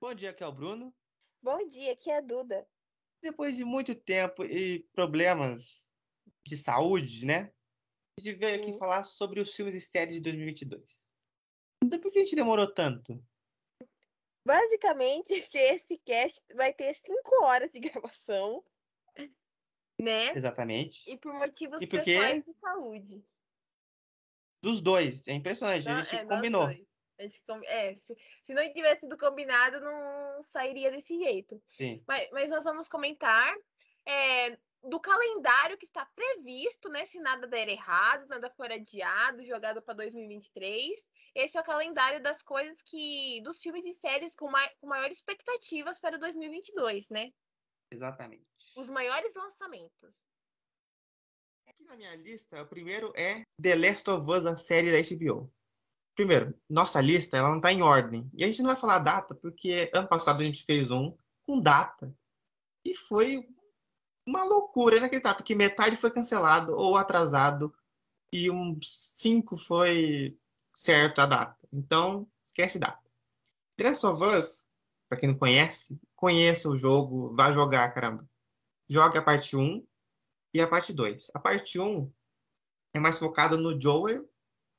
Bom 0.00 0.14
dia, 0.14 0.30
aqui 0.30 0.42
é 0.42 0.46
o 0.46 0.52
Bruno. 0.52 0.94
Bom 1.42 1.66
dia, 1.68 1.92
aqui 1.92 2.10
é 2.10 2.18
a 2.18 2.20
Duda. 2.20 2.66
Depois 3.22 3.56
de 3.56 3.64
muito 3.64 3.94
tempo 3.94 4.44
e 4.44 4.80
problemas 4.92 5.92
de 6.46 6.56
saúde, 6.56 7.26
né? 7.26 7.52
A 8.18 8.20
gente 8.20 8.38
veio 8.38 8.60
aqui 8.60 8.72
Sim. 8.72 8.78
falar 8.78 9.04
sobre 9.04 9.40
os 9.40 9.54
filmes 9.54 9.74
e 9.74 9.80
séries 9.80 10.14
de 10.14 10.20
2022. 10.20 11.08
Então, 11.82 12.00
por 12.00 12.10
que 12.10 12.18
a 12.18 12.22
gente 12.22 12.36
demorou 12.36 12.72
tanto? 12.72 13.22
Basicamente, 14.44 15.28
que 15.50 15.58
esse 15.58 15.98
cast 15.98 16.42
vai 16.54 16.72
ter 16.72 16.94
cinco 16.94 17.44
horas 17.44 17.72
de 17.72 17.80
gravação, 17.80 18.64
né? 20.00 20.32
Exatamente. 20.34 21.10
E 21.10 21.16
por 21.16 21.32
motivos 21.34 21.82
E 21.82 21.86
por 21.86 22.02
quê? 22.02 22.14
pessoais 22.14 22.44
de 22.44 22.54
saúde. 22.54 23.24
Dos 24.62 24.80
dois. 24.80 25.26
É 25.28 25.32
impressionante. 25.32 25.84
Nó- 25.86 25.98
a 25.98 26.02
gente 26.02 26.16
é, 26.16 26.24
combinou. 26.24 26.66
dois. 26.66 26.87
A 27.18 27.22
gente 27.22 27.42
com- 27.42 27.60
é, 27.64 27.94
se, 27.96 28.16
se 28.44 28.54
não 28.54 28.72
tivesse 28.72 29.00
sido 29.00 29.18
combinado, 29.18 29.80
não 29.80 30.42
sairia 30.52 30.90
desse 30.90 31.18
jeito. 31.18 31.60
Sim. 31.76 32.02
Mas, 32.06 32.28
mas 32.30 32.50
nós 32.50 32.64
vamos 32.64 32.88
comentar 32.88 33.54
é, 34.06 34.56
do 34.84 35.00
calendário 35.00 35.76
que 35.76 35.84
está 35.84 36.06
previsto, 36.06 36.88
né? 36.88 37.04
Se 37.06 37.18
nada 37.18 37.46
der 37.46 37.68
errado, 37.68 38.26
nada 38.28 38.48
for 38.50 38.70
adiado, 38.70 39.44
jogado 39.44 39.82
para 39.82 39.94
2023. 39.94 41.02
Esse 41.34 41.58
é 41.58 41.60
o 41.60 41.64
calendário 41.64 42.22
das 42.22 42.42
coisas 42.42 42.80
que. 42.82 43.40
dos 43.42 43.60
filmes 43.60 43.84
e 43.84 43.94
séries 43.94 44.34
com, 44.34 44.48
mai, 44.50 44.68
com 44.80 44.86
maiores 44.86 45.16
expectativas 45.18 46.00
para 46.00 46.18
2022, 46.18 47.08
né? 47.10 47.32
Exatamente. 47.90 48.46
Os 48.76 48.88
maiores 48.88 49.34
lançamentos. 49.34 50.22
Aqui 51.66 51.84
na 51.84 51.96
minha 51.96 52.14
lista, 52.16 52.62
o 52.62 52.66
primeiro 52.66 53.12
é 53.16 53.42
The 53.60 53.74
Last 53.74 54.08
of 54.08 54.30
Us, 54.30 54.46
a 54.46 54.56
série 54.56 54.90
da 54.92 54.98
HBO. 55.00 55.52
Primeiro, 56.18 56.52
nossa 56.68 57.00
lista, 57.00 57.36
ela 57.36 57.48
não 57.48 57.60
tá 57.60 57.72
em 57.72 57.80
ordem. 57.80 58.28
E 58.34 58.42
a 58.42 58.48
gente 58.48 58.60
não 58.60 58.70
vai 58.70 58.76
falar 58.76 58.98
data, 58.98 59.36
porque 59.36 59.88
ano 59.94 60.08
passado 60.08 60.40
a 60.40 60.44
gente 60.44 60.64
fez 60.64 60.90
um 60.90 61.16
com 61.46 61.60
data. 61.60 62.12
E 62.84 62.92
foi 62.96 63.48
uma 64.26 64.42
loucura 64.42 64.96
inacreditável, 64.96 65.36
porque 65.36 65.54
metade 65.54 65.94
foi 65.94 66.10
cancelado 66.10 66.74
ou 66.74 66.96
atrasado 66.96 67.72
e 68.32 68.50
uns 68.50 69.14
cinco 69.16 69.56
foi 69.56 70.36
certo 70.74 71.20
a 71.20 71.26
data. 71.26 71.56
Então, 71.72 72.28
esquece 72.44 72.80
data. 72.80 73.08
Last 73.80 74.04
of 74.04 74.20
Us, 74.20 74.66
pra 75.08 75.20
quem 75.20 75.28
não 75.28 75.38
conhece, 75.38 76.00
conheça 76.16 76.68
o 76.68 76.76
jogo, 76.76 77.32
vá 77.36 77.52
jogar, 77.52 77.94
caramba. 77.94 78.28
Joga 78.88 79.20
a 79.20 79.22
parte 79.22 79.56
1 79.56 79.86
e 80.52 80.60
a 80.60 80.66
parte 80.66 80.92
2. 80.92 81.30
A 81.32 81.38
parte 81.38 81.78
1 81.78 82.12
é 82.92 82.98
mais 82.98 83.20
focada 83.20 83.56
no 83.56 83.80
Joel, 83.80 84.28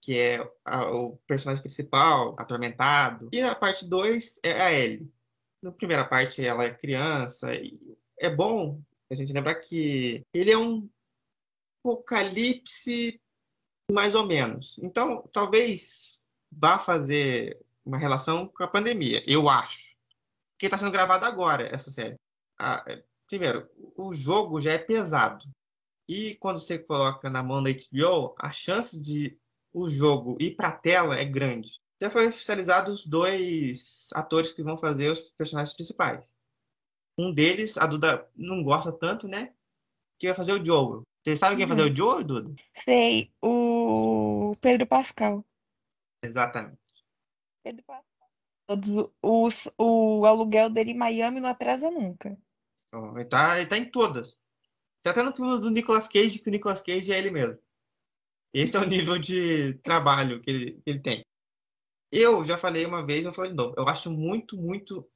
que 0.01 0.17
é 0.17 0.51
a- 0.65 0.91
o 0.91 1.17
personagem 1.27 1.61
principal, 1.61 2.35
atormentado. 2.39 3.29
E 3.31 3.41
a 3.41 3.53
parte 3.55 3.85
2 3.85 4.39
é 4.43 4.61
a 4.61 4.73
Ellie. 4.73 5.11
Na 5.61 5.71
primeira 5.71 6.05
parte 6.05 6.45
ela 6.45 6.63
é 6.63 6.73
criança 6.73 7.53
e 7.53 7.77
é 8.17 8.29
bom 8.29 8.81
a 9.11 9.15
gente 9.15 9.33
lembrar 9.33 9.55
que 9.55 10.23
ele 10.33 10.51
é 10.51 10.57
um 10.57 10.89
apocalipse 11.83 13.19
mais 13.91 14.13
ou 14.13 14.25
menos. 14.25 14.77
Então, 14.79 15.27
talvez 15.33 16.19
vá 16.51 16.77
fazer 16.79 17.59
uma 17.85 17.97
relação 17.97 18.47
com 18.47 18.63
a 18.63 18.67
pandemia, 18.67 19.23
eu 19.25 19.49
acho. 19.49 19.95
Porque 20.53 20.67
está 20.67 20.77
sendo 20.77 20.91
gravado 20.91 21.25
agora 21.25 21.63
essa 21.73 21.89
série. 21.89 22.15
É, 22.61 23.03
primeiro, 23.27 23.67
o 23.97 24.13
jogo 24.13 24.61
já 24.61 24.73
é 24.73 24.77
pesado. 24.77 25.45
E 26.07 26.35
quando 26.35 26.59
você 26.59 26.77
coloca 26.77 27.29
na 27.29 27.41
mão 27.41 27.63
da 27.63 27.69
HBO, 27.69 28.35
a 28.37 28.51
chance 28.51 28.99
de 28.99 29.39
o 29.73 29.87
jogo 29.87 30.37
ir 30.39 30.55
para 30.55 30.69
a 30.69 30.77
tela 30.77 31.17
é 31.17 31.25
grande. 31.25 31.79
Já 32.01 32.09
foi 32.09 32.27
oficializado 32.27 32.91
os 32.91 33.05
dois 33.05 34.07
atores 34.13 34.51
que 34.51 34.63
vão 34.63 34.77
fazer 34.77 35.11
os 35.11 35.19
personagens 35.19 35.75
principais. 35.75 36.23
Um 37.17 37.33
deles, 37.33 37.77
a 37.77 37.85
Duda 37.85 38.29
não 38.35 38.63
gosta 38.63 38.91
tanto, 38.91 39.27
né? 39.27 39.53
Que 40.17 40.27
vai 40.27 40.35
fazer 40.35 40.53
o 40.53 40.65
Joel. 40.65 41.03
Você 41.21 41.35
sabe 41.35 41.57
quem 41.57 41.65
vai 41.65 41.75
fazer 41.75 41.91
o 41.91 41.95
Joel, 41.95 42.23
Duda? 42.23 42.55
Sei, 42.85 43.31
o 43.41 44.55
Pedro 44.61 44.87
Pascal. 44.87 45.45
Exatamente. 46.23 46.79
Pedro 47.61 47.83
Pascal. 47.83 48.05
Todos 48.65 49.09
os, 49.21 49.67
o 49.77 50.25
aluguel 50.25 50.69
dele 50.69 50.91
em 50.91 50.97
Miami 50.97 51.41
não 51.41 51.49
atrasa 51.49 51.91
nunca. 51.91 52.37
Ele 52.93 53.25
tá, 53.25 53.57
ele 53.57 53.67
tá 53.67 53.77
em 53.77 53.89
todas. 53.89 54.37
Tá 55.01 55.11
até 55.11 55.23
no 55.23 55.35
filme 55.35 55.59
do 55.59 55.69
Nicolas 55.69 56.07
Cage, 56.07 56.39
que 56.39 56.49
o 56.49 56.51
Nicolas 56.51 56.81
Cage 56.81 57.11
é 57.11 57.17
ele 57.17 57.31
mesmo. 57.31 57.57
Esse 58.53 58.77
é 58.77 58.79
o 58.79 58.85
nível 58.85 59.17
de 59.19 59.75
trabalho 59.83 60.41
que 60.41 60.49
ele, 60.49 60.71
que 60.81 60.89
ele 60.89 60.99
tem. 60.99 61.25
Eu 62.11 62.43
já 62.43 62.57
falei 62.57 62.85
uma 62.85 63.05
vez, 63.05 63.25
eu 63.25 63.33
falei 63.33 63.51
de 63.51 63.57
novo. 63.57 63.75
Eu 63.77 63.87
acho 63.87 64.09
muito, 64.09 64.57
muito 64.57 65.07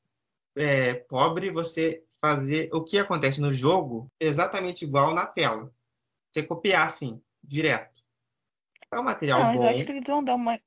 é, 0.55 0.93
pobre 0.93 1.49
você 1.49 2.03
fazer 2.21 2.69
o 2.71 2.83
que 2.83 2.97
acontece 2.97 3.41
no 3.41 3.53
jogo 3.53 4.11
exatamente 4.19 4.85
igual 4.85 5.13
na 5.13 5.25
tela. 5.25 5.73
Você 6.31 6.43
copiar 6.43 6.87
assim, 6.87 7.21
direto. 7.43 8.01
É 8.91 8.99
um 8.99 9.03
material 9.03 9.39
Não, 9.39 9.45
mas 9.47 9.55
eu 9.55 9.61
bom. 9.61 9.69
acho 9.69 9.85
que 9.85 9.91
eles 9.91 10.03
vão 10.05 10.23
dar 10.23 10.35
uma. 10.35 10.59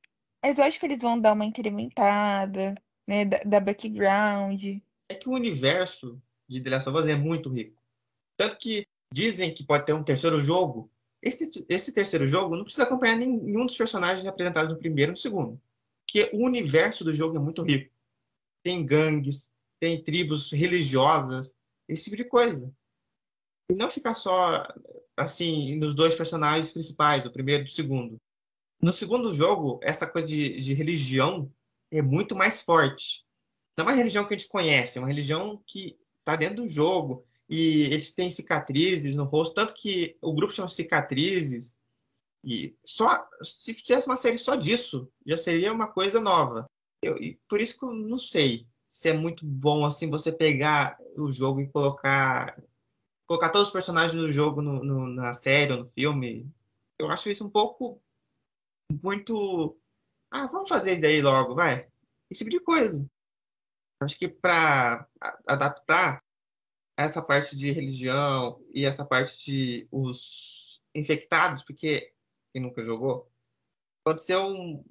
Mas 0.43 0.59
eu 0.59 0.65
acho 0.65 0.79
que 0.79 0.87
eles 0.87 1.01
vão 1.01 1.19
dar 1.19 1.33
uma 1.33 1.45
incrementada, 1.45 2.75
né? 3.07 3.25
Da, 3.25 3.39
da 3.39 3.61
background. 3.61 4.63
É 5.09 5.15
que 5.15 5.29
o 5.29 5.33
universo 5.33 6.21
de 6.49 6.61
The 6.61 6.71
Last 6.71 6.89
of 6.89 6.99
Us 6.99 7.07
é 7.07 7.15
muito 7.15 7.49
rico. 7.49 7.81
Tanto 8.37 8.57
que 8.59 8.87
dizem 9.13 9.55
que 9.55 9.65
pode 9.65 9.87
ter 9.87 9.93
um 9.93 10.05
terceiro 10.05 10.41
jogo. 10.41 10.91
Esse, 11.27 11.67
esse 11.69 11.93
terceiro 11.93 12.25
jogo 12.25 12.55
não 12.55 12.63
precisa 12.63 12.85
acompanhar 12.85 13.17
nenhum 13.17 13.67
dos 13.67 13.77
personagens 13.77 14.25
apresentados 14.25 14.73
no 14.73 14.79
primeiro 14.79 15.11
e 15.11 15.15
no 15.15 15.19
segundo. 15.19 15.61
Porque 16.05 16.31
o 16.33 16.45
universo 16.45 17.03
do 17.03 17.13
jogo 17.13 17.37
é 17.37 17.41
muito 17.41 17.65
rico. 17.65 17.93
Tem 18.63 18.87
gangues, 18.87 19.51
tem 19.81 20.01
tribos 20.01 20.53
religiosas, 20.53 21.53
esse 21.89 22.05
tipo 22.05 22.17
de 22.17 22.23
coisa. 22.23 22.73
E 23.69 23.75
não 23.75 23.91
ficar 23.91 24.15
só, 24.15 24.73
assim, 25.17 25.75
nos 25.75 25.97
dois 25.97 26.15
personagens 26.15 26.71
principais, 26.71 27.25
do 27.25 27.33
primeiro 27.33 27.63
e 27.63 27.65
do 27.65 27.73
segundo. 27.73 28.21
No 28.81 28.93
segundo 28.93 29.35
jogo, 29.35 29.81
essa 29.83 30.07
coisa 30.07 30.29
de, 30.29 30.61
de 30.61 30.75
religião 30.75 31.53
é 31.91 32.01
muito 32.01 32.37
mais 32.37 32.61
forte. 32.61 33.25
Não 33.77 33.85
é 33.85 33.89
uma 33.89 33.97
religião 33.97 34.25
que 34.25 34.33
a 34.33 34.39
gente 34.39 34.49
conhece, 34.49 34.97
é 34.97 35.01
uma 35.01 35.09
religião 35.09 35.61
que 35.67 35.99
está 36.21 36.37
dentro 36.37 36.63
do 36.63 36.69
jogo. 36.69 37.27
E 37.49 37.83
eles 37.93 38.13
têm 38.13 38.29
cicatrizes 38.31 39.15
no 39.15 39.25
rosto, 39.25 39.55
tanto 39.55 39.75
que 39.75 40.17
o 40.21 40.33
grupo 40.35 40.53
chama 40.53 40.69
Cicatrizes. 40.69 41.77
E 42.45 42.77
só 42.85 43.29
se 43.43 43.75
fizesse 43.75 44.07
uma 44.07 44.17
série 44.17 44.39
só 44.39 44.55
disso, 44.57 45.11
já 45.27 45.37
seria 45.37 45.73
uma 45.73 45.87
coisa 45.89 46.21
nova. 46.21 46.67
Eu, 47.03 47.17
e 47.19 47.39
por 47.49 47.61
isso 47.61 47.79
que 47.79 47.85
eu 47.85 47.93
não 47.93 48.19
sei 48.19 48.67
se 48.91 49.09
é 49.09 49.13
muito 49.13 49.45
bom 49.47 49.85
assim 49.85 50.09
você 50.09 50.33
pegar 50.33 50.99
o 51.17 51.31
jogo 51.31 51.61
e 51.61 51.69
colocar 51.69 52.61
colocar 53.27 53.51
todos 53.51 53.69
os 53.69 53.73
personagens 53.73 54.19
do 54.21 54.31
jogo 54.31 54.63
no, 54.63 54.83
no- 54.85 55.07
na 55.09 55.33
série 55.33 55.73
ou 55.73 55.79
no 55.81 55.87
filme. 55.89 56.49
Eu 56.99 57.11
acho 57.11 57.29
isso 57.29 57.45
um 57.45 57.51
pouco 57.51 58.01
muito. 59.03 59.77
Ah, 60.31 60.47
vamos 60.47 60.69
fazer 60.69 61.01
daí 61.01 61.21
logo, 61.21 61.55
vai. 61.55 61.89
Esse 62.31 62.39
tipo 62.45 62.51
de 62.51 62.61
coisa. 62.61 63.09
Acho 64.01 64.17
que 64.19 64.29
para 64.29 65.09
adaptar 65.47 66.23
essa 66.97 67.21
parte 67.23 67.57
de 67.57 67.71
religião 67.73 68.61
e 68.73 68.85
essa 68.85 69.05
parte 69.05 69.45
de 69.45 69.89
os 69.91 70.81
infectados, 70.95 71.63
porque 71.63 72.13
quem 72.53 72.63
nunca 72.63 72.83
jogou, 72.83 73.31
ser 74.19 74.39
um 74.39 74.85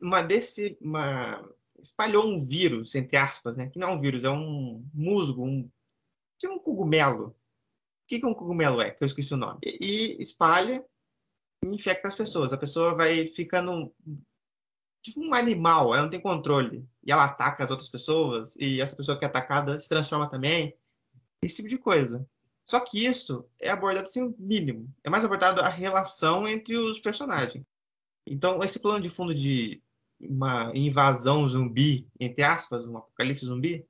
uma 0.00 0.22
desse 0.22 0.76
uma 0.80 1.48
espalhou 1.80 2.26
um 2.26 2.44
vírus 2.46 2.94
entre 2.94 3.16
aspas, 3.16 3.56
né? 3.56 3.68
Que 3.70 3.78
não 3.78 3.88
é 3.88 3.92
um 3.92 4.00
vírus, 4.00 4.24
é 4.24 4.30
um 4.30 4.84
musgo, 4.92 5.44
um 5.44 5.70
tipo 6.38 6.54
um 6.54 6.58
cogumelo. 6.58 7.28
O 7.28 7.34
que 8.08 8.20
que 8.20 8.26
um 8.26 8.34
cogumelo 8.34 8.80
é? 8.80 8.90
Que 8.90 9.04
eu 9.04 9.06
esqueci 9.06 9.34
o 9.34 9.36
nome. 9.36 9.60
E, 9.62 10.18
e 10.18 10.22
espalha 10.22 10.84
e 11.64 11.68
infecta 11.68 12.08
as 12.08 12.16
pessoas. 12.16 12.52
A 12.52 12.58
pessoa 12.58 12.94
vai 12.94 13.28
ficando 13.28 13.94
tipo 15.02 15.20
um 15.20 15.34
animal, 15.34 15.94
ela 15.94 16.02
não 16.02 16.10
tem 16.10 16.20
controle. 16.20 16.88
E 17.04 17.12
ela 17.12 17.24
ataca 17.24 17.64
as 17.64 17.70
outras 17.70 17.88
pessoas, 17.88 18.56
e 18.56 18.80
essa 18.80 18.96
pessoa 18.96 19.18
que 19.18 19.24
é 19.24 19.28
atacada 19.28 19.78
se 19.78 19.88
transforma 19.88 20.28
também. 20.28 20.76
Esse 21.42 21.56
tipo 21.56 21.68
de 21.68 21.78
coisa. 21.78 22.26
Só 22.66 22.80
que 22.80 23.04
isso 23.04 23.48
é 23.58 23.70
abordado 23.70 24.08
assim, 24.08 24.22
o 24.22 24.34
mínimo. 24.38 24.92
É 25.02 25.08
mais 25.08 25.24
abordado 25.24 25.60
a 25.60 25.68
relação 25.68 26.46
entre 26.46 26.76
os 26.76 26.98
personagens. 26.98 27.64
Então, 28.26 28.62
esse 28.62 28.78
plano 28.78 29.00
de 29.00 29.08
fundo 29.08 29.34
de 29.34 29.82
uma 30.20 30.70
invasão 30.74 31.48
zumbi, 31.48 32.06
entre 32.20 32.42
aspas, 32.42 32.86
um 32.86 32.98
apocalipse 32.98 33.46
zumbi, 33.46 33.86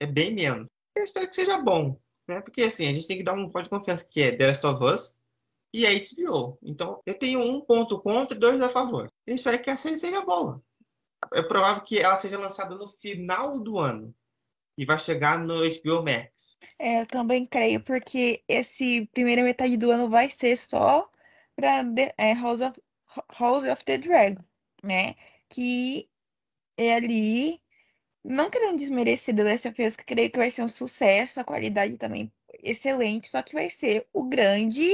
é 0.00 0.06
bem 0.06 0.34
menos. 0.34 0.66
Eu 0.96 1.04
espero 1.04 1.28
que 1.28 1.36
seja 1.36 1.58
bom, 1.58 2.00
né? 2.26 2.40
Porque 2.40 2.62
assim, 2.62 2.88
a 2.88 2.92
gente 2.92 3.06
tem 3.06 3.18
que 3.18 3.22
dar 3.22 3.34
um 3.34 3.48
voto 3.48 3.64
de 3.64 3.70
confiança 3.70 4.04
que 4.10 4.20
é 4.20 4.36
The 4.36 4.46
Last 4.48 4.66
of 4.66 4.84
Us 4.84 5.22
e 5.72 5.86
a 5.86 5.90
HBO. 5.92 6.58
Então, 6.62 7.00
eu 7.06 7.16
tenho 7.16 7.40
um 7.40 7.60
ponto 7.60 8.00
contra 8.00 8.36
e 8.36 8.40
dois 8.40 8.60
a 8.60 8.68
favor. 8.68 9.08
Eu 9.24 9.34
espero 9.34 9.62
que 9.62 9.70
a 9.70 9.76
série 9.76 9.98
seja 9.98 10.24
boa. 10.24 10.60
É 11.32 11.42
provável 11.42 11.82
que 11.84 11.98
ela 11.98 12.16
seja 12.18 12.38
lançada 12.38 12.74
no 12.74 12.88
final 12.88 13.58
do 13.58 13.78
ano 13.78 14.14
e 14.76 14.84
vai 14.84 14.98
chegar 14.98 15.38
no 15.38 15.60
HBO 15.60 16.02
Max. 16.02 16.58
É, 16.78 17.00
eu 17.00 17.06
também 17.06 17.46
creio, 17.46 17.80
porque 17.80 18.42
esse 18.48 19.06
primeira 19.12 19.42
metade 19.42 19.76
do 19.76 19.90
ano 19.90 20.08
vai 20.08 20.30
ser 20.30 20.56
só 20.56 21.10
para 21.54 21.82
é, 22.18 22.34
House 22.34 22.60
of, 22.60 22.80
House 23.38 23.66
of 23.68 23.84
the 23.84 23.98
Dragon, 23.98 24.42
né? 24.82 25.14
Que 25.48 26.08
é 26.76 26.94
ali 26.94 27.60
não 28.22 28.50
querendo 28.50 28.78
desmerecer 28.78 29.34
The 29.34 29.44
Last 29.44 29.68
of 29.68 29.82
Us, 29.82 29.96
que 29.96 30.02
eu 30.02 30.06
creio 30.06 30.30
que 30.30 30.38
vai 30.38 30.50
ser 30.50 30.62
um 30.62 30.68
sucesso, 30.68 31.40
a 31.40 31.44
qualidade 31.44 31.96
também 31.96 32.32
excelente, 32.62 33.28
só 33.28 33.42
que 33.42 33.54
vai 33.54 33.70
ser 33.70 34.06
o 34.12 34.24
grande 34.24 34.90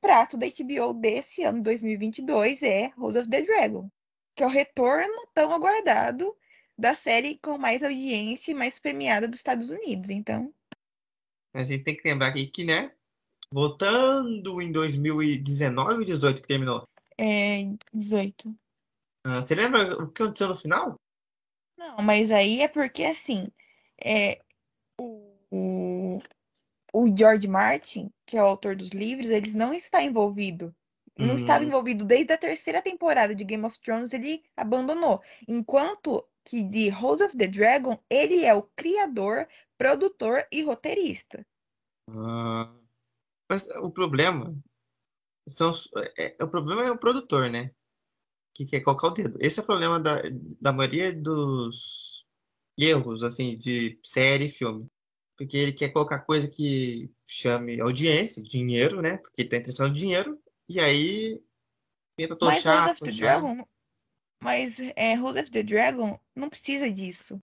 prato 0.00 0.36
da 0.36 0.46
HBO 0.46 0.92
desse 0.94 1.44
ano 1.44 1.62
2022 1.62 2.62
é 2.62 2.92
House 2.98 3.16
of 3.16 3.28
the 3.28 3.42
Dragon, 3.42 3.88
que 4.34 4.42
é 4.42 4.46
o 4.46 4.50
retorno 4.50 5.26
tão 5.32 5.52
aguardado 5.52 6.36
da 6.78 6.94
série 6.94 7.38
com 7.38 7.58
mais 7.58 7.82
audiência 7.82 8.52
e 8.52 8.54
mais 8.54 8.78
premiada 8.78 9.28
dos 9.28 9.38
Estados 9.38 9.70
Unidos. 9.70 10.10
Então, 10.10 10.46
Mas 11.54 11.68
a 11.68 11.72
gente 11.72 11.84
tem 11.84 11.96
que 11.96 12.06
lembrar 12.08 12.28
aqui 12.28 12.46
que, 12.46 12.64
né? 12.64 12.92
Voltando 13.52 14.60
em 14.62 14.72
2019 14.72 15.94
ou 15.94 16.04
18 16.04 16.42
que 16.42 16.48
terminou. 16.48 16.84
é 17.18 17.64
18. 17.92 18.54
Ah, 19.24 19.40
você 19.42 19.54
lembra 19.56 19.96
o 20.02 20.10
que 20.12 20.22
aconteceu 20.22 20.48
no 20.48 20.56
final? 20.56 20.94
Não, 21.76 21.96
mas 22.02 22.30
aí 22.30 22.60
é 22.62 22.68
porque 22.68 23.04
assim, 23.04 23.48
é, 24.04 24.40
o, 24.98 25.36
o, 25.52 26.20
o 26.94 27.16
George 27.16 27.48
Martin, 27.48 28.12
que 28.26 28.36
é 28.36 28.42
o 28.42 28.46
autor 28.46 28.76
dos 28.76 28.90
livros, 28.90 29.30
ele 29.30 29.52
não 29.52 29.72
está 29.74 30.02
envolvido. 30.02 30.74
Não 31.18 31.36
estava 31.36 31.64
Hum. 31.64 31.68
envolvido 31.68 32.04
desde 32.04 32.32
a 32.32 32.38
terceira 32.38 32.82
temporada 32.82 33.34
de 33.34 33.44
Game 33.44 33.64
of 33.64 33.78
Thrones, 33.80 34.12
ele 34.12 34.44
abandonou. 34.56 35.22
Enquanto 35.48 36.26
que 36.44 36.62
de 36.62 36.90
House 36.90 37.20
of 37.20 37.36
the 37.36 37.46
Dragon, 37.46 37.98
ele 38.10 38.44
é 38.44 38.54
o 38.54 38.62
criador, 38.62 39.48
produtor 39.78 40.46
e 40.50 40.62
roteirista. 40.62 41.46
Ah, 42.08 42.74
mas 43.48 43.68
o 43.68 43.90
problema 43.90 44.54
são 45.48 45.72
é, 46.16 46.36
é- 46.38 46.44
o 46.44 46.48
problema 46.48 46.82
é 46.84 46.90
o 46.90 46.98
produtor, 46.98 47.50
né? 47.50 47.70
Que 48.54 48.66
quer 48.66 48.80
colocar 48.80 49.08
o 49.08 49.10
dedo. 49.10 49.38
Esse 49.40 49.60
é 49.60 49.62
o 49.62 49.66
problema 49.66 49.98
da, 50.00 50.22
da 50.60 50.72
maioria 50.72 51.12
dos 51.12 52.26
erros 52.78 53.22
assim 53.22 53.56
de 53.58 53.98
série 54.02 54.46
e 54.46 54.48
filme. 54.48 54.88
Porque 55.36 55.56
ele 55.56 55.72
quer 55.72 55.88
colocar 55.90 56.20
coisa 56.20 56.46
que 56.46 57.10
chame 57.26 57.80
audiência, 57.80 58.42
dinheiro, 58.42 59.00
né? 59.00 59.16
Porque 59.16 59.42
ele 59.42 59.48
tá 59.48 59.56
interessado 59.56 59.88
no 59.88 59.94
dinheiro. 59.94 60.38
E 60.68 60.78
aí 60.78 61.42
tenta 62.16 62.36
Mas 62.40 62.56
tochar, 62.56 62.86
House 62.86 63.00
of 63.00 63.10
the. 63.10 63.16
Dragon, 63.16 63.66
mas 64.42 64.76
é, 64.96 65.14
of 65.18 65.50
the 65.50 65.62
Dragon 65.62 66.18
não 66.34 66.50
precisa 66.50 66.90
disso. 66.90 67.40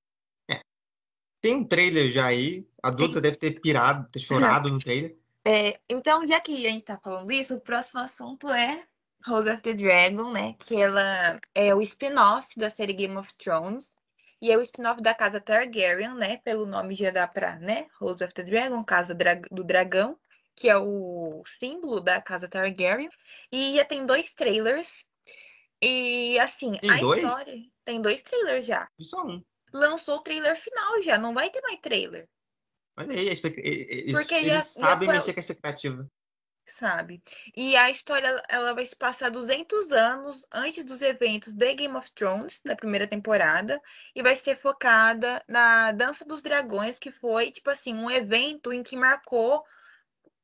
Tem 1.42 1.56
um 1.56 1.64
trailer 1.64 2.10
já 2.10 2.26
aí. 2.26 2.68
A 2.84 2.92
Duda 2.92 3.22
deve 3.22 3.38
ter 3.38 3.62
pirado, 3.62 4.10
ter 4.12 4.20
chorado 4.20 4.70
no 4.70 4.80
trailer. 4.80 5.18
É, 5.46 5.80
então, 5.90 6.28
já 6.28 6.40
que 6.40 6.66
a 6.66 6.70
gente 6.70 6.84
tá 6.84 6.98
falando 6.98 7.32
isso, 7.32 7.56
o 7.56 7.62
próximo 7.62 8.02
assunto 8.02 8.50
é 8.50 8.86
House 9.26 9.48
of 9.48 9.62
the 9.62 9.74
Dragon, 9.74 10.32
né? 10.32 10.54
Que 10.60 10.76
ela 10.76 11.40
é 11.56 11.74
o 11.74 11.82
spin-off 11.82 12.48
da 12.58 12.70
série 12.70 12.94
Game 12.94 13.16
of 13.16 13.34
Thrones. 13.38 13.98
E 14.42 14.52
é 14.52 14.58
o 14.58 14.62
spin-off 14.62 15.02
da 15.02 15.14
casa 15.14 15.40
Targaryen, 15.40 16.14
né? 16.16 16.38
Pelo 16.38 16.66
nome 16.66 16.96
já 16.96 17.10
dá 17.10 17.28
pra, 17.28 17.58
né? 17.58 17.88
House 18.00 18.22
of 18.22 18.34
the 18.34 18.44
Dragon, 18.44 18.84
Casa 18.84 19.16
do 19.50 19.64
Dragão, 19.64 20.18
que 20.56 20.70
é 20.70 20.78
o 20.78 21.42
símbolo 21.46 22.02
da 22.02 22.22
casa 22.22 22.48
Targaryen. 22.48 23.10
E 23.52 23.76
já 23.76 23.86
tem 23.86 24.06
dois 24.06 24.34
trailers. 24.34 25.06
E 25.82 26.38
assim, 26.40 26.78
Tem 26.80 26.90
a 26.92 26.98
dois? 27.00 27.24
história. 27.24 27.58
Tem 27.86 28.02
dois 28.02 28.22
trailers 28.22 28.66
já. 28.66 28.88
E 29.00 29.04
só 29.04 29.26
um. 29.26 29.44
Lançou 29.74 30.18
o 30.18 30.22
trailer 30.22 30.56
final 30.60 31.02
já, 31.02 31.18
não 31.18 31.34
vai 31.34 31.50
ter 31.50 31.62
mais 31.62 31.80
trailer. 31.80 32.28
Olha 32.98 33.18
aí, 33.18 33.30
expect... 33.30 33.60
eles, 33.62 34.12
Porque 34.12 34.36
eles 34.36 34.48
já- 34.48 34.58
já 34.58 34.64
sabem 34.64 35.08
foi- 35.08 35.18
mexer 35.18 35.34
com 35.34 35.40
a 35.40 35.42
expectativa. 35.42 36.12
sabe? 36.68 37.24
E 37.56 37.76
a 37.78 37.90
história 37.90 38.44
ela 38.50 38.74
vai 38.74 38.86
se 38.86 38.96
passar 38.96 39.30
200 39.32 39.92
anos 39.92 40.46
antes 40.52 40.84
dos 40.84 41.02
eventos 41.02 41.54
de 41.54 41.74
Game 41.76 41.96
of 41.96 42.12
Thrones, 42.14 42.60
da 42.64 42.76
primeira 42.76 43.08
temporada, 43.08 43.82
e 44.14 44.22
vai 44.22 44.36
ser 44.36 44.56
focada 44.56 45.44
na 45.48 45.92
Dança 45.94 46.26
dos 46.26 46.42
Dragões, 46.44 47.00
que 47.00 47.12
foi, 47.12 47.52
tipo 47.52 47.70
assim, 47.70 47.96
um 47.96 48.12
evento 48.12 48.72
em 48.74 48.84
que 48.84 48.96
marcou 48.96 49.64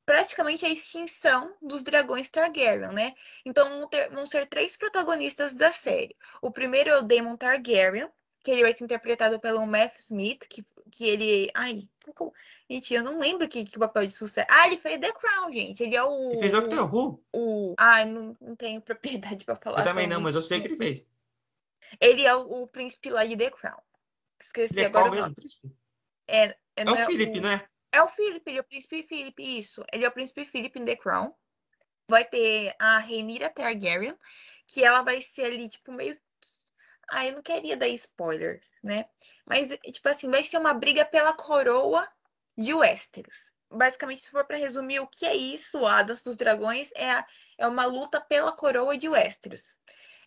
praticamente 0.05 0.65
a 0.65 0.69
extinção 0.69 1.55
dos 1.61 1.81
dragões 1.81 2.29
Targaryen, 2.29 2.91
né? 2.93 3.13
Então 3.45 3.67
vão, 3.69 3.87
ter- 3.87 4.09
vão 4.09 4.25
ser 4.25 4.47
três 4.47 4.77
protagonistas 4.77 5.53
da 5.55 5.71
série. 5.71 6.15
O 6.41 6.51
primeiro 6.51 6.89
é 6.91 6.97
o 6.97 7.01
Daemon 7.01 7.35
Targaryen, 7.35 8.09
que 8.43 8.51
ele 8.51 8.61
vai 8.61 8.73
ser 8.73 8.83
interpretado 8.83 9.39
pelo 9.39 9.65
Matt 9.65 9.97
Smith, 9.97 10.45
que, 10.47 10.63
que 10.91 11.07
ele. 11.07 11.49
Ai, 11.55 11.89
como- 12.15 12.31
gente, 12.69 12.93
eu 12.93 13.01
não 13.03 13.17
lembro 13.19 13.47
que, 13.47 13.65
que 13.65 13.79
papel 13.79 14.05
de 14.05 14.13
sucesso. 14.13 14.47
Ah, 14.51 14.67
ele 14.67 14.77
fez 14.77 14.99
The 14.99 15.11
Crown, 15.11 15.51
gente. 15.51 15.81
Ele 15.81 15.95
é 15.95 16.03
o. 16.03 16.29
Ele 16.33 16.39
fez 16.39 16.51
Doctor 16.51 16.93
Who? 16.95 17.23
o... 17.33 17.73
Ai, 17.77 18.05
não, 18.05 18.37
não 18.39 18.55
tenho 18.55 18.79
propriedade 18.81 19.43
pra 19.43 19.55
falar. 19.55 19.79
Eu 19.79 19.83
também 19.83 20.07
não, 20.07 20.21
mas 20.21 20.35
eu 20.35 20.41
sei 20.41 20.61
que 20.61 20.67
ele 20.67 20.77
fez. 20.77 21.11
Ele 21.99 22.23
é 22.23 22.35
o, 22.35 22.63
o 22.63 22.67
príncipe 22.67 23.09
lá 23.09 23.25
de 23.25 23.35
The 23.35 23.49
Crown. 23.49 23.81
Esqueci 24.39 24.75
Ele 24.75 24.81
é 24.83 24.85
agora 24.85 25.05
qual 25.09 25.17
o 25.17 25.21
nome. 25.21 25.35
mesmo? 25.41 25.77
É, 26.27 26.45
é, 26.47 26.57
É 26.75 26.91
o 26.91 27.05
Felipe, 27.05 27.39
não 27.39 27.49
é? 27.49 27.67
É 27.95 28.01
o 28.01 28.09
Philip, 28.09 28.43
ele 28.45 28.57
é 28.57 28.61
o 28.61 28.65
príncipe 28.71 29.03
Philip, 29.03 29.41
isso. 29.59 29.81
Ele 29.93 30.03
é 30.03 30.07
o 30.09 30.11
príncipe 30.11 30.43
Philip 30.43 30.77
em 30.77 30.83
The 30.85 30.97
Crown. 30.97 31.33
Vai 32.09 32.25
ter 32.25 32.75
a 32.77 32.99
Rhaenyra 32.99 33.49
Targaryen, 33.49 34.17
que 34.67 34.83
ela 34.83 35.01
vai 35.01 35.21
ser 35.21 35.45
ali, 35.45 35.69
tipo, 35.69 35.93
meio. 35.93 36.19
Ah, 37.09 37.25
eu 37.25 37.33
não 37.33 37.41
queria 37.41 37.77
dar 37.77 37.87
spoilers, 37.87 38.69
né? 38.83 39.05
Mas, 39.45 39.69
tipo 39.93 40.09
assim, 40.09 40.29
vai 40.29 40.43
ser 40.43 40.57
uma 40.57 40.73
briga 40.73 41.05
pela 41.05 41.31
coroa 41.33 42.05
de 42.57 42.73
Westeros. 42.73 43.53
Basicamente, 43.71 44.23
se 44.23 44.31
for 44.31 44.45
para 44.45 44.57
resumir 44.57 44.99
o 44.99 45.07
que 45.07 45.25
é 45.25 45.33
isso, 45.33 45.85
a 45.85 46.01
dos 46.01 46.21
Dragões 46.35 46.91
é, 46.95 47.11
a- 47.11 47.25
é 47.57 47.65
uma 47.65 47.85
luta 47.85 48.19
pela 48.19 48.51
coroa 48.51 48.97
de 48.97 49.07
Westeros. 49.07 49.79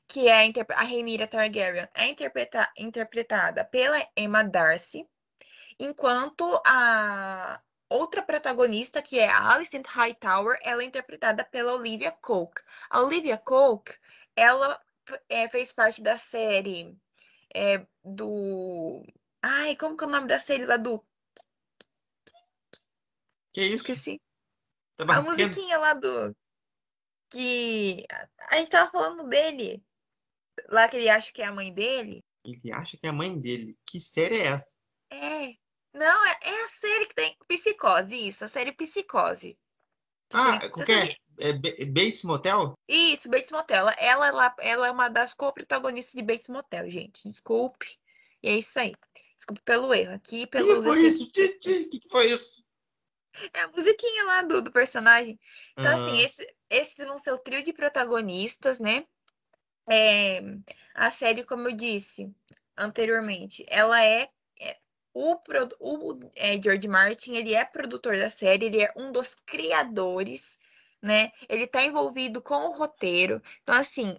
Que 0.06 0.26
é 0.26 0.46
a, 0.46 0.50
a 0.74 0.84
Rhaenyra 0.84 1.26
Targaryen 1.26 1.88
é 1.94 2.06
interpreta- 2.06 2.72
interpretada 2.78 3.62
pela 3.62 3.98
Emma 4.16 4.42
Darcy, 4.42 5.06
enquanto 5.78 6.60
a 6.66 7.60
outra 7.88 8.22
protagonista, 8.22 9.00
que 9.00 9.18
é 9.18 9.28
a 9.28 9.54
Alicent 9.54 9.86
Hightower, 9.86 10.58
ela 10.62 10.82
é 10.82 10.86
interpretada 10.86 11.44
pela 11.44 11.74
Olivia 11.74 12.12
Coke. 12.12 12.60
A 12.90 13.00
Olivia 13.00 13.38
Coke, 13.38 13.96
ela 14.36 14.80
é, 15.28 15.48
fez 15.48 15.72
parte 15.72 16.02
da 16.02 16.18
série 16.18 16.96
é, 17.54 17.86
do... 18.04 19.02
Ai, 19.40 19.76
como 19.76 19.96
que 19.96 20.04
é 20.04 20.06
o 20.06 20.10
nome 20.10 20.26
da 20.26 20.38
série 20.38 20.66
lá 20.66 20.76
do... 20.76 21.04
Que 23.52 23.62
isso? 23.62 23.82
Esqueci. 23.82 24.20
Tá 24.96 25.04
A 25.16 25.22
musiquinha 25.22 25.78
lá 25.78 25.94
do... 25.94 26.36
Que... 27.30 28.04
A 28.50 28.58
gente 28.58 28.70
tava 28.70 28.90
falando 28.90 29.28
dele. 29.28 29.82
Lá 30.68 30.88
que 30.88 30.96
ele 30.96 31.08
acha 31.08 31.32
que 31.32 31.40
é 31.40 31.46
a 31.46 31.52
mãe 31.52 31.72
dele. 31.72 32.24
Ele 32.44 32.72
acha 32.72 32.96
que 32.96 33.06
é 33.06 33.10
a 33.10 33.12
mãe 33.12 33.38
dele. 33.38 33.76
Que 33.86 34.00
série 34.00 34.40
é 34.40 34.46
essa? 34.48 34.76
É. 35.10 35.54
Não, 35.92 36.26
é, 36.26 36.38
é 36.42 36.64
a 36.64 36.68
série 36.68 37.06
que 37.06 37.14
tem 37.14 37.36
Psicose, 37.46 38.28
isso. 38.28 38.44
A 38.44 38.48
série 38.48 38.72
Psicose. 38.72 39.58
Ah, 40.32 40.58
Você 40.60 40.68
qualquer. 40.70 41.00
sabia? 41.00 41.16
É 41.40 41.52
Ba- 41.52 41.86
Bates 41.86 42.22
Motel? 42.24 42.74
Isso, 42.88 43.28
Bates 43.30 43.50
Motel. 43.52 43.86
Ela, 43.96 44.26
ela, 44.26 44.54
ela 44.58 44.86
é 44.88 44.90
uma 44.90 45.08
das 45.08 45.34
co-protagonistas 45.34 46.14
de 46.14 46.22
Bates 46.22 46.48
Motel, 46.48 46.88
gente. 46.90 47.28
Desculpe. 47.28 47.86
E 48.42 48.48
é 48.48 48.56
isso 48.58 48.78
aí. 48.78 48.94
Desculpe 49.36 49.62
pelo 49.62 49.92
erro 49.94 50.14
aqui. 50.14 50.44
O 50.44 50.48
que 50.48 50.82
foi 50.82 51.06
isso? 51.06 51.24
O 51.24 51.30
que 51.30 51.98
que 52.00 52.08
foi 52.10 52.32
isso? 52.32 52.64
É 53.52 53.60
a 53.60 53.68
musiquinha 53.68 54.24
lá 54.24 54.42
do, 54.42 54.60
do 54.60 54.72
personagem. 54.72 55.38
Então, 55.72 55.92
assim, 55.92 56.20
Ah, 56.20 56.24
esse- 56.24 56.54
esses 56.68 57.04
vão 57.06 57.18
ser 57.18 57.32
o 57.32 57.38
trio 57.38 57.62
de 57.62 57.72
protagonistas, 57.72 58.78
né? 58.80 59.06
É, 59.90 60.40
a 60.94 61.10
série, 61.10 61.44
como 61.44 61.68
eu 61.68 61.72
disse 61.72 62.30
anteriormente, 62.76 63.64
ela 63.68 64.04
é, 64.04 64.22
é 64.22 64.30
o, 65.18 65.40
o 65.80 66.20
é, 66.36 66.60
George 66.62 66.86
Martin, 66.86 67.34
ele 67.34 67.54
é 67.54 67.64
produtor 67.64 68.16
da 68.16 68.30
série, 68.30 68.66
ele 68.66 68.82
é 68.82 68.92
um 68.96 69.10
dos 69.10 69.34
criadores, 69.46 70.56
né? 71.02 71.32
Ele 71.48 71.66
tá 71.66 71.82
envolvido 71.82 72.40
com 72.40 72.68
o 72.68 72.72
roteiro. 72.72 73.42
Então, 73.62 73.74
assim, 73.74 74.16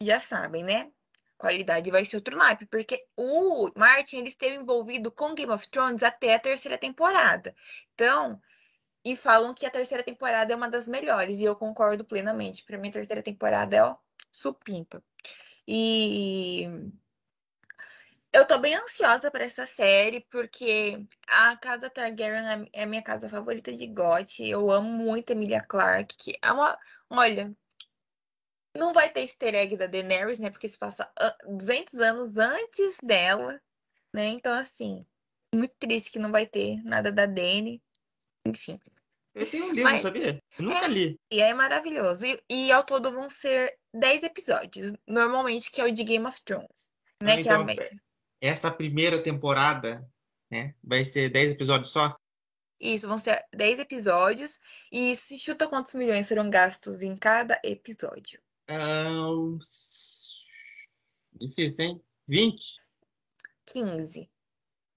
já 0.00 0.20
sabem, 0.20 0.62
né? 0.62 0.92
Qualidade 1.36 1.90
vai 1.90 2.04
ser 2.04 2.16
outro 2.16 2.36
naipe, 2.36 2.64
porque 2.66 3.04
o 3.16 3.70
Martin 3.76 4.18
ele 4.18 4.28
esteve 4.28 4.56
envolvido 4.56 5.10
com 5.10 5.34
Game 5.34 5.52
of 5.52 5.68
Thrones 5.68 6.02
até 6.02 6.34
a 6.34 6.38
terceira 6.38 6.78
temporada. 6.78 7.54
Então, 7.94 8.40
e 9.04 9.16
falam 9.16 9.52
que 9.52 9.66
a 9.66 9.70
terceira 9.70 10.02
temporada 10.02 10.52
é 10.52 10.56
uma 10.56 10.70
das 10.70 10.86
melhores, 10.88 11.40
e 11.40 11.44
eu 11.44 11.56
concordo 11.56 12.04
plenamente. 12.04 12.64
Para 12.64 12.78
mim, 12.78 12.88
a 12.88 12.92
terceira 12.92 13.22
temporada 13.22 13.76
é 13.76 13.82
ó, 13.82 13.96
supimpa. 14.30 15.02
E 15.66 16.68
eu 18.34 18.46
tô 18.46 18.58
bem 18.58 18.74
ansiosa 18.74 19.30
para 19.30 19.44
essa 19.44 19.64
série, 19.66 20.20
porque 20.30 21.06
a 21.28 21.56
casa 21.56 21.88
Targaryen 21.88 22.66
é 22.72 22.80
é 22.80 22.82
a 22.82 22.86
minha 22.86 23.02
casa 23.02 23.28
favorita 23.28 23.72
de 23.72 23.86
GOT. 23.86 24.44
Eu 24.48 24.70
amo 24.70 24.88
muito 24.90 25.30
Emilia 25.30 25.62
Clarke, 25.62 26.16
que 26.16 26.38
é 26.42 26.52
uma. 26.52 26.78
Olha, 27.08 27.54
não 28.76 28.92
vai 28.92 29.08
ter 29.10 29.20
easter 29.22 29.54
egg 29.54 29.76
da 29.76 29.86
Daenerys, 29.86 30.38
né? 30.38 30.50
Porque 30.50 30.68
se 30.68 30.76
passa 30.78 31.10
a- 31.16 31.36
200 31.46 32.00
anos 32.00 32.36
antes 32.36 32.98
dela, 33.02 33.60
né? 34.12 34.26
Então, 34.26 34.52
assim, 34.52 35.06
muito 35.54 35.74
triste 35.78 36.10
que 36.10 36.18
não 36.18 36.32
vai 36.32 36.46
ter 36.46 36.82
nada 36.84 37.12
da 37.12 37.26
Dany. 37.26 37.80
Enfim. 38.46 38.78
eu 39.34 39.48
tenho 39.50 39.64
um 39.66 39.72
livro, 39.72 39.90
Mas- 39.90 40.02
sabia? 40.02 40.40
Eu 40.58 40.64
nunca 40.64 40.84
É. 40.84 40.88
li. 40.88 41.20
E 41.30 41.40
é 41.40 41.52
maravilhoso. 41.54 42.24
E, 42.26 42.40
e 42.48 42.70
ao 42.72 42.84
todo 42.84 43.10
vão 43.10 43.28
ser 43.30 43.76
10 43.92 44.22
episódios, 44.22 44.92
normalmente, 45.06 45.70
que 45.72 45.80
é 45.80 45.84
o 45.84 45.92
de 45.92 46.04
Game 46.04 46.26
of 46.26 46.40
Thrones, 46.44 46.88
né? 47.22 47.34
Ah, 47.34 47.42
que 47.42 47.48
é 47.48 47.52
a 47.52 47.54
então, 47.54 47.64
média. 47.64 48.02
Essa 48.44 48.70
primeira 48.70 49.22
temporada, 49.22 50.06
né, 50.50 50.74
vai 50.82 51.04
ser 51.04 51.30
10 51.30 51.52
episódios 51.52 51.90
só? 51.90 52.14
Isso, 52.78 53.08
vão 53.08 53.18
ser 53.18 53.42
10 53.54 53.78
episódios. 53.78 54.60
E 54.92 55.16
se 55.16 55.38
chuta 55.38 55.66
quantos 55.66 55.94
milhões 55.94 56.26
serão 56.26 56.50
gastos 56.50 57.00
em 57.00 57.16
cada 57.16 57.58
episódio? 57.64 58.40
Uh, 58.70 59.58
difícil, 61.32 61.84
hein? 61.84 62.04
20? 62.28 62.80
15. 63.72 64.30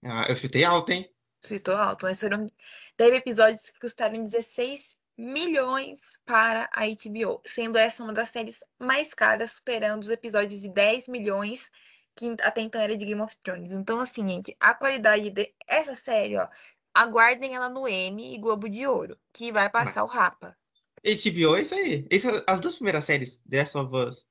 Ah, 0.04 0.26
eu 0.28 0.36
chutei 0.36 0.66
alto, 0.66 0.92
hein? 0.92 1.10
Chutou 1.46 1.76
alto, 1.76 2.06
mas 2.06 2.20
foram 2.20 2.52
10 2.98 3.14
episódios 3.14 3.70
que 3.70 3.80
custaram 3.80 4.24
16 4.26 4.98
milhões 5.18 6.02
para 6.26 6.70
a 6.74 6.86
HBO, 6.86 7.42
sendo 7.46 7.78
essa 7.78 8.04
uma 8.04 8.14
das 8.14 8.30
séries 8.30 8.60
mais 8.78 9.14
caras, 9.14 9.54
superando 9.54 10.04
os 10.04 10.10
episódios 10.10 10.62
de 10.62 10.70
10 10.70 11.08
milhões 11.08 11.72
que 12.18 12.36
até 12.42 12.62
então 12.62 12.82
era 12.82 12.98
de 12.98 13.06
Game 13.06 13.22
of 13.22 13.36
Thrones. 13.44 13.72
Então, 13.72 14.00
assim, 14.00 14.28
gente, 14.28 14.58
a 14.60 14.74
qualidade 14.74 15.30
dessa 15.30 15.96
série, 15.96 16.38
ó, 16.38 16.48
aguardem 16.94 17.56
ela 17.56 17.70
no 17.70 17.88
M 17.88 18.34
e 18.34 18.40
Globo 18.40 18.68
de 18.68 18.88
Ouro, 18.88 19.18
que 19.32 19.52
vai 19.52 19.70
passar 19.70 20.04
o 20.04 20.08
Rapa. 20.08 20.58
HBO 21.04 21.56
é 21.56 21.62
isso 21.62 21.76
aí. 21.76 22.08
Essa, 22.10 22.44
as 22.48 22.60
duas 22.60 22.76
primeiras 22.76 23.06
séries, 23.06 23.38
The 23.50 23.60
Last 23.60 23.78
of 23.78 23.96
Us 23.96 24.26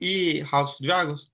e 0.00 0.42
House 0.42 0.74
of 0.74 0.82
Dragons, 0.82 1.32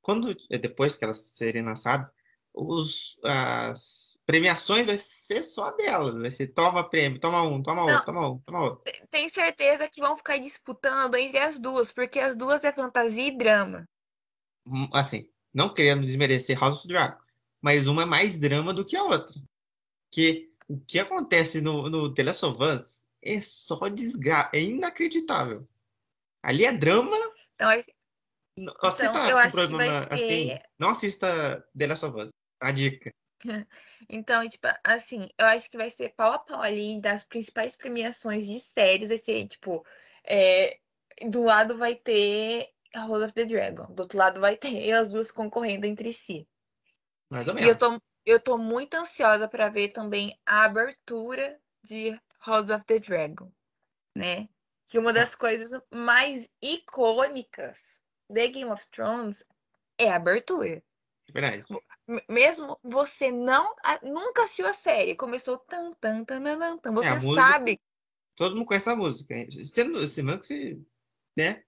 quando 0.00 0.34
depois 0.48 0.96
que 0.96 1.04
elas 1.04 1.18
serem 1.18 1.62
lançadas, 1.62 2.10
os, 2.54 3.18
as 3.22 4.18
premiações 4.24 4.86
vai 4.86 4.96
ser 4.96 5.44
só 5.44 5.70
delas. 5.72 6.20
Vai 6.20 6.30
ser 6.30 6.48
toma 6.48 6.88
prêmio, 6.88 7.20
toma 7.20 7.42
um, 7.42 7.62
toma 7.62 7.82
outro, 7.82 8.04
toma 8.06 8.30
um, 8.30 8.38
toma 8.38 8.64
outro. 8.64 8.92
Tem 9.10 9.28
certeza 9.28 9.88
que 9.88 10.00
vão 10.00 10.16
ficar 10.16 10.38
disputando 10.38 11.14
entre 11.16 11.38
as 11.38 11.58
duas, 11.58 11.92
porque 11.92 12.18
as 12.18 12.34
duas 12.34 12.64
é 12.64 12.72
fantasia 12.72 13.28
e 13.28 13.36
drama. 13.36 13.86
Assim, 14.92 15.28
não 15.52 15.72
querendo 15.72 16.04
desmerecer 16.04 16.58
House 16.58 16.78
of 16.80 16.88
Dragon, 16.88 17.18
mas 17.60 17.86
uma 17.86 18.02
é 18.02 18.06
mais 18.06 18.38
drama 18.38 18.74
do 18.74 18.84
que 18.84 18.96
a 18.96 19.02
outra. 19.02 19.34
Que 20.10 20.50
o 20.68 20.78
que 20.80 20.98
acontece 20.98 21.60
no, 21.60 21.88
no 21.88 22.12
The 22.12 22.22
Last 22.24 22.44
of 22.44 22.62
Us 22.62 23.04
é 23.22 23.40
só 23.40 23.88
desgraça, 23.88 24.50
é 24.54 24.62
inacreditável. 24.62 25.66
Ali 26.42 26.64
é 26.64 26.72
drama. 26.72 27.16
Então, 27.54 27.70
não, 28.58 28.74
assista 28.82 29.06
então, 29.06 29.28
eu 29.28 29.38
acho 29.38 29.56
problema, 29.56 30.02
que 30.02 30.08
vai 30.08 30.18
ser... 30.18 30.24
assim, 30.24 30.58
não 30.78 30.90
assista 30.90 31.68
The 31.76 31.86
Last 31.86 32.04
of 32.06 32.24
Us. 32.24 32.30
A 32.60 32.72
dica. 32.72 33.10
Então, 34.08 34.48
tipo, 34.48 34.68
assim, 34.84 35.28
eu 35.36 35.46
acho 35.46 35.68
que 35.68 35.76
vai 35.76 35.90
ser 35.90 36.10
pau 36.10 36.32
a 36.32 36.38
pau 36.38 36.62
ali 36.62 37.00
das 37.00 37.24
principais 37.24 37.74
premiações 37.74 38.46
de 38.46 38.60
séries. 38.60 39.08
Vai 39.08 39.18
ser, 39.18 39.48
tipo, 39.48 39.84
é, 40.24 40.78
do 41.28 41.42
lado 41.42 41.76
vai 41.76 41.96
ter 41.96 42.68
House 43.00 43.22
of 43.22 43.32
the 43.32 43.44
Dragon, 43.44 43.86
do 43.94 44.00
outro 44.00 44.18
lado 44.18 44.40
vai 44.40 44.56
ter 44.56 44.68
as 44.92 45.08
duas 45.08 45.30
concorrendo 45.30 45.86
entre 45.86 46.12
si. 46.12 46.48
Mais 47.30 47.48
ou 47.48 47.54
menos. 47.54 47.66
E 47.66 47.70
eu 47.70 47.76
tô, 47.76 48.00
eu 48.24 48.40
tô 48.40 48.58
muito 48.58 48.94
ansiosa 48.94 49.48
para 49.48 49.68
ver 49.68 49.88
também 49.88 50.38
a 50.44 50.64
abertura 50.64 51.58
de 51.82 52.18
House 52.44 52.70
of 52.70 52.84
the 52.84 52.98
Dragon, 52.98 53.50
né? 54.14 54.48
Que 54.88 54.98
uma 54.98 55.12
das 55.12 55.34
coisas 55.34 55.80
mais 55.92 56.48
icônicas 56.62 57.98
de 58.28 58.48
Game 58.48 58.70
of 58.70 58.86
Thrones 58.90 59.44
é 59.98 60.10
a 60.10 60.16
abertura. 60.16 60.82
Verdade. 61.32 61.64
Mesmo 62.28 62.78
você 62.82 63.32
não 63.32 63.74
nunca 64.02 64.44
assistiu 64.44 64.66
a 64.66 64.72
série, 64.72 65.16
começou 65.16 65.58
tan 65.58 65.92
tan 65.94 66.24
tan 66.24 66.42
tan, 66.42 66.78
tan 66.78 66.94
você 66.94 67.08
é, 67.08 67.14
música, 67.14 67.34
sabe. 67.34 67.80
Todo 68.36 68.54
mundo 68.54 68.66
conhece 68.66 68.88
a 68.88 68.96
música. 68.96 69.34
Você, 69.50 69.84
você 69.84 70.22
você, 70.22 70.78
né, 71.36 71.64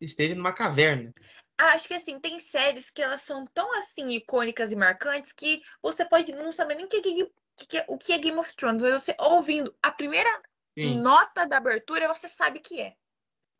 esteja 0.00 0.34
numa 0.34 0.52
caverna. 0.52 1.12
Acho 1.58 1.88
que 1.88 1.94
assim, 1.94 2.18
tem 2.18 2.40
séries 2.40 2.90
que 2.90 3.02
elas 3.02 3.20
são 3.20 3.44
tão 3.46 3.78
assim 3.78 4.08
icônicas 4.08 4.72
e 4.72 4.76
marcantes 4.76 5.30
que 5.30 5.60
você 5.82 6.04
pode 6.04 6.32
não 6.32 6.50
saber 6.52 6.74
nem 6.74 6.88
que, 6.88 7.00
que, 7.02 7.30
que, 7.68 7.84
o 7.86 7.98
que 7.98 8.12
é 8.12 8.18
Game 8.18 8.38
of 8.38 8.54
Thrones, 8.54 8.82
mas 8.82 9.02
você 9.02 9.14
ouvindo 9.18 9.74
a 9.82 9.90
primeira 9.90 10.30
Sim. 10.78 11.00
nota 11.00 11.46
da 11.46 11.58
abertura, 11.58 12.08
você 12.08 12.28
sabe 12.28 12.60
que 12.60 12.80
é. 12.80 12.96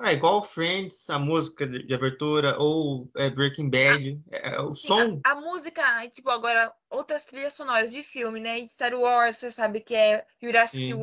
Ah, 0.02 0.14
igual 0.14 0.42
Friends, 0.42 1.10
a 1.10 1.18
música 1.18 1.66
de 1.66 1.92
abertura, 1.92 2.58
ou 2.58 3.10
é, 3.14 3.28
Breaking 3.28 3.68
Bad, 3.68 4.18
é, 4.30 4.54
é 4.54 4.60
o 4.62 4.74
Sim, 4.74 4.88
som. 4.88 5.20
A, 5.22 5.32
a, 5.32 5.34
música, 5.34 6.08
tipo, 6.08 6.30
agora, 6.30 6.72
outras 6.88 7.26
trilhas 7.26 7.52
sonoras 7.52 7.92
de 7.92 8.02
filme, 8.02 8.40
né? 8.40 8.66
Star 8.66 8.94
Wars, 8.94 9.36
você 9.36 9.50
sabe 9.50 9.78
que 9.80 9.94
é 9.94 10.26
Jurassic, 10.40 10.94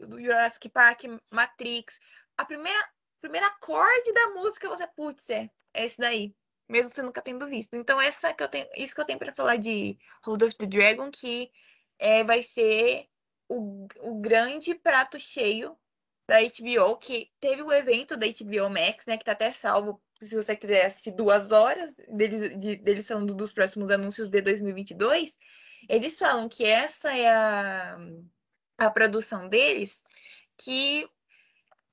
Jurassic 0.00 0.68
Park, 0.68 1.04
Matrix. 1.30 2.00
A 2.36 2.44
primeira, 2.44 2.80
primeira 3.20 3.46
acorde 3.46 4.12
da 4.12 4.30
música, 4.30 4.68
você, 4.68 4.86
putz, 4.86 5.28
é, 5.30 5.50
é 5.74 5.84
esse 5.84 5.98
daí. 5.98 6.34
Mesmo 6.68 6.90
você 6.90 7.02
nunca 7.02 7.20
tendo 7.20 7.48
visto. 7.48 7.74
Então, 7.74 8.00
essa 8.00 8.32
que 8.32 8.42
eu 8.42 8.48
tenho, 8.48 8.66
isso 8.76 8.94
que 8.94 9.00
eu 9.00 9.04
tenho 9.04 9.18
para 9.18 9.34
falar 9.34 9.56
de 9.56 9.98
Hold 10.24 10.42
of 10.42 10.54
the 10.56 10.66
Dragon, 10.66 11.10
que 11.10 11.50
é, 11.98 12.22
vai 12.22 12.42
ser 12.42 13.08
o, 13.48 13.88
o 14.00 14.20
grande 14.20 14.74
prato 14.74 15.18
cheio 15.18 15.76
da 16.28 16.36
HBO, 16.40 16.96
que 16.96 17.28
teve 17.40 17.62
o 17.62 17.72
evento 17.72 18.16
da 18.16 18.26
HBO 18.26 18.70
Max, 18.70 19.04
né? 19.06 19.16
Que 19.16 19.24
tá 19.24 19.32
até 19.32 19.50
salvo 19.50 20.00
se 20.22 20.36
você 20.36 20.54
quiser 20.54 20.86
assistir 20.86 21.10
duas 21.10 21.50
horas 21.50 21.92
deles, 22.08 22.58
de, 22.58 22.76
deles 22.76 23.08
falando 23.08 23.34
dos 23.34 23.52
próximos 23.52 23.90
anúncios 23.90 24.28
de 24.28 24.40
2022. 24.40 25.36
Eles 25.88 26.18
falam 26.18 26.48
que 26.48 26.64
essa 26.64 27.16
é 27.16 27.28
a, 27.28 27.98
a 28.78 28.90
produção 28.90 29.48
deles, 29.48 30.00
que 30.56 31.08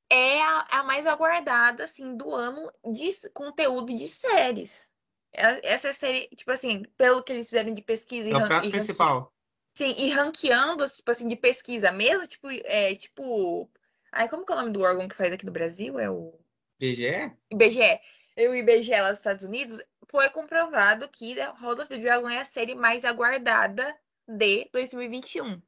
é 0.09 0.41
a, 0.41 0.67
a 0.71 0.83
mais 0.83 1.05
aguardada, 1.05 1.83
assim, 1.83 2.15
do 2.15 2.33
ano 2.33 2.71
de 2.93 3.29
conteúdo 3.33 3.95
de 3.95 4.07
séries. 4.07 4.89
É, 5.33 5.73
essa 5.73 5.93
série, 5.93 6.27
tipo 6.35 6.51
assim, 6.51 6.83
pelo 6.97 7.21
que 7.21 7.31
eles 7.31 7.49
fizeram 7.49 7.73
de 7.73 7.81
pesquisa... 7.81 8.29
É 8.29 8.37
o 8.37 8.47
prato 8.47 8.69
principal. 8.69 9.33
Sim, 9.75 9.93
e 9.97 10.09
ranqueando, 10.09 10.87
tipo 10.89 11.11
assim, 11.11 11.27
de 11.27 11.35
pesquisa 11.35 11.91
mesmo, 11.91 12.25
tipo, 12.25 12.47
é, 12.49 12.95
tipo 12.95 13.69
Ai, 14.11 14.29
como 14.29 14.45
que 14.45 14.51
é 14.51 14.55
o 14.55 14.59
nome 14.59 14.71
do 14.71 14.81
órgão 14.81 15.07
que 15.07 15.15
faz 15.15 15.31
aqui 15.31 15.45
no 15.45 15.51
Brasil? 15.51 15.99
É 15.99 16.09
o. 16.09 16.33
IBGE? 16.79 17.31
IBGE. 17.51 17.99
O 18.37 18.53
IBGE 18.53 18.91
lá 18.91 19.09
nos 19.09 19.17
Estados 19.17 19.43
Unidos 19.43 19.79
foi 20.09 20.29
comprovado 20.29 21.09
que 21.09 21.35
House 21.35 21.79
of 21.79 21.87
the 21.87 21.97
Dragon 21.97 22.29
é 22.29 22.39
a 22.39 22.45
série 22.45 22.75
mais 22.75 23.03
aguardada 23.03 23.95
de 24.27 24.69
2021. 24.71 25.61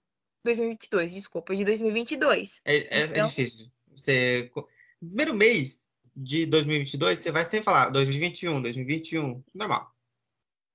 2022, 0.44 1.14
desculpa, 1.14 1.56
de 1.56 1.66
2022. 1.66 2.62
É, 2.64 2.76
é, 2.76 2.78
é 2.78 3.06
então... 3.06 3.26
é 3.26 3.28
difícil. 3.28 3.68
Você... 4.00 4.52
Primeiro 5.00 5.34
mês 5.34 5.90
de 6.16 6.46
2022, 6.46 7.20
você 7.20 7.32
vai 7.32 7.46
sempre 7.46 7.66
falar 7.66 7.90
2021, 7.90 8.62
2021, 8.62 9.44
normal. 9.54 9.96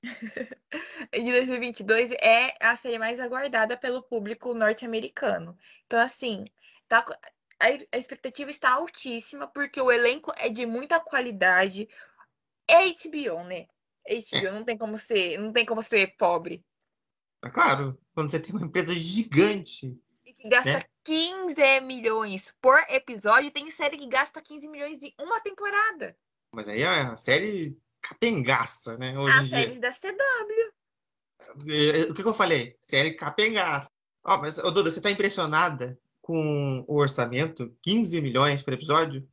de 1.13 1.33
2022 1.33 2.13
é 2.13 2.57
a 2.61 2.77
série 2.77 2.99
mais 2.99 3.21
aguardada 3.21 3.77
pelo 3.77 4.03
público 4.03 4.55
norte-americano. 4.55 5.57
Então, 5.87 6.01
assim, 6.01 6.45
tá, 6.89 7.05
a, 7.61 7.99
expectativa 7.99 8.51
está 8.51 8.73
altíssima, 8.73 9.47
porque 9.47 9.81
o 9.81 9.91
elenco 9.91 10.33
é 10.37 10.49
de 10.49 10.67
muita 10.67 11.01
qualidade. 11.01 11.89
É 12.69 12.85
HBO, 12.87 13.45
né? 13.45 13.67
HBO, 14.07 14.53
não 14.53 14.65
tem 14.65 14.77
como 14.77 14.99
ser, 14.99 15.39
não 15.39 15.53
tem 15.53 15.65
como 15.65 15.83
ser 15.83 16.17
pobre. 16.17 16.65
É 17.45 17.51
claro, 17.51 17.99
quando 18.15 18.31
você 18.31 18.41
tem 18.41 18.55
uma 18.55 18.67
empresa 18.67 18.95
gigante. 18.95 19.99
E 20.25 20.33
que 20.33 20.49
gasta 20.49 20.79
né? 20.79 20.83
15 21.05 21.81
milhões 21.83 22.53
por 22.61 22.79
episódio, 22.89 23.51
tem 23.51 23.71
série 23.71 23.99
que 23.99 24.07
gasta 24.07 24.41
15 24.41 24.67
milhões 24.69 25.03
em 25.03 25.15
uma 25.21 25.41
temporada. 25.41 26.17
Mas 26.53 26.69
aí 26.69 26.83
é 26.83 26.87
a 26.87 27.17
série 27.17 27.79
capengaça, 28.01 28.97
né? 28.97 29.19
Hoje 29.19 29.39
As 29.39 29.49
séries 29.49 29.81
da 29.81 29.93
CW. 29.93 30.73
O 32.11 32.15
que, 32.15 32.23
que 32.23 32.29
eu 32.29 32.35
falei? 32.35 32.77
Série 32.81 33.15
capengaça. 33.15 33.89
Ó, 34.25 34.35
oh, 34.35 34.41
mas, 34.41 34.59
ô, 34.59 34.71
Duda, 34.71 34.91
você 34.91 35.01
tá 35.01 35.11
impressionada 35.11 35.99
com 36.23 36.85
o 36.89 36.97
orçamento, 36.97 37.77
15 37.83 38.21
milhões 38.23 38.63
por 38.63 38.73
episódio, 38.73 39.21
o 39.21 39.27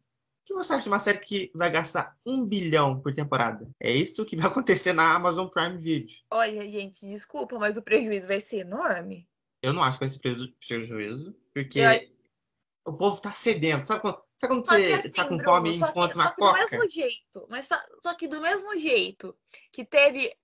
que 0.43 0.53
você 0.53 0.73
acha 0.73 0.83
de 0.83 0.89
uma 0.89 0.99
série 0.99 1.19
que 1.19 1.51
vai 1.55 1.71
gastar 1.71 2.17
um 2.25 2.45
bilhão 2.45 2.99
por 2.99 3.13
temporada? 3.13 3.69
É 3.79 3.91
isso 3.91 4.25
que 4.25 4.35
vai 4.35 4.47
acontecer 4.51 4.91
na 4.91 5.15
Amazon 5.15 5.47
Prime 5.47 5.77
Video. 5.77 6.17
Olha, 6.29 6.69
gente, 6.69 7.05
desculpa, 7.05 7.57
mas 7.57 7.77
o 7.77 7.81
prejuízo 7.81 8.27
vai 8.27 8.41
ser 8.41 8.57
enorme. 8.57 9.25
Eu 9.63 9.71
não 9.71 9.83
acho 9.83 9.99
que 9.99 10.05
vai 10.05 10.09
ser 10.09 10.19
prejuízo, 10.67 11.33
porque 11.53 11.79
eu... 11.79 12.91
o 12.93 12.97
povo 12.97 13.21
tá 13.21 13.31
sedento. 13.31 13.87
Sabe 13.87 14.01
quando, 14.01 14.21
sabe 14.37 14.53
quando 14.53 14.65
você 14.65 14.93
assim, 14.93 15.11
tá 15.11 15.23
com 15.23 15.37
Bruno, 15.37 15.43
fome 15.43 15.71
e 15.71 15.75
encontra 15.75 16.15
uma 16.15 16.31
coca? 16.31 16.65
do 16.65 16.71
mesmo 16.71 16.89
jeito, 16.89 17.47
mas 17.49 17.67
só, 17.67 17.77
só 18.01 18.13
que 18.13 18.27
do 18.27 18.41
mesmo 18.41 18.77
jeito 18.79 19.35
que 19.71 19.85
teve 19.85 20.35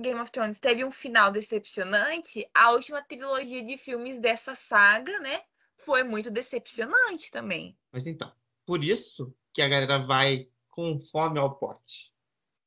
Game 0.00 0.20
of 0.20 0.30
Thrones 0.30 0.58
teve 0.58 0.84
um 0.84 0.92
final 0.92 1.30
decepcionante, 1.30 2.48
a 2.54 2.70
última 2.70 3.02
trilogia 3.02 3.64
de 3.64 3.76
filmes 3.76 4.20
dessa 4.20 4.54
saga, 4.54 5.18
né? 5.18 5.42
foi 5.86 6.02
muito 6.02 6.30
decepcionante 6.30 7.30
também. 7.30 7.78
Mas 7.92 8.08
então, 8.08 8.30
por 8.66 8.82
isso 8.82 9.32
que 9.54 9.62
a 9.62 9.68
galera 9.68 10.04
vai 10.04 10.48
com 10.68 10.98
fome 10.98 11.38
ao 11.38 11.54
pote. 11.54 12.12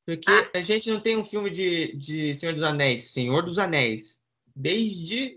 Porque 0.05 0.31
ah. 0.31 0.51
a 0.55 0.61
gente 0.61 0.89
não 0.89 1.01
tem 1.01 1.17
um 1.17 1.23
filme 1.23 1.49
de, 1.51 1.95
de 1.97 2.33
Senhor 2.33 2.53
dos 2.53 2.63
Anéis, 2.63 3.11
Senhor 3.11 3.43
dos 3.43 3.59
Anéis, 3.59 4.23
desde 4.55 5.35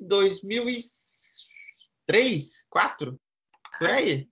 2003, 2.12 2.66
2004, 2.70 3.20
por 3.78 3.90
aí. 3.90 4.28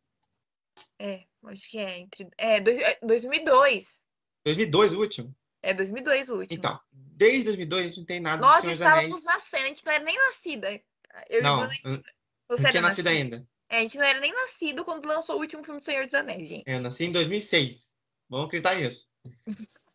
É, 0.99 1.25
acho 1.47 1.71
que 1.71 1.79
é 1.79 1.99
entre 1.99 2.29
é, 2.37 2.61
2002. 3.03 4.01
2002 4.45 4.93
o 4.93 4.99
último. 4.99 5.37
É 5.63 5.75
2002 5.75 6.29
o 6.31 6.39
último. 6.39 6.59
Então, 6.59 6.81
desde 6.93 7.45
2002 7.45 7.83
a 7.83 7.87
gente 7.89 7.99
não 7.99 8.07
tem 8.07 8.21
nada 8.21 8.41
Nós 8.41 8.65
estávamos 8.65 9.25
nascendo, 9.25 9.65
a 9.65 9.69
gente 9.69 9.85
não 9.85 9.93
era 9.93 10.05
nem 10.05 10.17
nascida. 10.17 10.83
Eu 11.29 11.43
Não, 11.43 11.65
eu 11.65 12.03
você 12.49 12.63
não 12.63 12.71
tinha 12.71 12.83
nascido 12.83 13.07
nascido? 13.07 13.07
ainda. 13.09 13.49
É, 13.69 13.79
a 13.79 13.81
gente 13.83 13.99
não 13.99 14.05
era 14.05 14.21
nem 14.21 14.33
nascido 14.33 14.85
quando 14.85 15.07
lançou 15.07 15.37
o 15.37 15.41
último 15.41 15.63
filme 15.63 15.81
do 15.81 15.85
Senhor 15.85 16.07
dos 16.07 16.15
Anéis, 16.15 16.49
gente. 16.49 16.65
Eu 16.67 16.81
nasci 16.81 17.05
em 17.05 17.13
2006. 17.13 17.95
Vamos 18.29 18.47
acreditar 18.47 18.77
nisso. 18.77 19.07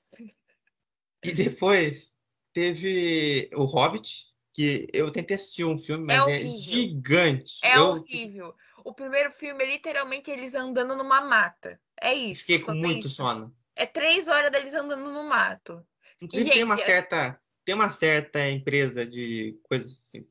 E 1.24 1.34
depois 1.34 2.15
teve 2.54 3.50
o 3.56 3.65
Hobbit, 3.65 4.27
que 4.55 4.88
eu 4.93 5.12
tentei 5.12 5.35
assistir 5.35 5.65
um 5.65 5.77
filme, 5.77 6.05
mas 6.05 6.17
é, 6.17 6.24
horrível. 6.24 6.51
gigante. 6.51 7.55
É 7.62 7.77
eu 7.77 7.88
horrível. 7.88 8.55
O 8.85 8.93
primeiro 8.93 9.29
filme 9.31 9.62
é 9.65 9.67
literalmente 9.67 10.31
eles 10.31 10.55
andando 10.55 10.95
numa 10.95 11.19
mata. 11.19 11.79
É 12.01 12.13
isso. 12.13 12.41
fiquei 12.41 12.59
com 12.59 12.74
muito 12.74 13.07
isso. 13.07 13.17
sono. 13.17 13.53
É 13.75 13.85
três 13.85 14.29
horas 14.29 14.50
deles 14.50 14.74
andando 14.74 15.12
no 15.12 15.25
mato. 15.25 15.85
Inclusive, 16.21 16.51
tem 16.51 16.63
uma 16.63 16.75
é- 16.75 16.83
certa, 16.85 17.38
tem 17.65 17.75
uma 17.75 17.89
certa 17.89 18.50
empresa 18.50 19.05
de 19.05 19.59
coisas 19.63 19.91
assim, 19.91 20.25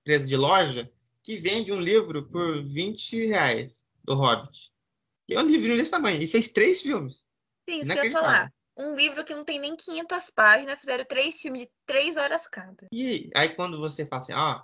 empresa 0.00 0.28
de 0.28 0.36
loja 0.36 0.88
que 1.24 1.38
vende 1.38 1.72
um 1.72 1.80
livro 1.80 2.28
por 2.28 2.62
20 2.62 3.26
reais 3.26 3.84
do 4.04 4.14
Hobbit. 4.14 4.70
E 5.28 5.34
é 5.34 5.40
um 5.40 5.46
livrinho 5.46 5.76
desse 5.76 5.90
tamanho. 5.90 6.22
E 6.22 6.28
fez 6.28 6.46
três 6.46 6.80
filmes. 6.80 7.26
Sim, 7.68 7.80
isso 7.80 7.92
que 7.92 7.98
eu 7.98 8.04
ia 8.04 8.10
falar. 8.12 8.52
Um 8.76 8.94
livro 8.94 9.24
que 9.24 9.34
não 9.34 9.44
tem 9.44 9.58
nem 9.58 9.76
500 9.76 10.30
páginas, 10.30 10.78
fizeram 10.78 11.04
três 11.04 11.40
filmes 11.40 11.62
de 11.62 11.70
três 11.86 12.16
horas 12.16 12.46
cada. 12.46 12.88
E 12.92 13.30
aí 13.34 13.54
quando 13.54 13.78
você 13.78 14.04
fala 14.04 14.22
assim, 14.22 14.32
ó, 14.32 14.62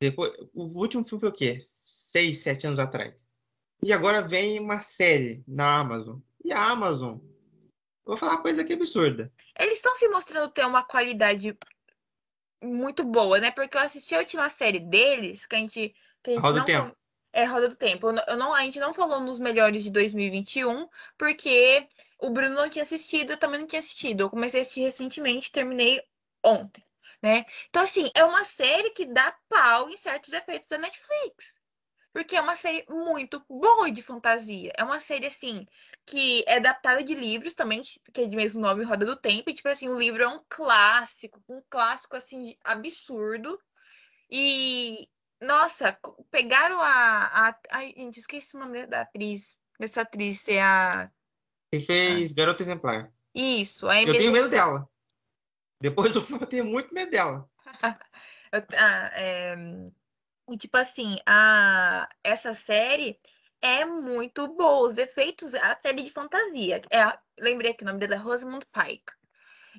depois, 0.00 0.32
o 0.52 0.64
último 0.78 1.04
filme 1.04 1.20
foi 1.20 1.28
o 1.28 1.32
quê? 1.32 1.56
Seis, 1.60 2.38
sete 2.38 2.66
anos 2.66 2.78
atrás. 2.78 3.28
E 3.82 3.92
agora 3.92 4.26
vem 4.26 4.58
uma 4.60 4.80
série 4.80 5.44
na 5.46 5.80
Amazon. 5.80 6.18
E 6.44 6.52
a 6.52 6.70
Amazon, 6.70 7.18
vou 8.04 8.16
falar 8.16 8.32
uma 8.32 8.42
coisa 8.42 8.62
aqui 8.62 8.72
absurda. 8.72 9.32
Eles 9.58 9.74
estão 9.74 9.94
se 9.96 10.08
mostrando 10.08 10.50
ter 10.50 10.66
uma 10.66 10.82
qualidade 10.82 11.56
muito 12.62 13.04
boa, 13.04 13.38
né? 13.40 13.50
Porque 13.50 13.76
eu 13.76 13.82
assisti 13.82 14.14
a 14.14 14.18
última 14.18 14.48
série 14.48 14.80
deles, 14.80 15.46
que 15.46 15.54
a 15.54 15.58
gente. 15.58 15.94
Que 16.22 16.30
a 16.30 16.34
gente 16.34 16.42
Roda 16.42 16.52
do 16.52 16.58
não 16.58 16.64
Tempo. 16.66 16.96
É, 17.34 17.44
Roda 17.44 17.68
do 17.68 17.76
Tempo. 17.76 18.08
Eu 18.28 18.36
não- 18.36 18.54
a 18.54 18.60
gente 18.62 18.78
não 18.80 18.94
falou 18.94 19.20
nos 19.20 19.38
melhores 19.38 19.82
de 19.84 19.90
2021, 19.90 20.88
porque 21.18 21.86
o 22.18 22.30
Bruno 22.30 22.54
não 22.54 22.70
tinha 22.70 22.82
assistido, 22.84 23.32
eu 23.32 23.36
também 23.38 23.60
não 23.60 23.66
tinha 23.66 23.80
assistido. 23.80 24.20
Eu 24.22 24.30
comecei 24.30 24.60
a 24.60 24.62
assistir 24.62 24.80
recentemente, 24.82 25.50
terminei 25.52 26.00
ontem, 26.44 26.84
né? 27.22 27.44
Então, 27.68 27.82
assim, 27.82 28.10
é 28.14 28.24
uma 28.24 28.44
série 28.44 28.90
que 28.90 29.04
dá 29.06 29.34
pau 29.48 29.90
em 29.90 29.96
certos 29.96 30.32
efeitos 30.32 30.68
da 30.68 30.78
Netflix. 30.78 31.54
Porque 32.12 32.36
é 32.36 32.40
uma 32.42 32.56
série 32.56 32.84
muito 32.88 33.44
boa 33.48 33.90
de 33.90 34.02
fantasia. 34.02 34.72
É 34.76 34.84
uma 34.84 35.00
série, 35.00 35.26
assim, 35.26 35.66
que 36.06 36.44
é 36.46 36.56
adaptada 36.56 37.02
de 37.04 37.14
livros 37.14 37.54
também, 37.54 37.82
que 38.12 38.22
é 38.22 38.26
de 38.26 38.36
mesmo 38.36 38.60
nome, 38.60 38.84
Roda 38.84 39.06
do 39.06 39.16
Tempo. 39.16 39.50
E, 39.50 39.54
tipo 39.54 39.68
assim, 39.68 39.88
o 39.88 39.98
livro 39.98 40.22
é 40.22 40.28
um 40.28 40.40
clássico, 40.48 41.42
um 41.48 41.62
clássico, 41.70 42.16
assim, 42.16 42.56
absurdo. 42.64 43.60
E, 44.30 45.08
nossa, 45.40 45.98
pegaram 46.30 46.80
a, 46.80 47.48
a... 47.48 47.58
Ai, 47.70 47.94
gente, 47.96 48.18
esqueci 48.18 48.56
o 48.56 48.60
nome 48.60 48.86
da 48.86 49.02
atriz. 49.02 49.56
Dessa 49.78 50.02
atriz, 50.02 50.46
é 50.48 50.62
a... 50.62 51.10
Quem 51.70 51.80
fez 51.80 52.32
Garota 52.32 52.62
Exemplar. 52.62 53.12
Isso, 53.34 53.90
Eu 53.90 54.12
tenho 54.12 54.32
medo 54.32 54.48
dela. 54.48 54.88
Depois 55.80 56.14
do 56.14 56.22
filme 56.22 56.42
eu 56.42 56.48
tenho 56.48 56.64
muito 56.64 56.92
medo 56.94 57.10
dela. 57.10 57.48
Ah, 58.78 59.10
é, 59.14 59.56
E 60.48 60.56
tipo 60.56 60.76
assim, 60.76 61.16
a... 61.26 62.08
essa 62.22 62.54
série 62.54 63.18
é 63.60 63.84
muito 63.84 64.46
boa. 64.46 64.88
Os 64.88 64.96
efeitos, 64.96 65.52
a 65.56 65.76
série 65.82 66.04
de 66.04 66.12
fantasia. 66.12 66.80
É 66.88 67.18
Lembrei 67.38 67.72
aqui 67.72 67.82
o 67.82 67.86
nome 67.86 67.98
dela 67.98 68.14
é 68.14 68.18
Rosamund 68.18 68.64
Pike. 68.66 69.12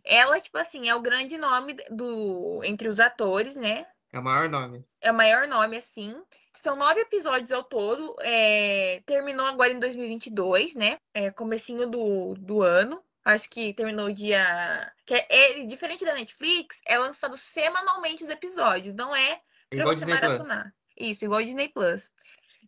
Ela, 0.03 0.39
tipo 0.41 0.57
assim, 0.57 0.89
é 0.89 0.95
o 0.95 1.01
grande 1.01 1.38
nome 1.38 1.74
do 1.89 2.62
entre 2.63 2.88
os 2.88 3.00
atores, 3.00 3.55
né? 3.55 3.88
É 4.15 4.19
o 4.19 4.24
maior 4.24 4.48
nome. 4.48 4.86
É 5.01 5.12
o 5.12 5.13
maior 5.13 5.45
nome, 5.45 5.75
assim. 5.75 6.15
São 6.62 6.77
nove 6.77 7.01
episódios 7.01 7.51
ao 7.51 7.65
todo. 7.65 8.16
é, 8.22 9.03
Terminou 9.05 9.46
agora 9.46 9.74
em 9.74 9.79
2022, 9.79 10.74
né? 10.74 10.98
É, 11.13 11.29
comecinho 11.31 11.85
do, 11.85 12.33
do 12.35 12.61
ano. 12.61 13.03
Acho 13.25 13.50
que 13.50 13.74
terminou 13.74 14.09
dia... 14.13 14.90
Que 15.05 15.16
é, 15.16 15.27
é 15.29 15.66
diferente 15.66 16.05
da 16.05 16.13
Netflix, 16.13 16.79
é 16.85 16.98
lançado 16.98 17.37
semanalmente 17.37 18.24
os 18.24 18.29
episódios. 18.29 18.96
Não 18.96 19.13
é 19.13 19.42
pra 19.70 19.79
Igual 19.79 19.94
você 19.94 20.05
Disney 20.05 20.18
Plus. 20.18 20.29
maratonar. 20.29 20.74
Isso, 20.98 21.25
igual 21.25 21.44
Disney 21.44 21.68
Plus. 21.68 22.09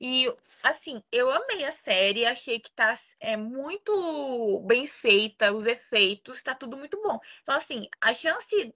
E, 0.02 0.30
assim, 0.62 1.02
eu 1.14 1.32
amei 1.32 1.64
a 1.64 1.72
série, 1.72 2.26
achei 2.26 2.60
que 2.60 2.72
tá 2.72 3.00
é, 3.22 3.38
muito 3.38 4.62
bem 4.68 4.86
feita, 4.86 5.54
os 5.54 5.66
efeitos, 5.66 6.44
tá 6.44 6.54
tudo 6.54 6.76
muito 6.76 7.02
bom. 7.02 7.18
Então, 7.42 7.56
assim, 7.56 7.88
a 8.02 8.14
chance 8.14 8.76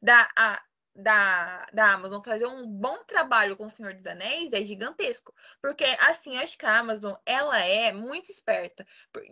da, 0.00 0.28
a, 0.38 0.62
da, 0.94 1.66
da 1.72 1.92
Amazon 1.92 2.22
fazer 2.22 2.46
um 2.46 2.66
bom 2.66 3.02
trabalho 3.04 3.56
com 3.56 3.66
o 3.66 3.70
Senhor 3.70 3.94
dos 3.94 4.06
Anéis 4.06 4.52
é 4.52 4.62
gigantesco. 4.64 5.34
Porque, 5.60 5.84
assim, 6.00 6.38
acho 6.38 6.56
que 6.58 6.66
a 6.66 6.78
Amazon, 6.78 7.14
ela 7.24 7.58
é 7.58 7.92
muito 7.92 8.30
esperta. 8.30 8.86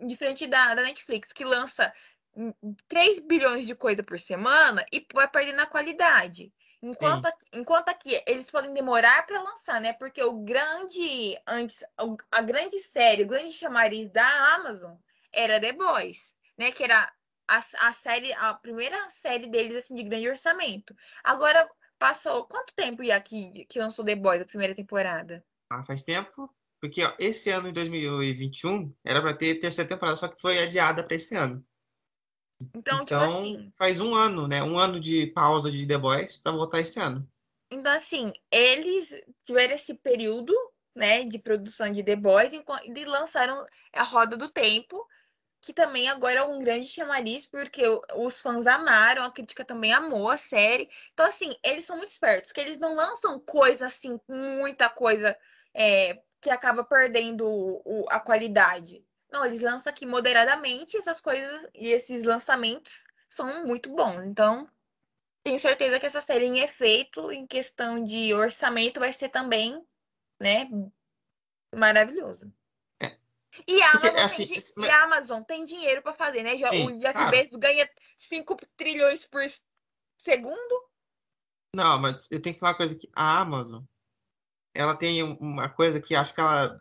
Diferente 0.05 0.47
da, 0.47 0.73
da 0.75 0.81
Netflix, 0.83 1.31
que 1.31 1.45
lança 1.45 1.93
hum, 2.35 2.53
3 2.87 3.19
bilhões 3.19 3.67
de 3.67 3.75
coisa 3.75 4.03
por 4.03 4.19
semana 4.19 4.85
e 4.91 5.05
vai 5.13 5.27
perdendo 5.29 5.61
a 5.61 5.65
qualidade. 5.67 6.53
Enquanto, 6.81 7.25
aqui- 7.27 7.45
enquanto 7.53 7.89
aqui 7.89 8.21
eles 8.25 8.49
podem 8.49 8.73
demorar 8.73 9.25
para 9.27 9.41
lançar, 9.41 9.79
né? 9.79 9.93
Porque 9.93 10.23
o 10.23 10.33
grande 10.43 11.37
antes, 11.47 11.83
a 12.31 12.41
grande 12.41 12.79
série, 12.79 13.23
o 13.23 13.27
grande 13.27 13.53
chamariz 13.53 14.09
da 14.11 14.27
Amazon 14.55 14.95
era 15.31 15.59
The 15.61 15.73
Boys, 15.73 16.35
né? 16.57 16.71
Que 16.71 16.83
era 16.83 17.11
a, 17.51 17.87
a 17.87 17.93
série, 17.93 18.31
a 18.33 18.53
primeira 18.53 18.97
série 19.09 19.47
deles 19.47 19.75
assim 19.75 19.93
de 19.93 20.03
grande 20.03 20.29
orçamento. 20.29 20.95
Agora 21.23 21.69
passou 21.99 22.45
quanto 22.45 22.73
tempo 22.73 23.03
já 23.03 23.19
que, 23.19 23.65
que 23.65 23.79
lançou 23.79 24.05
The 24.05 24.15
Boys 24.15 24.41
a 24.41 24.45
primeira 24.45 24.73
temporada? 24.73 25.43
Ah, 25.69 25.83
faz 25.83 26.01
tempo. 26.01 26.49
Porque 26.79 27.03
ó, 27.03 27.13
esse 27.19 27.49
ano, 27.49 27.67
em 27.67 27.73
2021, 27.73 28.91
era 29.05 29.21
pra 29.21 29.35
ter 29.35 29.59
terceira 29.59 29.87
temporada, 29.87 30.15
só 30.15 30.27
que 30.27 30.41
foi 30.41 30.57
adiada 30.57 31.03
pra 31.03 31.15
esse 31.15 31.35
ano. 31.35 31.63
Então, 32.75 33.05
tipo 33.05 33.15
Então, 33.15 33.39
assim, 33.39 33.71
faz 33.77 33.99
um 33.99 34.15
ano, 34.15 34.47
né? 34.47 34.63
Um 34.63 34.79
ano 34.79 34.99
de 34.99 35.27
pausa 35.27 35.69
de 35.69 35.85
The 35.85 35.97
Boys 35.97 36.37
pra 36.37 36.51
voltar 36.51 36.79
esse 36.79 36.99
ano. 36.99 37.27
Então, 37.69 37.91
assim, 37.93 38.31
eles 38.49 39.09
tiveram 39.45 39.75
esse 39.75 39.93
período, 39.93 40.53
né, 40.95 41.23
de 41.23 41.37
produção 41.37 41.91
de 41.91 42.03
The 42.03 42.15
Boys 42.15 42.51
e 42.53 43.05
lançaram 43.05 43.65
a 43.93 44.03
Roda 44.03 44.35
do 44.35 44.49
Tempo, 44.49 45.07
que 45.61 45.73
também 45.73 46.09
agora 46.09 46.39
é 46.39 46.43
um 46.43 46.59
grande 46.59 46.87
chamariz, 46.87 47.45
porque 47.45 47.83
os 48.15 48.41
fãs 48.41 48.65
amaram, 48.67 49.23
a 49.23 49.31
crítica 49.31 49.63
também 49.65 49.93
amou 49.93 50.29
a 50.29 50.37
série. 50.37 50.89
Então, 51.13 51.25
assim, 51.25 51.55
eles 51.63 51.85
são 51.85 51.97
muito 51.97 52.09
espertos, 52.11 52.51
que 52.51 52.59
eles 52.59 52.77
não 52.77 52.95
lançam 52.95 53.39
coisa 53.39 53.87
assim, 53.87 54.19
muita 54.27 54.89
coisa 54.89 55.37
é, 55.73 56.21
que 56.41 56.49
acaba 56.49 56.83
perdendo 56.83 57.45
o- 57.47 58.05
a 58.09 58.19
qualidade. 58.19 59.05
Não, 59.31 59.45
eles 59.45 59.61
lançam 59.61 59.89
aqui 59.91 60.05
moderadamente 60.05 60.97
essas 60.97 61.21
coisas 61.21 61.67
e 61.73 61.87
esses 61.89 62.23
lançamentos 62.23 63.03
são 63.29 63.65
muito 63.65 63.89
bons. 63.93 64.23
Então, 64.25 64.67
tenho 65.43 65.59
certeza 65.59 65.99
que 65.99 66.05
essa 66.07 66.21
série 66.21 66.45
em 66.45 66.59
efeito, 66.59 67.31
em 67.31 67.47
questão 67.47 68.03
de 68.03 68.33
orçamento, 68.33 68.99
vai 68.99 69.13
ser 69.13 69.29
também, 69.29 69.81
né, 70.41 70.67
maravilhoso. 71.75 72.51
É. 73.57 73.63
E 73.71 73.81
a 73.83 73.91
Porque, 73.91 74.07
assim, 74.07 74.47
tem, 74.47 74.57
esse- 74.57 74.73
e 74.77 74.89
a 74.89 75.03
Amazon 75.03 75.43
tem 75.43 75.63
dinheiro 75.63 76.01
para 76.01 76.13
fazer, 76.13 76.43
né? 76.43 76.57
Sim, 76.69 76.85
o 76.85 76.91
Jeff 76.99 77.13
claro. 77.13 77.31
Bezos 77.31 77.57
ganha 77.57 77.89
5 78.17 78.55
trilhões 78.77 79.25
por 79.25 79.41
segundo. 80.17 80.89
Não, 81.75 81.99
mas 81.99 82.27
eu 82.31 82.41
tenho 82.41 82.53
que 82.53 82.59
falar 82.59 82.71
uma 82.73 82.77
coisa 82.77 82.95
que 82.95 83.09
a 83.13 83.39
Amazon, 83.41 83.83
ela 84.73 84.95
tem 84.95 85.23
um- 85.23 85.37
uma 85.37 85.69
coisa 85.69 86.01
que 86.01 86.15
acho 86.15 86.33
que 86.33 86.39
ela 86.41 86.79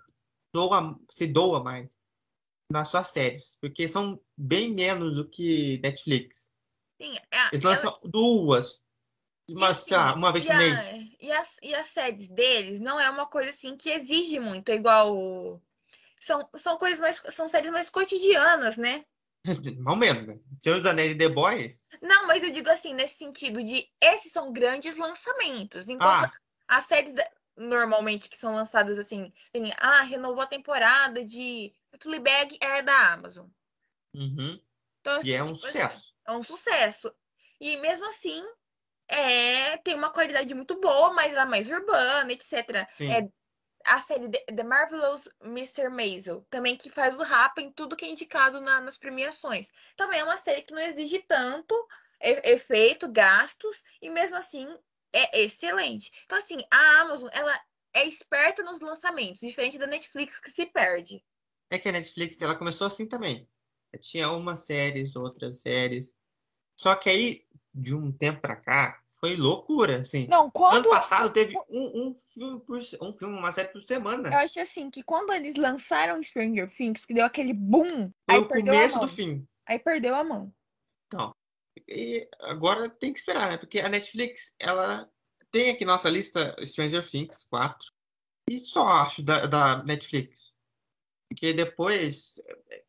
doa, 0.55 0.99
se 1.09 1.27
doa 1.27 1.63
mais 1.63 1.99
nas 2.71 2.89
suas 2.89 3.09
séries, 3.09 3.57
porque 3.61 3.89
são 3.89 4.21
bem 4.37 4.73
menos 4.73 5.17
do 5.17 5.29
que 5.29 5.79
Netflix. 5.83 6.53
Sim, 7.01 7.17
a- 7.33 7.49
Eles 7.53 7.65
ela- 7.65 7.75
lançam 7.75 8.01
duas, 8.05 8.85
uma, 9.49 9.71
assim, 9.71 9.93
lá, 9.93 10.15
uma 10.15 10.33
vez 10.33 10.45
por 10.45 10.57
mês. 10.57 11.11
E 11.21 11.33
as, 11.33 11.57
e 11.63 11.75
as 11.75 11.87
séries 11.89 12.29
deles 12.29 12.79
não 12.81 13.01
é 13.01 13.09
uma 13.11 13.27
coisa 13.27 13.51
assim 13.51 13.77
que 13.77 13.91
exige 13.91 14.39
muito, 14.39 14.69
é 14.71 14.77
igual. 14.77 15.61
São, 16.21 16.49
são 16.57 16.79
coisas 16.79 17.01
mais. 17.01 17.23
São 17.35 17.49
séries 17.49 17.71
mais 17.71 17.91
cotidianas, 17.91 18.77
né? 18.77 19.05
Não 19.79 19.97
né? 19.97 20.39
Senhor 20.61 20.79
dos 20.79 20.87
Anéis 20.87 21.13
e 21.13 21.19
The 21.19 21.29
Boys, 21.29 21.75
Não, 22.03 22.27
mas 22.27 22.43
eu 22.43 22.51
digo 22.51 22.69
assim, 22.69 22.93
nesse 22.93 23.17
sentido 23.17 23.63
de 23.65 23.89
esses 24.01 24.33
são 24.33 24.53
grandes 24.53 24.97
lançamentos. 24.97 25.89
Enquanto 25.89 26.25
Ah. 26.25 26.31
as 26.69 26.85
séries 26.85 27.15
normalmente 27.57 28.29
que 28.29 28.39
são 28.39 28.55
lançadas 28.55 28.99
assim, 28.99 29.33
tem, 29.53 29.73
ah, 29.79 30.03
renovou 30.03 30.43
a 30.43 30.47
temporada 30.47 31.25
de 31.25 31.73
Fleabag 32.01 32.59
é 32.61 32.83
da 32.83 33.13
Amazon. 33.13 33.47
uhum, 34.15 34.61
Então, 35.01 35.21
e 35.23 35.33
é 35.33 35.41
assim, 35.41 35.53
um 35.53 35.55
tipo, 35.55 35.67
sucesso. 35.67 36.15
É 36.27 36.33
um 36.33 36.43
sucesso. 36.43 37.15
E 37.61 37.77
mesmo 37.79 38.07
assim, 38.07 38.43
é, 39.09 39.77
tem 39.79 39.95
uma 39.95 40.11
qualidade 40.11 40.55
muito 40.55 40.79
boa, 40.81 41.13
mas 41.13 41.33
ela 41.33 41.43
é 41.43 41.45
mais 41.47 41.69
urbana, 41.69 42.33
etc. 42.33 42.89
Sim. 42.95 43.11
É, 43.11 43.29
a 43.85 44.01
série 44.01 44.29
The 44.29 44.63
Marvelous 44.63 45.29
Mr. 45.43 45.89
Maisel, 45.89 46.47
também 46.51 46.77
que 46.77 46.91
faz 46.91 47.15
o 47.15 47.23
rapa 47.23 47.61
em 47.61 47.71
tudo 47.71 47.97
que 47.97 48.05
é 48.05 48.09
indicado 48.09 48.61
na, 48.61 48.81
nas 48.81 48.99
premiações. 48.99 49.71
Também 49.97 50.21
é 50.21 50.25
uma 50.25 50.37
série 50.37 50.63
que 50.63 50.73
não 50.73 50.81
exige 50.81 51.21
tanto 51.21 51.75
efeito, 52.21 53.09
gastos, 53.09 53.83
e 54.01 54.11
mesmo 54.11 54.37
assim 54.37 54.69
é 55.13 55.41
excelente. 55.43 56.13
Então, 56.25 56.39
assim, 56.39 56.59
a 56.71 57.01
Amazon, 57.01 57.29
ela 57.33 57.59
é 57.95 58.07
esperta 58.07 58.63
nos 58.63 58.81
lançamentos, 58.81 59.41
diferente 59.41 59.79
da 59.79 59.87
Netflix 59.87 60.39
que 60.39 60.51
se 60.51 60.67
perde. 60.67 61.25
É 61.71 61.79
que 61.79 61.89
a 61.89 61.93
Netflix, 61.93 62.41
ela 62.41 62.57
começou 62.57 62.87
assim 62.87 63.07
também. 63.07 63.49
Tinha 64.01 64.31
umas 64.31 64.61
séries, 64.61 65.17
outras 65.17 65.61
séries. 65.61 66.17
Só 66.79 66.95
que 66.95 67.11
aí, 67.11 67.47
de 67.75 67.95
um 67.95 68.13
tempo 68.13 68.41
pra 68.41 68.57
cá, 68.57 69.00
foi 69.21 69.37
loucura, 69.37 70.01
assim. 70.01 70.27
Não, 70.27 70.51
quando... 70.51 70.87
Ano 70.87 70.91
passado 70.91 71.31
teve 71.31 71.55
um, 71.69 72.09
um, 72.09 72.17
filme 72.19 72.61
por, 72.61 72.79
um 73.03 73.13
filme, 73.13 73.39
uma 73.39 73.53
série 73.53 73.69
por 73.69 73.83
semana. 73.83 74.29
Eu 74.29 74.39
acho 74.39 74.59
assim, 74.59 74.91
que 74.91 75.03
quando 75.03 75.33
eles 75.33 75.57
lançaram 75.57 76.23
Stranger 76.23 76.75
Things, 76.75 77.05
que 77.05 77.13
deu 77.13 77.27
aquele 77.27 77.53
boom, 77.53 78.11
foi 78.29 78.37
aí 78.37 78.39
o 78.39 78.49
começo 78.49 78.99
do 78.99 79.09
fim. 79.09 79.47
Aí 79.67 79.79
perdeu 79.79 80.15
a 80.15 80.25
mão. 80.25 80.53
Então, 81.07 81.35
e 81.87 82.27
agora 82.41 82.89
tem 82.89 83.13
que 83.13 83.19
esperar, 83.19 83.51
né? 83.51 83.59
Porque 83.59 83.79
a 83.79 83.89
Netflix, 83.89 84.55
ela 84.59 85.09
tem 85.53 85.71
aqui 85.71 85.85
nossa 85.85 86.09
lista 86.09 86.57
Stranger 86.65 87.09
Things 87.09 87.45
4. 87.51 87.93
E 88.49 88.59
só 88.59 88.87
acho 88.87 89.23
da, 89.23 89.47
da 89.47 89.85
Netflix. 89.85 90.55
Porque 91.29 91.53
depois. 91.53 92.41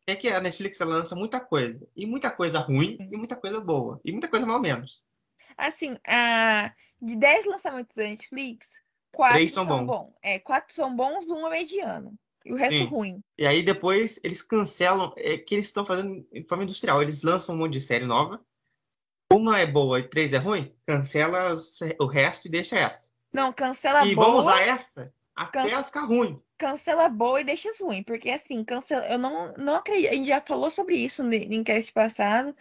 É 0.06 0.16
que 0.16 0.28
a 0.28 0.40
Netflix 0.40 0.80
lança 0.80 1.14
muita 1.14 1.40
coisa. 1.40 1.86
E 1.94 2.06
muita 2.06 2.30
coisa 2.30 2.58
ruim 2.58 2.96
e 2.98 3.16
muita 3.16 3.36
coisa 3.36 3.60
boa. 3.60 4.00
E 4.04 4.10
muita 4.10 4.28
coisa 4.28 4.46
mal 4.46 4.60
menos. 4.60 5.04
Assim, 5.56 5.96
a... 6.06 6.72
de 7.00 7.16
10 7.16 7.46
lançamentos 7.46 7.94
da 7.94 8.04
Netflix, 8.04 8.70
4 9.12 9.48
são, 9.48 9.66
são 9.66 9.86
bons. 9.86 10.12
É, 10.22 10.38
4 10.38 10.74
são 10.74 10.94
bons, 10.94 11.26
um 11.28 11.46
é 11.46 11.50
mediano. 11.50 12.14
E 12.44 12.52
o 12.52 12.56
resto 12.56 12.78
Sim. 12.78 12.86
ruim. 12.86 13.24
E 13.38 13.46
aí 13.46 13.62
depois 13.62 14.18
eles 14.24 14.42
cancelam. 14.42 15.12
É 15.16 15.38
que 15.38 15.54
eles 15.54 15.66
estão 15.66 15.86
fazendo 15.86 16.26
de 16.32 16.44
forma 16.48 16.64
industrial. 16.64 17.00
Eles 17.00 17.22
lançam 17.22 17.54
um 17.54 17.58
monte 17.58 17.74
de 17.74 17.80
série 17.80 18.04
nova. 18.04 18.44
Uma 19.32 19.60
é 19.60 19.66
boa 19.66 20.00
e 20.00 20.08
três 20.08 20.34
é 20.34 20.38
ruim, 20.38 20.74
cancela 20.86 21.56
o 21.98 22.06
resto 22.06 22.48
e 22.48 22.50
deixa 22.50 22.76
essa. 22.76 23.08
Não, 23.32 23.50
cancela 23.50 24.04
e 24.04 24.14
boa. 24.14 24.26
E 24.26 24.30
vamos 24.30 24.44
usar 24.44 24.60
essa 24.60 25.14
até 25.34 25.70
ela 25.70 25.82
ficar 25.82 26.04
ruim. 26.04 26.38
Cancela 26.58 27.08
boa 27.08 27.40
e 27.40 27.44
deixa 27.44 27.70
ruim, 27.80 28.02
porque 28.02 28.28
assim, 28.28 28.62
cancela. 28.62 29.06
Eu 29.06 29.18
não, 29.18 29.52
não 29.54 29.76
acredito. 29.76 30.10
A 30.10 30.14
gente 30.14 30.28
já 30.28 30.40
falou 30.40 30.70
sobre 30.70 30.96
isso 30.96 31.22
no 31.22 31.32
encast 31.32 31.90
passado, 31.92 32.54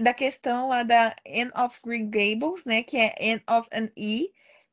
da 0.00 0.14
questão 0.14 0.68
lá 0.68 0.82
da 0.82 1.14
End 1.26 1.52
of 1.56 1.78
Green 1.84 2.10
Gables, 2.10 2.64
né? 2.64 2.82
Que 2.82 2.96
é 2.96 3.14
End 3.20 3.42
of 3.50 3.68
an 3.72 3.90
E, 3.96 4.32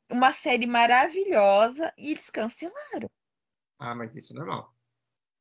uma 0.10 0.32
série 0.32 0.66
maravilhosa, 0.66 1.94
e 1.98 2.12
eles 2.12 2.30
cancelaram. 2.30 3.10
Ah, 3.78 3.96
mas 3.96 4.16
isso 4.16 4.34
é 4.34 4.36
normal. 4.36 4.74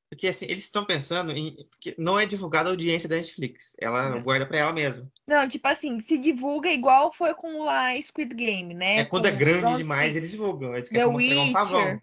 Porque 0.09 0.27
assim, 0.27 0.47
eles 0.47 0.65
estão 0.65 0.87
pensando 0.87 1.33
em. 1.33 1.55
Porque 1.69 1.95
não 1.99 2.19
é 2.19 2.25
divulgada 2.25 2.71
a 2.71 2.73
audiência 2.73 3.09
da 3.09 3.17
Netflix. 3.17 3.77
Ela 3.79 4.11
não. 4.11 4.23
guarda 4.23 4.47
para 4.47 4.59
ela 4.59 4.73
mesma. 4.73 5.11
Não, 5.27 5.47
tipo 5.47 5.69
assim, 5.69 6.01
se 6.01 6.17
divulga 6.17 6.71
igual 6.71 7.13
foi 7.13 7.35
com 7.35 7.63
lá 7.63 7.95
Squid 8.01 8.35
Game, 8.35 8.73
né? 8.73 9.01
É 9.01 9.05
quando 9.05 9.27
é 9.27 9.31
com 9.31 9.37
é 9.37 9.39
grande 9.39 9.77
demais, 9.77 10.17
eles 10.17 10.31
divulgam. 10.31 10.75
Eles 10.75 10.89
querem 10.89 11.13
mostrar 11.13 11.41
um 11.43 11.53
pavão. 11.53 12.03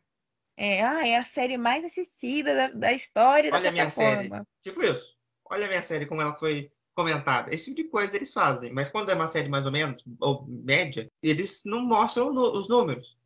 É, 0.58 0.84
ah, 0.84 1.08
é 1.08 1.18
a 1.18 1.26
série 1.26 1.58
mais 1.58 1.84
assistida 1.84 2.56
da, 2.56 2.68
da 2.70 2.94
história 2.94 3.52
Olha 3.52 3.64
da 3.64 3.70
a 3.70 3.72
minha 3.72 3.90
série. 3.90 4.30
Tipo 4.62 4.84
isso. 4.84 5.16
Olha 5.50 5.66
a 5.66 5.68
minha 5.68 5.84
série, 5.84 6.06
como 6.06 6.22
ela 6.22 6.36
foi 6.36 6.72
comentada. 6.96 7.54
Esse 7.54 7.66
tipo 7.66 7.76
de 7.76 7.84
coisa 7.90 8.16
eles 8.16 8.34
fazem. 8.34 8.74
Mas 8.74 8.90
quando 8.90 9.10
é 9.10 9.16
uma 9.16 9.28
série 9.28 9.50
mais 9.50 9.66
ou 9.66 9.72
menos, 9.72 10.04
ou 10.20 10.48
média, 10.48 11.12
eles 11.22 11.62
não 11.66 11.82
mostram 11.82 12.30
os 12.34 12.68
números. 12.68 13.18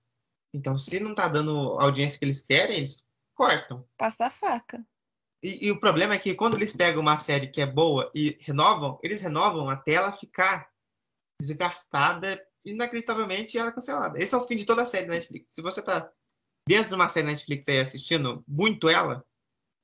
Então, 0.54 0.78
se 0.78 1.00
não 1.00 1.14
tá 1.14 1.28
dando 1.28 1.78
a 1.80 1.84
audiência 1.84 2.18
que 2.18 2.26
eles 2.26 2.42
querem, 2.42 2.80
eles 2.80 3.08
cortam. 3.36 3.88
Passa 3.96 4.26
a 4.26 4.30
faca. 4.30 4.84
E, 5.42 5.68
e, 5.68 5.72
o 5.72 5.80
problema 5.80 6.16
é 6.16 6.20
que 6.20 6.34
quando 6.34 6.56
eles 6.58 6.76
pegam 6.76 7.02
uma 7.02 7.18
série 7.20 7.48
que 7.48 7.62
é 7.62 7.66
boa 7.66 8.12
e 8.14 8.38
renovam, 8.42 9.00
eles 9.02 9.22
renovam 9.22 9.70
até 9.70 9.94
ela 9.94 10.12
ficar 10.12 10.70
desgastada 11.40 12.44
inacreditavelmente 12.66 13.56
e 13.56 13.60
ela 13.60 13.72
cancelada. 13.72 14.22
Esse 14.22 14.36
é 14.36 14.38
o 14.38 14.46
fim 14.46 14.58
de 14.58 14.66
toda 14.66 14.82
a 14.82 14.86
série 14.86 15.06
da 15.06 15.14
Netflix. 15.14 15.54
Se 15.54 15.62
você 15.62 15.82
tá 15.82 16.12
dentro 16.68 16.90
de 16.90 16.96
uma 16.96 17.08
série 17.08 17.28
da 17.28 17.32
Netflix 17.32 17.70
aí 17.70 17.80
assistindo 17.80 18.44
muito 18.46 18.90
ela, 18.90 19.26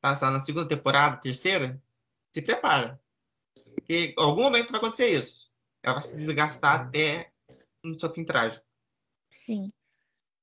tá 0.01 0.13
na 0.29 0.41
segunda 0.41 0.67
temporada, 0.67 1.17
terceira, 1.17 1.81
se 2.33 2.41
prepara. 2.41 2.99
Porque 3.75 4.13
em 4.17 4.21
algum 4.21 4.43
momento 4.43 4.71
vai 4.71 4.79
acontecer 4.79 5.09
isso. 5.09 5.51
Ela 5.83 5.95
vai 5.95 6.03
se 6.03 6.15
desgastar 6.15 6.81
até 6.81 7.31
no 7.83 7.99
seu 7.99 8.11
fim 8.11 8.23
trágico. 8.23 8.65
Sim. 9.45 9.71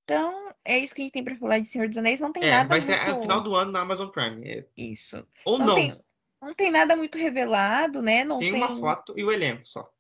Então, 0.05 0.55
é 0.64 0.79
isso 0.79 0.95
que 0.95 1.01
a 1.01 1.05
gente 1.05 1.12
tem 1.12 1.25
para 1.25 1.37
falar 1.37 1.59
de 1.59 1.66
Senhor 1.66 1.88
dos 1.88 1.97
Anéis. 1.97 2.21
Não 2.21 2.33
tem 2.33 2.45
é, 2.45 2.51
nada 2.51 2.68
vai 2.68 2.81
muito... 2.81 2.92
ser 2.92 3.12
no 3.12 3.23
final 3.23 3.42
do 3.42 3.55
ano 3.55 3.73
na 3.73 3.81
Amazon 3.81 4.09
Prime. 4.09 4.49
É. 4.49 4.66
Isso. 4.77 5.27
Ou 5.45 5.59
não. 5.59 5.66
Não 5.66 5.75
tem, 5.75 6.05
não 6.40 6.55
tem 6.55 6.71
nada 6.71 6.97
muito 6.97 7.18
revelado, 7.18 8.03
né? 8.03 8.25
Não 8.25 8.38
tem, 8.38 8.53
tem, 8.53 8.62
uma 8.62 8.77
foto 8.77 9.18
e 9.18 9.25
o 9.25 9.33
elenco 9.33 9.66
só. 9.66 9.90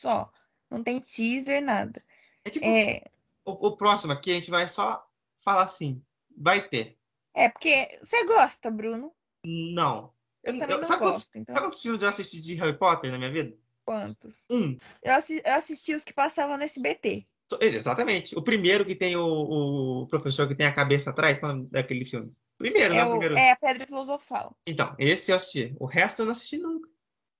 Só. 0.00 0.30
Não 0.70 0.82
tem 0.82 1.00
teaser, 1.00 1.62
nada. 1.62 2.02
É 2.44 2.50
tipo, 2.50 2.66
é... 2.66 3.02
O, 3.44 3.68
o, 3.68 3.76
próximo 3.76 4.12
aqui 4.12 4.32
a 4.32 4.34
gente 4.34 4.50
vai 4.50 4.66
só 4.66 5.04
falar 5.38 5.62
assim, 5.62 6.02
vai 6.36 6.68
ter. 6.68 6.98
É, 7.32 7.48
porque 7.48 7.88
você 8.02 8.24
gosta, 8.24 8.70
Bruno? 8.70 9.12
Não. 9.44 10.12
Eu, 10.46 10.54
eu 10.54 10.60
também 10.60 10.76
não 10.78 10.84
sabe 10.84 11.00
gosto. 11.00 11.26
Quantos, 11.26 11.36
então... 11.36 11.54
Sabe 11.54 11.66
quantos 11.66 11.82
filmes 11.82 12.02
eu 12.02 12.08
assisti 12.08 12.40
de 12.40 12.54
Harry 12.54 12.78
Potter 12.78 13.10
na 13.10 13.18
minha 13.18 13.32
vida? 13.32 13.56
Quantos? 13.84 14.44
Um. 14.50 14.78
Eu 15.02 15.14
assisti, 15.14 15.42
eu 15.44 15.54
assisti 15.54 15.94
os 15.94 16.04
que 16.04 16.12
passavam 16.12 16.56
no 16.56 16.62
SBT. 16.62 17.26
Exatamente. 17.60 18.36
O 18.36 18.42
primeiro 18.42 18.84
que 18.84 18.96
tem 18.96 19.16
o, 19.16 20.02
o 20.02 20.06
professor 20.08 20.48
que 20.48 20.54
tem 20.54 20.66
a 20.66 20.74
cabeça 20.74 21.10
atrás 21.10 21.38
daquele 21.70 22.04
filme. 22.04 22.32
Primeiro, 22.58 22.94
é 22.94 22.96
né? 22.96 23.04
O, 23.04 23.10
primeiro. 23.10 23.36
É 23.36 23.52
a 23.52 23.56
Pedra 23.56 23.86
Filosofal. 23.86 24.56
Então, 24.66 24.94
esse 24.98 25.30
eu 25.30 25.36
assisti. 25.36 25.76
O 25.78 25.86
resto 25.86 26.22
eu 26.22 26.26
não 26.26 26.32
assisti 26.32 26.58
nunca. 26.58 26.88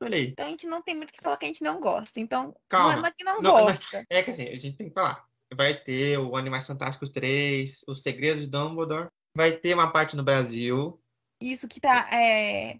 Olha 0.00 0.16
aí. 0.16 0.28
Então 0.28 0.46
a 0.46 0.50
gente 0.50 0.66
não 0.66 0.82
tem 0.82 0.94
muito 0.94 1.10
o 1.10 1.12
que 1.12 1.22
falar 1.22 1.36
que 1.38 1.46
a 1.46 1.48
gente 1.48 1.64
não 1.64 1.80
gosta. 1.80 2.20
Então, 2.20 2.54
Calma. 2.68 2.96
não 2.96 3.06
é 3.06 3.10
que 3.10 3.24
não, 3.24 3.40
não 3.40 3.50
gosta. 3.50 3.96
Não, 3.98 4.04
é 4.10 4.22
que 4.22 4.30
assim, 4.30 4.48
a 4.48 4.54
gente 4.54 4.76
tem 4.76 4.88
que 4.88 4.94
falar. 4.94 5.24
Vai 5.54 5.80
ter 5.80 6.18
o 6.18 6.36
Animais 6.36 6.66
Fantásticos 6.66 7.10
3, 7.10 7.84
Os 7.88 8.02
Segredos 8.02 8.42
de 8.42 8.48
Dumbledore. 8.48 9.08
Vai 9.34 9.52
ter 9.52 9.74
uma 9.74 9.90
parte 9.90 10.16
no 10.16 10.24
Brasil. 10.24 11.00
Isso 11.40 11.68
que 11.68 11.80
tá. 11.80 12.08
É... 12.12 12.78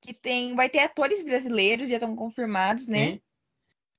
Que 0.00 0.12
tem. 0.12 0.54
Vai 0.54 0.68
ter 0.68 0.80
atores 0.80 1.22
brasileiros, 1.22 1.88
já 1.88 1.96
estão 1.96 2.14
confirmados, 2.14 2.86
né? 2.86 3.12
Sim 3.12 3.20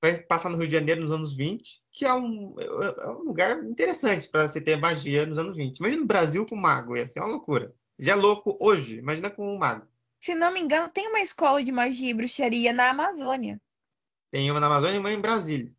vai 0.00 0.18
passar 0.18 0.48
no 0.48 0.56
Rio 0.56 0.66
de 0.66 0.74
Janeiro 0.74 1.02
nos 1.02 1.12
anos 1.12 1.34
20, 1.34 1.82
que 1.92 2.04
é 2.04 2.14
um, 2.14 2.54
é 2.58 3.10
um 3.10 3.24
lugar 3.24 3.62
interessante 3.64 4.28
para 4.28 4.48
você 4.48 4.60
ter 4.60 4.76
magia 4.76 5.26
nos 5.26 5.38
anos 5.38 5.56
20. 5.56 5.78
Imagina 5.78 6.00
no 6.00 6.06
Brasil 6.06 6.46
com 6.46 6.56
mago, 6.56 6.96
ia 6.96 7.06
ser 7.06 7.20
uma 7.20 7.28
loucura. 7.28 7.74
Já 7.98 8.12
é 8.12 8.16
louco 8.16 8.56
hoje, 8.58 8.96
imagina 8.96 9.30
com 9.30 9.54
um 9.54 9.58
mago. 9.58 9.86
Se 10.18 10.34
não 10.34 10.52
me 10.52 10.60
engano, 10.60 10.88
tem 10.88 11.08
uma 11.08 11.20
escola 11.20 11.62
de 11.62 11.70
magia 11.70 12.10
e 12.10 12.14
bruxaria 12.14 12.72
na 12.72 12.90
Amazônia. 12.90 13.60
Tem 14.30 14.50
uma 14.50 14.60
na 14.60 14.66
Amazônia 14.66 14.96
e 14.96 14.98
uma 14.98 15.12
em 15.12 15.20
Brasília. 15.20 15.72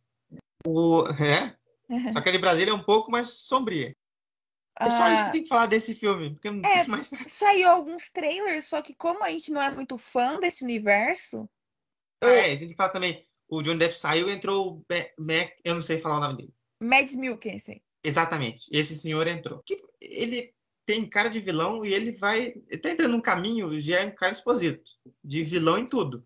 O, 0.66 1.04
é? 1.08 1.56
Só 2.14 2.22
que 2.22 2.30
a 2.30 2.32
de 2.32 2.38
Brasília 2.38 2.72
é 2.72 2.76
um 2.76 2.84
pouco 2.84 3.12
mais 3.12 3.30
sombria. 3.30 3.96
É 4.80 4.90
só 4.90 5.04
ah, 5.04 5.14
isso 5.14 5.26
que 5.26 5.32
tem 5.32 5.44
que 5.44 5.50
falar 5.50 5.66
desse 5.68 5.94
filme. 5.94 6.32
Porque 6.32 6.50
não 6.50 6.70
é, 6.70 6.88
mais... 6.88 7.12
Saiu 7.28 7.70
alguns 7.70 8.10
trailers, 8.10 8.68
só 8.68 8.82
que 8.82 8.96
como 8.96 9.24
a 9.24 9.30
gente 9.30 9.52
não 9.52 9.62
é 9.62 9.70
muito 9.70 9.98
fã 9.98 10.40
desse 10.40 10.64
universo. 10.64 11.50
Ah, 12.24 12.28
eu... 12.28 12.34
É, 12.34 12.58
tem 12.58 12.68
que 12.70 12.76
falar 12.76 12.90
também 12.90 13.28
o 13.52 13.62
Johnny 13.62 13.80
Depp 13.80 14.00
saiu 14.00 14.30
e 14.30 14.34
entrou 14.34 14.78
o 14.78 14.86
Mac, 15.20 15.52
eu 15.64 15.76
não 15.76 15.82
sei 15.82 16.00
falar 16.00 16.18
o 16.18 16.22
nome 16.22 16.38
dele. 16.38 16.54
Mads 16.82 17.16
Mikkelsen. 17.16 17.82
Exatamente. 18.02 18.68
Esse 18.72 18.98
senhor 18.98 19.28
entrou. 19.28 19.62
Ele 20.00 20.54
tem 20.86 21.08
cara 21.08 21.30
de 21.30 21.42
vilão 21.42 21.86
e 21.86 21.94
ele 21.94 22.14
vai. 22.14 22.54
Ele 22.70 22.78
tá 22.78 22.90
entrando 22.90 23.12
num 23.12 23.22
caminho 23.22 23.80
de 23.80 23.94
é 23.94 24.06
um 24.06 24.16
cara 24.16 24.32
exposito. 24.32 24.90
De 25.22 25.44
vilão 25.44 25.78
em 25.78 25.86
tudo. 25.86 26.26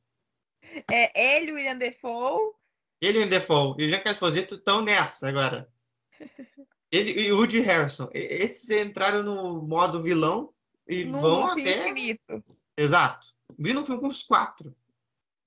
É 0.89 1.37
ele, 1.37 1.51
o 1.51 1.55
William 1.55 1.77
Defoe. 1.77 2.53
Ele 3.01 3.17
e 3.17 3.21
o 3.21 3.23
William 3.23 3.27
Defoe 3.27 3.75
e 3.79 3.85
o 3.85 3.89
Giancarlo 3.89 4.11
Esposito 4.11 4.55
estão 4.55 4.83
nessa 4.83 5.27
agora. 5.27 5.67
Ele 6.95 7.21
e 7.21 7.31
o 7.31 7.37
Woody 7.37 7.59
Harrison. 7.59 8.09
Esses 8.13 8.69
entraram 8.69 9.23
no 9.23 9.61
modo 9.61 10.01
vilão 10.01 10.53
e 10.87 11.03
no 11.03 11.19
vão 11.19 11.47
até. 11.47 11.89
Infinito. 11.89 12.43
Exato. 12.77 13.27
Vi 13.57 13.73
no 13.73 13.85
filme 13.85 14.01
com 14.01 14.07
os 14.07 14.23
quatro. 14.23 14.75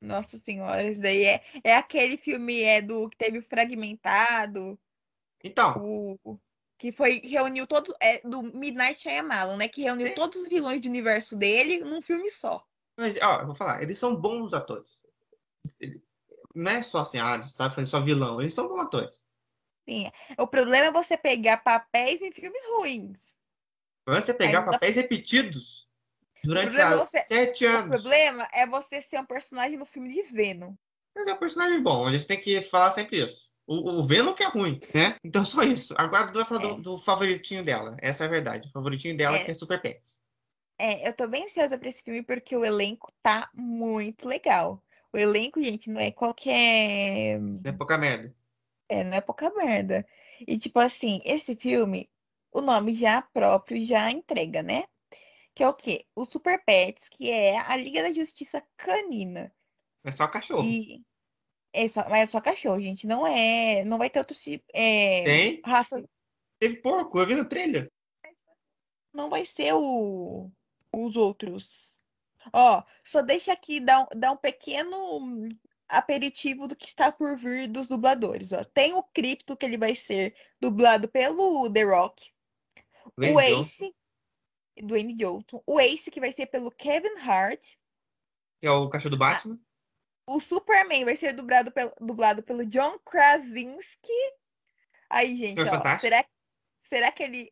Nossa 0.01 0.39
senhora, 0.39 0.89
isso 0.89 1.01
daí 1.01 1.25
é, 1.25 1.43
é 1.65 1.77
aquele 1.77 2.17
filme 2.17 2.63
é 2.63 2.81
do 2.81 3.09
que 3.09 3.17
teve 3.17 3.39
o 3.39 3.43
fragmentado. 3.43 4.79
Então. 5.43 5.77
O, 5.83 6.39
que 6.79 6.93
foi 6.93 7.21
reuniu 7.25 7.67
todos 7.67 7.93
é 8.01 8.21
do 8.21 8.41
Midnight 8.41 9.03
Shyamalan, 9.03 9.57
né, 9.57 9.67
que 9.67 9.83
reuniu 9.83 10.07
Sim. 10.09 10.15
todos 10.15 10.43
os 10.43 10.49
vilões 10.49 10.81
do 10.81 10.89
universo 10.89 11.35
dele 11.35 11.81
num 11.81 12.01
filme 12.01 12.31
só. 12.31 12.65
Mas, 12.97 13.17
ó, 13.21 13.41
eu 13.41 13.47
vou 13.47 13.55
falar, 13.57 13.83
eles 13.83 13.99
são 13.99 14.15
bons 14.15 14.55
atores. 14.55 15.03
Não 16.55 16.71
é 16.71 16.83
só 16.83 17.01
assim, 17.01 17.19
ah, 17.19 17.43
sabe 17.43 17.85
só 17.85 18.01
vilão, 18.01 18.41
eles 18.41 18.55
são 18.55 18.69
bons 18.69 18.81
atores. 18.81 19.25
Sim. 19.89 20.11
O 20.37 20.47
problema 20.47 20.89
é 20.89 20.93
você 20.93 21.17
pegar 21.17 21.57
papéis 21.59 22.21
em 22.21 22.31
filmes 22.31 22.63
ruins. 22.77 23.17
Você 24.07 24.35
pegar 24.35 24.61
Aí, 24.61 24.65
papéis 24.67 24.97
repetidos 24.97 25.89
Durante 26.45 26.79
há 26.81 26.97
você... 26.97 27.23
sete 27.25 27.65
anos. 27.65 27.87
O 27.87 28.03
problema 28.03 28.47
é 28.53 28.67
você 28.67 29.01
ser 29.01 29.19
um 29.19 29.25
personagem 29.25 29.79
no 29.79 29.87
filme 29.87 30.11
de 30.11 30.23
Venom. 30.25 30.75
Mas 31.17 31.27
é 31.27 31.33
um 31.33 31.39
personagem 31.39 31.83
bom, 31.83 32.07
a 32.07 32.13
gente 32.13 32.27
tem 32.27 32.41
que 32.41 32.63
falar 32.63 32.91
sempre 32.91 33.25
isso. 33.25 33.49
O, 33.67 33.99
o 33.99 34.03
Venom 34.03 34.35
que 34.35 34.43
é 34.43 34.49
ruim, 34.49 34.81
né? 34.95 35.17
Então 35.25 35.45
só 35.45 35.63
isso. 35.63 35.95
Agora 35.97 36.33
falar 36.45 36.65
é. 36.65 36.69
do, 36.69 36.83
do, 36.83 36.99
favoritinho 36.99 37.65
dela. 37.65 37.97
Essa 38.01 38.25
é 38.25 38.27
a 38.27 38.31
verdade. 38.31 38.69
O 38.69 38.73
favoritinho 38.73 39.17
dela 39.17 39.37
é. 39.37 39.45
que 39.45 39.51
é 39.51 39.55
Super 39.55 39.81
Pets. 39.81 40.21
É, 40.79 41.09
eu 41.09 41.13
tô 41.13 41.27
bem 41.27 41.45
ansiosa 41.45 41.77
pra 41.77 41.89
esse 41.89 42.03
filme 42.03 42.23
porque 42.23 42.57
o 42.57 42.65
elenco 42.65 43.13
tá 43.23 43.51
muito 43.53 44.29
legal. 44.29 44.83
O 45.13 45.19
elenco, 45.19 45.63
gente, 45.63 45.91
não 45.91 46.01
é 46.01 46.11
qualquer. 46.11 47.39
Não 47.41 47.61
é 47.65 47.73
pouca 47.73 47.99
merda. 47.99 48.35
É, 48.89 49.05
não 49.05 49.17
é 49.17 49.21
pouca 49.21 49.51
merda. 49.51 50.07
E, 50.47 50.59
tipo 50.59 50.79
assim, 50.79 51.21
esse 51.25 51.55
filme, 51.57 52.11
o 52.53 52.61
nome 52.61 52.95
já 52.95 53.23
próprio 53.23 53.85
já 53.85 54.11
entrega, 54.11 54.63
né? 54.63 54.85
Que 55.55 55.63
é 55.63 55.69
o 55.69 55.75
quê? 55.75 56.07
O 56.15 56.25
Super 56.25 56.63
Pets, 56.65 57.09
que 57.09 57.31
é 57.31 57.59
a 57.59 57.77
Liga 57.77 58.03
da 58.03 58.13
Justiça 58.13 58.63
Canina. 58.77 59.53
É 60.05 60.11
só 60.11 60.29
cachorro. 60.29 60.65
E... 60.65 61.05
É 61.73 61.87
só, 61.87 62.09
mas 62.09 62.21
é 62.21 62.27
só 62.27 62.41
cachorro, 62.41 62.81
gente. 62.81 63.07
Não 63.07 63.27
é. 63.27 63.85
Não 63.85 63.99
vai 63.99 64.09
ter 64.09 64.21
outro 64.21 64.37
tipo. 64.37 64.65
É... 64.73 65.25
Tem? 65.25 65.63
Raça. 65.65 66.03
Teve 66.59 66.77
porco, 66.77 67.19
eu 67.19 67.27
vi 67.27 67.35
no 67.35 67.49
trailer. 67.49 67.91
Não 69.13 69.29
vai 69.29 69.45
ser 69.45 69.75
o 69.75 70.51
os 70.93 71.17
outros. 71.17 71.89
Ó, 72.53 72.83
só 73.05 73.23
deixa 73.23 73.53
aqui 73.53 73.81
dar, 73.81 74.07
dar 74.17 74.33
um 74.33 74.37
pequeno 74.37 75.49
aperitivo 75.89 76.69
do 76.69 76.77
que 76.77 76.87
está 76.87 77.11
por 77.11 77.37
vir 77.37 77.69
dos 77.69 77.87
dubladores. 77.87 78.53
Ó. 78.53 78.63
Tem 78.65 78.95
o 78.95 79.03
Crypto, 79.03 79.57
que 79.57 79.65
ele 79.65 79.79
vai 79.79 79.95
ser 79.95 80.35
dublado 80.61 81.09
pelo 81.09 81.73
The 81.73 81.83
Rock. 81.83 82.31
Dwayne 83.17 83.35
o 83.35 83.41
Ace, 83.41 83.95
do 84.77 84.87
Dwayne 84.89 85.15
Johnson. 85.15 85.63
O 85.67 85.81
Ace, 85.81 86.11
que 86.11 86.21
vai 86.21 86.33
ser 86.33 86.47
pelo 86.47 86.71
Kevin 86.71 87.19
Hart. 87.21 87.75
Que 88.61 88.67
é 88.67 88.71
o 88.71 88.89
cachorro 88.89 89.17
do 89.17 89.19
Batman. 89.19 89.59
O 90.27 90.41
Superman 90.41 91.05
vai 91.05 91.17
ser 91.17 91.33
dublado 91.33 91.73
pelo, 91.73 91.93
dublado 92.01 92.43
pelo 92.43 92.67
John 92.67 92.99
Krasinski. 92.99 94.13
Aí, 95.09 95.35
gente, 95.37 95.61
ó, 95.61 95.99
será, 95.99 96.25
será 96.87 97.11
que 97.11 97.23
ele 97.23 97.51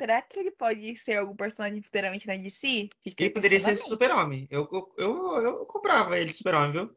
Será 0.00 0.22
que 0.22 0.38
ele 0.38 0.52
pode 0.52 0.96
ser 0.98 1.16
algum 1.16 1.34
personagem 1.34 1.82
futuramente 1.82 2.26
na 2.26 2.36
DC? 2.36 2.88
Fiquei 3.02 3.26
ele 3.26 3.34
poderia 3.34 3.58
ser 3.58 3.76
super-homem. 3.76 4.46
Eu, 4.48 4.68
eu, 4.70 4.94
eu, 4.96 5.42
eu, 5.42 5.66
comprava 5.66 6.16
ele 6.16 6.32
super-homem, 6.32 6.70
viu? 6.70 6.96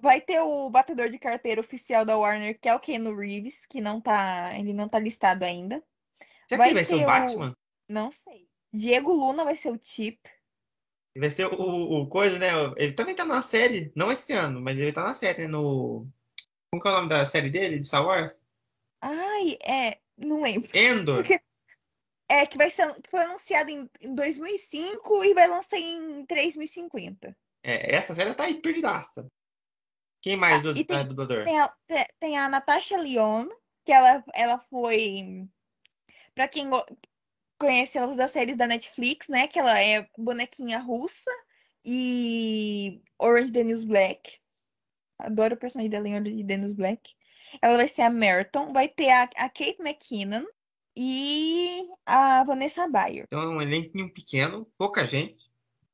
Vai 0.00 0.20
ter 0.20 0.40
o 0.40 0.70
batedor 0.70 1.10
de 1.10 1.18
carteira 1.18 1.60
oficial 1.60 2.04
da 2.04 2.16
Warner, 2.16 2.58
que 2.58 2.68
é 2.68 2.74
o 2.74 2.80
Keanu 2.80 3.14
Reeves, 3.14 3.66
que 3.66 3.80
não 3.80 4.00
tá. 4.00 4.58
Ele 4.58 4.72
não 4.72 4.88
tá 4.88 4.98
listado 4.98 5.44
ainda. 5.44 5.82
Será 6.48 6.58
vai 6.58 6.68
que 6.68 6.70
ele 6.70 6.74
vai 6.74 6.84
ser 6.84 6.94
o 6.94 7.06
Batman? 7.06 7.56
Não 7.88 8.10
sei. 8.10 8.48
Diego 8.72 9.12
Luna 9.12 9.44
vai 9.44 9.56
ser 9.56 9.70
o 9.70 9.80
Chip. 9.82 10.18
Vai 11.16 11.30
ser 11.30 11.46
o, 11.46 12.02
o 12.02 12.08
coisa, 12.08 12.38
né? 12.38 12.48
Ele 12.76 12.92
também 12.92 13.14
tá 13.14 13.24
na 13.24 13.42
série, 13.42 13.90
não 13.94 14.12
esse 14.12 14.32
ano, 14.32 14.60
mas 14.60 14.78
ele 14.78 14.92
tá 14.92 15.02
na 15.02 15.14
série, 15.14 15.42
né? 15.42 15.48
No. 15.48 16.06
Como 16.70 16.82
que 16.82 16.88
é 16.88 16.90
o 16.90 16.94
nome 16.94 17.08
da 17.08 17.24
série 17.24 17.50
dele, 17.50 17.78
de 17.78 17.86
Star 17.86 18.04
Wars? 18.04 18.44
Ai, 19.00 19.58
é. 19.66 19.98
Não 20.16 20.42
lembro. 20.42 20.70
Endor. 20.74 21.16
Porque 21.16 21.40
é, 22.28 22.44
que 22.46 22.58
vai 22.58 22.70
ser, 22.70 22.92
foi 23.08 23.22
anunciado 23.22 23.70
em, 23.70 23.88
em 24.00 24.14
2005 24.14 25.24
e 25.24 25.34
vai 25.34 25.46
lançar 25.46 25.78
em 25.78 26.24
3050. 26.26 27.36
É, 27.62 27.94
essa 27.94 28.14
série 28.14 28.34
tá 28.34 28.44
aí 28.44 28.60
perdidaça. 28.60 29.26
Quem 30.20 30.36
mais 30.36 30.56
ah, 30.56 30.72
do, 30.72 30.84
tem, 30.84 30.96
é 30.96 31.04
dublador? 31.04 31.44
Tem 31.44 31.60
a, 31.60 31.74
tem 32.18 32.38
a 32.38 32.48
Natasha 32.48 32.96
Lyon, 32.96 33.48
que 33.84 33.92
ela, 33.92 34.24
ela 34.34 34.58
foi. 34.70 35.46
Pra 36.34 36.48
quem 36.48 36.68
conhece 37.58 37.96
ela 37.96 38.14
das 38.14 38.30
séries 38.30 38.56
da 38.56 38.66
Netflix, 38.66 39.28
né? 39.28 39.46
Que 39.46 39.58
ela 39.58 39.80
é 39.80 40.08
bonequinha 40.18 40.78
russa 40.78 41.30
e 41.84 43.00
Orange 43.18 43.52
Dennis 43.52 43.84
Black. 43.84 44.38
Adoro 45.18 45.54
o 45.54 45.58
personagem 45.58 45.90
dela 45.90 46.08
em 46.08 46.14
Orange 46.14 46.42
Dennis 46.42 46.74
Black. 46.74 47.14
Ela 47.62 47.76
vai 47.76 47.88
ser 47.88 48.02
a 48.02 48.10
Merton. 48.10 48.72
Vai 48.72 48.88
ter 48.88 49.10
a, 49.10 49.22
a 49.22 49.48
Kate 49.48 49.78
McKinnon 49.80 50.44
e 50.96 51.88
a 52.04 52.42
Vanessa 52.44 52.88
Bayer. 52.88 53.24
Então 53.26 53.42
é 53.42 53.48
um 53.48 53.62
elenco 53.62 54.12
pequeno, 54.12 54.66
pouca 54.76 55.04
gente. 55.06 55.45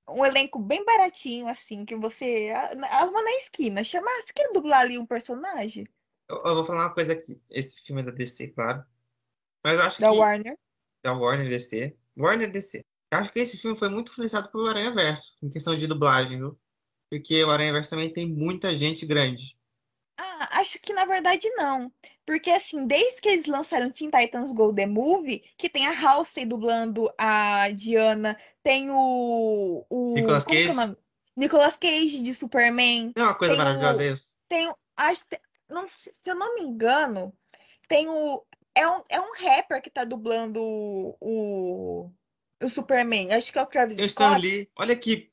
Um 0.09 0.25
elenco 0.25 0.59
bem 0.59 0.85
baratinho, 0.85 1.47
assim, 1.47 1.85
que 1.85 1.95
você 1.95 2.53
arruma 2.91 3.23
na 3.23 3.31
esquina. 3.37 3.85
Chama, 3.85 4.11
você 4.21 4.33
quer 4.35 4.53
dublar 4.53 4.81
ali 4.81 4.99
um 4.99 5.07
personagem? 5.07 5.87
Eu, 6.29 6.43
eu, 6.45 6.55
vou 6.57 6.65
falar 6.65 6.87
uma 6.87 6.95
coisa 6.95 7.12
aqui. 7.12 7.41
Esse 7.49 7.83
filme 7.83 8.03
é 8.03 8.05
da 8.05 8.11
DC, 8.11 8.49
claro. 8.49 8.85
Mas 9.65 9.75
eu 9.75 9.83
acho 9.83 10.01
da 10.01 10.11
que... 10.11 10.19
Warner. 10.19 10.59
Da 11.05 11.12
Warner 11.12 11.49
DC. 11.49 11.97
Warner 12.17 12.51
DC. 12.51 12.85
Eu 13.12 13.19
acho 13.19 13.33
que 13.33 13.41
esse 13.41 13.59
filme 13.59 13.79
foi 13.79 13.88
muito 13.88 14.11
influenciado 14.11 14.51
pelo 14.51 14.67
Aranha 14.67 14.93
Verso, 14.95 15.37
em 15.43 15.51
questão 15.51 15.77
de 15.77 15.87
dublagem, 15.87 16.38
viu? 16.38 16.59
Porque 17.11 17.45
o 17.45 17.51
Aranha 17.51 17.73
Verso 17.73 17.91
também 17.91 18.12
tem 18.12 18.27
muita 18.27 18.75
gente 18.75 19.05
grande. 19.05 19.57
Ah, 20.18 20.61
acho 20.61 20.79
que 20.79 20.92
na 20.92 21.05
verdade 21.05 21.48
não. 21.51 21.92
Porque, 22.25 22.51
assim, 22.51 22.87
desde 22.87 23.20
que 23.20 23.29
eles 23.29 23.46
lançaram 23.46 23.90
Teen 23.90 24.11
Titans 24.11 24.53
Go 24.53 24.72
The 24.72 24.87
Movie, 24.87 25.42
que 25.57 25.68
tem 25.68 25.87
a 25.87 25.98
Halsey 25.98 26.46
dublando 26.46 27.12
a 27.18 27.68
Diana, 27.70 28.38
tem 28.62 28.90
o. 28.90 29.85
o 29.88 30.14
Nicolas 30.14 30.44
Cage. 30.44 30.68
É 30.68 30.96
Nicolas 31.37 31.77
Cage 31.77 32.22
de 32.22 32.35
Superman. 32.35 33.12
É 33.16 33.22
uma 33.22 33.35
coisa 33.35 33.57
maravilhosa 33.57 34.03
o, 34.03 34.12
isso. 34.12 34.38
Tem 34.48 34.68
o. 34.68 34.77
Acho, 34.96 35.22
não, 35.68 35.88
se 35.88 36.12
eu 36.27 36.35
não 36.35 36.55
me 36.55 36.62
engano, 36.62 37.35
tem 37.88 38.09
o. 38.09 38.44
É 38.75 38.88
um, 38.88 39.03
é 39.09 39.20
um 39.20 39.33
rapper 39.35 39.83
que 39.83 39.90
tá 39.90 40.05
dublando 40.05 40.62
o, 40.62 42.11
o 42.62 42.68
Superman. 42.68 43.33
Acho 43.33 43.53
que 43.53 43.59
é 43.59 43.62
o 43.62 43.66
Travis 43.66 43.98
eu 43.98 44.09
Scott. 44.09 44.35
Ali. 44.35 44.70
Olha 44.79 44.96
que 44.96 45.31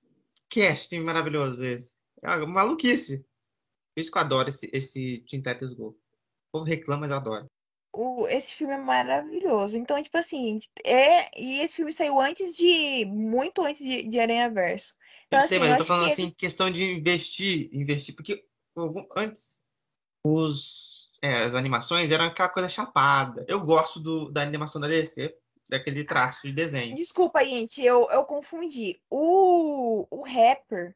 casting 0.49 1.01
maravilhoso 1.01 1.61
esse. 1.63 1.97
É 2.21 2.29
uma 2.29 2.47
maluquice. 2.47 3.23
Por 3.99 4.03
isso 4.03 4.12
que 4.13 4.17
eu 4.17 4.21
adoro 4.21 4.47
esse, 4.47 4.69
esse 4.71 5.25
Teen 5.29 5.41
Titans 5.41 5.73
Go. 5.73 5.89
O 5.89 5.97
povo 6.53 6.65
reclama, 6.65 7.01
mas 7.01 7.12
eu 7.12 7.17
adoro. 7.17 7.51
O, 7.91 8.25
esse 8.29 8.53
filme 8.53 8.73
é 8.73 8.77
maravilhoso. 8.77 9.75
Então, 9.75 10.01
tipo 10.01 10.17
assim, 10.17 10.57
é, 10.85 11.29
e 11.38 11.59
esse 11.59 11.75
filme 11.75 11.91
saiu 11.91 12.17
antes 12.17 12.55
de. 12.55 13.03
Muito 13.07 13.62
antes 13.62 13.85
de, 13.85 14.07
de 14.07 14.17
Aranha 14.17 14.49
Verso. 14.49 14.95
Então, 15.27 15.41
eu 15.41 15.47
sei, 15.49 15.57
assim, 15.57 15.67
mas 15.67 15.71
eu 15.73 15.77
tô 15.79 15.85
falando 15.85 16.09
assim, 16.09 16.23
ele... 16.23 16.31
questão 16.31 16.71
de 16.71 16.81
investir, 16.81 17.69
investir, 17.73 18.15
porque 18.15 18.45
antes 19.17 19.59
os, 20.25 21.12
é, 21.21 21.43
as 21.43 21.53
animações 21.53 22.09
eram 22.09 22.23
aquela 22.23 22.47
coisa 22.47 22.69
chapada. 22.69 23.43
Eu 23.49 23.59
gosto 23.59 23.99
do, 23.99 24.31
da 24.31 24.41
animação 24.41 24.79
da 24.79 24.88
DC, 24.88 25.38
daquele 25.69 26.05
traço 26.05 26.47
de 26.47 26.53
desenho. 26.53 26.95
Desculpa, 26.95 27.43
gente, 27.43 27.83
eu, 27.83 28.09
eu 28.12 28.23
confundi. 28.23 29.01
O, 29.09 30.07
o 30.09 30.21
rapper, 30.21 30.95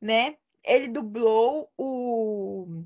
né? 0.00 0.36
Ele 0.66 0.88
dublou 0.88 1.70
o 1.78 2.84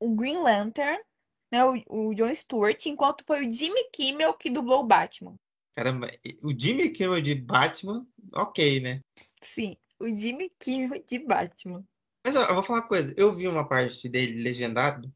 o 0.00 0.14
Green 0.14 0.38
Lantern, 0.38 1.02
né, 1.50 1.64
o, 1.64 1.82
o 1.88 2.14
John 2.14 2.34
Stewart, 2.34 2.84
enquanto 2.86 3.24
foi 3.26 3.46
o 3.46 3.50
Jimmy 3.50 3.88
Kimmel 3.92 4.34
que 4.34 4.50
dublou 4.50 4.80
o 4.80 4.86
Batman. 4.86 5.36
Caramba, 5.74 6.10
o 6.42 6.58
Jimmy 6.58 6.90
Kimmel 6.90 7.20
de 7.20 7.34
Batman, 7.34 8.06
ok, 8.34 8.80
né? 8.80 9.00
Sim, 9.42 9.76
o 9.98 10.06
Jimmy 10.06 10.50
Kimmel 10.58 11.02
de 11.04 11.18
Batman. 11.18 11.84
Mas 12.24 12.34
ó, 12.34 12.42
eu 12.42 12.54
vou 12.54 12.62
falar 12.62 12.80
uma 12.80 12.88
coisa, 12.88 13.14
eu 13.16 13.34
vi 13.34 13.46
uma 13.46 13.68
parte 13.68 14.08
dele 14.08 14.42
legendado 14.42 15.12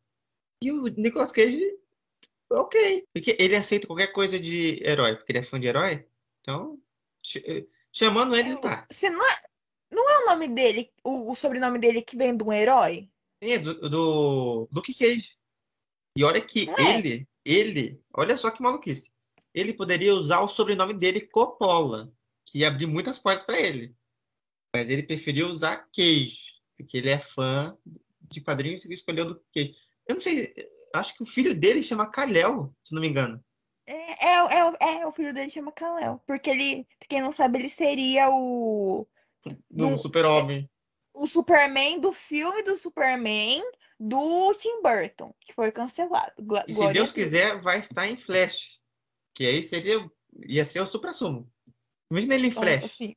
e 0.63 0.71
o 0.71 0.85
Nicolas 0.89 1.33
Cage, 1.33 1.77
ok. 2.51 3.05
Porque 3.13 3.37
ele 3.41 3.57
aceita 3.57 3.87
qualquer 3.87 4.13
coisa 4.13 4.39
de 4.39 4.83
herói, 4.85 5.17
porque 5.17 5.33
ele 5.33 5.39
é 5.39 5.43
fã 5.43 5.59
de 5.59 5.67
herói. 5.67 6.07
Então, 6.41 6.79
chamando 7.93 8.37
ele, 8.37 8.51
ele 8.51 8.61
tá. 8.61 8.87
Você 8.91 9.09
não 9.09 9.27
é, 9.27 9.43
não 9.91 10.09
é 10.09 10.23
o 10.23 10.27
nome 10.27 10.49
dele, 10.49 10.91
o, 11.05 11.31
o 11.31 11.35
sobrenome 11.35 11.79
dele 11.79 12.03
que 12.03 12.17
vem 12.17 12.37
de 12.37 12.45
um 12.45 12.53
herói? 12.53 13.09
É 13.41 13.59
do, 13.59 13.89
do 13.89 14.69
Luke 14.73 14.95
Cage. 14.95 15.37
E 16.17 16.25
olha 16.25 16.41
que 16.41 16.69
é. 16.71 16.97
ele, 16.97 17.29
ele, 17.45 18.05
olha 18.15 18.37
só 18.37 18.51
que 18.51 18.63
maluquice. 18.63 19.11
Ele 19.55 19.73
poderia 19.73 20.15
usar 20.15 20.41
o 20.41 20.49
sobrenome 20.49 20.95
dele 20.95 21.21
Coppola, 21.21 22.13
que 22.47 22.61
ia 22.61 22.69
abrir 22.69 22.87
muitas 22.87 23.19
portas 23.19 23.45
para 23.45 23.61
ele. 23.61 23.95
Mas 24.75 24.89
ele 24.89 25.03
preferiu 25.03 25.49
usar 25.49 25.89
Cage, 25.95 26.55
porque 26.77 26.99
ele 26.99 27.11
é 27.11 27.19
fã 27.19 27.77
de 28.23 28.41
quadrinhos 28.41 28.85
e 28.85 28.95
escolheu 28.95 29.27
do 29.27 29.43
Cage. 29.53 29.75
Eu 30.07 30.15
não 30.15 30.21
sei, 30.21 30.55
acho 30.95 31.15
que 31.15 31.23
o 31.23 31.27
filho 31.27 31.55
dele 31.55 31.83
chama 31.83 32.11
Kalel, 32.11 32.75
se 32.85 32.95
não 32.95 33.01
me 33.01 33.09
engano. 33.09 33.43
É, 33.87 34.27
é, 34.27 34.39
é, 34.81 35.01
é 35.01 35.07
o 35.07 35.13
filho 35.13 35.35
dele 35.35 35.51
chama 35.51 35.73
Kalel, 35.73 36.23
porque 36.27 36.51
ele, 36.51 36.87
quem 37.09 37.21
não 37.21 37.33
sabe, 37.33 37.59
ele 37.59 37.69
seria 37.69 38.29
o 38.31 39.07
do, 39.45 39.91
do 39.91 39.97
Super-Homem 39.97 40.69
o 41.15 41.27
Superman 41.27 42.01
do 42.01 42.13
filme 42.13 42.63
do 42.63 42.77
Superman 42.77 43.63
do 43.99 44.55
Tim 44.55 44.81
Burton, 44.83 45.35
que 45.41 45.53
foi 45.53 45.71
cancelado. 45.71 46.33
E 46.67 46.73
se 46.73 46.93
Deus 46.93 47.13
quiser, 47.13 47.61
vai 47.61 47.81
estar 47.81 48.09
em 48.09 48.17
Flash. 48.17 48.81
Que 49.35 49.47
aí 49.47 49.63
seria. 49.63 50.11
ia 50.47 50.65
ser 50.65 50.81
o 50.81 50.87
supra-sumo. 50.87 51.51
Imagina 52.11 52.35
ele 52.35 52.49
em 52.49 52.51
Flash. 52.51 52.85
Assim, 52.85 53.13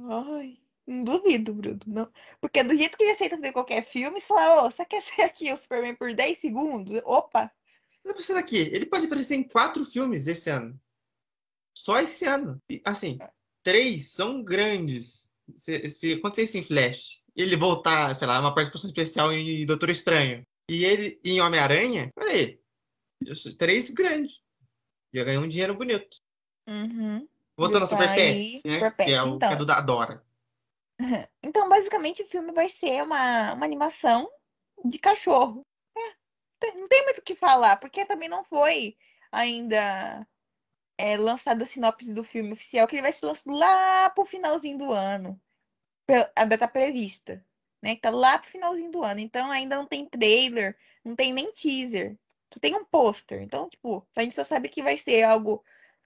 Ai, 0.00 0.58
não 0.86 1.04
duvido, 1.04 1.52
Bruno. 1.52 1.80
Não. 1.86 2.10
Porque 2.40 2.62
do 2.62 2.76
jeito 2.76 2.96
que 2.96 3.02
ele 3.02 3.12
aceita 3.12 3.36
fazer 3.36 3.52
qualquer 3.52 3.86
filme, 3.86 4.20
você 4.20 4.26
fala, 4.26 4.62
ô, 4.62 4.66
oh, 4.66 4.70
você 4.70 4.84
quer 4.84 5.02
ser 5.02 5.22
aqui 5.22 5.52
o 5.52 5.56
Superman 5.56 5.94
por 5.94 6.14
10 6.14 6.38
segundos? 6.38 7.00
Opa! 7.04 7.52
Não 8.04 8.14
precisa 8.14 8.38
aqui. 8.38 8.58
Ele 8.72 8.86
pode 8.86 9.06
aparecer 9.06 9.34
em 9.34 9.42
quatro 9.42 9.84
filmes 9.84 10.26
esse 10.26 10.48
ano. 10.48 10.80
Só 11.76 12.00
esse 12.00 12.24
ano. 12.24 12.60
Assim, 12.84 13.18
três 13.62 14.12
são 14.12 14.42
grandes 14.42 15.27
se, 15.56 15.90
se 15.90 16.12
acontecer 16.14 16.42
isso 16.44 16.58
em 16.58 16.62
Flash, 16.62 17.22
ele 17.36 17.56
voltar, 17.56 18.14
sei 18.14 18.26
lá, 18.26 18.40
uma 18.40 18.54
participação 18.54 18.88
especial 18.88 19.32
em 19.32 19.64
Doutor 19.64 19.90
Estranho, 19.90 20.44
E 20.68 20.84
ele, 20.84 21.20
em 21.24 21.40
Homem-Aranha, 21.40 22.10
falei, 22.14 22.60
três 23.56 23.90
grandes. 23.90 24.40
Já 25.14 25.24
ganhou 25.24 25.44
um 25.44 25.48
dinheiro 25.48 25.74
bonito. 25.74 26.18
Uhum. 26.66 27.26
Voltando 27.56 27.82
ao 27.82 27.88
tá 27.88 27.96
Super 27.96 28.14
Pets, 28.14 28.62
né? 28.64 28.74
Super 28.74 28.96
que 28.96 29.02
é 29.02 29.06
Pets, 29.06 29.22
o 29.22 29.36
então. 29.36 29.48
que 29.48 29.54
é 29.54 29.56
do 29.56 29.66
da 29.66 29.80
Dora. 29.80 30.24
Então, 31.42 31.68
basicamente, 31.68 32.22
o 32.22 32.28
filme 32.28 32.52
vai 32.52 32.68
ser 32.68 33.02
uma, 33.02 33.54
uma 33.54 33.64
animação 33.64 34.28
de 34.84 34.98
cachorro. 34.98 35.64
É, 35.96 36.74
não 36.74 36.88
tem 36.88 37.04
muito 37.04 37.18
o 37.18 37.22
que 37.22 37.36
falar, 37.36 37.76
porque 37.76 38.04
também 38.04 38.28
não 38.28 38.44
foi 38.44 38.96
ainda 39.30 40.26
é, 40.98 41.16
lançada 41.16 41.64
a 41.64 41.66
sinopse 41.66 42.12
do 42.12 42.24
filme 42.24 42.52
oficial, 42.52 42.86
que 42.86 42.96
ele 42.96 43.02
vai 43.02 43.12
ser 43.12 43.24
lançado 43.26 43.52
lá 43.52 44.10
pro 44.10 44.26
finalzinho 44.26 44.76
do 44.78 44.92
ano. 44.92 45.40
A 46.34 46.44
data 46.44 46.66
prevista, 46.66 47.44
né? 47.82 47.96
Tá 47.96 48.10
lá 48.10 48.38
pro 48.38 48.50
finalzinho 48.50 48.90
do 48.90 49.04
ano. 49.04 49.20
Então, 49.20 49.50
ainda 49.50 49.76
não 49.76 49.86
tem 49.86 50.06
trailer, 50.06 50.76
não 51.04 51.14
tem 51.14 51.32
nem 51.32 51.52
teaser. 51.52 52.18
Só 52.52 52.60
tem 52.60 52.74
um 52.74 52.84
pôster. 52.84 53.42
Então, 53.42 53.68
tipo, 53.68 54.06
a 54.16 54.22
gente 54.22 54.34
só 54.34 54.44
sabe 54.44 54.68
que 54.68 54.82
vai 54.82 54.98
ser 54.98 55.22
algo 55.22 55.64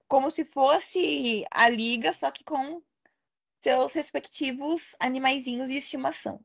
como 0.09 0.31
se 0.31 0.45
fosse 0.45 1.45
a 1.51 1.69
liga, 1.69 2.13
só 2.13 2.31
que 2.31 2.45
com 2.45 2.83
seus 3.63 3.93
respectivos 3.93 4.95
animaizinhos 5.01 5.69
de 5.69 5.79
estimação. 5.79 6.45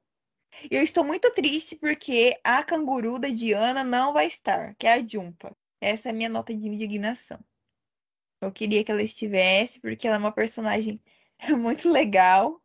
Eu 0.71 0.83
estou 0.83 1.03
muito 1.03 1.29
triste 1.31 1.75
porque 1.75 2.39
a 2.43 2.63
canguru 2.63 3.19
da 3.19 3.27
Diana 3.27 3.83
não 3.83 4.13
vai 4.13 4.27
estar, 4.27 4.75
que 4.75 4.87
é 4.87 4.93
a 4.93 5.05
Jumpa. 5.05 5.55
Essa 5.81 6.09
é 6.09 6.11
a 6.11 6.13
minha 6.13 6.29
nota 6.29 6.55
de 6.55 6.67
indignação. 6.67 7.43
Eu 8.41 8.51
queria 8.51 8.83
que 8.83 8.91
ela 8.91 9.01
estivesse, 9.01 9.79
porque 9.79 10.07
ela 10.07 10.17
é 10.17 10.19
uma 10.19 10.31
personagem 10.31 11.01
muito 11.57 11.89
legal. 11.89 12.61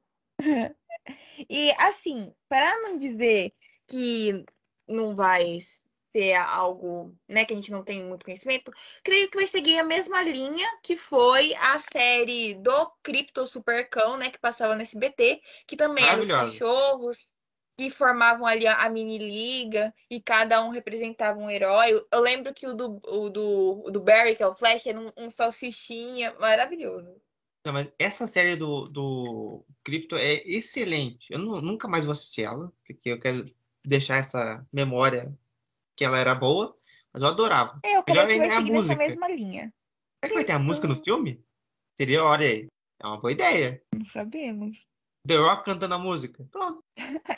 E 1.48 1.70
assim, 1.78 2.32
para 2.48 2.78
não 2.80 2.98
dizer 2.98 3.52
que 3.86 4.44
não 4.86 5.14
vai 5.14 5.58
ser 6.14 6.34
algo, 6.34 7.16
né, 7.26 7.44
que 7.44 7.54
a 7.54 7.56
gente 7.56 7.72
não 7.72 7.82
tem 7.82 8.04
muito 8.04 8.24
conhecimento, 8.24 8.70
creio 9.02 9.30
que 9.30 9.36
vai 9.38 9.46
seguir 9.46 9.78
a 9.78 9.84
mesma 9.84 10.22
linha 10.22 10.68
que 10.82 10.96
foi 10.96 11.54
a 11.54 11.78
série 11.78 12.54
do 12.54 12.92
Crypto 13.02 13.46
Supercão, 13.46 14.18
né, 14.18 14.30
que 14.30 14.38
passava 14.38 14.76
no 14.76 14.82
SBT, 14.82 15.40
que 15.66 15.76
também 15.76 16.04
eram 16.06 16.20
os 16.20 16.26
cachorros 16.26 17.32
que 17.76 17.90
formavam 17.90 18.46
ali 18.46 18.66
a, 18.66 18.88
mini 18.88 19.18
liga 19.18 19.94
e 20.10 20.20
cada 20.20 20.62
um 20.62 20.70
representava 20.70 21.38
um 21.38 21.50
herói. 21.50 22.00
Eu, 22.10 22.20
lembro 22.20 22.52
que 22.52 22.66
o 22.66 22.74
do, 22.74 23.00
o 23.06 23.30
do, 23.30 23.82
o 23.86 23.90
do 23.90 24.00
Barry, 24.00 24.36
que 24.36 24.42
é 24.42 24.46
o 24.46 24.54
Flash, 24.54 24.86
era 24.86 25.00
um, 25.00 25.10
um 25.16 25.30
salsichinha 25.30 26.34
maravilhoso. 26.38 27.20
Não, 27.64 27.72
mas 27.72 27.88
essa 27.98 28.26
série 28.26 28.56
do, 28.56 28.88
do 28.88 29.64
Crypto 29.84 30.16
é 30.16 30.42
excelente. 30.44 31.32
Eu 31.32 31.38
nu- 31.38 31.60
nunca 31.60 31.86
mais 31.88 32.04
vou 32.04 32.12
assistir 32.12 32.42
ela, 32.42 32.72
porque 32.86 33.10
eu 33.10 33.18
quero 33.20 33.44
deixar 33.84 34.16
essa 34.18 34.66
memória 34.72 35.32
que 35.96 36.04
ela 36.04 36.18
era 36.18 36.34
boa, 36.34 36.76
mas 37.12 37.22
eu 37.22 37.28
adorava. 37.28 37.80
É, 37.84 37.96
eu 37.96 38.04
Melhor 38.06 38.26
creio 38.26 38.26
que 38.26 38.32
ainda 38.32 38.46
vai 38.46 38.48
é 38.48 38.52
a 38.52 38.60
seguir 38.60 38.70
nessa 38.72 38.82
música. 38.82 39.06
mesma 39.06 39.28
linha. 39.28 39.74
Será 40.20 40.28
que 40.28 40.34
vai 40.34 40.44
ter 40.44 40.52
a 40.52 40.58
música 40.58 40.88
no 40.88 40.96
filme? 40.96 41.44
Seria, 41.96 42.24
olha 42.24 42.46
aí, 42.46 42.68
é 43.00 43.06
uma 43.06 43.20
boa 43.20 43.32
ideia. 43.32 43.82
Não 43.94 44.06
sabemos. 44.06 44.78
The 45.26 45.36
Rock 45.36 45.64
cantando 45.64 45.94
a 45.94 45.98
música. 45.98 46.44
Pronto. 46.50 46.82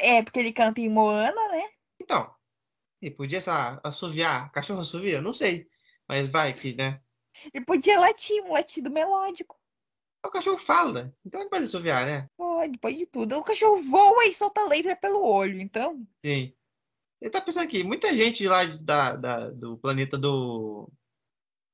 É, 0.00 0.22
porque 0.22 0.38
ele 0.38 0.52
canta 0.52 0.80
em 0.80 0.88
Moana, 0.88 1.48
né? 1.48 1.68
Então, 2.00 2.34
e 3.02 3.10
podia, 3.10 3.40
sei 3.40 3.52
lá, 3.52 3.80
assoviar. 3.84 4.50
Cachorro 4.52 4.80
assovia? 4.80 5.20
Não 5.20 5.32
sei. 5.32 5.68
Mas 6.08 6.28
vai 6.28 6.52
que, 6.54 6.74
né? 6.74 7.00
E 7.52 7.60
podia 7.60 7.98
latir, 8.00 8.42
um 8.44 8.52
latido 8.52 8.90
melódico. 8.90 9.56
O 10.24 10.30
cachorro 10.30 10.56
fala, 10.56 11.14
então 11.24 11.38
ele 11.40 11.50
pode 11.50 11.64
assoviar, 11.64 12.06
né? 12.06 12.26
Pode, 12.36 12.78
pode 12.78 13.04
tudo. 13.06 13.36
O 13.38 13.44
cachorro 13.44 13.82
voa 13.82 14.24
e 14.24 14.32
solta 14.32 14.64
laser 14.64 14.98
pelo 14.98 15.22
olho, 15.22 15.60
então. 15.60 16.02
Sim. 16.24 16.54
Eu 17.20 17.30
tava 17.30 17.44
pensando 17.44 17.64
aqui, 17.64 17.84
muita 17.84 18.14
gente 18.14 18.46
lá 18.46 18.64
da, 18.64 19.16
da- 19.16 19.50
do 19.50 19.76
planeta 19.78 20.16
do 20.16 20.90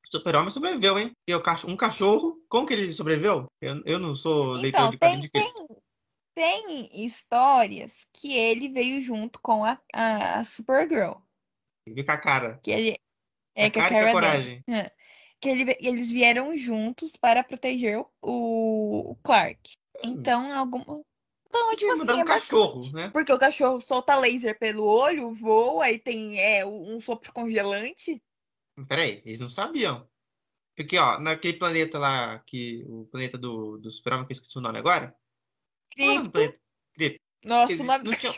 Super-Homem 0.06 0.50
sobreviveu, 0.50 0.98
hein? 0.98 1.12
E 1.28 1.34
o 1.34 1.40
cacho- 1.42 1.68
um 1.68 1.76
cachorro, 1.76 2.42
como 2.48 2.66
que 2.66 2.72
ele 2.72 2.90
sobreviveu? 2.92 3.46
Eu, 3.60 3.80
eu 3.84 3.98
não 4.00 4.14
sou 4.14 4.52
leitor 4.54 4.80
Então, 4.80 4.90
de 4.90 4.98
tem, 4.98 5.20
de 5.20 5.28
tem, 5.28 5.52
tem 6.40 6.88
histórias 7.04 8.06
que 8.14 8.34
ele 8.34 8.70
veio 8.70 9.02
junto 9.02 9.38
com 9.42 9.62
a, 9.62 9.78
a 9.92 10.42
Supergirl. 10.46 11.18
Vi 11.86 12.02
com 12.02 12.12
a 12.12 12.16
cara. 12.16 12.58
Que 12.62 12.70
ele 12.70 12.96
A 13.54 13.64
é 13.64 13.70
que 13.70 13.78
a 13.78 13.82
cara 13.82 13.94
e 13.94 13.98
a 13.98 14.00
Cara 14.00 14.12
coragem. 14.12 14.64
Dane. 14.66 14.90
Que 15.38 15.48
ele- 15.50 15.76
eles 15.80 16.10
vieram 16.10 16.56
juntos 16.56 17.14
para 17.14 17.44
proteger 17.44 17.98
o, 18.22 19.10
o 19.10 19.16
Clark. 19.16 19.76
Então, 20.02 20.50
alguma. 20.50 21.02
Então, 21.46 21.76
tipo 21.76 21.92
assim, 21.92 22.10
é 22.10 22.14
um 22.14 22.24
cachorro, 22.24 22.92
né? 22.92 23.10
Porque 23.10 23.32
o 23.32 23.38
cachorro 23.38 23.80
solta 23.80 24.16
laser 24.16 24.58
pelo 24.58 24.84
olho, 24.84 25.34
voa 25.34 25.90
e 25.90 25.98
tem 25.98 26.40
é, 26.40 26.64
um 26.64 26.98
sopro 27.02 27.34
congelante. 27.34 28.22
Peraí, 28.88 29.20
eles 29.26 29.40
não 29.40 29.50
sabiam. 29.50 30.08
Porque, 30.74 30.96
ó, 30.96 31.18
naquele 31.20 31.58
planeta 31.58 31.98
lá, 31.98 32.38
que, 32.46 32.82
o 32.88 33.04
planeta 33.10 33.36
do, 33.36 33.76
do 33.76 33.90
Super-Homem, 33.90 34.26
que 34.26 34.32
eu 34.32 34.36
esqueci 34.36 34.56
o 34.56 34.62
nome 34.62 34.78
agora. 34.78 35.14
É 35.96 36.14
Cripto. 36.14 36.30
planeta? 36.30 36.60
Nossa, 37.44 37.72
Eles 37.72 37.78
do 37.78 37.86
não 37.86 38.16
tinham-. 38.16 38.34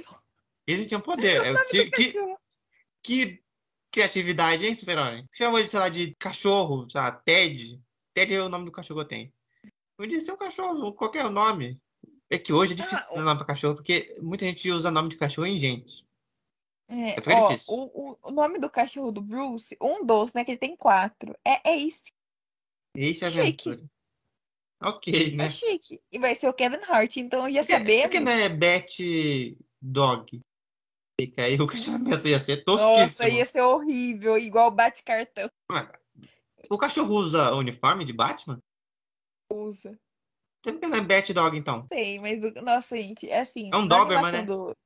Eles 0.67 0.81
não 0.81 0.89
tinham 0.89 1.01
poder. 1.01 1.43
É, 1.45 1.65
que, 1.65 1.91
que, 1.91 2.37
que 3.03 3.43
criatividade, 3.91 4.65
hein, 4.65 4.75
Super-Homem? 4.75 5.29
Chamou 5.33 5.63
de, 5.63 5.69
sei 5.69 5.81
lá, 5.81 5.89
de 5.89 6.15
cachorro, 6.19 6.89
sei 6.89 7.01
lá, 7.01 7.13
Ted. 7.13 7.81
Ted 8.15 8.35
é 8.35 8.43
o 8.43 8.49
nome 8.49 8.65
do 8.65 8.73
cachorro 8.73 9.01
que 9.01 9.05
eu 9.05 9.09
tenho. 9.09 9.33
Podia 9.97 10.21
ser 10.21 10.33
um 10.33 10.37
cachorro, 10.37 10.93
qualquer 10.93 11.29
nome. 11.31 11.81
É 12.31 12.39
que 12.39 12.53
hoje 12.53 12.73
é 12.73 12.77
difícil 12.77 12.99
Ah, 12.99 13.15
dar 13.17 13.23
nome 13.23 13.37
pra 13.39 13.47
cachorro, 13.47 13.75
porque 13.75 14.17
muita 14.23 14.47
gente 14.47 14.71
usa 14.71 14.91
nome 14.91 15.11
de 15.11 15.17
cachorro 15.17 15.47
em 15.47 15.59
gente. 15.59 16.07
É, 16.89 17.11
É 17.11 17.15
é 17.15 17.35
ó, 17.35 17.49
difícil. 17.49 17.75
o, 17.75 18.19
o, 18.23 18.31
nome 18.31 18.59
do 18.59 18.71
cachorro 18.71 19.13
do 19.13 19.21
Bruce, 19.21 19.77
um 19.81 20.05
dos, 20.05 20.33
né? 20.33 20.45
Que 20.45 20.53
ele 20.53 20.59
tem 20.59 20.77
quatro. 20.77 21.37
É, 21.45 21.71
é. 21.71 21.77
Esse 22.95 23.25
é 23.25 23.31
Chique. 23.31 23.85
Ok, 24.85 25.37
né? 25.37 25.47
É 25.47 25.51
chique. 25.51 26.01
E 26.11 26.19
vai 26.19 26.35
ser 26.35 26.49
o 26.49 26.55
Kevin 26.55 26.81
Hart, 26.89 27.17
então 27.17 27.51
já 27.53 27.61
Por 27.63 27.67
que, 27.69 27.73
por 27.79 27.87
que 27.87 28.19
sabemos. 28.19 28.21
não 28.21 28.33
é 28.33 28.49
Bet 28.49 29.57
Dog? 29.81 30.41
Fica 31.21 31.43
aí, 31.45 31.61
o 31.61 31.67
questionamento 31.67 32.27
ia 32.27 32.41
ser 32.41 32.65
Nossa, 32.67 32.85
tosquíssimo. 32.95 33.29
ia 33.39 33.47
ser 33.47 33.61
horrível, 33.61 34.39
igual 34.39 34.71
bate 34.71 35.03
cartão 35.03 35.49
O 36.71 36.79
cachorro 36.79 37.15
usa 37.15 37.55
uniforme 37.55 38.05
de 38.05 38.13
Batman? 38.13 38.59
usa. 39.51 39.99
Por 40.63 40.79
que 40.79 40.87
não 40.87 40.97
é 40.97 41.01
Bet 41.01 41.33
Dog, 41.33 41.57
então? 41.57 41.87
Sei, 41.93 42.19
mas 42.19 42.43
o- 42.43 42.63
nossa, 42.63 42.97
gente, 42.97 43.29
é 43.29 43.41
assim. 43.41 43.69
É 43.73 43.77
um 43.77 43.87
Doberman, 43.87 44.25
animação 44.29 44.45
do- 44.47 44.77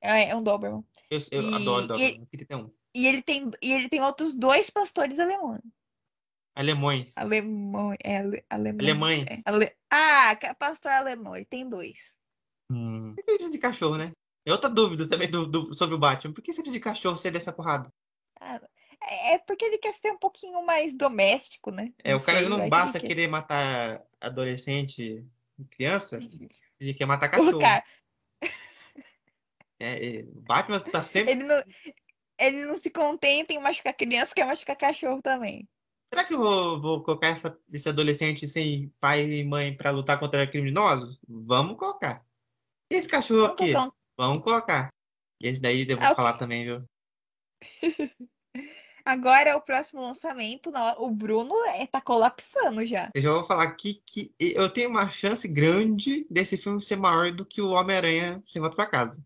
É, 0.00 0.30
é 0.30 0.36
um 0.36 0.42
Doberman. 0.42 0.84
Eu, 1.10 1.18
eu 1.32 1.42
E- 1.42 1.54
adoro 1.54 1.84
e- 1.84 1.88
Doberman, 1.88 2.24
ter 2.26 2.54
um. 2.54 2.70
E 2.94 3.06
ele 3.06 3.22
tem, 3.22 3.50
e 3.62 3.72
ele 3.72 3.88
tem 3.88 4.00
outros 4.00 4.34
dois 4.34 4.70
pastores 4.70 5.18
alemães. 5.18 5.62
Alemões. 6.60 7.16
Alemão, 7.16 7.94
é 8.04 8.18
ale, 8.18 8.44
alemão. 8.50 8.80
Alemães. 8.80 9.26
é, 9.30 9.38
ale- 9.46 9.74
Ah, 9.90 10.36
pastor 10.58 10.92
alemão, 10.92 11.34
ele 11.34 11.46
tem 11.46 11.66
dois. 11.66 12.12
Hum. 12.70 13.14
Por 13.14 13.16
que 13.16 13.22
precisa 13.32 13.50
de 13.50 13.58
cachorro, 13.58 13.96
né? 13.96 14.12
É 14.44 14.52
outra 14.52 14.68
dúvida 14.68 15.08
também 15.08 15.30
do, 15.30 15.46
do- 15.46 15.72
sobre 15.72 15.94
o 15.94 15.98
Batman. 15.98 16.34
Por 16.34 16.42
que 16.42 16.52
você 16.52 16.60
precisa 16.60 16.78
de 16.78 16.84
cachorro 16.84 17.16
ser 17.16 17.30
dessa 17.30 17.50
porrada? 17.50 17.90
Ah, 18.38 18.60
é 19.02 19.32
é 19.34 19.38
porque 19.38 19.64
ele 19.64 19.78
quer 19.78 19.94
ser 19.94 20.12
um 20.12 20.18
pouquinho 20.18 20.62
mais 20.66 20.92
doméstico, 20.92 21.70
né? 21.70 21.94
É, 22.04 22.14
o 22.14 22.20
cara 22.20 22.40
sei, 22.40 22.48
não 22.50 22.60
que 22.62 22.68
basta 22.68 22.98
ele 22.98 23.06
querer 23.06 23.26
matar 23.26 24.02
adolescente 24.20 25.26
e 25.58 25.64
criança, 25.64 26.20
ele 26.78 26.92
quer 26.92 27.06
matar 27.06 27.30
cachorro. 27.30 27.58
É, 29.78 30.18
é, 30.18 30.22
o 30.24 30.42
Batman 30.42 30.80
tá 30.80 31.02
sempre. 31.04 31.32
Ele 31.32 31.44
não, 31.44 31.62
ele 32.38 32.66
não 32.66 32.78
se 32.78 32.90
contenta 32.90 33.54
em 33.54 33.58
machucar 33.58 33.94
criança, 33.94 34.34
quer 34.34 34.44
machucar 34.44 34.76
cachorro 34.76 35.22
também. 35.22 35.66
Será 36.12 36.24
que 36.24 36.34
eu 36.34 36.38
vou, 36.38 36.80
vou 36.80 37.02
colocar 37.04 37.28
essa- 37.28 37.56
esse 37.72 37.88
adolescente 37.88 38.48
sem 38.48 38.88
pai 39.00 39.30
e 39.30 39.44
mãe 39.44 39.76
pra 39.76 39.92
lutar 39.92 40.18
contra 40.18 40.46
criminosos? 40.46 41.20
Vamos 41.28 41.76
colocar. 41.78 42.26
E 42.90 42.96
esse 42.96 43.08
cachorro 43.08 43.42
Vamos 43.42 43.52
aqui? 43.60 43.72
colocar 43.72 43.96
Vamos 44.16 44.42
colocar. 44.44 44.92
E 45.40 45.46
esse 45.48 45.60
daí 45.62 45.86
eu 45.88 45.96
vou 45.96 46.04
Ah, 46.06 46.10
ok. 46.10 46.16
falar 46.16 46.36
também, 46.36 46.64
viu? 46.64 46.84
Agora 49.02 49.56
o 49.56 49.62
próximo 49.62 50.02
lançamento, 50.02 50.70
o 50.98 51.10
Bruno 51.10 51.54
é, 51.66 51.86
tá 51.86 52.00
colapsando 52.02 52.84
já. 52.84 53.10
Eu 53.14 53.22
já 53.22 53.32
vou 53.32 53.44
falar 53.44 53.64
aqui 53.64 54.02
que 54.04 54.34
eu 54.38 54.68
tenho 54.68 54.90
uma 54.90 55.08
chance 55.08 55.48
grande 55.48 56.26
desse 56.28 56.58
filme 56.58 56.80
ser 56.82 56.96
maior 56.96 57.32
do 57.34 57.46
que 57.46 57.62
o 57.62 57.70
Homem-Aranha 57.70 58.42
Sem 58.46 58.60
Volta 58.60 58.76
pra 58.76 58.86
Casa. 58.86 59.24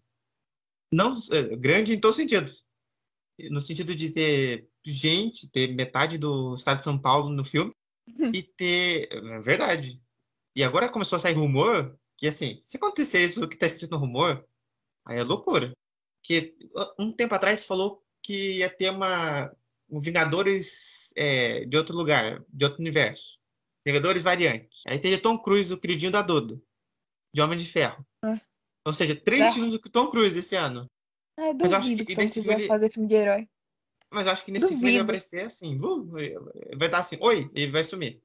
Não, 0.93 1.19
é, 1.33 1.57
grande 1.57 1.93
em 1.93 2.01
todos 2.01 2.17
os 2.17 2.23
sentidos. 2.23 2.65
No 3.51 3.61
sentido 3.61 3.97
de 3.97 4.13
ter 4.13 4.71
gente, 4.91 5.51
ter 5.51 5.75
metade 5.75 6.19
do 6.19 6.55
estado 6.57 6.79
de 6.79 6.85
São 6.85 6.99
Paulo 6.99 7.29
no 7.31 7.45
filme 7.45 7.73
e 8.33 8.43
ter. 8.43 9.09
É 9.13 9.41
verdade. 9.41 10.01
E 10.57 10.63
agora 10.63 10.89
começou 10.89 11.17
a 11.17 11.21
sair 11.21 11.35
rumor 11.35 11.99
que, 12.17 12.27
assim, 12.29 12.61
se 12.63 12.77
acontecer 12.77 13.25
isso 13.25 13.49
que 13.49 13.57
tá 13.57 13.67
escrito 13.67 13.91
no 13.93 13.99
rumor, 13.99 14.47
aí 15.07 15.19
é 15.19 15.23
loucura. 15.23 15.73
Porque 16.23 16.55
um 16.99 17.13
tempo 17.13 17.35
atrás 17.35 17.65
falou 17.65 18.03
que 18.23 18.59
ia 18.59 18.71
ter 18.71 18.91
uma. 18.91 19.55
Um 19.91 20.01
Vingadores 20.01 21.13
é, 21.17 21.65
de 21.67 21.77
outro 21.77 21.95
lugar, 21.97 22.43
de 22.49 22.65
outro 22.65 22.81
universo. 22.81 23.39
Vingadores 23.87 24.23
variantes. 24.23 24.81
Aí 24.87 24.99
teria 24.99 25.21
Tom 25.21 25.39
Cruise, 25.39 25.73
o 25.73 25.79
queridinho 25.79 26.11
da 26.11 26.23
Duda. 26.23 26.59
De 27.35 27.43
Homem 27.43 27.59
de 27.59 27.67
Ferro. 27.67 28.05
Ah. 28.25 28.41
Ou 28.87 28.93
seja, 28.95 29.15
três 29.15 29.43
Ah. 29.43 29.53
filmes 29.53 29.73
do 29.73 29.79
Tom 29.91 30.09
Cruise 30.11 30.39
esse 30.39 30.57
ano. 30.57 30.91
É, 31.39 31.53
duvido 31.53 31.67
eu 31.75 31.77
acho 31.77 31.89
que 31.97 32.05
que 32.05 32.15
Tom 32.15 32.23
Cruise 32.23 32.41
vai 32.41 32.55
filme- 32.57 32.67
fazer 32.69 32.91
filme 32.93 33.09
de 33.09 33.15
herói. 33.15 33.49
Mas 34.13 34.27
acho 34.27 34.45
que 34.45 34.53
nesse 34.53 34.69
filme 34.69 34.83
ele 34.89 34.99
vai 34.99 35.05
Duvido. 35.05 35.05
aparecer 35.05 35.47
assim. 35.47 35.79
uh, 35.81 36.77
Vai 36.79 36.89
dar 36.89 36.99
assim, 36.99 37.17
oi, 37.21 37.51
e 37.55 37.67
vai 37.67 37.83
sumir. 37.83 38.23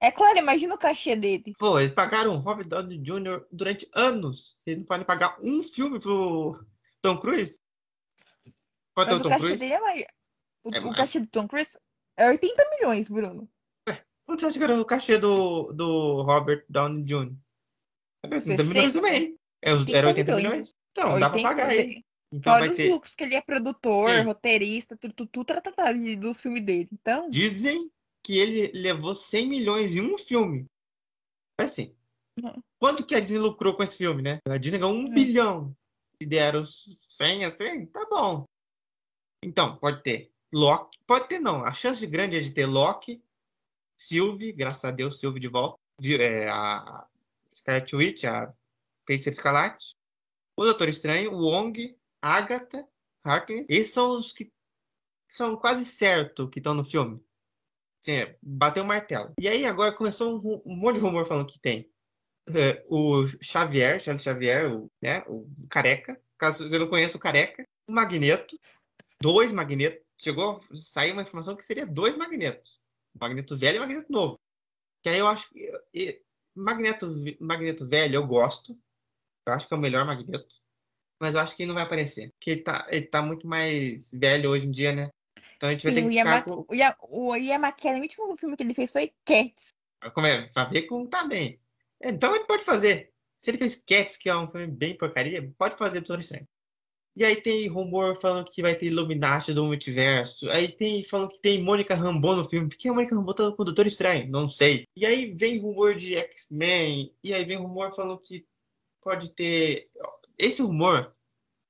É 0.00 0.10
claro, 0.10 0.38
imagina 0.38 0.74
o 0.74 0.78
cachê 0.78 1.16
dele. 1.16 1.54
Pô, 1.58 1.78
eles 1.78 1.90
pagaram 1.90 2.34
o 2.34 2.38
Robert 2.38 2.68
Downey 2.68 2.98
Jr. 2.98 3.44
durante 3.50 3.88
anos. 3.94 4.54
Eles 4.66 4.80
não 4.80 4.86
podem 4.86 5.06
pagar 5.06 5.38
um 5.42 5.62
filme 5.62 5.98
pro 5.98 6.54
Tom 7.02 7.16
Cruise? 7.18 7.58
Ter 8.44 8.52
Mas 8.96 9.20
o 9.20 9.22
Tom 9.22 9.28
cachê 9.30 9.40
Cruise? 9.40 9.58
dele 9.58 9.72
é 9.72 9.80
mais. 9.80 10.04
O, 10.62 10.74
É 10.74 10.80
o 10.80 10.84
mais. 10.84 10.96
cachê 10.96 11.20
do 11.20 11.26
Tom 11.26 11.48
Cruise 11.48 11.70
é 12.16 12.28
80 12.28 12.70
milhões, 12.70 13.08
Bruno. 13.08 13.48
Quanto 14.26 14.40
você 14.40 14.46
acha 14.46 14.58
que 14.58 14.64
era 14.64 14.80
o 14.80 14.84
cachê 14.84 15.18
do, 15.18 15.72
do 15.72 16.22
Robert 16.22 16.64
Downey 16.68 17.04
Jr.? 17.04 17.32
Era 18.24 18.36
80 18.36 18.62
milhões 18.64 18.92
60? 18.92 19.00
também. 19.00 19.38
É, 19.62 19.72
80 19.72 19.96
Era 19.98 20.06
80 20.08 20.36
milhões. 20.36 20.52
milhões? 20.52 20.74
Então, 20.92 21.20
dá 21.20 21.30
pra 21.30 21.38
80 21.38 21.48
pagar 21.48 21.74
ele. 21.74 22.04
Então 22.32 22.52
Fora 22.52 22.66
vai 22.66 22.70
os 22.70 22.76
ter. 22.76 22.90
lucros 22.90 23.14
que 23.14 23.24
ele 23.24 23.34
é 23.34 23.40
produtor, 23.40 24.10
Sim. 24.10 24.22
roteirista, 24.24 24.96
tudo, 24.96 25.14
tudo, 25.14 25.28
tudo 25.44 25.46
de- 25.94 26.16
dos 26.16 26.40
filmes 26.40 26.64
dele. 26.64 26.88
Então, 26.92 27.30
Dizem 27.30 27.90
que 28.22 28.36
ele 28.38 28.72
levou 28.74 29.14
100 29.14 29.46
milhões 29.48 29.94
em 29.94 30.00
um 30.02 30.18
filme. 30.18 30.66
É 31.58 31.64
assim. 31.64 31.94
Uhum. 32.42 32.60
Quanto 32.78 33.06
que 33.06 33.14
a 33.14 33.20
Disney 33.20 33.38
lucrou 33.38 33.74
com 33.76 33.82
esse 33.82 33.96
filme, 33.96 34.22
né? 34.22 34.38
A 34.48 34.58
Disney 34.58 34.78
ganhou 34.78 34.94
um 34.94 35.04
Uhum. 35.04 35.14
bilhão. 35.14 35.76
E 36.20 36.26
deram 36.26 36.64
100 36.64 37.44
a 37.44 37.50
100, 37.50 37.86
tá 37.86 38.06
bom. 38.10 38.44
Então, 39.42 39.76
pode 39.76 40.02
ter 40.02 40.32
Loki. 40.52 40.98
Pode 41.06 41.28
ter, 41.28 41.38
não. 41.38 41.64
A 41.64 41.72
chance 41.72 42.04
grande 42.06 42.36
é 42.36 42.40
de 42.40 42.50
ter 42.50 42.66
Loki, 42.66 43.22
Sylvie, 43.96 44.52
graças 44.52 44.84
a 44.84 44.90
Deus, 44.90 45.20
Sylvie 45.20 45.40
de 45.40 45.48
volta. 45.48 45.78
É, 46.02 46.48
a 46.48 47.06
Scarlet 47.54 47.94
Witch, 47.96 48.24
a 48.24 48.52
Feiticeira 49.06 49.36
Escarlate. 49.36 49.94
O 50.56 50.64
Doutor 50.64 50.88
Estranho, 50.88 51.32
o 51.32 51.42
Wong, 51.50 51.96
Agatha, 52.26 52.88
Harkness. 53.24 53.66
Esses 53.68 53.92
são 53.92 54.18
os 54.18 54.32
que 54.32 54.50
são 55.28 55.56
quase 55.56 55.84
certo 55.84 56.48
que 56.48 56.58
estão 56.58 56.74
no 56.74 56.84
filme. 56.84 57.24
Sim, 58.00 58.12
é, 58.12 58.38
bateu 58.42 58.82
o 58.82 58.86
martelo. 58.86 59.32
E 59.38 59.48
aí 59.48 59.64
agora 59.64 59.94
começou 59.94 60.36
um, 60.36 60.62
um 60.66 60.76
monte 60.76 60.96
de 60.96 61.02
rumor 61.02 61.24
falando 61.24 61.46
que 61.46 61.58
tem 61.60 61.88
é, 62.48 62.84
o 62.88 63.26
Xavier, 63.40 64.00
Charles 64.00 64.22
Xavier, 64.22 64.72
o, 64.72 64.90
né, 65.00 65.24
o 65.28 65.48
careca. 65.68 66.20
Caso 66.36 66.68
você 66.68 66.78
não 66.78 66.88
conheça 66.88 67.16
o 67.16 67.20
careca, 67.20 67.64
o 67.88 67.92
Magneto, 67.92 68.58
dois 69.20 69.52
Magnetos. 69.52 70.04
Chegou 70.18 70.56
a 70.56 70.76
sair 70.76 71.12
uma 71.12 71.22
informação 71.22 71.54
que 71.54 71.64
seria 71.64 71.86
dois 71.86 72.16
Magnetos. 72.16 72.80
Magneto 73.18 73.56
velho 73.56 73.76
e 73.76 73.80
Magneto 73.80 74.12
novo. 74.12 74.38
Que 75.02 75.10
aí 75.10 75.18
eu 75.18 75.28
acho 75.28 75.48
que 75.50 75.70
e, 75.94 76.20
Magneto, 76.54 77.06
Magneto 77.40 77.86
velho 77.86 78.16
eu 78.16 78.26
gosto. 78.26 78.76
Eu 79.46 79.52
acho 79.52 79.68
que 79.68 79.74
é 79.74 79.76
o 79.76 79.80
melhor 79.80 80.04
Magneto. 80.04 80.56
Mas 81.20 81.34
eu 81.34 81.40
acho 81.40 81.56
que 81.56 81.66
não 81.66 81.74
vai 81.74 81.84
aparecer. 81.84 82.30
Porque 82.32 82.50
ele 82.50 82.62
tá, 82.62 82.86
ele 82.90 83.06
tá 83.06 83.22
muito 83.22 83.46
mais 83.46 84.10
velho 84.12 84.50
hoje 84.50 84.66
em 84.66 84.70
dia, 84.70 84.92
né? 84.92 85.10
Então 85.56 85.68
a 85.68 85.72
gente 85.72 85.84
vai 85.84 85.94
sim, 85.94 86.00
ter 86.00 86.06
o, 86.06 86.10
que 86.10 86.18
ficar 86.18 86.30
Mac- 86.30 86.44
com. 86.44 86.66
o, 86.68 86.74
Ian, 86.74 86.94
o 87.00 87.36
Ian 87.36 87.58
McKellen, 87.58 88.00
o 88.00 88.02
último 88.02 88.36
filme 88.36 88.56
que 88.56 88.62
ele 88.62 88.74
fez 88.74 88.90
foi 88.90 89.12
Cats. 89.24 89.68
Como 90.12 90.26
é? 90.26 90.46
Pra 90.48 90.64
ver 90.64 90.82
como 90.82 91.08
tá 91.08 91.24
bem. 91.24 91.58
Então 92.02 92.34
ele 92.34 92.44
pode 92.44 92.64
fazer. 92.64 93.10
Se 93.38 93.50
ele 93.50 93.58
fez 93.58 93.76
Cats, 93.76 94.16
que 94.16 94.28
é 94.28 94.36
um 94.36 94.48
filme 94.48 94.66
bem 94.66 94.96
porcaria, 94.96 95.50
pode 95.58 95.76
fazer 95.76 96.00
Doutor 96.00 96.20
Estranho. 96.20 96.46
E 97.16 97.24
aí 97.24 97.40
tem 97.40 97.66
rumor 97.66 98.20
falando 98.20 98.50
que 98.50 98.60
vai 98.60 98.74
ter 98.74 98.86
Illuminati 98.86 99.54
do 99.54 99.64
multiverso. 99.64 100.50
Aí 100.50 100.68
tem 100.68 101.02
falando 101.02 101.30
que 101.30 101.38
tem 101.38 101.62
Mônica 101.62 101.94
Rambeau 101.94 102.36
no 102.36 102.46
filme. 102.46 102.68
Por 102.68 102.76
que 102.76 102.90
a 102.90 102.92
Mônica 102.92 103.14
Rambeau 103.14 103.32
tá 103.34 103.50
com 103.50 103.62
o 103.62 103.64
Doutor 103.64 103.86
Estranho? 103.86 104.30
Não 104.30 104.50
sei. 104.50 104.84
E 104.94 105.06
aí 105.06 105.32
vem 105.32 105.58
rumor 105.58 105.94
de 105.94 106.14
X-Men. 106.14 107.10
E 107.24 107.32
aí 107.32 107.42
vem 107.46 107.56
rumor 107.56 107.94
falando 107.94 108.20
que 108.20 108.44
pode 109.00 109.30
ter. 109.30 109.88
Esse 110.38 110.62
rumor, 110.62 111.14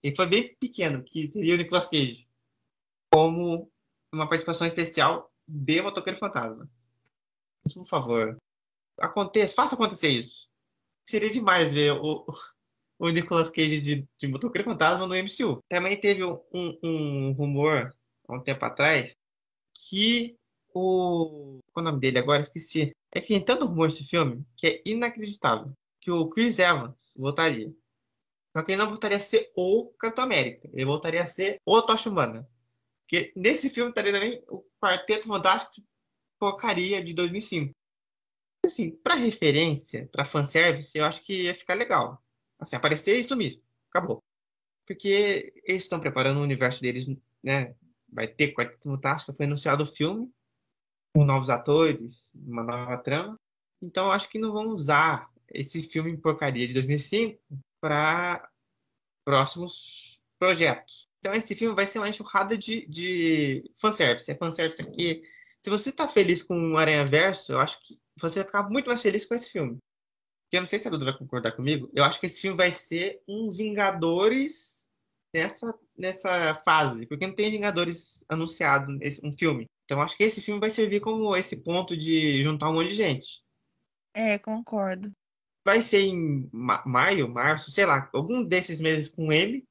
ele 0.03 0.17
foi 0.17 0.27
bem 0.27 0.57
pequeno, 0.57 1.03
que 1.03 1.29
teria 1.29 1.55
o 1.55 1.59
Nicolas 1.59 1.87
Cage 1.87 2.27
como 3.13 3.71
uma 4.13 4.29
participação 4.29 4.67
especial 4.67 5.33
de 5.47 5.81
Motoqueiro 5.81 6.19
Fantasma. 6.19 6.69
Mas, 7.65 7.73
por 7.73 7.87
favor, 7.87 8.37
aconteça, 8.99 9.55
faça 9.55 9.75
acontecer 9.75 10.11
isso. 10.11 10.49
Seria 11.05 11.31
demais 11.31 11.73
ver 11.73 11.93
o, 11.93 12.27
o 12.99 13.09
Nicolas 13.09 13.51
Cage 13.51 13.81
de, 13.81 14.09
de 14.19 14.29
Motoqueiro 14.29 14.65
Fantasma 14.65 15.07
no 15.07 15.15
MCU. 15.15 15.63
Também 15.69 15.99
teve 15.99 16.25
um, 16.25 16.41
um 16.83 17.33
rumor, 17.33 17.95
há 18.29 18.35
um 18.35 18.43
tempo 18.43 18.65
atrás, 18.65 19.17
que 19.75 20.37
o... 20.75 21.61
Qual 21.73 21.85
é 21.85 21.89
o 21.89 21.91
nome 21.91 22.01
dele 22.01 22.19
agora? 22.19 22.41
Esqueci. 22.41 22.93
Enfim, 23.15 23.35
tem 23.35 23.45
tanto 23.45 23.67
rumor 23.67 23.89
esse 23.89 24.05
filme 24.05 24.45
que 24.57 24.67
é 24.67 24.83
inacreditável. 24.85 25.73
Que 26.01 26.11
o 26.11 26.29
Chris 26.29 26.59
Evans 26.59 27.13
voltaria. 27.17 27.73
Só 28.57 28.63
que 28.63 28.73
ele 28.73 28.79
não 28.79 28.89
voltaria 28.89 29.19
a 29.19 29.21
ser 29.21 29.53
o 29.55 29.93
Capitão 29.99 30.25
América. 30.25 30.67
Ele 30.73 30.87
voltaria 30.87 31.23
a 31.23 31.29
ser 31.29 31.61
o 31.63 31.83
Tocha 31.83 32.09
Humana. 32.09 32.49
Porque 33.03 33.31
nesse 33.37 33.69
filme 33.69 33.91
estaria 33.91 34.11
também 34.11 34.43
o 34.49 34.65
Quarteto 34.83 35.29
Fantástico 35.29 35.75
de 35.75 35.87
porcaria 36.39 37.05
de 37.05 37.13
2005. 37.13 37.75
Assim, 38.65 38.93
pra 38.93 39.15
referência, 39.15 40.09
pra 40.11 40.25
fanservice, 40.25 40.97
eu 40.97 41.05
acho 41.05 41.23
que 41.23 41.43
ia 41.43 41.55
ficar 41.55 41.75
legal. 41.75 42.25
Assim, 42.59 42.77
aparecer 42.77 43.21
e 43.21 43.25
sumir. 43.25 43.63
Acabou. 43.91 44.23
Porque 44.87 45.53
eles 45.63 45.83
estão 45.83 46.01
preparando 46.01 46.41
o 46.41 46.43
universo 46.43 46.81
deles, 46.81 47.07
né? 47.43 47.75
Vai 48.09 48.27
ter 48.27 48.55
Quarteto 48.55 48.89
Fantástico, 48.89 49.37
foi 49.37 49.45
anunciado 49.45 49.85
o 49.85 49.87
filme, 49.87 50.33
com 51.15 51.27
novos 51.27 51.51
atores, 51.51 52.31
uma 52.35 52.63
nova 52.63 52.97
trama. 52.97 53.39
Então 53.83 54.07
eu 54.07 54.13
acho 54.13 54.31
que 54.31 54.39
não 54.39 54.51
vão 54.51 54.69
usar 54.71 55.31
esse 55.53 55.83
filme 55.83 56.17
porcaria 56.17 56.67
de 56.67 56.73
2005 56.73 57.39
para 57.81 58.49
próximos 59.25 60.19
projetos. 60.39 61.07
Então 61.19 61.33
esse 61.33 61.55
filme 61.55 61.75
vai 61.75 61.87
ser 61.87 61.99
uma 61.99 62.09
enxurrada 62.09 62.57
de, 62.57 62.87
de 62.87 63.71
fanservice. 63.81 64.31
É 64.31 64.35
fanservice 64.35 64.81
aqui. 64.81 65.23
Se 65.63 65.71
você 65.71 65.91
tá 65.91 66.09
feliz 66.09 66.43
com 66.43 66.73
o 66.73 66.77
Aranha 66.77 67.07
Verso, 67.07 67.53
eu 67.53 67.59
acho 67.59 67.81
que 67.81 67.99
você 68.21 68.41
vai 68.41 68.47
ficar 68.47 68.71
muito 68.71 68.87
mais 68.87 69.03
feliz 69.03 69.25
com 69.25 69.35
esse 69.35 69.51
filme. 69.51 69.79
Eu 70.53 70.61
não 70.61 70.69
sei 70.69 70.79
se 70.79 70.87
a 70.87 70.91
Duda 70.91 71.07
vai 71.07 71.19
concordar 71.19 71.53
comigo. 71.53 71.91
Eu 71.93 72.05
acho 72.05 72.21
que 72.21 72.27
esse 72.27 72.41
filme 72.41 72.57
vai 72.57 72.73
ser 72.73 73.21
um 73.27 73.51
Vingadores 73.51 74.87
nessa, 75.35 75.75
nessa 75.99 76.55
fase. 76.65 77.07
Porque 77.07 77.27
não 77.27 77.35
tem 77.35 77.51
Vingadores 77.51 78.25
anunciado, 78.29 78.97
esse, 79.03 79.25
um 79.27 79.37
filme. 79.37 79.67
Então 79.85 80.01
acho 80.01 80.17
que 80.17 80.25
esse 80.25 80.41
filme 80.41 80.61
vai 80.61 80.71
servir 80.71 81.01
como 81.01 81.35
esse 81.37 81.57
ponto 81.57 81.97
de 81.97 82.43
juntar 82.43 82.71
um 82.71 82.75
monte 82.75 82.89
de 82.89 82.95
gente. 82.95 83.43
É, 84.15 84.39
concordo. 84.39 85.13
Vai 85.67 85.83
ser 85.83 86.03
em 86.03 86.49
ma 86.53 86.81
maio, 86.87 87.29
março, 87.29 87.73
sei 87.73 87.85
lá, 87.85 88.09
algum 88.13 88.45
desses 88.45 88.81
meses 88.81 89.09
com 89.09 89.33
M, 89.33 89.67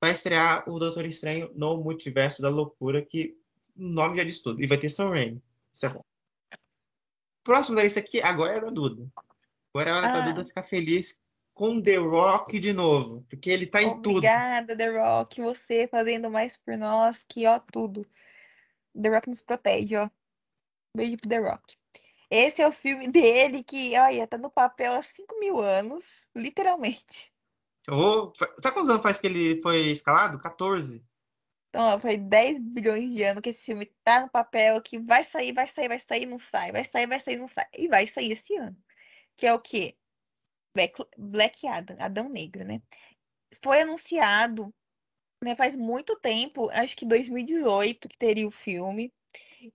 vai 0.00 0.12
estrear 0.12 0.62
o 0.70 0.78
Doutor 0.78 1.04
Estranho 1.06 1.50
no 1.56 1.76
Multiverso 1.76 2.40
da 2.40 2.48
Loucura, 2.48 3.04
que 3.04 3.36
o 3.76 3.82
nome 3.82 4.16
já 4.16 4.22
diz 4.22 4.38
tudo. 4.38 4.62
E 4.62 4.66
vai 4.68 4.78
ter 4.78 4.88
Sam 4.88 5.08
Raimi. 5.08 5.42
Isso 5.72 5.86
é 5.86 5.88
bom. 5.88 6.04
Próximo 7.42 7.74
da 7.74 7.82
lista 7.82 7.98
aqui, 7.98 8.22
agora 8.22 8.58
é 8.58 8.60
da 8.60 8.70
Duda. 8.70 9.10
Agora 9.74 9.90
é 9.90 9.92
a 9.92 9.96
hora 9.96 10.06
da 10.06 10.18
Ah. 10.18 10.30
Duda 10.30 10.44
ficar 10.44 10.62
feliz 10.62 11.18
com 11.52 11.82
The 11.82 11.96
Rock 11.96 12.60
de 12.60 12.72
novo, 12.72 13.26
porque 13.28 13.50
ele 13.50 13.66
tá 13.66 13.82
em 13.82 14.00
tudo. 14.02 14.18
Obrigada, 14.18 14.76
The 14.76 14.88
Rock, 14.88 15.40
você 15.40 15.88
fazendo 15.88 16.30
mais 16.30 16.56
por 16.56 16.76
nós, 16.76 17.24
que 17.28 17.44
ó, 17.44 17.58
tudo. 17.58 18.06
The 18.94 19.08
Rock 19.08 19.28
nos 19.28 19.40
protege, 19.40 19.96
ó. 19.96 20.08
Beijo 20.96 21.16
pro 21.16 21.28
The 21.28 21.38
Rock. 21.38 21.76
Esse 22.34 22.60
é 22.60 22.66
o 22.66 22.72
filme 22.72 23.06
dele 23.06 23.62
que, 23.62 23.96
olha, 23.96 24.26
tá 24.26 24.36
no 24.36 24.50
papel 24.50 24.92
há 24.94 25.02
5 25.02 25.38
mil 25.38 25.60
anos, 25.60 26.04
literalmente. 26.34 27.32
Fa- 28.36 28.52
sabe 28.60 28.74
quantos 28.74 28.90
anos 28.90 29.02
faz 29.04 29.20
que 29.20 29.28
ele 29.28 29.62
foi 29.62 29.92
escalado? 29.92 30.36
14. 30.38 31.00
Então, 31.68 31.94
ó, 31.94 32.00
foi 32.00 32.16
10 32.16 32.58
bilhões 32.58 33.12
de 33.12 33.22
anos 33.22 33.40
que 33.40 33.50
esse 33.50 33.66
filme 33.66 33.86
tá 34.02 34.22
no 34.22 34.28
papel, 34.28 34.82
que 34.82 34.98
vai 34.98 35.22
sair, 35.22 35.52
vai 35.52 35.68
sair, 35.68 35.86
vai 35.88 36.00
sair, 36.00 36.26
não 36.26 36.38
sai, 36.40 36.72
vai 36.72 36.84
sair, 36.84 37.06
vai 37.06 37.20
sair, 37.20 37.36
não 37.36 37.48
sai. 37.48 37.66
E 37.72 37.86
vai 37.86 38.06
sair 38.08 38.32
esse 38.32 38.56
ano. 38.56 38.76
Que 39.36 39.46
é 39.46 39.52
o 39.52 39.60
quê? 39.60 39.96
Black, 40.74 41.04
Black 41.16 41.66
Adam, 41.68 41.96
Adão 42.00 42.28
Negro, 42.28 42.64
né? 42.64 42.82
Foi 43.62 43.80
anunciado, 43.80 44.74
né, 45.42 45.54
faz 45.54 45.76
muito 45.76 46.16
tempo, 46.16 46.68
acho 46.70 46.96
que 46.96 47.06
2018 47.06 48.08
que 48.08 48.18
teria 48.18 48.48
o 48.48 48.50
filme. 48.50 49.12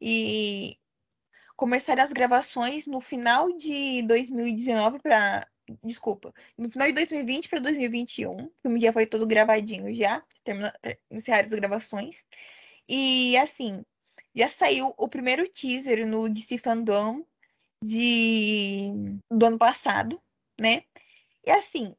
E 0.01 0.77
começaram 1.59 2.01
as 2.01 2.13
gravações 2.13 2.87
no 2.87 3.01
final 3.01 3.51
de 3.51 4.01
2019 4.03 4.99
para, 4.99 5.45
desculpa, 5.83 6.33
no 6.57 6.69
final 6.69 6.87
de 6.87 6.93
2020 6.93 7.49
para 7.49 7.59
2021. 7.59 8.49
O 8.63 8.79
já 8.79 8.93
foi 8.93 9.05
todo 9.05 9.27
gravadinho 9.27 9.93
já, 9.93 10.23
termina, 10.41 10.73
encerraram 11.11 11.47
as 11.47 11.53
gravações. 11.53 12.25
E 12.87 13.35
assim, 13.35 13.83
já 14.33 14.47
saiu 14.47 14.93
o 14.97 15.09
primeiro 15.09 15.45
teaser 15.49 16.07
no 16.07 16.29
DC 16.29 16.59
Fandom 16.59 17.25
de 17.83 18.93
do 19.29 19.45
ano 19.45 19.57
passado, 19.57 20.17
né? 20.61 20.83
E 21.45 21.51
assim, 21.51 21.93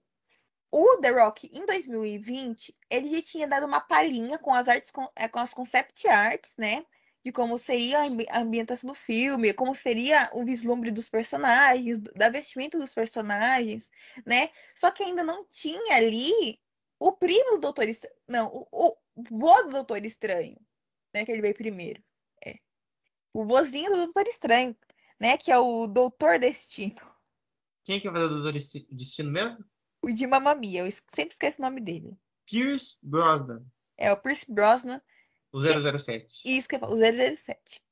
o 0.73 0.97
The 1.03 1.11
Rock 1.11 1.51
em 1.53 1.67
2020, 1.67 2.75
ele 2.89 3.11
já 3.15 3.21
tinha 3.21 3.47
dado 3.47 3.67
uma 3.67 3.81
palhinha 3.81 4.39
com 4.39 4.55
as 4.55 4.67
artes 4.67 4.91
com, 4.91 5.07
com 5.07 5.39
as 5.39 5.53
concept 5.53 6.09
arts, 6.09 6.57
né? 6.57 6.83
De 7.25 7.31
como 7.31 7.59
seria 7.59 7.99
a 7.99 8.05
ambi- 8.05 8.27
a 8.31 8.41
ambientação 8.41 8.89
do 8.89 8.95
filme, 8.95 9.53
como 9.53 9.75
seria 9.75 10.31
o 10.33 10.45
vislumbre 10.45 10.91
dos 10.91 11.09
personagens, 11.09 11.99
da 12.17 12.31
vestimenta 12.31 12.79
dos 12.79 12.95
personagens, 12.95 13.91
né? 14.25 14.49
Só 14.75 14.91
que 14.91 15.03
ainda 15.03 15.23
não 15.23 15.45
tinha 15.51 15.97
ali 15.97 16.59
o 16.99 17.13
primo 17.13 17.53
do 17.53 17.61
Doutor 17.61 17.89
Estranho. 17.89 18.17
Não, 18.27 18.67
o, 18.73 18.97
o 19.15 19.23
vô 19.31 19.63
do 19.65 19.71
Doutor 19.71 20.05
Estranho. 20.05 20.59
Né? 21.13 21.25
Que 21.25 21.33
ele 21.33 21.43
veio 21.43 21.55
primeiro. 21.55 22.03
É. 22.45 22.59
O 23.35 23.45
vozinho 23.45 23.91
do 23.91 23.97
Doutor 24.05 24.27
Estranho. 24.27 24.77
Né? 25.19 25.37
Que 25.37 25.51
é 25.53 25.59
o 25.59 25.87
Doutor 25.87 26.39
Destino. 26.39 27.01
Quem 27.85 27.97
é 27.97 28.01
que 28.01 28.11
vai 28.11 28.23
fazer 28.23 28.35
o 28.35 28.43
Doutor 28.43 28.61
Destino 28.91 29.31
mesmo? 29.31 29.65
O 30.03 30.11
de 30.11 30.27
Mamamia. 30.27 30.87
Eu 30.87 30.91
sempre 31.15 31.33
esqueço 31.33 31.61
o 31.61 31.65
nome 31.65 31.81
dele. 31.81 32.17
Pierce 32.47 32.99
Brosnan. 33.03 33.65
É, 33.99 34.11
o 34.13 34.17
Pierce 34.17 34.47
Brosnan. 34.49 35.03
O 35.53 35.61
007. 35.61 36.43
Isso 36.45 36.69
que 36.69 36.77
eu 36.77 36.81
falo, 36.81 36.95
o 36.95 36.99
007. 36.99 37.83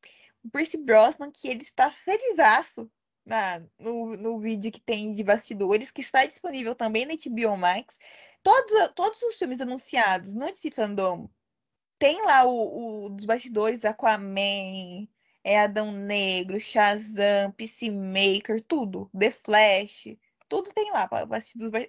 O 0.44 0.50
Pierce 0.50 0.76
Brosnan, 0.76 1.30
que 1.30 1.48
ele 1.48 1.62
está 1.62 1.90
felizaço 1.90 2.90
na, 3.24 3.61
no, 3.78 4.16
no 4.16 4.40
vídeo 4.40 4.72
que 4.72 4.80
tem 4.80 5.14
de 5.14 5.22
bastidores, 5.22 5.90
que 5.90 6.00
está 6.00 6.24
disponível 6.24 6.74
também 6.74 7.04
na 7.04 7.14
HBO 7.14 7.56
Max. 7.56 7.98
Todos, 8.42 8.72
todos 8.94 9.20
os 9.22 9.36
filmes 9.36 9.61
anunciados 9.61 10.32
no 10.32 10.46
DC 10.46 10.70
Fandom 10.70 11.28
tem 11.98 12.24
lá 12.24 12.44
o, 12.44 13.06
o 13.06 13.09
dos 13.11 13.24
bastidores, 13.24 13.84
Aquaman, 13.84 15.09
é 15.42 15.59
Adão 15.61 15.92
Negro, 15.92 16.61
Shazam, 16.61 17.50
Peacemaker, 17.56 18.62
tudo. 18.62 19.11
The 19.18 19.30
Flash, 19.30 20.16
tudo 20.49 20.72
tem 20.72 20.90
lá 20.90 21.07
para 21.07 21.28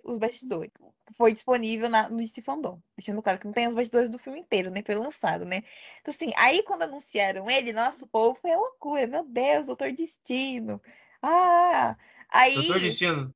os 0.04 0.18
bastidores. 0.18 0.72
Foi 1.16 1.32
disponível 1.32 1.90
na, 1.90 2.10
no 2.10 2.18
DC 2.18 2.42
Fandom. 2.42 2.82
Deixando 2.98 3.22
claro 3.22 3.40
que 3.40 3.46
não 3.46 3.54
tem 3.54 3.68
os 3.68 3.76
bastidores 3.76 4.10
do 4.10 4.20
filme 4.20 4.40
inteiro, 4.40 4.70
nem 4.70 4.84
foi 4.84 4.96
lançado, 4.96 5.46
né? 5.46 5.64
Então, 6.02 6.14
assim, 6.14 6.32
aí 6.38 6.62
quando 6.64 6.84
anunciaram 6.84 7.50
ele, 7.50 7.74
nosso 7.74 8.06
povo 8.08 8.38
foi 8.40 8.56
loucura. 8.56 9.08
Meu 9.08 9.24
Deus, 9.24 9.68
Doutor 9.68 9.92
Destino. 9.92 10.82
Ah! 11.22 11.96
Aí. 12.30 12.56
Doutor 12.56 12.80
Destino? 12.80 13.34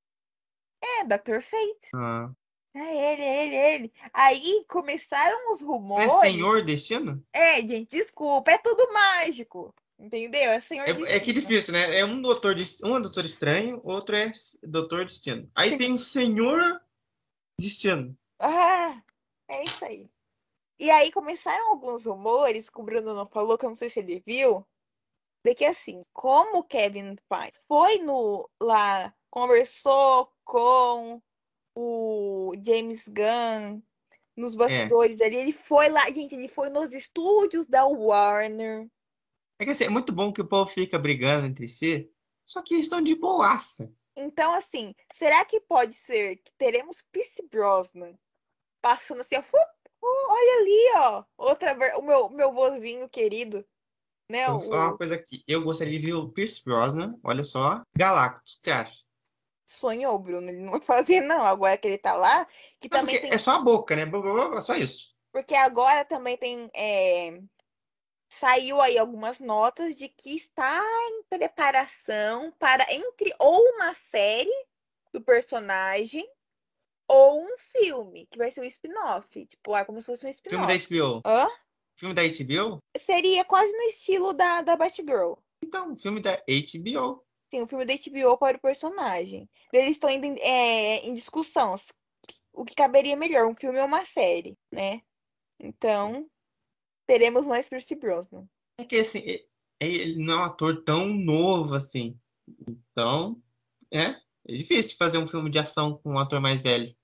É, 0.82 1.03
Dr. 1.05 1.41
Fate. 1.41 1.89
Ah. 1.95 2.30
É 2.76 3.13
ele, 3.13 3.21
é 3.21 3.45
ele, 3.45 3.55
é 3.55 3.76
ele. 3.76 3.93
Aí 4.11 4.65
começaram 4.67 5.53
os 5.53 5.61
rumores. 5.61 6.11
É 6.11 6.19
Senhor 6.21 6.65
Destino? 6.65 7.24
É, 7.32 7.61
gente, 7.61 7.91
desculpa, 7.91 8.51
é 8.51 8.57
tudo 8.57 8.91
mágico. 8.91 9.74
Entendeu? 10.00 10.52
É 10.52 10.60
Senhor 10.60 10.88
é. 10.88 11.16
É 11.16 11.20
que 11.20 11.32
difícil, 11.32 11.74
né? 11.74 12.00
É 12.00 12.06
um 12.06 12.22
doutor, 12.22 12.56
um 12.84 12.98
é 12.98 13.02
doutor 13.02 13.26
estranho, 13.26 13.80
outro 13.84 14.16
é 14.16 14.32
Doutor 14.64 15.06
Destino. 15.06 15.50
Aí 15.56 15.78
tem 15.78 15.94
o 15.94 16.00
Senhor 16.00 16.82
Destino. 17.60 18.18
Ah, 18.39 19.02
é 19.48 19.64
isso 19.64 19.86
aí. 19.86 20.10
E 20.80 20.89
aí 20.89 21.12
começaram 21.12 21.70
alguns 21.70 22.06
rumores, 22.06 22.70
que 22.70 22.82
o 22.82 22.84
Bruno 22.84 23.14
não 23.14 23.28
falou, 23.28 23.58
que 23.58 23.66
eu 23.66 23.70
não 23.70 23.76
sei 23.76 23.89
se 23.89 24.00
ele 24.00 24.22
viu, 24.26 24.66
de 25.46 25.54
que 25.54 25.66
assim, 25.66 26.04
como 26.12 26.60
o 26.60 26.64
Kevin 26.64 27.16
Feige 27.30 27.54
foi 27.68 28.00
no 28.00 28.50
lá, 28.62 29.14
conversou 29.30 30.32
com 30.44 31.22
o 31.76 32.54
James 32.62 33.08
Gunn 33.08 33.82
nos 34.36 34.56
bastidores 34.56 35.22
é. 35.22 35.26
ali, 35.26 35.36
ele 35.38 35.54
foi 35.54 35.89
lá, 35.89 36.10
gente, 36.10 36.36
ele 36.36 36.48
foi 36.48 36.70
nos 36.70 36.91
estúdios 36.91 37.68
da 37.68 37.86
Warner 37.86 38.89
é 39.60 39.66
que 39.66 39.72
assim, 39.72 39.86
é 39.86 39.89
muito 39.89 40.12
bom 40.12 40.32
que 40.32 40.41
o 40.41 40.47
povo 40.47 40.70
fica 40.70 40.97
brigando 40.99 41.47
entre 41.47 41.68
si, 41.68 42.10
só 42.45 42.62
que 42.62 42.74
eles 42.74 42.86
estão 42.86 43.01
de 43.01 43.16
boaça. 43.16 43.91
Então, 44.16 44.54
assim, 44.54 44.93
será 45.16 45.43
que 45.45 45.60
pode 45.60 45.95
ser 45.95 46.38
que 46.38 46.51
teremos 46.58 47.04
Pierce 47.12 47.41
Brosnan 47.49 48.14
passando 48.82 49.22
assim, 49.22 49.36
ó, 49.36 49.39
uh, 49.39 50.32
olha 50.32 50.60
ali, 50.60 50.91
ó, 50.95 51.24
outra 51.38 51.74
o 51.97 52.01
meu, 52.01 52.30
meu 52.30 52.51
vozinho 52.51 53.10
querido, 53.10 53.66
né? 54.30 54.47
Vou 54.49 54.60
falar 54.60 54.89
uma 54.89 54.97
coisa 54.97 55.16
aqui, 55.16 55.43
eu 55.47 55.64
gostaria 55.64 55.99
de 55.99 56.06
ver 56.06 56.14
o 56.14 56.30
Pierce 56.30 56.64
Brosnan, 56.64 57.18
olha 57.24 57.43
só, 57.43 57.82
Galactus, 57.95 58.54
o 58.54 58.58
que 58.58 58.64
você 58.66 58.72
acha? 58.72 59.04
Sonhou, 59.66 60.20
Bruno, 60.20 60.49
ele 60.49 60.60
não 60.60 60.74
vai 60.74 60.82
fazer 60.82 61.22
não, 61.22 61.45
agora 61.45 61.78
que 61.78 61.88
ele 61.88 61.97
tá 61.97 62.14
lá, 62.14 62.45
que 62.80 62.89
não, 62.91 62.99
também 62.99 63.22
tem... 63.22 63.32
É 63.32 63.38
só 63.38 63.51
a 63.51 63.62
boca, 63.62 63.95
né? 63.95 64.04
Só 64.62 64.76
isso. 64.76 65.14
Porque 65.32 65.56
agora 65.56 66.06
também 66.06 66.38
tem 66.38 66.70
é, 66.76 67.41
saiu 68.34 68.81
aí 68.81 68.97
algumas 68.97 69.39
notas 69.39 69.95
de 69.95 70.07
que 70.09 70.36
está 70.36 70.81
em 71.09 71.23
preparação 71.23 72.51
para 72.59 72.86
entre 72.93 73.34
ou 73.39 73.59
uma 73.75 73.93
série 73.93 74.53
do 75.11 75.21
personagem 75.21 76.27
ou 77.07 77.43
um 77.43 77.57
filme, 77.57 78.27
que 78.31 78.38
vai 78.38 78.49
ser 78.49 78.61
um 78.61 78.65
spin-off. 78.65 79.45
Tipo, 79.45 79.75
é 79.75 79.86
como 79.86 79.99
se 79.99 80.07
fosse 80.07 80.25
um 80.25 80.29
spin-off. 80.29 80.79
Filme 80.81 80.99
da 80.99 81.11
HBO. 81.11 81.21
Hã? 81.25 81.47
Filme 81.95 82.15
da 82.15 82.23
HBO? 82.23 82.79
Seria 82.99 83.45
quase 83.45 83.71
no 83.71 83.84
estilo 83.84 84.34
da, 84.34 84.61
da 84.61 84.75
Batgirl. 84.75 85.36
Então, 85.63 85.97
filme 85.97 86.21
da 86.21 86.36
HBO. 86.38 87.23
Sim, 87.53 87.63
um 87.63 87.67
filme 87.67 87.86
da 87.86 87.93
HBO 87.93 88.38
para 88.38 88.57
o 88.57 88.61
personagem. 88.61 89.47
Eles 89.71 89.91
estão 89.91 90.09
indo 90.09 90.25
é, 90.39 90.97
em 91.05 91.13
discussão 91.13 91.75
o 92.51 92.65
que 92.65 92.75
caberia 92.75 93.15
melhor, 93.15 93.47
um 93.47 93.55
filme 93.55 93.79
ou 93.79 93.86
uma 93.86 94.05
série, 94.05 94.57
né? 94.71 95.01
Então, 95.59 96.29
teremos 97.06 97.45
mais 97.45 97.68
Percy 97.68 97.95
Brosnan. 97.95 98.47
É 98.78 98.84
que 98.84 98.97
assim, 98.97 99.24
ele 99.80 100.24
não 100.24 100.34
é 100.34 100.38
um 100.38 100.43
ator 100.43 100.84
tão 100.84 101.08
novo 101.08 101.76
assim. 101.76 102.18
Então, 102.68 103.41
é, 103.91 104.16
é 104.47 104.58
difícil 104.58 104.97
fazer 104.97 105.18
um 105.18 105.28
filme 105.28 105.49
de 105.49 105.60
ação 105.60 105.97
com 105.97 106.14
um 106.14 106.20
ator 106.20 106.39
mais 106.39 106.62
velho. 106.62 106.95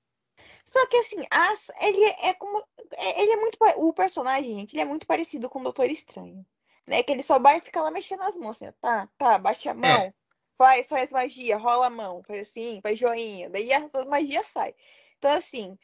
Só 0.66 0.86
que 0.88 0.98
assim, 0.98 1.26
as, 1.32 1.68
ele 1.82 2.04
é 2.04 2.34
como. 2.34 2.64
É, 2.98 3.22
ele 3.22 3.32
é 3.32 3.36
muito. 3.38 3.58
O 3.78 3.94
personagem, 3.94 4.56
gente, 4.56 4.74
ele 4.74 4.82
é 4.82 4.86
muito 4.86 5.08
parecido 5.08 5.50
com 5.50 5.60
o 5.60 5.64
Doutor 5.64 5.90
Estranho. 5.90 6.46
Né? 6.86 7.04
Que 7.04 7.12
ele 7.12 7.24
só 7.24 7.40
vai 7.40 7.60
ficar 7.62 7.84
lá 7.84 7.92
mexendo 7.92 8.22
as 8.22 8.36
mãos, 8.36 8.58
assim, 8.60 8.72
tá, 8.82 9.08
tá, 9.18 9.38
baixa 9.38 9.72
a 9.72 9.74
mão, 9.76 9.88
é. 9.88 10.14
faz, 10.58 10.88
faz 10.88 11.12
magia, 11.12 11.58
rola 11.58 11.88
a 11.88 11.90
mão, 11.90 12.24
faz 12.24 12.48
assim, 12.48 12.80
faz 12.82 12.98
joinha, 12.98 13.48
daí 13.50 13.72
a, 13.72 13.90
a 13.94 14.06
magia 14.06 14.44
sai. 14.44 14.74
Então, 15.18 15.32
assim, 15.32 15.78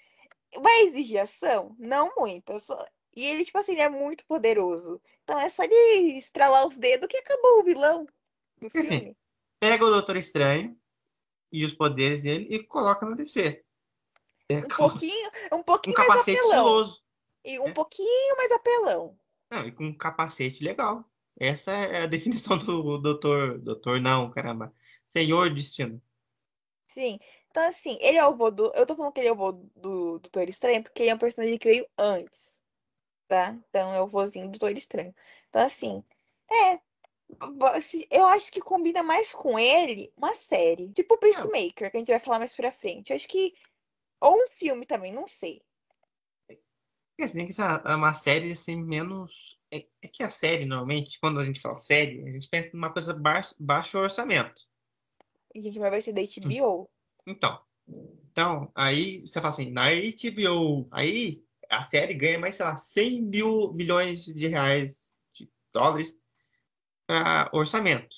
vai 0.60 0.82
exigir 0.82 1.20
ação? 1.20 1.76
Não 1.78 2.12
muito. 2.18 2.60
Só, 2.60 2.84
e 3.16 3.26
ele, 3.26 3.46
tipo 3.46 3.58
assim, 3.58 3.72
ele 3.72 3.82
é 3.82 3.90
muito 3.90 4.26
poderoso. 4.26 5.02
Então 5.24 5.40
é 5.40 5.50
só 5.50 5.64
ele 5.64 6.20
estralar 6.20 6.68
os 6.68 6.76
dedos 6.78 7.08
que 7.08 7.18
acabou 7.18 7.60
o 7.60 7.64
vilão 7.64 8.06
do 8.60 8.70
filme. 8.70 8.86
Assim, 8.86 9.16
pega 9.60 9.86
o 9.86 9.90
Doutor 9.90 10.18
Estranho 10.18 10.78
e 11.52 11.64
os 11.64 11.74
poderes 11.74 12.24
dele 12.24 12.48
e 12.54 12.64
coloca 12.64 13.06
no 13.06 13.16
DC. 13.16 13.64
É, 14.50 14.58
um 14.58 14.68
pouquinho, 14.68 15.32
um 15.52 15.64
pouquinho 15.64 15.96
um 15.96 15.98
mais 15.98 16.10
capacete 16.10 16.40
apelão. 16.40 16.96
E 17.46 17.60
um 17.60 17.68
é. 17.70 17.74
pouquinho 17.74 18.38
mais 18.38 18.52
apelão. 18.52 19.18
Não, 19.50 19.68
e 19.68 19.72
com 19.72 19.86
um 19.86 19.98
capacete 19.98 20.64
legal. 20.64 21.10
Essa 21.40 21.72
é 21.72 22.04
a 22.04 22.08
definição 22.08 22.58
do 22.58 22.98
doutor. 22.98 23.60
Doutor, 23.60 24.02
não, 24.02 24.30
caramba. 24.30 24.74
Senhor 25.08 25.54
Destino. 25.54 26.02
Sim. 26.94 27.18
Então, 27.50 27.64
assim, 27.70 27.98
ele 28.02 28.18
é 28.18 28.26
o 28.26 28.36
vô 28.36 28.52
do. 28.52 28.72
Eu 28.76 28.86
tô 28.86 28.96
falando 28.96 29.14
que 29.14 29.22
ele 29.22 29.30
é 29.30 29.32
o 29.32 29.36
vô 29.36 29.54
do 29.54 30.20
Doutor 30.20 30.50
Estranho 30.50 30.84
porque 30.84 31.04
ele 31.04 31.12
é 31.12 31.16
um 31.16 31.20
personagem 31.20 31.58
que 31.58 31.70
veio 31.70 31.88
antes 31.98 32.55
tá? 33.28 33.58
Então 33.70 33.94
é 33.94 34.02
o 34.02 34.08
vozinho 34.08 34.48
do 34.48 34.58
Doutor 34.58 34.78
Estranho. 34.78 35.14
Então, 35.50 35.66
assim, 35.66 36.04
é. 36.52 36.80
Eu 38.12 38.26
acho 38.26 38.52
que 38.52 38.62
combina 38.62 39.02
mais 39.02 39.32
com 39.32 39.58
ele 39.58 40.14
uma 40.16 40.36
série. 40.36 40.92
Tipo 40.94 41.18
Peacemaker, 41.18 41.90
que 41.90 41.98
a 41.98 42.00
gente 42.00 42.12
vai 42.12 42.20
falar 42.20 42.40
mais 42.40 42.56
pra 42.56 42.72
frente. 42.72 43.10
Eu 43.10 43.16
acho 43.16 43.28
que. 43.28 43.54
Ou 44.22 44.36
um 44.36 44.48
filme 44.50 44.86
também, 44.86 45.12
não 45.12 45.28
sei. 45.28 45.62
É, 47.18 47.28
tem 47.28 47.48
que 47.48 47.54
ser 47.54 47.64
uma 47.86 48.14
série 48.14 48.52
assim, 48.52 48.76
menos. 48.76 49.58
É, 49.72 49.86
é, 50.02 50.08
que 50.08 50.22
a 50.22 50.30
série, 50.30 50.66
normalmente, 50.66 51.20
quando 51.20 51.40
a 51.40 51.46
gente 51.46 51.62
fala 51.62 51.78
série, 51.80 52.22
a 52.22 52.32
gente 52.32 52.48
pensa 52.48 52.70
numa 52.74 52.94
coisa 52.94 53.14
baixo, 53.14 53.56
baixo 53.60 53.98
orçamento. 53.98 54.62
E 55.54 55.60
a 55.60 55.62
gente 55.64 55.80
vai 55.80 56.02
ser 56.02 56.14
da 56.14 56.22
HBO. 56.22 56.90
Então. 57.26 57.60
Então, 58.32 58.72
aí 58.76 59.22
você 59.22 59.40
fala 59.40 59.50
assim, 59.50 59.72
na 59.72 59.86
HBO, 59.90 60.88
aí 60.92 61.45
a 61.70 61.82
série 61.82 62.14
ganha 62.14 62.40
mais, 62.40 62.56
sei 62.56 62.66
lá, 62.66 62.78
100 62.78 63.22
mil 63.22 63.74
milhões 63.74 64.26
de 64.26 64.48
reais, 64.48 65.18
de 65.34 65.50
dólares, 65.74 66.20
para 67.08 67.50
orçamento. 67.54 68.16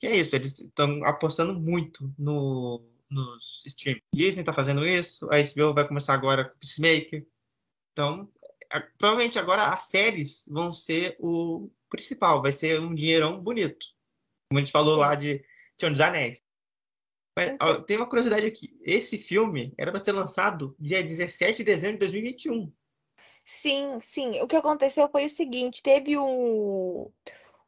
Que 0.00 0.06
é 0.06 0.16
isso, 0.16 0.34
eles 0.34 0.58
estão 0.58 1.04
apostando 1.04 1.58
muito 1.58 2.12
no, 2.18 2.82
nos 3.10 3.62
streams. 3.66 4.02
Disney 4.14 4.42
está 4.42 4.52
fazendo 4.52 4.86
isso, 4.86 5.28
a 5.30 5.42
HBO 5.42 5.74
vai 5.74 5.86
começar 5.86 6.14
agora 6.14 6.44
com 6.44 6.58
Peacemaker. 6.58 7.26
Então, 7.92 8.30
provavelmente 8.98 9.38
agora 9.38 9.66
as 9.66 9.84
séries 9.84 10.44
vão 10.48 10.72
ser 10.72 11.16
o 11.18 11.70
principal, 11.90 12.42
vai 12.42 12.52
ser 12.52 12.80
um 12.80 12.94
dinheirão 12.94 13.42
bonito. 13.42 13.86
Como 14.48 14.58
a 14.58 14.60
gente 14.60 14.72
falou 14.72 14.96
lá 14.96 15.14
de 15.14 15.44
Senhor 15.78 15.92
dos 15.92 16.00
Anéis. 16.00 16.42
Mas 17.38 17.56
ó, 17.62 17.74
tem 17.82 17.96
uma 17.96 18.08
curiosidade 18.08 18.46
aqui. 18.46 18.76
Esse 18.82 19.16
filme 19.16 19.72
era 19.78 19.92
para 19.92 20.02
ser 20.02 20.10
lançado 20.10 20.74
dia 20.76 21.00
17 21.04 21.58
de 21.58 21.64
dezembro 21.64 21.98
de 21.98 22.06
2021. 22.06 22.72
Sim, 23.44 23.98
sim. 24.02 24.40
O 24.40 24.48
que 24.48 24.56
aconteceu 24.56 25.08
foi 25.08 25.26
o 25.26 25.30
seguinte: 25.30 25.80
teve 25.80 26.16
o, 26.16 27.12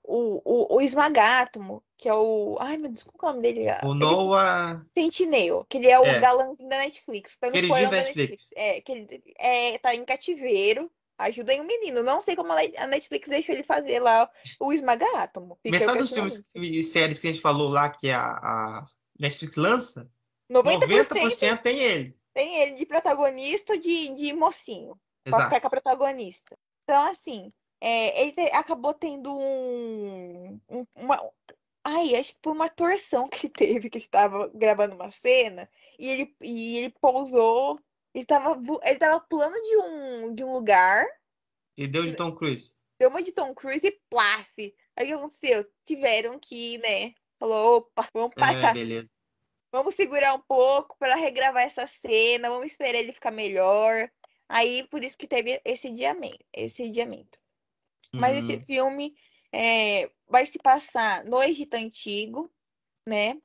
o, 0.02 0.42
o, 0.44 0.76
o 0.76 0.80
Esmagátomo, 0.80 1.84
que 1.96 2.08
é 2.08 2.14
o. 2.14 2.56
Ai, 2.58 2.76
meu 2.78 2.90
Deus, 2.90 3.04
qual 3.04 3.30
é 3.30 3.32
o 3.32 3.36
nome 3.36 3.52
dele? 3.52 3.70
O 3.84 3.94
Noah. 3.94 4.84
Sentinel, 4.92 5.64
que 5.68 5.78
ele 5.78 5.88
é 5.88 6.00
o 6.00 6.04
é. 6.04 6.18
galãzinho 6.18 6.68
da 6.68 6.78
Netflix. 6.78 7.36
Tá 7.40 7.46
no 7.46 7.52
Queridinho 7.52 7.90
da 7.90 7.96
Netflix. 7.98 8.16
Netflix. 8.16 8.50
É, 8.56 8.80
que 8.80 8.92
ele 8.92 9.22
é, 9.38 9.78
tá 9.78 9.94
em 9.94 10.04
cativeiro. 10.04 10.90
Ajudem 11.16 11.60
o 11.60 11.66
menino. 11.66 12.02
Não 12.02 12.20
sei 12.22 12.34
como 12.34 12.50
a 12.50 12.86
Netflix 12.86 13.28
deixou 13.28 13.54
ele 13.54 13.62
fazer 13.62 14.00
lá 14.00 14.28
o 14.58 14.72
Esmagátomo. 14.72 15.58
Metade 15.64 15.98
dos 15.98 16.12
filmes 16.12 16.42
e 16.54 16.82
séries 16.82 17.20
que 17.20 17.28
a 17.28 17.32
gente 17.32 17.42
falou 17.42 17.68
lá, 17.68 17.90
que 17.90 18.10
a, 18.10 18.22
a 18.22 18.86
Netflix 19.20 19.56
lança, 19.56 20.10
90%, 20.50 21.14
90 21.14 21.56
tem 21.62 21.78
ele. 21.80 22.16
Tem 22.34 22.62
ele 22.62 22.72
de 22.72 22.86
protagonista 22.86 23.74
ou 23.74 23.78
de, 23.80 24.08
de 24.14 24.32
mocinho. 24.32 24.98
Pra 25.24 25.30
Exato. 25.36 25.44
ficar 25.44 25.60
com 25.60 25.66
a 25.66 25.70
protagonista. 25.70 26.58
Então, 26.84 27.02
assim, 27.10 27.52
é, 27.80 28.22
ele 28.22 28.34
acabou 28.52 28.94
tendo 28.94 29.30
um, 29.36 30.60
um- 30.68 30.86
uma. 30.96 31.30
Ai, 31.84 32.14
acho 32.16 32.34
que 32.34 32.40
por 32.40 32.52
uma 32.52 32.68
torção 32.68 33.28
que 33.28 33.46
ele 33.46 33.52
teve, 33.52 33.90
que 33.90 33.98
ele 33.98 34.04
estava 34.04 34.48
gravando 34.54 34.94
uma 34.94 35.10
cena, 35.10 35.68
e 35.98 36.08
ele, 36.08 36.36
e 36.42 36.78
ele 36.78 36.94
pousou. 37.00 37.78
Ele 38.14 38.24
tava, 38.24 38.54
vo- 38.54 38.80
ele 38.82 38.98
tava 38.98 39.20
pulando 39.20 39.54
de 39.54 39.76
um, 39.76 40.34
de 40.34 40.42
um 40.44 40.52
lugar, 40.52 41.06
E 41.76 41.86
deu 41.86 42.02
de 42.02 42.14
Tom 42.14 42.34
Cruise. 42.34 42.76
deu 42.98 43.08
uma 43.08 43.22
de 43.22 43.30
Tom 43.32 43.54
Cruise 43.54 43.86
e 43.86 44.00
plaf! 44.10 44.52
Aí 44.96 45.04
o 45.04 45.06
que 45.06 45.12
aconteceu? 45.12 45.64
Tiveram 45.84 46.38
que, 46.38 46.78
né? 46.78 47.14
Falou, 47.40 47.78
opa, 47.78 48.08
vamos 48.14 48.36
É, 48.36 48.40
parar. 48.40 48.74
beleza. 48.74 49.10
Vamos 49.72 49.94
segurar 49.94 50.34
um 50.34 50.40
pouco 50.40 50.96
para 50.98 51.14
regravar 51.16 51.64
essa 51.64 51.86
cena, 51.86 52.50
vamos 52.50 52.66
esperar 52.72 52.98
ele 52.98 53.12
ficar 53.12 53.30
melhor. 53.32 54.10
Aí, 54.48 54.86
por 54.88 55.04
isso 55.04 55.18
que 55.18 55.28
teve 55.28 55.60
esse 55.64 55.88
adiamento. 55.88 56.44
Esse 56.52 56.84
adiamento. 56.84 57.38
Mas 58.16 58.36
esse 58.36 58.56
Uhum. 58.56 58.64
filme 58.64 59.16
é, 59.52 60.10
vai 60.28 60.46
se 60.46 60.58
passar 60.58 61.24
no 61.24 61.42
Egito 61.42 61.74
Antigo, 61.74 62.50
né? 63.06 63.40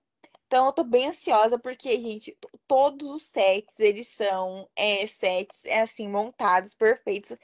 Então 0.48 0.68
eu 0.68 0.74
tô 0.74 0.84
bem 0.84 1.08
ansiosa 1.10 1.60
porque, 1.60 1.92
gente, 2.02 2.38
todos 2.68 3.10
os 3.10 3.24
sets, 3.24 3.80
eles 3.80 4.08
são 4.10 4.70
é, 4.76 5.08
sets, 5.08 5.66
é, 5.66 5.82
assim, 5.82 6.10
montados, 6.10 6.76
perfeitos. 6.76 7.36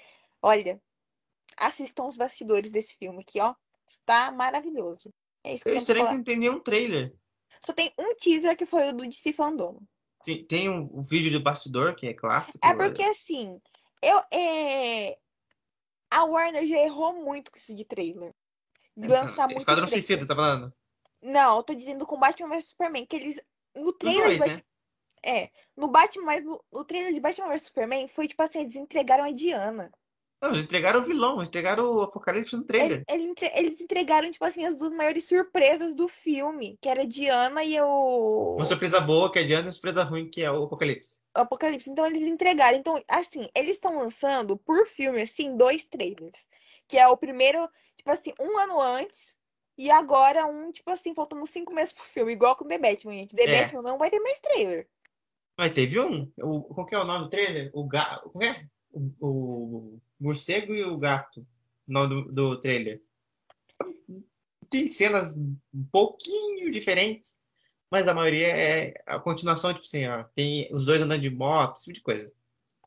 Olha, 0.41 0.81
assistam 1.57 2.05
os 2.07 2.17
bastidores 2.17 2.71
desse 2.71 2.95
filme 2.97 3.21
aqui, 3.21 3.39
ó. 3.41 3.55
Tá 4.05 4.31
maravilhoso. 4.31 5.13
É 5.43 5.53
isso 5.53 5.63
que 5.63 5.69
Eu 5.69 5.75
estranho 5.75 6.07
que 6.07 6.13
não 6.13 6.23
tem 6.23 6.37
nenhum 6.37 6.59
trailer. 6.59 7.13
Só 7.65 7.73
tem 7.73 7.93
um 7.99 8.15
teaser 8.15 8.57
que 8.57 8.65
foi 8.65 8.89
o 8.89 8.93
do 8.93 9.03
DC 9.03 9.33
Fandom. 9.33 9.79
Tem, 10.23 10.45
tem 10.45 10.69
um, 10.69 10.89
um 10.93 11.01
vídeo 11.01 11.29
de 11.29 11.39
bastidor, 11.39 11.95
que 11.95 12.07
é 12.07 12.13
clássico. 12.13 12.59
É 12.63 12.73
porque 12.73 13.03
assim, 13.03 13.59
eu 14.01 14.21
é... 14.31 15.17
a 16.11 16.23
Warner 16.25 16.65
já 16.67 16.77
errou 16.77 17.13
muito 17.23 17.51
com 17.51 17.57
isso 17.57 17.75
de 17.75 17.85
trailer. 17.85 18.33
De 18.95 19.07
lançar 19.07 19.47
muito 19.47 19.59
Esquadrão 19.59 19.87
trailer. 19.87 20.05
Suicida, 20.05 20.27
tá 20.27 20.35
falando? 20.35 20.73
Não, 21.21 21.57
eu 21.57 21.63
tô 21.63 21.73
dizendo 21.73 22.05
com 22.05 22.19
Batman 22.19 22.49
vs 22.49 22.69
Superman, 22.69 23.05
que 23.05 23.15
eles 23.15 23.41
no 23.75 23.93
trailer 23.93 24.23
dois, 24.23 24.33
de 24.33 24.39
Bat- 24.39 24.55
né? 24.55 24.63
é, 25.23 25.51
no 25.77 25.87
Batman, 25.87 26.25
mas 26.25 26.43
no, 26.43 26.63
no 26.71 26.83
trailer 26.83 27.13
de 27.13 27.19
Batman 27.19 27.49
vs 27.49 27.63
Superman 27.63 28.07
foi 28.07 28.27
tipo 28.27 28.41
assim, 28.41 28.61
eles 28.61 28.75
entregaram 28.75 29.23
a 29.23 29.31
Diana. 29.31 29.91
Não, 30.41 30.49
eles 30.49 30.63
entregaram 30.63 31.01
o 31.01 31.03
vilão, 31.03 31.35
eles 31.35 31.49
entregaram 31.49 31.85
o 31.85 32.01
Apocalipse 32.01 32.55
no 32.55 32.63
trailer. 32.63 32.93
Eles, 32.93 33.05
eles 33.07 33.29
entre- 33.29 33.51
eles 33.55 33.79
entregaram 33.81 34.31
tipo 34.31 34.43
assim 34.43 34.65
as 34.65 34.73
duas 34.73 34.91
maiores 34.91 35.25
surpresas 35.25 35.93
do 35.93 36.07
filme, 36.07 36.77
que 36.81 36.89
era 36.89 37.03
a 37.03 37.05
Diana 37.05 37.63
e 37.63 37.79
o 37.79 38.55
Uma 38.55 38.65
surpresa 38.65 38.99
boa, 38.99 39.31
que 39.31 39.37
é 39.39 39.43
Diana, 39.43 39.63
e 39.63 39.65
uma 39.67 39.71
surpresa 39.71 40.03
ruim, 40.03 40.27
que 40.29 40.41
é 40.41 40.49
o 40.51 40.63
Apocalipse. 40.63 41.21
o 41.37 41.41
Apocalipse. 41.41 41.89
Então 41.89 42.05
eles 42.07 42.23
entregaram. 42.23 42.77
Então, 42.77 42.99
assim, 43.07 43.47
eles 43.55 43.73
estão 43.73 43.97
lançando 43.99 44.57
por 44.57 44.87
filme, 44.87 45.21
assim, 45.21 45.55
dois 45.55 45.85
trailers. 45.85 46.39
Que 46.87 46.97
é 46.97 47.07
o 47.07 47.15
primeiro, 47.15 47.59
tipo 47.95 48.09
assim, 48.11 48.33
um 48.39 48.57
ano 48.57 48.81
antes. 48.81 49.35
E 49.77 49.89
agora 49.91 50.45
um, 50.47 50.71
tipo 50.71 50.89
assim, 50.91 51.13
faltando 51.13 51.45
cinco 51.45 51.71
meses 51.73 51.93
pro 51.93 52.03
filme. 52.05 52.33
Igual 52.33 52.55
com 52.55 52.67
The 52.67 52.77
Batman, 52.79 53.13
gente. 53.13 53.35
The 53.35 53.43
É. 53.43 53.61
Batman 53.61 53.81
não 53.83 53.97
vai 53.99 54.09
ter 54.09 54.19
mais 54.19 54.39
trailer. 54.39 54.87
Mas 55.57 55.71
teve 55.71 55.99
um. 55.99 56.31
O, 56.39 56.61
qual 56.73 56.85
que 56.87 56.95
é 56.95 56.99
o 56.99 57.05
nome 57.05 57.25
do 57.25 57.29
trailer? 57.29 57.69
O 57.73 57.87
gato. 57.87 58.29
Como 58.31 58.43
é? 58.43 58.65
O, 58.91 59.09
o 59.21 60.01
morcego 60.21 60.73
e 60.73 60.83
o 60.83 60.97
gato. 60.97 61.41
O 61.87 61.91
nome 61.91 62.09
do, 62.09 62.31
do 62.31 62.59
trailer. 62.59 63.01
Tem 64.69 64.87
cenas 64.87 65.35
um 65.35 65.83
pouquinho 65.91 66.71
diferentes, 66.71 67.37
mas 67.89 68.07
a 68.07 68.13
maioria 68.13 68.47
é 68.47 69.03
a 69.05 69.19
continuação, 69.19 69.73
tipo 69.73 69.85
assim, 69.85 70.07
ó, 70.07 70.23
tem 70.35 70.69
os 70.73 70.85
dois 70.85 71.01
andando 71.01 71.21
de 71.21 71.29
moto, 71.29 71.75
esse 71.75 71.85
tipo 71.85 71.95
de 71.95 72.01
coisa. 72.01 72.33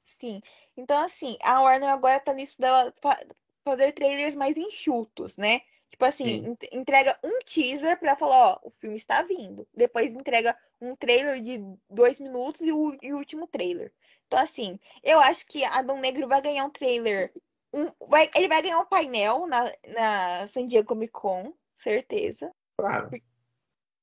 Sim. 0.06 0.40
Então, 0.76 1.04
assim, 1.04 1.36
a 1.42 1.60
Warner 1.60 1.90
agora 1.90 2.20
tá 2.20 2.32
nisso 2.32 2.58
dela 2.58 2.92
fa- 3.02 3.20
fazer 3.64 3.92
trailers 3.92 4.34
mais 4.34 4.56
enxutos, 4.56 5.36
né? 5.36 5.60
Tipo 5.90 6.06
assim, 6.06 6.24
Sim. 6.24 6.46
ent- 6.46 6.68
entrega 6.72 7.18
um 7.22 7.38
teaser 7.44 7.98
pra 8.00 8.16
falar, 8.16 8.54
ó, 8.54 8.60
o 8.64 8.70
filme 8.70 8.96
está 8.96 9.22
vindo. 9.22 9.66
Depois 9.74 10.10
entrega 10.12 10.56
um 10.80 10.96
trailer 10.96 11.40
de 11.40 11.60
dois 11.88 12.18
minutos 12.18 12.62
e 12.62 12.72
o, 12.72 12.96
e 13.02 13.12
o 13.12 13.16
último 13.16 13.46
trailer. 13.46 13.92
Então, 14.34 14.42
assim, 14.42 14.80
eu 15.04 15.20
acho 15.20 15.46
que 15.46 15.62
Adão 15.64 16.00
Negro 16.00 16.26
vai 16.26 16.42
ganhar 16.42 16.64
um 16.64 16.70
trailer. 16.70 17.32
um- 17.72 17.90
vai- 18.08 18.30
ele 18.36 18.46
vai 18.46 18.62
ganhar 18.62 18.78
um 18.78 18.86
painel 18.86 19.46
na, 19.48 19.64
na 19.88 20.48
San 20.48 20.64
Diego 20.64 20.86
Comic 20.86 21.12
Con, 21.12 21.52
certeza. 21.76 22.52
Claro. 22.78 23.10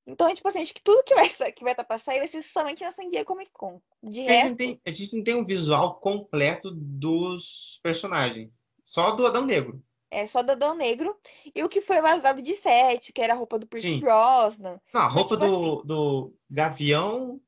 Então, 0.05 0.33
tipo 0.35 0.45
assim, 0.49 0.61
acho 0.61 0.73
que 0.73 0.81
tudo 0.81 1.03
que 1.05 1.15
vai 1.15 1.29
que 1.29 1.63
vai 1.63 1.71
estar 1.71 1.85
pra 1.85 1.97
sair 1.97 2.19
vai 2.19 2.27
ser 2.27 2.43
somente 2.43 2.83
na 2.83 2.91
San 2.91 3.09
Diego 3.09 3.27
Comic 3.27 3.49
Con. 3.53 3.81
De 4.03 4.19
A 4.19 4.23
gente, 4.23 4.27
resto, 4.29 4.49
não 4.49 4.55
tem, 4.57 4.81
a 4.85 4.91
gente 4.91 5.15
não 5.15 5.23
tem 5.23 5.35
um 5.35 5.45
visual 5.45 5.99
completo 6.01 6.69
dos 6.73 7.79
personagens. 7.81 8.61
Só 8.83 9.11
do 9.11 9.25
Adão 9.25 9.45
Negro. 9.45 9.81
É 10.09 10.27
só 10.27 10.43
do 10.43 10.51
Adão 10.51 10.75
Negro. 10.75 11.17
E 11.55 11.63
o 11.63 11.69
que 11.69 11.79
foi 11.81 12.01
vazado 12.01 12.41
de 12.41 12.53
set, 12.55 13.13
que 13.13 13.21
era 13.21 13.33
a 13.33 13.37
roupa 13.37 13.57
do 13.57 13.67
Pierce 13.67 13.87
Sim. 13.87 13.99
Brosnan. 14.01 14.81
Não, 14.93 15.01
a 15.01 15.05
Mas, 15.05 15.13
roupa 15.13 15.37
tipo 15.37 15.47
do, 15.47 15.83
do 15.83 16.33
Gavião. 16.49 17.39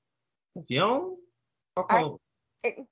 Gavião? 0.55 1.17
Qual 1.75 1.87
que 1.87 2.22
é. 2.63 2.69
É, 2.69 2.85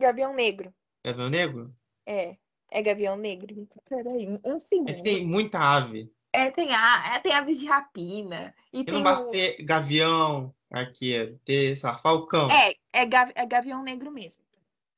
Gavião- 0.00 0.34
Negro. 0.34 0.74
Gavião 1.04 1.28
Negro? 1.30 1.74
É. 2.06 2.36
É 2.70 2.82
Gavião 2.82 3.16
Negro. 3.16 3.68
Peraí, 3.88 4.26
um 4.28 4.40
um 4.44 4.56
É 4.56 4.60
segundo. 4.60 4.94
que 4.94 5.02
tem 5.02 5.26
muita 5.26 5.58
ave. 5.58 6.10
É, 6.32 6.50
tem, 6.50 6.72
a, 6.74 7.14
é, 7.14 7.18
tem 7.20 7.32
aves 7.34 7.58
de 7.60 7.66
rapina. 7.66 8.54
E 8.72 8.80
E 8.80 8.84
tem 8.84 8.94
não 8.94 9.02
basta 9.02 9.28
o... 9.28 9.30
ter 9.30 9.62
Gavião, 9.62 10.54
arqueiro, 10.70 11.38
ter, 11.44 11.76
sei 11.76 11.88
lá, 11.90 11.98
Falcão. 11.98 12.50
É, 12.50 12.74
é, 12.92 13.04
gavi- 13.04 13.32
é 13.36 13.44
Gavião 13.44 13.82
Negro 13.82 14.10
mesmo. 14.10 14.40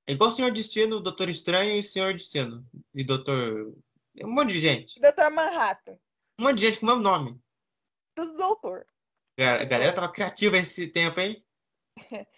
É 0.07 0.13
igual 0.13 0.31
o 0.31 0.33
Senhor 0.33 0.53
Destino, 0.53 1.01
Doutor 1.01 1.29
Estranho 1.29 1.77
e 1.79 1.83
Senhor 1.83 2.13
Destino. 2.13 2.65
E 2.95 3.03
Doutor. 3.03 3.75
Um 4.23 4.31
monte 4.33 4.51
de 4.53 4.61
gente. 4.61 5.01
Doutor 5.01 5.31
Manhattan. 5.33 5.99
Um 6.39 6.45
monte 6.45 6.57
de 6.59 6.67
gente 6.67 6.79
com 6.79 6.87
o 6.87 6.89
mesmo 6.91 7.03
nome. 7.03 7.41
Tudo 8.15 8.37
doutor. 8.37 8.87
A 9.41 9.55
a 9.63 9.65
galera 9.65 9.93
tava 9.93 10.13
criativa 10.13 10.57
esse 10.59 10.87
tempo, 10.87 11.19
hein? 11.19 11.45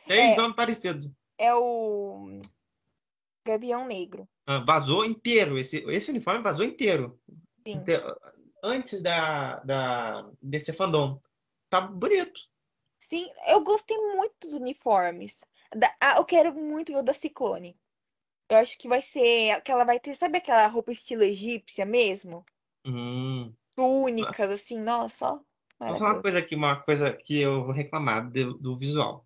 Três 0.07 0.33
É. 0.33 0.37
nomes 0.37 0.57
parecidos. 0.57 1.11
É 1.39 1.55
o 1.55 2.41
Gavião 3.45 3.87
Negro. 3.87 4.29
Ah, 4.47 4.59
Vazou 4.59 5.05
inteiro. 5.05 5.59
Esse, 5.59 5.79
esse 5.91 6.11
uniforme 6.11 6.43
vazou 6.43 6.65
inteiro. 6.65 7.19
Sim. 7.67 7.83
Antes 8.63 9.03
da, 9.03 9.61
da, 9.61 10.31
desse 10.41 10.73
fandom. 10.73 11.21
Tá 11.69 11.81
bonito. 11.81 12.41
Sim, 13.09 13.29
eu 13.49 13.63
gostei 13.63 13.97
muito 13.97 14.35
dos 14.43 14.55
uniformes. 14.55 15.45
Da- 15.75 15.95
ah, 16.01 16.17
eu 16.19 16.25
quero 16.25 16.55
muito 16.55 16.93
ver 16.93 16.99
o 16.99 17.03
da 17.03 17.15
Ciclone. 17.15 17.77
Eu 18.49 18.59
acho 18.59 18.79
que 18.79 18.89
vai 18.89 19.03
ser. 19.03 19.61
Que 19.63 19.71
ela 19.73 19.85
vai 19.85 19.99
ter, 20.01 20.15
sabe 20.15 20.39
aquela 20.39 20.67
roupa 20.69 20.93
estilo 20.93 21.23
egípcia 21.23 21.85
mesmo? 21.85 22.45
Hum. 22.87 23.53
Túnicas, 23.75 24.51
assim, 24.51 24.79
nossa, 24.79 25.27
ó. 25.35 25.41
Vou 25.79 25.97
falar 25.99 26.15
uma 26.15 26.23
coisa 26.23 26.39
aqui, 26.39 26.55
uma 26.55 26.77
coisa 26.81 27.13
que 27.13 27.39
eu 27.39 27.65
vou 27.65 27.73
reclamar 27.73 28.31
do, 28.31 28.55
do 28.55 28.77
visual. 28.79 29.26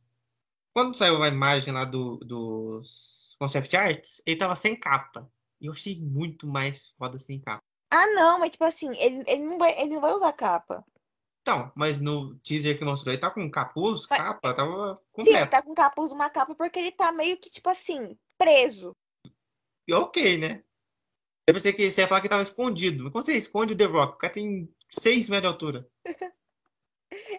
Quando 0.75 0.97
saiu 0.97 1.23
a 1.23 1.29
imagem 1.29 1.73
lá 1.73 1.85
do, 1.85 2.17
dos 2.19 3.35
concept 3.39 3.77
arts, 3.77 4.23
ele 4.27 4.39
tava 4.39 4.55
sem 4.55 4.79
capa. 4.79 5.31
E 5.61 5.67
eu 5.67 5.73
achei 5.73 6.01
muito 6.01 6.47
mais 6.47 6.89
foda 6.99 7.19
sem 7.19 7.41
capa. 7.41 7.63
Ah, 7.93 8.07
não, 8.15 8.39
mas 8.39 8.51
tipo 8.51 8.65
assim, 8.65 8.89
ele, 8.99 9.25
ele, 9.27 9.43
não 9.43 9.59
vai, 9.59 9.79
ele 9.81 9.95
não 9.95 10.01
vai 10.01 10.13
usar 10.13 10.33
capa. 10.33 10.85
Então, 11.43 11.73
mas 11.75 12.01
no 12.01 12.39
teaser 12.41 12.79
que 12.79 12.85
mostrou, 12.85 13.13
ele 13.13 13.21
tá 13.21 13.31
com 13.31 13.51
capuz, 13.51 14.07
Mas- 14.09 14.19
capa, 14.21 14.55
tava 14.55 14.95
Sim, 14.95 15.01
ele 15.01 15.25
completo. 15.25 15.51
tá 15.51 15.63
com 15.63 15.75
capuz 15.75 16.13
uma 16.13 16.31
capa 16.31 16.55
porque 16.55 16.79
ele 16.79 16.93
tá 16.93 17.11
meio 17.11 17.37
que, 17.39 17.51
tipo 17.51 17.69
assim, 17.69 18.17
preso. 18.39 18.93
E 19.89 19.93
ok, 19.95 20.37
né? 20.39 20.63
Eu 21.49 21.55
pensei 21.55 21.73
que 21.73 21.91
você 21.91 22.03
ia 22.03 22.09
falar 22.09 22.21
que 22.21 22.29
tava 22.29 22.43
escondido. 22.43 23.03
Mas 23.03 23.13
quando 23.13 23.27
você 23.27 23.37
esconde 23.37 23.73
o 23.73 23.77
The 23.77 23.87
Rock, 23.87 24.15
o 24.15 24.19
cara 24.19 24.33
tem 24.33 24.73
6 24.91 25.29
metros 25.29 25.43
de 25.43 25.47
altura. 25.55 25.89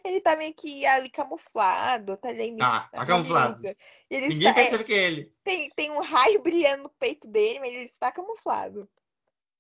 Ele 0.04 0.20
tá 0.22 0.36
meio 0.36 0.54
que 0.54 0.86
ali 0.86 1.10
camuflado, 1.10 2.18
tá 2.18 2.30
ali 2.30 2.52
meio 2.52 2.58
Tá, 2.60 2.90
tá 2.92 3.06
camuflado. 3.06 3.62
Ele 4.10 4.28
Ninguém 4.28 4.50
está- 4.50 4.50
é, 4.50 4.64
percebe 4.64 4.84
que 4.84 4.94
é 4.94 5.04
ele. 5.08 5.32
tem, 5.44 5.70
tem 5.76 5.92
um 5.92 6.02
raio 6.02 6.42
brilhando 6.42 6.84
no 6.84 6.90
peito 6.90 7.28
dele, 7.28 7.60
mas 7.60 7.70
ele 7.70 7.86
está 7.86 8.12
camuflado. 8.12 8.82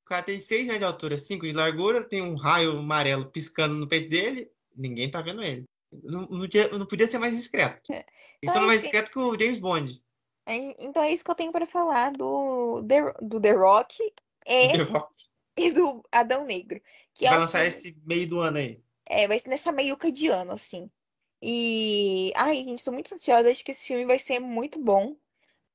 O 0.03 0.05
cara 0.12 0.24
tem 0.24 0.39
6 0.39 0.64
metros 0.64 0.80
de 0.80 0.86
altura, 0.86 1.18
5 1.18 1.45
de 1.47 1.53
largura, 1.53 2.03
tem 2.03 2.22
um 2.22 2.36
raio 2.36 2.78
amarelo 2.80 3.32
piscando 3.32 3.76
no 3.76 3.88
peito 3.88 4.09
dele. 4.09 4.51
Ninguém 4.76 5.09
tá 5.09 5.22
vendo 5.22 5.41
ele. 5.41 5.64
Não, 6.03 6.22
não, 6.28 6.47
tinha- 6.47 6.70
não 6.70 6.86
podia 6.86 7.07
ser 7.07 7.18
mais 7.18 7.36
discreto. 7.36 7.91
É. 7.93 8.05
Ele 8.41 8.51
só 8.51 8.57
não 8.59 8.66
é 8.66 8.68
mais 8.68 8.82
discreto 8.82 9.12
que 9.12 9.20
o 9.20 9.38
James 9.39 9.59
Bond. 9.59 10.01
É, 10.45 10.55
Então 10.84 11.03
é 11.03 11.12
isso 11.12 11.24
que 11.24 11.32
eu 11.32 11.36
tenho 11.36 11.51
pra 11.51 11.66
falar 11.68 12.12
do 12.12 12.84
The, 12.88 13.14
do 13.22 13.39
The 13.39 13.51
Rock 13.51 14.01
e, 14.47 14.68
The 14.72 14.84
Rock. 14.84 15.14
e 15.57 15.72
do 15.72 16.03
Adão 16.12 16.45
Negro. 16.45 16.82
Que 17.14 17.26
é 17.26 17.30
Vai 17.30 17.38
o 17.38 17.41
lançar 17.41 17.59
filme- 17.59 17.68
esse 17.78 17.97
meio 18.05 18.28
do 18.28 18.39
ano 18.39 18.57
aí. 18.57 18.82
É, 19.12 19.28
vai 19.28 19.39
ser 19.39 19.49
nessa 19.49 19.72
meiuca 19.74 20.09
de 20.09 20.28
ano, 20.30 20.53
assim. 20.53 20.89
E. 21.41 22.32
Ai, 22.36 22.55
gente, 22.64 22.84
tô 22.84 22.91
muito 22.93 23.14
ansiosa. 23.14 23.51
Acho 23.51 23.64
que 23.66 23.72
esse 23.72 23.88
filme 23.88 24.05
vai 24.05 24.18
ser 24.18 24.39
muito 24.39 24.80
bom. 24.80 25.18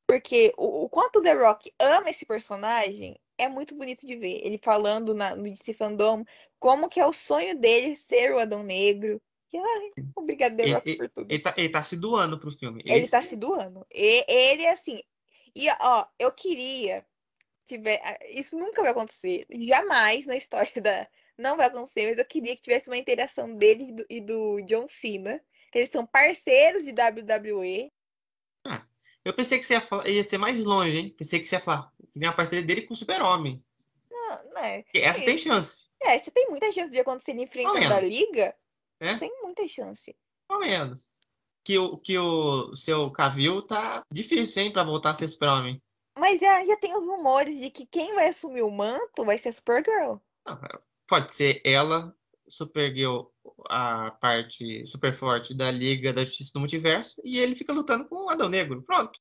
Porque 0.09 0.55
o, 0.57 0.85
o 0.85 0.89
quanto 0.89 1.19
o 1.19 1.23
The 1.23 1.33
Rock 1.35 1.71
ama 1.79 2.09
esse 2.09 2.25
personagem 2.25 3.21
é 3.37 3.49
muito 3.49 3.75
bonito 3.75 4.07
de 4.07 4.17
ver. 4.17 4.41
Ele 4.43 4.57
falando 4.57 5.15
na, 5.15 5.37
no 5.37 5.43
DC 5.43 5.75
Fandom 5.75 6.25
como 6.59 6.89
que 6.89 6.99
é 6.99 7.07
o 7.07 7.13
sonho 7.13 7.59
dele 7.59 7.95
ser 7.97 8.33
o 8.33 8.39
Adão 8.39 8.63
Negro. 8.63 9.21
Que, 9.51 9.59
ai, 9.59 9.91
obrigado, 10.15 10.57
The 10.57 10.63
Ele, 10.63 10.73
Rock, 10.75 10.89
ele- 10.89 10.97
por 10.99 11.09
tudo. 11.11 11.31
ele 11.31 11.43
tá, 11.43 11.55
ele 11.59 11.69
tá 11.69 11.85
se 11.85 11.97
doando 11.97 12.39
pro 12.39 12.51
filme. 12.51 12.83
Ele 12.87 13.03
Esse- 13.03 13.11
tá 13.11 13.21
se 13.21 13.37
doando. 13.37 13.87
E, 13.93 14.25
ele, 14.33 14.67
assim. 14.69 15.01
E, 15.55 15.67
ó, 15.81 16.07
eu 16.19 16.33
queria. 16.33 17.05
Tiver, 17.65 18.01
isso 18.31 18.57
nunca 18.57 18.81
vai 18.81 18.93
acontecer. 18.93 19.45
Jamais 19.51 20.25
na 20.25 20.37
história 20.37 20.81
da. 20.81 21.07
Não 21.39 21.57
vai 21.57 21.67
acontecer, 21.67 22.09
mas 22.09 22.19
eu 22.19 22.25
queria 22.25 22.55
que 22.55 22.63
tivesse 22.63 22.89
uma 22.89 22.97
interação 22.97 23.55
dele 23.55 23.95
e 24.09 24.21
do, 24.21 24.61
John 24.63 24.87
Cena. 24.89 25.41
Que 25.71 25.81
eles 25.81 25.91
são 25.91 26.07
parceiros 26.07 26.85
de 26.85 26.93
WWE. 26.93 27.93
Eu 29.25 29.35
pensei 29.35 29.59
que 29.59 29.67
você 29.67 29.75
ia, 29.75 29.81
falar- 29.81 30.09
ia 30.09 30.23
ser 30.23 30.39
mais 30.39 30.65
longe, 30.65 30.97
hein? 30.97 31.15
Pensei 31.19 31.41
que 31.41 31.49
você 31.49 31.57
ia 31.57 31.61
falar 31.61 31.91
que 32.13 32.21
tem 32.21 32.29
uma 32.29 32.37
parceria 32.37 32.65
dele 32.65 32.83
com 32.83 32.95
o 32.95 32.97
Super-Homem. 32.97 33.63
Não, 34.09 34.53
né? 34.55 34.83
Porque 34.85 34.99
Essa 34.99 35.25
tem 35.25 35.37
chance. 35.37 35.87
É, 36.01 36.17
você 36.17 36.31
tem 36.31 36.49
muita 36.49 36.71
chance 36.71 36.91
de 36.91 37.01
acontecer 37.01 37.33
enfrentando 37.33 37.93
a 37.93 38.01
liga. 38.01 38.55
É? 39.01 39.19
Tem 39.19 39.31
muita 39.43 39.67
chance. 39.67 40.17
Pelo 40.47 40.61
menos. 40.61 41.11
Que 41.65 41.77
o, 41.77 41.99
que 41.99 42.17
o 42.17 42.75
seu 42.77 43.11
Cavill 43.11 43.63
tá 43.63 44.05
difícil, 44.11 44.63
hein? 44.63 44.73
Pra 44.73 44.85
voltar 44.85 45.11
a 45.11 45.15
ser 45.15 45.27
Super-Homem. 45.27 45.83
Mas 46.17 46.41
já, 46.41 46.65
já 46.65 46.77
tem 46.77 46.97
os 46.97 47.05
rumores 47.05 47.59
de 47.59 47.69
que 47.69 47.85
quem 47.85 48.15
vai 48.15 48.29
assumir 48.29 48.63
o 48.63 48.71
manto 48.71 49.25
vai 49.25 49.39
ser 49.39 49.49
a 49.49 49.53
Supergirl. 49.53 50.19
Não, 50.47 50.59
Pode 51.07 51.35
ser 51.35 51.61
ela, 51.65 52.15
Supergirl, 52.49 53.27
a 53.69 54.11
parte 54.13 54.87
super 54.87 55.13
forte 55.15 55.55
da 55.55 55.71
Liga 55.71 56.13
da 56.13 56.25
Justiça 56.25 56.53
do 56.55 56.61
Multiverso, 56.61 57.21
e 57.25 57.39
ele 57.39 57.55
fica 57.57 57.73
lutando 57.73 58.07
com 58.09 58.27
o 58.27 58.29
Adão 58.31 58.49
Negro. 58.49 58.83
Pronto. 58.83 59.19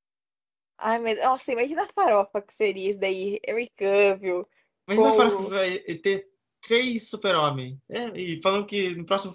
Ai, 0.78 1.00
mas 1.00 1.24
nossa, 1.24 1.52
imagina 1.52 1.84
a 1.84 1.88
farofa 1.88 2.42
que 2.42 2.54
seria 2.54 2.90
isso 2.92 3.00
daí. 3.00 3.40
Henry 3.48 3.72
Cavill. 3.78 4.48
Imagina 4.88 5.10
Com- 5.12 5.18
falar 5.18 5.38
que 5.38 5.50
vai 5.50 5.80
ter 6.00 6.28
três 6.62 7.10
Super-Homem. 7.10 7.82
É, 7.90 8.08
e 8.20 8.42
falando 8.42 8.66
que 8.66 8.94
no 8.96 9.06
próximo 9.06 9.34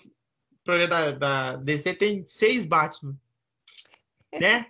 programa 0.64 0.88
da, 0.88 1.12
da 1.12 1.56
DC 1.56 1.94
tem 1.94 2.26
seis 2.26 2.64
Batman. 2.66 3.16
Né? 4.40 4.64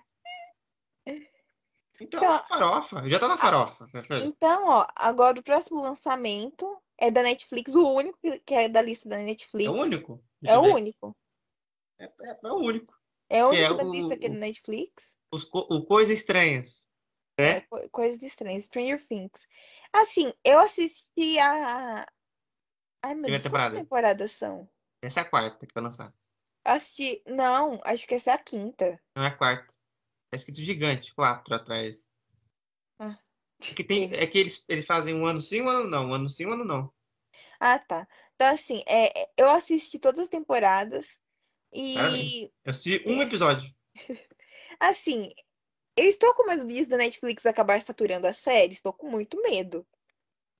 Então, 2.00 2.18
Então- 2.22 2.44
farofa. 2.46 3.08
Já 3.08 3.18
tá 3.18 3.28
na 3.28 3.36
farofa. 3.36 3.86
Então, 4.24 4.68
ó, 4.68 4.86
agora 4.96 5.38
o 5.38 5.42
próximo 5.42 5.82
lançamento 5.82 6.80
é 7.00 7.10
da 7.10 7.22
Netflix, 7.22 7.74
o 7.74 7.94
único 7.94 8.18
que- 8.44 8.54
é 8.54 8.68
da 8.68 8.82
lista 8.82 9.08
da 9.08 9.16
Netflix. 9.18 9.66
É 9.66 9.70
o 9.70 9.74
único. 9.80 10.24
É 10.44 10.58
o 10.58 10.62
ver. 10.62 10.74
único. 10.74 11.16
É, 11.98 12.04
é- 12.04 12.38
é 12.44 12.48
o 12.52 12.56
único. 12.56 12.94
É 13.28 13.44
o 13.44 13.50
Que 13.50 13.56
é 13.56 13.68
único 13.70 13.76
da 13.76 13.88
o- 13.88 13.92
lista 13.92 14.16
que 14.16 14.26
é 14.26 14.28
da 14.28 14.34
Netflix. 14.36 15.16
Os, 15.32 15.48
o 15.52 15.84
Coisas 15.86 16.18
Estranhas. 16.18 16.86
É? 17.38 17.48
É, 17.52 17.60
co- 17.62 17.88
coisas 17.90 18.22
estranhas. 18.22 18.64
Stranger 18.64 19.06
Things. 19.06 19.46
Assim, 19.92 20.32
eu 20.44 20.58
assisti 20.58 21.38
a. 21.38 22.06
Ai, 23.02 23.14
meu 23.14 23.22
Deus, 23.22 23.28
quantas 23.30 23.42
temporada. 23.44 23.76
temporadas 23.76 24.32
são? 24.32 24.68
Essa 25.02 25.20
é 25.20 25.22
a 25.22 25.30
quarta 25.30 25.66
que 25.66 25.72
vai 25.72 25.82
lançar. 25.82 26.12
Assisti. 26.64 27.22
Não, 27.26 27.80
acho 27.84 28.06
que 28.06 28.14
essa 28.14 28.30
é 28.32 28.34
a 28.34 28.38
quinta. 28.38 29.00
Não 29.16 29.24
é 29.24 29.28
a 29.28 29.36
quarta. 29.36 29.72
Tá 30.30 30.36
escrito 30.36 30.60
gigante, 30.60 31.14
quatro 31.14 31.54
atrás. 31.54 32.10
Que, 33.60 33.84
tem, 33.84 34.10
é 34.14 34.26
que 34.26 34.38
eles, 34.38 34.64
eles 34.68 34.86
fazem 34.86 35.14
um 35.14 35.26
ano 35.26 35.40
sim, 35.40 35.60
um 35.60 35.68
ano 35.68 35.88
não. 35.88 36.08
Um 36.08 36.14
ano 36.14 36.28
sim, 36.28 36.46
um 36.46 36.52
ano 36.52 36.64
não. 36.64 36.92
Ah, 37.60 37.78
tá. 37.78 38.08
Então, 38.34 38.48
assim, 38.54 38.82
é, 38.86 39.20
é- 39.20 39.30
eu 39.36 39.50
assisti 39.50 39.98
todas 39.98 40.20
as 40.24 40.28
temporadas. 40.28 41.18
E, 41.72 41.94
Parabéns. 41.94 42.42
Eu 42.64 42.70
assisti 42.70 43.04
um 43.06 43.20
episódio. 43.22 43.70
assim, 44.78 45.32
eu 45.96 46.06
estou 46.06 46.34
com 46.34 46.46
medo 46.46 46.66
disso 46.66 46.88
da 46.90 46.96
Netflix 46.96 47.44
acabar 47.44 47.80
saturando 47.82 48.26
a 48.26 48.32
série. 48.32 48.72
Estou 48.72 48.92
com 48.92 49.08
muito 49.10 49.40
medo. 49.42 49.86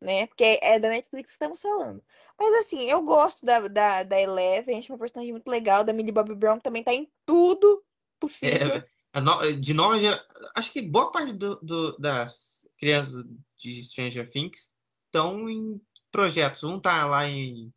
Né? 0.01 0.27
Porque 0.27 0.59
é 0.63 0.79
da 0.79 0.89
Netflix 0.89 1.27
que 1.29 1.33
estamos 1.33 1.61
falando. 1.61 2.03
Mas, 2.39 2.55
assim, 2.67 2.89
eu 2.91 3.03
gosto 3.03 3.45
da, 3.45 3.67
da, 3.69 4.03
da 4.03 4.21
Eleven. 4.21 4.79
Acho 4.79 4.93
uma 4.93 4.99
personagem 4.99 5.33
muito 5.33 5.49
legal. 5.49 5.85
Da 5.85 5.93
Millie 5.93 6.13
Bobby 6.13 6.35
Brown 6.35 6.57
que 6.57 6.65
também 6.65 6.83
tá 6.83 6.93
em 6.93 7.11
tudo 7.27 7.85
possível. 8.19 8.83
É, 9.13 9.53
de 9.53 9.75
nova 9.75 9.99
geração. 9.99 10.27
Acho 10.55 10.73
que 10.73 10.81
boa 10.83 11.11
parte 11.11 11.33
do- 11.33 11.61
do- 11.61 11.99
das 11.99 12.60
crianças 12.81 13.25
de 13.59 13.85
Stranger 13.85 14.29
Things 14.31 14.73
estão 15.07 15.49
em 15.51 15.81
projetos. 16.11 16.65
Um 16.65 16.81
tá 16.81 17.07
lá 17.07 17.29
em 17.29 17.73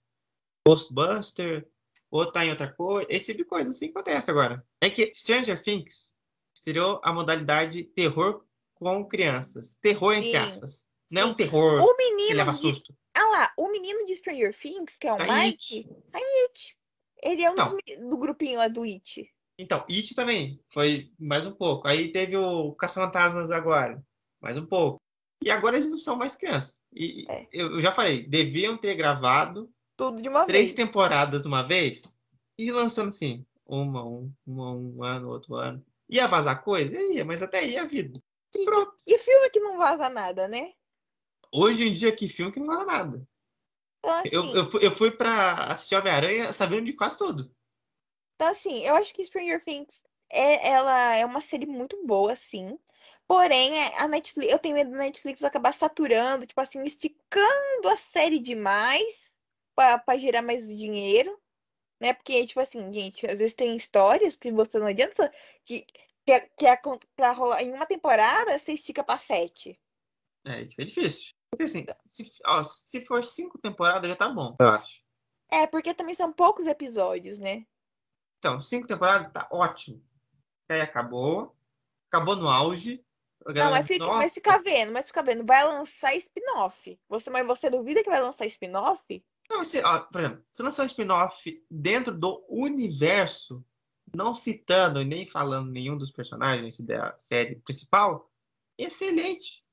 Ghostbuster, 0.67 1.67
outro 2.09 2.31
tá 2.33 2.45
em 2.45 2.49
outra 2.51 2.71
coisa. 2.73 3.05
Esse 3.11 3.27
tipo 3.27 3.39
de 3.39 3.45
coisa 3.49 3.69
assim 3.71 3.89
acontece 3.89 4.31
agora. 4.31 4.65
É 4.81 4.89
que 4.89 5.13
Stranger 5.13 5.61
Things 5.61 6.13
estreou 6.55 7.01
a 7.03 7.11
modalidade 7.13 7.83
terror 7.83 8.43
com 8.75 9.05
crianças. 9.05 9.75
Terror 9.81 10.13
entre 10.13 10.37
aspas. 10.37 10.85
Não 11.11 11.21
é 11.21 11.25
um 11.25 11.33
terror 11.33 11.81
O 11.81 11.95
que 11.95 12.03
menino 12.11 12.37
leva 12.37 12.51
de 12.53 12.57
susto. 12.59 12.95
Ah 13.15 13.29
lá, 13.29 13.53
o 13.57 13.71
menino 13.71 14.05
de 14.05 14.15
Stranger 14.15 14.57
Things, 14.57 14.97
que 14.97 15.07
é 15.07 15.13
o 15.13 15.17
Tá 15.17 15.25
Mike, 15.25 15.87
tá 16.11 16.19
em 16.19 16.43
It. 16.47 16.77
Ele 17.21 17.43
é 17.43 17.51
um 17.51 17.55
dos 17.55 17.65
Então. 17.67 17.77
meni- 17.87 18.09
do 18.09 18.17
grupinho 18.17 18.57
lá 18.57 18.67
do 18.67 18.81
It. 18.83 19.29
Então, 19.59 19.85
It 19.87 20.15
também 20.15 20.59
foi 20.71 21.11
mais 21.19 21.45
um 21.45 21.51
pouco. 21.53 21.87
Aí 21.87 22.11
teve 22.11 22.35
o 22.35 22.73
Caça-Fantasmas 22.73 23.51
agora, 23.51 24.03
mais 24.43 24.57
um 24.57 24.65
pouco. 24.65 25.01
E 25.43 25.49
agora 25.49 25.75
eles 25.77 25.89
não 25.89 25.97
são 25.97 26.15
mais 26.15 26.35
crianças. 26.35 26.79
E 26.93 27.25
É. 27.29 27.47
eu 27.51 27.81
já 27.81 27.91
falei, 27.91 28.27
deviam 28.27 28.77
ter 28.77 28.95
gravado 28.95 29.71
Tudo 29.97 30.21
de 30.21 30.29
uma 30.29 30.45
três 30.45 30.71
vez. 30.71 30.73
temporadas 30.73 31.41
de 31.41 31.47
uma 31.47 31.63
vez 31.63 32.03
e 32.57 32.71
lançando 32.71 33.09
assim, 33.09 33.45
uma, 33.65 34.05
um, 34.05 34.31
uma, 34.45 34.71
um 34.71 35.03
ano, 35.03 35.29
outro 35.29 35.55
ano. 35.55 35.83
Ia 36.09 36.27
vazar 36.27 36.63
coisa? 36.63 36.95
Ia, 36.95 37.25
mas 37.25 37.41
até 37.41 37.67
ia 37.67 37.83
a 37.83 37.87
vida. 37.87 38.21
E, 38.55 38.65
Pronto. 38.65 38.93
e 39.07 39.17
filme 39.17 39.49
que 39.49 39.59
não 39.59 39.77
vaza 39.77 40.09
nada, 40.09 40.47
né? 40.47 40.73
Hoje 41.51 41.87
em 41.87 41.93
dia, 41.93 42.15
que 42.15 42.27
filme 42.27 42.51
que 42.51 42.59
não 42.59 42.67
vale 42.67 42.85
nada. 42.85 43.27
Então, 43.99 44.11
assim, 44.11 44.29
Eu, 44.35 44.55
eu, 44.55 44.71
fui- 44.71 44.85
eu 44.85 44.95
fui 44.95 45.11
pra 45.11 45.65
assistir 45.65 45.95
Homem-Aranha 45.95 46.53
sabendo 46.53 46.85
de 46.85 46.93
quase 46.93 47.17
tudo. 47.17 47.51
então, 48.35 48.47
assim, 48.51 48.83
eu 48.85 48.95
acho 48.95 49.13
que 49.13 49.23
Stranger 49.23 49.63
Things 49.63 50.03
é, 50.31 50.69
ela 50.69 51.15
é 51.15 51.25
uma 51.25 51.41
série 51.41 51.65
muito 51.65 52.05
boa, 52.05 52.35
sim. 52.35 52.77
Porém, 53.28 53.80
é, 53.80 54.01
a 54.01 54.07
Netflix, 54.07 54.51
eu 54.51 54.59
tenho 54.59 54.76
medo 54.76 54.91
da 54.91 54.97
Netflix 54.97 55.43
acabar 55.43 55.74
saturando, 55.74 56.45
tipo 56.45 56.59
assim, 56.59 56.82
esticando 56.84 57.88
a 57.91 57.97
série 57.97 58.39
demais 58.39 59.34
pra, 59.76 59.97
pra 59.99 60.17
gerar 60.17 60.41
mais 60.41 60.67
dinheiro. 60.67 61.39
Né? 61.99 62.13
Porque, 62.13 62.45
tipo 62.45 62.59
assim, 62.59 62.91
gente, 62.93 63.26
às 63.26 63.38
vezes 63.38 63.53
tem 63.53 63.76
histórias 63.78 64.36
que 64.36 64.51
você 64.51 64.78
não 64.78 64.88
adianta 64.88 65.32
que, 65.63 65.86
que, 66.26 66.32
é- 66.32 66.49
que 66.49 66.67
é 66.67 66.78
pra 67.15 67.32
rolar 67.32 67.63
em 67.63 67.74
uma 67.74 67.86
temporada, 67.86 68.57
você 68.59 68.74
estica 68.74 69.03
pra 69.03 69.17
sete. 69.17 69.80
É, 70.45 70.65
fica 70.65 70.84
difícil. 70.84 71.32
Porque 71.49 71.63
assim, 71.63 71.86
se, 72.07 72.30
ó, 72.45 72.61
se 72.63 73.05
for 73.05 73.24
cinco 73.24 73.57
temporadas 73.57 74.09
já 74.09 74.15
tá 74.15 74.28
bom, 74.28 74.55
eu 74.59 74.67
acho. 74.67 75.01
É, 75.49 75.67
porque 75.67 75.93
também 75.93 76.15
são 76.15 76.34
poucos 76.34 76.67
episódios, 76.67 77.38
né? 77.38 77.65
Então, 78.39 78.59
cinco 78.59 78.88
temporadas 78.88 79.32
tá 79.32 79.47
ótimo. 79.51 80.03
Aí 80.67 80.82
acabou. 80.82 81.55
Acabou 82.09 82.36
no 82.36 82.49
auge. 82.49 83.05
Não, 83.47 83.71
mas 83.71 83.87
fica, 83.87 84.05
nossa, 84.05 84.19
mas 84.19 84.33
fica 84.33 84.57
vendo, 84.59 84.91
mas 84.91 85.07
fica 85.07 85.23
vendo. 85.23 85.45
Vai 85.45 85.63
lançar 85.65 86.15
spin-off. 86.15 86.99
Você, 87.09 87.29
mas 87.29 87.45
você 87.45 87.69
duvida 87.69 88.03
que 88.03 88.09
vai 88.09 88.21
lançar 88.21 88.45
spin-off? 88.45 89.23
Não, 89.49 89.57
mas 89.57 89.67
se, 89.67 89.81
ó, 89.83 89.99
por 90.01 90.19
exemplo, 90.19 90.45
se 90.51 90.63
lançar 90.63 90.83
um 90.83 90.87
spin-off 90.87 91.65
dentro 91.69 92.13
do 92.17 92.45
universo, 92.47 93.63
não 94.15 94.33
citando 94.33 95.01
e 95.01 95.05
nem 95.05 95.27
falando 95.27 95.71
nenhum 95.71 95.97
dos 95.97 96.11
personagens 96.11 96.79
da 96.79 97.17
série 97.17 97.55
principal, 97.57 98.31
excelente. 98.77 99.63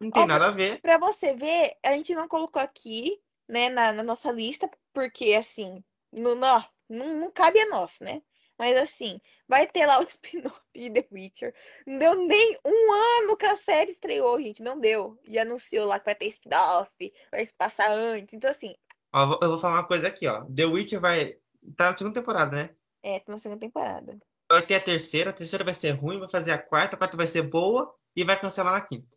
Não 0.00 0.10
tem 0.10 0.22
Ó, 0.22 0.26
nada 0.26 0.46
a 0.46 0.50
ver. 0.50 0.80
Pra 0.80 0.98
você 0.98 1.34
ver, 1.34 1.76
a 1.84 1.92
gente 1.92 2.14
não 2.14 2.26
colocou 2.26 2.60
aqui, 2.60 3.20
né, 3.48 3.68
na, 3.68 3.92
na 3.92 4.02
nossa 4.02 4.32
lista, 4.32 4.70
porque 4.92 5.34
assim, 5.34 5.84
no, 6.12 6.34
nó, 6.34 6.62
não, 6.88 7.14
não 7.16 7.30
cabe 7.30 7.60
a 7.60 7.68
nós, 7.68 7.98
né? 8.00 8.22
Mas 8.60 8.76
assim, 8.76 9.18
vai 9.48 9.66
ter 9.66 9.86
lá 9.86 10.00
o 10.00 10.02
spin-off 10.06 10.60
de 10.74 10.90
The 10.90 11.08
Witcher. 11.10 11.54
Não 11.86 11.96
deu 11.96 12.14
nem 12.26 12.58
um 12.62 12.92
ano 12.92 13.34
que 13.34 13.46
a 13.46 13.56
série 13.56 13.90
estreou, 13.90 14.38
gente. 14.38 14.62
Não 14.62 14.78
deu. 14.78 15.18
E 15.26 15.38
anunciou 15.38 15.86
lá 15.86 15.98
que 15.98 16.04
vai 16.04 16.14
ter 16.14 16.26
spin-off, 16.26 16.90
vai 17.30 17.46
se 17.46 17.54
passar 17.54 17.90
antes. 17.90 18.34
Então, 18.34 18.50
assim, 18.50 18.74
Ó, 19.14 19.38
eu 19.40 19.48
vou- 19.48 19.58
falar 19.58 19.76
uma 19.76 19.86
coisa 19.86 20.08
aqui, 20.08 20.26
ó. 20.28 20.44
The 20.54 20.66
Witcher 20.66 21.00
vai. 21.00 21.38
Tá 21.74 21.90
na 21.90 21.96
segunda 21.96 22.20
temporada, 22.20 22.54
né? 22.54 22.76
é, 23.02 23.18
tá 23.20 23.32
na 23.32 23.38
segunda 23.38 23.60
temporada. 23.60 24.20
Vai 24.52 24.66
ter 24.66 24.74
a 24.74 24.80
terceira, 24.84 25.30
a 25.30 25.32
terceira 25.32 25.64
vai 25.64 25.72
ser 25.72 25.92
ruim, 25.92 26.18
vai 26.18 26.28
fazer 26.28 26.50
a 26.52 26.58
quarta, 26.62 26.96
a 26.96 26.98
quarta 26.98 27.16
vai 27.16 27.26
ser 27.26 27.40
boa 27.40 27.96
e 28.14 28.24
vai 28.24 28.38
cancelar 28.38 28.74
na 28.74 28.80
quinta. 28.82 29.16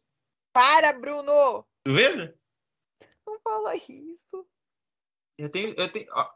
Para, 0.54 0.94
Bruno! 0.94 1.64
Tá 1.84 1.92
vendo? 1.92 2.34
Não 3.28 3.38
fala 3.42 3.76
isso. 3.76 4.48
Eu 5.38 5.50
tenho. 5.52 5.76
Eu 5.78 5.92
tenho 5.92 6.08
ó, 6.14 6.30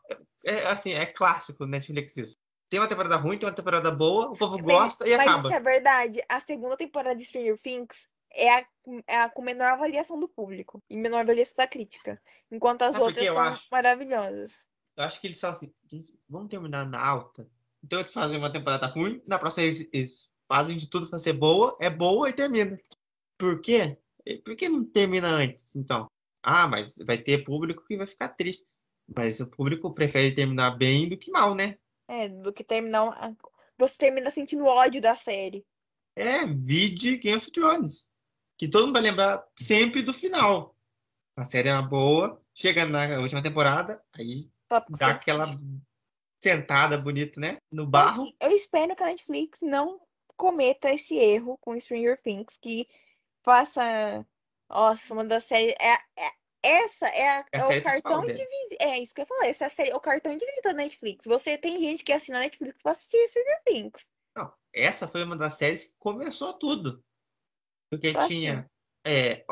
é, 0.46 0.66
assim, 0.68 0.92
é 0.92 1.06
clássico 1.06 1.66
Netflix 1.66 2.18
isso. 2.18 2.38
Tem 2.70 2.80
uma 2.80 2.88
temporada 2.88 3.16
ruim, 3.16 3.38
tem 3.38 3.48
uma 3.48 3.56
temporada 3.56 3.90
boa, 3.92 4.30
o 4.32 4.38
povo 4.38 4.58
Mas- 4.58 4.64
gosta 4.66 5.08
e 5.08 5.16
Mas 5.16 5.28
acaba. 5.28 5.48
isso 5.48 5.58
é 5.58 5.60
verdade. 5.60 6.22
A 6.30 6.40
segunda 6.42 6.76
temporada 6.76 7.16
de 7.16 7.26
Stranger 7.26 7.58
Things 7.62 8.08
é 8.34 8.50
a, 8.54 8.66
é 9.08 9.16
a 9.22 9.30
com 9.30 9.42
menor 9.42 9.72
avaliação 9.72 10.20
do 10.20 10.28
público 10.28 10.82
e 10.90 10.98
menor 10.98 11.22
avaliação 11.22 11.56
da 11.58 11.68
crítica. 11.68 12.22
Enquanto 12.52 12.82
as 12.84 12.92
Sabe 12.92 13.04
outras 13.06 13.26
são 13.26 13.40
acho? 13.40 13.68
maravilhosas. 13.72 14.52
Eu 14.98 15.04
acho 15.04 15.22
que 15.22 15.28
eles 15.28 15.40
falam 15.40 15.56
assim, 15.56 15.74
gente, 15.90 16.20
vamos 16.28 16.50
terminar 16.50 16.86
na 16.86 17.00
alta. 17.06 17.48
Então 17.84 18.00
eles 18.00 18.12
fazem 18.12 18.38
uma 18.38 18.52
temporada 18.52 18.88
ruim, 18.88 19.22
na 19.26 19.40
próxima 19.40 19.64
eles, 19.66 19.88
eles 19.94 20.32
fazem 20.48 20.76
de 20.78 20.90
tudo 20.90 21.08
pra 21.10 21.20
ser 21.20 21.34
boa, 21.34 21.78
é 21.80 21.90
boa 21.90 22.30
e 22.30 22.34
termina. 22.34 22.78
Por 23.38 23.62
quê? 23.62 23.98
Por 24.44 24.56
que 24.58 24.68
não 24.68 24.84
termina 24.84 25.30
antes, 25.30 25.76
então? 25.76 26.08
Ah, 26.44 26.68
mas 26.68 26.98
vai 27.06 27.18
ter 27.18 27.44
público 27.46 27.86
que 27.86 27.96
vai 27.96 28.08
ficar 28.08 28.30
triste. 28.30 28.66
Mas 29.16 29.40
o 29.40 29.48
público 29.48 29.94
prefere 29.94 30.34
terminar 30.36 30.72
bem 30.72 31.08
do 31.08 31.18
que 31.18 31.32
mal, 31.32 31.56
né? 31.56 31.78
É, 32.08 32.28
do 32.28 32.54
que 32.54 32.64
terminar. 32.64 33.36
Você 33.78 33.96
termina 33.98 34.32
sentindo 34.32 34.66
ódio 34.66 35.02
da 35.02 35.16
série. 35.16 35.66
É, 36.16 36.46
vide 36.48 37.18
Game 37.18 37.38
of 37.38 37.52
Thrones. 37.52 38.08
Que 38.58 38.68
todo 38.68 38.86
mundo 38.86 38.94
vai 38.94 39.04
lembrar 39.04 39.46
sempre 39.56 40.02
do 40.02 40.14
final. 40.14 40.76
A 41.36 41.46
série 41.46 41.70
é 41.70 41.74
uma 41.74 41.88
boa, 41.88 42.42
chega 42.54 42.86
na 42.86 43.20
última 43.20 43.44
temporada, 43.44 44.04
aí 44.12 44.50
dá 44.98 45.12
aquela 45.12 45.46
sentada 46.42 46.98
bonita, 46.98 47.40
né? 47.40 47.60
No 47.72 47.86
barro. 47.86 48.26
Eu, 48.42 48.50
eu 48.50 48.58
espero 48.58 48.96
que 48.96 49.04
a 49.04 49.08
Netflix 49.08 49.60
não 49.62 50.02
cometa 50.36 50.90
esse 50.94 51.16
erro 51.16 51.58
com 51.60 51.80
Stranger 51.80 52.20
Things, 52.22 52.58
que 52.60 52.88
faça. 53.44 54.26
Nossa, 54.68 55.14
uma 55.14 55.24
das 55.24 55.44
séries. 55.44 55.76
É, 55.80 55.94
é, 55.94 56.32
essa 56.64 57.06
é, 57.08 57.30
a, 57.30 57.46
é, 57.52 57.60
é 57.60 57.80
o 57.80 57.84
cartão 57.84 58.22
de 58.26 58.34
visita. 58.34 58.78
É 58.80 59.00
isso 59.00 59.14
que 59.14 59.22
eu 59.22 59.26
falar. 59.26 59.48
Essa 59.48 59.66
é 59.66 59.70
série, 59.70 59.92
é 59.92 59.96
o 59.96 60.00
cartão 60.00 60.36
de 60.36 60.46
visita 60.46 60.70
da 60.70 60.76
Netflix. 60.76 61.26
Você 61.26 61.58
tem 61.58 61.80
gente 61.80 62.04
que 62.04 62.12
assina 62.12 62.38
a 62.38 62.42
Netflix 62.42 62.82
pra 62.82 62.92
assistir 62.92 63.28
Stranger 63.28 63.64
Things. 63.66 64.08
Não, 64.36 64.54
essa 64.74 65.08
foi 65.08 65.24
uma 65.24 65.38
das 65.38 65.56
séries 65.56 65.86
que 65.86 65.94
começou 65.98 66.54
tudo. 66.54 67.04
Porque 67.90 68.12
Nossa. 68.12 68.28
tinha. 68.28 68.70
É, 69.06 69.46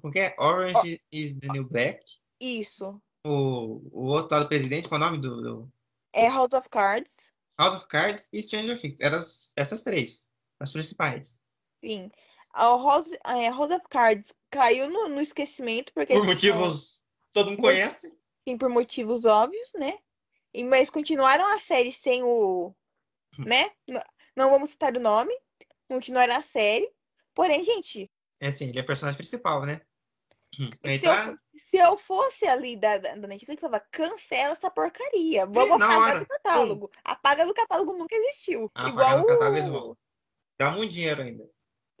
como 0.00 0.12
que 0.12 0.18
é? 0.18 0.36
Orange 0.38 1.00
is 1.10 1.36
the 1.38 1.48
New 1.48 1.68
Black. 1.68 2.04
Isso. 2.40 3.00
O, 3.26 3.82
o 3.92 4.06
outro 4.06 4.34
lado 4.34 4.44
do 4.44 4.48
presidente, 4.48 4.88
qual 4.88 5.00
é 5.00 5.04
o 5.04 5.06
nome 5.06 5.20
do, 5.20 5.42
do, 5.42 5.72
É 6.12 6.28
House 6.28 6.52
of 6.52 6.68
Cards. 6.70 7.30
House 7.58 7.76
of 7.76 7.88
Cards 7.88 8.28
e 8.32 8.42
Stranger 8.42 8.80
Things. 8.80 9.00
Eram 9.00 9.20
essas 9.56 9.82
três, 9.82 10.30
as 10.58 10.72
principais. 10.72 11.38
Sim. 11.84 12.10
A 12.52 12.64
House, 12.64 13.10
House 13.24 13.70
of 13.70 13.84
Cards 13.88 14.34
caiu 14.50 14.88
no, 14.90 15.08
no 15.08 15.20
esquecimento 15.20 15.92
porque. 15.92 16.14
Por 16.14 16.26
motivos. 16.26 17.00
Todo 17.32 17.50
mundo 17.50 17.62
conhece? 17.62 18.12
Sim, 18.46 18.58
por 18.58 18.68
motivos 18.68 19.24
óbvios, 19.24 19.70
né? 19.74 19.96
E, 20.52 20.64
mas 20.64 20.90
continuaram 20.90 21.46
a 21.54 21.58
série 21.58 21.92
sem 21.92 22.22
o. 22.24 22.74
Né? 23.38 23.70
Não 24.36 24.50
vamos 24.50 24.70
citar 24.70 24.96
o 24.96 25.00
nome. 25.00 25.32
Continuaram 25.88 26.36
a 26.36 26.42
série. 26.42 26.90
Porém, 27.34 27.62
gente. 27.64 28.10
É 28.40 28.48
assim, 28.48 28.66
ele 28.66 28.78
é 28.78 28.82
o 28.82 28.86
personagem 28.86 29.16
principal, 29.16 29.64
né? 29.64 29.80
Se, 30.52 30.68
então, 30.84 31.14
eu, 31.26 31.38
se 31.68 31.76
eu 31.76 31.96
fosse 31.96 32.44
ali 32.46 32.76
da, 32.76 32.98
da 32.98 33.16
Netflix, 33.16 33.62
eu 33.62 33.68
falava, 33.68 33.86
cancela 33.92 34.52
essa 34.52 34.70
porcaria. 34.70 35.46
Vamos 35.46 35.76
Sim, 35.76 35.82
apagar 35.82 36.18
do 36.18 36.26
catálogo. 36.26 36.90
Sim. 36.92 37.00
Apaga 37.04 37.46
do 37.46 37.54
catálogo 37.54 37.92
nunca 37.92 38.16
existiu. 38.16 38.70
Ah, 38.74 38.88
Igual 38.88 39.22
o... 39.22 39.96
Dá 40.58 40.72
muito 40.72 40.92
dinheiro 40.92 41.22
ainda. 41.22 41.48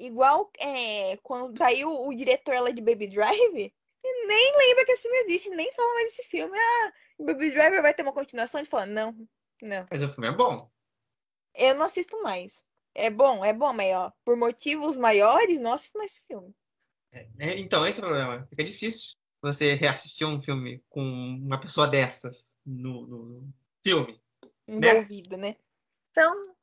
Igual 0.00 0.50
é, 0.58 1.18
quando 1.18 1.58
saiu 1.58 1.90
o 1.90 2.14
diretor 2.14 2.58
lá 2.58 2.70
de 2.70 2.80
Baby 2.80 3.06
Drive, 3.08 3.74
nem 4.02 4.56
lembra 4.56 4.86
que 4.86 4.92
esse 4.92 5.02
filme 5.02 5.18
existe, 5.18 5.50
nem 5.50 5.70
fala 5.74 5.92
mais 5.92 6.06
desse 6.06 6.22
filme. 6.24 6.56
Ah, 6.58 6.92
Baby 7.18 7.50
Driver 7.50 7.82
vai 7.82 7.92
ter 7.92 8.02
uma 8.02 8.12
continuação? 8.14 8.58
Ele 8.58 8.68
fala, 8.68 8.86
não, 8.86 9.14
não. 9.60 9.86
Mas 9.90 10.02
o 10.02 10.08
filme 10.08 10.28
é 10.28 10.32
bom. 10.32 10.70
Eu 11.54 11.74
não 11.74 11.84
assisto 11.84 12.22
mais. 12.22 12.64
É 12.94 13.10
bom, 13.10 13.44
é 13.44 13.52
bom, 13.52 13.74
mas 13.74 13.94
ó, 13.94 14.10
por 14.24 14.36
motivos 14.36 14.96
maiores, 14.96 15.60
não 15.60 15.74
assisto 15.74 15.98
mais 15.98 16.12
esse 16.12 16.22
filme. 16.26 16.54
É, 17.12 17.28
é, 17.38 17.58
então, 17.58 17.86
esse 17.86 18.00
é 18.00 18.02
o 18.02 18.06
problema. 18.06 18.46
Fica 18.48 18.64
difícil 18.64 19.14
você 19.42 19.74
reassistir 19.74 20.26
um 20.26 20.40
filme 20.40 20.82
com 20.88 21.02
uma 21.02 21.60
pessoa 21.60 21.86
dessas 21.86 22.58
no, 22.64 23.06
no 23.06 23.54
filme. 23.84 24.18
Né? 24.66 24.92
Envolvida, 24.92 25.36
né? 25.36 25.48
né? 25.50 25.56
Então, 26.10 26.54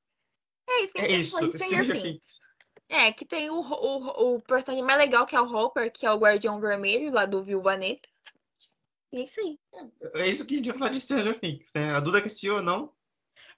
é 0.70 0.82
isso 0.82 0.94
que 0.94 1.02
é 1.02 1.12
isso, 1.12 1.52
Stranger 1.52 2.02
Things. 2.02 2.47
É, 2.90 3.12
que 3.12 3.26
tem 3.26 3.50
o, 3.50 3.60
o, 3.60 4.36
o 4.36 4.42
personagem 4.42 4.84
mais 4.84 4.98
legal, 4.98 5.26
que 5.26 5.36
é 5.36 5.42
o 5.42 5.52
Hopper, 5.52 5.92
que 5.92 6.06
é 6.06 6.12
o 6.12 6.18
Guardião 6.18 6.60
Vermelho, 6.60 7.12
lá 7.12 7.26
do 7.26 7.44
Viúva 7.44 7.76
Negra. 7.76 8.10
E 9.12 9.20
é 9.20 9.24
isso 9.24 9.40
aí. 9.40 9.60
É, 9.74 10.22
é 10.22 10.30
isso 10.30 10.46
que 10.46 10.54
a 10.54 10.58
gente 10.58 10.70
vai 10.70 10.78
falar 10.80 10.92
de 10.92 11.02
Stranger 11.02 11.40
Things, 11.40 11.72
né? 11.74 11.94
A 11.94 12.00
Duda 12.00 12.22
que 12.22 12.28
assistiu 12.28 12.56
ou 12.56 12.62
não? 12.62 12.94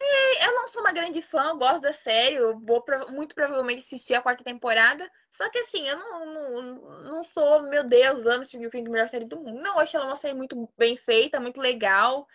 É, 0.01 0.47
eu 0.47 0.55
não 0.55 0.67
sou 0.67 0.81
uma 0.81 0.93
grande 0.93 1.21
fã, 1.21 1.57
gosto 1.57 1.81
da 1.81 1.91
série, 1.91 2.35
eu 2.35 2.57
vou 2.59 2.83
muito 3.09 3.35
provavelmente 3.35 3.81
assistir 3.81 4.15
a 4.15 4.21
quarta 4.21 4.43
temporada. 4.43 5.09
Só 5.31 5.49
que 5.49 5.59
assim, 5.59 5.87
eu 5.87 5.97
não, 5.97 6.25
não, 6.25 7.01
não 7.03 7.23
sou, 7.23 7.63
meu 7.63 7.83
Deus, 7.83 8.25
amo 8.25 8.45
Stranger 8.45 8.71
Things, 8.71 8.87
a 8.87 8.91
melhor 8.91 9.09
série 9.09 9.25
do 9.25 9.37
mundo. 9.37 9.61
Não, 9.61 9.75
eu 9.75 9.79
acho 9.79 9.97
ela 9.97 10.07
uma 10.07 10.15
série 10.15 10.35
muito 10.35 10.69
bem 10.77 10.95
feita, 10.95 11.39
muito 11.39 11.59
legal 11.59 12.27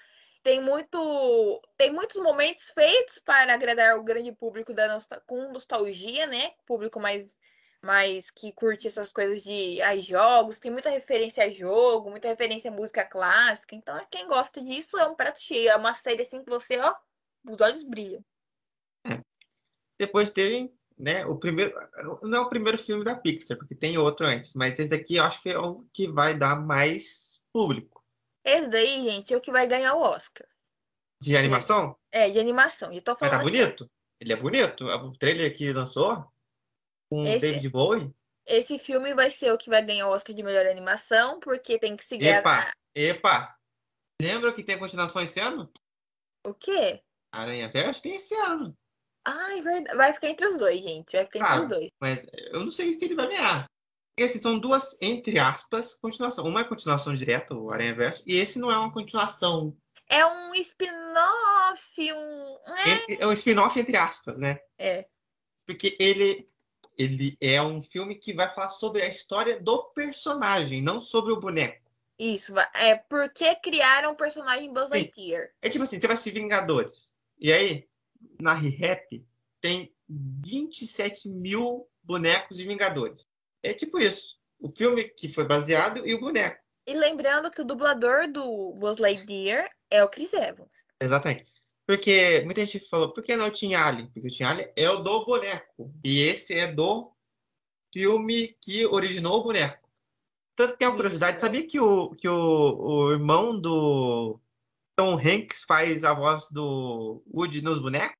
tem 0.44 0.60
muito 0.60 1.62
tem 1.76 1.90
muitos 1.90 2.20
momentos 2.22 2.70
feitos 2.70 3.18
para 3.18 3.54
agradar 3.54 3.98
o 3.98 4.04
grande 4.04 4.30
público 4.30 4.74
da 4.74 5.00
com 5.26 5.50
nostalgia, 5.50 6.26
né? 6.26 6.50
Público 6.66 7.00
mais 7.00 7.34
mais 7.82 8.30
que 8.30 8.52
curte 8.52 8.86
essas 8.86 9.12
coisas 9.12 9.42
de 9.42 9.80
ai, 9.82 10.00
jogos, 10.00 10.58
tem 10.58 10.70
muita 10.70 10.90
referência 10.90 11.44
a 11.44 11.50
jogo, 11.50 12.10
muita 12.10 12.28
referência 12.28 12.70
a 12.70 12.74
música 12.74 13.04
clássica. 13.04 13.74
Então, 13.74 13.98
quem 14.10 14.26
gosta 14.26 14.62
disso 14.62 14.96
é 14.98 15.06
um 15.06 15.14
prato 15.14 15.40
cheio, 15.40 15.70
é 15.70 15.76
uma 15.76 15.94
série 15.94 16.22
assim 16.22 16.42
que 16.42 16.48
você, 16.48 16.78
ó, 16.78 16.94
os 17.46 17.60
olhos 17.60 17.82
brilham. 17.82 18.24
É. 19.06 19.20
Depois 19.98 20.30
teve, 20.30 20.72
né, 20.96 21.26
o 21.26 21.36
primeiro, 21.36 21.74
não 22.22 22.38
é 22.38 22.40
o 22.40 22.48
primeiro 22.48 22.78
filme 22.78 23.04
da 23.04 23.16
Pixar, 23.16 23.58
porque 23.58 23.74
tem 23.74 23.98
outro 23.98 24.24
antes, 24.26 24.54
mas 24.54 24.78
esse 24.78 24.88
daqui 24.88 25.16
eu 25.16 25.24
acho 25.24 25.42
que 25.42 25.50
é 25.50 25.58
o 25.58 25.84
que 25.92 26.10
vai 26.10 26.38
dar 26.38 26.56
mais 26.56 27.42
público 27.52 28.03
esse 28.44 28.68
daí, 28.68 29.02
gente, 29.02 29.32
é 29.32 29.36
o 29.36 29.40
que 29.40 29.50
vai 29.50 29.66
ganhar 29.66 29.94
o 29.94 30.00
Oscar. 30.00 30.46
De 31.20 31.36
animação? 31.36 31.96
É, 32.12 32.28
de 32.28 32.38
animação. 32.38 32.92
Eu 32.92 33.00
tô 33.00 33.16
falando 33.16 33.32
Mas 33.32 33.40
tá 33.40 33.44
bonito? 33.44 33.90
Ele 34.20 34.32
é 34.32 34.36
bonito? 34.36 34.84
O 34.84 35.16
trailer 35.16 35.56
que 35.56 35.72
lançou 35.72 36.26
com 37.10 37.26
esse, 37.26 37.40
David 37.40 37.68
Bowie? 37.70 38.14
Esse 38.46 38.78
filme 38.78 39.14
vai 39.14 39.30
ser 39.30 39.52
o 39.52 39.58
que 39.58 39.70
vai 39.70 39.82
ganhar 39.82 40.06
o 40.06 40.10
Oscar 40.10 40.34
de 40.34 40.42
melhor 40.42 40.66
animação, 40.66 41.40
porque 41.40 41.78
tem 41.78 41.96
que 41.96 42.04
seguir 42.04 42.26
Epa, 42.26 42.60
a... 42.60 42.74
epa! 42.94 43.56
Lembra 44.20 44.52
que 44.52 44.62
tem 44.62 44.78
continuação 44.78 45.22
esse 45.22 45.40
ano? 45.40 45.70
O 46.46 46.54
quê? 46.54 47.02
Aranha 47.32 47.68
Verso 47.68 48.02
tem 48.02 48.16
esse 48.16 48.34
ano. 48.34 48.76
Ai, 49.24 49.62
verdade. 49.62 49.96
Vai 49.96 50.12
ficar 50.12 50.28
entre 50.28 50.46
os 50.46 50.58
dois, 50.58 50.82
gente. 50.82 51.12
Vai 51.12 51.24
ficar 51.24 51.38
entre 51.38 51.60
os 51.60 51.68
dois. 51.68 51.90
Mas 52.00 52.26
eu 52.52 52.60
não 52.60 52.70
sei 52.70 52.92
se 52.92 53.04
ele 53.06 53.14
vai 53.14 53.28
ganhar. 53.28 53.66
Esses 54.16 54.40
são 54.40 54.58
duas, 54.58 54.96
entre 55.00 55.38
aspas, 55.38 55.94
continuação. 55.94 56.46
Uma 56.46 56.60
é 56.60 56.64
continuação 56.64 57.14
direta, 57.14 57.54
o 57.54 57.70
Aranha 57.70 57.94
Verso, 57.94 58.22
e 58.26 58.36
esse 58.36 58.58
não 58.58 58.70
é 58.70 58.78
uma 58.78 58.92
continuação. 58.92 59.76
É 60.08 60.24
um 60.24 60.54
spin-off, 60.54 62.12
um. 62.12 62.58
É, 63.08 63.22
é 63.22 63.26
um 63.26 63.32
spin-off, 63.32 63.78
entre 63.78 63.96
aspas, 63.96 64.38
né? 64.38 64.60
É. 64.78 65.06
Porque 65.66 65.96
ele, 65.98 66.48
ele 66.96 67.36
é 67.40 67.60
um 67.60 67.80
filme 67.80 68.14
que 68.14 68.32
vai 68.32 68.54
falar 68.54 68.70
sobre 68.70 69.02
a 69.02 69.08
história 69.08 69.60
do 69.60 69.82
personagem, 69.94 70.80
não 70.80 71.00
sobre 71.00 71.32
o 71.32 71.40
boneco. 71.40 71.82
Isso, 72.16 72.54
é 72.74 72.94
porque 72.94 73.56
criaram 73.56 74.12
o 74.12 74.16
personagem 74.16 74.72
Buzz 74.72 74.90
Lightyear. 74.90 75.50
É 75.60 75.68
tipo 75.68 75.82
assim, 75.82 75.98
você 75.98 76.06
vai 76.06 76.14
assistir 76.14 76.38
Vingadores. 76.38 77.12
E 77.38 77.52
aí, 77.52 77.88
na 78.40 78.54
ReHap, 78.54 79.26
tem 79.60 79.92
27 80.08 81.28
mil 81.28 81.88
bonecos 82.02 82.56
de 82.56 82.66
Vingadores. 82.66 83.26
É 83.64 83.72
tipo 83.72 83.98
isso. 83.98 84.36
O 84.60 84.70
filme 84.70 85.04
que 85.04 85.32
foi 85.32 85.46
baseado 85.46 86.06
e 86.06 86.14
o 86.14 86.20
boneco. 86.20 86.62
E 86.86 86.94
lembrando 86.94 87.50
que 87.50 87.62
o 87.62 87.64
dublador 87.64 88.30
do 88.30 88.74
Buzz 88.74 88.98
Lightyear 88.98 89.70
é 89.90 90.04
o 90.04 90.08
Chris 90.08 90.34
Evans. 90.34 90.70
Exatamente. 91.00 91.50
Porque 91.86 92.42
muita 92.44 92.64
gente 92.64 92.88
falou, 92.88 93.12
por 93.12 93.22
que 93.22 93.36
não 93.36 93.50
tinha 93.50 93.84
Ali? 93.84 94.04
Porque 94.04 94.28
o 94.28 94.30
Tim 94.30 94.44
Ali 94.44 94.70
é 94.76 94.88
o 94.88 94.98
do 94.98 95.24
boneco. 95.24 95.92
E 96.04 96.20
esse 96.22 96.54
é 96.54 96.70
do 96.70 97.10
filme 97.92 98.56
que 98.62 98.86
originou 98.86 99.40
o 99.40 99.44
boneco. 99.44 99.82
Tanto 100.56 100.72
que 100.72 100.78
tem 100.78 100.88
uma 100.88 100.94
curiosidade, 100.94 101.40
sabia 101.40 101.66
que 101.66 101.80
o, 101.80 102.10
que 102.10 102.28
o, 102.28 102.34
o 102.34 103.12
irmão 103.12 103.60
do 103.60 104.40
Tom 104.96 105.18
Hanks 105.18 105.64
faz 105.66 106.04
a 106.04 106.14
voz 106.14 106.48
do 106.50 107.22
Woody 107.26 107.60
nos 107.60 107.80
bonecos? 107.80 108.16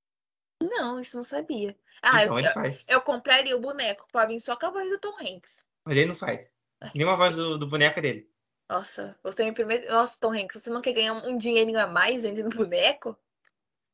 Não, 0.61 1.01
isso 1.01 1.17
não 1.17 1.25
sabia. 1.25 1.77
Ah, 2.03 2.25
então, 2.25 2.39
eu, 2.39 2.47
eu, 2.47 2.77
eu, 2.89 3.01
compraria 3.01 3.57
o 3.57 3.61
boneco 3.61 4.07
pra 4.11 4.27
vir 4.27 4.41
só 4.41 4.57
com 4.57 4.67
a 4.67 4.71
voz 4.71 4.89
do 4.89 4.99
Tom 4.99 5.17
Hanks. 5.21 5.65
Mas 5.85 5.97
ele 5.97 6.07
não 6.07 6.15
faz. 6.15 6.55
Nenhuma 6.95 7.17
voz 7.17 7.35
do, 7.35 7.59
do 7.59 7.67
boneco 7.67 8.01
dele. 8.01 8.31
Nossa, 8.69 9.19
você 9.23 9.45
me 9.45 9.53
primeiro. 9.53 9.91
Nossa, 9.91 10.19
Tom 10.19 10.33
Hanks, 10.33 10.63
você 10.63 10.71
não 10.71 10.81
quer 10.81 10.93
ganhar 10.93 11.15
um 11.15 11.37
dinheirinho 11.37 11.79
a 11.79 11.87
mais 11.87 12.23
vendendo 12.23 12.49
boneco? 12.55 13.17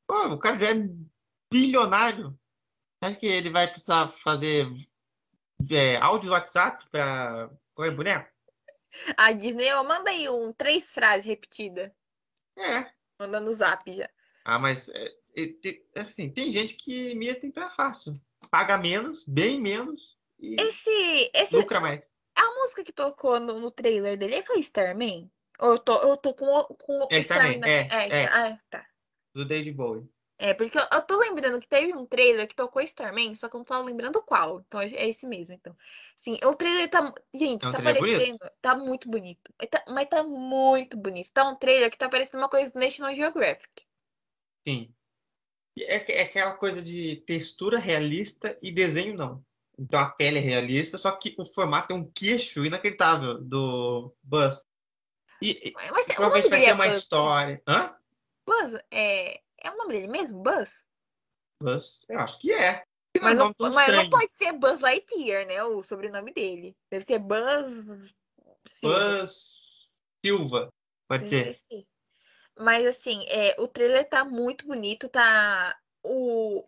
Pô, 0.06 0.28
o 0.28 0.38
cara 0.38 0.58
já 0.58 0.70
é 0.70 0.88
bilionário. 1.52 2.38
Acha 3.00 3.16
que 3.16 3.26
ele 3.26 3.50
vai 3.50 3.68
precisar 3.68 4.08
fazer 4.08 4.66
é, 5.70 5.96
áudio 5.96 6.32
WhatsApp 6.32 6.86
pra 6.90 7.50
correr 7.74 7.92
boneco? 7.92 8.30
A 9.16 9.32
Disney, 9.32 9.68
eu 9.68 9.82
manda 9.84 10.10
aí 10.10 10.28
um, 10.28 10.52
três 10.52 10.84
frases 10.92 11.24
repetidas. 11.24 11.90
É. 12.56 12.90
Manda 13.18 13.40
no 13.40 13.52
zap 13.52 13.90
já. 13.92 14.08
Ah, 14.44 14.58
mas 14.58 14.88
é, 14.88 15.14
assim, 15.96 16.30
tem 16.30 16.50
gente 16.50 16.74
que 16.74 17.12
imita 17.12 17.46
então 17.46 17.62
é 17.62 17.70
fácil. 17.70 18.20
Paga 18.50 18.78
menos, 18.78 19.24
bem 19.24 19.60
menos 19.60 20.16
e 20.38 20.56
esse, 20.60 21.30
esse, 21.34 21.56
lucra 21.56 21.80
mais. 21.80 22.10
A 22.34 22.46
música 22.60 22.82
que 22.82 22.92
tocou 22.92 23.38
no, 23.38 23.60
no 23.60 23.70
trailer 23.70 24.16
dele 24.16 24.42
foi 24.42 24.60
Starman? 24.60 25.30
Ou 25.58 25.72
eu 25.72 25.78
tô, 25.78 25.94
eu 25.98 26.16
tô 26.16 26.34
com, 26.34 26.46
com 26.64 27.06
é 27.10 27.18
Starman, 27.18 27.60
é, 27.64 27.88
é, 27.90 28.08
é. 28.22 28.24
Ah, 28.26 28.58
tá. 28.70 28.86
Do 29.34 29.44
David 29.44 29.72
Bowie. 29.72 30.08
É, 30.38 30.54
porque 30.54 30.78
eu, 30.78 30.82
eu 30.90 31.02
tô 31.02 31.18
lembrando 31.18 31.60
que 31.60 31.68
teve 31.68 31.94
um 31.94 32.06
trailer 32.06 32.48
que 32.48 32.54
tocou 32.54 32.80
Starman, 32.80 33.34
só 33.34 33.46
que 33.46 33.56
eu 33.56 33.58
não 33.58 33.64
tô 33.64 33.82
lembrando 33.82 34.22
qual. 34.22 34.60
Então 34.60 34.80
é 34.80 35.06
esse 35.06 35.26
mesmo, 35.26 35.54
então. 35.54 35.76
Sim, 36.18 36.38
o 36.42 36.54
trailer 36.54 36.88
tá. 36.88 37.12
Gente, 37.34 37.64
é 37.64 37.68
um 37.68 37.72
tá 37.72 37.82
parecendo. 37.82 38.38
Bonito. 38.38 38.50
Tá 38.62 38.74
muito 38.74 39.10
bonito. 39.10 39.54
Tá, 39.70 39.84
mas 39.88 40.08
tá 40.08 40.22
muito 40.22 40.96
bonito. 40.96 41.30
Tá 41.30 41.46
um 41.46 41.56
trailer 41.56 41.90
que 41.90 41.98
tá 41.98 42.08
parecendo 42.08 42.38
uma 42.38 42.48
coisa 42.48 42.72
do 42.72 42.80
National 42.80 43.14
Geographic. 43.14 43.86
Sim. 44.66 44.94
É, 45.78 46.18
é 46.18 46.22
aquela 46.22 46.54
coisa 46.54 46.82
de 46.82 47.22
textura 47.26 47.78
realista 47.78 48.58
e 48.62 48.72
desenho 48.72 49.16
não. 49.16 49.44
Então 49.78 49.98
a 49.98 50.10
pele 50.10 50.38
é 50.38 50.42
realista, 50.42 50.98
só 50.98 51.10
que 51.12 51.34
o 51.38 51.44
formato 51.44 51.92
é 51.92 51.96
um 51.96 52.10
queixo 52.10 52.64
inacreditável 52.64 53.40
do 53.40 54.14
Buzz. 54.22 54.66
E, 55.42 55.72
Mas, 55.74 55.90
nome 55.90 56.04
provavelmente 56.14 56.50
vai 56.50 56.60
ter 56.60 56.66
é 56.66 56.74
uma 56.74 56.86
Buzz. 56.86 56.96
história. 56.96 57.62
Hã? 57.66 57.96
Buzz, 58.46 58.74
é, 58.90 59.40
é 59.58 59.70
o 59.70 59.76
nome 59.78 59.94
dele 59.94 60.08
mesmo? 60.08 60.42
Buzz? 60.42 60.84
Buzz? 61.62 62.04
Eu 62.08 62.18
acho 62.18 62.38
que 62.38 62.52
é. 62.52 62.82
Que 63.14 63.22
Mas, 63.22 63.36
não, 63.36 63.54
mas 63.58 63.92
não 63.92 64.10
pode 64.10 64.32
ser 64.32 64.52
Buzz 64.52 64.80
Lightyear, 64.82 65.46
né? 65.46 65.62
O 65.64 65.82
sobrenome 65.82 66.32
dele. 66.32 66.76
Deve 66.90 67.04
ser 67.04 67.18
Buzz. 67.18 68.12
Silva. 68.68 69.18
Buzz 69.20 69.96
Silva. 70.24 70.68
Pode 71.08 71.28
Deve 71.28 71.54
ser. 71.54 71.54
ser 71.54 71.64
sim. 71.68 71.86
Mas 72.60 72.86
assim, 72.86 73.24
é, 73.28 73.56
o 73.58 73.66
trailer 73.66 74.08
tá 74.08 74.24
muito 74.24 74.66
bonito, 74.66 75.08
tá. 75.08 75.76
O. 76.02 76.64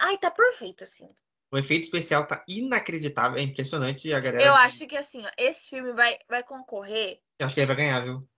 Ai, 0.00 0.18
tá 0.18 0.30
perfeito, 0.30 0.84
assim. 0.84 1.08
O 1.52 1.58
efeito 1.58 1.84
especial 1.84 2.26
tá 2.26 2.44
inacreditável, 2.48 3.38
é 3.38 3.42
impressionante. 3.42 4.12
A 4.12 4.18
galera. 4.18 4.44
Eu 4.44 4.54
acho 4.54 4.86
que 4.86 4.96
assim, 4.96 5.24
ó, 5.24 5.30
esse 5.38 5.70
filme 5.70 5.92
vai, 5.92 6.18
vai 6.28 6.42
concorrer 6.42 7.20
Eu 7.38 7.46
acho 7.46 7.54
que 7.54 7.60
ele 7.60 7.66
vai 7.66 7.76
ganhar, 7.76 8.00
viu? 8.02 8.28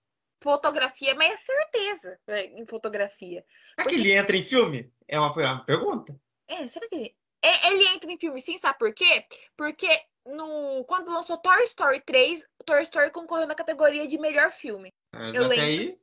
fotografia, 0.42 1.14
mas 1.14 1.32
é 1.32 1.36
certeza 1.38 2.20
em 2.56 2.66
fotografia. 2.66 3.44
Será 3.74 3.88
que 3.88 3.94
ele 3.94 4.12
entra 4.12 4.36
em 4.36 4.42
filme? 4.42 4.92
É 5.08 5.18
uma, 5.18 5.42
é 5.42 5.46
uma 5.46 5.64
pergunta. 5.64 6.18
É, 6.46 6.66
será 6.68 6.88
que 6.88 6.94
ele. 6.94 7.16
É, 7.42 7.68
ele 7.70 7.86
entra 7.88 8.10
em 8.10 8.18
filme 8.18 8.40
sim, 8.40 8.58
sabe 8.58 8.78
por 8.78 8.92
quê? 8.92 9.24
Porque 9.56 9.88
no, 10.26 10.84
quando 10.84 11.12
lançou 11.12 11.38
Toy 11.38 11.64
Story 11.64 12.00
3, 12.00 12.44
Toy 12.64 12.82
Story 12.82 13.10
concorreu 13.10 13.46
na 13.46 13.54
categoria 13.54 14.06
de 14.06 14.18
melhor 14.18 14.50
filme. 14.50 14.92
Mas 15.12 15.34
Eu 15.34 15.46
até 15.46 15.56
lembro. 15.56 15.64
aí. 15.64 15.98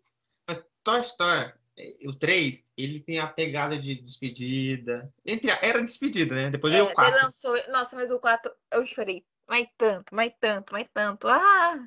Toy 0.84 1.02
Story, 1.02 1.54
eh, 1.78 1.98
o 2.06 2.14
3, 2.14 2.64
ele 2.78 3.00
tem 3.00 3.20
a 3.20 3.28
pegada 3.28 3.78
de 3.78 3.96
despedida. 3.96 5.14
Entre 5.26 5.50
a, 5.52 5.60
era 5.62 5.82
despedida, 5.82 6.36
né? 6.36 6.50
Depois 6.50 6.74
veio 6.74 6.84
É, 6.84 6.88
o 6.88 6.90
ele 6.90 6.96
4. 6.96 7.24
lançou. 7.24 7.72
Nossa, 7.72 7.96
mas 7.96 8.12
o 8.12 8.20
4 8.20 8.52
eu 8.72 8.86
chorei. 8.86 9.26
Mais 9.48 9.68
tanto, 9.78 10.16
mais 10.16 10.34
tanto, 10.40 10.72
mais 10.72 10.88
tanto. 10.94 11.28
Ah! 11.28 11.86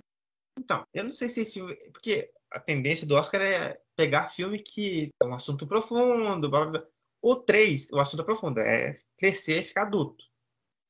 Então, 0.58 0.86
eu 0.92 1.04
não 1.04 1.12
sei 1.12 1.28
se 1.28 1.40
esse. 1.42 1.60
Porque 1.92 2.30
a 2.50 2.60
tendência 2.60 3.06
do 3.06 3.14
Oscar 3.14 3.40
é 3.40 3.80
pegar 3.94 4.28
filme 4.28 4.58
que 4.58 5.10
é 5.20 5.26
um 5.26 5.34
assunto 5.34 5.66
profundo. 5.66 6.48
Blá, 6.50 6.62
blá, 6.66 6.70
blá. 6.80 6.86
O 7.22 7.34
3, 7.36 7.90
o 7.92 7.98
assunto 7.98 8.22
é 8.22 8.24
profundo, 8.24 8.60
é 8.60 8.94
crescer 9.18 9.62
e 9.62 9.64
ficar 9.64 9.82
adulto. 9.82 10.24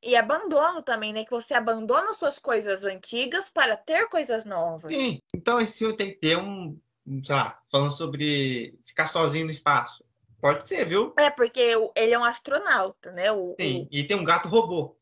E 0.02 0.14
abandono 0.14 0.82
também, 0.82 1.12
né? 1.12 1.24
Que 1.24 1.30
você 1.30 1.54
abandona 1.54 2.12
suas 2.12 2.38
coisas 2.38 2.84
antigas 2.84 3.48
para 3.48 3.76
ter 3.76 4.08
coisas 4.08 4.44
novas. 4.44 4.92
Sim. 4.92 5.20
Então 5.34 5.58
esse 5.58 5.78
filme 5.78 5.96
tem 5.96 6.12
que 6.12 6.18
ter 6.18 6.36
um. 6.36 6.78
Sei 7.22 7.34
lá, 7.34 7.62
falando 7.70 7.92
sobre 7.92 8.78
ficar 8.84 9.06
sozinho 9.06 9.44
no 9.46 9.50
espaço. 9.50 10.04
Pode 10.40 10.66
ser, 10.66 10.86
viu? 10.86 11.14
É, 11.18 11.30
porque 11.30 11.74
o- 11.76 11.92
ele 11.96 12.12
é 12.14 12.18
um 12.18 12.24
astronauta, 12.24 13.10
né? 13.12 13.30
O, 13.32 13.52
o- 13.52 13.56
Sim. 13.60 13.88
E 13.90 14.04
tem 14.04 14.16
um 14.16 14.24
gato 14.24 14.48
robô. 14.48 14.96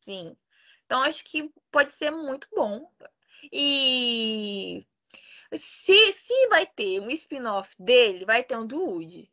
sim. 0.00 0.36
Então 0.86 1.02
acho 1.02 1.24
que 1.24 1.50
pode 1.72 1.92
ser 1.94 2.10
muito 2.10 2.46
bom. 2.54 2.90
E 3.52 4.86
se, 5.54 6.12
se 6.12 6.48
vai 6.48 6.66
ter 6.66 7.00
um 7.00 7.10
spin-off 7.10 7.74
dele, 7.78 8.24
vai 8.24 8.42
ter 8.44 8.56
um 8.56 8.66
do 8.66 8.78
Woody. 8.82 9.30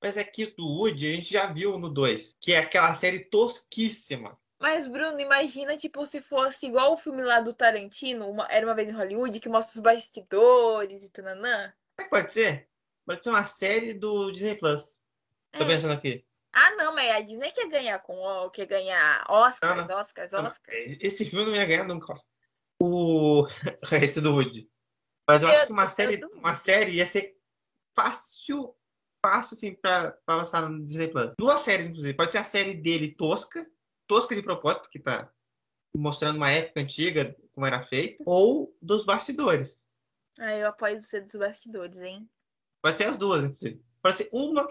Mas 0.00 0.16
aqui 0.16 0.46
do 0.46 0.66
Woody 0.66 1.08
a 1.12 1.16
gente 1.16 1.32
já 1.32 1.52
viu 1.52 1.78
no 1.78 1.88
2, 1.88 2.36
que 2.40 2.52
é 2.52 2.58
aquela 2.58 2.94
série 2.94 3.20
tosquíssima. 3.24 4.38
Mas, 4.64 4.86
Bruno, 4.86 5.20
imagina, 5.20 5.76
tipo, 5.76 6.06
se 6.06 6.22
fosse 6.22 6.64
igual 6.64 6.94
o 6.94 6.96
filme 6.96 7.22
lá 7.22 7.38
do 7.38 7.52
Tarantino, 7.52 8.30
uma- 8.30 8.46
Era 8.50 8.64
Uma 8.66 8.74
Vez 8.74 8.88
em 8.88 8.92
Hollywood, 8.92 9.38
que 9.38 9.46
mostra 9.46 9.74
os 9.76 9.82
bastidores 9.82 11.02
e 11.02 11.10
tananã. 11.10 11.70
Pode 12.08 12.32
ser? 12.32 12.66
Pode 13.04 13.22
ser 13.22 13.28
uma 13.28 13.46
série 13.46 13.92
do 13.92 14.30
Disney 14.32 14.54
Plus. 14.56 15.02
Tô 15.52 15.64
É. 15.64 15.66
pensando 15.66 15.92
aqui. 15.92 16.24
Ah, 16.50 16.70
não, 16.76 16.94
mas 16.94 17.10
a 17.10 17.20
Disney 17.20 17.50
quer 17.52 17.68
ganhar 17.68 17.98
com 17.98 18.16
o- 18.16 18.48
quer 18.50 18.64
ganhar 18.64 19.24
Oscars, 19.28 19.90
Oscars, 19.90 20.32
Oscars. 20.32 20.96
Esse 21.02 21.26
filme 21.26 21.44
não 21.44 21.54
ia 21.54 21.66
ganhar 21.66 21.84
nunca. 21.84 22.14
O. 22.80 23.46
Esse 24.08 24.22
do 24.22 24.32
Woody. 24.34 24.66
Mas 25.28 25.42
eu 25.42 25.48
acho 25.50 25.58
Eu- 25.60 25.66
que 25.66 25.72
uma 25.74 25.88
série, 25.90 26.24
uma 26.24 26.54
série 26.54 26.92
ia 26.92 27.06
ser 27.06 27.36
fácil, 27.94 28.74
fácil 29.22 29.56
assim 29.56 29.74
pra 29.74 30.16
lançar 30.26 30.66
no 30.66 30.82
Disney 30.86 31.08
Plus. 31.08 31.34
Duas 31.38 31.60
séries, 31.60 31.88
inclusive. 31.88 32.14
Pode 32.16 32.32
ser 32.32 32.38
a 32.38 32.44
série 32.44 32.72
dele 32.72 33.14
tosca, 33.14 33.70
tosca 34.06 34.34
de 34.34 34.42
propósito, 34.42 34.82
porque 34.82 34.98
tá 34.98 35.30
mostrando 35.96 36.36
uma 36.36 36.50
época 36.50 36.80
antiga, 36.80 37.36
como 37.52 37.66
era 37.66 37.82
feita, 37.82 38.22
ou 38.26 38.76
dos 38.82 39.04
bastidores. 39.04 39.86
Ah, 40.38 40.54
eu 40.56 40.68
apoio 40.68 41.00
ser 41.02 41.20
dos 41.22 41.36
bastidores, 41.36 41.98
hein? 42.00 42.28
Pode 42.82 42.98
ser 42.98 43.04
as 43.04 43.16
duas, 43.16 43.44
inclusive. 43.44 43.82
Pode 44.02 44.18
ser 44.18 44.28
uma, 44.32 44.68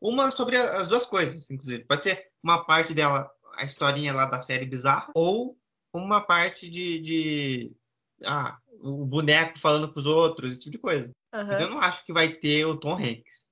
uma 0.00 0.30
sobre 0.30 0.56
as 0.56 0.86
duas 0.86 1.06
coisas, 1.06 1.50
inclusive. 1.50 1.84
Pode 1.84 2.04
ser 2.04 2.30
uma 2.42 2.64
parte 2.64 2.92
dela, 2.92 3.30
a 3.54 3.64
historinha 3.64 4.12
lá 4.12 4.26
da 4.26 4.42
série 4.42 4.66
bizarra, 4.66 5.10
ou 5.14 5.58
uma 5.92 6.20
parte 6.20 6.68
de, 6.70 7.00
de 7.00 7.76
ah, 8.24 8.58
o 8.80 9.04
boneco 9.04 9.58
falando 9.58 9.92
com 9.92 10.00
os 10.00 10.06
outros, 10.06 10.52
esse 10.52 10.60
tipo 10.62 10.72
de 10.72 10.78
coisa. 10.78 11.10
Aham. 11.32 11.46
Mas 11.50 11.60
eu 11.60 11.70
não 11.70 11.78
acho 11.78 12.04
que 12.04 12.12
vai 12.12 12.34
ter 12.34 12.66
o 12.66 12.78
Tom 12.78 12.96
Hanks. 12.96 13.48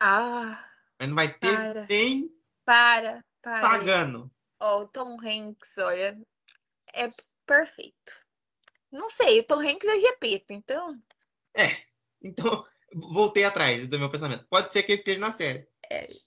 Ah, 0.00 0.62
Mas 0.98 1.08
não 1.08 1.14
vai 1.14 1.32
ter 1.32 1.56
Para. 1.56 1.86
nem 1.88 2.30
para, 2.64 3.24
para. 3.42 3.60
pagando. 3.60 4.30
Ó, 4.60 4.82
o 4.82 4.88
Tom 4.88 5.16
Hanks, 5.20 5.78
olha, 5.78 6.18
é 6.92 7.10
perfeito. 7.44 8.12
Não 8.90 9.10
sei, 9.10 9.40
o 9.40 9.44
Tom 9.44 9.60
Hanks 9.60 9.88
é 9.88 10.00
Gepeto, 10.00 10.52
então. 10.52 11.00
Então, 12.22 12.66
voltei 13.12 13.44
atrás 13.44 13.86
do 13.86 13.98
meu 13.98 14.10
pensamento. 14.10 14.46
Pode 14.48 14.72
ser 14.72 14.82
que 14.82 14.92
ele 14.92 15.00
esteja 15.00 15.20
na 15.20 15.30
série. 15.30 15.68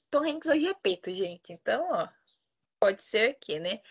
Tom 0.09 0.23
Hanks 0.23 0.49
é 0.49 0.59
Gepeto, 0.59 1.13
gente. 1.13 1.51
Então, 1.51 1.87
ó. 1.91 2.07
Pode 2.79 3.01
ser 3.01 3.37
que, 3.41 3.59
né? 3.59 3.81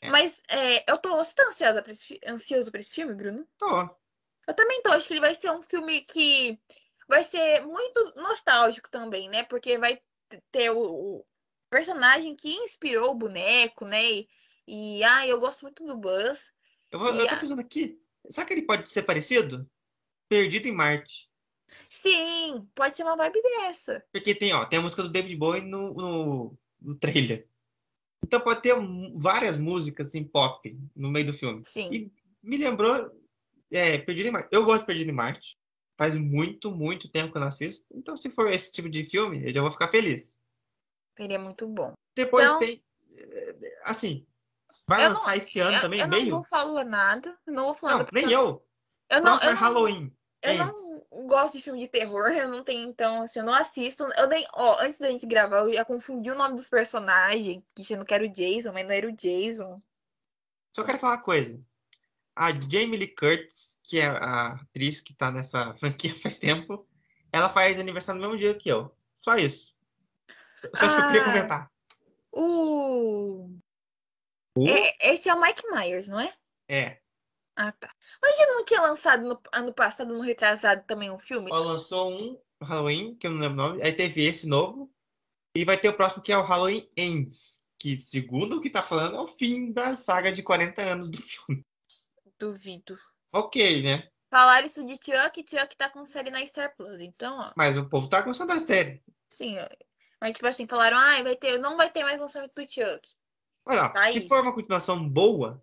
É. 0.00 0.10
Mas 0.10 0.42
é, 0.48 0.90
eu 0.90 0.98
tô. 0.98 1.16
Você 1.16 1.34
tá 1.34 1.48
ansiosa 1.48 1.82
pra 1.82 1.92
esse, 1.92 2.18
ansioso 2.26 2.70
pra 2.70 2.80
esse 2.80 2.94
filme, 2.94 3.14
Bruno? 3.14 3.46
Tô. 3.58 3.96
Eu 4.46 4.54
também 4.54 4.80
tô. 4.82 4.90
Acho 4.92 5.06
que 5.06 5.14
ele 5.14 5.20
vai 5.20 5.34
ser 5.34 5.50
um 5.50 5.62
filme 5.62 6.00
que 6.02 6.58
vai 7.06 7.22
ser 7.22 7.60
muito 7.66 8.14
nostálgico 8.16 8.90
também, 8.90 9.28
né? 9.28 9.42
Porque 9.42 9.76
vai 9.76 10.00
ter 10.50 10.70
o, 10.70 10.78
o 10.78 11.26
personagem 11.70 12.34
que 12.34 12.48
inspirou 12.48 13.10
o 13.10 13.14
boneco, 13.14 13.84
né? 13.84 14.02
E, 14.04 14.28
e 14.66 15.04
ah, 15.04 15.26
eu 15.26 15.38
gosto 15.40 15.62
muito 15.62 15.84
do 15.84 15.96
Buzz. 15.96 16.52
Eu, 16.90 16.98
vou, 16.98 17.14
E 17.14 17.20
eu 17.20 17.28
tô 17.28 17.36
pensando 17.36 17.60
aqui. 17.60 18.00
Será 18.28 18.46
que 18.46 18.52
ele 18.52 18.62
pode 18.62 18.88
ser 18.88 19.02
parecido? 19.02 19.68
Perdido 20.28 20.68
em 20.68 20.72
Marte. 20.72 21.28
Sim, 21.90 22.66
pode 22.74 22.96
ser 22.96 23.02
uma 23.02 23.16
vibe 23.16 23.40
dessa. 23.42 24.04
Porque 24.12 24.34
tem, 24.34 24.52
ó, 24.52 24.66
tem 24.66 24.78
a 24.78 24.82
música 24.82 25.02
do 25.02 25.08
David 25.08 25.34
Bowie 25.36 25.62
no, 25.62 25.94
no, 25.94 26.58
no 26.80 26.94
trailer. 26.96 27.46
Então 28.22 28.40
pode 28.40 28.62
ter 28.62 28.74
várias 29.14 29.56
músicas 29.56 30.06
assim, 30.06 30.24
pop 30.24 30.78
no 30.94 31.10
meio 31.10 31.26
do 31.26 31.32
filme. 31.32 31.62
Sim. 31.64 31.92
E 31.92 32.12
me 32.42 32.56
lembrou 32.56 33.10
é, 33.70 33.98
Perdido 33.98 34.28
em 34.28 34.32
Marte. 34.32 34.48
Eu 34.52 34.64
gosto 34.64 34.80
de 34.80 34.86
Perdido 34.86 35.10
em 35.10 35.14
Marte. 35.14 35.56
Faz 35.96 36.14
muito, 36.14 36.70
muito 36.70 37.08
tempo 37.08 37.32
que 37.32 37.38
eu 37.38 37.40
não 37.40 37.48
assisto. 37.48 37.84
Então, 37.92 38.16
se 38.16 38.30
for 38.30 38.48
esse 38.50 38.70
tipo 38.70 38.88
de 38.88 39.04
filme, 39.04 39.44
eu 39.44 39.52
já 39.52 39.60
vou 39.60 39.70
ficar 39.70 39.88
feliz. 39.88 40.36
Seria 41.18 41.38
muito 41.38 41.66
bom. 41.66 41.92
Depois 42.16 42.44
Então- 42.46 42.58
tem. 42.60 42.82
é, 43.18 43.78
Assim, 43.84 44.26
vai 44.86 45.04
Eu 45.04 45.10
não- 45.10 45.16
lançar 45.16 45.36
esse 45.36 45.58
ano 45.60 45.76
eu, 45.76 45.80
também, 45.80 46.00
eu 46.00 46.08
não 46.08 46.18
meio? 46.18 46.30
vou 46.30 46.44
falar 46.44 46.84
nada. 46.84 47.36
Eu 47.46 47.52
não 47.52 47.64
vou 47.66 47.74
falar 47.74 47.92
Não, 47.92 47.98
nada. 47.98 48.10
nem 48.14 48.30
eu. 48.32 48.64
Eu 49.10 49.20
não, 49.22 49.34
eu 49.34 49.40
é 49.50 49.52
não, 49.52 49.60
Halloween. 49.60 50.16
eu 50.42 50.62
antes. 50.62 50.82
não 51.10 51.26
gosto 51.26 51.56
de 51.56 51.62
filme 51.62 51.80
de 51.80 51.88
terror. 51.88 52.28
Eu 52.30 52.48
não 52.48 52.62
tenho, 52.62 52.88
então, 52.88 53.22
assim, 53.22 53.40
eu 53.40 53.44
não 53.44 53.52
assisto. 53.54 54.04
Eu 54.16 54.28
nem, 54.28 54.46
ó, 54.54 54.78
antes 54.80 54.98
da 54.98 55.08
gente 55.10 55.26
gravar, 55.26 55.58
eu 55.60 55.72
já 55.72 55.84
confundi 55.84 56.30
o 56.30 56.34
nome 56.36 56.54
dos 56.54 56.68
personagens, 56.68 57.62
que 57.74 58.14
era 58.14 58.24
o 58.24 58.28
Jason, 58.28 58.72
mas 58.72 58.86
não 58.86 58.92
era 58.94 59.06
o 59.08 59.12
Jason. 59.12 59.82
Só 60.76 60.84
quero 60.84 60.98
falar 60.98 61.14
uma 61.16 61.22
coisa. 61.22 61.60
A 62.36 62.52
Jamie 62.52 62.96
Lee 62.98 63.14
Curtis, 63.16 63.80
que 63.82 63.98
é 63.98 64.06
a 64.06 64.52
atriz 64.52 65.00
que 65.00 65.12
tá 65.14 65.30
nessa 65.32 65.74
franquia 65.80 66.14
faz 66.20 66.38
tempo, 66.38 66.86
ela 67.32 67.48
faz 67.50 67.80
aniversário 67.80 68.20
no 68.20 68.28
mesmo 68.28 68.38
dia 68.38 68.54
que 68.54 68.68
eu. 68.68 68.94
Só 69.20 69.34
isso. 69.36 69.67
Só 70.76 70.86
isso 70.86 70.96
que 70.96 71.02
eu 71.02 71.06
queria 71.06 71.22
Ah. 71.22 71.24
comentar. 71.24 71.70
O. 72.32 73.50
O? 74.56 74.68
É, 74.68 74.96
esse 75.12 75.28
é 75.28 75.34
o 75.34 75.40
Mike 75.40 75.62
Myers, 75.70 76.08
não 76.08 76.20
é? 76.20 76.32
É. 76.68 77.00
Ah, 77.56 77.72
tá. 77.72 77.92
Mas 78.22 78.38
ele 78.38 78.52
não 78.52 78.64
tinha 78.64 78.80
lançado 78.80 79.26
no 79.26 79.40
ano 79.52 79.72
passado, 79.72 80.14
no 80.14 80.20
retrasado, 80.20 80.84
também 80.86 81.10
um 81.10 81.18
filme? 81.18 81.50
Ela 81.50 81.60
lançou 81.60 82.10
um 82.12 82.40
Halloween, 82.62 83.16
que 83.16 83.26
eu 83.26 83.30
não 83.32 83.40
lembro 83.40 83.54
o 83.64 83.68
nome. 83.68 83.82
Aí 83.82 83.92
teve 83.92 84.24
esse 84.24 84.46
novo. 84.46 84.90
E 85.54 85.64
vai 85.64 85.80
ter 85.80 85.88
o 85.88 85.96
próximo, 85.96 86.22
que 86.22 86.30
é 86.32 86.38
o 86.38 86.42
Halloween 86.42 86.88
Ends. 86.96 87.62
Que, 87.80 87.96
segundo 87.98 88.56
o 88.56 88.60
que 88.60 88.70
tá 88.70 88.82
falando, 88.82 89.16
é 89.16 89.20
o 89.20 89.26
fim 89.28 89.72
da 89.72 89.96
saga 89.96 90.32
de 90.32 90.42
40 90.42 90.82
anos 90.82 91.10
do 91.10 91.18
filme. 91.20 91.64
Duvido. 92.38 92.96
Ok, 93.32 93.82
né? 93.82 94.08
Falaram 94.30 94.66
isso 94.66 94.86
de 94.86 94.94
Chuck, 94.94 95.44
Chuck 95.48 95.76
tá 95.76 95.88
com 95.88 96.04
série 96.04 96.30
na 96.30 96.44
Star 96.46 96.74
Plus. 96.76 97.00
Então, 97.00 97.38
ó. 97.38 97.52
Mas 97.56 97.76
o 97.76 97.88
povo 97.88 98.08
tá 98.08 98.20
gostando 98.20 98.54
da 98.54 98.60
série. 98.60 99.02
Sim, 99.28 99.58
ó. 99.58 99.68
Mas 100.20 100.32
tipo 100.34 100.46
assim, 100.46 100.66
falaram, 100.66 100.96
ah, 100.98 101.22
vai 101.22 101.36
ter, 101.36 101.58
não 101.58 101.76
vai 101.76 101.90
ter 101.90 102.02
mais 102.02 102.18
lançamento 102.20 102.54
do 102.54 102.62
Chuck. 102.62 103.08
Olha 103.66 103.82
lá, 103.82 103.88
Tá 103.90 104.02
aí. 104.04 104.14
se 104.14 104.26
for 104.28 104.42
uma 104.42 104.54
continuação 104.54 105.08
boa, 105.08 105.62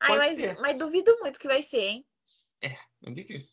Ai, 0.00 0.16
mas, 0.16 0.36
ser. 0.36 0.58
mas 0.60 0.78
duvido 0.78 1.16
muito 1.20 1.38
que 1.38 1.46
vai 1.48 1.62
ser, 1.62 1.80
hein? 1.80 2.06
é 2.62 3.10
difícil. 3.10 3.52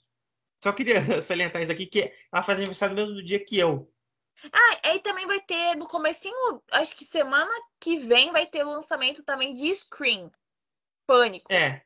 Só 0.64 0.72
queria 0.72 0.96
salientar 1.22 1.62
isso 1.62 1.72
aqui, 1.72 1.86
que 1.86 2.14
ela 2.32 2.44
faz 2.44 2.58
aniversário 2.58 2.96
no 2.96 3.02
mesmo 3.06 3.24
dia 3.24 3.44
que 3.44 3.58
eu. 3.58 3.92
Ah, 4.54 4.80
aí 4.90 5.00
também 5.00 5.28
vai 5.28 5.42
ter 5.42 5.76
no 5.76 5.88
comecinho, 5.88 6.64
acho 6.72 6.96
que 6.96 7.04
semana 7.04 7.52
que 7.80 7.98
vem 7.98 8.32
vai 8.32 8.46
ter 8.46 8.64
o 8.64 8.70
lançamento 8.70 9.22
também 9.24 9.54
de 9.54 9.74
Scream. 9.76 10.32
Pânico. 11.06 11.52
É, 11.52 11.84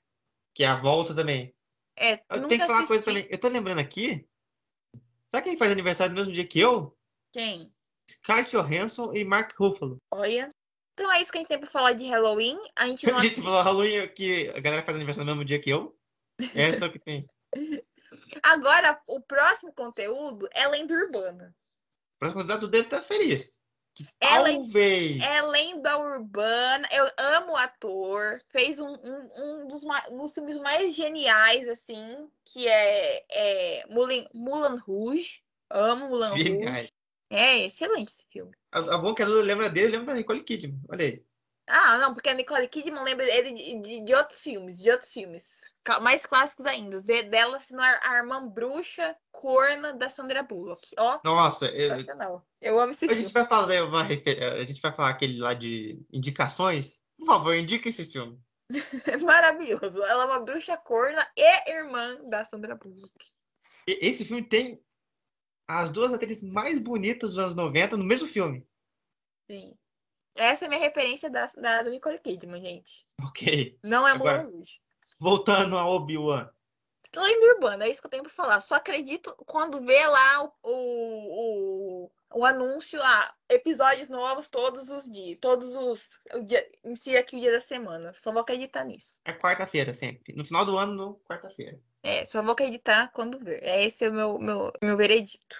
que 0.54 0.64
é 0.64 0.68
a 0.68 0.80
volta 0.80 1.16
também. 1.16 1.56
É, 1.96 2.14
Eu 2.30 2.48
tenho 2.48 2.62
que 2.62 2.68
falar 2.68 2.80
uma 2.80 2.88
coisa 2.88 3.06
também. 3.06 3.28
Eu 3.32 3.40
tô 3.40 3.48
lembrando 3.48 3.80
aqui. 3.80 4.28
Sabe 5.30 5.46
quem 5.46 5.58
faz 5.58 5.72
aniversário 5.72 6.14
no 6.14 6.20
mesmo 6.20 6.34
dia 6.34 6.46
que 6.46 6.60
eu? 6.60 6.96
Quem? 7.32 7.73
Scarlett 8.10 8.52
Johansson 8.52 9.14
e 9.14 9.24
Mark 9.24 9.54
Ruffalo. 9.58 9.98
Olha. 10.12 10.50
Então 10.94 11.12
é 11.12 11.22
isso 11.22 11.32
que 11.32 11.38
a 11.38 11.42
gente 11.42 11.48
tem 11.48 11.60
pra 11.60 11.70
falar 11.70 11.94
de 11.94 12.06
Halloween. 12.08 12.60
A 12.76 12.88
gente 12.88 13.06
não 13.08 13.18
A 13.18 13.22
gente 13.22 13.42
falou 13.42 13.64
Halloween 13.64 14.08
que 14.10 14.50
a 14.50 14.60
galera 14.60 14.84
faz 14.84 14.96
aniversário 14.96 15.26
no 15.26 15.36
mesmo 15.36 15.46
dia 15.46 15.60
que 15.60 15.70
eu. 15.70 15.96
É 16.54 16.74
só 16.74 16.86
o 16.88 16.92
que 16.92 17.00
tem. 17.00 17.28
Agora, 18.42 19.00
o 19.08 19.20
próximo 19.20 19.74
conteúdo 19.74 20.48
é 20.52 20.68
lenda 20.68 20.94
urbana. 20.94 21.56
O 22.16 22.20
próximo 22.20 22.42
candidato 22.42 22.68
dele 22.68 22.88
tá 22.88 23.02
feliz. 23.02 23.62
É 24.20 24.28
talvez. 24.28 25.22
É 25.22 25.42
lenda 25.44 25.98
urbana. 25.98 26.88
Eu 26.92 27.10
amo 27.18 27.54
o 27.54 27.58
ator. 27.58 28.42
Fez 28.50 28.80
um, 28.80 28.94
um, 28.94 29.30
um 29.38 29.68
dos, 29.68 29.84
um 30.10 30.18
dos 30.18 30.34
filmes 30.34 30.58
mais 30.58 30.96
geniais, 30.96 31.68
assim, 31.68 32.28
que 32.46 32.68
é, 32.68 33.24
é 33.30 33.86
Moulin, 33.88 34.28
Moulin 34.34 34.78
Rouge. 34.78 35.42
Amo 35.70 36.10
Moulin 36.10 36.64
Rouge. 36.64 36.93
É 37.34 37.66
excelente 37.66 38.10
esse 38.10 38.26
filme. 38.32 38.52
A, 38.72 38.80
a 38.80 38.98
bom 39.00 39.14
que 39.16 39.24
a 39.24 39.26
Duda 39.26 39.42
lembra 39.42 39.68
dele, 39.68 39.98
lembra 39.98 40.14
da 40.14 40.16
Nicole 40.16 40.44
Kidman. 40.44 40.80
Olha 40.88 41.06
aí. 41.06 41.26
Ah, 41.66 41.98
não, 41.98 42.14
porque 42.14 42.30
a 42.30 42.34
Nicole 42.34 42.68
Kidman 42.68 43.04
lembra 43.04 43.26
ele 43.26 43.54
de, 43.54 43.82
de, 43.82 44.04
de 44.04 44.14
outros 44.14 44.42
filmes, 44.44 44.80
de 44.80 44.92
outros 44.92 45.12
filmes. 45.12 45.62
Mais 46.02 46.26
clássicos 46.28 46.66
ainda. 46.68 47.02
De, 47.02 47.24
dela 47.24 47.60
sendo 47.60 47.82
a, 47.82 48.00
a 48.04 48.18
irmã 48.18 48.48
bruxa 48.48 49.16
corna 49.32 49.94
da 49.94 50.10
Sandra 50.10 50.44
Bullock. 50.44 50.88
Ó, 51.00 51.20
Nossa, 51.24 51.66
eu-. 51.68 52.44
Eu 52.62 52.80
amo 52.80 52.92
esse 52.92 53.06
a 53.06 53.08
filme. 53.08 53.24
gente 53.24 53.34
vai 53.34 53.48
fazer 53.48 53.82
uma. 53.82 54.04
A 54.04 54.66
gente 54.66 54.82
vai 54.82 54.94
falar 54.94 55.10
aquele 55.10 55.40
lá 55.40 55.56
de 55.56 56.06
indicações. 56.12 57.02
Por 57.18 57.26
favor, 57.26 57.56
indica 57.56 57.90
esse 57.90 58.06
filme. 58.06 58.40
É 59.06 59.18
maravilhoso. 59.18 60.04
Ela 60.04 60.24
é 60.24 60.26
uma 60.28 60.40
bruxa 60.40 60.78
corna 60.78 61.26
e 61.36 61.72
irmã 61.72 62.20
da 62.30 62.46
Sandra 62.46 62.76
Bullock. 62.76 63.32
Esse 63.88 64.24
filme 64.24 64.44
tem 64.44 64.84
as 65.68 65.90
duas 65.90 66.14
atrizes 66.14 66.44
mais 66.44 66.78
bonitas 66.80 67.32
dos 67.32 67.40
anos 67.40 67.56
90 67.56 67.98
no 67.98 68.04
mesmo 68.04 68.28
filme. 68.28 68.66
Sim. 69.50 69.76
Essa 70.36 70.66
é 70.66 70.68
a 70.68 70.70
minha 70.70 70.82
referência 70.82 71.30
da, 71.30 71.46
da 71.58 71.84
Nicole 71.84 72.20
Kidman, 72.20 72.62
gente. 72.62 73.06
Ok. 73.22 73.78
Não 73.84 74.08
é 74.08 74.12
Agora- 74.12 74.44
Moulin 74.44 74.56
Rouge. 74.56 74.82
Voltando 75.20 75.78
a 75.78 75.86
Obi-Wan. 75.88 76.50
Lenda 77.16 77.54
urbana, 77.54 77.86
é 77.86 77.90
isso 77.90 78.02
que 78.02 78.08
eu 78.08 78.12
tenho 78.12 78.24
pra 78.24 78.32
falar. 78.32 78.60
Só 78.60 78.76
acredito 78.76 79.36
quando 79.46 79.80
vê 79.86 80.08
lá 80.08 80.44
o, 80.44 80.52
o, 80.64 82.12
o, 82.34 82.46
anúncio 82.46 82.98
lá, 83.00 83.36
episódios 83.48 84.10
novos 84.10 84.48
todos 84.48 84.90
os 84.90 85.06
dias. 85.06 85.38
Todos 85.40 85.76
os. 85.76 86.02
O 86.34 86.42
dia, 86.42 86.68
inicia 86.84 87.20
aqui 87.20 87.36
o 87.36 87.40
dia 87.40 87.52
da 87.52 87.62
semana. 87.62 88.14
Só 88.14 88.32
vou 88.32 88.42
acreditar 88.42 88.84
nisso. 88.84 89.22
É 89.24 89.32
quarta-feira 89.32 89.94
sempre. 89.94 90.34
No 90.34 90.44
final 90.44 90.66
do 90.66 90.78
ano, 90.78 90.94
no 90.94 91.16
quarta-feira. 91.20 91.80
É, 92.04 92.26
só 92.26 92.42
vou 92.42 92.52
acreditar 92.52 93.12
quando 93.14 93.40
ver. 93.40 93.64
É 93.64 93.86
esse 93.86 94.04
é 94.04 94.10
o 94.10 94.14
meu, 94.14 94.38
meu, 94.38 94.74
meu 94.82 94.98
veredito. 94.98 95.56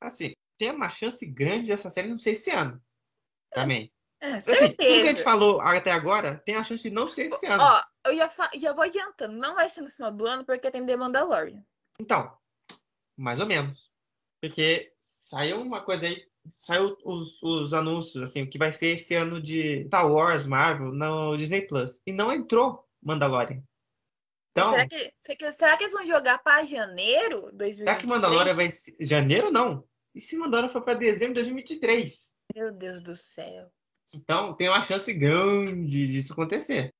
Assim, 0.00 0.34
tem 0.58 0.70
uma 0.70 0.88
chance 0.88 1.24
grande 1.26 1.68
dessa 1.68 1.90
série 1.90 2.08
não 2.08 2.18
ser 2.18 2.30
esse 2.30 2.50
ano. 2.50 2.82
Também. 3.50 3.92
É, 4.20 4.34
Assim, 4.34 4.68
tudo 4.68 4.76
que 4.76 4.82
a 4.82 4.94
gente 4.94 5.04
certeza. 5.04 5.24
falou 5.24 5.60
até 5.60 5.90
agora 5.90 6.38
tem 6.38 6.54
a 6.54 6.64
chance 6.64 6.82
de 6.88 6.94
não 6.94 7.08
ser 7.08 7.26
esse 7.26 7.44
ano. 7.46 7.62
Ó, 7.62 7.82
eu 8.06 8.16
já, 8.16 8.30
já 8.58 8.72
vou 8.72 8.84
adiantando. 8.84 9.34
Não 9.34 9.54
vai 9.54 9.68
ser 9.68 9.82
no 9.82 9.90
final 9.90 10.10
do 10.10 10.26
ano 10.26 10.44
porque 10.44 10.70
tem 10.70 10.86
The 10.86 10.96
Mandalorian. 10.96 11.62
Então, 12.00 12.34
mais 13.16 13.38
ou 13.40 13.46
menos. 13.46 13.90
Porque 14.40 14.92
saiu 15.00 15.60
uma 15.60 15.80
coisa 15.82 16.06
aí, 16.06 16.24
saiu 16.50 16.96
os, 17.04 17.40
os 17.42 17.74
anúncios, 17.74 18.22
assim, 18.22 18.42
o 18.42 18.48
que 18.48 18.58
vai 18.58 18.72
ser 18.72 18.94
esse 18.94 19.14
ano 19.14 19.40
de 19.40 19.84
Star 19.86 20.10
Wars, 20.10 20.46
Marvel, 20.46 20.92
no 20.92 21.36
Disney 21.36 21.62
Plus. 21.62 22.00
E 22.06 22.12
não 22.12 22.32
entrou 22.32 22.88
Mandalorian. 23.02 23.62
Então, 24.52 24.70
Será, 24.72 24.86
que, 24.86 25.12
será 25.52 25.76
que- 25.76 25.84
eles 25.84 25.94
vão 25.94 26.06
jogar 26.06 26.38
pra 26.38 26.64
janeiro 26.64 27.50
2023? 27.52 27.76
será 27.86 27.96
que 27.96 28.06
Mandalorian 28.06 28.54
vai 28.54 28.70
ser. 28.70 28.94
Janeiro 29.00 29.50
não. 29.50 29.84
E 30.14 30.20
se 30.20 30.36
Mandalorian 30.36 30.68
for 30.70 30.82
para 30.82 30.94
dezembro 30.94 31.34
de 31.34 31.40
2023? 31.40 32.34
Meu 32.54 32.70
Deus 32.70 33.00
do 33.00 33.16
céu. 33.16 33.72
Então, 34.14 34.54
tem 34.54 34.68
uma 34.68 34.82
chance 34.82 35.10
grande 35.14 36.06
disso 36.06 36.34
acontecer. 36.34 36.94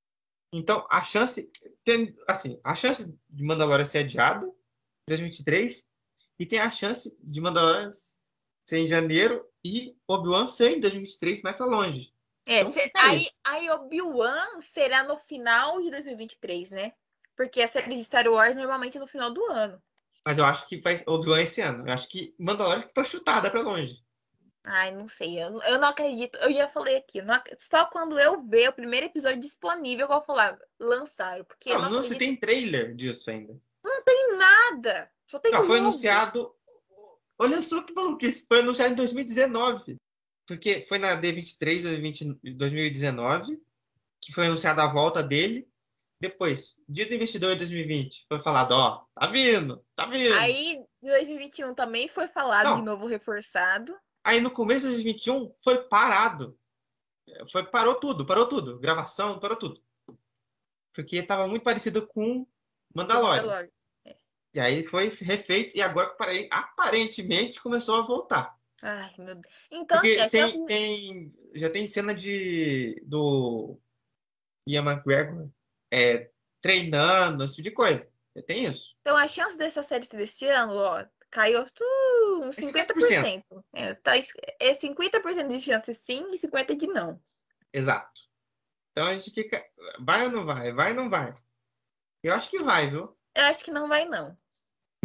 Então, 0.51 0.85
a 0.89 1.03
chance. 1.03 1.49
Tem, 1.83 2.15
assim, 2.27 2.59
a 2.63 2.75
chance 2.75 3.15
de 3.29 3.43
Mandalorian 3.43 3.85
ser 3.85 3.99
adiado 3.99 4.47
em 4.47 4.53
2023 5.09 5.87
e 6.39 6.45
tem 6.47 6.57
a 6.59 6.71
chance 6.71 7.15
de 7.21 7.39
Mandalorian 7.39 7.91
ser 8.67 8.77
em 8.79 8.87
janeiro 8.87 9.45
e 9.63 9.95
Obi-Wan 10.07 10.47
ser 10.47 10.71
em 10.77 10.79
2023 10.79 11.43
mais 11.43 11.55
pra 11.55 11.67
longe. 11.67 12.11
É, 12.47 12.61
Então, 12.61 12.73
cê- 12.73 12.91
aí, 12.95 13.29
aí 13.43 13.69
Obi-Wan 13.69 14.59
será 14.61 15.03
no 15.03 15.17
final 15.17 15.79
de 15.81 15.91
2023, 15.91 16.71
né? 16.71 16.93
Porque 17.35 17.61
a 17.61 17.67
série 17.67 17.95
de 17.95 18.03
Star 18.03 18.27
Wars 18.27 18.55
normalmente 18.55 18.97
é 18.97 18.99
no 18.99 19.07
final 19.07 19.31
do 19.31 19.43
ano. 19.51 19.81
Mas 20.25 20.37
eu 20.37 20.45
acho 20.45 20.67
que 20.67 20.77
vai 20.77 21.01
Obi-Wan 21.05 21.41
esse 21.41 21.61
ano. 21.61 21.87
Eu 21.87 21.93
acho 21.93 22.07
que 22.07 22.33
Mandalorian 22.39 22.87
foi 22.93 23.03
chutada 23.03 23.49
pra 23.51 23.61
longe. 23.61 23.97
Ai, 24.65 24.91
não 24.95 25.09
sei, 25.09 25.43
eu, 25.43 25.61
eu 25.63 25.79
não 25.79 25.89
acredito. 25.89 26.37
Eu 26.39 26.53
já 26.53 26.69
falei 26.69 26.95
aqui, 26.95 27.21
não 27.21 27.41
só 27.69 27.85
quando 27.85 28.17
eu 28.17 28.41
ver 28.47 28.69
o 28.69 28.73
primeiro 28.73 29.07
episódio 29.07 29.41
disponível 29.41 30.05
eu 30.05 30.13
vou 30.13 30.21
falar, 30.23 30.57
lançaram. 30.79 31.43
Porque 31.43 31.69
eu 31.69 31.75
Não, 31.75 31.83
não 31.85 31.91
não 31.91 32.03
se 32.03 32.17
tem 32.17 32.35
trailer 32.37 32.95
disso 32.95 33.29
ainda. 33.29 33.59
em 33.83 34.37
nada. 34.37 35.11
Só 35.27 35.39
tem 35.39 35.51
Não, 35.51 35.65
foi 35.65 35.79
anunciado. 35.79 36.55
Olha 37.37 37.61
só 37.61 37.81
que 37.81 37.93
maluquice. 37.93 38.45
Foi 38.47 38.59
anunciado 38.59 38.93
em 38.93 38.95
2019. 38.95 39.97
Porque 40.47 40.81
foi 40.87 40.97
na 40.97 41.19
D23 41.19 41.81
de 41.81 41.95
20 41.97 42.39
2019 42.55 43.61
que 44.21 44.31
foi 44.31 44.47
anunciada 44.47 44.83
a 44.83 44.91
volta 44.91 45.21
dele. 45.21 45.67
Depois, 46.23 46.77
dia 46.87 47.05
do 47.05 47.13
investidor 47.13 47.51
em 47.51 47.57
2020, 47.57 48.25
foi 48.29 48.41
falado: 48.41 48.71
ó, 48.71 49.03
tá 49.13 49.27
vindo, 49.27 49.85
tá 49.93 50.05
vindo. 50.05 50.33
Aí, 50.35 50.77
Aí, 50.77 50.85
2021 51.01 51.75
também 51.75 52.07
foi 52.07 52.29
falado 52.29 52.65
Não. 52.69 52.75
de 52.77 52.81
novo 52.83 53.05
reforçado. 53.07 53.93
no 54.41 54.49
começo 54.49 54.85
de 54.85 54.93
2021 54.93 55.53
foi 55.61 55.83
parado. 55.89 56.57
Foi, 57.51 57.65
parou 57.65 57.95
tudo, 57.95 58.25
parou 58.25 58.47
tudo. 58.47 58.79
Gravação, 58.79 59.37
parou 59.37 59.57
tudo. 59.57 59.81
Porque 60.93 61.21
tava 61.23 61.45
muito 61.45 61.63
parecido 61.63 62.07
com 62.07 62.47
Mandalorian. 62.95 63.41
Mandalorian. 63.41 63.69
E 64.53 64.59
aí 64.61 64.83
foi 64.85 65.09
refeito 65.09 65.75
e 65.75 65.81
agora 65.81 66.07
apare- 66.07 66.47
aparentemente 66.51 67.61
começou 67.61 67.95
a 67.95 68.03
voltar. 68.03 68.57
Ai, 68.81 69.13
meu 69.17 69.35
Deus. 69.35 69.53
Então, 69.71 69.97
Porque 69.97 70.15
assim, 70.19 70.21
a 70.21 70.29
tem, 70.29 70.41
chance- 70.41 70.65
tem, 70.67 71.35
já 71.55 71.69
tem 71.69 71.87
cena 71.87 72.15
de 72.15 73.01
do 73.05 73.77
Ian 74.67 74.83
McGregor 74.83 75.49
é, 75.93 76.31
treinando, 76.59 77.43
esse 77.43 77.55
tipo 77.55 77.69
de 77.69 77.75
coisa. 77.75 78.09
Já 78.35 78.41
tem 78.41 78.65
isso. 78.65 78.95
Então 79.01 79.15
a 79.15 79.27
chance 79.27 79.55
dessa 79.55 79.83
série 79.83 80.05
ser 80.05 80.17
desse 80.17 80.47
ano, 80.47 80.73
ó, 80.73 81.05
caiu 81.29 81.61
uh, 81.61 82.43
uns 82.43 82.57
É 82.57 82.61
50%. 82.61 83.43
É, 83.73 83.93
tá, 83.93 84.17
é 84.17 84.73
50% 84.73 85.47
de 85.47 85.59
chance 85.59 85.93
sim 85.93 86.25
e 86.31 86.39
50% 86.39 86.75
de 86.75 86.87
não. 86.87 87.21
Exato. 87.71 88.23
Então 88.91 89.05
a 89.05 89.13
gente 89.13 89.31
fica. 89.31 89.63
Vai 89.99 90.25
ou 90.25 90.31
não 90.31 90.45
vai? 90.45 90.73
Vai 90.73 90.89
ou 90.91 90.95
não 90.95 91.09
vai? 91.09 91.35
Eu 92.23 92.33
acho 92.33 92.49
que 92.49 92.63
vai, 92.63 92.89
viu? 92.89 93.15
Eu 93.35 93.43
acho 93.45 93.63
que 93.63 93.71
não 93.71 93.87
vai, 93.87 94.05
não. 94.05 94.35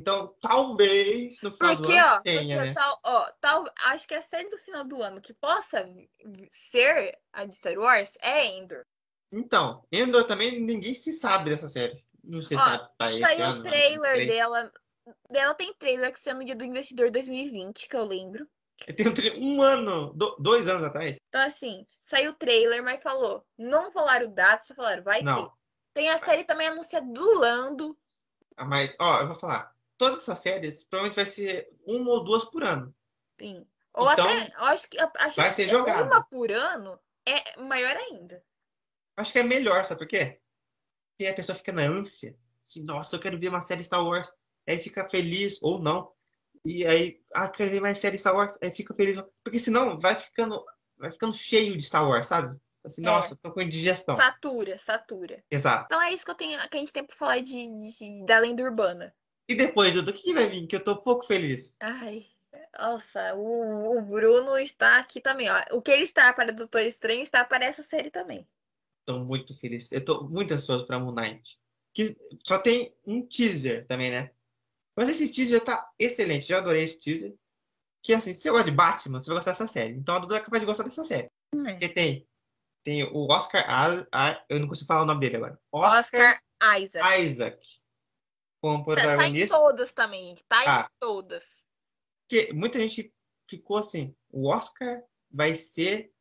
Então 0.01 0.35
talvez 0.41 1.43
no 1.43 1.53
final 1.53 1.77
Porque, 1.77 1.93
do 1.93 1.99
ano 1.99 2.15
ó, 2.15 2.21
tenha, 2.21 2.57
porque 2.57 2.69
né? 2.69 2.75
tal, 2.75 3.01
ó, 3.03 3.33
tal, 3.41 3.65
acho 3.85 4.07
que 4.07 4.15
a 4.15 4.23
série 4.23 4.49
do 4.49 4.59
final 4.59 4.85
do 4.85 5.03
ano 5.03 5.21
que 5.21 5.35
possa 5.35 5.87
ser 6.71 7.19
a 7.33 7.45
de 7.45 7.55
Star 7.55 7.77
Wars 7.77 8.13
é 8.21 8.47
Endor. 8.47 8.87
Então, 9.31 9.85
Endor 9.93 10.25
também 10.27 10.61
ninguém 10.61 10.95
se 10.95 11.13
sabe 11.13 11.51
dessa 11.51 11.69
série. 11.69 11.93
Não 12.25 12.43
se 12.43 12.55
Ó, 12.55 12.59
sabe. 12.59 12.89
Tá 12.99 13.11
Saiu 13.21 13.45
ano, 13.47 13.61
o 13.61 13.63
trailer 13.63 14.17
23. 14.17 14.27
dela. 14.29 14.73
Dela 15.31 15.55
tem 15.55 15.73
trailer 15.75 16.13
que 16.13 16.21
saiu 16.21 16.37
no 16.37 16.45
dia 16.45 16.57
do 16.57 16.65
Investidor 16.65 17.11
2020, 17.11 17.89
que 17.89 17.97
eu 17.97 18.05
lembro. 18.05 18.47
Tem 18.97 19.09
um, 19.09 19.15
tra- 19.15 19.33
um 19.39 19.63
ano, 19.63 20.13
do- 20.15 20.37
dois 20.39 20.69
anos 20.69 20.87
atrás. 20.87 21.17
Então, 21.29 21.41
assim, 21.41 21.87
saiu 22.03 22.31
o 22.31 22.35
trailer, 22.35 22.83
mas 22.83 23.03
falou. 23.03 23.45
Não 23.57 23.91
falaram 23.91 24.33
data, 24.33 24.65
só 24.65 24.75
falaram, 24.75 25.03
vai 25.03 25.23
Não. 25.23 25.47
ter. 25.47 25.53
Tem 25.95 26.11
a 26.11 26.19
série 26.19 26.45
também 26.45 26.69
anunciada 26.69 27.07
do 27.11 27.39
Lando. 27.39 27.99
Ah, 28.57 28.65
Mas, 28.65 28.95
ó, 29.01 29.21
eu 29.21 29.27
vou 29.27 29.35
falar. 29.35 29.75
Todas 29.97 30.21
essas 30.21 30.39
séries 30.39 30.85
provavelmente 30.85 31.17
vai 31.17 31.27
ser 31.27 31.69
uma 31.85 32.11
ou 32.13 32.23
duas 32.25 32.45
por 32.45 32.63
ano. 32.63 32.95
Sim. 33.41 33.67
Ou 33.95 34.11
Então, 34.13 34.27
até, 34.29 34.53
acho 34.57 34.89
que 34.89 35.01
a, 35.01 35.11
a 35.19 35.29
vai 35.31 35.53
ser 35.53 35.65
de 35.65 35.71
jogado. 35.73 36.07
uma 36.07 36.23
por 36.23 36.53
ano 36.53 37.01
é 37.27 37.59
maior 37.61 37.97
ainda. 37.97 38.45
Acho 39.19 39.33
que 39.33 39.39
é 39.39 39.43
melhor, 39.43 39.85
sabe 39.85 39.99
por 40.01 40.09
quê? 40.09 40.41
Porque 41.11 41.29
a 41.31 41.35
pessoa 41.35 41.57
fica 41.57 41.73
na 41.73 41.83
ânsia. 41.83 42.37
Assim, 42.65 42.85
nossa, 42.85 43.17
eu 43.17 43.21
quero 43.21 43.39
ver 43.39 43.49
uma 43.49 43.61
série 43.61 43.83
Star 43.85 44.05
Wars. 44.05 44.33
Aí 44.67 44.79
fica 44.79 45.09
feliz, 45.09 45.59
ou 45.63 45.81
não. 45.83 46.13
E 46.65 46.87
aí, 46.87 47.21
ah, 47.35 47.49
quero 47.49 47.71
ver 47.71 47.81
mais 47.81 47.99
série 47.99 48.19
Star 48.19 48.35
Wars. 48.37 48.57
Aí 48.63 48.71
fica 48.73 48.95
feliz. 48.95 49.21
Porque 49.43 49.59
senão 49.59 49.99
vai 49.99 50.15
ficando, 50.17 50.63
vai 50.97 51.11
ficando 51.11 51.35
cheio 51.35 51.77
de 51.77 51.83
Star 51.83 52.09
Wars, 52.09 52.27
sabe? 52.27 52.57
Assim, 52.85 53.03
É. 53.03 53.07
nossa, 53.07 53.35
tô 53.37 53.51
com 53.51 53.61
indigestão. 53.61 54.15
Satura, 54.17 54.79
satura. 54.79 55.43
Exato. 55.51 55.87
Então 55.87 56.01
é 56.01 56.13
isso 56.13 56.25
que 56.25 56.31
eu 56.31 56.35
tenho, 56.37 56.59
que 56.69 56.77
a 56.77 56.81
gente 56.81 56.93
tem 56.93 57.05
pra 57.05 57.17
falar 57.17 57.41
de, 57.41 57.67
de- 57.99 58.25
da 58.27 58.39
lenda 58.39 58.63
urbana. 58.63 59.15
E 59.49 59.57
depois, 59.57 59.93
Dudu, 59.95 60.11
o 60.11 60.15
que 60.15 60.23
que 60.23 60.35
vai 60.35 60.49
vir? 60.49 60.67
Que 60.67 60.77
eu 60.77 60.85
tô 60.85 60.97
pouco 61.03 61.27
feliz. 61.27 61.75
Ai. 61.81 62.27
Nossa, 62.79 63.35
o, 63.35 63.99
o 63.99 64.03
Bruno 64.03 64.57
está 64.59 64.99
aqui 64.99 65.21
também, 65.21 65.49
ó. 65.51 65.63
O 65.73 65.83
que 65.83 65.91
ele 65.91 66.05
está 66.05 66.33
para 66.33 66.53
Doutor 66.53 66.83
Estranho 66.83 67.23
está 67.23 67.45
para 67.45 67.65
essa 67.65 67.83
série 67.83 68.11
também. 68.11 68.47
Tô 69.09 69.19
muito 69.25 69.59
feliz. 69.59 69.91
Eu 69.91 70.05
tô 70.05 70.25
muito 70.29 70.53
ansioso 70.53 70.87
pra 70.87 70.99
Moon 70.99 71.15
Knight. 71.15 71.59
Que 71.95 72.15
só 72.47 72.59
tem 72.59 72.95
um 73.07 73.27
teaser 73.27 73.87
também, 73.87 74.11
né? 74.11 74.31
Mas 74.95 75.09
esse 75.09 75.33
teaser 75.33 75.65
tá 75.65 75.91
excelente. 75.99 76.47
Já 76.47 76.59
adorei 76.59 76.83
esse 76.85 77.01
teaser. 77.01 77.35
Que 78.05 78.13
assim, 78.13 78.35
se 78.35 78.43
você 78.43 78.51
gosta 78.51 78.71
de 78.71 78.77
Batman, 78.77 79.19
você 79.19 79.27
vai 79.29 79.37
gostar 79.37 79.53
dessa 79.53 79.67
série. 79.67 79.95
Então 79.95 80.15
a 80.15 80.19
Duda 80.19 80.37
é 80.37 80.41
capaz 80.41 80.61
de 80.61 80.67
gostar 80.67 80.85
dessa 80.85 81.05
série. 81.05 81.31
É. 81.55 81.71
Porque 81.73 81.89
tem, 81.89 82.29
tem 82.85 83.03
o 83.05 83.27
Oscar. 83.31 83.65
A, 83.67 84.07
a- 84.13 84.45
eu 84.47 84.61
não 84.61 84.69
consigo 84.69 84.87
falar 84.87 85.03
o 85.03 85.07
nome 85.07 85.21
dele 85.21 85.37
agora. 85.37 85.59
Oscar 85.73 86.39
Isaac. 86.79 87.23
Isaac. 87.23 87.81
Como 88.61 88.85
Tá, 88.85 88.95
tá 88.95 89.03
em 89.03 89.07
protagonista. 89.07 89.57
todas 89.57 89.93
também. 89.93 90.37
Tá 90.47 90.63
em 90.65 90.69
Ah. 90.69 90.91
todas. 91.01 91.47
Porque 92.29 92.53
muita 92.53 92.79
gente 92.79 93.11
ficou 93.49 93.79
assim: 93.79 94.15
o 94.31 94.49
Oscar 94.49 95.03
vai 95.31 95.55
ser 95.55 96.13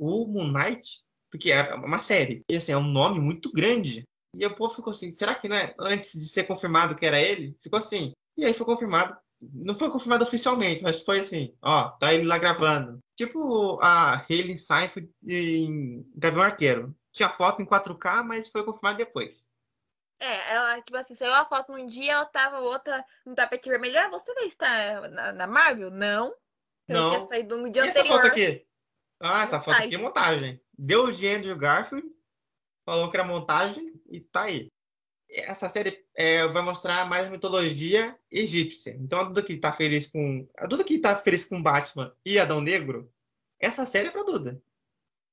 o 0.00 0.26
Moon 0.26 0.50
Knight, 0.50 1.04
porque 1.34 1.50
é 1.50 1.74
uma 1.74 1.98
série. 1.98 2.44
E 2.48 2.56
assim, 2.56 2.70
é 2.70 2.76
um 2.76 2.84
nome 2.88 3.18
muito 3.18 3.50
grande. 3.50 4.04
E 4.36 4.46
o 4.46 4.54
povo 4.54 4.72
ficou 4.72 4.92
assim: 4.92 5.10
será 5.10 5.34
que 5.34 5.48
não 5.48 5.56
é 5.56 5.74
antes 5.80 6.12
de 6.12 6.28
ser 6.28 6.44
confirmado 6.44 6.94
que 6.94 7.04
era 7.04 7.20
ele? 7.20 7.58
Ficou 7.60 7.76
assim. 7.80 8.12
E 8.36 8.44
aí 8.44 8.54
foi 8.54 8.64
confirmado. 8.64 9.16
Não 9.40 9.74
foi 9.74 9.90
confirmado 9.90 10.22
oficialmente, 10.22 10.80
mas 10.84 11.02
foi 11.02 11.18
assim: 11.18 11.52
ó, 11.60 11.88
tá 11.90 12.14
ele 12.14 12.24
lá 12.24 12.38
gravando. 12.38 13.00
Tipo 13.16 13.80
a 13.82 14.24
Hayley 14.30 14.56
Seinfeld 14.56 15.10
em 15.26 16.08
Gavião 16.14 16.44
Arqueiro. 16.44 16.94
Tinha 17.12 17.28
foto 17.28 17.60
em 17.60 17.66
4K, 17.66 18.22
mas 18.22 18.48
foi 18.48 18.64
confirmado 18.64 18.98
depois. 18.98 19.48
É, 20.20 20.54
ela, 20.54 20.80
tipo 20.82 20.96
assim, 20.96 21.16
saiu 21.16 21.34
a 21.34 21.44
foto 21.44 21.72
num 21.72 21.84
dia, 21.84 22.12
ela 22.12 22.26
tava 22.26 22.60
outra 22.60 23.04
no 23.26 23.34
tapete 23.34 23.68
vermelho. 23.68 23.98
Ah, 23.98 24.08
você 24.08 24.32
vai 24.34 24.46
estar 24.46 25.08
na, 25.10 25.32
na 25.32 25.46
Marvel? 25.48 25.90
Não. 25.90 26.32
Eu 26.86 26.96
Não. 26.96 27.10
tinha 27.10 27.26
saído 27.26 27.58
no 27.58 27.66
E 27.66 27.70
dia 27.70 27.82
essa 27.86 27.98
anterior. 27.98 28.20
foto 28.20 28.28
aqui? 28.28 28.64
Ah, 29.20 29.42
essa 29.42 29.60
foto 29.60 29.82
aqui 29.82 29.94
é 29.96 29.98
Montagem. 29.98 30.60
Deu 30.78 31.10
de 31.10 31.26
Andrew 31.26 31.56
Garfield, 31.56 32.06
falou 32.84 33.10
que 33.10 33.16
era 33.16 33.26
montagem 33.26 33.94
e 34.10 34.20
tá 34.20 34.42
aí. 34.42 34.68
Essa 35.30 35.68
série 35.68 36.04
é, 36.14 36.46
vai 36.48 36.62
mostrar 36.62 37.08
mais 37.08 37.28
mitologia 37.30 38.16
egípcia. 38.30 38.96
Então 39.00 39.18
a 39.18 39.24
Duda 39.24 39.42
que 39.42 39.56
tá 39.56 39.72
feliz 39.72 40.06
com. 40.06 40.48
A 40.56 40.66
Duda 40.66 40.84
que 40.84 40.98
tá 40.98 41.16
feliz 41.16 41.44
com 41.44 41.62
Batman 41.62 42.14
e 42.24 42.38
Adão 42.38 42.60
Negro, 42.60 43.10
essa 43.58 43.86
série 43.86 44.08
é 44.08 44.10
pra 44.10 44.22
Duda. 44.22 44.62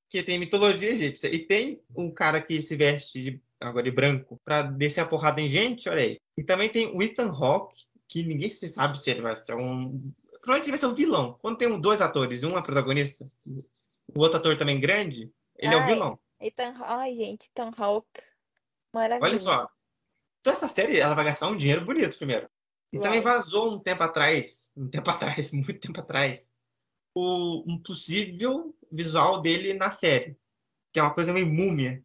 Que 0.09 0.23
tem 0.23 0.39
mitologia 0.39 0.89
egípcia. 0.89 1.33
E 1.33 1.39
tem 1.39 1.81
um 1.95 2.11
cara 2.11 2.41
que 2.41 2.61
se 2.61 2.75
veste 2.75 3.21
de, 3.21 3.41
agora 3.59 3.83
de 3.83 3.91
branco 3.91 4.39
pra 4.43 4.63
descer 4.63 5.01
a 5.01 5.05
porrada 5.05 5.39
em 5.39 5.49
gente, 5.49 5.87
olha 5.87 6.01
aí. 6.01 6.17
E 6.37 6.43
também 6.43 6.69
tem 6.69 6.87
o 6.87 7.01
Ethan 7.01 7.29
Hawke, 7.29 7.85
que 8.07 8.23
ninguém 8.23 8.49
se 8.49 8.67
sabe 8.69 9.01
se 9.01 9.09
ele 9.09 9.21
vai 9.21 9.35
ser 9.35 9.55
um. 9.55 9.97
Provavelmente 10.41 10.69
vai 10.69 10.79
ser 10.79 10.87
um 10.87 10.95
vilão. 10.95 11.37
Quando 11.41 11.57
tem 11.57 11.79
dois 11.79 12.01
atores, 12.01 12.43
um 12.43 12.57
é 12.57 12.61
protagonista, 12.61 13.29
o 14.15 14.19
outro 14.19 14.37
ator 14.37 14.57
também 14.57 14.79
grande, 14.79 15.31
ele 15.57 15.73
é 15.73 15.77
o 15.77 15.81
Ai. 15.81 15.93
vilão. 15.93 16.19
Ethan, 16.39 16.73
ai, 16.83 17.15
gente, 17.15 17.49
Ethan 17.49 17.71
Hawke. 17.77 18.21
Maravilhoso. 18.93 19.49
Olha 19.49 19.59
só. 19.59 19.69
Então 20.41 20.53
essa 20.53 20.67
série, 20.67 20.99
ela 20.99 21.13
vai 21.13 21.25
gastar 21.25 21.47
um 21.47 21.57
dinheiro 21.57 21.85
bonito 21.85 22.17
primeiro. 22.17 22.49
E 22.91 22.97
Vai. 22.97 23.03
também 23.03 23.21
vazou 23.21 23.73
um 23.73 23.79
tempo 23.79 24.03
atrás, 24.03 24.69
um 24.75 24.89
tempo 24.89 25.09
atrás, 25.09 25.51
muito 25.53 25.79
tempo 25.79 25.99
atrás, 25.99 26.51
o, 27.15 27.63
um 27.71 27.77
possível 27.77 28.75
visual 28.91 29.41
dele 29.41 29.73
na 29.73 29.91
série. 29.91 30.35
Que 30.91 30.99
é 30.99 31.03
uma 31.03 31.13
coisa 31.13 31.31
meio 31.31 31.45
múmia. 31.45 32.03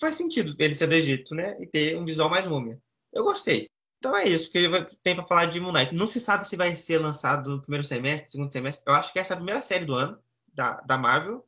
Faz 0.00 0.14
sentido 0.14 0.54
ele 0.58 0.74
ser 0.74 0.86
do 0.86 0.94
Egito, 0.94 1.34
né? 1.34 1.56
E 1.60 1.66
ter 1.66 1.96
um 1.96 2.04
visual 2.04 2.28
mais 2.28 2.46
múmia. 2.46 2.80
Eu 3.12 3.24
gostei. 3.24 3.68
Então 3.98 4.14
é 4.14 4.28
isso 4.28 4.52
que 4.52 4.68
tem 5.02 5.16
para 5.16 5.26
falar 5.26 5.46
de 5.46 5.58
Moon 5.58 5.72
Knight. 5.72 5.94
Não 5.94 6.06
se 6.06 6.20
sabe 6.20 6.46
se 6.46 6.54
vai 6.54 6.76
ser 6.76 6.98
lançado 6.98 7.50
no 7.50 7.62
primeiro 7.62 7.84
semestre, 7.84 8.30
segundo 8.30 8.52
semestre. 8.52 8.84
Eu 8.86 8.92
acho 8.92 9.12
que 9.12 9.18
essa 9.18 9.32
é 9.32 9.34
a 9.34 9.38
primeira 9.38 9.62
série 9.62 9.86
do 9.86 9.94
ano 9.94 10.20
da, 10.56 10.80
da 10.80 10.98
Marvel. 10.98 11.46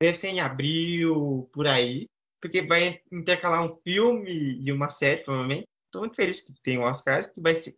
Deve 0.00 0.16
ser 0.16 0.28
em 0.28 0.40
abril, 0.40 1.48
por 1.52 1.66
aí. 1.66 2.08
Porque 2.40 2.62
vai 2.62 3.00
intercalar 3.12 3.64
um 3.64 3.76
filme 3.82 4.60
e 4.60 4.72
uma 4.72 4.90
série, 4.90 5.22
provavelmente. 5.22 5.68
Estou 5.86 6.02
muito 6.02 6.16
feliz 6.16 6.40
que 6.40 6.52
tem 6.62 6.78
o 6.78 6.82
Oscar, 6.82 7.32
que 7.32 7.40
vai 7.40 7.54
ser, 7.54 7.76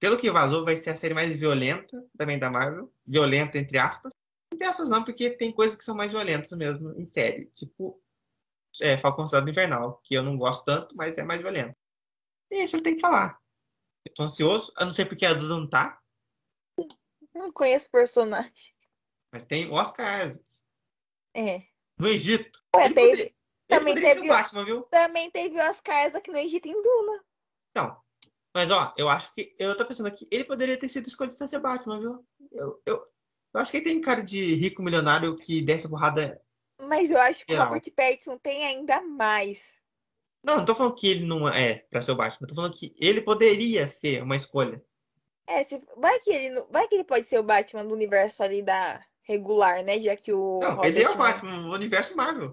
pelo 0.00 0.16
que 0.16 0.30
vazou, 0.30 0.64
vai 0.64 0.76
ser 0.76 0.90
a 0.90 0.96
série 0.96 1.14
mais 1.14 1.36
violenta 1.36 2.04
também 2.16 2.38
da 2.38 2.50
Marvel. 2.50 2.92
Violenta, 3.06 3.58
entre 3.58 3.78
aspas. 3.78 4.12
Entre 4.52 4.66
aspas 4.66 4.88
não, 4.88 5.04
porque 5.04 5.30
tem 5.30 5.52
coisas 5.52 5.76
que 5.76 5.84
são 5.84 5.94
mais 5.94 6.10
violentas 6.10 6.50
mesmo 6.52 6.98
em 6.98 7.06
série. 7.06 7.46
Tipo, 7.54 8.00
é, 8.80 8.98
Falcão 8.98 9.26
Soldado 9.26 9.48
Invernal, 9.48 10.00
que 10.02 10.14
eu 10.14 10.22
não 10.22 10.36
gosto 10.36 10.64
tanto, 10.64 10.96
mas 10.96 11.16
é 11.16 11.22
mais 11.22 11.40
violento. 11.40 11.76
E 12.50 12.56
é 12.56 12.64
isso 12.64 12.76
eu 12.76 12.82
tenho 12.82 12.96
que 12.96 13.02
falar. 13.02 13.38
Eu 14.04 14.14
tô 14.14 14.22
ansioso, 14.24 14.72
eu 14.78 14.86
não 14.86 14.94
sei 14.94 15.04
porque 15.04 15.26
a 15.26 15.34
Duda 15.34 15.54
não 15.54 15.68
tá, 15.68 16.00
Não 17.34 17.52
conheço 17.52 17.88
personagem. 17.90 18.52
Mas 19.38 19.44
tem 19.44 19.68
o 19.70 19.74
Oscar 19.74 20.26
Isaac, 20.26 20.44
É. 21.34 21.62
no 21.96 22.08
Egito. 22.08 22.60
Ué, 22.74 22.86
Ele 22.86 22.94
teve, 22.94 23.08
poderia- 23.10 23.24
Ele 23.24 23.34
também 23.68 23.94
ser 23.96 24.00
teve- 24.02 24.20
o 24.20 24.28
Batman, 24.28 24.64
viu? 24.64 24.82
também 24.84 25.30
teve 25.30 25.56
o 25.60 25.70
Oscar 25.70 26.06
Isaac 26.08 26.28
no 26.30 26.38
Egito 26.38 26.66
em 26.68 26.82
Duna. 26.82 27.24
Então, 27.70 27.96
mas 28.54 28.70
ó, 28.70 28.92
eu 28.96 29.08
acho 29.08 29.32
que. 29.32 29.54
Eu 29.58 29.76
tô 29.76 29.86
pensando 29.86 30.06
aqui, 30.06 30.26
ele 30.30 30.42
poderia 30.44 30.76
ter 30.78 30.88
sido 30.88 31.06
escolhido 31.06 31.36
pra 31.38 31.46
ser 31.46 31.60
Batman, 31.60 32.00
viu? 32.00 32.26
Eu, 32.50 32.82
eu, 32.84 32.96
eu 32.96 33.60
acho 33.60 33.70
que 33.70 33.76
ele 33.76 33.84
tem 33.84 34.00
cara 34.00 34.22
de 34.22 34.54
rico 34.54 34.82
milionário 34.82 35.36
que 35.36 35.62
desce 35.62 35.86
a 35.86 35.90
porrada. 35.90 36.42
Mas 36.80 37.10
eu 37.10 37.18
acho 37.20 37.44
que 37.46 37.52
o 37.52 37.56
Geral. 37.56 37.68
Robert 37.72 37.92
Pattinson 37.94 38.38
tem 38.38 38.64
ainda 38.66 39.00
mais. 39.02 39.72
Não, 40.42 40.56
não 40.58 40.64
tô 40.64 40.74
falando 40.74 40.94
que 40.94 41.06
ele 41.06 41.24
não 41.24 41.48
é 41.48 41.78
pra 41.90 42.00
ser 42.00 42.12
o 42.12 42.16
Batman, 42.16 42.38
eu 42.44 42.48
tô 42.48 42.54
falando 42.54 42.74
que 42.76 42.94
ele 42.98 43.20
poderia 43.20 43.86
ser 43.86 44.22
uma 44.22 44.34
escolha. 44.36 44.82
É, 45.46 45.64
se, 45.64 45.80
vai, 45.96 46.18
que 46.20 46.30
ele, 46.30 46.60
vai 46.70 46.86
que 46.88 46.94
ele 46.94 47.04
pode 47.04 47.26
ser 47.26 47.38
o 47.38 47.42
Batman 47.42 47.84
do 47.84 47.94
universo 47.94 48.42
ali 48.42 48.62
da 48.62 49.02
regular, 49.28 49.84
né? 49.84 50.00
Já 50.00 50.16
que 50.16 50.32
o. 50.32 50.58
Não, 50.60 50.70
Robert 50.76 50.86
ele 50.90 51.02
é 51.02 51.06
o 51.06 51.10
não- 51.10 51.18
Batman, 51.18 51.68
o 51.68 51.72
universo 51.74 52.16
Marvel. 52.16 52.52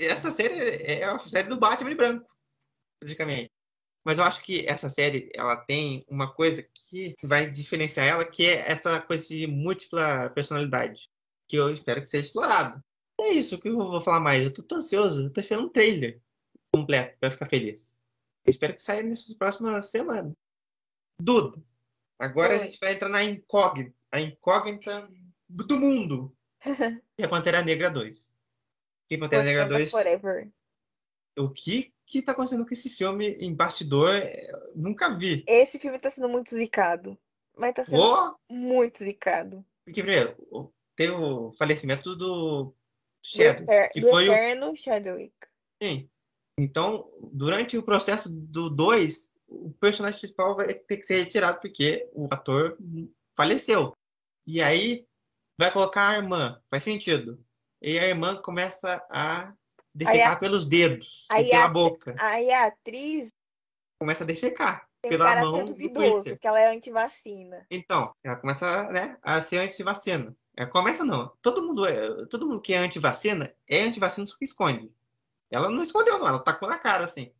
Essa 0.00 0.30
série 0.30 0.54
é 0.84 1.04
a 1.04 1.18
série 1.20 1.48
do 1.48 1.58
Batman 1.58 1.94
branco, 1.96 2.28
praticamente. 3.00 3.50
Mas 4.04 4.18
eu 4.18 4.24
acho 4.24 4.42
que 4.42 4.64
essa 4.66 4.88
série, 4.88 5.30
ela 5.34 5.56
tem 5.56 6.04
uma 6.08 6.32
coisa 6.32 6.62
que 6.62 7.14
vai 7.22 7.50
diferenciar 7.50 8.06
ela, 8.06 8.24
que 8.24 8.46
é 8.46 8.70
essa 8.70 9.00
coisa 9.02 9.26
de 9.28 9.46
múltipla 9.46 10.30
personalidade, 10.30 11.08
que 11.48 11.56
eu 11.56 11.70
espero 11.70 12.02
que 12.02 12.08
seja 12.08 12.26
explorado. 12.26 12.80
É 13.20 13.28
isso 13.30 13.58
que 13.58 13.68
eu 13.68 13.76
vou 13.76 14.00
falar 14.00 14.20
mais. 14.20 14.44
Eu 14.44 14.52
tô 14.52 14.62
tão 14.62 14.78
ansioso, 14.78 15.24
eu 15.24 15.32
tô 15.32 15.40
esperando 15.40 15.66
um 15.66 15.72
trailer 15.72 16.20
completo 16.72 17.18
pra 17.18 17.30
ficar 17.32 17.46
feliz. 17.46 17.96
Eu 18.46 18.50
espero 18.50 18.74
que 18.76 18.82
saia 18.82 19.02
nessas 19.02 19.34
próximas 19.34 19.90
semanas. 19.90 20.32
Duda, 21.20 21.60
agora 22.18 22.54
a 22.54 22.58
Oi. 22.58 22.64
gente 22.64 22.78
vai 22.78 22.92
entrar 22.94 23.08
na 23.08 23.24
incógnita, 23.24 23.94
a 24.12 24.20
incógnita 24.20 25.08
do 25.48 25.78
mundo, 25.80 26.36
que 27.16 27.22
é 27.22 27.28
Pantera 27.28 27.62
Negra 27.62 27.90
2. 27.90 28.32
Que 29.08 29.16
Pantera 29.16 29.42
Negra 29.42 29.62
Wakanda 29.62 29.78
2 29.78 29.90
Forever. 29.90 30.50
o 31.38 31.50
que 31.50 31.92
que 32.06 32.22
tá 32.22 32.32
acontecendo 32.32 32.64
com 32.66 32.72
esse 32.72 32.88
filme 32.88 33.32
em 33.40 33.54
bastidor? 33.54 34.10
é, 34.14 34.50
nunca 34.74 35.16
vi. 35.16 35.44
Esse 35.46 35.78
filme 35.78 35.98
tá 35.98 36.10
sendo 36.10 36.28
muito 36.28 36.50
zicado. 36.54 37.18
Mas 37.56 37.74
tá 37.74 37.84
sendo 37.84 37.98
Ou, 38.00 38.36
muito 38.50 39.04
zicado. 39.04 39.64
porque 39.84 40.02
primeiro, 40.02 40.36
teve 40.96 41.12
o 41.12 41.52
falecimento 41.58 42.14
do 42.14 42.64
Do, 42.64 42.74
Shadow, 43.22 43.64
Eter- 43.64 43.92
que 43.92 44.00
do 44.00 44.08
foi 44.10 44.28
o 44.28 44.76
Chadwick. 44.76 45.34
sim. 45.82 46.08
Então, 46.60 47.08
durante 47.32 47.76
o 47.78 47.82
processo 47.84 48.28
do 48.28 48.68
2, 48.68 49.32
o 49.46 49.70
personagem 49.80 50.18
principal 50.20 50.56
vai 50.56 50.74
ter 50.74 50.96
que 50.98 51.04
ser 51.04 51.22
retirado 51.22 51.60
porque 51.60 52.08
o 52.12 52.26
ator 52.32 52.76
faleceu. 53.36 53.92
E 54.46 54.60
aí 54.60 55.06
vai 55.58 55.72
colocar 55.72 56.08
a 56.08 56.16
irmã, 56.16 56.60
faz 56.70 56.84
sentido. 56.84 57.42
E 57.82 57.98
a 57.98 58.06
irmã 58.06 58.40
começa 58.40 59.04
a 59.10 59.52
defecar 59.94 60.32
a- 60.32 60.36
pelos 60.36 60.64
dedos 60.64 61.26
aí 61.30 61.50
pela 61.50 61.64
a- 61.64 61.68
boca. 61.68 62.14
Aí 62.20 62.50
a 62.50 62.66
atriz 62.66 63.30
Começa 64.00 64.22
a 64.22 64.26
defecar 64.26 64.86
tem 65.02 65.10
um 65.10 65.14
pela 65.14 65.24
caráter 65.24 65.50
mão 65.50 65.64
do 65.64 65.72
duvidoso, 65.72 66.36
que 66.36 66.46
ela 66.46 66.60
é 66.60 66.68
antivacina. 66.72 67.66
Então, 67.68 68.14
ela 68.22 68.36
começa 68.36 68.84
né, 68.92 69.18
a 69.22 69.42
ser 69.42 69.58
anti-vacina. 69.58 70.36
Ela 70.56 70.70
começa 70.70 71.04
não. 71.04 71.32
Todo 71.42 71.62
mundo, 71.62 71.84
é, 71.84 72.26
todo 72.26 72.46
mundo 72.46 72.60
que 72.62 72.72
é 72.72 72.78
anti-vacina 72.78 73.52
é 73.66 73.82
anti-vacina, 73.82 74.24
só 74.26 74.36
que 74.36 74.44
esconde. 74.44 74.92
Ela 75.50 75.68
não 75.68 75.82
escondeu, 75.82 76.18
não. 76.18 76.28
Ela 76.28 76.42
tacou 76.44 76.68
na 76.68 76.78
cara, 76.78 77.04
assim. 77.04 77.32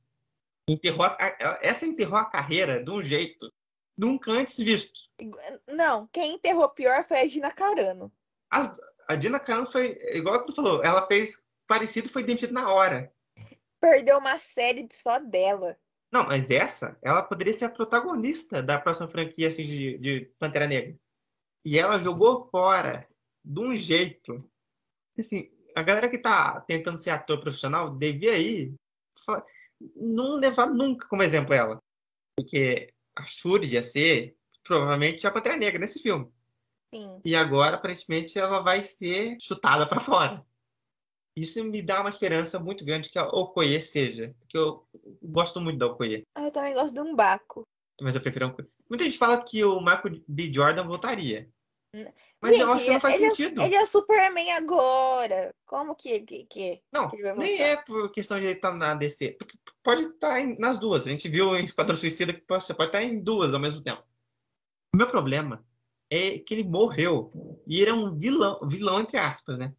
Enterrou 0.69 1.05
a- 1.05 1.17
essa 1.63 1.87
enterrou 1.87 2.17
a 2.19 2.25
carreira 2.29 2.83
de 2.83 2.91
um 2.91 3.03
jeito 3.03 3.49
nunca 3.99 4.31
antes 4.31 4.57
visto. 4.57 5.01
Não, 5.67 6.07
quem 6.07 6.35
enterrou 6.35 6.69
pior 6.69 7.05
foi 7.07 7.21
a 7.21 7.29
Gina 7.29 7.51
Carano. 7.51 8.13
As- 8.49 8.81
a 9.09 9.17
Dina 9.17 9.41
Carano 9.41 9.71
foi, 9.71 9.99
igual 10.13 10.45
tu 10.45 10.55
falou, 10.55 10.83
ela 10.85 11.07
fez 11.07 11.43
parecido 11.67 12.09
e 12.09 12.13
foi 12.13 12.23
demitida 12.23 12.53
na 12.53 12.73
hora. 12.73 13.13
Perdeu 13.81 14.19
uma 14.19 14.39
série 14.39 14.89
só 14.93 15.19
dela. 15.19 15.77
Não, 16.11 16.27
mas 16.27 16.51
essa, 16.51 16.97
ela 17.03 17.23
poderia 17.23 17.53
ser 17.53 17.67
a 17.67 17.71
protagonista 17.71 18.63
da 18.63 18.81
próxima 18.81 19.09
franquia 19.09 19.49
assim, 19.49 19.63
de, 19.63 19.99
de 19.99 20.21
Pantera 20.39 20.67
Negra. 20.67 20.97
E 21.65 21.79
ela 21.79 21.99
jogou 21.99 22.49
fora 22.51 23.07
de 23.45 23.61
um 23.61 23.77
jeito. 23.77 24.49
Assim, 25.19 25.51
a 25.75 25.83
galera 25.83 26.09
que 26.09 26.19
tá 26.19 26.61
tentando 26.63 26.99
ser 27.01 27.11
ator 27.11 27.41
profissional 27.41 27.91
devia 27.95 28.39
ir. 28.39 28.75
Não 29.95 30.37
levar 30.37 30.67
nunca 30.67 31.07
como 31.09 31.23
exemplo 31.23 31.53
ela. 31.53 31.79
Porque 32.37 32.93
a 33.23 33.27
Shuri 33.27 33.67
ia 33.67 33.83
ser 33.83 34.37
provavelmente 34.65 35.27
a 35.27 35.31
Pantera 35.31 35.57
Negra 35.57 35.79
nesse 35.79 36.01
filme. 36.01 36.31
Sim. 36.95 37.21
E 37.25 37.35
agora, 37.35 37.77
aparentemente, 37.77 38.39
ela 38.39 38.61
vai 38.61 38.83
ser 38.83 39.37
chutada 39.41 39.87
para 39.87 40.01
fora. 40.01 40.45
Isso 41.37 41.63
me 41.65 41.83
dá 41.83 42.01
uma 42.01 42.09
esperança 42.09 42.59
muito 42.59 42.85
grande 42.85 43.11
que 43.11 43.19
a 43.19 43.27
Okoye 43.27 43.81
seja. 43.81 44.35
Porque 44.41 44.59
eu 44.59 44.87
gosto 45.23 45.61
muito 45.61 45.79
da 45.79 45.87
Okoye. 45.87 46.27
Ah, 46.35 46.45
eu 46.45 46.51
também 46.51 46.75
gosto 46.75 46.93
de 46.93 47.01
um 47.01 47.15
Baco. 47.15 47.67
Mas 48.01 48.15
eu 48.15 48.21
prefiro 48.21 48.47
a 48.47 48.49
Okoye. 48.49 48.69
Muita 48.89 49.05
gente 49.05 49.19
fala 49.19 49.43
que 49.43 49.63
o 49.65 49.81
Michael 49.81 50.23
B. 50.27 50.53
Jordan 50.53 50.87
voltaria. 50.87 51.49
Mas 52.41 52.53
Gente, 52.53 52.61
eu 52.61 52.73
acho 52.73 52.85
que 52.85 52.91
não 52.91 53.01
faz 53.01 53.15
ele 53.17 53.25
é- 53.25 53.29
sentido. 53.31 53.63
Ele 53.63 53.75
é 53.77 53.87
Superman 53.87 54.53
agora. 54.53 55.55
Como 55.65 55.95
que. 55.95 56.21
que, 56.21 56.45
que... 56.45 56.83
Não, 56.93 57.09
que 57.09 57.17
nem 57.35 57.61
é 57.61 57.77
por 57.79 58.11
questão 58.11 58.39
de 58.39 58.45
ele 58.47 58.55
estar 58.57 58.73
na 58.75 58.95
DC. 58.95 59.33
Porque 59.39 59.57
pode 59.83 60.03
estar 60.03 60.39
em- 60.41 60.59
nas 60.59 60.79
duas. 60.79 61.07
A 61.07 61.11
gente 61.11 61.29
viu 61.29 61.57
em 61.57 61.65
Esquadrão 61.65 61.97
Suicida 61.97 62.33
que 62.33 62.43
pode 62.43 62.63
estar 62.63 63.03
em 63.03 63.19
duas 63.21 63.55
ao 63.55 63.61
mesmo 63.61 63.83
tempo. 63.83 64.03
O 64.95 64.97
meu 64.99 65.09
problema 65.11 65.65
é 66.11 66.39
que 66.39 66.55
ele 66.55 66.65
morreu. 66.65 67.33
E 67.67 67.81
ele 67.81 67.91
é 67.91 67.95
um 67.95 68.17
vilão, 68.19 68.61
vilão 68.69 69.01
entre 69.01 69.17
aspas, 69.19 69.59
né? 69.59 69.75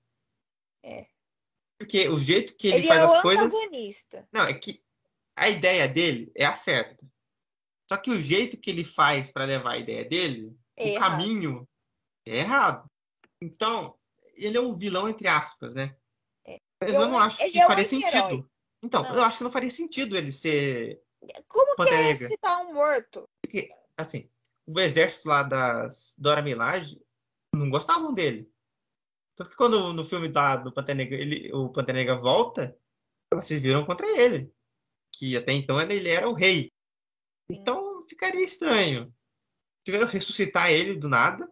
É. 0.84 1.06
Porque 1.80 2.10
o 2.10 2.18
jeito 2.18 2.58
que 2.58 2.68
ele, 2.68 2.78
Ele 2.78 2.88
faz 2.88 3.00
é 3.00 3.04
as 3.16 3.22
coisas. 3.22 3.54
antagonista. 3.54 4.28
Não, 4.34 4.44
é 4.46 4.54
que 4.54 4.82
a 5.36 5.48
ideia 5.48 5.88
dele 5.88 6.32
é 6.36 6.46
a 6.46 6.56
certa. 6.56 7.08
Só 7.88 7.98
que 7.98 8.10
o 8.12 8.20
jeito 8.20 8.58
que 8.60 8.70
ele 8.70 8.84
faz 8.84 9.32
para 9.32 9.46
levar 9.46 9.72
a 9.74 9.78
ideia 9.78 10.04
dele, 10.04 10.54
É 10.76 10.84
o 10.84 10.88
errado. 10.90 11.12
caminho, 11.12 11.69
é 12.32 12.40
errado. 12.40 12.90
Então, 13.42 13.96
ele 14.36 14.58
é 14.58 14.62
um 14.62 14.78
vilão 14.78 15.08
entre 15.10 15.28
aspas, 15.28 15.74
né? 15.74 15.96
É. 16.46 16.58
Mas 16.82 16.94
eu 16.96 17.02
um- 17.02 17.12
não 17.12 17.20
acho 17.20 17.38
que 17.38 17.60
é 17.60 17.66
faria 17.68 17.86
sentido. 17.86 18.50
Então, 18.82 19.04
Não. 19.04 19.16
eu 19.16 19.24
acho 19.24 19.38
que 19.40 19.44
não 19.44 19.52
faria 19.52 19.70
sentido 19.70 20.16
ele 20.16 20.32
ser 20.32 21.02
Como 21.48 21.72
que 21.72 21.76
Pantera 21.78 21.98
é 21.98 22.04
Negra. 22.04 22.14
ressuscitar 22.28 22.62
um 22.66 22.74
morto? 22.74 23.30
assim. 23.98 24.30
O 24.66 24.80
exército 24.80 25.28
lá 25.28 25.44
das 25.44 26.14
Dora 26.18 26.42
Milaje 26.42 27.02
não 27.54 27.70
gostavam 27.70 28.14
dele. 28.14 28.50
Tanto 29.36 29.50
que 29.50 29.56
quando 29.58 29.92
no 29.94 30.04
filme 30.04 30.30
da, 30.30 30.58
do 30.58 30.72
Pantera 30.72 30.98
Negra, 30.98 31.18
ele, 31.18 31.52
o 31.54 31.70
Pantera 31.70 31.98
Negra 31.98 32.16
volta, 32.16 32.78
elas 33.34 33.46
se 33.46 33.60
viram 33.60 33.84
contra 33.86 34.08
ele. 34.08 34.54
Que 35.14 35.36
até 35.36 35.52
então 35.54 35.82
ele 35.82 36.08
era 36.10 36.30
o 36.30 36.34
rei. 36.34 36.72
Então 37.50 38.06
ficaria 38.08 38.44
estranho. 38.44 39.14
Tiveram 39.84 40.08
que 40.08 40.14
ressuscitar 40.14 40.70
ele 40.70 40.96
do 40.96 41.10
nada. 41.10 41.52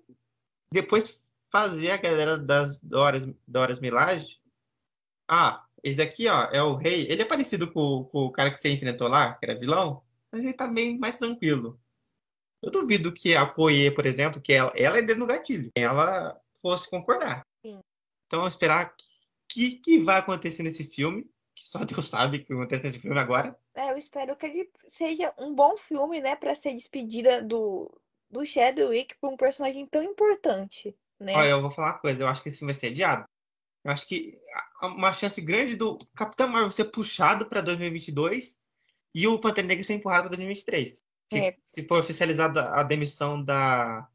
Depois 0.71 1.21
fazer 1.51 1.91
a 1.91 1.97
galera 1.97 2.37
das 2.37 2.77
Doras, 2.79 3.27
Doras 3.47 3.79
Milaje. 3.79 4.39
Ah, 5.27 5.65
esse 5.83 5.97
daqui, 5.97 6.27
ó, 6.27 6.43
é 6.51 6.61
o 6.61 6.75
rei. 6.75 7.09
Ele 7.09 7.21
é 7.21 7.25
parecido 7.25 7.71
com, 7.71 8.05
com 8.05 8.25
o 8.25 8.31
cara 8.31 8.51
que 8.51 8.59
você 8.59 8.69
enfrentou 8.69 9.07
lá, 9.07 9.33
que 9.33 9.45
era 9.45 9.59
vilão, 9.59 10.03
mas 10.31 10.43
ele 10.43 10.53
tá 10.53 10.67
bem 10.67 10.97
mais 10.97 11.17
tranquilo. 11.17 11.79
Eu 12.61 12.71
duvido 12.71 13.13
que 13.13 13.35
a 13.35 13.45
Koye, 13.45 13.91
por 13.91 14.05
exemplo, 14.05 14.41
que 14.41 14.51
ela, 14.51 14.73
ela 14.75 14.97
é 14.97 15.01
dedo 15.01 15.19
no 15.19 15.27
gatilho, 15.27 15.71
ela 15.75 16.39
fosse 16.61 16.89
concordar. 16.89 17.45
Sim. 17.63 17.79
Então, 18.25 18.47
esperar 18.47 18.87
o 18.87 18.95
que, 19.47 19.75
que 19.75 19.99
vai 19.99 20.19
acontecer 20.19 20.63
nesse 20.63 20.83
filme, 20.83 21.29
que 21.55 21.63
só 21.63 21.85
Deus 21.85 22.07
sabe 22.07 22.37
o 22.37 22.45
que 22.45 22.53
acontece 22.53 22.83
nesse 22.83 22.99
filme 22.99 23.19
agora. 23.19 23.57
É, 23.75 23.91
eu 23.91 23.97
espero 23.97 24.35
que 24.35 24.45
ele 24.45 24.69
seja 24.89 25.33
um 25.37 25.53
bom 25.53 25.77
filme, 25.77 26.19
né? 26.19 26.35
Pra 26.35 26.55
ser 26.55 26.73
despedida 26.73 27.41
do, 27.41 27.89
do 28.29 28.45
Chadwick 28.45 29.15
por 29.19 29.31
um 29.31 29.37
personagem 29.37 29.85
tão 29.85 30.03
importante, 30.03 30.95
né? 31.19 31.33
Olha, 31.35 31.49
eu 31.49 31.61
vou 31.61 31.71
falar 31.71 31.93
uma 31.93 31.99
coisa, 31.99 32.21
eu 32.21 32.27
acho 32.27 32.41
que 32.41 32.49
esse 32.49 32.59
filme 32.59 32.73
vai 32.73 32.79
ser 32.79 32.87
adiado. 32.87 33.25
Eu 33.83 33.91
acho 33.91 34.07
que 34.07 34.37
há 34.81 34.87
uma 34.87 35.13
chance 35.13 35.39
grande 35.39 35.75
do 35.75 35.97
Capitão 36.15 36.47
Marvel 36.47 36.71
ser 36.71 36.85
puxado 36.85 37.45
para 37.45 37.61
2022 37.61 38.57
e 39.15 39.27
o 39.27 39.39
Pantera 39.39 39.67
Negra 39.67 39.83
ser 39.83 39.93
empurrado 39.93 40.23
para 40.23 40.37
2023. 40.37 41.01
Se, 41.31 41.39
É. 41.39 41.57
se 41.63 41.83
for 41.87 41.99
oficializada 41.99 42.69
a 42.71 42.83
demissão 42.83 43.41
da 43.43 44.07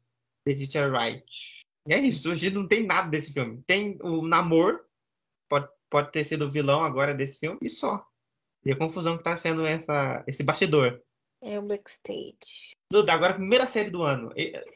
Letitia 0.45 0.87
Wright. 0.87 1.61
E 1.87 1.93
é 1.93 1.99
isso, 1.99 2.31
hoje 2.31 2.49
não 2.49 2.67
tem 2.67 2.85
nada 2.85 3.09
desse 3.09 3.33
filme. 3.33 3.61
Tem 3.67 3.97
o 4.01 4.25
Namor, 4.25 4.85
pode, 5.49 5.67
pode 5.89 6.11
ter 6.11 6.23
sido 6.23 6.45
o 6.45 6.51
vilão 6.51 6.83
agora 6.83 7.13
desse 7.13 7.39
filme, 7.39 7.59
e 7.61 7.69
só. 7.69 8.07
E 8.65 8.71
a 8.71 8.77
confusão 8.77 9.17
que 9.17 9.23
tá 9.23 9.35
sendo 9.35 9.65
essa, 9.65 10.23
esse 10.27 10.43
bastidor. 10.43 11.01
É 11.43 11.59
o 11.59 11.61
backstage. 11.61 12.77
Duda, 12.89 13.11
agora 13.13 13.33
a 13.33 13.35
primeira 13.35 13.67
série 13.67 13.89
do 13.89 14.01
ano. 14.01 14.33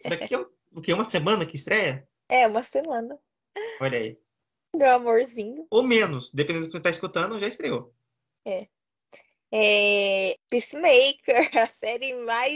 Daqui 0.08 0.36
a 0.36 0.46
o 0.72 0.82
quê? 0.82 0.94
Uma 0.94 1.06
semana 1.06 1.46
que 1.46 1.56
estreia? 1.56 2.08
É, 2.30 2.46
uma 2.46 2.62
semana. 2.62 3.18
Olha 3.82 3.98
aí. 3.98 4.20
Meu 4.76 4.92
amorzinho. 4.92 5.66
Ou 5.72 5.82
menos, 5.82 6.30
dependendo 6.32 6.66
do 6.66 6.70
que 6.72 6.78
você 6.78 6.84
tá 6.84 6.90
escutando, 6.90 7.40
já 7.40 7.48
estreou. 7.48 7.96
É 9.52 10.38
Peacemaker, 10.50 11.50
a 11.58 11.68
série 11.68 12.14
mais 12.26 12.54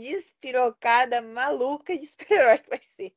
despirocada, 0.00 1.20
maluca 1.20 1.96
de 1.96 2.06
super-herói 2.06 2.58
que 2.58 2.70
vai 2.70 2.80
ser. 2.82 3.14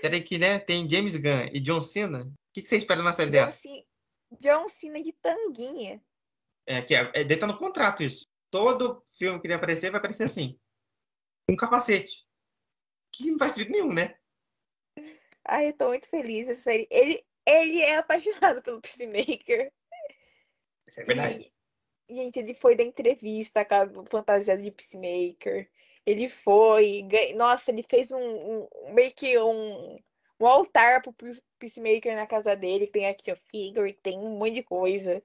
Série 0.00 0.22
que, 0.22 0.38
né, 0.38 0.60
tem 0.60 0.88
James 0.88 1.16
Gunn 1.16 1.48
e 1.52 1.60
John 1.60 1.82
Cena. 1.82 2.22
O 2.22 2.32
que, 2.52 2.62
que 2.62 2.68
você 2.68 2.76
espera 2.76 3.02
na 3.02 3.12
série 3.12 3.30
John, 3.32 3.46
dessa? 3.46 3.58
Cena- 3.58 3.84
John 4.40 4.68
Cena 4.68 5.02
de 5.02 5.12
tanguinha. 5.14 6.00
É, 6.66 6.80
que 6.80 6.94
é, 6.94 7.10
é, 7.12 7.36
tá 7.36 7.46
no 7.46 7.58
contrato 7.58 8.02
isso. 8.02 8.24
Todo 8.54 9.02
filme 9.18 9.40
que 9.40 9.48
ele 9.48 9.54
aparecer 9.54 9.90
vai 9.90 9.98
aparecer 9.98 10.22
assim. 10.22 10.56
Com 11.48 11.56
capacete. 11.56 12.24
Que 13.10 13.28
não 13.28 13.36
faz 13.36 13.50
sentido 13.50 13.72
nenhum, 13.72 13.92
né? 13.92 14.16
Ai, 15.44 15.70
eu 15.70 15.72
tô 15.72 15.88
muito 15.88 16.08
feliz. 16.08 16.48
Essa 16.48 16.62
série. 16.62 16.86
Ele, 16.88 17.20
ele 17.44 17.80
é 17.80 17.96
apaixonado 17.96 18.62
pelo 18.62 18.80
Peacemaker. 18.80 19.72
Isso 20.86 21.00
é 21.00 21.04
verdade. 21.04 21.52
E, 22.08 22.14
gente, 22.14 22.38
ele 22.38 22.54
foi 22.54 22.76
da 22.76 22.84
entrevista 22.84 23.64
com 23.64 23.74
a 23.74 24.06
fantasiado 24.08 24.62
de 24.62 24.70
Peacemaker. 24.70 25.68
Ele 26.06 26.28
foi. 26.28 27.02
ganha- 27.08 27.34
Nossa, 27.34 27.72
ele 27.72 27.82
fez 27.82 28.12
um, 28.12 28.20
um- 28.22 28.68
meio 28.94 29.12
que 29.12 29.36
um, 29.36 29.98
um 30.38 30.46
altar 30.46 31.02
pro 31.02 31.12
Pe- 31.12 31.42
Peacemaker 31.58 32.14
na 32.14 32.24
casa 32.28 32.54
dele. 32.54 32.86
que 32.86 32.92
Tem 32.92 33.08
action 33.08 33.34
figure, 33.50 33.92
que 33.92 34.00
tem 34.00 34.16
um 34.16 34.38
monte 34.38 34.52
de 34.54 34.62
coisa. 34.62 35.20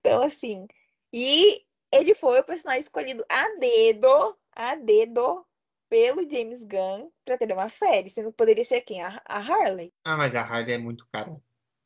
Então, 0.00 0.22
assim. 0.22 0.66
E 1.12 1.66
ele 1.92 2.14
foi 2.14 2.40
o 2.40 2.44
personagem 2.44 2.80
escolhido 2.82 3.24
a 3.28 3.56
dedo, 3.58 4.36
a 4.52 4.74
dedo, 4.76 5.44
pelo 5.88 6.28
James 6.28 6.62
Gunn 6.64 7.10
pra 7.24 7.36
ter 7.36 7.52
uma 7.52 7.68
série. 7.68 8.10
Sendo 8.10 8.30
que 8.30 8.36
poderia 8.36 8.64
ser 8.64 8.80
quem? 8.80 9.02
A, 9.02 9.20
a 9.26 9.38
Harley. 9.38 9.92
Ah, 10.04 10.16
mas 10.16 10.34
a 10.34 10.40
Harley 10.42 10.74
é 10.74 10.78
muito 10.78 11.06
cara. 11.12 11.36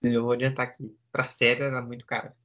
Eu 0.03 0.23
vou 0.23 0.33
adiantar 0.33 0.67
aqui. 0.69 0.97
Pra 1.11 1.29
série 1.29 1.63
ela 1.63 1.79
é 1.79 1.83
muito 1.83 2.07
cara. 2.07 2.37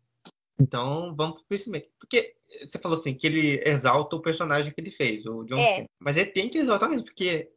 Então, 0.60 1.16
vamos 1.16 1.38
pro 1.38 1.46
Peacemaker. 1.50 1.90
Porque 2.00 2.36
você 2.68 2.78
falou 2.80 2.98
assim, 2.98 3.14
que 3.16 3.26
ele 3.28 3.62
exalta 3.66 4.16
o 4.16 4.22
personagem 4.22 4.74
que 4.74 4.80
ele 4.82 4.92
fez, 4.92 5.26
o 5.26 5.44
John 5.44 5.58
É. 5.58 5.76
Cena. 5.76 5.90
Mas 6.00 6.18
ele 6.18 6.32
tem 6.32 6.50
que 6.50 6.58
exaltar 6.58 6.90
mesmo, 6.90 7.06
porque 7.06 7.52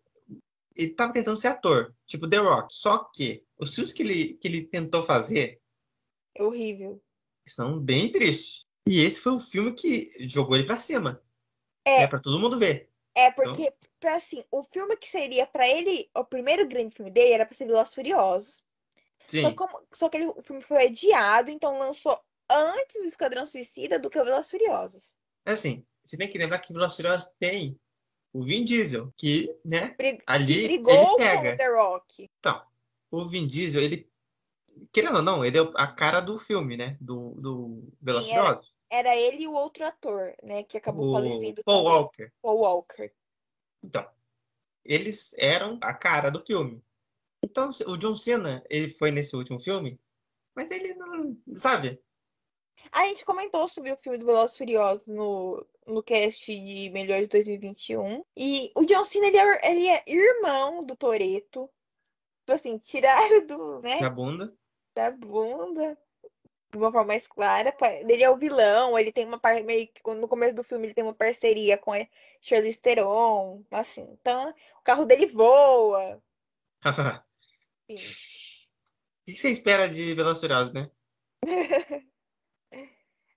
ele 0.74 0.90
tava 0.90 1.12
tentando 1.12 1.39
ser 1.39 1.48
ator, 1.48 1.94
tipo 2.06 2.28
The 2.28 2.39
Rock. 2.39 2.72
Só 2.74 2.98
que 3.14 3.44
os 3.59 3.74
filmes 3.74 3.93
que 3.93 4.02
ele, 4.02 4.35
que 4.35 4.48
ele 4.48 4.64
tentou 4.66 5.02
fazer 5.02 5.60
É 6.35 6.43
horrível. 6.43 7.01
são 7.47 7.78
bem 7.78 8.10
tristes. 8.10 8.66
E 8.86 9.01
esse 9.01 9.20
foi 9.20 9.32
o 9.32 9.40
filme 9.40 9.73
que 9.73 10.11
jogou 10.28 10.56
ele 10.56 10.66
pra 10.66 10.78
cima. 10.78 11.23
É. 11.86 12.02
É 12.02 12.06
pra 12.06 12.19
todo 12.19 12.39
mundo 12.39 12.59
ver. 12.59 12.90
É, 13.15 13.31
porque, 13.31 13.73
pra, 14.01 14.16
assim, 14.16 14.43
o 14.51 14.65
filme 14.65 14.97
que 14.97 15.09
seria 15.09 15.47
pra 15.47 15.69
ele, 15.69 16.11
o 16.16 16.24
primeiro 16.24 16.66
grande 16.66 16.94
filme 16.94 17.11
dele 17.11 17.32
era 17.32 17.47
pra 17.47 17.55
ser 17.55 17.66
Velozes 17.66 17.94
Furiosos. 17.94 18.65
Só, 19.27 19.48
Sim. 19.48 19.55
como- 19.55 19.81
só 19.93 20.09
que 20.09 20.16
ele- 20.19 20.27
o 20.27 20.43
filme 20.43 20.61
foi 20.62 20.86
adiado, 20.86 21.51
então 21.51 21.78
lançou 21.78 22.20
antes 22.51 23.01
do 23.01 23.09
Esquadrão 23.09 23.47
Suicida 23.47 23.98
do 23.98 24.11
que 24.11 24.19
o 24.19 24.24
Velozes 24.24 24.51
Furiosos. 24.51 25.16
Mas 25.47 25.61
assim, 25.61 25.86
você 26.02 26.16
tem 26.16 26.28
que 26.28 26.36
lembrar 26.36 26.59
que 26.59 26.73
Velozes 26.73 26.97
Furiosos 26.97 27.31
tem 27.39 27.78
o 28.32 28.43
Vin 28.43 28.65
Diesel, 28.65 29.12
que, 29.16 29.55
né, 29.65 29.94
Bri- 29.97 30.20
ali 30.27 30.47
que 30.47 30.52
ele 30.52 30.69
brigou 30.69 31.06
com 31.06 31.12
o 31.12 31.16
pega. 31.16 31.56
The 31.56 31.69
Rock. 31.69 32.31
O 33.11 33.24
Vin 33.28 33.47
Diesel, 33.47 33.81
ele, 33.81 34.11
querendo 34.93 35.16
ou 35.16 35.23
não, 35.23 35.44
ele 35.44 35.56
é 35.56 35.62
a 35.77 35.86
cara 35.86 36.20
do 36.20 36.36
filme, 36.36 36.77
né, 36.77 36.98
do, 37.01 37.31
do 37.40 37.93
Velozes 38.02 38.31
era- 38.32 38.43
Furiosos. 38.43 38.73
Era 38.95 39.16
ele 39.16 39.43
e 39.43 39.49
o 39.49 39.53
outro 39.55 39.85
ator, 39.85 40.37
né, 40.41 40.62
que 40.62 40.77
acabou 40.79 41.11
O 41.11 41.12
falecendo 41.12 41.65
Paul 41.65 41.85
também. 41.85 41.99
Walker. 41.99 42.33
Paul 42.41 42.59
Walker. 42.61 43.12
Então, 43.83 44.09
eles 44.85 45.35
eram 45.37 45.79
a 45.83 45.93
cara 45.93 46.31
do 46.31 46.45
filme. 46.45 46.81
Então, 47.43 47.71
o 47.89 47.97
John 47.97 48.15
Cena, 48.15 48.65
ele 48.71 48.89
foi 48.89 49.11
nesse 49.11 49.35
último 49.35 49.61
filme, 49.61 50.01
mas 50.55 50.71
ele 50.71 50.95
não, 50.95 51.37
sabe? 51.57 52.01
A 52.93 53.07
gente 53.07 53.25
comentou 53.25 53.66
sobre 53.69 53.93
o 53.93 53.97
filme 53.97 54.19
do 54.19 54.27
Velozes 54.27 54.55
e 54.55 54.59
Furiosos 54.59 55.07
no, 55.09 55.66
no 55.87 56.01
cast 56.01 56.47
de 56.47 56.89
Melhores 56.91 57.27
2021. 57.27 58.25
E 58.37 58.71
o 58.77 58.85
John 58.85 59.05
Cena, 59.05 59.27
ele 59.27 59.39
é, 59.39 59.71
ele 59.73 59.89
é 59.89 60.05
irmão 60.07 60.85
do 60.85 60.95
Toretto. 60.95 61.69
Tipo 62.41 62.53
assim, 62.53 62.79
tiraram 62.79 63.45
do, 63.47 63.81
né? 63.81 64.01
Na 64.01 64.11
bunda. 64.11 64.57
da 64.95 65.11
bunda 65.11 65.99
de 66.78 66.84
uma 66.84 66.92
forma 66.92 67.09
mais 67.09 67.26
clara. 67.26 67.74
Ele 68.09 68.22
é 68.22 68.30
o 68.30 68.36
vilão, 68.36 68.98
ele 68.98 69.12
tem 69.12 69.24
uma 69.24 69.38
par... 69.38 69.62
meio 69.62 69.86
que 69.88 70.02
no 70.14 70.28
começo 70.28 70.55
do 70.55 70.64
filme 70.64 70.86
ele 70.86 70.94
tem 70.94 71.05
uma 71.05 71.14
parceria 71.14 71.78
com 71.78 71.92
a 71.92 72.06
Charlize 72.40 72.78
Theron, 72.78 73.64
assim. 73.70 74.06
Então, 74.20 74.51
o 74.51 74.82
carro 74.82 75.05
dele 75.05 75.26
voa. 75.26 76.22
O 79.26 79.32
que 79.32 79.38
você 79.38 79.51
espera 79.51 79.88
de 79.88 80.14
Furiosos, 80.14 80.72
né? 80.74 80.90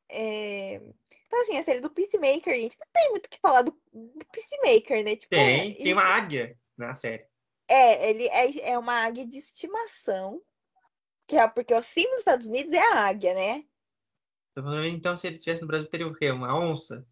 É, 0.10 0.76
Então, 0.76 1.42
assim, 1.42 1.58
a 1.58 1.64
série 1.64 1.82
do 1.82 1.90
Peacemaker, 1.90 2.60
gente, 2.60 2.78
não 2.80 2.88
tem 2.94 3.12
muito 3.12 3.26
o 3.26 3.30
que 3.30 3.40
falar 3.42 3.62
do, 3.62 3.72
do 3.94 4.26
Peacemaker, 4.32 5.04
né? 5.04 5.16
Tipo, 5.18 5.36
Tem, 5.36 5.72
é- 5.72 5.76
tem 5.76 5.94
uma 5.94 6.04
águia 6.04 6.58
na 6.78 6.96
série. 6.96 7.26
É, 7.68 8.10
ele 8.10 8.28
é, 8.28 8.72
é 8.72 8.80
uma 8.80 9.04
águia 9.04 9.26
de 9.26 9.38
estimação. 9.38 10.42
Que 11.28 11.36
é 11.38 11.48
porque 11.48 11.74
o 11.76 11.84
símbolo 11.84 12.12
dos 12.16 12.20
Estados 12.20 12.48
Unidos 12.48 12.74
é 12.74 12.80
a 12.80 13.06
águia, 13.08 13.34
né? 13.36 13.64
Falando, 14.54 14.86
Então, 14.88 15.16
se 15.16 15.26
ele 15.28 15.38
estivesse 15.38 15.62
no 15.62 15.68
Brasil, 15.70 15.90
teria 15.90 16.06
o 16.08 16.14
quê? 16.14 16.30
Uma 16.32 16.54
onça? 16.60 17.08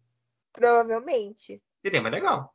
Provavelmente. 0.52 1.62
Seria 1.82 2.02
mais 2.02 2.12
legal. 2.14 2.54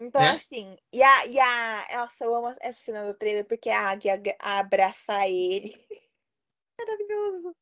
Então, 0.00 0.22
Né? 0.22 0.30
assim, 0.30 0.76
e 0.92 1.02
a, 1.02 1.26
e 1.26 1.38
a. 1.40 1.86
Nossa, 1.96 2.24
eu 2.24 2.34
amo 2.34 2.54
essa 2.60 2.80
cena 2.84 3.04
do 3.06 3.14
trailer 3.18 3.44
porque 3.46 3.68
a 3.70 3.90
águia 3.90 4.14
ag- 4.14 4.36
abraça 4.40 5.28
ele. 5.28 5.74
Maravilhoso. 6.78 7.54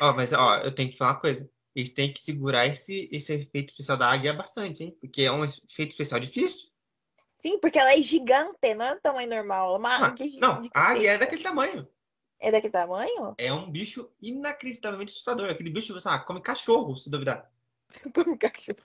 Ó, 0.00 0.14
mas 0.14 0.32
ó, 0.32 0.58
eu 0.64 0.74
tenho 0.74 0.90
que 0.90 0.96
falar 0.96 1.12
uma 1.12 1.20
coisa. 1.20 1.50
Eles 1.74 1.90
têm 1.92 2.12
que 2.12 2.22
segurar 2.22 2.66
esse, 2.66 3.08
esse 3.12 3.34
efeito 3.34 3.70
especial 3.70 3.98
da 3.98 4.10
águia 4.10 4.32
bastante, 4.32 4.82
hein? 4.82 4.96
Porque 5.00 5.22
é 5.22 5.32
um 5.32 5.44
efeito 5.44 5.90
especial 5.90 6.18
difícil. 6.20 6.68
Sim, 7.38 7.58
porque 7.60 7.78
ela 7.78 7.92
é 7.94 8.02
gigante, 8.02 8.74
não 8.74 8.84
é 8.86 8.94
do 8.94 9.00
tamanho 9.00 9.28
normal. 9.30 9.74
É 9.74 9.78
uma 9.78 9.94
Ah, 10.00 10.08
águia 10.08 10.26
não, 10.40 10.68
a 10.74 10.80
águia 10.92 11.12
é 11.12 11.18
daquele 11.18 11.42
tamanho. 11.42 11.86
É 12.38 12.50
daquele 12.50 12.72
tamanho? 12.72 13.34
É 13.38 13.52
um 13.52 13.70
bicho 13.70 14.10
inacreditavelmente 14.20 15.12
assustador. 15.12 15.50
Aquele 15.50 15.70
bicho, 15.70 15.92
você 15.92 16.08
ah, 16.08 16.18
come 16.18 16.40
cachorro, 16.40 16.96
se 16.96 17.10
duvidar. 17.10 17.50
Um 18.26 18.36
cachorro. 18.36 18.78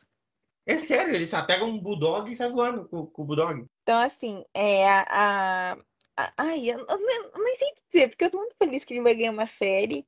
É 0.65 0.77
sério, 0.77 1.15
ele 1.15 1.25
sabe, 1.25 1.47
pega 1.47 1.65
um 1.65 1.79
bulldog 1.79 2.31
e 2.31 2.37
sai 2.37 2.51
voando 2.51 2.87
com, 2.87 3.05
com 3.07 3.21
o 3.23 3.25
bulldog. 3.25 3.65
Então, 3.83 3.99
assim, 3.99 4.45
é 4.53 4.87
a. 4.87 5.73
a- 6.17 6.33
ai, 6.37 6.69
eu, 6.69 6.85
eu 6.87 6.97
nem, 6.99 7.17
eu 7.33 7.43
nem 7.43 7.55
sei 7.55 7.73
dizer, 7.91 8.09
porque 8.09 8.25
eu 8.25 8.31
tô 8.31 8.37
muito 8.37 8.55
feliz 8.61 8.85
que 8.85 8.93
ele 8.93 9.01
vai 9.01 9.15
ganhar 9.15 9.31
uma 9.31 9.47
série. 9.47 10.05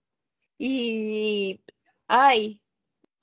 E. 0.60 1.60
Ai. 2.08 2.60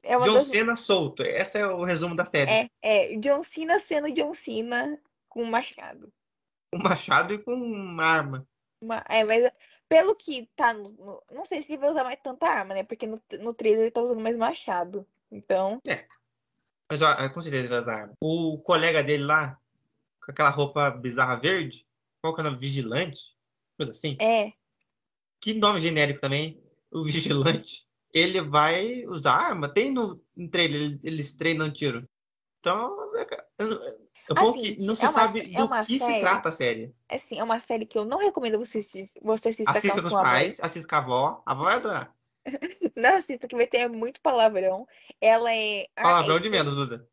É 0.03 0.17
uma 0.17 0.27
John 0.27 0.35
das. 0.35 0.49
Cena 0.49 0.77
solto. 0.77 1.23
Esse 1.23 1.59
é 1.59 1.67
o 1.67 1.85
resumo 1.85 2.17
da 2.17 2.25
série. 2.25 2.51
É, 2.51 2.71
é, 2.83 3.17
John 3.17 3.45
Cena 3.45 3.79
sendo 3.79 4.13
John 4.13 4.35
Cena 4.35 5.01
com 5.29 5.45
machado. 5.45 6.13
Com 6.73 6.79
um 6.79 6.83
machado 6.83 7.33
e 7.33 7.39
com 7.39 7.55
uma 7.55 8.05
arma. 8.05 8.49
Uma- 8.81 9.05
é, 9.09 9.23
mas 9.25 9.51
pelo 9.91 10.15
que 10.15 10.49
tá 10.55 10.73
no, 10.73 10.91
no- 10.93 11.23
Não 11.33 11.45
sei 11.45 11.63
se 11.63 11.73
ele 11.73 11.81
vai 11.81 11.91
usar 11.91 12.05
mais 12.05 12.19
tanta 12.23 12.47
arma, 12.47 12.73
né? 12.75 12.85
Porque 12.85 13.07
no, 13.09 13.21
no 13.41 13.53
trailer 13.53 13.81
ele 13.83 13.91
tá 13.91 14.01
usando 14.01 14.21
mais 14.21 14.37
machado. 14.37 15.05
Então. 15.31 15.81
Mas 16.89 17.03
ó, 17.03 17.29
com 17.31 17.41
certeza 17.41 17.65
ele 17.65 17.69
vai 17.69 17.81
usar 17.81 17.95
arma. 18.03 18.15
O 18.21 18.59
colega 18.65 19.03
dele 19.03 19.25
lá, 19.25 19.59
com 20.25 20.31
aquela 20.31 20.51
roupa 20.51 20.91
bizarra 20.91 21.37
verde, 21.41 21.85
qual 22.23 22.35
que 22.35 22.41
é 22.41 22.45
o 22.45 22.47
nome? 22.47 22.59
Vigilante? 22.59 23.35
Coisa 23.77 23.91
assim. 23.93 24.17
É. 24.21 24.53
Que 25.41 25.55
nome 25.55 25.81
genérico 25.81 26.21
também, 26.21 26.63
o 26.91 27.03
Vigilante. 27.05 27.85
Ele 28.13 28.41
vai 28.43 29.05
usar 29.07 29.33
arma. 29.35 29.69
Tem 29.69 29.91
no, 29.91 30.21
no 30.37 30.49
trailer, 30.49 30.81
ele- 30.81 31.01
eles 31.03 31.33
treinam 31.33 31.73
tiro. 31.73 32.09
Então, 32.61 32.97
é, 34.31 34.33
é 34.33 34.35
bom 34.43 34.51
Assim, 34.51 34.75
que 34.77 34.83
não 34.87 34.95
se 34.95 35.05
é 35.05 35.09
uma- 35.09 35.19
sabe 35.21 35.41
é 35.41 35.59
do 35.59 35.69
que 35.69 35.85
se 35.85 35.99
série- 35.99 36.21
trata 36.21 36.49
a 36.49 36.53
série. 36.53 36.95
Assim, 37.11 37.39
é 37.39 37.45
uma 37.45 37.61
série 37.61 37.85
que 37.87 37.99
eu 37.99 38.05
não 38.05 38.19
recomendo 38.19 38.59
você, 38.59 38.79
assistir- 38.79 39.21
você 39.23 39.49
assistir 39.49 39.69
Assista 39.69 40.01
com 40.01 40.07
os 40.07 40.13
pais, 40.13 40.59
assista 40.61 40.89
com 40.89 40.95
a 40.95 40.99
avó. 40.99 41.43
A 41.45 41.53
avó 41.53 41.65
vai 41.65 41.75
adorar. 41.77 42.15
Não 42.97 43.17
assista, 43.17 43.47
que 43.47 43.55
vai 43.55 43.67
ter 43.67 43.87
muito 43.89 44.21
palavrão. 44.23 44.87
Ela 45.21 45.53
é. 45.55 45.87
Palavrão 45.95 46.41
de 46.41 46.49
menos, 46.49 46.75
Duda. 46.75 47.07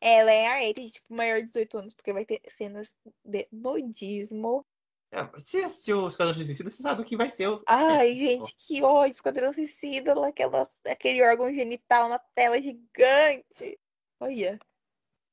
Ela 0.00 0.30
é 0.32 0.44
R-rated, 0.60 0.90
tipo, 0.90 1.14
maior 1.14 1.38
de 1.40 1.46
18 1.46 1.78
anos, 1.78 1.94
porque 1.94 2.12
vai 2.12 2.24
ter 2.24 2.40
cenas 2.50 2.88
de 3.24 3.46
nudismo. 3.52 4.66
É, 5.12 5.26
se 5.38 5.58
assistiu 5.58 6.00
o 6.00 6.08
Esquadrão 6.08 6.34
Suicida, 6.34 6.68
você 6.68 6.82
sabe 6.82 7.00
o 7.00 7.04
que 7.04 7.16
vai 7.16 7.30
ser. 7.30 7.48
O... 7.48 7.62
Ai, 7.66 8.12
gente, 8.14 8.54
que 8.58 8.82
ódio. 8.82 9.12
Esquadrão 9.12 9.52
Suicida, 9.52 10.12
aquela, 10.26 10.68
aquele 10.86 11.22
órgão 11.22 11.52
genital 11.54 12.08
na 12.08 12.18
tela 12.34 12.60
gigante. 12.60 13.78
Olha. 14.20 14.58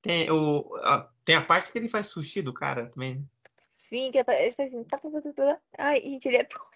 Tem, 0.01 0.29
o, 0.29 0.75
a, 0.83 1.09
tem 1.25 1.35
a 1.35 1.45
parte 1.45 1.71
que 1.71 1.77
ele 1.77 1.89
faz 1.89 2.07
sushi 2.07 2.41
do 2.41 2.53
cara 2.53 2.89
também. 2.89 3.15
né? 3.15 3.23
Sim, 3.77 4.11
que 4.11 4.23
tá, 4.23 4.33
assim. 4.33 4.83
tá. 4.83 5.61
Ai, 5.77 6.01
gente, 6.01 6.27
ele 6.27 6.37
é 6.37 6.43
doido. 6.49 6.73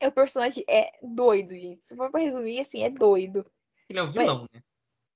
É, 0.00 0.08
o 0.08 0.12
personagem 0.12 0.64
é 0.68 0.90
doido, 1.02 1.54
gente. 1.54 1.86
Se 1.86 1.94
for 1.96 2.10
pra 2.10 2.20
resumir, 2.20 2.60
assim, 2.60 2.82
é 2.82 2.90
doido. 2.90 3.44
Ele 3.88 3.98
é 3.98 4.02
um 4.02 4.10
vilão, 4.10 4.48
né? 4.52 4.62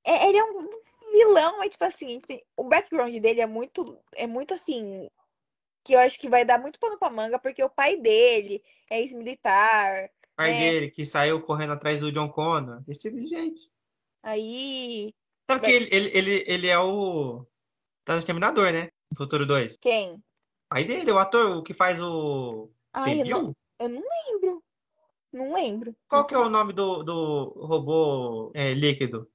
É, 0.05 0.29
ele 0.29 0.37
é 0.39 0.45
um 0.45 0.69
vilão, 1.13 1.59
mas, 1.59 1.71
tipo 1.71 1.85
assim, 1.85 2.21
tem- 2.21 2.45
o 2.57 2.65
background 2.65 3.15
dele 3.17 3.41
é 3.41 3.47
muito, 3.47 3.99
é 4.15 4.27
muito 4.27 4.53
assim. 4.53 5.09
Que 5.83 5.95
eu 5.95 5.99
acho 6.01 6.19
que 6.19 6.29
vai 6.29 6.45
dar 6.45 6.59
muito 6.59 6.79
pano 6.79 6.99
pra 6.99 7.11
manga, 7.11 7.39
porque 7.39 7.63
o 7.63 7.69
pai 7.71 7.97
dele 7.97 8.63
é 8.91 9.01
ex-militar. 9.01 10.07
O 10.33 10.37
pai 10.37 10.53
É. 10.55 10.59
dele 10.59 10.91
que 10.91 11.05
saiu 11.05 11.43
correndo 11.43 11.73
atrás 11.75 12.01
do 12.01 12.11
John 12.13 12.31
Connor. 12.31 12.83
Esse 12.89 13.03
tipo 13.03 13.21
de 13.21 13.27
gente. 13.27 13.71
Aí. 14.23 15.15
Sabe 15.51 15.65
que 15.67 15.71
ele, 15.71 15.89
ele, 15.93 16.11
ele, 16.15 16.45
ele 16.47 16.67
é 16.69 16.79
o. 16.79 17.47
Tá 18.05 18.13
no 18.13 18.19
Exterminador, 18.19 18.71
né? 18.73 18.91
No 19.11 19.17
Futuro 19.17 19.47
2. 19.47 19.75
O 19.75 19.79
Quem? 19.81 20.23
pai 20.69 20.85
dele, 20.85 21.11
o 21.11 21.19
ator, 21.19 21.57
o 21.57 21.63
que 21.63 21.73
faz 21.73 22.01
o. 22.01 22.71
Ai, 22.93 23.21
eu 23.21 23.25
não, 23.27 23.57
eu 23.79 23.89
não 23.89 24.03
lembro. 24.03 24.65
Não 25.33 25.53
lembro. 25.53 25.97
Qual 26.09 26.27
que 26.27 26.35
é 26.35 26.39
o 26.39 26.49
nome 26.49 26.73
do, 26.73 27.03
do 27.03 27.45
robô 27.67 28.53
é, 28.55 28.73
líquido? 28.73 29.29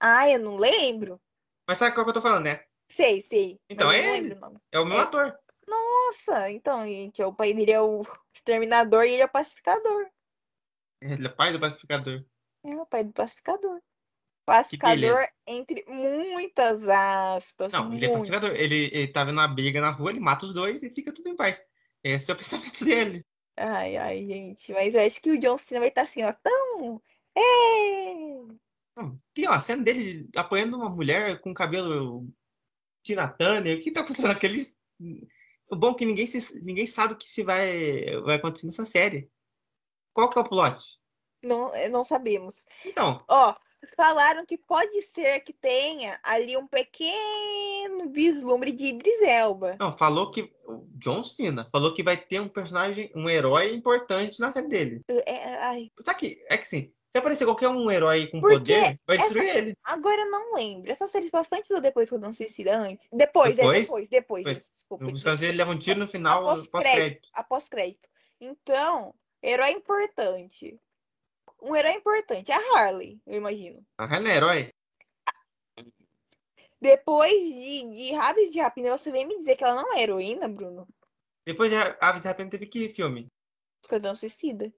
Ai, 0.00 0.34
eu 0.36 0.38
não 0.40 0.56
lembro. 0.56 1.20
Mas 1.68 1.78
sabe 1.78 1.94
qual 1.94 2.04
que 2.04 2.10
eu 2.10 2.14
tô 2.14 2.22
falando, 2.22 2.44
né? 2.44 2.64
Sei, 2.88 3.22
sei. 3.22 3.58
Então 3.68 3.90
é 3.90 4.16
ele. 4.18 4.34
o. 4.34 4.60
É 4.72 4.80
o 4.80 4.86
meu 4.86 4.98
É. 4.98 5.02
ator. 5.02 5.38
Nossa, 5.66 6.50
então, 6.50 6.82
gente, 6.86 7.22
o 7.22 7.32
pai 7.32 7.52
dele 7.54 7.72
é 7.72 7.80
o 7.80 8.02
exterminador 8.34 9.04
e 9.04 9.12
ele 9.14 9.22
é 9.22 9.26
o 9.26 9.30
pacificador. 9.30 10.06
Ele 11.00 11.26
é 11.26 11.30
pai 11.30 11.52
do 11.52 11.60
pacificador. 11.60 12.24
É 12.64 12.76
o 12.76 12.86
pai 12.86 13.04
do 13.04 13.12
pacificador. 13.12 13.80
Pacificador 14.44 14.98
beleza. 14.98 15.32
entre 15.46 15.84
muitas 15.88 16.86
aspas. 16.88 17.72
Não, 17.72 17.92
ele 17.92 18.04
é 18.04 18.08
muito. 18.08 18.20
pacificador. 18.20 18.50
Ele, 18.50 18.90
ele 18.92 19.08
tá 19.08 19.24
vendo 19.24 19.38
uma 19.38 19.48
briga 19.48 19.80
na 19.80 19.90
rua, 19.90 20.10
ele 20.10 20.20
mata 20.20 20.46
os 20.46 20.52
dois 20.52 20.82
e 20.82 20.90
fica 20.90 21.12
tudo 21.12 21.28
em 21.28 21.36
paz. 21.36 21.62
Esse 22.02 22.30
é 22.30 22.34
o 22.34 22.36
pensamento 22.38 22.84
dele. 22.84 23.24
Ai, 23.56 23.96
ai, 23.96 24.26
gente. 24.26 24.72
Mas 24.72 24.94
eu 24.94 25.00
acho 25.00 25.22
que 25.22 25.30
o 25.30 25.38
John 25.38 25.56
Cena 25.56 25.80
vai 25.80 25.88
estar 25.88 26.02
assim, 26.02 26.22
ó, 26.24 26.32
tão. 26.32 27.02
É! 27.36 28.24
Tem 29.32 29.48
ó, 29.48 29.52
a 29.52 29.60
cena 29.60 29.82
dele 29.82 30.28
apoiando 30.36 30.76
uma 30.76 30.90
mulher 30.90 31.40
com 31.40 31.54
cabelo 31.54 32.28
Tina 33.02 33.28
Turner. 33.28 33.78
O 33.78 33.80
que 33.80 33.90
tá 33.90 34.00
acontecendo 34.00 34.30
aqueles. 34.30 34.78
O 35.68 35.76
bom 35.76 35.92
é 35.92 35.94
que 35.94 36.04
ninguém, 36.04 36.26
se, 36.26 36.62
ninguém 36.62 36.86
sabe 36.86 37.14
o 37.14 37.16
que 37.16 37.28
se 37.28 37.42
vai, 37.42 38.20
vai 38.20 38.36
acontecer 38.36 38.66
nessa 38.66 38.84
série. 38.84 39.30
Qual 40.12 40.30
que 40.30 40.38
é 40.38 40.42
o 40.42 40.48
plot? 40.48 40.78
Não, 41.42 41.72
não 41.90 42.04
sabemos. 42.04 42.64
Então, 42.84 43.24
Ó, 43.28 43.54
falaram 43.96 44.44
que 44.46 44.56
pode 44.56 45.00
ser 45.02 45.40
que 45.40 45.52
tenha 45.52 46.18
ali 46.22 46.56
um 46.56 46.66
pequeno 46.66 48.10
vislumbre 48.10 48.72
de 48.72 48.86
Idris 48.86 49.22
Elba. 49.22 49.76
não, 49.78 49.96
falou 49.96 50.30
que. 50.30 50.52
O 50.66 50.86
John 50.94 51.22
Cena 51.22 51.66
falou 51.70 51.92
que 51.92 52.02
vai 52.02 52.16
ter 52.16 52.40
um 52.40 52.48
personagem, 52.48 53.12
um 53.14 53.28
herói 53.28 53.74
importante 53.74 54.40
na 54.40 54.50
série 54.50 54.68
dele. 54.68 55.00
É, 55.26 55.56
ai, 55.56 55.90
Só 56.02 56.14
que, 56.14 56.42
é 56.48 56.56
que 56.56 56.66
sim, 56.66 56.90
se 57.12 57.18
aparecer 57.18 57.44
qualquer 57.44 57.68
um 57.68 57.90
herói 57.90 58.26
com 58.28 58.40
Porque 58.40 58.56
poder, 58.56 58.96
vai 59.06 59.16
destruir 59.18 59.56
ele. 59.56 59.76
agora 59.84 60.22
eu 60.22 60.30
não 60.30 60.54
lembro. 60.54 60.90
Essa 60.90 61.06
série 61.06 61.30
passa 61.30 61.56
antes 61.56 61.70
ou 61.70 61.80
depois 61.80 62.10
eu 62.10 62.18
não 62.18 62.32
suicida 62.32 62.76
antes? 62.76 63.08
Depois, 63.12 63.54
Depois? 63.54 63.76
é 63.76 63.80
depois, 63.82 64.08
depois, 64.08 64.44
Depois. 64.44 64.66
desculpa. 64.66 65.04
Ele 65.44 65.52
leva 65.52 65.70
um 65.70 65.78
tiro 65.78 66.00
no 66.00 66.08
final, 66.08 66.48
Após 66.48 66.66
pós-crédito. 66.66 67.28
Após 67.34 67.68
crédito. 67.68 68.08
Então, 68.40 69.14
herói 69.42 69.70
importante. 69.70 70.80
Um 71.64 71.74
herói 71.74 71.92
importante. 71.92 72.52
A 72.52 72.58
Harley, 72.58 73.18
eu 73.26 73.38
imagino. 73.38 73.82
A 73.96 74.04
Helen 74.04 74.32
é 74.32 74.36
herói. 74.36 74.70
Depois 76.80 77.32
de, 77.32 77.90
de 77.90 78.12
Raves 78.12 78.50
de 78.50 78.60
Rapina, 78.60 78.90
você 78.96 79.10
vem 79.10 79.26
me 79.26 79.38
dizer 79.38 79.56
que 79.56 79.64
ela 79.64 79.74
não 79.82 79.94
é 79.94 80.02
heroína, 80.02 80.46
Bruno? 80.46 80.86
Depois 81.46 81.70
de 81.70 81.76
Aves 82.00 82.22
de 82.22 82.28
Rapina 82.28 82.50
teve 82.50 82.66
que 82.66 82.90
filme? 82.90 83.28
Esquadrão 83.82 84.14
Suicida. 84.14 84.70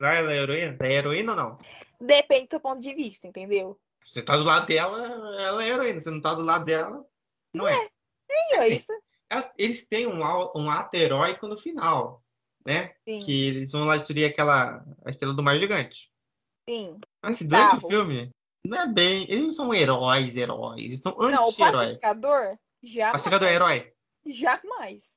Lá 0.00 0.14
ela 0.14 0.32
é 0.32 0.36
heroína? 0.38 0.78
É 0.80 0.92
heroína 0.92 1.32
ou 1.32 1.36
não? 1.36 1.58
Depende 2.00 2.46
do 2.46 2.50
seu 2.50 2.60
ponto 2.60 2.80
de 2.80 2.94
vista, 2.94 3.26
entendeu? 3.26 3.78
Você 4.04 4.22
tá 4.22 4.36
do 4.36 4.44
lado 4.44 4.66
dela, 4.66 5.04
ela 5.40 5.64
é 5.64 5.68
heroína. 5.68 6.00
Você 6.00 6.10
não 6.10 6.20
tá 6.20 6.32
do 6.34 6.42
lado 6.42 6.64
dela, 6.64 7.04
não 7.52 7.66
é. 7.66 7.74
Sim, 7.74 8.56
ó, 8.58 8.62
Sim. 8.62 8.76
isso. 8.76 8.92
Ela- 9.28 9.52
Eles 9.58 9.86
têm 9.86 10.06
um, 10.06 10.20
um 10.20 10.70
ato 10.70 10.94
heróico 10.96 11.48
no 11.48 11.58
final, 11.58 12.22
né? 12.64 12.94
Sim, 13.06 13.20
Que 13.20 13.48
eles 13.48 13.72
vão 13.72 13.84
lá 13.84 13.96
destruir 13.96 14.24
aquela 14.24 14.84
a 15.04 15.10
estrela 15.10 15.34
do 15.34 15.42
mar 15.42 15.58
gigante. 15.58 16.09
Sim. 16.70 16.98
Mas 17.22 17.42
durante 17.42 17.84
o 17.84 17.88
filme, 17.88 18.30
não 18.64 18.78
é 18.80 18.86
bem. 18.86 19.24
Eles 19.30 19.44
não 19.46 19.52
são 19.52 19.74
heróis, 19.74 20.36
heróis. 20.36 20.80
Eles 20.82 21.00
são 21.00 21.12
Não, 21.12 21.46
o 21.46 21.48
anti-heróis. 21.48 21.98
pacificador, 21.98 22.58
jamais. 22.82 23.12
Pacificador 23.12 23.48
é 23.48 23.54
herói. 23.54 23.92
Jamais. 24.26 25.16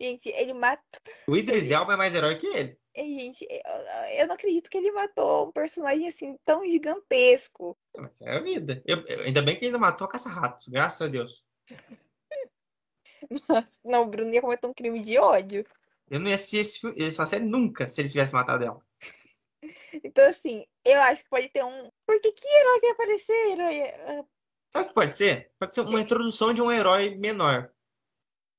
Gente, 0.00 0.28
ele 0.28 0.54
mata. 0.54 0.82
O 1.26 1.36
Idris 1.36 1.70
Elba 1.70 1.94
é 1.94 1.96
mais 1.96 2.14
herói 2.14 2.36
que 2.38 2.46
ele. 2.46 2.78
Gente, 2.96 3.46
eu- 3.50 4.18
eu 4.20 4.26
não 4.26 4.34
acredito 4.34 4.70
que 4.70 4.78
ele 4.78 4.90
matou 4.92 5.48
um 5.48 5.52
personagem 5.52 6.08
assim 6.08 6.36
tão 6.44 6.64
gigantesco. 6.64 7.76
Mas 7.96 8.20
é 8.22 8.36
a 8.36 8.40
vida. 8.40 8.82
Eu- 8.86 9.04
eu- 9.06 9.20
ainda 9.24 9.42
bem 9.42 9.56
que 9.56 9.64
ele 9.64 9.72
não 9.72 9.80
matou 9.80 10.06
a 10.06 10.10
caça-ratos, 10.10 10.66
graças 10.68 11.02
a 11.02 11.06
Deus. 11.08 11.44
Não, 13.84 14.02
o 14.02 14.06
Bruno 14.06 14.32
ia 14.32 14.40
cometer 14.40 14.66
um 14.66 14.72
crime 14.74 15.00
de 15.00 15.18
ódio. 15.18 15.66
Eu 16.10 16.20
não 16.20 16.28
ia 16.28 16.34
assistir 16.36 16.58
esse 16.58 17.02
essa 17.02 17.26
série 17.26 17.44
nunca 17.44 17.88
se 17.88 18.00
ele 18.00 18.08
tivesse 18.08 18.32
matado 18.32 18.64
ela. 18.64 18.80
Então, 20.04 20.28
assim, 20.28 20.66
eu 20.84 21.00
acho 21.02 21.24
que 21.24 21.30
pode 21.30 21.48
ter 21.48 21.64
um. 21.64 21.90
Porque 22.06 22.32
que 22.32 22.46
herói 22.46 22.80
que 22.80 22.86
vai 22.86 22.92
aparecer? 22.92 23.50
Herói... 23.52 23.82
Ah, 24.06 24.24
Sabe 24.70 24.84
o 24.84 24.88
que 24.88 24.94
pode 24.94 25.16
ser? 25.16 25.50
Pode 25.58 25.74
ser 25.74 25.80
uma 25.80 26.00
introdução 26.00 26.52
de 26.52 26.60
um 26.60 26.70
herói 26.70 27.14
menor. 27.16 27.70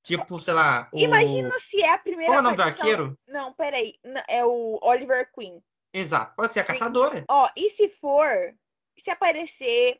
Tipo, 0.03 0.39
sei 0.39 0.53
lá. 0.53 0.89
O... 0.91 0.99
Imagina 0.99 1.51
se 1.60 1.81
é 1.84 1.93
a 1.93 1.97
primeira 1.97 2.31
Qual 2.31 2.38
é 2.38 2.39
o 2.39 2.43
nome 2.43 2.57
do 2.57 2.64
arqueiro? 2.64 3.19
Não, 3.27 3.53
peraí. 3.53 3.93
É 4.27 4.43
o 4.43 4.80
Oliver 4.81 5.31
Queen. 5.34 5.64
Exato. 5.93 6.35
Pode 6.35 6.53
ser 6.53 6.61
a 6.61 6.64
caçadora. 6.64 7.26
Ó, 7.30 7.49
e 7.56 7.69
se 7.72 7.89
for, 7.89 8.56
se 8.97 9.10
aparecer 9.11 9.99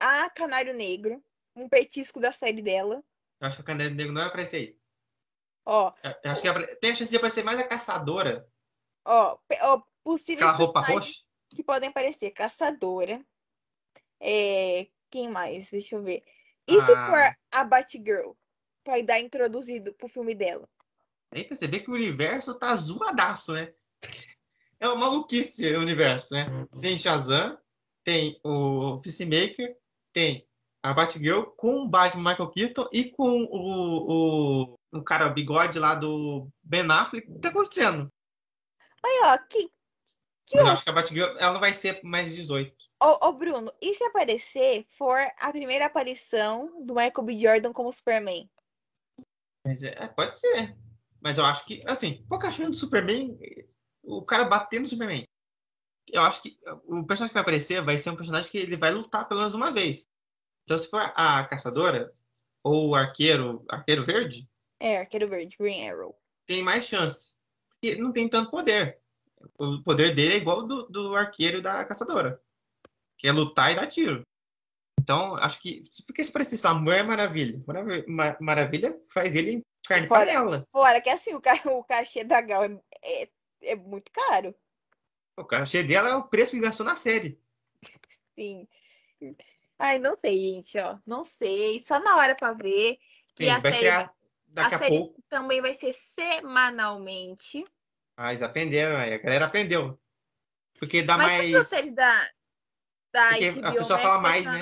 a 0.00 0.30
Canário 0.30 0.74
Negro, 0.74 1.22
um 1.56 1.68
petisco 1.68 2.20
da 2.20 2.32
série 2.32 2.62
dela, 2.62 3.02
Eu 3.40 3.48
acho 3.48 3.56
que 3.56 3.62
a 3.62 3.64
Canela 3.64 3.90
Negro 3.90 4.12
não 4.12 4.20
vai 4.20 4.28
aparecer 4.28 4.56
aí. 4.56 4.78
ó, 5.66 5.92
acho 6.24 6.42
que 6.42 6.76
tem 6.76 6.92
a 6.92 6.94
chance 6.94 7.10
de 7.10 7.16
aparecer 7.16 7.42
mais 7.42 7.58
a 7.58 7.66
caçadora. 7.66 8.48
ó, 9.04 9.38
ó 9.62 9.82
possíveis 10.08 10.38
Aquela 10.40 10.52
roupa 10.52 10.80
roxa. 10.80 11.22
que 11.50 11.62
podem 11.62 11.90
aparecer. 11.90 12.30
Caçadora. 12.30 13.22
É, 14.18 14.88
quem 15.10 15.28
mais? 15.28 15.70
Deixa 15.70 15.96
eu 15.96 16.02
ver. 16.02 16.24
E 16.66 16.80
se 16.80 16.92
Ah. 16.94 17.06
for 17.06 17.58
a 17.60 17.64
Batgirl? 17.64 18.32
Vai 18.86 19.02
dar 19.02 19.20
introduzido 19.20 19.92
pro 19.92 20.08
filme 20.08 20.34
dela. 20.34 20.66
Aí 21.30 21.44
perceber 21.44 21.80
que 21.80 21.90
o 21.90 21.94
universo 21.94 22.54
tá 22.58 22.74
zoadaço, 22.74 23.52
né? 23.52 23.74
É 24.80 24.86
uma 24.86 24.94
maluquice 25.10 25.74
o 25.74 25.80
universo, 25.80 26.32
né? 26.32 26.46
Tem 26.80 26.96
Shazam, 26.96 27.58
tem 28.04 28.38
o 28.44 29.00
Peacemaker, 29.00 29.76
tem 30.12 30.46
a 30.84 30.94
Batgirl 30.94 31.42
com 31.56 31.80
o 31.80 31.88
Batman 31.88 32.30
Michael 32.30 32.50
Keaton 32.50 32.88
e 32.92 33.10
com 33.10 33.42
o, 33.42 34.12
o, 34.72 34.78
o 34.92 35.02
cara 35.02 35.26
o 35.26 35.34
bigode 35.34 35.80
lá 35.80 35.96
do 35.96 36.48
Ben 36.62 36.88
Affleck. 36.88 37.28
O 37.28 37.34
que 37.34 37.40
tá 37.40 37.48
acontecendo? 37.48 38.08
Aí, 39.04 39.20
ó, 39.24 39.38
que, 39.48 39.68
que 40.50 40.58
eu 40.58 40.66
acho 40.66 40.84
que 40.84 40.90
a 40.90 40.92
Batgirl 40.92 41.36
ela 41.38 41.58
vai 41.58 41.72
ser 41.74 42.00
mais 42.02 42.34
18. 42.34 42.74
Ô, 43.00 43.28
ô, 43.28 43.32
Bruno, 43.32 43.72
e 43.80 43.94
se 43.94 44.02
aparecer 44.04 44.84
for 44.96 45.18
a 45.38 45.52
primeira 45.52 45.86
aparição 45.86 46.84
do 46.84 46.94
Michael 46.94 47.22
B. 47.24 47.40
Jordan 47.40 47.72
como 47.72 47.92
Superman? 47.92 48.50
Mas 49.64 49.82
é, 49.82 50.06
pode 50.08 50.38
ser. 50.38 50.76
Mas 51.20 51.38
eu 51.38 51.44
acho 51.44 51.64
que, 51.64 51.82
assim, 51.86 52.24
qual 52.28 52.40
que 52.40 52.46
é 52.46 52.48
a 52.48 52.52
chance 52.52 52.70
do 52.70 52.76
Superman, 52.76 53.38
o 54.02 54.22
cara 54.22 54.44
bater 54.44 54.80
no 54.80 54.88
Superman? 54.88 55.24
Eu 56.10 56.22
acho 56.22 56.42
que 56.42 56.58
o 56.86 57.04
personagem 57.04 57.28
que 57.28 57.34
vai 57.34 57.42
aparecer 57.42 57.84
vai 57.84 57.98
ser 57.98 58.10
um 58.10 58.16
personagem 58.16 58.50
que 58.50 58.56
ele 58.58 58.76
vai 58.76 58.92
lutar 58.92 59.28
pelo 59.28 59.40
menos 59.40 59.54
uma 59.54 59.72
vez. 59.72 60.06
Então, 60.64 60.78
se 60.78 60.88
for 60.88 61.00
a 61.14 61.44
caçadora 61.46 62.10
ou 62.64 62.88
o 62.88 62.94
arqueiro, 62.94 63.64
arqueiro 63.68 64.04
verde, 64.06 64.48
É, 64.80 64.98
Arqueiro 64.98 65.28
Verde, 65.28 65.56
Green 65.58 65.88
Arrow. 65.88 66.16
tem 66.46 66.62
mais 66.62 66.84
chance. 66.84 67.34
Porque 67.70 67.96
não 67.96 68.12
tem 68.12 68.28
tanto 68.28 68.50
poder. 68.50 68.98
O 69.58 69.82
poder 69.82 70.14
dele 70.14 70.34
é 70.34 70.36
igual 70.36 70.66
do, 70.66 70.86
do 70.88 71.14
arqueiro 71.14 71.58
e 71.58 71.62
da 71.62 71.84
caçadora. 71.84 72.40
Que 73.16 73.28
é 73.28 73.32
lutar 73.32 73.72
e 73.72 73.76
dar 73.76 73.86
tiro. 73.86 74.22
Então, 75.00 75.36
acho 75.36 75.60
que. 75.60 75.82
Porque 76.06 76.22
se 76.24 76.30
parecer 76.32 76.64
a 76.66 76.74
Mulher 76.74 77.04
Maravilha. 77.04 77.62
Maravilha, 77.66 78.04
Ma- 78.08 78.36
Maravilha 78.40 79.00
faz 79.12 79.34
ele 79.34 79.52
em 79.52 79.62
carne 79.86 80.06
Fora- 80.06 80.20
panela. 80.26 80.66
Fora 80.70 81.00
que 81.00 81.08
assim, 81.10 81.34
o, 81.34 81.40
ca- 81.40 81.62
o 81.66 81.82
cachê 81.84 82.24
da 82.24 82.40
Gal 82.40 82.64
é, 82.64 82.78
é, 83.22 83.28
é 83.62 83.76
muito 83.76 84.10
caro. 84.12 84.54
O 85.36 85.44
cachê 85.44 85.82
dela 85.82 86.10
é 86.10 86.14
o 86.16 86.24
preço 86.24 86.52
que 86.52 86.60
gastou 86.60 86.84
na 86.84 86.96
série. 86.96 87.40
Sim. 88.36 88.66
Ai, 89.78 89.98
não 89.98 90.16
sei, 90.20 90.36
gente, 90.54 90.78
ó. 90.78 90.98
Não 91.06 91.24
sei. 91.24 91.80
Só 91.82 91.98
na 92.00 92.16
hora 92.16 92.34
pra 92.34 92.52
ver. 92.52 92.98
Que 93.34 93.44
Sim, 93.44 93.50
a 93.50 93.60
série, 93.60 93.88
a 93.88 94.10
a, 94.56 94.70
série 94.78 94.98
pouco. 94.98 95.22
também 95.28 95.60
vai 95.60 95.74
ser 95.74 95.92
semanalmente. 95.92 97.64
Ah, 98.20 98.30
eles 98.30 98.42
aprenderam, 98.42 98.96
aí. 98.96 99.14
A 99.14 99.18
galera 99.18 99.46
aprendeu. 99.46 99.96
Porque 100.76 101.04
dá 101.04 101.16
Mas 101.16 101.52
mais. 101.52 101.68
séries 101.68 101.94
da, 101.94 102.28
da 103.12 103.28
Porque 103.28 103.44
a 103.44 103.52
HBO 103.52 103.78
pessoa 103.78 103.96
vai 103.96 104.02
fala 104.02 104.20
mais, 104.20 104.44
né? 104.44 104.60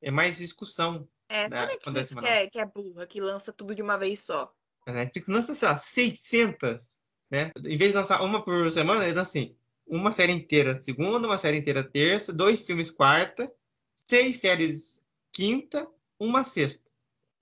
É 0.00 0.10
mais 0.12 0.36
discussão. 0.36 1.08
É, 1.28 1.48
só 1.48 1.56
né, 1.56 1.60
Netflix 1.62 1.84
quando 1.84 1.96
é 1.96 2.02
que 2.02 2.08
semanal. 2.08 2.30
é, 2.30 2.46
que 2.48 2.58
é 2.60 2.64
burra, 2.64 3.04
que 3.04 3.20
lança 3.20 3.52
tudo 3.52 3.74
de 3.74 3.82
uma 3.82 3.98
vez 3.98 4.20
só. 4.20 4.54
A 4.86 4.92
Netflix 4.92 5.26
lança, 5.26 5.54
sei 5.56 5.68
lá, 5.68 5.76
600, 5.76 6.98
né? 7.28 7.50
Em 7.58 7.76
vez 7.76 7.90
de 7.90 7.96
lançar 7.96 8.22
uma 8.22 8.44
por 8.44 8.70
semana, 8.70 9.02
ele 9.02 9.14
lança 9.14 9.30
assim, 9.30 9.56
uma 9.84 10.12
série 10.12 10.32
inteira 10.32 10.80
segunda, 10.80 11.26
uma 11.26 11.38
série 11.38 11.58
inteira 11.58 11.82
terça, 11.82 12.32
dois 12.32 12.64
filmes 12.64 12.92
quarta, 12.92 13.52
seis 13.96 14.36
séries 14.36 15.04
quinta, 15.32 15.84
uma 16.16 16.44
sexta. 16.44 16.92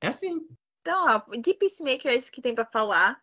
É 0.01 0.09
assim. 0.09 0.49
Então, 0.81 1.05
ó, 1.07 1.37
de 1.37 1.53
Peacemaker 1.53 2.11
é 2.11 2.17
isso 2.17 2.33
que 2.33 2.41
tem 2.41 2.55
pra 2.55 2.65
falar. 2.65 3.23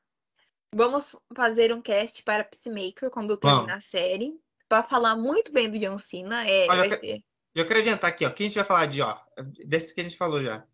Vamos 0.73 1.15
fazer 1.35 1.73
um 1.73 1.81
cast 1.81 2.21
para 2.23 2.43
Peacemaker 2.43 3.09
quando 3.09 3.37
terminar 3.37 3.77
a 3.77 3.81
série. 3.81 4.39
Pra 4.67 4.83
falar 4.83 5.15
muito 5.15 5.51
bem 5.51 5.69
do 5.69 5.79
John 5.79 5.97
Cena. 5.97 6.47
É, 6.47 6.67
Olha, 6.69 6.87
vai 6.87 6.93
eu 6.93 6.99
ser. 6.99 7.23
Eu 7.55 7.65
quero 7.65 7.79
adiantar 7.79 8.11
aqui, 8.11 8.25
ó, 8.25 8.29
que 8.29 8.43
a 8.43 8.47
gente 8.47 8.55
vai 8.55 8.63
falar 8.63 8.85
de, 8.85 9.01
ó, 9.01 9.19
desse 9.65 9.93
que 9.93 9.99
a 9.99 10.03
gente 10.03 10.15
falou 10.15 10.43
já. 10.43 10.65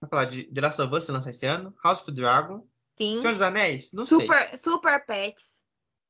Vai 0.00 0.10
falar 0.10 0.24
de 0.24 0.44
The 0.44 0.60
Last 0.60 0.80
of 0.80 0.94
Us, 0.94 1.04
se 1.04 1.12
lança 1.12 1.30
esse 1.30 1.44
ano, 1.46 1.74
House 1.84 2.00
of 2.00 2.06
the 2.06 2.12
Dragon, 2.12 2.66
Sim. 2.98 3.20
Senhor 3.20 3.34
dos 3.34 3.42
Anéis, 3.42 3.92
não 3.92 4.06
sei, 4.06 4.20
Super, 4.20 4.58
super 4.58 5.06
Pets. 5.06 5.60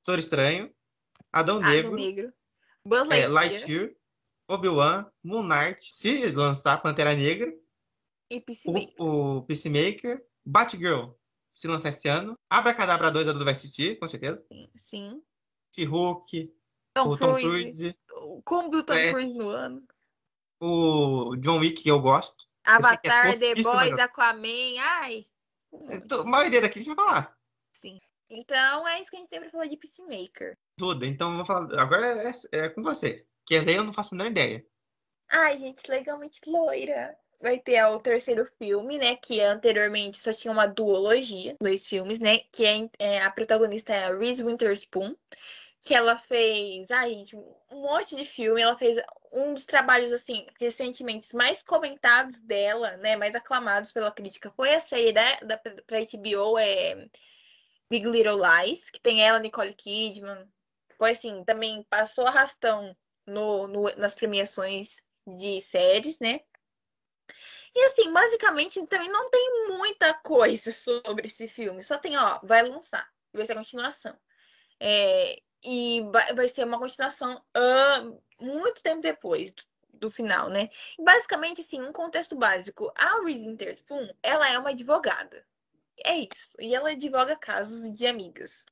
Doutor 0.06 0.20
Estranho, 0.20 0.73
Adão 1.32 1.59
Adão 1.59 1.70
Negro, 1.70 1.94
Negro. 1.94 2.32
Buzz 2.85 3.09
é, 3.10 3.27
Lightyear. 3.27 3.32
Lightyear, 3.32 3.94
Obi-Wan, 4.48 5.10
Moon 5.23 5.43
Knight, 5.43 5.94
se 5.94 6.31
lançar 6.32 6.81
Pantera 6.81 7.14
Negra, 7.14 7.52
E 8.31 8.40
Peacemaker. 8.40 8.94
o, 8.98 9.39
o 9.39 9.43
Peacemaker, 9.43 10.24
Batgirl, 10.44 11.10
se 11.54 11.66
lançar 11.68 11.90
esse 11.90 12.08
ano, 12.08 12.34
Abracadabra 12.50 13.10
2 13.10 13.28
a 13.28 13.32
Dudu 13.32 13.44
vai 13.44 13.52
assistir, 13.52 13.98
com 13.98 14.08
certeza, 14.08 14.42
Sim. 14.48 14.70
Sim. 14.78 15.22
She-Hulk, 15.74 16.54
Tom, 16.94 17.08
o 17.08 17.16
Tom 17.16 17.34
Cruise. 17.34 17.48
Cruise, 17.48 17.98
O 18.14 18.42
combo 18.42 18.70
do 18.70 18.82
Tom 18.84 18.94
É. 18.94 19.10
Cruise 19.12 19.34
no 19.36 19.48
ano. 19.48 19.82
o 20.60 21.36
John 21.36 21.58
Wick, 21.58 21.82
que 21.82 21.90
eu 21.90 22.00
gosto. 22.00 22.46
é 22.66 22.70
Avatar, 22.72 23.24
The 23.38 23.54
tosquíssimo, 23.54 23.74
Boys, 23.74 23.90
mas- 23.90 24.00
Aquaman. 24.00 24.80
Ai. 24.80 25.26
Então, 25.90 26.20
A 26.20 26.24
maioria 26.24 26.60
daqui 26.60 26.78
a 26.78 26.82
gente 26.82 26.94
vai 26.94 27.04
falar. 27.06 27.36
Então 28.34 28.88
é 28.88 28.98
isso 28.98 29.10
que 29.10 29.16
a 29.16 29.18
gente 29.18 29.28
tem 29.28 29.40
pra 29.40 29.50
falar 29.50 29.66
de 29.66 29.76
Peacemaker. 29.76 30.56
Tudo. 30.78 31.04
Então, 31.04 31.30
vamos 31.32 31.46
falar. 31.46 31.78
Agora 31.78 32.06
é, 32.06 32.32
é 32.52 32.68
com 32.70 32.82
você. 32.82 33.26
Que 33.44 33.56
aí 33.56 33.74
eu 33.74 33.84
não 33.84 33.92
faço 33.92 34.14
a 34.14 34.16
menor 34.16 34.30
ideia. 34.30 34.64
Ai, 35.30 35.58
gente, 35.58 35.86
legalmente 35.90 36.40
loira. 36.46 37.14
Vai 37.43 37.59
ter 37.59 37.85
o 37.86 37.98
terceiro 38.01 38.47
filme, 38.59 38.98
né? 38.98 39.16
Que 39.16 39.40
anteriormente 39.40 40.19
só 40.19 40.32
tinha 40.32 40.52
uma 40.52 40.66
duologia, 40.66 41.56
dois 41.60 41.86
filmes, 41.86 42.19
né? 42.20 42.39
Que 42.52 42.64
é, 42.64 42.89
é, 42.98 43.20
a 43.23 43.31
protagonista 43.31 43.93
é 43.93 44.05
a 44.06 44.16
Reese 44.16 44.44
Witherspoon, 44.44 45.16
que 45.82 45.94
ela 45.94 46.19
fez, 46.19 46.90
ai, 46.90 47.10
gente, 47.10 47.36
um 47.36 47.82
monte 47.82 48.16
de 48.16 48.24
filme. 48.24 48.60
Ela 48.62 48.78
fez 48.78 48.97
um 49.32 49.55
dos 49.55 49.66
trabalhos, 49.66 50.12
assim, 50.12 50.47
recentemente 50.60 51.35
mais 51.36 51.62
comentados 51.62 52.39
dela, 52.43 52.97
né? 52.98 53.16
Mais 53.16 53.35
aclamados 53.35 53.93
pela 53.93 54.12
crítica. 54.12 54.52
Foi 54.56 54.74
a 54.74 54.81
série 54.81 55.12
da, 55.12 55.36
da, 55.40 55.59
pra 55.59 55.98
HBO, 56.01 56.59
é 56.59 57.09
Big 57.90 58.06
Little 58.09 58.39
Lies, 58.40 58.90
que 58.90 59.01
tem 59.01 59.23
ela, 59.27 59.39
Nicole 59.40 59.74
Kidman. 59.74 60.48
Foi 60.98 61.12
assim, 61.12 61.44
também 61.44 61.82
passou 61.90 62.27
arrastão 62.27 62.97
no, 63.27 63.66
no- 63.69 63.97
nas 63.97 64.14
premiações 64.14 65.02
de 65.27 65.60
séries, 65.60 66.19
né? 66.20 66.40
E 67.74 67.84
assim, 67.86 68.12
basicamente 68.12 68.86
também 68.86 69.08
não 69.10 69.30
tem 69.30 69.68
muita 69.68 70.12
coisa 70.14 70.72
sobre 70.72 71.26
esse 71.26 71.48
filme. 71.48 71.82
Só 71.82 71.98
tem, 71.98 72.16
ó, 72.16 72.38
vai 72.42 72.62
lançar, 72.62 73.08
vai 73.32 73.46
ser 73.46 73.52
a 73.52 73.56
continuação. 73.56 74.16
É, 74.78 75.40
e 75.64 76.02
vai, 76.10 76.34
vai 76.34 76.48
ser 76.48 76.64
uma 76.64 76.78
continuação 76.78 77.42
ah, 77.54 78.12
muito 78.40 78.82
tempo 78.82 79.00
depois 79.00 79.52
do, 79.94 80.10
final, 80.10 80.48
né? 80.48 80.68
Basicamente, 80.98 81.60
assim, 81.60 81.80
um 81.80 81.92
contexto 81.92 82.36
básico. 82.36 82.92
A 82.96 83.22
Reese 83.22 83.48
Witherspoon, 83.48 84.08
ela 84.22 84.48
é 84.48 84.58
uma 84.58 84.70
advogada. 84.70 85.46
É 86.04 86.16
isso. 86.16 86.50
E 86.58 86.74
ela 86.74 86.90
advoga 86.90 87.36
casos 87.36 87.90
de 87.96 88.06
amigas. 88.06 88.64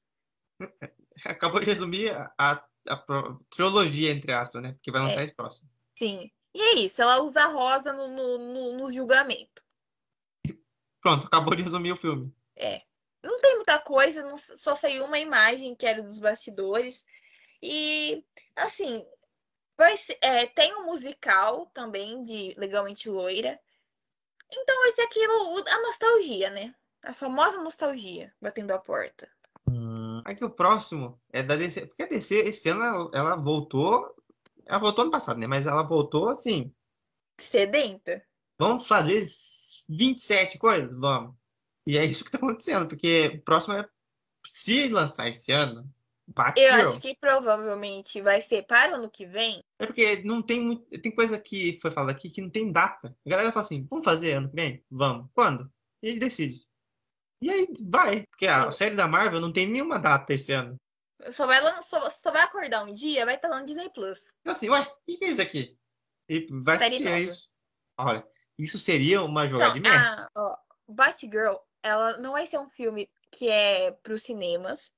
Acabou 1.24 1.60
de 1.60 1.66
resumir 1.66 2.10
a, 2.10 2.32
a, 2.36 2.64
a 2.88 2.96
trilogia, 3.50 4.10
entre 4.10 4.32
aspas, 4.32 4.60
né? 4.60 4.72
Porque 4.72 4.90
vai 4.90 5.02
lançar 5.02 5.22
esse 5.22 5.34
próximo. 5.34 5.68
Sim. 5.96 6.30
E 6.54 6.60
é 6.60 6.74
isso, 6.74 7.00
ela 7.00 7.22
usa 7.22 7.46
rosa 7.46 7.92
no, 7.92 8.08
no, 8.08 8.38
no, 8.38 8.72
no 8.78 8.92
julgamento. 8.92 9.62
Pronto, 11.00 11.26
acabou 11.26 11.54
de 11.54 11.62
resumir 11.62 11.92
o 11.92 11.96
filme. 11.96 12.34
É. 12.56 12.82
Não 13.22 13.40
tem 13.40 13.56
muita 13.56 13.78
coisa, 13.78 14.22
não- 14.22 14.36
só 14.36 14.74
saiu 14.74 15.04
uma 15.04 15.18
imagem 15.18 15.74
que 15.74 15.86
era 15.86 16.02
dos 16.02 16.18
bastidores. 16.18 17.04
E, 17.62 18.24
assim, 18.56 19.06
vai 19.76 19.96
ser- 19.96 20.18
é, 20.20 20.46
tem 20.46 20.74
um 20.76 20.86
musical 20.86 21.66
também 21.66 22.24
de 22.24 22.54
Legalmente 22.58 23.08
Loira. 23.08 23.58
Então 24.52 24.80
aquilo, 25.02 25.54
o- 25.54 25.68
a 25.68 25.82
nostalgia, 25.82 26.50
né? 26.50 26.74
A 27.02 27.14
famosa 27.14 27.62
nostalgia 27.62 28.34
batendo 28.40 28.72
a 28.72 28.78
porta. 28.78 29.30
Aqui 30.24 30.44
o 30.44 30.50
próximo 30.50 31.20
é 31.32 31.42
da 31.42 31.56
DC. 31.56 31.86
Porque 31.86 32.02
a 32.02 32.06
DC, 32.06 32.34
esse 32.40 32.68
ano, 32.68 32.82
ela, 32.82 33.10
ela 33.14 33.36
voltou. 33.36 34.14
Ela 34.66 34.78
voltou 34.78 35.02
ano 35.02 35.10
passado, 35.12 35.38
né? 35.38 35.46
Mas 35.46 35.66
ela 35.66 35.82
voltou 35.82 36.28
assim. 36.28 36.72
Sedenta. 37.38 38.22
Vamos 38.58 38.86
fazer 38.86 39.26
27 39.88 40.58
coisas? 40.58 40.90
Vamos. 40.98 41.34
E 41.86 41.96
é 41.96 42.04
isso 42.04 42.24
que 42.24 42.30
tá 42.30 42.38
acontecendo, 42.38 42.86
porque 42.86 43.28
o 43.34 43.42
próximo 43.42 43.74
é. 43.74 43.88
Se 44.46 44.88
lançar 44.88 45.28
esse 45.28 45.52
ano, 45.52 45.86
Batgirl. 46.34 46.68
Eu 46.68 46.88
acho 46.88 47.00
que 47.00 47.16
provavelmente 47.20 48.20
vai 48.22 48.40
ser 48.40 48.62
para 48.62 48.92
o 48.92 48.94
ano 48.96 49.10
que 49.10 49.26
vem. 49.26 49.62
É 49.78 49.86
porque 49.86 50.22
não 50.24 50.42
tem 50.42 50.60
muito. 50.60 50.84
Tem 51.00 51.12
coisa 51.12 51.38
que 51.38 51.78
foi 51.82 51.90
falada 51.90 52.12
aqui 52.12 52.30
que 52.30 52.40
não 52.40 52.50
tem 52.50 52.70
data. 52.70 53.16
A 53.26 53.30
galera 53.30 53.52
fala 53.52 53.64
assim: 53.64 53.86
vamos 53.88 54.04
fazer 54.04 54.32
ano 54.32 54.48
que 54.48 54.54
vem? 54.54 54.84
Vamos. 54.90 55.28
Quando? 55.34 55.70
E 56.02 56.08
a 56.08 56.12
gente 56.12 56.20
decide. 56.20 56.64
E 57.42 57.50
aí 57.50 57.68
vai. 57.82 58.26
Porque 58.26 58.46
a 58.46 58.70
série 58.70 58.94
da 58.94 59.08
Marvel 59.08 59.40
não 59.40 59.52
tem 59.52 59.66
nenhuma 59.66 59.98
data 59.98 60.32
esse 60.32 60.52
ano. 60.52 60.76
Só 61.32 61.46
vai, 61.46 61.60
só, 61.82 62.10
só 62.10 62.30
vai 62.30 62.42
acordar 62.42 62.84
um 62.84 62.94
dia, 62.94 63.24
vai 63.24 63.34
estar 63.34 63.48
lá 63.48 63.60
no 63.60 63.66
Disney 63.66 63.88
Plus. 63.90 64.20
Então 64.40 64.52
assim, 64.52 64.68
ué, 64.68 64.80
o 64.82 65.16
que 65.18 65.24
é 65.24 65.28
isso 65.28 65.42
aqui? 65.42 65.78
E 66.28 66.46
vai 66.62 66.78
Série 66.78 66.94
assistir 66.96 67.04
nova. 67.04 67.18
isso. 67.20 67.48
Olha, 67.98 68.26
isso 68.58 68.78
seria 68.78 69.22
uma 69.22 69.46
jogada 69.48 69.72
de 69.72 69.80
Então, 69.80 69.92
mestre. 69.92 70.24
a, 70.24 70.30
ó, 70.36 70.56
Batgirl, 70.88 71.56
ela 71.82 72.16
não 72.18 72.32
vai 72.32 72.46
ser 72.46 72.58
um 72.58 72.68
filme 72.70 73.10
que 73.30 73.48
é 73.48 73.90
para 73.90 74.14
os 74.14 74.22
cinemas. 74.22 74.90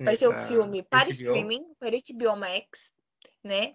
Vai 0.00 0.16
ser 0.16 0.28
um 0.28 0.46
filme 0.46 0.82
para 0.82 1.04
HBO. 1.04 1.10
streaming, 1.10 1.74
para 1.78 1.90
HBO 1.96 2.36
Max, 2.36 2.92
né? 3.42 3.74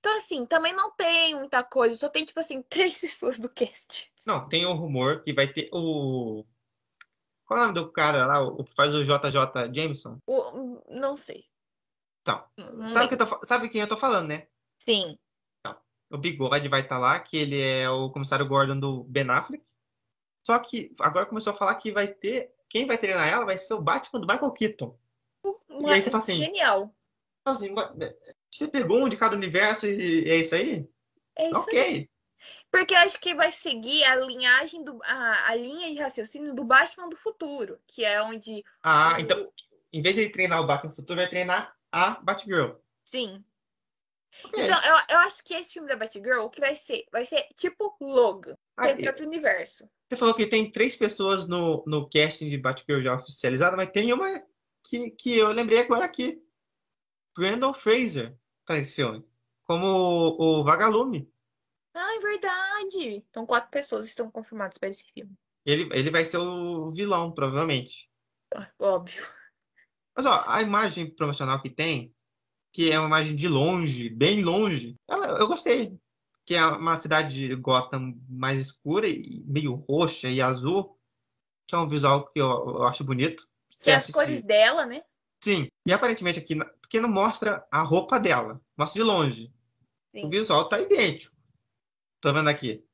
Então, 0.00 0.18
assim, 0.18 0.44
também 0.44 0.72
não 0.72 0.90
tem 0.96 1.36
muita 1.36 1.62
coisa, 1.62 1.96
só 1.96 2.08
tem, 2.08 2.24
tipo 2.24 2.40
assim, 2.40 2.60
três 2.68 3.00
pessoas 3.00 3.38
do 3.38 3.48
cast. 3.48 4.10
Não, 4.26 4.48
tem 4.48 4.66
o 4.66 4.72
rumor 4.74 5.22
que 5.22 5.32
vai 5.32 5.46
ter 5.52 5.68
o. 5.72 6.44
Qual 7.52 7.60
é 7.60 7.64
o 7.64 7.66
nome 7.66 7.74
do 7.74 7.92
cara 7.92 8.24
lá, 8.26 8.40
o 8.40 8.64
que 8.64 8.74
faz 8.74 8.94
o 8.94 9.02
JJ 9.04 9.74
Jameson? 9.74 10.16
O, 10.26 10.80
não 10.88 11.18
sei. 11.18 11.44
Então, 12.22 12.42
Não 12.56 12.86
Sabe, 12.86 13.08
que 13.08 13.16
tô 13.18 13.26
sabe 13.44 13.68
quem 13.68 13.82
eu 13.82 13.86
tô 13.88 13.94
falando, 13.94 14.28
né? 14.28 14.46
Sim. 14.78 15.18
O 16.10 16.16
Bigode 16.16 16.68
vai 16.68 16.80
estar 16.80 16.98
lá, 16.98 17.20
que 17.20 17.36
ele 17.36 17.60
é 17.60 17.90
o 17.90 18.08
comissário 18.10 18.48
Gordon 18.48 18.80
do 18.80 19.04
Ben 19.04 19.28
Affleck. 19.28 19.62
Só 20.46 20.58
que 20.58 20.94
agora 20.98 21.26
começou 21.26 21.52
a 21.52 21.56
falar 21.56 21.74
que 21.74 21.92
vai 21.92 22.08
ter. 22.08 22.54
Quem 22.70 22.86
vai 22.86 22.96
treinar 22.96 23.28
ela 23.28 23.44
vai 23.44 23.58
ser 23.58 23.74
o 23.74 23.82
Batman 23.82 24.20
do 24.20 24.26
Michael 24.26 24.52
Keaton. 24.52 24.98
Uma- 25.68 25.92
aí 25.92 26.00
você 26.00 26.10
fala 26.10 26.22
assim, 26.22 26.36
Genial. 26.36 26.94
Então, 27.42 27.54
assim, 27.54 27.74
você 28.50 28.66
pegou 28.66 28.98
um 28.98 29.10
de 29.10 29.16
cada 29.18 29.36
universo 29.36 29.86
e 29.86 30.26
é 30.26 30.36
isso 30.36 30.54
aí? 30.54 30.88
É 31.36 31.48
isso 31.50 31.70
aí. 31.70 32.08
Porque 32.70 32.94
eu 32.94 32.98
acho 32.98 33.20
que 33.20 33.34
vai 33.34 33.52
seguir 33.52 34.04
a 34.04 34.16
linhagem 34.16 34.82
do. 34.84 34.98
A, 35.04 35.50
a 35.50 35.54
linha 35.54 35.92
de 35.92 36.00
raciocínio 36.00 36.54
do 36.54 36.64
Batman 36.64 37.08
do 37.08 37.16
futuro. 37.16 37.78
Que 37.86 38.04
é 38.04 38.22
onde. 38.22 38.64
Ah, 38.82 39.16
o- 39.16 39.20
então, 39.20 39.52
em 39.92 40.02
vez 40.02 40.14
de 40.14 40.22
ele 40.22 40.30
treinar 40.32 40.60
o 40.60 40.66
Batman 40.66 40.90
no 40.90 40.96
futuro, 40.96 41.18
vai 41.20 41.28
treinar 41.28 41.74
a 41.90 42.12
Batgirl. 42.20 42.72
Sim. 43.04 43.44
Ok. 44.44 44.64
Então, 44.64 44.80
eu, 44.82 44.96
eu 45.10 45.18
acho 45.20 45.44
que 45.44 45.52
esse 45.54 45.74
filme 45.74 45.88
da 45.88 45.96
Batgirl, 45.96 46.40
o 46.40 46.50
que 46.50 46.60
vai 46.60 46.74
ser? 46.74 47.04
Vai 47.12 47.24
ser 47.24 47.46
tipo 47.56 47.94
Logan. 48.00 48.56
Ah, 48.76 48.84
Tem 48.88 48.94
o 48.96 49.02
próprio 49.02 49.26
universo. 49.26 49.88
Você 50.08 50.16
falou 50.16 50.34
que 50.34 50.46
tem 50.46 50.70
três 50.72 50.96
pessoas 50.96 51.46
no, 51.46 51.84
no 51.86 52.08
casting 52.08 52.48
de 52.48 52.56
Batgirl 52.58 53.02
já 53.02 53.14
oficializada, 53.14 53.76
mas 53.76 53.90
tem 53.90 54.12
uma 54.12 54.42
que, 54.82 55.10
que 55.10 55.36
eu 55.38 55.48
lembrei 55.52 55.78
agora 55.80 56.04
aqui. 56.06 56.42
Brandon 57.36 57.72
Fraser 57.72 58.36
tá 58.64 58.74
nesse 58.74 58.96
filme. 58.96 59.24
Como 59.64 59.86
o, 59.86 60.60
o 60.60 60.64
Vagalume. 60.64 61.30
Ah, 61.94 62.16
é 62.16 62.20
verdade. 62.20 63.24
Então, 63.28 63.44
quatro 63.46 63.70
pessoas 63.70 64.06
estão 64.06 64.30
confirmadas 64.30 64.78
para 64.78 64.88
esse 64.88 65.04
filme. 65.12 65.32
Ele, 65.64 65.88
ele 65.92 66.10
vai 66.10 66.24
ser 66.24 66.38
o 66.38 66.90
vilão, 66.90 67.32
provavelmente. 67.32 68.08
Ah, 68.54 68.70
Óbvio. 68.78 69.26
Mas 70.16 70.26
ó, 70.26 70.44
a 70.46 70.60
imagem 70.62 71.08
promocional 71.14 71.60
que 71.62 71.70
tem, 71.70 72.14
que 72.72 72.90
é 72.90 72.98
uma 72.98 73.06
imagem 73.08 73.34
de 73.36 73.48
longe, 73.48 74.10
bem 74.10 74.42
longe, 74.42 74.96
ela- 75.08 75.38
eu 75.38 75.46
gostei. 75.46 75.96
Que 76.44 76.54
é 76.54 76.66
uma 76.66 76.96
cidade 76.96 77.48
de 77.48 77.54
Gotham 77.54 78.14
mais 78.28 78.60
escura 78.60 79.06
e 79.08 79.42
meio 79.46 79.74
roxa 79.88 80.28
e 80.28 80.40
azul, 80.42 80.98
que 81.68 81.74
é 81.74 81.78
um 81.78 81.88
visual 81.88 82.26
que 82.30 82.40
eu, 82.40 82.46
eu 82.46 82.82
acho 82.84 83.04
bonito. 83.04 83.46
Que 83.80 83.90
é 83.90 83.94
as 83.94 84.02
assiste- 84.02 84.12
cores 84.14 84.42
dela, 84.42 84.84
né? 84.84 85.02
Sim, 85.42 85.68
e 85.86 85.92
aparentemente 85.92 86.38
aqui, 86.38 86.56
porque 86.80 87.00
não 87.00 87.08
mostra 87.08 87.66
a 87.70 87.82
roupa 87.82 88.18
dela, 88.20 88.60
mostra 88.76 89.02
de 89.02 89.08
longe. 89.08 89.52
Sim. 90.14 90.26
O 90.26 90.30
visual 90.30 90.68
tá 90.68 90.78
idêntico. 90.80 91.31
Tô 92.22 92.32
vendo 92.32 92.48
aqui. 92.48 92.86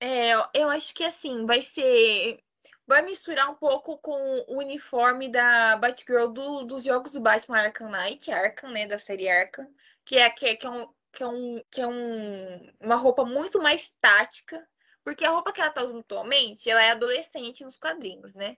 É, 0.00 0.32
eu- 0.54 0.68
acho 0.70 0.94
que 0.94 1.04
assim, 1.04 1.44
vai 1.46 1.62
ser. 1.62 2.42
Vai 2.86 3.02
misturar 3.02 3.50
um 3.50 3.54
pouco 3.54 3.98
com 3.98 4.12
o 4.48 4.58
uniforme 4.58 5.28
da 5.28 5.76
Batgirl 5.76 6.28
do- 6.28 6.64
dos 6.64 6.82
jogos 6.84 7.12
do 7.12 7.20
Batman 7.20 7.58
Arkham 7.60 7.90
Knight, 7.90 8.30
Arkham, 8.30 8.70
né? 8.70 8.86
Da 8.86 8.98
série 8.98 9.28
Arkham, 9.28 9.68
que 10.04 10.16
é, 10.16 10.30
que 10.30 10.46
é, 10.46 10.56
que 10.56 10.66
é, 10.66 10.70
um, 10.70 10.94
que 11.12 11.22
é, 11.22 11.26
um, 11.26 11.62
que 11.70 11.80
é 11.82 11.86
um, 11.86 12.72
uma 12.80 12.96
roupa 12.96 13.24
muito 13.24 13.60
mais 13.60 13.92
tática, 14.00 14.66
porque 15.04 15.24
a 15.26 15.30
roupa 15.30 15.52
que 15.52 15.60
ela 15.60 15.70
tá 15.70 15.82
usando 15.84 16.00
atualmente, 16.00 16.70
ela 16.70 16.82
é 16.82 16.90
adolescente 16.92 17.62
nos 17.64 17.76
quadrinhos, 17.76 18.34
né? 18.34 18.56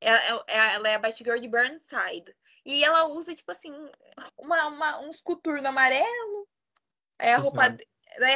Ela, 0.00 0.18
é- 0.46 0.74
ela 0.74 0.88
é 0.90 0.94
a 0.94 0.98
Batgirl 0.98 1.38
de 1.40 1.48
Burnside. 1.48 2.36
E 2.66 2.84
ela 2.84 3.06
usa, 3.06 3.34
tipo 3.34 3.50
assim, 3.52 3.72
uma, 4.36 4.66
uma, 4.68 5.00
uns 5.00 5.22
amarelo. 5.64 6.48
Aí 7.18 7.32
a 7.32 7.38
roupa, 7.38 7.76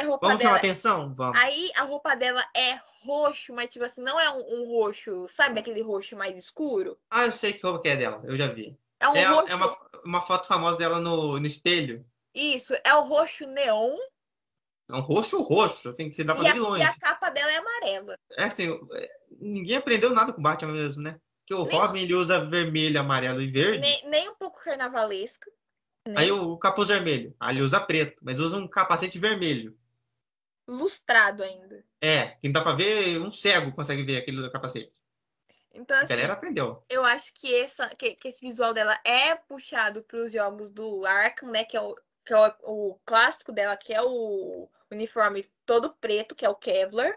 Roupa 0.05 0.27
Vamos 0.27 0.39
dela 0.39 0.49
chamar 0.49 0.55
atenção? 0.57 1.13
Vamos. 1.15 1.39
Aí 1.41 1.71
a 1.77 1.83
roupa 1.83 2.15
dela 2.15 2.43
é 2.55 2.79
roxo, 3.03 3.53
mas 3.53 3.71
tipo 3.71 3.85
assim, 3.85 4.01
não 4.01 4.19
é 4.19 4.29
um, 4.31 4.61
um 4.61 4.67
roxo, 4.67 5.27
sabe 5.29 5.59
aquele 5.59 5.81
roxo 5.81 6.15
mais 6.15 6.35
escuro? 6.37 6.97
Ah, 7.09 7.25
eu 7.25 7.31
sei 7.31 7.53
que 7.53 7.61
roupa 7.63 7.81
que 7.81 7.89
é 7.89 7.97
dela, 7.97 8.21
eu 8.25 8.35
já 8.35 8.47
vi. 8.47 8.77
É 8.99 9.07
um 9.07 9.15
É, 9.15 9.25
roxo. 9.25 9.51
é 9.51 9.55
uma, 9.55 9.77
uma 10.03 10.21
foto 10.21 10.47
famosa 10.47 10.77
dela 10.77 10.99
no, 10.99 11.39
no 11.39 11.45
espelho. 11.45 12.05
Isso, 12.33 12.73
é 12.83 12.93
o 12.95 13.03
roxo 13.03 13.45
neon 13.47 13.95
É 14.89 14.93
um 14.93 15.01
roxo 15.01 15.41
roxo, 15.41 15.89
assim, 15.89 16.09
que 16.09 16.15
você 16.15 16.23
dá 16.23 16.33
pra 16.33 16.43
e 16.43 16.47
ver 16.47 16.53
de 16.53 16.59
e 16.59 16.61
longe. 16.61 16.83
a 16.83 16.93
capa 16.93 17.29
dela 17.29 17.51
é 17.51 17.57
amarela. 17.57 18.17
É 18.37 18.43
assim, 18.45 18.67
ninguém 19.39 19.77
aprendeu 19.77 20.11
nada 20.11 20.33
com 20.33 20.39
o 20.39 20.43
Batman 20.43 20.73
mesmo, 20.73 21.03
né? 21.03 21.19
Porque 21.41 21.53
o 21.53 21.63
Nem- 21.65 21.77
Robin 21.77 22.01
ele 22.01 22.15
usa 22.15 22.43
vermelho, 22.43 22.99
amarelo 22.99 23.41
e 23.41 23.51
verde. 23.51 23.79
Nem, 23.79 24.09
nem 24.09 24.29
um 24.29 24.35
pouco 24.35 24.63
carnavalesca. 24.63 25.49
Aí 26.13 26.31
o, 26.31 26.51
o 26.53 26.57
capuz 26.59 26.87
vermelho. 26.87 27.35
Ah, 27.39 27.51
ele 27.51 27.61
usa 27.61 27.79
preto, 27.79 28.17
mas 28.21 28.39
usa 28.39 28.57
um 28.57 28.67
capacete 28.67 29.17
vermelho. 29.17 29.77
Lustrado 30.67 31.43
ainda. 31.43 31.83
É, 32.01 32.29
que 32.41 32.47
não 32.47 32.53
dá 32.53 32.61
pra 32.61 32.73
ver, 32.75 33.19
um 33.21 33.31
cego 33.31 33.71
consegue 33.73 34.03
ver 34.03 34.17
aquele 34.17 34.49
capacete. 34.49 34.93
Então, 35.73 35.97
A 35.97 36.01
assim, 36.01 36.09
galera 36.09 36.33
aprendeu. 36.33 36.83
eu 36.89 37.03
acho 37.03 37.33
que, 37.33 37.53
essa, 37.53 37.89
que, 37.89 38.15
que 38.15 38.29
esse 38.29 38.45
visual 38.45 38.73
dela 38.73 38.99
é 39.03 39.35
puxado 39.35 40.03
para 40.03 40.19
os 40.19 40.31
jogos 40.31 40.69
do 40.69 41.05
Arkham, 41.05 41.51
né? 41.51 41.63
Que 41.65 41.75
é, 41.77 41.81
o, 41.81 41.95
que 42.25 42.33
é 42.33 42.37
o, 42.37 42.91
o 42.91 42.99
clássico 43.05 43.51
dela, 43.51 43.75
que 43.77 43.93
é 43.93 44.01
o 44.01 44.69
uniforme 44.91 45.45
todo 45.65 45.93
preto, 45.93 46.33
que 46.35 46.45
é 46.45 46.49
o 46.49 46.55
Kevlar. 46.55 47.13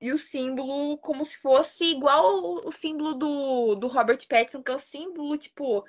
E 0.00 0.12
o 0.12 0.18
símbolo 0.18 0.96
como 0.98 1.26
se 1.26 1.36
fosse 1.38 1.84
igual 1.84 2.42
o, 2.42 2.68
o 2.68 2.72
símbolo 2.72 3.12
do, 3.14 3.74
do 3.74 3.86
Robert 3.86 4.26
Pattinson, 4.26 4.62
que 4.62 4.72
é 4.72 4.74
o 4.74 4.78
símbolo, 4.78 5.36
tipo, 5.36 5.84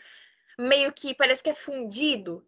meio 0.61 0.93
que 0.93 1.13
parece 1.13 1.43
que 1.43 1.49
é 1.49 1.55
fundido. 1.55 2.45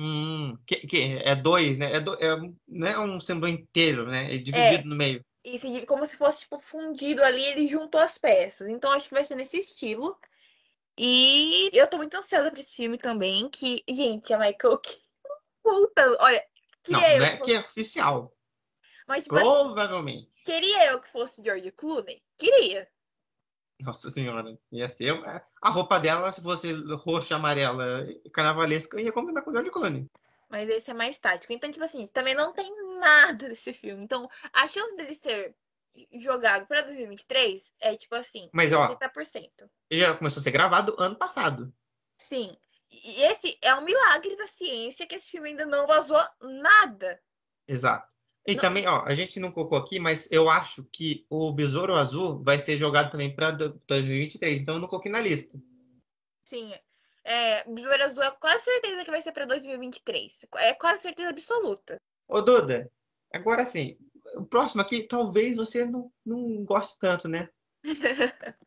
Hum, 0.00 0.56
que, 0.66 0.76
que 0.86 1.18
é 1.24 1.34
dois, 1.34 1.76
né? 1.76 1.92
É 1.92 2.00
do, 2.00 2.14
é, 2.14 2.36
não 2.68 2.86
é 2.86 2.98
um 3.00 3.20
símbolo 3.20 3.48
inteiro, 3.48 4.06
né? 4.06 4.34
É 4.34 4.38
dividido 4.38 4.88
no 4.88 4.94
meio. 4.94 5.24
Se- 5.56 5.86
como 5.86 6.06
se 6.06 6.16
fosse, 6.16 6.40
tipo, 6.40 6.60
fundido 6.60 7.22
ali, 7.22 7.42
ele 7.42 7.66
juntou 7.66 8.00
as 8.00 8.18
peças. 8.18 8.68
Então, 8.68 8.92
acho 8.92 9.08
que 9.08 9.14
vai 9.14 9.24
ser 9.24 9.34
nesse 9.34 9.58
estilo. 9.58 10.16
E 10.96 11.70
eu 11.72 11.86
tô 11.88 11.96
muito 11.96 12.16
ansiosa 12.16 12.50
pra 12.50 12.60
esse 12.60 12.76
filme 12.76 12.98
também, 12.98 13.48
que, 13.48 13.82
gente, 13.88 14.32
a 14.32 14.38
Michael 14.38 14.78
Keaton 14.78 15.02
voltando. 15.64 16.16
Olha, 16.20 16.44
Não, 16.88 17.00
eu, 17.00 17.18
não 17.18 17.24
é 17.26 17.36
que 17.36 17.42
que 17.44 17.52
é 17.52 17.60
oficial. 17.60 18.32
mas, 19.06 19.22
tipo, 19.24 19.36
assim, 19.36 19.44
Provavelmente. 19.44 20.30
queria 20.44 20.86
eu 20.86 21.00
que 21.00 21.10
fosse 21.10 21.42
George 21.42 21.70
Clooney? 21.72 22.22
Queria. 22.36 22.88
Nossa 23.80 24.10
senhora. 24.10 24.58
Ia 24.72 24.88
ser. 24.88 25.14
A 25.62 25.70
roupa 25.70 25.98
dela, 25.98 26.32
se 26.32 26.42
fosse 26.42 26.72
roxa, 26.96 27.36
amarela 27.36 28.06
e 28.24 28.30
carnavalesca, 28.30 29.00
ia 29.00 29.12
combinar 29.12 29.42
com 29.42 29.50
o 29.50 29.52
George 29.52 29.70
Clooney. 29.70 30.06
Mas 30.48 30.68
esse 30.68 30.90
é 30.90 30.94
mais 30.94 31.18
tático. 31.18 31.52
Então, 31.52 31.70
tipo 31.70 31.84
assim, 31.84 32.06
também 32.08 32.34
não 32.34 32.52
tem 32.52 32.72
nada 32.98 33.48
desse 33.48 33.72
filme. 33.72 34.02
Então, 34.02 34.28
a 34.52 34.66
chance 34.66 34.96
dele 34.96 35.14
ser 35.14 35.54
jogado 36.14 36.66
pra 36.66 36.82
2023 36.82 37.72
é, 37.80 37.96
tipo 37.96 38.14
assim, 38.14 38.48
Mas, 38.52 38.72
ó, 38.72 38.96
80%. 38.96 39.50
ele 39.90 40.00
já 40.00 40.14
começou 40.14 40.40
a 40.40 40.44
ser 40.44 40.50
gravado 40.50 40.94
ano 40.98 41.16
passado. 41.16 41.72
Sim. 42.16 42.56
E 42.90 43.22
esse 43.22 43.58
é 43.62 43.74
um 43.74 43.82
milagre 43.82 44.34
da 44.36 44.46
ciência 44.46 45.06
que 45.06 45.14
esse 45.16 45.30
filme 45.30 45.50
ainda 45.50 45.66
não 45.66 45.86
vazou 45.86 46.20
nada. 46.40 47.20
Exato. 47.66 48.07
E 48.48 48.54
Não. 48.54 48.62
também, 48.62 48.86
ó, 48.88 49.04
a 49.04 49.14
gente 49.14 49.38
não 49.38 49.52
colocou 49.52 49.76
aqui, 49.76 50.00
mas 50.00 50.26
eu 50.30 50.48
acho 50.48 50.82
que 50.84 51.26
o 51.28 51.52
Besouro 51.52 51.94
Azul 51.94 52.42
vai 52.42 52.58
ser 52.58 52.78
jogado 52.78 53.10
também 53.10 53.36
para 53.36 53.50
2023, 53.50 54.62
então 54.62 54.76
eu 54.76 54.80
não 54.80 54.88
coloquei 54.88 55.12
na 55.12 55.20
lista. 55.20 55.54
Sim. 56.44 56.72
É, 57.22 57.62
Besouro 57.70 58.02
Azul 58.02 58.22
é 58.22 58.30
quase 58.30 58.64
certeza 58.64 59.04
que 59.04 59.10
vai 59.10 59.20
ser 59.20 59.32
pra 59.32 59.44
2023. 59.44 60.46
É 60.60 60.72
quase 60.72 61.02
certeza 61.02 61.28
absoluta. 61.28 62.00
Ô, 62.26 62.40
Duda, 62.40 62.90
agora 63.34 63.66
sim, 63.66 63.98
o 64.34 64.46
próximo 64.46 64.80
aqui, 64.80 65.02
talvez 65.02 65.54
você 65.54 65.84
não, 65.84 66.10
não 66.24 66.64
goste 66.64 66.98
tanto, 66.98 67.28
né? 67.28 67.50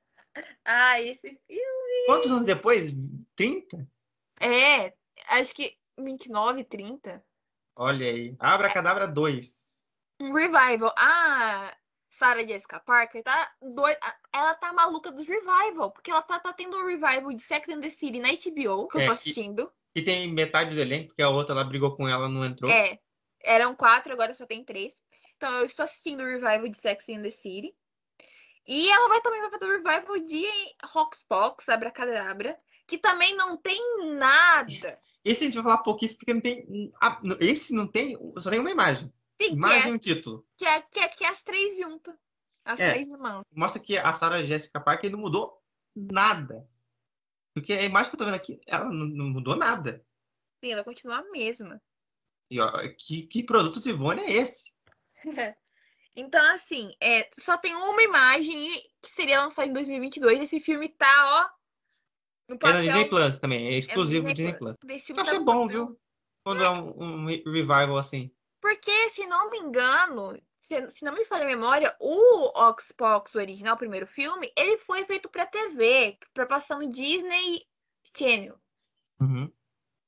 Ah, 0.64 1.02
esse 1.02 1.28
filme. 1.28 2.06
Quantos 2.06 2.32
anos 2.32 2.46
depois? 2.46 2.94
30? 3.36 3.86
É, 4.40 4.94
acho 5.28 5.54
que 5.54 5.76
29, 5.98 6.64
30. 6.64 7.22
Olha 7.76 8.06
aí. 8.06 8.36
Abracadabra 8.40 9.08
2. 9.08 9.71
Um 10.22 10.34
revival. 10.34 10.94
Ah, 10.98 11.76
Sarah 12.10 12.46
Jessica 12.46 12.80
Parker 12.80 13.24
tá 13.24 13.52
doida. 13.62 14.00
Ela 14.34 14.54
tá 14.54 14.72
maluca 14.72 15.12
dos 15.12 15.26
revival. 15.26 15.92
Porque 15.92 16.12
ela 16.12 16.22
tá, 16.22 16.40
tá 16.40 16.54
tendo 16.54 16.78
um 16.78 16.86
revival 16.86 17.34
de 17.34 17.42
Sex 17.42 17.68
and 17.70 17.82
the 17.82 17.90
City 17.90 18.20
na 18.20 18.30
HBO, 18.30 18.88
que 18.88 19.00
é, 19.00 19.02
eu 19.02 19.06
tô 19.08 19.12
assistindo. 19.14 19.72
E, 19.96 20.02
tem 20.02 20.32
metade 20.32 20.76
do 20.76 20.82
elenco, 20.82 21.08
porque 21.08 21.22
a 21.22 21.30
outra 21.30 21.54
ela 21.54 21.64
brigou 21.64 21.96
com 21.96 22.08
ela, 22.08 22.30
não 22.30 22.46
entrou. 22.46 22.72
É. 22.72 23.00
Eram 23.44 23.76
quatro, 23.76 24.14
agora 24.14 24.34
só 24.34 24.46
tem 24.46 24.64
três. 24.64 24.94
Então 25.36 25.52
eu 25.60 25.66
estou 25.66 25.84
assistindo 25.84 26.22
o 26.22 26.28
revival 26.28 26.68
de 26.68 26.78
Sex 26.78 27.10
and 27.10 27.24
the 27.24 27.32
City. 27.32 27.74
E 28.68 28.92
ela 28.92 29.10
vai 29.10 29.22
também 29.22 29.42
vai 29.42 29.50
fazer 29.50 29.66
o 29.66 29.72
revival 29.72 30.20
de 30.20 30.46
Roxbox, 30.86 31.68
Abracadabra, 31.68 32.58
que 32.86 32.98
também 32.98 33.36
não 33.36 33.58
tem 33.58 33.82
nada. 34.14 35.00
Esse 35.26 35.44
a 35.44 35.48
gente 35.48 35.56
vai 35.56 35.64
falar 35.64 35.78
pouquíssimo, 35.80 36.20
porque 36.20 36.34
não 36.34 36.42
tem. 36.42 36.92
Esse 37.40 37.74
não 37.74 37.88
tem. 37.88 38.18
Só 38.38 38.50
tem 38.50 38.60
uma 38.60 38.72
imagem. 38.72 39.12
Sim, 39.42 39.54
imagem 39.54 39.92
é, 39.92 39.94
um 39.94 39.98
título. 39.98 40.46
Que 40.58 40.66
é, 40.66 40.82
que 40.82 41.00
é, 41.00 41.08
que 41.08 41.24
é 41.24 41.30
as 41.30 41.42
três 41.42 41.78
juntas. 41.78 42.16
As 42.64 42.80
é, 42.80 42.92
três 42.92 43.08
irmãs. 43.08 43.44
Mostra 43.52 43.82
que 43.82 43.98
a 43.98 44.14
Sarah 44.14 44.44
Jessica 44.44 44.80
Parker 44.80 45.10
não 45.12 45.20
mudou 45.20 45.62
nada. 45.96 46.68
Porque 47.54 47.74
a 47.74 47.84
imagem 47.84 48.10
que 48.10 48.16
eu 48.16 48.20
tô 48.20 48.26
vendo 48.26 48.36
aqui, 48.36 48.62
ela 48.66 48.86
não, 48.86 49.26
mudou 49.26 49.56
nada. 49.56 50.06
Sim, 50.64 50.72
ela 50.72 50.84
continua 50.84 51.18
a 51.18 51.32
mesma. 51.32 51.82
E 52.50 52.60
ó, 52.60 52.72
que, 52.98 53.24
que 53.24 53.44
produto 53.44 53.86
Ivone 53.88 54.22
é 54.22 54.32
esse? 54.32 54.72
então, 56.16 56.44
assim, 56.54 56.94
é, 57.02 57.30
só 57.40 57.58
tem 57.58 57.76
uma 57.76 58.04
imagem 58.04 58.82
que 59.02 59.12
seria 59.12 59.42
lançada 59.42 59.68
em 59.68 59.74
2022. 59.74 60.42
Esse 60.42 60.60
filme 60.60 60.90
tá, 60.90 61.50
ó. 61.50 61.62
No 62.50 62.60
papel... 62.60 62.76
É 62.76 62.80
na 62.80 62.82
Disney 62.82 63.10
Plus 63.10 63.40
também, 63.40 63.68
é 63.68 63.78
exclusivo 63.78 64.30
é 64.30 64.34
Disney, 64.34 64.52
Disney 64.52 64.60
Plus. 64.60 64.78
Plus. 64.78 65.10
Eu 65.10 65.20
achei 65.22 65.40
tá 65.40 65.44
bom, 65.44 65.68
viu? 65.68 66.00
Quando 66.44 66.64
é, 66.64 66.66
é 66.66 66.70
um, 66.70 67.04
um, 67.04 67.26
revival 67.26 67.98
assim. 67.98 68.32
Porque, 68.62 69.10
se 69.10 69.26
não 69.26 69.50
me 69.50 69.58
engano, 69.58 70.40
se, 70.62 71.04
não 71.04 71.14
me 71.14 71.26
falha 71.26 71.44
a 71.44 71.48
memória, 71.48 71.96
o 72.00 72.52
Oxbox 72.70 73.36
original, 73.36 73.76
o 73.76 73.80
primeiro 73.80 74.08
filme, 74.08 74.52
ele 74.56 74.78
foi 74.78 75.04
feito 75.06 75.28
pra 75.28 75.46
TV, 75.46 76.18
pra 76.34 76.46
passar 76.46 76.78
no 76.78 76.88
Disney 76.88 77.66
Channel. 78.16 78.56
Uhum. 79.20 79.52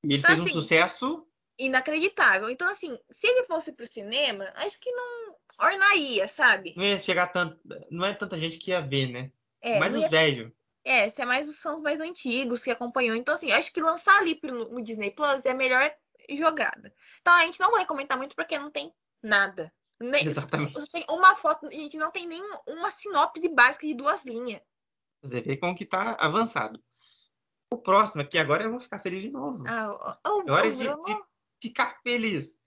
E 0.04 0.14
ele 0.14 0.18
então, 0.18 0.30
fez 0.30 0.40
um 0.40 0.44
assim, 0.44 0.54
sucesso 0.54 1.28
inacreditável. 1.58 2.50
Então, 2.50 2.70
assim, 2.70 2.98
se 3.12 3.28
ele 3.28 3.46
fosse 3.48 3.72
pro 3.72 3.88
cinema, 3.88 4.46
acho 4.56 4.80
que 4.80 4.92
não 4.92 5.36
ornaria, 5.60 6.28
sabe? 6.28 6.74
Não 6.78 6.84
ia 6.84 7.00
chegar 7.00 7.28
tanto. 7.28 7.60
Não 7.90 8.06
é 8.06 8.14
tanta 8.14 8.38
gente 8.38 8.58
que 8.58 8.72
ia 8.72 8.82
ver, 8.82 9.08
né? 9.08 9.32
É, 9.62 9.80
mais 9.80 9.94
os 9.94 10.02
ia... 10.02 10.10
velhos. 10.10 10.52
É, 10.86 11.10
se 11.10 11.22
é 11.22 11.26
mais 11.26 11.48
os 11.48 11.62
fãs 11.62 11.80
mais 11.80 12.00
antigos 12.02 12.62
que 12.62 12.70
acompanham. 12.70 13.16
Então, 13.16 13.36
assim, 13.36 13.52
acho 13.52 13.72
que 13.72 13.82
lançar 13.82 14.18
ali 14.20 14.36
pro, 14.36 14.70
no 14.70 14.82
Disney 14.82 15.12
Plus 15.12 15.46
é 15.46 15.52
a 15.52 15.56
melhor 15.56 15.90
jogada. 16.38 16.94
Então, 17.22 17.34
a 17.34 17.46
gente 17.46 17.60
não 17.60 17.72
vai 17.72 17.86
comentar 17.86 18.18
muito 18.18 18.36
porque 18.36 18.58
não 18.58 18.72
tem 18.72 18.94
nada. 19.22 19.74
Nem, 20.00 20.28
Exatamente. 20.28 20.92
Tem 20.92 21.06
uma 21.10 21.36
foto, 21.36 21.68
a 21.68 21.72
gente 21.72 21.98
não 21.98 22.12
tem 22.12 22.28
nem 22.28 22.42
uma 22.68 22.92
sinopse 22.92 23.48
básica 23.50 23.88
de 23.88 23.94
duas 23.94 24.24
linhas. 24.26 24.62
Você 25.22 25.40
vê 25.42 25.56
como 25.56 25.76
que 25.76 25.86
tá 25.86 26.16
avançado. 26.20 26.84
O 27.72 27.78
próximo 27.78 28.22
aqui 28.22 28.38
agora 28.38 28.64
eu 28.64 28.72
vou 28.72 28.80
ficar 28.80 29.00
feliz 29.00 29.24
de 29.24 29.32
novo. 29.32 29.64
Ah, 29.68 30.18
o, 30.26 30.44
o, 30.44 30.50
é 30.50 30.52
hora 30.52 30.72
de, 30.72 30.84
de, 30.84 31.24
ficar 31.62 32.02
feliz, 32.04 32.60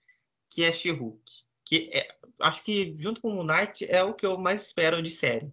que 0.49 0.65
é 0.65 0.73
She-Hulk. 0.73 1.23
Que 1.65 1.91
é, 1.93 2.17
acho 2.41 2.63
que 2.65 2.97
junto 2.99 3.21
com 3.21 3.37
o 3.37 3.45
Knight 3.45 3.85
é 3.85 4.03
o 4.03 4.15
que 4.15 4.25
eu 4.25 4.39
mais 4.39 4.63
espero 4.63 5.03
de 5.03 5.11
série 5.11 5.53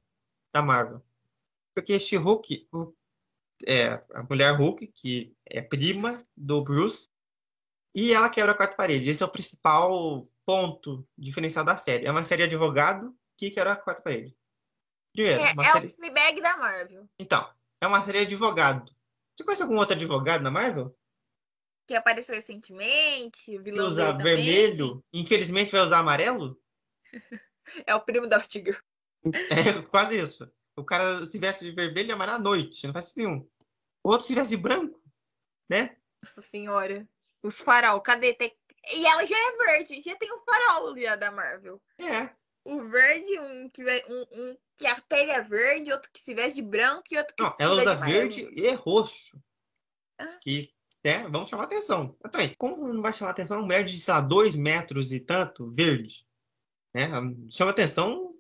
da 0.54 0.62
Marvel. 0.62 1.04
Porque 1.76 2.00
She-Hulk 2.00 2.68
é 3.68 4.04
a 4.14 4.24
mulher 4.24 4.56
Hulk, 4.56 4.88
que 4.88 5.36
é 5.46 5.62
prima 5.62 6.26
do 6.36 6.64
Bruce, 6.64 7.10
e 7.94 8.14
ela 8.14 8.30
quebra 8.30 8.52
a 8.52 8.56
quarta 8.56 8.76
parede. 8.76 9.10
Esse 9.10 9.24
é 9.24 9.26
o 9.26 9.32
principal 9.32 10.24
ponto 10.46 11.08
diferencial 11.18 11.64
da 11.64 11.78
série. 11.78 12.06
É 12.06 12.12
uma 12.12 12.26
série 12.26 12.48
de 12.48 12.56
advogado 12.56 13.16
que 13.38 13.52
quebra 13.52 13.74
a 13.74 13.76
quarta 13.76 14.02
parede. 14.02 14.36
Primeiro, 15.14 15.42
é, 15.42 15.52
é 15.52 15.72
série... 15.72 15.88
o 15.88 15.96
Fleabag 15.96 16.42
da 16.42 16.58
Marvel. 16.58 17.10
Então, 17.20 17.48
é 17.80 17.88
uma 17.88 18.02
série 18.04 18.26
de 18.26 18.34
advogado. 18.34 18.92
Você 19.36 19.44
conhece 19.44 19.62
algum 19.64 19.78
outro 19.78 19.96
advogado 19.96 20.42
na 20.42 20.52
Marvel? 20.52 20.96
que 21.88 21.94
apareceu 21.96 22.36
recentemente. 22.36 23.58
Vilão 23.60 23.88
usa 23.88 24.14
vermelho, 24.14 25.04
infelizmente 25.12 25.72
vai 25.72 25.82
usar 25.82 26.00
amarelo? 26.00 26.60
é 27.86 27.94
o 27.96 28.02
primo 28.02 28.28
da 28.28 28.38
Ortiga. 28.38 28.82
É 29.50 29.82
quase 29.84 30.20
isso. 30.20 30.52
O 30.76 30.84
cara 30.84 31.26
se 31.26 31.38
veste 31.38 31.66
de 31.66 31.72
vermelho 31.72 32.10
e 32.10 32.12
amarelo 32.12 32.38
à 32.38 32.42
noite, 32.42 32.86
não 32.86 32.94
faz 32.94 33.14
nenhum. 33.16 33.48
O 34.04 34.10
outro 34.10 34.26
se 34.26 34.36
veste 34.36 34.56
de 34.56 34.62
branco, 34.62 35.02
né? 35.70 35.96
Nossa 36.22 36.42
senhora. 36.42 37.08
Os 37.44 37.60
farol, 37.60 38.02
cadê? 38.02 38.34
Tem... 38.34 38.56
E 38.94 39.06
ela 39.06 39.26
já 39.26 39.38
é 39.38 39.58
verde, 39.58 40.02
já 40.04 40.16
tem 40.16 40.32
o 40.32 40.44
farol 40.44 40.98
já 40.98 41.16
da 41.16 41.32
Marvel. 41.32 41.82
É. 42.00 42.30
O 42.66 42.84
verde, 42.84 43.40
um 43.40 43.70
que, 43.70 43.84
um, 43.84 44.26
um 44.32 44.58
que 44.78 44.88
a 44.88 45.00
pele 45.02 45.32
é 45.32 45.42
verde, 45.42 45.92
outro 45.92 46.10
que 46.12 46.22
se 46.22 46.34
veste 46.34 46.56
de 46.56 46.62
branco 46.62 47.04
e 47.12 47.18
outro 47.18 47.36
que 47.36 47.44
não, 47.44 47.56
ela 47.60 47.76
usa 47.76 47.96
verde 47.96 48.50
e 48.56 48.66
é 48.66 48.74
roxo. 48.74 49.38
Ah. 50.18 50.40
Que 50.42 50.74
né? 51.04 51.28
Vamos 51.28 51.50
chamar 51.50 51.64
atenção. 51.64 52.16
Também, 52.32 52.56
como 52.58 52.94
não 52.94 53.02
vai 53.02 53.14
chamar 53.14 53.32
atenção 53.32 53.58
uma 53.58 53.66
mulher 53.66 53.84
de, 53.84 54.00
sei 54.00 54.14
lá, 54.14 54.22
dois 54.22 54.56
metros 54.56 55.12
e 55.12 55.20
tanto, 55.20 55.70
verde? 55.72 56.26
Né? 56.96 57.10
Chama 57.50 57.72
atenção 57.72 58.34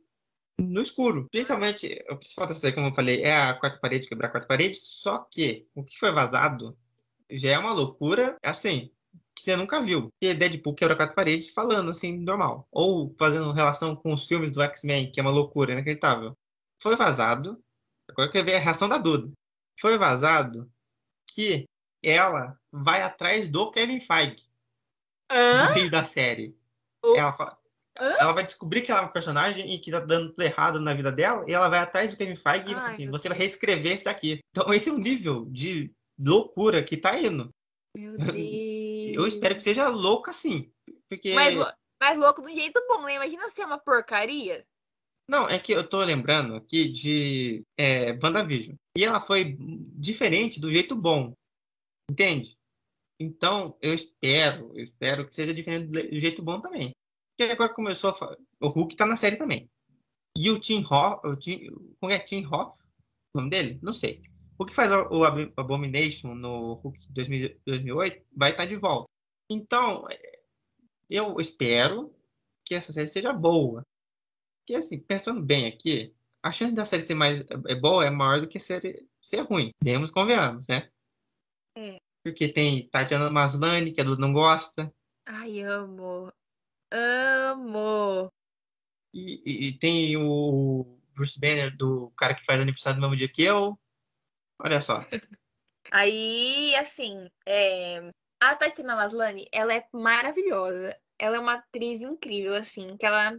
no 0.58 0.82
escuro. 0.82 1.28
Principalmente, 1.30 2.02
o 2.10 2.16
principal 2.16 2.48
dessa 2.48 2.66
aí, 2.66 2.74
como 2.74 2.88
eu 2.88 2.96
falei, 2.96 3.22
é 3.22 3.36
a 3.36 3.54
quarta 3.56 3.80
parede, 3.80 4.08
quebrar 4.08 4.30
a 4.30 4.32
quarta 4.32 4.48
parede. 4.48 4.78
Só 4.78 5.20
que 5.20 5.68
o 5.76 5.84
que 5.84 6.00
foi 6.00 6.12
vazado 6.12 6.78
já 7.38 7.52
é 7.52 7.58
uma 7.58 7.74
loucura, 7.74 8.38
assim, 8.44 8.92
que 9.36 9.44
você 9.44 9.56
nunca 9.56 9.82
viu. 9.82 10.10
Que 10.22 10.34
Deadpool 10.34 10.76
quebra 10.76 10.94
a 10.94 10.98
quarta 10.98 11.16
parede 11.16 11.52
falando 11.52 11.90
assim, 11.90 12.18
normal. 12.18 12.68
Ou 12.72 13.14
fazendo 13.18 13.52
relação 13.52 13.96
com 13.96 14.14
os 14.14 14.26
filmes 14.26 14.52
do 14.52 14.62
X-Men, 14.62 15.12
que 15.12 15.20
é 15.20 15.24
uma 15.24 15.32
loucura 15.32 15.74
inacreditável. 15.74 16.38
Foi 16.82 16.96
vazado. 16.96 17.62
Agora 18.10 18.28
eu 18.28 18.32
quero 18.32 18.46
ver 18.46 18.56
a 18.56 18.60
reação 18.60 18.88
da 18.88 18.98
Duda. 18.98 19.32
Foi 19.80 19.98
vazado 19.98 20.70
que 21.34 21.66
ela 22.04 22.58
vai 22.72 23.02
atrás 23.02 23.48
do 23.48 23.72
Kevin 23.72 24.02
Feige 24.02 24.44
no 25.32 25.74
meio 25.74 25.90
da 25.90 26.04
série. 26.04 26.56
Ela, 27.04 27.34
fala, 27.34 27.58
ela 27.96 28.34
vai 28.34 28.46
descobrir 28.46 28.82
que 28.82 28.92
ela 28.92 29.02
é 29.02 29.04
uma 29.04 29.12
personagem 29.12 29.74
e 29.74 29.80
que 29.80 29.92
tá 29.92 30.00
dando 30.00 30.30
tudo 30.30 30.44
errado 30.44 30.80
na 30.80 30.94
vida 30.94 31.12
dela, 31.12 31.44
e 31.48 31.54
ela 31.54 31.70
vai 31.70 31.80
atrás 31.80 32.12
do 32.12 32.18
Kevin 32.18 32.36
Feige 32.36 32.72
e 32.72 32.74
fala 32.74 32.90
assim: 32.90 33.10
você 33.10 33.28
vai 33.30 33.38
reescrever 33.38 33.96
isso 33.96 34.04
daqui. 34.04 34.40
Então, 34.52 34.74
esse 34.74 34.90
é 34.90 34.94
um 34.94 34.98
nível 34.98 35.46
de 35.50 35.92
loucura 36.20 36.84
que 36.84 36.98
tá 36.98 37.20
indo. 37.20 37.50
Meu 37.96 38.18
Deus. 38.18 38.28
Eu 39.16 39.28
espero 39.28 39.56
que 39.56 39.64
seja 39.64 39.88
louco 39.90 40.30
assim. 40.30 40.72
Porque... 41.08 41.34
Mas, 41.36 41.56
mas 42.02 42.18
louco 42.18 42.42
do 42.42 42.50
jeito 42.50 42.82
bom, 42.88 43.04
né? 43.04 43.16
Imagina 43.16 43.50
ser 43.50 43.66
uma 43.66 43.78
porcaria. 43.78 44.66
Não, 45.30 45.48
é 45.48 45.58
que 45.58 45.72
eu 45.72 45.88
tô 45.88 46.04
lembrando 46.04 46.56
aqui 46.56 46.90
de 46.90 47.64
é, 47.78 48.12
WandaVision. 48.12 48.76
E 48.98 49.06
ela 49.06 49.22
foi 49.22 49.56
diferente 49.58 50.60
do 50.60 50.72
jeito 50.72 50.96
bom. 50.96 51.34
Entende? 52.10 52.58
Então, 53.20 53.78
eu 53.82 53.94
espero, 53.94 54.72
eu 54.76 54.84
espero 54.84 55.26
que 55.26 55.34
seja 55.34 55.54
diferente 55.54 55.88
do 55.88 56.20
jeito 56.20 56.42
bom 56.42 56.60
também. 56.60 56.92
Porque 57.38 57.52
agora 57.52 57.74
começou 57.74 58.10
a 58.10 58.38
o 58.60 58.68
Hulk 58.68 58.96
tá 58.96 59.06
na 59.06 59.16
série 59.16 59.38
também. 59.38 59.70
E 60.36 60.50
o 60.50 60.60
Tim 60.60 60.84
Hoff, 60.90 61.26
o 61.26 61.36
Tim, 61.36 61.70
como 62.00 62.12
é 62.12 62.20
Tim 62.20 62.46
Hoff? 62.46 62.82
O 63.34 63.40
nome 63.40 63.50
dele? 63.50 63.80
Não 63.82 63.94
sei. 63.94 64.22
O 64.58 64.66
que 64.66 64.76
faz 64.76 64.92
o, 64.92 65.24
Abomination 65.58 66.36
no 66.36 66.74
Hulk 66.76 67.00
2000, 67.10 67.60
2008 67.66 68.26
vai 68.36 68.52
estar 68.52 68.64
tá 68.64 68.70
de 68.70 68.76
volta. 68.76 69.10
Então, 69.50 70.08
eu 71.10 71.40
espero 71.40 72.14
que 72.66 72.76
essa 72.76 72.94
série 72.94 73.08
seja 73.08 73.34
boa. 73.34 73.86
Porque, 74.60 74.76
assim, 74.76 75.00
pensando 75.00 75.42
bem 75.42 75.68
aqui, 75.68 76.14
a 76.42 76.52
chance 76.52 76.74
da 76.74 76.86
série 76.86 77.06
ser 77.06 77.16
mais 77.16 77.44
é 77.68 77.76
boa 77.76 78.06
é 78.06 78.10
maior 78.10 78.42
do 78.42 78.48
que 78.48 78.60
ser, 78.60 79.06
ser 79.22 79.42
ruim. 79.42 79.72
Vemos, 79.84 80.12
convenhamos, 80.12 80.68
né? 80.68 80.90
É. 81.78 81.98
Porque 82.24 82.48
tem 82.48 82.88
Tatiana 82.90 83.30
Maslany, 83.30 83.92
que 83.92 84.02
a 84.02 84.04
Duda 84.04 84.22
não 84.22 84.32
gosta. 84.32 84.94
Ai, 85.26 85.62
amo. 85.62 86.32
Amo. 86.92 88.32
E, 89.14 89.42
e, 89.46 89.68
e, 89.68 89.78
tem 89.78 90.18
o 90.18 90.98
Bruce 91.14 91.40
Banner, 91.40 91.76
do 91.76 92.12
cara 92.18 92.34
que 92.34 92.46
faz 92.46 92.60
aniversário 92.60 93.00
no 93.00 93.08
mesmo 93.08 93.18
dia 93.18 93.30
que 93.30 93.44
eu. 93.44 93.78
Olha 94.64 94.80
só. 94.80 95.06
Aí, 95.92 96.74
assim, 96.78 97.30
é... 97.46 98.10
a 98.40 98.56
Tatiana 98.56 98.96
Maslany, 98.96 99.48
ela 99.52 99.74
é 99.74 99.86
maravilhosa. 99.92 100.98
Ela 101.20 101.36
é 101.36 101.40
uma 101.40 101.56
atriz 101.56 102.02
incrível, 102.02 102.56
assim, 102.56 102.96
que 102.96 103.06
ela 103.06 103.38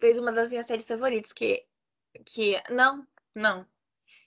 fez 0.00 0.16
uma 0.16 0.32
das 0.32 0.50
minhas 0.50 0.66
séries 0.66 0.86
favoritas, 0.86 1.32
que... 1.32 1.66
que... 2.24 2.62
Não, 2.70 3.04
não. 3.34 3.66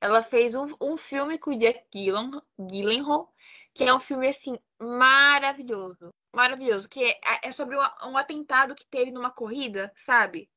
Ela 0.01 0.21
fez 0.21 0.53
um, 0.53 0.75
um 0.81 0.97
filme 0.97 1.38
com 1.38 1.51
o 1.51 1.57
Jack 1.57 1.85
Gyllenhaal, 1.93 3.33
que 3.73 3.85
é 3.85 3.93
um 3.93 3.99
filme, 3.99 4.27
assim, 4.27 4.59
maravilhoso. 4.79 6.13
Maravilhoso. 6.35 6.89
Que 6.89 7.05
é, 7.05 7.19
é 7.43 7.51
sobre 7.51 7.77
um, 7.77 8.17
atentado 8.17 8.75
que 8.75 8.85
teve 8.85 9.11
numa 9.11 9.31
corrida, 9.31 9.91
sabe? 9.95 10.49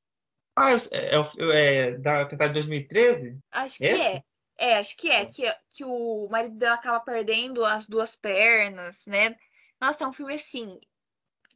Ah, 0.56 0.72
é, 0.72 0.76
é, 1.12 1.86
é 1.86 1.98
da 1.98 2.22
atentado 2.22 2.48
de 2.48 2.54
2013? 2.54 3.38
Acho 3.52 3.78
que 3.78 3.84
Esse? 3.84 4.02
é. 4.02 4.24
É, 4.56 4.78
acho 4.78 4.96
que 4.96 5.10
é. 5.10 5.26
Que, 5.26 5.42
que 5.70 5.84
o 5.84 6.28
marido 6.30 6.56
dela 6.56 6.74
acaba 6.74 7.00
perdendo 7.00 7.64
as 7.64 7.86
duas 7.86 8.14
pernas, 8.16 9.04
né? 9.06 9.36
Nossa, 9.80 10.04
é 10.04 10.06
um 10.06 10.12
filme 10.12 10.34
assim. 10.34 10.78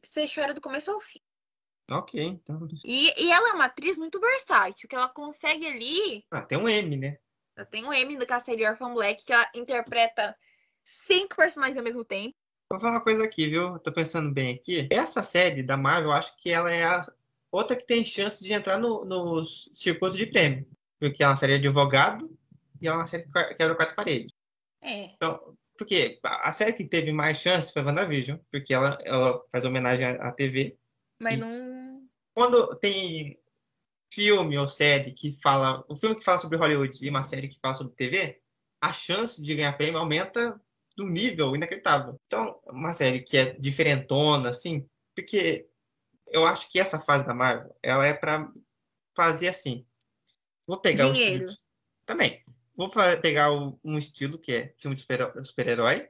Você 0.03 0.27
chora 0.27 0.53
do 0.53 0.61
começo 0.61 0.91
ao 0.91 0.99
fim. 0.99 1.21
Ok, 1.89 2.21
então. 2.23 2.67
E, 2.83 3.23
e 3.23 3.31
ela 3.31 3.49
é 3.49 3.53
uma 3.53 3.65
atriz 3.65 3.97
muito 3.97 4.19
versátil, 4.19 4.87
que 4.87 4.95
ela 4.95 5.09
consegue 5.09 5.65
ali. 5.65 6.23
Ah, 6.29 6.41
tem 6.41 6.57
um 6.57 6.69
M, 6.69 6.95
né? 6.95 7.17
Ela 7.55 7.65
tem 7.65 7.83
um 7.83 7.91
M 7.91 8.15
da 8.17 8.39
série 8.39 8.67
Orphan 8.67 8.93
Black, 8.93 9.25
que 9.25 9.33
ela 9.33 9.49
interpreta 9.55 10.35
cinco 10.83 11.35
personagens 11.35 11.77
ao 11.77 11.83
mesmo 11.83 12.05
tempo. 12.05 12.35
Vou 12.71 12.79
falar 12.79 12.97
uma 12.97 13.03
coisa 13.03 13.23
aqui, 13.23 13.49
viu? 13.49 13.79
Tô 13.79 13.91
pensando 13.91 14.31
bem 14.31 14.53
aqui. 14.55 14.87
Essa 14.91 15.23
série 15.23 15.63
da 15.63 15.75
Marvel, 15.75 16.11
eu 16.11 16.15
acho 16.15 16.37
que 16.37 16.51
ela 16.51 16.71
é 16.71 16.83
a 16.83 17.01
outra 17.51 17.75
que 17.75 17.87
tem 17.87 18.05
chance 18.05 18.43
de 18.43 18.53
entrar 18.53 18.77
no, 18.77 19.03
no 19.03 19.43
circuito 19.43 20.15
de 20.15 20.27
prêmio. 20.27 20.67
Porque 20.99 21.23
é 21.23 21.27
uma 21.27 21.35
série 21.35 21.57
de 21.57 21.67
advogado 21.67 22.29
e 22.81 22.87
é 22.87 22.91
uma 22.91 23.05
série 23.05 23.23
que 23.23 23.31
quebra 23.31 23.73
o 23.73 23.75
quarto 23.75 23.95
parede. 23.95 24.33
É. 24.81 25.05
Então, 25.13 25.57
porque 25.77 26.19
a 26.23 26.51
série 26.51 26.73
que 26.73 26.85
teve 26.85 27.11
mais 27.11 27.37
chance 27.37 27.71
foi 27.71 27.83
WandaVision, 27.83 28.37
porque 28.51 28.73
ela, 28.73 28.97
ela 29.03 29.41
faz 29.51 29.65
homenagem 29.65 30.05
à, 30.05 30.29
à 30.29 30.31
TV. 30.31 30.77
Mas 31.21 31.37
não. 31.37 32.07
Quando 32.33 32.75
tem 32.75 33.39
filme 34.13 34.57
ou 34.57 34.67
série 34.67 35.13
que 35.13 35.39
fala. 35.41 35.85
Um 35.89 35.95
filme 35.95 36.15
que 36.15 36.23
fala 36.23 36.39
sobre 36.39 36.57
Hollywood 36.57 37.05
e 37.05 37.09
uma 37.09 37.23
série 37.23 37.47
que 37.47 37.59
fala 37.61 37.75
sobre 37.75 37.95
TV, 37.95 38.41
a 38.81 38.91
chance 38.91 39.41
de 39.41 39.55
ganhar 39.55 39.77
prêmio 39.77 39.99
aumenta 39.99 40.59
do 40.97 41.05
nível 41.05 41.55
inacreditável. 41.55 42.19
Então, 42.25 42.59
uma 42.67 42.93
série 42.93 43.21
que 43.21 43.37
é 43.37 43.53
diferentona, 43.53 44.49
assim, 44.49 44.85
porque 45.15 45.67
eu 46.27 46.45
acho 46.45 46.69
que 46.69 46.79
essa 46.79 46.99
fase 46.99 47.25
da 47.25 47.33
Marvel, 47.33 47.75
ela 47.81 48.05
é 48.05 48.13
pra 48.13 48.51
fazer 49.15 49.47
assim. 49.47 49.85
Vou 50.67 50.79
pegar 50.79 51.07
o 51.07 51.13
Dinheiro. 51.13 51.45
estilo. 51.45 51.63
Também. 52.05 52.43
Vou 52.79 52.89
pegar 53.21 53.51
um 53.51 53.97
estilo 53.97 54.37
que 54.39 54.53
é 54.53 54.73
filme 54.77 54.95
de 54.95 55.01
super- 55.01 55.43
super-herói 55.43 56.07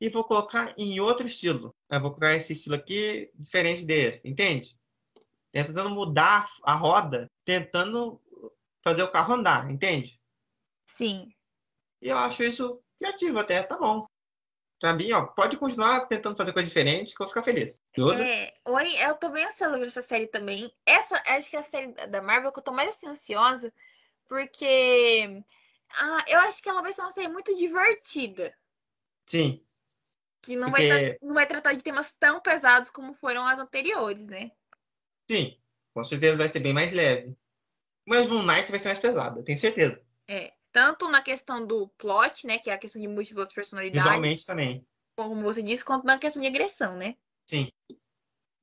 e 0.00 0.08
vou 0.08 0.24
colocar 0.24 0.72
em 0.78 0.98
outro 0.98 1.26
estilo. 1.26 1.76
Eu 1.90 2.00
vou 2.00 2.08
colocar 2.08 2.34
esse 2.34 2.54
estilo 2.54 2.74
aqui 2.74 3.30
diferente 3.34 3.84
desse, 3.84 4.26
entende? 4.26 4.74
Tentando 5.50 5.90
mudar 5.90 6.50
a 6.62 6.74
roda, 6.74 7.30
tentando 7.44 8.18
fazer 8.82 9.02
o 9.02 9.10
carro 9.10 9.34
andar, 9.34 9.70
entende? 9.70 10.18
Sim. 10.86 11.30
E 12.00 12.08
eu 12.08 12.16
acho 12.16 12.42
isso 12.42 12.82
criativo 12.98 13.38
até, 13.38 13.62
tá 13.62 13.76
bom. 13.76 14.06
Pra 14.80 14.94
mim, 14.94 15.12
ó, 15.12 15.26
pode 15.26 15.58
continuar 15.58 16.06
tentando 16.06 16.34
fazer 16.34 16.54
coisa 16.54 16.66
diferente 16.66 17.14
que 17.14 17.22
eu 17.22 17.26
vou 17.26 17.28
ficar 17.28 17.42
feliz. 17.42 17.78
Tudo? 17.92 18.14
É, 18.14 18.54
oi, 18.64 18.96
eu 19.04 19.14
tô 19.16 19.28
bem 19.28 19.44
ansiosa 19.44 19.76
por 19.76 19.86
essa 19.86 20.00
série 20.00 20.28
também. 20.28 20.72
Essa, 20.86 21.22
acho 21.26 21.50
que 21.50 21.56
é 21.56 21.58
a 21.58 21.62
série 21.62 21.92
da- 21.92 22.06
da 22.06 22.22
Marvel 22.22 22.50
que 22.50 22.58
eu 22.58 22.62
tô 22.64 22.72
mais 22.72 22.88
assim, 22.88 23.06
ansiosa, 23.06 23.70
porque 24.32 25.44
ah, 25.90 26.24
eu 26.26 26.38
acho 26.40 26.62
que 26.62 26.68
ela 26.68 26.80
vai 26.80 26.90
ser 26.92 27.02
uma 27.02 27.10
série 27.10 27.28
muito 27.28 27.54
divertida. 27.54 28.56
Sim. 29.28 29.62
Que 30.40 30.56
não, 30.56 30.70
vai, 30.70 30.88
Porque- 30.88 31.10
tra- 31.18 31.26
não 31.26 31.34
vai 31.34 31.46
tratar 31.46 31.74
de 31.74 31.82
temas 31.82 32.10
tão 32.18 32.40
pesados 32.40 32.90
como 32.90 33.12
foram 33.14 33.44
as 33.46 33.58
anteriores, 33.58 34.26
né? 34.26 34.50
Sim, 35.30 35.56
com 35.94 36.02
certeza 36.02 36.38
vai 36.38 36.48
ser 36.48 36.60
bem 36.60 36.72
mais 36.72 36.92
leve. 36.92 37.36
Mas 38.08 38.26
Moon 38.26 38.42
Knight 38.42 38.70
vai 38.70 38.80
ser 38.80 38.88
mais 38.88 38.98
pesado, 38.98 39.38
eu 39.40 39.44
tenho 39.44 39.58
certeza. 39.58 40.02
É. 40.26 40.52
Tanto 40.72 41.06
na 41.10 41.20
questão 41.20 41.64
do 41.66 41.86
plot, 41.98 42.46
né? 42.46 42.58
Que 42.58 42.70
é 42.70 42.72
a 42.72 42.78
questão 42.78 43.00
de 43.00 43.06
múltiplas 43.06 43.52
personalidades, 43.52 44.02
Visualmente 44.02 44.46
também. 44.46 44.86
como 45.14 45.42
você 45.42 45.62
disse, 45.62 45.84
quanto 45.84 46.06
na 46.06 46.18
questão 46.18 46.40
de 46.40 46.48
agressão, 46.48 46.96
né? 46.96 47.16
Sim. 47.46 47.70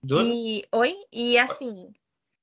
Duda? 0.01 0.23
E, 0.27 0.67
oi? 0.71 0.95
E 1.13 1.37
assim, 1.37 1.93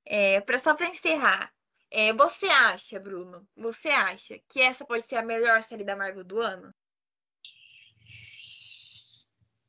é, 0.04 0.40
pra, 0.40 0.58
só 0.60 0.72
pra 0.74 0.86
encerrar, 0.88 1.52
é, 1.90 2.12
você 2.12 2.46
acha, 2.46 2.98
Bruno, 2.98 3.46
você 3.56 3.88
acha 3.88 4.38
que 4.48 4.60
essa 4.60 4.84
pode 4.84 5.04
ser 5.06 5.16
a 5.16 5.22
melhor 5.22 5.62
série 5.62 5.84
da 5.84 5.96
Marvel 5.96 6.24
do 6.24 6.40
ano? 6.40 6.74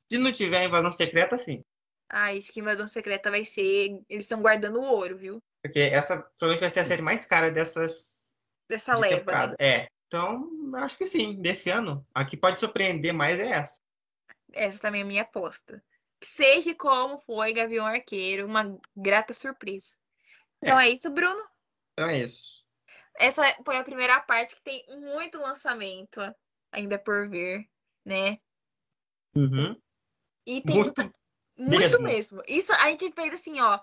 Se 0.09 0.17
não 0.17 0.33
tiver 0.33 0.65
invasão 0.65 0.91
secreta, 0.93 1.37
sim. 1.37 1.63
Ah, 2.09 2.31
acho 2.31 2.53
que 2.53 2.61
Invasão 2.61 2.87
Secreta 2.87 3.29
vai 3.29 3.43
ser. 3.43 4.01
Eles 4.09 4.23
estão 4.23 4.41
guardando 4.41 4.79
o 4.79 4.85
ouro, 4.85 5.17
viu? 5.17 5.43
Porque 5.61 5.79
essa 5.79 6.17
provavelmente 6.17 6.61
vai 6.61 6.69
ser 6.69 6.79
a 6.79 6.85
série 6.85 7.01
mais 7.01 7.25
cara 7.25 7.51
dessas 7.51 8.33
Dessa 8.69 8.95
de 8.95 9.01
leva, 9.01 9.13
né? 9.13 9.19
temporada. 9.19 9.55
É. 9.59 9.87
Então, 10.07 10.49
acho 10.75 10.97
que 10.97 11.05
sim, 11.05 11.41
desse 11.41 11.69
ano. 11.69 12.05
A 12.13 12.23
que 12.23 12.37
pode 12.37 12.61
surpreender 12.61 13.13
mais 13.13 13.39
é 13.39 13.51
essa. 13.51 13.81
Essa 14.53 14.79
também 14.79 15.01
é 15.01 15.03
a 15.03 15.07
minha 15.07 15.21
aposta. 15.23 15.83
Seja 16.23 16.73
como 16.73 17.19
foi 17.19 17.53
Gavião 17.53 17.85
Arqueiro, 17.85 18.45
uma 18.45 18.79
grata 18.95 19.33
surpresa. 19.33 19.93
Então 20.61 20.79
é 20.79 20.89
isso, 20.89 21.09
Bruno. 21.09 21.43
Então 21.97 22.09
é 22.09 22.19
isso. 22.19 22.63
Essa 23.15 23.41
foi 23.65 23.75
a 23.75 23.83
primeira 23.83 24.19
parte 24.21 24.55
que 24.55 24.61
tem 24.61 24.85
muito 24.99 25.39
lançamento 25.39 26.21
ainda 26.71 26.99
por 26.99 27.27
vir, 27.27 27.67
né? 28.05 28.37
Uhum. 29.35 29.81
E 30.45 30.61
tem 30.61 30.75
Muito 30.75 31.01
muito 31.57 31.79
mesmo. 31.79 32.03
mesmo. 32.03 32.43
Isso 32.47 32.71
a 32.71 32.91
gente 32.91 33.11
fez 33.11 33.33
assim, 33.33 33.59
ó. 33.59 33.79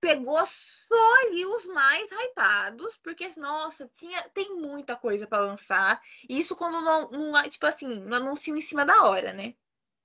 Pegou 0.00 0.38
só 0.46 1.26
ali 1.26 1.44
os 1.44 1.64
mais 1.66 2.08
hypados, 2.12 2.96
porque, 2.98 3.28
nossa, 3.36 3.88
tinha, 3.88 4.22
tem 4.28 4.54
muita 4.54 4.94
coisa 4.94 5.26
pra 5.26 5.40
lançar. 5.40 6.00
Isso 6.28 6.54
quando 6.54 6.80
não, 6.82 7.10
não, 7.10 7.50
tipo 7.50 7.66
assim, 7.66 7.88
não 8.00 8.18
anunciam 8.18 8.56
em 8.56 8.62
cima 8.62 8.84
da 8.84 9.02
hora, 9.04 9.32
né? 9.32 9.56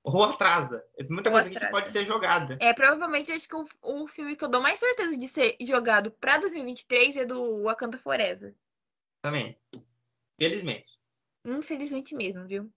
Ou 0.03 0.23
atrasa. 0.23 0.83
É 0.97 1.03
Muita 1.03 1.29
Ou 1.29 1.33
coisa 1.33 1.49
aqui 1.49 1.57
que 1.59 1.65
atrasa. 1.65 1.71
pode 1.71 1.89
ser 1.89 2.05
jogada. 2.05 2.57
É, 2.61 2.73
provavelmente 2.73 3.31
acho 3.31 3.47
que 3.47 3.55
o, 3.55 3.67
o 3.81 4.07
filme 4.07 4.35
que 4.35 4.43
eu 4.43 4.49
dou 4.49 4.61
mais 4.61 4.79
certeza 4.79 5.15
de 5.17 5.27
ser 5.27 5.57
jogado 5.61 6.11
pra 6.11 6.37
2023 6.37 7.17
é 7.17 7.25
do 7.25 7.63
Wakanda 7.63 7.97
Forever. 7.97 8.55
Também. 9.21 9.59
Felizmente. 10.37 10.87
Infelizmente 11.45 12.15
mesmo, 12.15 12.47
viu? 12.47 12.71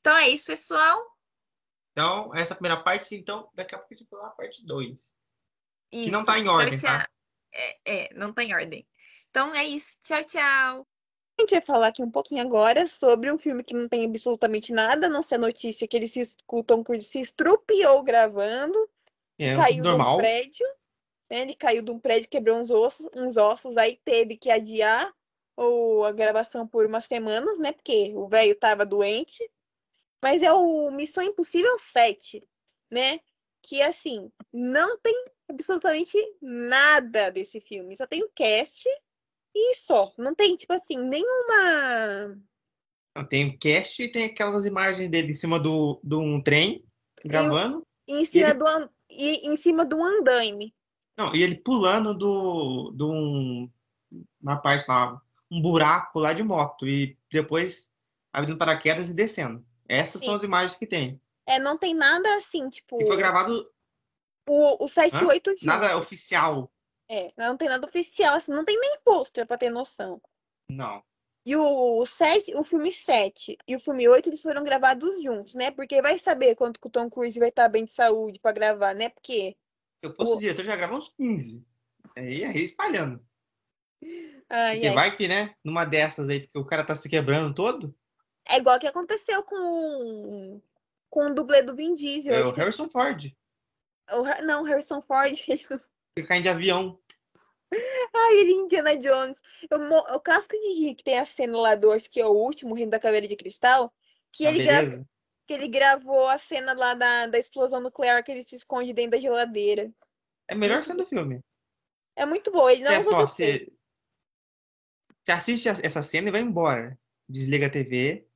Então 0.00 0.16
é 0.16 0.28
isso, 0.28 0.44
pessoal. 0.44 1.00
Então, 1.92 2.34
essa 2.34 2.54
primeira 2.54 2.82
parte, 2.82 3.14
então, 3.14 3.50
daqui 3.54 3.74
a 3.74 3.78
pouco 3.78 3.92
a 3.92 3.96
gente 3.96 4.08
vai 4.08 4.20
falar 4.20 4.32
a 4.32 4.36
parte 4.36 4.64
2. 4.64 5.16
Isso. 5.92 6.10
não 6.10 6.24
tá 6.24 6.38
em 6.38 6.48
ordem, 6.48 6.78
Tchau, 6.78 6.88
tá? 6.88 7.08
É, 7.52 7.78
é, 7.84 8.14
não 8.14 8.32
tá 8.32 8.44
em 8.44 8.54
ordem. 8.54 8.86
Então 9.30 9.54
é 9.54 9.64
isso. 9.64 9.98
Tchau, 10.00 10.24
tchau. 10.24 10.88
A 11.40 11.42
gente 11.42 11.50
vai 11.52 11.60
falar 11.62 11.86
aqui 11.86 12.02
um 12.02 12.10
pouquinho 12.10 12.42
agora 12.42 12.86
sobre 12.86 13.32
um 13.32 13.38
filme 13.38 13.64
que 13.64 13.72
não 13.72 13.88
tem 13.88 14.04
absolutamente 14.04 14.74
nada, 14.74 15.06
a 15.06 15.10
não 15.10 15.22
ser 15.22 15.36
a 15.36 15.38
notícia 15.38 15.88
que 15.88 15.96
ele 15.96 16.06
se, 16.06 16.26
que 16.26 16.62
Tom 16.64 16.84
Cruise 16.84 17.06
se 17.06 17.18
estrupiou 17.18 18.02
gravando, 18.02 18.78
É 19.38 19.56
caiu 19.56 19.82
de 19.82 19.88
um 19.88 20.16
prédio, 20.18 20.66
né? 21.30 21.40
Ele 21.40 21.54
caiu 21.54 21.82
de 21.82 21.90
um 21.90 21.98
prédio, 21.98 22.28
quebrou 22.28 22.58
uns 22.58 22.70
ossos, 22.70 23.08
uns 23.16 23.38
ossos, 23.38 23.78
aí 23.78 23.98
teve 24.04 24.36
que 24.36 24.50
adiar 24.50 25.10
o, 25.56 26.04
a 26.04 26.12
gravação 26.12 26.68
por 26.68 26.84
umas 26.84 27.06
semanas, 27.06 27.58
né? 27.58 27.72
Porque 27.72 28.12
o 28.14 28.28
velho 28.28 28.54
tava 28.54 28.84
doente. 28.84 29.42
Mas 30.22 30.42
é 30.42 30.52
o 30.52 30.90
Missão 30.90 31.24
Impossível 31.24 31.78
7, 31.78 32.46
né? 32.90 33.18
Que 33.62 33.80
assim, 33.80 34.30
não 34.52 34.98
tem 34.98 35.24
absolutamente 35.48 36.18
nada 36.42 37.30
desse 37.30 37.60
filme. 37.60 37.96
Só 37.96 38.06
tem 38.06 38.22
o 38.22 38.30
cast 38.34 38.86
e 39.54 39.74
só. 39.76 40.12
Não 40.18 40.34
tem, 40.34 40.56
tipo 40.56 40.72
assim, 40.72 40.96
nenhuma. 40.98 42.40
Não, 43.16 43.24
Tem 43.24 43.48
o 43.48 43.58
cast 43.58 44.02
e 44.02 44.10
tem 44.10 44.24
aquelas 44.24 44.64
imagens 44.64 45.08
dele 45.10 45.32
em 45.32 45.34
cima 45.34 45.58
do, 45.58 46.00
de 46.02 46.14
um 46.14 46.42
trem, 46.42 46.84
gravando. 47.24 47.86
Em 48.06 48.24
cima, 48.24 48.48
ele- 48.50 48.58
do, 48.58 48.66
an- 48.66 48.90
e, 49.08 49.48
em 49.48 49.56
cima 49.56 49.84
do 49.84 50.02
andaime. 50.02 50.74
Não, 51.16 51.34
e 51.34 51.42
ele 51.42 51.56
pulando 51.56 52.14
do, 52.14 52.90
do 52.94 53.10
um, 53.10 53.70
uma 54.40 54.56
parte 54.56 54.86
lá, 54.88 55.20
um 55.50 55.60
buraco 55.60 56.18
lá 56.18 56.32
de 56.32 56.42
moto. 56.42 56.86
E 56.88 57.16
depois 57.30 57.90
abrindo 58.32 58.56
paraquedas 58.58 59.10
e 59.10 59.14
descendo. 59.14 59.64
Essas 59.88 60.22
são 60.22 60.30
Sim. 60.30 60.36
as 60.36 60.42
imagens 60.44 60.78
que 60.78 60.86
tem. 60.86 61.20
É, 61.46 61.58
não 61.58 61.76
tem 61.76 61.92
nada 61.94 62.36
assim, 62.36 62.68
tipo. 62.68 63.02
E 63.02 63.06
foi 63.06 63.16
gravado 63.16 63.68
O, 64.48 64.84
o 64.84 64.88
78 64.88 65.50
junto. 65.54 65.66
nada 65.66 65.98
oficial. 65.98 66.72
É, 67.12 67.32
não 67.36 67.56
tem 67.56 67.68
nada 67.68 67.84
oficial, 67.86 68.36
assim, 68.36 68.52
não 68.52 68.64
tem 68.64 68.78
nem 68.78 68.98
pôster 69.04 69.44
pra 69.46 69.58
ter 69.58 69.68
noção. 69.68 70.22
Não. 70.70 71.02
E 71.44 71.56
o 71.56 72.06
7, 72.06 72.52
o 72.54 72.62
filme 72.62 72.92
7 72.92 73.56
e 73.66 73.74
o 73.74 73.80
filme 73.80 74.06
8, 74.08 74.28
eles 74.28 74.42
foram 74.42 74.62
gravados 74.62 75.20
juntos, 75.22 75.54
né? 75.54 75.70
Porque 75.72 76.00
vai 76.00 76.18
saber 76.18 76.54
quanto 76.54 76.78
que 76.78 76.86
o 76.86 76.90
Tom 76.90 77.10
Cruise 77.10 77.38
vai 77.38 77.48
estar 77.48 77.68
bem 77.68 77.84
de 77.84 77.90
saúde 77.90 78.38
pra 78.38 78.52
gravar, 78.52 78.94
né? 78.94 79.08
Porque. 79.08 79.56
Eu 80.02 80.14
fosse 80.14 80.32
O- 80.34 80.38
diretor, 80.38 80.64
já 80.64 80.76
gravava 80.76 80.98
uns 80.98 81.08
15. 81.16 81.66
Aí 82.16 82.38
ia 82.40 82.52
espalhando. 82.62 83.20
Ai, 84.48 84.74
Porque 84.76 84.88
ai. 84.88 84.94
vai 84.94 85.16
que, 85.16 85.26
né, 85.28 85.54
numa 85.64 85.84
dessas 85.84 86.28
aí, 86.28 86.40
porque 86.40 86.58
o 86.58 86.64
cara 86.66 86.84
tá 86.84 86.94
se 86.94 87.08
quebrando 87.08 87.54
todo, 87.54 87.94
É 88.48 88.56
igual 88.58 88.78
que 88.78 88.86
aconteceu 88.86 89.42
com, 89.42 90.60
com 91.08 91.26
o 91.26 91.34
dublê 91.34 91.62
do 91.62 91.74
Vin 91.74 91.94
Diesel. 91.94 92.34
é 92.34 92.44
o 92.44 92.52
que- 92.52 92.60
Harrison 92.60 92.88
Ford. 92.88 93.32
o 94.12 94.42
não, 94.44 94.62
Harrison 94.62 95.00
Ford. 95.02 95.34
Fica 96.18 96.28
caindo 96.28 96.42
de 96.44 96.48
avião. 96.48 96.99
Ai, 98.14 98.36
ele 98.38 98.52
é 98.52 98.54
Indiana 98.56 98.96
Jones. 98.96 99.40
Eu, 99.70 99.78
o 100.14 100.20
casco 100.20 100.52
de 100.56 100.94
que 100.94 101.02
tem 101.04 101.18
a 101.18 101.26
cena 101.26 101.58
lá 101.58 101.74
do, 101.74 101.90
acho 101.92 102.08
que 102.10 102.20
é 102.20 102.26
o 102.26 102.30
último, 102.30 102.74
Reino 102.74 102.90
da 102.90 103.00
Caveira 103.00 103.26
de 103.28 103.36
Cristal, 103.36 103.92
que 104.32 104.44
Ah, 104.44 104.50
ele, 104.52 105.04
que 105.46 105.52
ele 105.54 105.68
gravou 105.68 106.28
a 106.28 106.38
cena 106.38 106.72
lá 106.74 106.94
da, 106.94 107.26
da 107.26 107.38
explosão 107.38 107.80
nuclear 107.80 108.22
que 108.24 108.32
ele 108.32 108.44
se 108.44 108.56
esconde 108.56 108.92
dentro 108.92 109.12
da 109.12 109.20
geladeira. 109.20 109.92
É 110.48 110.54
melhor 110.54 110.84
cena 110.84 110.98
do 111.02 111.06
filme. 111.06 111.42
É 112.14 112.24
muito 112.24 112.52
bom, 112.52 112.68
ele 112.70 112.84
não 112.84 113.02
ó, 113.10 113.26
dublê. 113.26 113.26
você, 113.26 113.72
você 115.24 115.32
assiste 115.32 115.68
a- 115.68 115.74
essa 115.82 116.02
cena 116.02 116.28
e 116.28 116.32
vai 116.32 116.40
embora. 116.42 116.98
Desliga 117.28 117.66
a 117.66 117.70
TV 117.70 118.26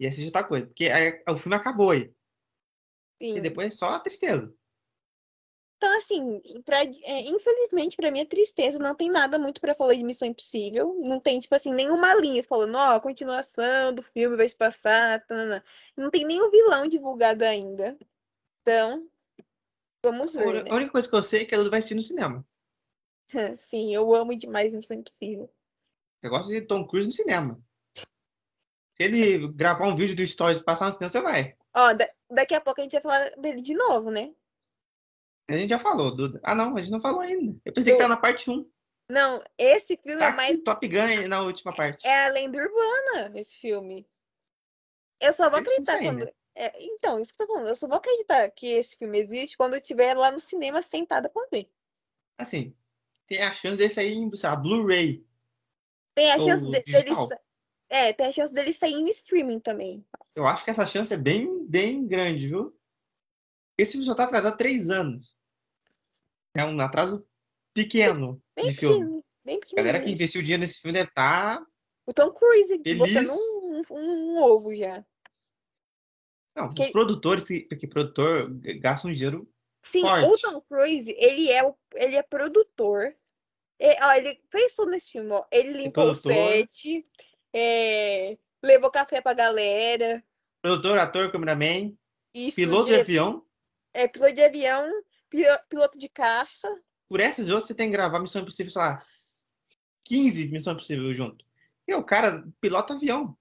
e 0.00 0.06
assiste 0.06 0.26
outra 0.26 0.44
coisa. 0.44 0.66
Porque 0.66 0.88
o 1.28 1.36
filme 1.36 1.56
acabou 1.56 1.90
aí. 1.90 2.12
E 3.34 3.38
Sim. 3.38 3.42
depois 3.42 3.66
é 3.74 3.76
só 3.76 3.86
a 3.90 4.00
tristeza. 4.00 4.50
Então, 5.84 5.98
assim, 5.98 6.62
pra, 6.64 6.82
é, 6.82 7.20
infelizmente, 7.28 7.94
pra 7.94 8.10
minha 8.10 8.24
tristeza, 8.24 8.78
não 8.78 8.94
tem 8.94 9.10
nada 9.10 9.38
muito 9.38 9.60
pra 9.60 9.74
falar 9.74 9.92
de 9.92 10.02
Missão 10.02 10.26
Impossível. 10.26 10.98
Não 11.02 11.20
tem, 11.20 11.38
tipo 11.38 11.54
assim, 11.54 11.74
nenhuma 11.74 12.14
linha 12.14 12.42
falando, 12.42 12.74
ó, 12.76 12.96
oh, 12.96 13.00
continuação 13.02 13.92
do 13.92 14.02
filme 14.02 14.34
vai 14.34 14.48
se 14.48 14.56
passar. 14.56 15.22
Tanana. 15.26 15.62
Não 15.94 16.10
tem 16.10 16.24
nenhum 16.24 16.50
vilão 16.50 16.86
divulgado 16.88 17.44
ainda. 17.44 17.98
Então, 18.62 19.06
vamos 20.02 20.32
ver. 20.32 20.64
Né? 20.64 20.70
A 20.70 20.74
única 20.74 20.92
coisa 20.92 21.06
que 21.06 21.14
eu 21.14 21.22
sei 21.22 21.42
é 21.42 21.44
que 21.44 21.54
ela 21.54 21.68
vai 21.68 21.82
ser 21.82 21.96
no 21.96 22.02
cinema. 22.02 22.42
Sim, 23.68 23.94
eu 23.94 24.14
amo 24.14 24.34
demais 24.34 24.72
Missão 24.72 24.96
Impossível. 24.96 25.52
Eu 26.22 26.30
gosto 26.30 26.48
de 26.48 26.62
Tom 26.62 26.86
Cruise 26.86 27.06
no 27.06 27.12
cinema. 27.12 27.62
Se 28.96 29.02
ele 29.02 29.48
gravar 29.48 29.88
um 29.88 29.96
vídeo 29.96 30.16
do 30.16 30.26
Stories 30.26 30.60
e 30.60 30.64
passar 30.64 30.86
no 30.86 30.92
cinema, 30.94 31.10
você 31.10 31.20
vai. 31.20 31.54
Ó, 31.74 31.92
da 31.92 32.08
daqui 32.30 32.54
a 32.54 32.60
pouco 32.60 32.80
a 32.80 32.84
gente 32.84 32.92
vai 32.92 33.02
falar 33.02 33.30
dele 33.36 33.60
de 33.60 33.74
novo, 33.74 34.10
né? 34.10 34.34
A 35.48 35.56
gente 35.56 35.70
já 35.70 35.78
falou, 35.78 36.14
Duda. 36.14 36.40
Ah, 36.42 36.54
não, 36.54 36.76
a 36.76 36.80
gente 36.80 36.90
não 36.90 37.00
falou 37.00 37.20
ainda. 37.20 37.60
Eu 37.64 37.72
pensei 37.72 37.92
que 37.92 37.98
tá 37.98 38.08
na 38.08 38.16
parte 38.16 38.50
1. 38.50 38.68
Não, 39.10 39.42
esse 39.58 39.96
filme 39.98 40.18
tá 40.18 40.28
é 40.28 40.32
mais. 40.32 40.62
Top 40.62 40.88
Gun 40.88 41.28
na 41.28 41.42
última 41.42 41.74
parte. 41.74 42.06
É 42.06 42.26
a 42.26 42.28
lenda 42.28 42.58
urbana, 42.58 43.38
esse 43.38 43.56
filme. 43.56 44.06
Eu 45.20 45.32
só 45.32 45.50
vou 45.50 45.60
esse 45.60 45.70
acreditar 45.70 45.98
quando. 45.98 46.32
É, 46.56 46.72
então, 46.84 47.20
isso 47.20 47.34
que 47.34 47.42
eu 47.42 47.46
tô 47.46 47.52
falando. 47.52 47.68
Eu 47.68 47.76
só 47.76 47.86
vou 47.86 47.98
acreditar 47.98 48.48
que 48.50 48.66
esse 48.66 48.96
filme 48.96 49.18
existe 49.18 49.56
quando 49.56 49.74
eu 49.74 49.80
estiver 49.80 50.14
lá 50.14 50.30
no 50.30 50.38
cinema 50.38 50.80
sentada 50.80 51.28
pra 51.28 51.46
ver. 51.52 51.68
Assim, 52.38 52.74
tem 53.26 53.42
a 53.42 53.52
chance 53.52 53.76
desse 53.76 54.00
aí 54.00 54.14
em, 54.14 54.30
Blu-ray. 54.30 55.26
Tem 56.14 56.30
a 56.32 56.38
chance 56.38 56.64
de, 56.64 56.82
dele. 56.82 57.10
É, 57.88 58.12
tem 58.12 58.26
a 58.26 58.32
chance 58.32 58.52
dele 58.52 58.72
sair 58.72 58.94
em 58.94 59.10
streaming 59.10 59.60
também. 59.60 60.04
Eu 60.34 60.46
acho 60.46 60.64
que 60.64 60.70
essa 60.70 60.86
chance 60.86 61.12
é 61.12 61.16
bem, 61.16 61.66
bem 61.66 62.06
grande, 62.06 62.48
viu? 62.48 62.76
Esse 63.76 63.92
filme 63.92 64.06
só 64.06 64.14
tá 64.14 64.24
atrasado 64.24 64.56
três 64.56 64.88
anos. 64.88 65.33
É 66.54 66.64
um 66.64 66.80
atraso 66.80 67.26
pequeno 67.74 68.40
bem 68.54 68.66
de 68.66 68.74
filme. 68.74 68.98
Pequeno, 68.98 69.24
bem 69.44 69.60
pequeno. 69.60 69.80
A 69.80 69.84
galera 69.84 70.04
que 70.04 70.10
investiu 70.10 70.40
o 70.40 70.44
dinheiro 70.44 70.62
nesse 70.62 70.80
filme 70.80 70.98
deve. 70.98 71.10
Tá 71.12 71.64
o 72.06 72.12
Tom 72.12 72.30
Cruise 72.32 72.80
feliz. 72.82 72.98
botando 72.98 73.30
um, 73.30 73.82
um, 73.90 74.36
um 74.36 74.42
ovo 74.42 74.74
já. 74.74 75.04
Não, 76.54 76.72
que... 76.72 76.82
os 76.82 76.90
produtores, 76.90 77.44
porque 77.68 77.86
produtor 77.86 78.48
gasta 78.80 79.08
um 79.08 79.12
dinheiro 79.12 79.48
Sim, 79.84 80.02
forte. 80.02 80.26
o 80.26 80.38
Tom 80.38 80.60
Cruise, 80.60 81.14
ele 81.18 81.50
é, 81.50 81.64
o, 81.64 81.76
ele 81.94 82.16
é 82.16 82.22
produtor. 82.22 83.14
É, 83.78 84.06
ó, 84.06 84.12
ele 84.12 84.40
fez 84.50 84.72
tudo 84.72 84.90
nesse 84.90 85.12
filme, 85.12 85.32
ó. 85.32 85.44
Ele 85.50 85.72
limpou 85.72 86.10
o 86.10 86.14
set, 86.14 87.04
é, 87.52 88.38
levou 88.62 88.90
café 88.90 89.20
pra 89.20 89.32
galera. 89.32 90.22
Produtor, 90.62 90.98
ator, 90.98 91.32
cameraman, 91.32 91.96
Isso, 92.32 92.56
piloto 92.56 92.88
de 92.88 93.00
avião. 93.00 93.44
É, 93.92 94.06
piloto 94.06 94.34
de 94.34 94.42
avião, 94.42 94.88
piloto 95.68 95.98
de 95.98 96.08
caça. 96.08 96.68
Por 97.08 97.20
essas 97.20 97.48
outras, 97.48 97.68
você 97.68 97.74
tem 97.74 97.88
que 97.88 97.96
gravar 97.96 98.18
Missão 98.18 98.42
Impossível, 98.42 98.72
sei 98.72 98.82
lá, 98.82 98.98
15 100.04 100.48
Missão 100.48 100.72
Impossível 100.72 101.14
junto. 101.14 101.44
E 101.86 101.94
o 101.94 102.04
cara 102.04 102.44
pilota 102.60 102.94
avião. 102.94 103.36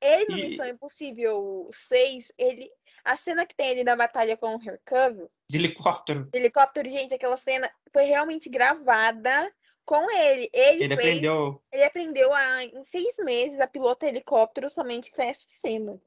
Ele 0.00 0.26
no 0.32 0.38
e... 0.38 0.48
Missão 0.48 0.66
Impossível 0.66 1.70
6, 1.88 2.32
ele. 2.38 2.70
A 3.04 3.16
cena 3.16 3.46
que 3.46 3.54
tem 3.54 3.70
ele 3.70 3.84
na 3.84 3.96
batalha 3.96 4.36
com 4.36 4.56
o 4.56 4.60
Hercule. 4.62 5.28
De 5.48 5.56
helicóptero. 5.56 6.24
De 6.30 6.38
helicóptero, 6.38 6.88
gente, 6.88 7.14
aquela 7.14 7.36
cena 7.36 7.70
foi 7.92 8.04
realmente 8.04 8.48
gravada 8.48 9.50
com 9.84 10.10
ele. 10.10 10.50
Ele, 10.52 10.84
ele 10.84 10.96
fez, 10.96 11.08
aprendeu. 11.08 11.62
Ele 11.72 11.84
aprendeu 11.84 12.32
a, 12.32 12.64
em 12.64 12.84
seis 12.84 13.16
meses 13.18 13.58
a 13.58 13.66
pilotar 13.66 14.08
helicóptero 14.08 14.68
somente 14.68 15.10
para 15.10 15.26
essa 15.26 15.46
cena. 15.48 16.00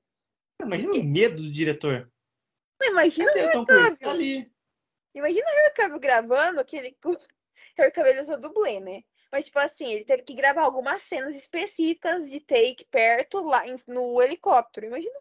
Imagina 0.61 0.93
o 0.93 1.03
medo 1.03 1.41
do 1.41 1.51
diretor. 1.51 2.11
Imagina 2.81 3.34
Cadê 3.34 3.41
o 3.41 3.59
Hercâmbio. 3.59 3.97
Tá 3.97 4.11
ali. 4.11 4.52
Imagina 5.14 5.45
o 5.45 5.68
Hercâmbio 5.68 5.99
gravando 5.99 6.60
aquele. 6.60 6.98
Ele 7.77 8.22
usou 8.22 8.40
dublê, 8.40 8.80
né? 8.80 9.03
Mas, 9.31 9.45
tipo 9.45 9.57
assim, 9.57 9.91
ele 9.91 10.06
teve 10.06 10.22
que 10.22 10.35
gravar 10.35 10.61
algumas 10.61 11.02
cenas 11.02 11.34
específicas 11.35 12.30
de 12.30 12.40
take 12.40 12.85
perto 12.91 13.41
lá 13.44 13.64
no 13.88 14.22
helicóptero. 14.22 14.85
Imagina 14.85 15.15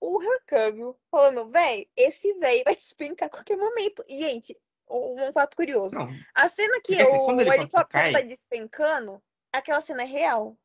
o 0.00 0.22
Hercâmbio 0.22 0.98
falando, 1.10 1.50
véi, 1.50 1.86
esse 1.94 2.32
véi 2.38 2.62
vai 2.64 2.74
despencar 2.74 3.26
a 3.26 3.30
qualquer 3.30 3.58
momento. 3.58 4.02
E, 4.08 4.20
gente, 4.20 4.58
um 4.88 5.32
fato 5.32 5.54
curioso. 5.54 5.94
Não. 5.94 6.08
A 6.34 6.48
cena 6.48 6.80
que 6.80 6.94
o, 7.02 7.26
o 7.26 7.40
helicóptero 7.42 7.88
cai... 7.88 8.12
tá 8.12 8.20
despencando, 8.22 9.22
aquela 9.52 9.82
cena 9.82 10.02
é 10.02 10.06
real. 10.06 10.56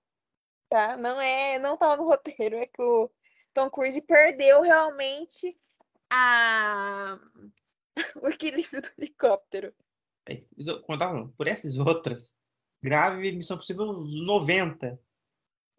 Tá? 0.70 0.96
Não 0.96 1.20
é, 1.20 1.60
não 1.60 1.76
tava 1.76 1.98
no 1.98 2.06
roteiro, 2.06 2.56
é 2.56 2.66
que 2.66 2.82
o 2.82 3.12
Tom 3.54 3.70
Cruise 3.70 4.02
perdeu 4.02 4.62
realmente 4.62 5.58
a 6.10 7.20
o 8.22 8.28
equilíbrio 8.28 8.82
do 8.82 8.90
helicóptero. 8.98 9.74
Quando 10.86 11.34
por 11.38 11.48
essas 11.48 11.78
outras, 11.78 12.36
grave 12.82 13.32
Missão 13.32 13.58
Possível 13.58 13.86
90 13.86 15.00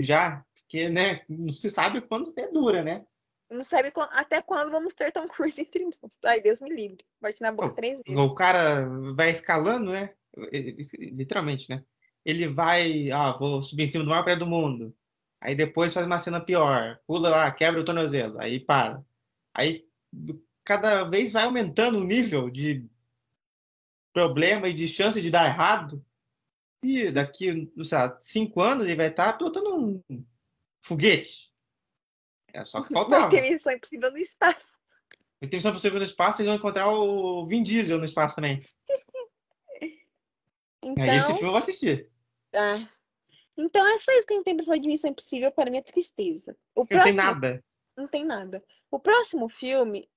já, 0.00 0.44
porque 0.52 0.88
né, 0.88 1.24
não 1.28 1.52
se 1.52 1.70
sabe 1.70 2.00
quando 2.00 2.32
é 2.36 2.50
dura, 2.50 2.82
né? 2.82 3.06
Não 3.50 3.62
sabe 3.62 3.92
até 4.12 4.42
quando 4.42 4.70
vamos 4.70 4.94
ter 4.94 5.12
Tom 5.12 5.28
Cruise 5.28 5.60
entre 5.60 5.84
nós. 5.84 6.18
Ai, 6.24 6.40
Deus 6.40 6.60
me 6.60 6.70
livre. 6.70 7.04
Bate 7.20 7.40
na 7.40 7.52
boca 7.52 7.74
três 7.74 8.00
vezes. 8.04 8.18
O 8.18 8.34
cara 8.34 8.86
vai 9.14 9.30
escalando, 9.30 9.92
né? 9.92 10.14
Literalmente, 10.92 11.68
né? 11.70 11.84
Ele 12.24 12.48
vai, 12.48 13.10
ah, 13.12 13.36
vou 13.38 13.62
subir 13.62 13.84
em 13.84 13.86
cima 13.86 14.02
do 14.02 14.10
maior 14.10 14.24
prédio 14.24 14.46
do 14.46 14.50
mundo. 14.50 14.96
Aí 15.40 15.54
depois 15.54 15.92
faz 15.92 16.06
uma 16.06 16.18
cena 16.18 16.40
pior. 16.40 16.98
Pula 17.06 17.28
lá, 17.28 17.52
quebra 17.52 17.80
o 17.80 17.84
tornozelo. 17.84 18.40
Aí 18.40 18.58
para. 18.58 19.04
Aí 19.54 19.86
cada 20.64 21.04
vez 21.04 21.30
vai 21.30 21.44
aumentando 21.44 21.98
o 21.98 22.04
nível 22.04 22.50
de 22.50 22.84
problema 24.12 24.68
e 24.68 24.74
de 24.74 24.88
chance 24.88 25.20
de 25.20 25.30
dar 25.30 25.46
errado. 25.46 26.04
E 26.82 27.10
daqui, 27.10 27.72
sei 27.82 27.98
lá, 27.98 28.18
cinco 28.20 28.60
anos 28.60 28.86
ele 28.86 28.96
vai 28.96 29.08
estar 29.08 29.36
pilotando 29.36 29.74
um 29.74 30.24
foguete. 30.82 31.52
É 32.52 32.64
só 32.64 32.82
que 32.82 32.92
faltava. 32.92 33.28
Vai 33.28 33.42
ter 33.42 33.50
missão 33.50 33.72
impossível 33.72 34.10
no 34.10 34.18
espaço. 34.18 34.78
Vai 35.40 35.50
ter 35.50 35.56
missão 35.56 35.70
impossível 35.72 35.98
no 35.98 36.04
espaço, 36.04 36.38
eles 36.38 36.46
vão 36.46 36.56
encontrar 36.56 36.88
o 36.88 37.46
Vin 37.46 37.62
Diesel 37.62 37.98
no 37.98 38.04
espaço 38.04 38.36
também. 38.36 38.64
então... 40.82 41.04
Aí 41.04 41.18
esse 41.18 41.26
filme 41.26 41.42
eu 41.42 41.48
vou 41.48 41.56
assistir. 41.56 42.10
Ah. 42.54 42.86
Então 43.56 43.86
é 43.86 43.98
só 43.98 44.12
isso 44.12 44.26
que 44.26 44.34
a 44.34 44.36
gente 44.36 44.44
tem 44.44 44.56
pra 44.56 44.64
falar 44.64 44.78
de 44.78 44.88
Missão 44.88 45.10
Impossível 45.10 45.50
para 45.52 45.70
minha 45.70 45.82
tristeza. 45.82 46.56
O 46.74 46.86
próximo... 46.86 46.98
Não 46.98 47.04
tem 47.04 47.12
nada. 47.14 47.64
Não 47.96 48.08
tem 48.08 48.24
nada. 48.24 48.64
O 48.90 48.98
próximo 48.98 49.48
filme, 49.48 50.08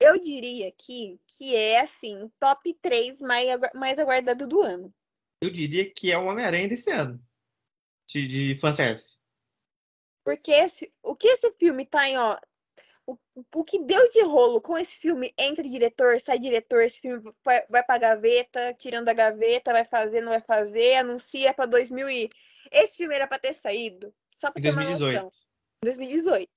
eu 0.00 0.18
diria 0.18 0.68
aqui 0.68 1.20
que 1.26 1.54
é 1.54 1.80
assim, 1.80 2.30
top 2.38 2.72
3 2.74 3.20
mais, 3.20 3.48
mais 3.74 3.98
aguardado 3.98 4.46
do 4.46 4.60
ano. 4.60 4.94
Eu 5.40 5.50
diria 5.50 5.90
que 5.90 6.10
é 6.10 6.18
o 6.18 6.26
Homem-Aranha 6.26 6.68
desse 6.68 6.90
ano. 6.90 7.22
De, 8.08 8.26
de 8.26 8.60
fanservice. 8.60 9.18
Porque 10.24 10.50
esse, 10.50 10.92
o 11.02 11.14
que 11.14 11.28
esse 11.28 11.52
filme 11.52 11.84
tá 11.86 12.08
em, 12.08 12.16
ó. 12.16 12.38
O, 13.06 13.16
o 13.54 13.64
que 13.64 13.78
deu 13.78 14.08
de 14.08 14.22
rolo 14.22 14.60
com 14.60 14.76
esse 14.76 14.96
filme 14.96 15.32
entre 15.38 15.68
diretor, 15.68 16.20
sai 16.20 16.40
diretor, 16.40 16.82
esse 16.82 17.00
filme 17.00 17.32
vai, 17.44 17.64
vai 17.68 17.84
pra 17.84 17.98
gaveta, 17.98 18.74
tirando 18.74 19.08
a 19.08 19.12
gaveta, 19.12 19.72
vai 19.72 19.84
fazer, 19.84 20.20
não 20.20 20.32
vai 20.32 20.40
fazer, 20.40 20.96
anuncia 20.96 21.54
pra 21.54 21.66
2000 21.66 22.10
e... 22.10 22.30
Esse 22.72 22.96
filme 22.96 23.14
era 23.14 23.28
pra 23.28 23.38
ter 23.38 23.54
saído, 23.54 24.12
só 24.36 24.50
pra 24.50 24.60
ter 24.60 24.72
uma 24.72 24.82
noção. 24.82 25.30
2018. 25.84 26.50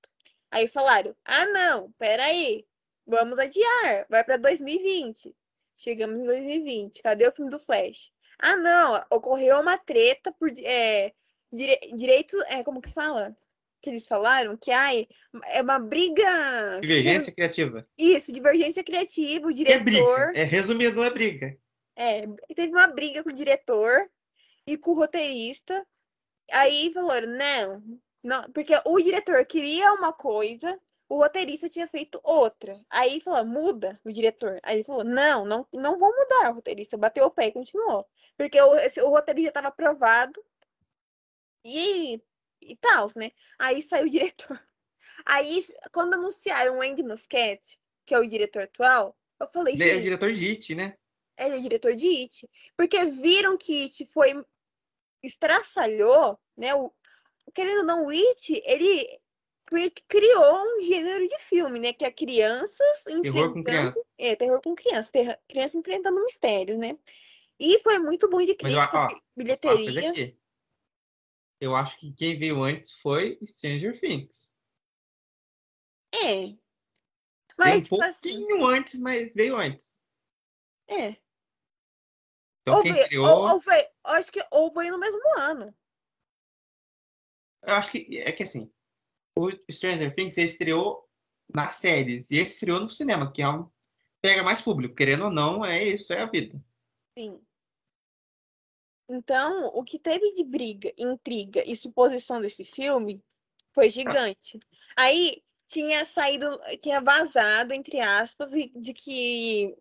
Aí 0.50 0.66
falaram, 0.66 1.14
ah 1.24 1.46
não, 1.46 1.92
peraí, 1.92 2.66
vamos 3.10 3.38
adiar, 3.38 4.06
vai 4.08 4.24
pra 4.24 4.36
2020. 4.36 5.34
Chegamos 5.76 6.20
em 6.20 6.24
2020, 6.24 7.02
cadê 7.02 7.26
o 7.26 7.32
filme 7.32 7.50
do 7.50 7.58
Flash? 7.58 8.12
Ah 8.38 8.56
não, 8.56 9.04
ocorreu 9.10 9.60
uma 9.60 9.76
treta 9.76 10.32
por 10.32 10.50
é, 10.62 11.12
dire, 11.52 11.78
direito, 11.96 12.36
é, 12.46 12.62
como 12.62 12.80
que 12.80 12.92
fala? 12.92 13.36
que 13.82 13.88
eles 13.88 14.06
falaram, 14.06 14.56
que 14.56 14.70
ai, 14.70 15.08
é 15.46 15.62
uma 15.62 15.78
briga. 15.78 16.22
Divergência 16.80 17.32
criativa. 17.32 17.88
Isso, 17.96 18.30
divergência 18.30 18.84
criativa, 18.84 19.46
o 19.46 19.52
diretor. 19.52 19.80
É 19.80 19.82
briga. 19.82 20.32
É 20.34 20.44
resumido, 20.44 20.96
não 20.96 21.04
é 21.04 21.10
briga. 21.10 21.56
É, 21.96 22.26
teve 22.54 22.68
uma 22.68 22.86
briga 22.86 23.22
com 23.22 23.30
o 23.30 23.34
diretor 23.34 24.06
e 24.66 24.76
com 24.76 24.90
o 24.90 24.94
roteirista. 24.94 25.86
Aí 26.52 26.90
falaram, 26.92 27.28
não, 27.28 27.82
não, 28.22 28.42
porque 28.52 28.74
o 28.84 29.00
diretor 29.00 29.44
queria 29.46 29.92
uma 29.94 30.12
coisa, 30.12 30.78
o 31.10 31.16
roteirista 31.18 31.68
tinha 31.68 31.86
feito 31.86 32.18
outra. 32.24 32.80
Aí 32.88 33.20
falou, 33.20 33.44
muda 33.44 34.00
o 34.04 34.10
diretor. 34.10 34.58
Aí 34.62 34.76
ele 34.76 34.84
falou, 34.84 35.04
não, 35.04 35.44
não, 35.44 35.66
não 35.72 35.98
vou 35.98 36.10
mudar 36.16 36.50
o 36.50 36.54
roteirista. 36.54 36.96
Bateu 36.96 37.26
o 37.26 37.30
pé 37.30 37.48
e 37.48 37.52
continuou. 37.52 38.08
Porque 38.38 38.58
o, 38.58 38.74
esse, 38.76 39.02
o 39.02 39.10
roteirista 39.10 39.50
estava 39.50 39.68
aprovado. 39.68 40.42
E 41.62 42.22
e 42.62 42.76
tal, 42.76 43.10
né? 43.16 43.32
Aí 43.58 43.82
saiu 43.82 44.06
o 44.06 44.10
diretor. 44.10 44.60
Aí, 45.24 45.66
quando 45.92 46.14
anunciaram 46.14 46.78
o 46.78 46.82
Andy 46.82 47.02
Muschietti, 47.02 47.78
que 48.06 48.14
é 48.14 48.18
o 48.18 48.28
diretor 48.28 48.62
atual, 48.62 49.16
eu 49.38 49.48
falei. 49.52 49.74
Ele 49.74 49.90
é 49.90 49.96
o 49.96 50.02
diretor 50.02 50.32
de 50.32 50.50
It, 50.50 50.74
né? 50.74 50.96
Ele 51.38 51.54
é 51.54 51.58
o 51.58 51.62
diretor 51.62 51.94
de 51.94 52.06
It. 52.06 52.48
Porque 52.76 53.04
viram 53.06 53.56
que 53.56 53.84
It 53.84 54.06
foi. 54.06 54.44
estraçalhou, 55.22 56.38
né? 56.56 56.74
O, 56.74 56.92
querendo 57.54 57.78
ou 57.78 57.84
não, 57.84 58.06
o 58.06 58.10
It, 58.10 58.62
ele. 58.64 59.20
Porque 59.70 60.02
criou 60.08 60.78
um 60.78 60.82
gênero 60.82 61.26
de 61.28 61.38
filme, 61.38 61.78
né? 61.78 61.92
Que 61.92 62.04
é 62.04 62.10
crianças 62.10 63.04
Terror 63.22 63.52
com 63.54 63.62
criança. 63.62 64.04
É, 64.18 64.34
terror 64.34 64.60
com 64.60 64.74
criança. 64.74 65.10
Ter... 65.12 65.40
Criança 65.48 65.78
enfrentando 65.78 66.22
mistérios, 66.24 66.76
né? 66.76 66.98
E 67.58 67.78
foi 67.80 67.98
muito 68.00 68.28
bom 68.28 68.42
de 68.42 68.56
Mas, 68.60 68.74
ó, 68.74 68.88
crítica, 68.88 68.98
ó, 68.98 69.06
Ó, 69.06 69.20
bilheteria. 69.36 70.10
aqui. 70.10 70.36
Eu 71.60 71.76
acho 71.76 71.96
que 71.98 72.12
quem 72.12 72.38
veio 72.38 72.62
antes 72.64 72.92
foi 73.00 73.38
Stranger 73.44 73.98
Things. 73.98 74.50
É. 76.12 76.56
Mas, 77.56 77.76
um 77.76 77.82
tipo 77.82 78.02
assim, 78.02 78.18
pouquinho 78.20 78.66
antes, 78.66 78.98
mas 78.98 79.32
veio 79.34 79.56
antes. 79.56 80.02
é. 80.88 81.16
Então 82.62 82.76
Ou 82.76 82.82
quem 82.82 82.92
veio, 82.92 83.02
estreou, 83.04 83.26
ou, 83.26 83.50
ou 83.52 83.60
veio, 83.60 83.88
acho 84.04 84.32
que 84.32 84.44
ou 84.50 84.72
veio 84.72 84.92
no 84.92 84.98
mesmo 84.98 85.20
ano. 85.38 85.74
eu 87.62 87.74
acho 87.74 87.90
que 87.90 88.18
é 88.18 88.32
que 88.32 88.42
assim, 88.42 88.72
o 89.36 89.50
Stranger 89.70 90.14
Things 90.14 90.36
estreou 90.38 91.08
nas 91.52 91.76
séries 91.76 92.30
e 92.30 92.38
esse 92.38 92.54
estreou 92.54 92.80
no 92.80 92.88
cinema, 92.88 93.30
que 93.32 93.42
é 93.42 93.48
um 93.48 93.68
pega 94.20 94.42
mais 94.42 94.60
público, 94.60 94.94
querendo 94.94 95.24
ou 95.24 95.30
não, 95.30 95.64
é 95.64 95.82
isso, 95.82 96.12
é 96.12 96.20
a 96.20 96.26
vida. 96.26 96.62
Sim. 97.16 97.40
Então, 99.08 99.66
o 99.74 99.82
que 99.82 99.98
teve 99.98 100.32
de 100.34 100.44
briga, 100.44 100.92
intriga 100.96 101.62
e 101.66 101.74
suposição 101.74 102.40
desse 102.40 102.64
filme 102.64 103.20
foi 103.72 103.88
gigante. 103.88 104.60
Aí 104.96 105.42
tinha 105.66 106.04
saído, 106.04 106.46
tinha 106.80 107.00
vazado, 107.00 107.72
entre 107.72 107.98
aspas, 107.98 108.50
de 108.50 108.92
que 108.92 109.74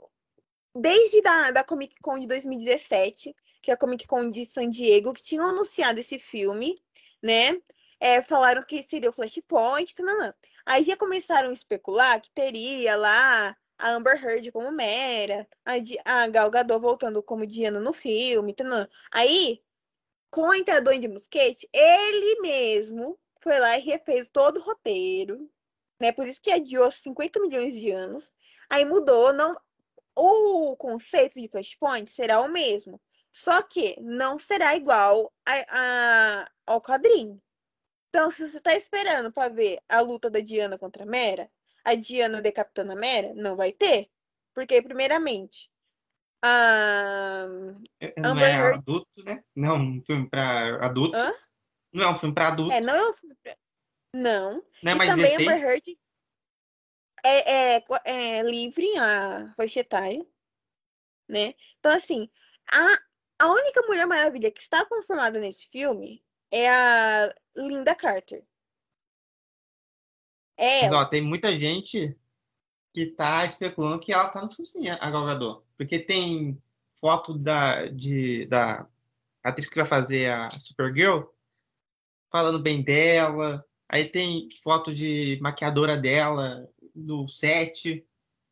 desde 0.73 1.21
da, 1.21 1.51
da 1.51 1.63
Comic 1.63 1.95
Con 2.01 2.19
de 2.19 2.27
2017, 2.27 3.35
que 3.61 3.71
é 3.71 3.73
a 3.73 3.77
Comic 3.77 4.07
Con 4.07 4.29
de 4.29 4.45
San 4.45 4.69
Diego, 4.69 5.13
que 5.13 5.21
tinham 5.21 5.49
anunciado 5.49 5.99
esse 5.99 6.17
filme, 6.17 6.81
né? 7.21 7.59
É, 7.99 8.21
falaram 8.21 8.63
que 8.63 8.83
seria 8.83 9.09
o 9.09 9.13
Flashpoint, 9.13 9.93
tananã. 9.95 10.33
Aí 10.65 10.83
já 10.83 10.95
começaram 10.97 11.49
a 11.49 11.53
especular 11.53 12.21
que 12.21 12.31
teria 12.31 12.95
lá 12.95 13.55
a 13.77 13.89
Amber 13.91 14.21
Heard 14.23 14.51
como 14.51 14.71
Mera, 14.71 15.47
a, 15.65 15.73
a 16.23 16.27
Gal 16.27 16.49
Gadot 16.51 16.79
voltando 16.81 17.21
como 17.23 17.45
Diana 17.47 17.79
no 17.79 17.93
filme, 17.93 18.53
tananã. 18.53 18.87
Aí, 19.11 19.61
com 20.31 20.49
a 20.51 20.57
entrada 20.57 20.91
Andy 20.91 21.07
Muschietti, 21.07 21.69
ele 21.73 22.41
mesmo 22.41 23.19
foi 23.41 23.59
lá 23.59 23.77
e 23.77 23.81
refez 23.81 24.29
todo 24.29 24.57
o 24.59 24.63
roteiro, 24.63 25.49
né? 25.99 26.11
Por 26.11 26.27
isso 26.27 26.41
que 26.41 26.51
adiou 26.51 26.91
50 26.91 27.39
milhões 27.41 27.73
de 27.75 27.91
anos. 27.91 28.31
Aí 28.69 28.85
mudou, 28.85 29.33
não 29.33 29.55
o 30.15 30.75
conceito 30.77 31.39
de 31.41 31.47
Flashpoint 31.49 32.09
será 32.11 32.41
o 32.41 32.49
mesmo, 32.49 33.01
só 33.31 33.61
que 33.63 33.99
não 34.01 34.37
será 34.39 34.75
igual 34.75 35.33
a, 35.45 36.41
a- 36.43 36.51
ao 36.67 36.81
quadrinho. 36.81 37.41
Então, 38.09 38.31
se 38.31 38.49
você 38.49 38.57
está 38.57 38.75
esperando 38.75 39.31
para 39.31 39.53
ver 39.53 39.79
a 39.87 40.01
luta 40.01 40.29
da 40.29 40.39
Diana 40.39 40.77
contra 40.77 41.03
a 41.03 41.05
Mera, 41.05 41.49
a 41.83 41.93
Diana 41.95 42.41
decapitando 42.41 42.91
a 42.91 42.95
Mera, 42.95 43.33
não 43.35 43.55
vai 43.55 43.71
ter. 43.71 44.09
Porque, 44.53 44.81
primeiramente, 44.81 45.71
a... 46.43 47.45
Não 48.17 48.31
Amber 48.31 48.43
é 48.43 48.57
Heard- 48.57 48.77
adulto, 48.79 49.23
né? 49.23 49.43
Não, 49.55 49.75
um 49.77 50.03
filme 50.05 50.27
pra 50.29 50.83
adulto. 50.85 51.15
Hã? 51.15 51.33
Não 51.93 52.03
é 52.03 52.09
um 52.09 52.19
filme 52.19 52.33
pra 52.33 52.47
adulto. 52.47 52.73
É, 52.73 52.81
não 52.81 52.95
é 52.95 53.09
um... 53.09 53.13
Não. 54.15 54.63
não 54.81 54.91
é 54.91 54.95
e 54.95 54.97
mais 54.97 55.09
também 55.11 55.37
16. 55.37 55.47
Amber 55.47 55.69
Heard 55.69 55.99
é, 57.23 57.75
é, 57.75 57.83
é 58.05 58.43
livre 58.43 58.87
a 58.97 59.53
faixa 59.55 59.81
etária, 59.81 60.25
né? 61.27 61.53
Então, 61.79 61.95
assim, 61.95 62.29
a, 62.71 63.45
a 63.45 63.51
única 63.51 63.81
Mulher 63.83 64.07
Maravilha 64.07 64.51
que 64.51 64.61
está 64.61 64.85
confirmada 64.85 65.39
nesse 65.39 65.67
filme 65.69 66.23
é 66.51 66.69
a 66.69 67.33
Linda 67.55 67.95
Carter. 67.95 68.43
É 70.57 70.83
Mas, 70.83 70.91
ó, 70.91 71.05
tem 71.05 71.21
muita 71.21 71.55
gente 71.55 72.17
que 72.93 73.07
tá 73.07 73.45
especulando 73.45 73.99
que 73.99 74.11
ela 74.11 74.29
tá 74.29 74.41
no 74.41 74.51
filme 74.51 74.67
sim, 74.67 74.89
a 74.89 75.09
Gal 75.09 75.25
Gadot. 75.25 75.63
Porque 75.77 75.99
tem 75.99 76.61
foto 76.99 77.37
da, 77.37 77.85
de, 77.85 78.45
da 78.47 78.87
atriz 79.43 79.69
que 79.69 79.77
vai 79.77 79.85
fazer 79.85 80.29
a 80.29 80.49
Supergirl 80.51 81.23
falando 82.29 82.59
bem 82.61 82.83
dela. 82.83 83.65
Aí 83.87 84.09
tem 84.09 84.49
foto 84.61 84.93
de 84.93 85.39
maquiadora 85.41 85.97
dela 85.97 86.69
no 86.93 87.27
set. 87.27 88.05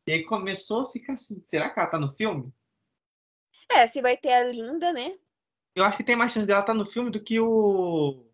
E 0.07 0.11
aí 0.11 0.23
começou 0.23 0.83
a 0.83 0.89
ficar 0.89 1.13
assim, 1.13 1.41
será 1.43 1.69
que 1.69 1.79
ela 1.79 1.89
tá 1.89 1.99
no 1.99 2.13
filme? 2.13 2.53
É, 3.69 3.85
se 3.87 4.01
vai 4.01 4.15
ter 4.15 4.31
a 4.31 4.43
Linda, 4.45 4.93
né? 4.93 5.17
Eu 5.77 5.83
acho 5.83 5.97
que 5.97 6.03
tem 6.03 6.15
mais 6.15 6.31
chance 6.31 6.47
dela 6.47 6.61
estar 6.61 6.73
no 6.73 6.85
filme 6.87 7.11
do 7.11 7.23
que 7.23 7.39
o, 7.39 8.25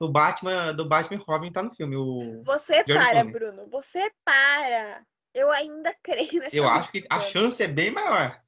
o 0.00 0.08
Batman, 0.08 0.74
do 0.74 0.84
Batman 0.88 1.22
Robin 1.24 1.52
tá 1.52 1.62
no 1.62 1.72
filme. 1.72 1.94
O, 1.94 2.42
Você 2.42 2.84
George 2.86 2.94
para, 2.94 3.10
Clooney. 3.22 3.32
Bruno. 3.32 3.68
Você 3.70 4.10
para. 4.24 5.06
Eu 5.32 5.52
ainda 5.52 5.94
creio 6.02 6.40
nessa 6.40 6.56
eu 6.56 6.68
acho 6.68 6.90
que 6.90 7.06
a 7.08 7.20
chance 7.20 7.62
é 7.62 7.68
bem 7.68 7.92
maior. 7.92 8.42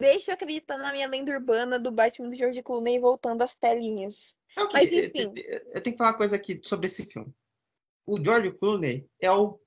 Deixa 0.00 0.30
eu 0.30 0.34
acreditar 0.34 0.78
na 0.78 0.92
minha 0.92 1.08
lenda 1.08 1.32
urbana 1.32 1.76
do 1.78 1.90
Batman 1.90 2.28
do 2.30 2.36
George 2.36 2.62
Clooney 2.62 3.00
voltando 3.00 3.42
às 3.42 3.56
telinhas. 3.56 4.34
É 4.56 4.66
que, 4.66 4.72
Mas, 4.72 4.92
eu- 4.92 5.04
enfim. 5.06 5.32
eu, 5.74 5.82
tenho 5.82 5.94
que 5.94 5.98
falar 5.98 6.10
uma 6.10 6.16
coisa 6.16 6.36
aqui 6.36 6.60
sobre 6.64 6.86
esse 6.86 7.04
filme. 7.04 7.34
O 8.06 8.22
George 8.24 8.52
Clooney 8.52 9.08
é, 9.20 9.30
o, 9.30 9.60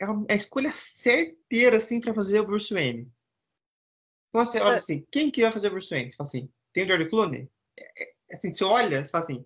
é 0.00 0.04
a 0.04 0.10
é 0.28 0.32
a 0.34 0.36
escolha 0.36 0.72
certeira 0.74 1.78
assim 1.78 2.00
para 2.00 2.14
fazer 2.14 2.40
o 2.40 2.46
Bruce 2.46 2.72
Wayne. 2.72 3.12
Então, 4.28 4.44
você 4.44 4.60
olha 4.60 4.74
É. 4.74 4.78
assim, 4.78 5.04
quem 5.10 5.30
que 5.32 5.42
vai 5.42 5.50
fazer 5.50 5.66
o 5.68 5.72
Bruce 5.72 5.90
Wayne? 5.90 6.10
Você 6.10 6.16
fala 6.16 6.28
assim, 6.28 6.50
tem 6.78 6.84
o 6.84 6.88
George 6.88 7.08
Clooney? 7.10 7.50
É- 7.76 8.04
é- 8.04 8.14
assim, 8.36 8.54
você 8.54 8.62
olha, 8.64 9.04
você 9.04 9.10
fala 9.10 9.24
assim, 9.24 9.44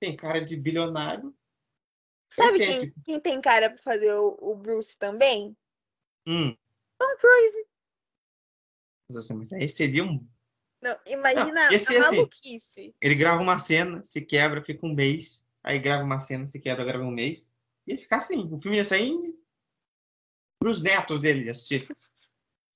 tem 0.00 0.16
cara 0.16 0.42
de 0.44 0.56
bilionário. 0.56 1.34
Sabe 2.30 2.58
quem, 2.58 2.66
excêntrico. 2.70 3.00
quem 3.04 3.20
tem 3.20 3.40
cara 3.42 3.68
pra 3.68 3.82
fazer 3.82 4.14
o, 4.14 4.38
o 4.40 4.56
Bruce 4.56 4.96
também? 4.96 5.54
Hum, 6.26 6.56
Tom 6.98 7.16
Cruise. 7.18 7.66
mas 9.08 9.16
assim, 9.18 9.34
mas 9.34 9.52
aí 9.52 9.68
seria 9.68 10.04
um. 10.04 10.26
Não, 10.80 10.98
imagina 11.06 11.66
Não, 11.66 11.72
esse 11.72 11.88
a 11.90 11.96
é 11.96 11.98
assim. 11.98 12.16
maluquice. 12.16 12.94
Ele 13.00 13.14
grava 13.14 13.42
uma 13.42 13.58
cena, 13.58 14.02
se 14.02 14.20
quebra, 14.22 14.64
fica 14.64 14.86
um 14.86 14.94
mês. 14.94 15.44
Aí 15.62 15.78
grava 15.78 16.02
uma 16.02 16.20
cena, 16.20 16.46
se 16.46 16.58
quebra, 16.58 16.84
grava 16.84 17.04
um 17.04 17.10
mês. 17.10 17.52
Ia 17.86 17.98
ficar 17.98 18.16
assim. 18.16 18.48
O 18.50 18.58
filme 18.58 18.78
ia 18.78 18.84
sair 18.84 19.12
pros 20.58 20.80
netos 20.80 21.20
dele 21.20 21.50
assistir. 21.50 21.86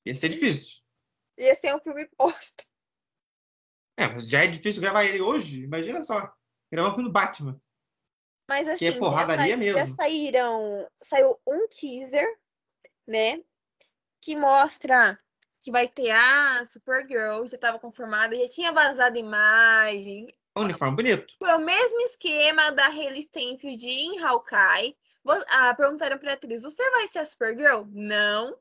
Ia 0.05 0.15
ser 0.15 0.29
difícil. 0.37 0.83
Ia 1.39 1.55
ser 1.55 1.75
um 1.75 1.81
filme 1.81 2.07
posta. 2.17 2.66
É, 3.97 4.09
mas 4.09 4.29
já 4.29 4.45
é 4.45 4.47
difícil 4.47 4.83
gravar 4.83 5.05
ele 5.05 5.21
hoje. 5.21 5.63
Imagina 5.63 6.03
só. 6.03 6.31
Gravar 6.71 6.91
um 6.91 6.95
filme 6.95 7.09
do 7.09 7.13
Batman. 7.13 7.61
Mas 8.49 8.69
assim, 8.69 8.79
Que 8.79 8.87
é 8.87 8.99
porradaria 8.99 9.51
já, 9.51 9.57
mesmo. 9.57 9.79
já 9.79 9.87
saíram. 9.87 10.89
Saiu 11.03 11.39
um 11.47 11.67
teaser, 11.69 12.29
né? 13.07 13.43
Que 14.21 14.37
mostra 14.37 15.19
que 15.63 15.71
vai 15.73 15.89
ter 15.89 16.11
a 16.13 16.65
Supergirl, 16.67 17.47
já 17.47 17.57
estava 17.57 17.79
confirmada, 17.79 18.37
já 18.37 18.49
tinha 18.49 18.73
vazado 18.73 19.19
imagem. 19.19 20.29
Um 20.57 20.63
uniforme 20.63 20.97
bonito. 20.97 21.35
Foi 21.39 21.53
o 21.53 21.59
mesmo 21.59 22.01
esquema 22.03 22.71
da 22.71 22.87
Hayley 22.87 23.23
Steinfeld 23.23 23.85
em 23.85 24.19
Hawkeye. 24.21 24.97
Ah, 25.49 25.75
perguntaram 25.75 26.19
pra 26.19 26.35
atriz: 26.35 26.63
Você 26.63 26.89
vai 26.93 27.09
ser 27.09 27.19
a 27.19 27.25
Supergirl? 27.25 27.85
Não. 27.91 28.57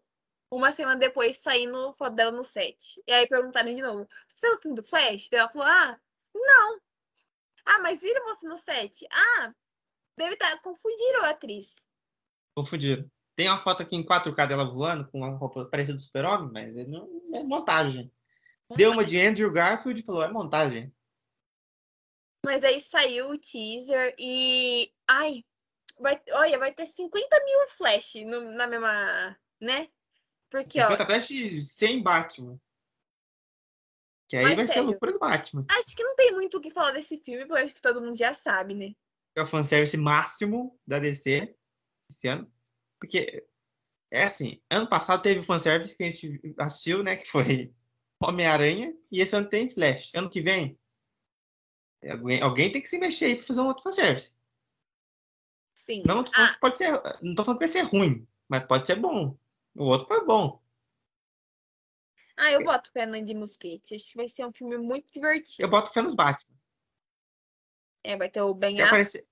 Uma 0.55 0.71
semana 0.71 0.97
depois, 0.97 1.37
saindo 1.37 1.93
foto 1.95 2.15
dela 2.15 2.31
no 2.31 2.43
set. 2.43 3.01
E 3.05 3.11
aí 3.11 3.27
perguntaram 3.27 3.75
de 3.75 3.81
novo: 3.81 4.07
Você 4.29 4.47
é 4.47 4.51
o 4.51 4.61
filme 4.61 4.77
do 4.77 4.83
Flash? 4.83 5.27
Daí 5.29 5.41
Ela 5.41 5.49
falou: 5.49 5.67
Ah, 5.67 5.99
não. 6.33 6.79
Ah, 7.65 7.79
mas 7.79 7.99
viram 7.99 8.23
você 8.25 8.47
no 8.47 8.55
set? 8.55 9.05
Ah, 9.11 9.53
deve 10.17 10.35
estar. 10.35 10.57
Confundiram 10.61 11.25
a 11.25 11.29
atriz. 11.31 11.75
Confundiram. 12.55 13.09
Tem 13.35 13.49
uma 13.49 13.61
foto 13.61 13.83
aqui 13.83 13.97
em 13.97 14.05
4K 14.05 14.47
dela 14.47 14.63
voando 14.63 15.09
com 15.11 15.17
uma 15.17 15.35
roupa 15.37 15.65
parecida 15.65 15.97
do 15.97 16.01
Super-Homem, 16.01 16.51
mas 16.53 16.87
não 16.87 17.05
é 17.33 17.43
montagem. 17.43 18.09
Deu 18.77 18.91
uma 18.93 19.03
de 19.03 19.19
Andrew 19.19 19.51
Garfield 19.51 19.99
e 19.99 20.05
falou: 20.05 20.23
é 20.23 20.31
montagem. 20.31 20.95
Mas 22.45 22.63
aí 22.63 22.79
saiu 22.79 23.29
o 23.31 23.37
teaser 23.37 24.15
e. 24.17 24.89
Ai, 25.05 25.43
vai, 25.99 26.21
olha, 26.31 26.57
vai 26.59 26.73
ter 26.73 26.85
50 26.85 27.43
mil 27.43 27.67
Flash 27.75 28.13
no- 28.25 28.51
na 28.53 28.67
mesma. 28.67 29.37
Né? 29.59 29.89
Porque, 30.49 30.79
ó. 30.81 30.89
50 30.89 31.05
Flash 31.05 31.29
sem 31.67 32.01
Batman. 32.01 32.59
Que 34.27 34.37
aí 34.37 34.55
vai 34.55 34.55
ser 34.55 34.61
a 34.63 34.67
sério. 34.67 34.89
loucura 34.89 35.11
do 35.11 35.19
Batman. 35.19 35.65
Acho 35.69 35.95
que 35.95 36.03
não 36.03 36.15
tem 36.15 36.31
muito 36.31 36.57
o 36.57 36.61
que 36.61 36.71
falar 36.71 36.91
desse 36.91 37.17
filme, 37.19 37.45
porque 37.45 37.63
acho 37.63 37.73
que 37.73 37.81
todo 37.81 38.01
mundo 38.01 38.17
já 38.17 38.33
sabe, 38.33 38.73
né? 38.73 38.95
É 39.35 39.41
o 39.41 39.45
fanservice 39.45 39.95
máximo 39.97 40.79
da 40.87 40.97
DC 40.97 41.55
esse 42.09 42.27
ano. 42.27 42.51
Porque 42.99 43.45
é 44.11 44.23
assim, 44.23 44.61
ano 44.69 44.89
passado 44.89 45.21
teve 45.21 45.41
o 45.41 45.45
fanservice 45.45 45.95
que 45.95 46.03
a 46.03 46.09
gente 46.09 46.55
assistiu, 46.57 47.03
né? 47.03 47.17
Que 47.17 47.29
foi 47.29 47.73
Homem-Aranha, 48.21 48.95
e 49.11 49.21
esse 49.21 49.35
ano 49.35 49.49
tem 49.49 49.69
Flash. 49.69 50.11
Ano 50.15 50.29
que 50.29 50.41
vem, 50.41 50.79
alguém, 52.09 52.41
alguém 52.41 52.71
tem 52.71 52.81
que 52.81 52.89
se 52.89 52.97
mexer 52.97 53.25
aí 53.25 53.35
pra 53.35 53.45
fazer 53.45 53.61
um 53.61 53.67
outro 53.67 53.83
fanservice. 53.83 54.33
Sim. 55.73 56.03
Não 56.05 56.23
Ah, 56.33 56.57
pode 56.59 56.77
ser. 56.77 56.91
Não 57.21 57.35
tô 57.35 57.43
falando 57.43 57.59
que 57.59 57.65
vai 57.65 57.71
ser 57.71 57.81
ruim, 57.81 58.27
mas 58.47 58.65
pode 58.65 58.87
ser 58.87 58.95
bom. 58.95 59.37
O 59.75 59.83
outro 59.85 60.07
foi 60.07 60.25
bom. 60.25 60.61
ah, 62.37 62.51
eu 62.51 62.63
boto 62.63 62.91
fé 62.91 63.05
no 63.05 63.15
Andy 63.15 63.33
Muschietti. 63.33 63.95
Acho 63.95 64.11
que 64.11 64.17
vai 64.17 64.29
ser 64.29 64.45
um 64.45 64.53
filme 64.53 64.77
muito 64.77 65.11
divertido. 65.11 65.61
Eu 65.61 65.69
boto 65.69 65.91
fé 65.91 66.01
nos 66.01 66.15
Batman. 66.15 66.55
É, 68.03 68.15
vai 68.17 68.29
ter 68.29 68.41
o 68.41 68.53
Ben 68.53 68.75
Se 68.75 68.81
Affleck. 68.81 68.87
aparecer. 68.93 69.27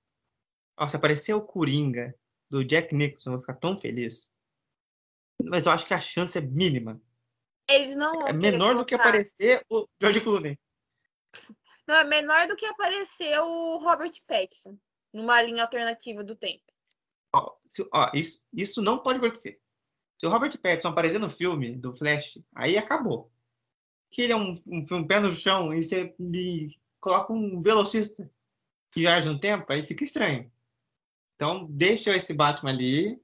Ó, 0.78 0.88
se 0.88 0.96
aparecer 0.96 1.34
o 1.34 1.42
Coringa 1.42 2.18
do 2.50 2.64
Jack 2.64 2.94
Nicholson, 2.94 3.30
eu 3.30 3.34
vou 3.34 3.42
ficar 3.42 3.56
tão 3.56 3.80
feliz. 3.80 4.30
Mas 5.42 5.66
eu 5.66 5.72
acho 5.72 5.86
que 5.86 5.94
a 5.94 6.00
chance 6.00 6.38
é 6.38 6.42
mínima. 6.42 7.02
Eles 7.68 7.96
não 7.96 8.28
É 8.28 8.34
menor 8.34 8.76
do 8.76 8.86
que 8.86 8.96
aparecer 8.96 9.66
o 9.70 9.88
George 10.02 10.22
Clooney. 10.22 10.60
Não, 11.88 11.96
é 11.96 12.04
menor 12.04 12.48
do 12.48 12.56
que 12.56 12.66
aparecer 12.66 13.40
o 13.40 13.78
Robert 13.78 14.12
Pattinson 14.26 14.78
numa 15.14 15.42
linha 15.42 15.64
alternativa 15.64 16.24
do 16.24 16.36
tempo. 16.36 16.64
Ó, 17.34 17.56
se- 17.66 17.88
ó, 17.94 18.10
isso, 18.14 18.44
isso 18.54 18.82
não 18.82 19.02
pode 19.02 19.20
acontecer. 19.20 19.62
Se 20.20 20.26
o 20.26 20.30
Robert 20.30 20.58
Pattinson 20.58 20.90
aparecer 20.90 21.20
no 21.20 21.30
filme 21.30 21.76
do 21.76 21.96
Flash, 21.96 22.40
aí 22.56 22.78
acabou. 22.78 23.32
Que 24.12 24.24
ele 24.24 24.34
é 24.34 24.36
um, 24.36 24.62
um 24.68 24.86
filme 24.86 25.08
pé 25.08 25.20
no 25.20 25.34
chão 25.34 25.74
e 25.74 25.84
você 25.84 26.16
me 26.20 26.76
coloca 27.00 27.34
um 27.34 27.62
velocista 27.62 28.30
que 28.92 29.02
viaja 29.02 29.32
no 29.32 29.40
tempo, 29.40 29.66
aí 29.72 29.86
fica 29.86 30.04
estranho. 30.04 30.52
Então, 31.36 31.66
deixa 31.70 32.16
esse 32.16 32.34
Batman 32.34 32.72
ali. 32.72 33.20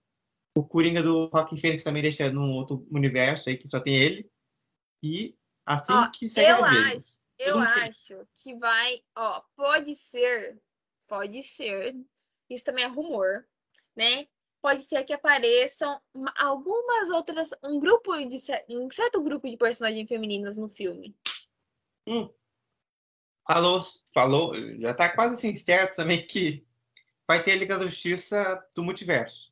O 0.56 0.64
Coringa 0.64 1.02
do 1.02 1.30
Joaquin 1.32 1.57
Phoenix 1.57 1.84
também 1.84 2.02
deixa 2.02 2.32
num 2.32 2.52
outro 2.53 2.86
universo 2.91 3.48
aí 3.48 3.56
que 3.56 3.70
só 3.70 3.80
tem 3.80 3.95
ele. 3.95 4.30
E 5.02 5.38
assim 5.66 5.94
Ó, 5.94 6.10
que 6.10 6.28
segue 6.28 6.49
eu 6.49 6.66
a 6.66 6.70
vida. 6.70 6.98
acho, 6.98 7.20
eu 7.38 7.60
acho 7.60 8.28
que 8.34 8.56
vai, 8.56 9.02
ó, 9.16 9.41
pode 9.56 9.95
ser, 9.95 10.60
pode 11.07 11.41
ser, 11.44 11.95
isso 12.49 12.66
também 12.66 12.84
é 12.84 12.88
rumor, 12.88 13.45
né? 13.95 14.28
Pode 14.61 14.84
ser 14.84 15.03
que 15.06 15.14
apareçam 15.14 16.02
uma- 16.14 16.34
algumas 16.38 17.10
outras, 17.10 17.52
um 17.64 17.80
grupo 17.80 18.14
de 18.26 18.41
um 18.77 18.90
certo 18.91 19.22
grupo 19.22 19.49
de 19.49 19.56
personagens 19.56 20.07
femininas 20.07 20.57
no 20.57 20.68
filme. 20.68 21.15
Falou, 23.48 23.80
falou, 24.14 24.53
já 24.80 24.94
tá 24.94 25.14
quase 25.15 25.34
assim 25.36 25.56
certo 25.56 25.95
também 25.95 26.26
que 26.26 26.65
vai 27.27 27.41
ter 27.44 27.53
a 27.53 27.56
Liga 27.56 27.77
da 27.77 27.86
Justiça 27.86 28.64
do 28.76 28.84
Multiverso. 28.84 29.52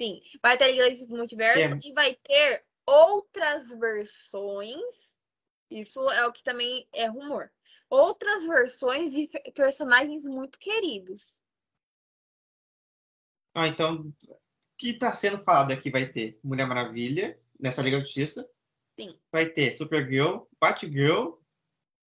Sim, 0.00 0.22
vai 0.42 0.56
ter 0.56 0.64
a 0.64 0.68
Liga 0.88 1.06
do 1.06 1.16
Multiverso 1.16 1.74
É. 1.74 1.88
e 1.88 1.92
vai 1.92 2.14
ter 2.14 2.64
outras 2.86 3.68
versões. 3.68 5.14
Isso 5.70 6.08
é 6.10 6.26
o 6.26 6.32
que 6.32 6.44
também 6.44 6.88
é 6.92 7.06
rumor. 7.06 7.50
Outras 7.90 8.46
versões 8.46 9.12
de 9.12 9.28
personagens 9.54 10.24
muito 10.24 10.58
queridos. 10.58 11.44
Ah, 13.56 13.66
então, 13.68 14.12
o 14.28 14.36
que 14.76 14.90
está 14.90 15.14
sendo 15.14 15.42
falado 15.42 15.72
aqui 15.72 15.90
vai 15.90 16.06
ter 16.06 16.38
Mulher 16.44 16.66
Maravilha 16.66 17.40
nessa 17.58 17.80
Liga 17.80 17.96
da 17.96 18.04
Justiça. 18.04 18.46
Sim. 19.00 19.18
Vai 19.32 19.46
ter 19.48 19.72
Supergirl, 19.72 20.42
Batgirl. 20.60 21.38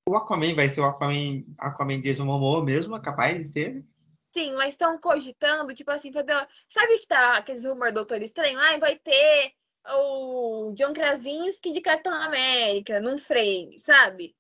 O 0.08 0.16
Aquaman 0.16 0.56
vai 0.56 0.70
ser 0.70 0.82
o 0.82 0.86
Aquaman, 0.86 1.44
Aquaman 1.60 2.00
Jason 2.00 2.26
Momoa 2.26 2.64
mesmo, 2.64 2.96
é 2.96 3.02
capaz 3.02 3.36
de 3.38 3.44
ser. 3.46 3.86
Sim, 4.34 4.54
mas 4.54 4.70
estão 4.70 4.98
cogitando, 5.00 5.74
tipo 5.74 5.92
assim, 5.92 6.12
fazer... 6.12 6.48
sabe 6.70 7.00
que 7.00 7.08
tá 7.08 7.38
aqueles 7.38 7.66
rumores 7.66 7.94
do 7.94 7.98
Doutor 7.98 8.22
Estranho? 8.22 8.60
Ai, 8.60 8.80
vai 8.80 8.98
ter 8.98 9.54
o 9.96 10.74
John 10.76 10.94
Krasinski 10.94 11.74
de 11.74 11.82
Capitão 11.82 12.14
América 12.14 13.02
num 13.02 13.18
frame, 13.18 13.80
sabe? 13.80 14.36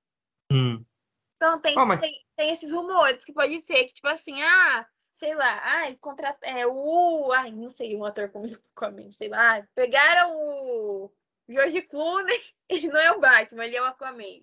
Então 1.35 1.59
tem, 1.59 1.77
Ó, 1.77 1.85
mas- 1.85 1.99
tem, 1.99 2.13
tem 2.35 2.51
esses 2.51 2.71
rumores 2.71 3.25
que 3.25 3.33
pode 3.33 3.59
ser 3.65 3.85
que, 3.85 3.93
tipo 3.93 4.07
assim, 4.07 4.39
ah, 4.41 4.87
sei 5.21 5.35
lá, 5.35 5.61
ai, 5.63 5.95
contra, 5.97 6.35
é, 6.41 6.65
o. 6.65 7.31
Ai, 7.31 7.51
não 7.51 7.69
sei, 7.69 7.95
um 7.95 8.03
ator 8.03 8.29
como 8.29 8.45
Aquaman, 8.75 9.11
sei 9.11 9.29
lá. 9.29 9.61
Pegaram 9.75 10.35
o 10.35 11.13
George 11.47 11.83
Clooney, 11.83 12.41
ele 12.67 12.87
não 12.89 12.99
é 12.99 13.11
o 13.11 13.19
Batman, 13.19 13.65
ele 13.65 13.77
é 13.77 13.81
o 13.81 13.85
Aquaman. 13.85 14.41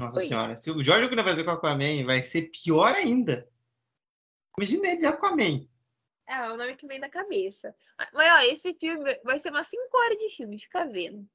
Nossa 0.00 0.20
Oi. 0.20 0.26
senhora, 0.26 0.56
se 0.56 0.70
o 0.70 0.78
que 0.78 1.14
vai 1.14 1.24
fazer 1.24 1.44
com 1.44 1.50
o 1.50 1.54
Aquaman 1.54 2.06
vai 2.06 2.22
ser 2.22 2.50
pior 2.50 2.94
ainda. 2.94 3.46
Imagina 4.56 4.88
ele 4.88 4.96
de 4.96 5.06
Aquaman. 5.06 5.68
É, 6.26 6.36
é 6.36 6.50
o 6.50 6.56
nome 6.56 6.74
que 6.74 6.86
vem 6.86 6.98
da 6.98 7.10
cabeça. 7.10 7.76
Mas, 8.14 8.32
ó, 8.32 8.40
esse 8.50 8.72
filme 8.74 9.20
vai 9.22 9.38
ser 9.38 9.50
umas 9.50 9.66
5 9.66 9.82
horas 9.94 10.16
de 10.16 10.30
filme, 10.30 10.58
fica 10.58 10.86
vendo. 10.86 11.28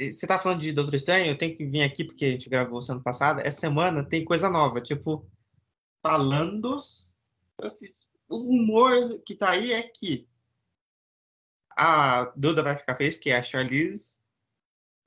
Você 0.00 0.26
tá 0.26 0.38
falando 0.38 0.62
de 0.62 0.72
Doutor 0.72 0.94
Estranho? 0.94 1.26
Eu 1.26 1.36
tenho 1.36 1.54
que 1.54 1.66
vir 1.66 1.82
aqui 1.82 2.04
porque 2.04 2.24
a 2.24 2.30
gente 2.30 2.48
gravou 2.48 2.80
semana 2.80 3.04
passada. 3.04 3.42
Essa 3.42 3.60
semana 3.60 4.02
tem 4.02 4.24
coisa 4.24 4.48
nova, 4.48 4.80
tipo, 4.80 5.30
falando. 6.02 6.80
Assim, 7.62 7.90
o 8.28 8.38
rumor 8.38 9.20
que 9.24 9.34
tá 9.34 9.50
aí 9.50 9.72
é 9.72 9.82
que 9.82 10.28
a 11.70 12.24
Duda 12.36 12.62
vai 12.62 12.76
ficar 12.76 12.96
feliz, 12.96 13.16
que 13.16 13.30
é 13.30 13.38
a 13.38 13.42
Charlize, 13.42 14.20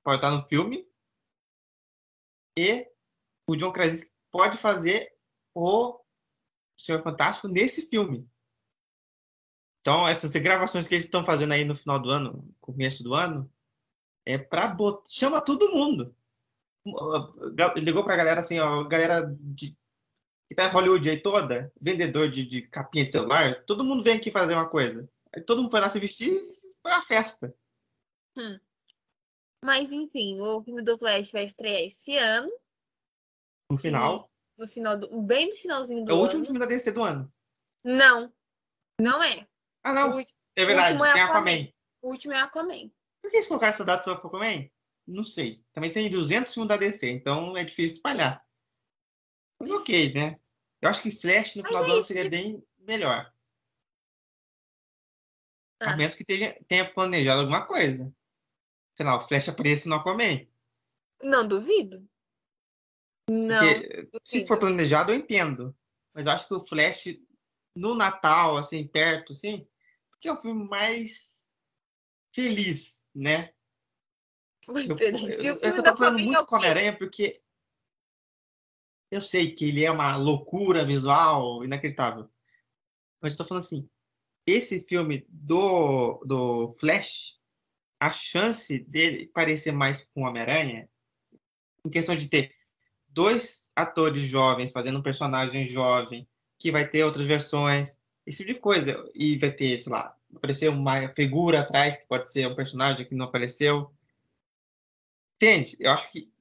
pode 0.04 0.18
estar 0.18 0.32
no 0.32 0.48
filme. 0.48 0.88
E 2.58 2.90
o 3.48 3.56
John 3.56 3.72
Krasinski 3.72 4.12
pode 4.32 4.58
fazer 4.58 5.14
o 5.54 6.00
Senhor 6.78 7.02
Fantástico 7.04 7.48
nesse 7.48 7.88
filme. 7.90 8.30
Então, 9.82 10.08
essas 10.08 10.34
gravações 10.34 10.88
que 10.88 10.96
eles 10.96 11.06
estão 11.06 11.24
fazendo 11.24 11.54
aí 11.54 11.64
no 11.64 11.76
final 11.76 12.00
do 12.00 12.10
ano, 12.10 12.56
começo 12.60 13.04
do 13.04 13.14
ano, 13.14 13.52
é 14.26 14.38
pra 14.38 14.68
botar. 14.68 15.08
Chama 15.08 15.42
todo 15.42 15.72
mundo. 15.72 16.16
Ligou 17.78 18.04
pra 18.04 18.16
galera 18.16 18.40
assim, 18.40 18.60
ó, 18.60 18.84
galera 18.84 19.22
de, 19.40 19.78
que 20.48 20.56
tá 20.56 20.66
em 20.68 20.72
Hollywood 20.72 21.10
aí 21.10 21.22
toda, 21.22 21.72
vendedor 21.82 22.30
de, 22.30 22.46
de 22.46 22.62
capinha 22.64 23.06
de 23.06 23.12
celular, 23.12 23.64
todo 23.66 23.84
mundo 23.84 24.04
vem 24.04 24.18
aqui 24.18 24.32
fazer 24.32 24.54
uma 24.54 24.70
coisa. 24.70 25.10
Aí 25.36 25.42
todo 25.42 25.62
mundo 25.62 25.72
foi 25.72 25.80
lá 25.80 25.90
se 25.90 26.00
vestir 26.00 26.30
e 26.32 26.76
foi 26.82 26.92
uma 26.92 27.02
festa. 27.04 27.54
Mas, 29.64 29.92
enfim, 29.92 30.40
o 30.42 30.62
filme 30.64 30.82
do 30.84 30.98
Flash 30.98 31.32
vai 31.32 31.46
estrear 31.46 31.82
esse 31.82 32.16
ano, 32.18 32.52
No 33.72 33.78
final. 33.78 34.30
no 34.58 34.68
final 34.68 34.98
do, 34.98 35.22
bem 35.22 35.50
no 35.50 35.56
finalzinho 35.56 36.06
do 36.06 36.12
É 36.12 36.14
o 36.14 36.18
ano. 36.18 36.24
último 36.26 36.44
filme 36.46 36.60
da 36.60 36.66
DC 36.66 36.92
do 36.92 37.02
ano. 37.04 37.32
Não, 37.84 38.32
não 39.00 39.24
é. 39.24 39.48
Ah, 39.84 39.92
O, 39.92 39.96
não. 39.96 40.12
ulti- 40.18 40.34
É 40.56 40.66
verdade, 40.66 40.92
último 40.94 41.06
é 41.06 41.14
tem 41.14 41.22
Aquaman. 41.24 41.40
Aquaman. 41.52 41.74
o 42.02 42.10
último 42.12 42.34
é 42.34 42.40
Aquaman. 42.40 42.92
Por 43.22 43.32
que 43.32 43.38
eles 43.38 43.48
colocaram 43.48 43.72
essa 43.72 43.86
data 43.86 44.04
só 44.04 44.16
pro 44.16 44.28
Aquaman? 44.28 44.70
Não 45.08 45.24
sei. 45.24 45.64
Também 45.74 45.92
tem 45.92 46.10
200 46.10 46.54
filmes 46.54 46.68
da 46.70 46.78
DC, 46.78 47.10
então 47.10 47.56
é 47.58 47.64
difícil 47.64 47.96
espalhar. 47.98 48.44
Mas 49.60 49.72
ok, 49.72 50.14
né? 50.14 50.40
Eu 50.82 50.90
acho 50.90 51.02
que 51.02 51.12
Flash 51.12 51.56
no 51.56 51.64
Mas 51.64 51.70
final 51.72 51.84
é 51.84 51.86
do 51.88 51.92
ano 51.92 52.00
isso, 52.00 52.08
seria 52.08 52.24
tipo- 52.24 52.36
bem 52.36 52.64
melhor. 52.80 53.34
A 55.82 55.92
Ah. 55.92 55.98
menos 55.98 56.16
que 56.16 56.24
tenha, 56.24 56.54
tenha 56.68 56.92
planejado 56.94 57.42
alguma 57.42 57.66
coisa. 57.66 58.14
Sei 58.98 59.06
lá, 59.06 59.18
o 59.18 59.22
Flash 59.28 59.50
apareça 59.50 59.90
no 59.90 59.96
Aquaman. 59.96 60.48
Não 61.22 61.48
duvido. 61.48 62.08
Não. 63.30 63.60
Porque 63.60 64.10
se 64.24 64.34
duvido. 64.38 64.48
for 64.48 64.60
planejado, 64.60 65.12
eu 65.12 65.18
entendo. 65.18 65.76
Mas 66.14 66.26
eu 66.26 66.32
acho 66.32 66.48
que 66.48 66.54
o 66.54 66.62
Flash, 66.62 67.18
no 67.76 67.94
Natal, 67.96 68.56
assim, 68.58 68.88
perto, 68.88 69.34
assim, 69.34 69.68
porque 70.12 70.28
é 70.30 70.34
o 70.34 70.42
filme 70.42 70.68
mais 70.68 71.50
feliz, 72.34 73.10
né? 73.14 73.54
Muito 74.68 74.92
Eu, 74.92 74.96
feliz. 74.98 75.22
eu, 75.22 75.30
E 75.30 75.52
o 75.52 75.54
eu, 75.56 75.60
filme 75.60 75.78
eu 75.78 75.84
da 75.84 75.92
tô 75.92 75.98
falando 75.98 76.14
Aquaman 76.16 76.22
é 76.22 76.26
muito 76.26 76.40
o 76.40 76.46
com 76.46 76.50
quê? 76.50 76.56
Homem-Aranha 76.56 76.98
porque 76.98 77.42
eu 79.12 79.22
sei 79.22 79.52
que 79.52 79.66
ele 79.66 79.84
é 79.84 79.92
uma 79.92 80.16
loucura 80.18 80.86
visual 80.86 81.64
inacreditável. 81.64 82.30
Mas 83.22 83.36
tô 83.36 83.46
falando 83.46 83.64
assim, 83.64 83.90
esse 84.46 84.82
filme 84.82 85.26
do, 85.30 86.22
do 86.26 86.76
Flash, 86.80 87.40
a 88.00 88.12
chance 88.12 88.80
dele 88.80 89.28
parecer 89.34 89.72
mais 89.72 90.06
com 90.14 90.24
Homem-Aranha, 90.24 90.90
em 91.84 91.90
questão 91.90 92.16
de 92.16 92.28
ter 92.28 92.54
dois 93.08 93.72
atores 93.76 94.26
jovens 94.26 94.72
fazendo 94.72 95.00
um 95.00 95.04
personagem 95.04 95.66
jovem, 95.66 96.28
que 96.60 96.72
vai 96.72 96.88
ter 96.88 97.04
outras 97.04 97.26
versões, 97.26 97.98
esse 98.26 98.40
tipo 98.40 98.54
de 98.54 98.60
coisa. 98.60 99.10
E 99.14 99.38
vai 99.38 99.52
ter, 99.52 99.82
sei 99.82 99.92
lá, 99.92 100.16
aparecer 100.36 100.70
uma 100.70 101.08
figura 101.10 101.62
atrás, 101.62 101.98
que 101.98 102.08
pode 102.08 102.32
ser 102.32 102.48
um 102.48 102.56
personagem 102.56 103.06
que 103.06 103.16
não 103.16 103.26
apareceu. 103.26 103.92
Entende? 105.36 105.76
Eu 105.80 105.92
acho 105.92 106.12
que 106.12 106.32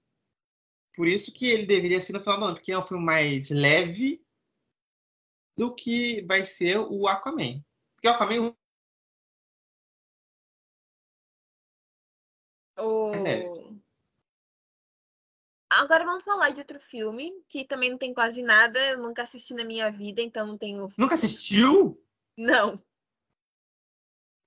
por 0.95 1.07
isso 1.09 1.33
que 1.33 1.47
ele 1.47 1.67
deveria 1.67 2.01
ser 2.01 2.13
no 2.13 2.21
final 2.21 2.39
do 2.39 2.45
ano, 2.47 2.55
porque 2.57 2.73
é 2.73 2.79
um 2.79 2.83
filme 2.83 3.05
mais 3.05 3.51
leve 3.51 4.25
do 5.57 5.75
que 5.75 6.23
vai 6.23 6.45
ser 6.45 6.79
o 6.79 7.07
Aquaman. 7.07 7.63
Porque 7.95 8.09
o 8.09 8.11
Aquaman 8.11 8.55
O... 12.77 13.15
É. 13.15 13.45
Agora 15.71 16.05
vamos 16.05 16.25
falar 16.25 16.51
de 16.51 16.61
outro 16.61 16.79
filme, 16.79 17.33
que 17.49 17.65
também 17.65 17.91
não 17.91 17.99
tem 17.99 18.13
quase 18.13 18.43
nada, 18.43 18.79
eu 18.91 18.99
nunca 18.99 19.23
assisti 19.23 19.55
na 19.55 19.65
minha 19.65 19.91
vida, 19.91 20.21
então 20.21 20.47
não 20.47 20.59
tenho. 20.59 20.89
nunca 20.97 21.15
assistiu? 21.15 22.01
Não, 22.37 22.83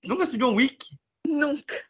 Nunca 0.03 0.23
assistiu 0.23 0.47
John 0.47 0.55
Wick? 0.55 0.97
nunca. 1.25 1.85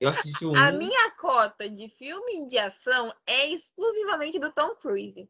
Eu 0.00 0.08
assisti 0.08 0.46
um. 0.46 0.56
A 0.56 0.72
minha 0.72 1.10
cota 1.12 1.68
de 1.68 1.88
filme 1.90 2.46
de 2.46 2.56
ação 2.58 3.14
é 3.26 3.46
exclusivamente 3.48 4.38
do 4.38 4.50
Tom 4.50 4.74
Cruise. 4.76 5.28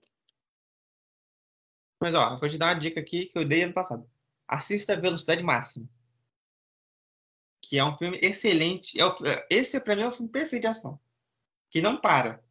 Mas 2.01 2.14
ó, 2.14 2.36
vou 2.36 2.48
te 2.48 2.56
dar 2.56 2.74
uma 2.74 2.80
dica 2.80 3.01
aqui 3.01 3.26
que 3.26 3.36
eu 3.36 3.44
dei 3.44 3.64
ano 3.64 3.74
passado. 3.74 4.09
Assista 4.47 4.97
Velocidade 4.98 5.42
Máxima. 5.42 5.88
Que 7.64 7.78
é 7.78 7.84
um 7.84 7.97
filme 7.97 8.18
excelente. 8.22 8.98
É 8.98 9.05
o- 9.05 9.14
esse, 9.51 9.78
pra 9.80 9.97
mim, 9.97 10.02
é 10.02 10.09
o 10.09 10.12
filme 10.12 10.30
perfeito 10.30 10.62
de 10.62 10.68
ação. 10.68 11.01
Que 11.68 11.80
não 11.80 12.01
para. 12.01 12.42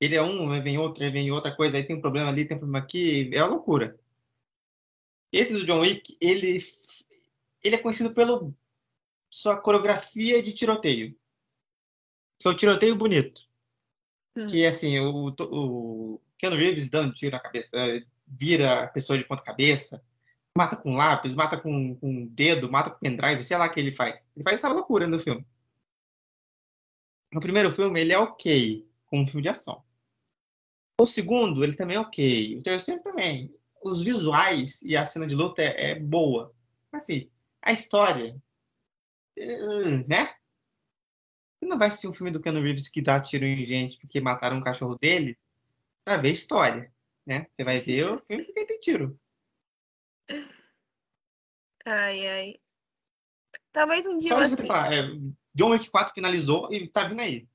Ele 0.00 0.16
é 0.16 0.22
um, 0.22 0.60
vem 0.62 0.78
outro, 0.78 1.00
vem 1.12 1.30
outra 1.30 1.54
coisa, 1.54 1.76
aí 1.76 1.84
tem 1.84 1.96
um 1.96 2.00
problema 2.00 2.28
ali, 2.28 2.46
tem 2.46 2.56
um 2.56 2.60
problema 2.60 2.84
aqui. 2.84 3.30
É 3.32 3.42
uma 3.42 3.50
loucura. 3.54 3.98
Esse 5.32 5.52
do 5.52 5.64
John 5.64 5.80
Wick, 5.80 6.16
ele, 6.20 6.58
ele 7.62 7.76
é 7.76 7.78
conhecido 7.78 8.12
pela 8.12 8.52
sua 9.30 9.56
coreografia 9.60 10.42
de 10.42 10.52
tiroteio. 10.52 11.16
Seu 12.40 12.56
tiroteio 12.56 12.96
bonito. 12.96 13.42
Hum. 14.36 14.46
Que 14.46 14.64
é 14.64 14.68
assim, 14.68 14.98
o, 14.98 15.34
o 15.38 16.20
Keanu 16.38 16.56
Reeves 16.56 16.88
dando 16.88 17.12
tiro 17.12 17.32
na 17.32 17.40
cabeça, 17.40 17.76
eh, 17.76 18.04
vira 18.26 18.84
a 18.84 18.88
pessoa 18.88 19.18
de 19.18 19.24
ponta 19.24 19.42
cabeça, 19.42 20.02
mata 20.56 20.76
com 20.76 20.96
lápis, 20.96 21.34
mata 21.34 21.58
com, 21.58 21.94
com 21.96 22.26
dedo, 22.26 22.70
mata 22.70 22.90
com 22.90 22.98
pendrive, 22.98 23.42
sei 23.42 23.56
lá 23.56 23.66
o 23.66 23.70
que 23.70 23.80
ele 23.80 23.92
faz. 23.92 24.24
Ele 24.34 24.44
faz 24.44 24.56
essa 24.56 24.68
loucura 24.68 25.06
no 25.06 25.18
filme. 25.18 25.44
No 27.32 27.40
primeiro 27.40 27.72
filme, 27.72 28.00
ele 28.00 28.12
é 28.12 28.18
ok 28.18 28.88
com 29.06 29.20
um 29.20 29.26
filme 29.26 29.42
de 29.42 29.48
ação. 29.48 29.84
O 31.00 31.06
segundo, 31.06 31.62
ele 31.64 31.76
também 31.76 31.96
é 31.96 32.00
ok. 32.00 32.58
O 32.58 32.62
terceiro 32.62 33.02
também. 33.02 33.54
Os 33.82 34.02
visuais 34.02 34.82
e 34.82 34.96
a 34.96 35.06
cena 35.06 35.26
de 35.26 35.34
luta 35.34 35.62
é, 35.62 35.92
é 35.92 35.94
boa. 35.98 36.54
Assim, 36.92 37.30
a 37.62 37.72
história, 37.72 38.36
eh, 39.36 40.04
né? 40.08 40.34
Não 41.70 41.78
vai 41.78 41.86
assistir 41.86 42.08
um 42.08 42.12
filme 42.12 42.32
do 42.32 42.42
Keanu 42.42 42.60
Reeves 42.60 42.88
que 42.88 43.00
dá 43.00 43.20
tiro 43.20 43.44
em 43.44 43.64
gente 43.64 43.96
porque 44.00 44.20
mataram 44.20 44.56
um 44.56 44.60
cachorro 44.60 44.96
dele 44.96 45.38
pra 46.04 46.16
ver 46.16 46.32
história, 46.32 46.92
né? 47.24 47.46
Você 47.52 47.62
vai 47.62 47.78
ver 47.78 48.06
o 48.12 48.18
filme 48.26 48.42
porque 48.42 48.66
tem 48.66 48.80
tiro. 48.80 49.16
Ai, 51.86 52.26
ai. 52.26 52.54
Talvez 53.72 54.04
um 54.08 54.18
dia 54.18 54.30
Só 54.30 54.38
assista. 54.38 54.66
falar. 54.66 54.92
É, 54.92 55.02
John 55.54 55.70
Wick 55.70 55.88
4 55.88 56.12
finalizou 56.12 56.74
e 56.74 56.88
tá 56.88 57.06
vindo 57.06 57.20
aí. 57.20 57.46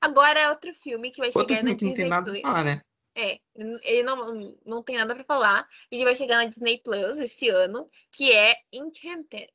Agora 0.00 0.40
é 0.40 0.48
outro 0.48 0.74
filme 0.74 1.12
que 1.12 1.18
vai 1.18 1.28
Outro 1.28 1.42
chegar 1.54 1.62
na 1.62 1.76
filme 1.76 1.76
que 1.78 1.84
não 1.84 1.94
tem 1.94 2.04
Disney 2.04 2.10
nada 2.10 2.24
pra 2.24 2.32
Plus. 2.32 2.42
falar, 2.42 2.64
né? 2.64 2.82
É, 3.14 3.40
ele 3.54 4.02
não, 4.02 4.56
não 4.66 4.82
tem 4.82 4.96
nada 4.96 5.14
pra 5.14 5.22
falar. 5.22 5.68
Ele 5.92 6.02
vai 6.02 6.16
chegar 6.16 6.38
na 6.38 6.46
Disney 6.46 6.80
Plus 6.82 7.18
esse 7.18 7.48
ano, 7.48 7.88
que 8.10 8.32
é 8.32 8.56
Enchanted. 8.72 9.48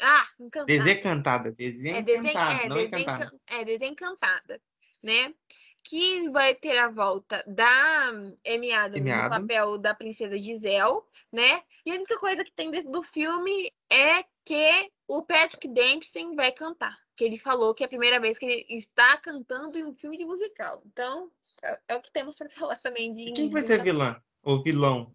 Ah, 0.00 0.26
Encantada. 0.38 0.66
Desencantada. 0.66 1.48
É, 1.48 1.52
desen... 1.52 2.02
Desencantada, 2.02 2.80
é, 2.80 2.84
encantada. 2.84 3.24
desencan... 3.24 3.40
é 3.46 3.64
desencantada, 3.64 4.62
né? 5.02 5.34
Que 5.82 6.28
vai 6.30 6.54
ter 6.54 6.76
a 6.78 6.88
volta 6.88 7.44
da 7.46 8.08
Amy 8.46 8.72
Adams 8.72 9.06
Amy 9.06 9.22
no 9.22 9.30
papel 9.30 9.78
da 9.78 9.94
princesa 9.94 10.36
Giselle, 10.36 11.00
né? 11.32 11.62
E 11.84 11.92
a 11.92 11.94
única 11.94 12.18
coisa 12.18 12.42
que 12.42 12.50
tem 12.50 12.70
dentro 12.70 12.90
do 12.90 13.02
filme 13.02 13.72
é 13.90 14.24
que 14.44 14.90
o 15.06 15.22
Patrick 15.22 15.68
Dempsey 15.68 16.34
vai 16.34 16.50
cantar. 16.50 16.98
Que 17.16 17.24
ele 17.24 17.38
falou 17.38 17.72
que 17.72 17.82
é 17.82 17.86
a 17.86 17.88
primeira 17.88 18.20
vez 18.20 18.36
que 18.36 18.44
ele 18.44 18.66
está 18.68 19.16
cantando 19.16 19.78
em 19.78 19.84
um 19.84 19.94
filme 19.94 20.18
de 20.18 20.24
musical. 20.24 20.82
Então, 20.86 21.30
é, 21.62 21.80
é 21.88 21.96
o 21.96 22.02
que 22.02 22.12
temos 22.12 22.36
para 22.36 22.48
falar 22.50 22.76
também 22.76 23.12
de. 23.12 23.28
E 23.28 23.32
quem 23.32 23.48
que 23.48 23.52
vai 23.52 23.62
ser 23.62 23.82
vilã? 23.82 24.20
Ou 24.42 24.62
vilão? 24.62 25.14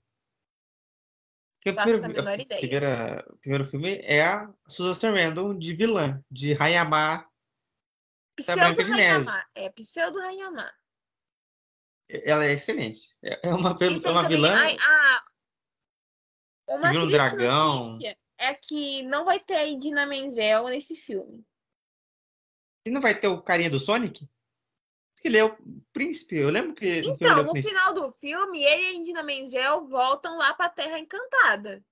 Porque 1.61 1.69
o 1.69 1.75
Faço 1.75 1.89
primeiro, 1.89 2.05
a 2.21 2.23
menor 2.23 2.39
ideia. 2.39 2.59
primeira- 2.59 3.25
o 3.29 3.37
primeiro 3.37 3.65
filme 3.65 3.99
é 4.01 4.23
a 4.23 4.51
Susan 4.67 4.95
Sarandon 4.95 5.55
de 5.57 5.75
vilã, 5.75 6.23
de 6.29 6.53
Hayama. 6.59 7.23
da 8.47 8.55
Branca 8.55 8.81
Pseudo 8.81 8.83
de 8.83 8.91
Neve. 8.91 9.01
Rainhamar. 9.25 9.49
É, 9.53 9.69
Pseudo 9.69 10.19
Rainhamar. 10.19 10.73
Ela 12.09 12.45
é 12.45 12.53
excelente. 12.53 13.15
É 13.23 13.47
é 13.49 13.53
uma, 13.53 13.69
é 13.79 13.87
uma 13.89 13.99
também 14.01 14.27
vilã. 14.27 14.51
a, 14.51 14.67
a- 14.67 15.23
uma 16.69 16.89
um 16.89 16.93
triste 16.93 17.11
dragão. 17.11 17.99
É 18.39 18.55
que 18.55 19.03
não 19.03 19.23
vai 19.23 19.39
ter 19.39 19.53
a 19.55 19.65
Idina 19.67 20.05
Menzel 20.07 20.67
nesse 20.69 20.95
filme. 20.95 21.45
E 22.83 22.89
não 22.89 22.99
vai 23.01 23.19
ter 23.19 23.27
o 23.27 23.39
carinha 23.39 23.69
do 23.69 23.77
Sonic? 23.77 24.27
Porque 25.21 25.27
ele 25.27 25.37
é 25.37 25.45
o 25.45 25.55
príncipe. 25.93 26.35
Eu 26.35 26.49
lembro 26.49 26.73
que 26.73 26.99
Então, 27.01 27.41
o 27.41 27.43
no 27.43 27.51
príncipe. 27.51 27.75
final 27.75 27.93
do 27.93 28.11
filme, 28.13 28.63
ele 28.63 28.81
e 28.81 28.87
a 28.87 28.93
Idina 28.93 29.21
Menzel 29.21 29.87
voltam 29.87 30.35
lá 30.35 30.51
pra 30.55 30.67
Terra 30.67 30.97
Encantada. 30.97 31.85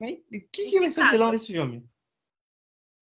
Mas 0.00 0.18
Quem 0.50 0.70
que 0.70 0.80
vai 0.80 0.90
ser 0.90 1.02
o 1.02 1.10
vilão 1.10 1.30
desse 1.30 1.52
filme? 1.52 1.86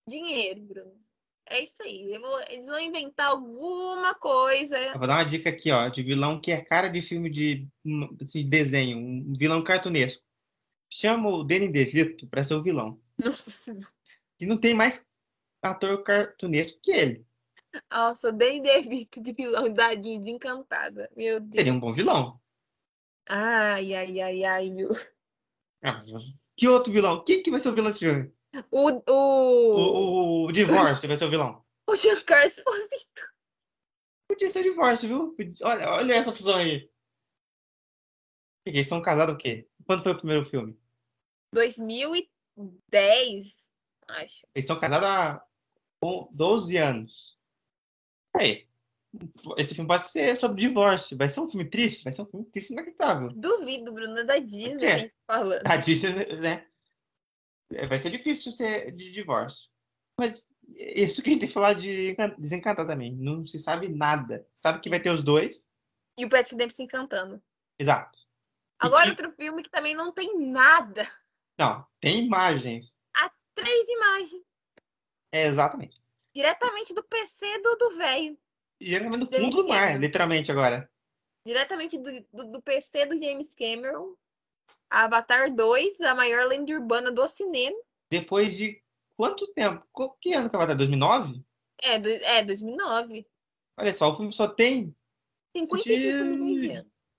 Dinheiro, 0.08 0.60
Bruno. 0.62 1.00
É 1.46 1.62
isso 1.62 1.80
aí. 1.84 2.12
Eles 2.48 2.66
vão 2.66 2.80
inventar 2.80 3.28
alguma 3.28 4.12
coisa. 4.12 4.76
Eu 4.76 4.98
vou 4.98 5.06
dar 5.06 5.18
uma 5.18 5.24
dica 5.24 5.50
aqui, 5.50 5.70
ó, 5.70 5.88
de 5.88 6.02
vilão 6.02 6.40
que 6.40 6.50
é 6.50 6.60
cara 6.60 6.88
de 6.88 7.00
filme 7.00 7.30
de 7.30 7.68
assim, 8.20 8.44
desenho, 8.44 8.98
um 8.98 9.32
vilão 9.34 9.62
cartunesco. 9.62 10.24
Chama 10.92 11.28
o 11.28 11.44
Danny 11.44 11.68
DeVito 11.68 12.26
pra 12.28 12.42
ser 12.42 12.54
o 12.54 12.62
vilão. 12.62 13.00
Nossa, 13.16 13.78
E 14.40 14.46
não 14.46 14.58
tem 14.58 14.74
mais 14.74 15.06
ator 15.62 16.02
cartunesco 16.02 16.80
que 16.82 16.90
ele. 16.90 17.30
Nossa, 17.90 18.30
Danny 18.32 18.60
DeVito 18.60 19.20
de 19.22 19.32
vilão 19.32 19.72
da 19.72 19.94
Disney 19.94 20.32
Encantada. 20.32 21.10
Meu 21.16 21.40
Deus. 21.40 21.55
Seria 21.56 21.72
um 21.72 21.80
bom 21.80 21.92
vilão. 21.92 22.38
Ai, 23.28 23.94
ai, 23.94 24.20
ai, 24.20 24.44
ai, 24.44 24.70
viu? 24.70 24.88
Ah, 25.82 26.02
que 26.56 26.68
outro 26.68 26.92
vilão? 26.92 27.22
Quem 27.24 27.42
que 27.42 27.51
vai 27.51 27.59
ser 27.60 27.68
o 27.70 27.74
vilão 27.74 27.88
desse 27.90 28.01
filme? 28.01 28.30
O, 28.70 28.90
o, 28.90 29.02
O, 29.12 30.42
o, 30.42 30.47
o 30.47 30.52
Divórcio 30.52 31.06
vai 31.09 31.16
ser 31.16 31.24
o 31.26 31.30
vilão. 31.30 31.64
o 31.86 31.94
Giancarlo 31.94 32.47
Esposito. 32.47 33.22
Podia 34.28 34.51
ser 34.51 34.60
o 34.60 34.64
Divórcio, 34.64 35.09
viu? 35.09 35.36
Olha, 35.62 35.88
olha 35.90 36.12
essa 36.14 36.30
opção 36.30 36.56
aí. 36.56 36.90
Eles 38.66 38.80
estão 38.82 39.01
casados 39.01 39.34
o 39.34 39.38
quê? 39.38 39.68
Quando 39.86 40.02
foi 40.02 40.12
o 40.12 40.16
primeiro 40.16 40.44
filme? 40.44 40.76
2010, 41.52 43.70
acho. 44.09 44.47
Eles 44.55 44.66
são 44.66 44.78
casados 44.78 45.09
há 45.09 45.42
on- 46.02 46.28
12 46.32 46.76
anos. 46.76 47.38
Aí, 48.36 48.66
esse 49.57 49.74
filme 49.74 49.89
pode 49.89 50.07
ser 50.09 50.36
sobre 50.36 50.61
divórcio. 50.61 51.16
Vai 51.16 51.28
ser 51.28 51.40
um 51.40 51.51
filme 51.51 51.69
triste? 51.69 52.05
Vai 52.05 52.12
ser 52.12 52.23
um 52.23 52.27
filme 52.27 52.47
triste 52.47 52.73
inacreditável. 52.73 53.28
Duvido, 53.28 53.93
Bruno, 53.93 54.19
é 54.19 54.24
da 54.24 54.39
Disney 54.39 55.12
falando. 55.27 55.66
A 55.66 55.77
Disney, 55.77 56.12
né? 56.40 56.66
É, 57.73 57.86
Vai 57.86 57.98
ser 57.98 58.11
difícil 58.11 58.52
ser 58.52 58.93
de 58.93 59.11
divórcio. 59.11 59.69
Mas 60.19 60.48
isso 60.77 61.23
que 61.23 61.31
a 61.31 61.32
gente 61.32 61.40
tem 61.40 61.48
que 61.48 61.55
falar 61.55 61.74
de 61.74 62.11
Encan- 62.11 62.35
Desencantar 62.39 62.86
também. 62.86 63.15
Não 63.16 63.47
se 63.47 63.59
sabe 63.59 63.89
nada. 63.89 64.47
Sabe 64.55 64.81
que 64.81 64.90
vai 64.90 65.01
ter 65.01 65.11
os 65.11 65.23
dois. 65.23 65.69
E 66.19 66.24
o 66.24 66.28
Patrick 66.28 66.57
Dempsey 66.57 66.85
encantando. 66.85 67.43
Exato. 67.78 68.19
Agora, 68.78 69.05
que- 69.05 69.11
outro 69.11 69.32
filme 69.32 69.62
que 69.62 69.70
também 69.70 69.94
não 69.94 70.12
tem 70.12 70.39
nada. 70.51 71.09
Não, 71.59 71.86
tem 72.01 72.24
imagens. 72.24 72.94
Três 73.55 73.89
imagens. 73.89 74.43
É, 75.32 75.47
exatamente. 75.47 75.99
Diretamente 76.35 76.94
do 76.94 77.02
PC 77.02 77.59
do 77.61 77.90
velho. 77.97 78.39
E 78.81 78.89
geralmente 78.89 79.27
do 79.28 79.36
fundo 79.36 79.57
do 79.62 79.69
mar, 79.69 79.86
Cameron. 79.89 80.01
literalmente 80.01 80.52
agora. 80.52 80.90
Diretamente 81.44 81.98
do, 81.98 82.11
do, 82.32 82.52
do 82.52 82.62
PC 82.62 83.07
do 83.07 83.20
James 83.20 83.55
Cameron. 83.55 84.15
Avatar 84.89 85.55
2, 85.55 86.01
a 86.01 86.15
maior 86.15 86.48
lenda 86.48 86.73
urbana 86.73 87.12
do 87.12 87.27
cinema. 87.28 87.77
Depois 88.11 88.57
de 88.57 88.82
quanto 89.16 89.47
tempo? 89.52 89.86
Que 90.20 90.32
ano 90.32 90.51
que 90.51 90.57
vai 90.57 90.66
estar? 90.66 90.74
2009? 90.74 91.44
É, 91.82 91.98
do, 91.98 92.09
é 92.09 92.44
2009. 92.44 93.27
Olha 93.78 93.93
só, 93.93 94.12
o 94.12 94.16
filme 94.16 94.32
só 94.32 94.48
tem 94.48 94.94
55 95.57 96.24
milhões 96.24 96.61
de 96.61 96.70
anos. 96.70 97.11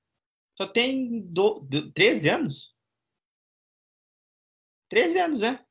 Só 0.58 0.68
tem 0.68 1.22
do, 1.22 1.60
do- 1.62 1.92
13 1.92 2.30
anos? 2.30 2.76
13 4.90 5.20
anos, 5.20 5.40
né? 5.40 5.66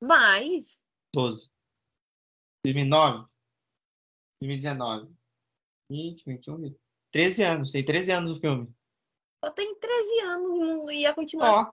Mas, 0.00 0.80
12. 1.12 1.50
2009. 2.64 3.26
2019. 4.40 5.14
20, 5.90 6.24
21, 6.24 6.56
20. 6.58 6.76
13 7.12 7.42
anos. 7.42 7.72
Tem 7.72 7.84
13 7.84 8.10
anos 8.12 8.36
o 8.36 8.40
filme. 8.40 8.74
só 9.44 9.50
tem 9.50 9.74
13 9.78 10.20
anos 10.20 10.90
e 10.92 11.06
a 11.06 11.14
continuação. 11.14 11.62
Ó, 11.62 11.72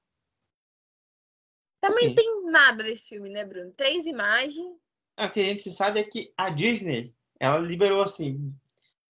Também 1.81 2.07
assim. 2.07 2.15
tem 2.15 2.43
nada 2.45 2.83
desse 2.83 3.09
filme, 3.09 3.29
né, 3.29 3.45
Bruno? 3.45 3.71
Três 3.73 4.05
imagens. 4.05 4.77
o 5.17 5.29
que 5.29 5.39
a 5.39 5.43
gente 5.43 5.71
sabe 5.71 5.99
é 5.99 6.03
que 6.03 6.33
a 6.37 6.49
Disney, 6.49 7.15
ela 7.39 7.57
liberou 7.57 8.01
assim. 8.03 8.53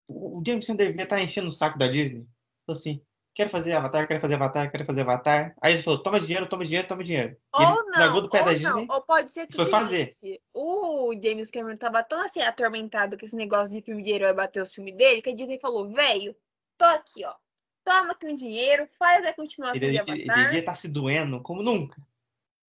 O 0.07 0.41
James 0.45 0.65
Cameron 0.65 0.87
devia 0.89 1.03
estar 1.03 1.21
enchendo 1.21 1.49
o 1.49 1.51
saco 1.51 1.77
da 1.79 1.87
Disney. 1.87 2.25
Falou 2.65 2.79
assim: 2.79 3.03
quero 3.33 3.49
fazer 3.49 3.73
Avatar, 3.73 4.07
quero 4.07 4.21
fazer 4.21 4.35
Avatar, 4.35 4.71
quero 4.71 4.85
fazer 4.85 5.01
Avatar. 5.01 5.55
Aí 5.61 5.73
ele 5.73 5.83
falou: 5.83 6.01
toma 6.01 6.19
dinheiro, 6.19 6.47
toma 6.47 6.63
dinheiro, 6.63 6.87
toma 6.87 7.03
dinheiro. 7.03 7.37
Ou 7.53 7.61
ele 7.61 7.97
não, 7.97 8.21
do 8.21 8.29
pé 8.29 8.39
ou 8.39 8.45
da 8.45 8.51
não. 8.51 8.57
Disney. 8.59 8.87
Ou 8.89 9.01
pode 9.01 9.29
ser 9.29 9.47
que 9.47 9.55
foi 9.55 9.65
fazer. 9.65 10.09
o 10.53 11.13
James 11.21 11.49
Cameron 11.51 11.75
tava 11.75 12.03
tão 12.03 12.19
assim 12.23 12.41
atormentado 12.41 13.17
com 13.17 13.25
esse 13.25 13.35
negócio 13.35 13.73
de 13.73 13.81
filme 13.81 14.03
de 14.03 14.11
herói 14.11 14.33
bater 14.33 14.61
os 14.61 14.73
filmes 14.73 14.95
dele, 14.95 15.21
que 15.21 15.29
a 15.29 15.35
Disney 15.35 15.59
falou, 15.59 15.91
velho, 15.91 16.35
tô 16.77 16.85
aqui, 16.85 17.25
ó. 17.25 17.33
Toma 17.83 18.13
aqui 18.13 18.27
um 18.27 18.35
dinheiro, 18.35 18.87
faz 18.97 19.25
a 19.25 19.33
continuação 19.33 19.75
Ele, 19.75 19.91
de 19.91 19.97
ele- 19.97 20.11
ele 20.11 20.21
Avatar. 20.31 20.45
devia 20.45 20.59
estar 20.59 20.75
se 20.75 20.87
doendo 20.87 21.41
como 21.41 21.61
nunca. 21.61 22.01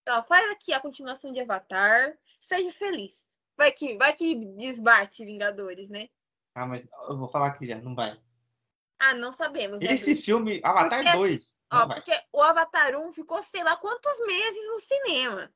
Ó, 0.09 0.23
faz 0.25 0.51
aqui 0.51 0.73
a 0.73 0.81
continuação 0.81 1.31
de 1.31 1.41
Avatar. 1.41 2.15
Seja 2.49 2.73
feliz. 2.73 3.25
Vai 3.57 3.71
que, 3.71 3.97
vai 3.97 4.13
que 4.13 4.35
desbate 4.57 5.25
Vingadores, 5.25 5.89
né? 5.89 6.09
Ah, 6.55 6.67
mas 6.67 6.85
eu 7.09 7.17
vou 7.17 7.29
falar 7.29 7.49
aqui 7.49 7.67
já, 7.67 7.81
não 7.81 7.95
vai. 7.95 8.19
Ah, 8.99 9.15
não 9.15 9.33
sabemos, 9.33 9.81
né? 9.81 9.93
Esse 9.93 10.17
filme, 10.17 10.61
Avatar 10.65 11.03
Porque, 11.03 11.17
2, 11.17 11.61
Ó, 11.73 11.79
não 11.81 11.89
vai. 11.89 11.97
porque 12.03 12.23
o 12.33 12.43
Avatar 12.43 12.97
1 12.97 13.13
ficou 13.13 13.43
sei 13.43 13.63
lá 13.63 13.77
quantos 13.77 14.19
meses 14.27 14.67
no 14.69 14.81
cinema. 14.81 15.53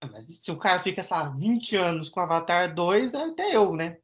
Ah, 0.00 0.06
Mas 0.06 0.26
se 0.26 0.50
o 0.50 0.58
cara 0.58 0.82
fica, 0.82 1.02
sei 1.02 1.16
lá, 1.16 1.30
20 1.30 1.76
anos 1.76 2.08
com 2.08 2.20
Avatar 2.20 2.74
2, 2.74 3.14
é 3.14 3.24
até 3.24 3.56
eu, 3.56 3.74
né? 3.74 3.98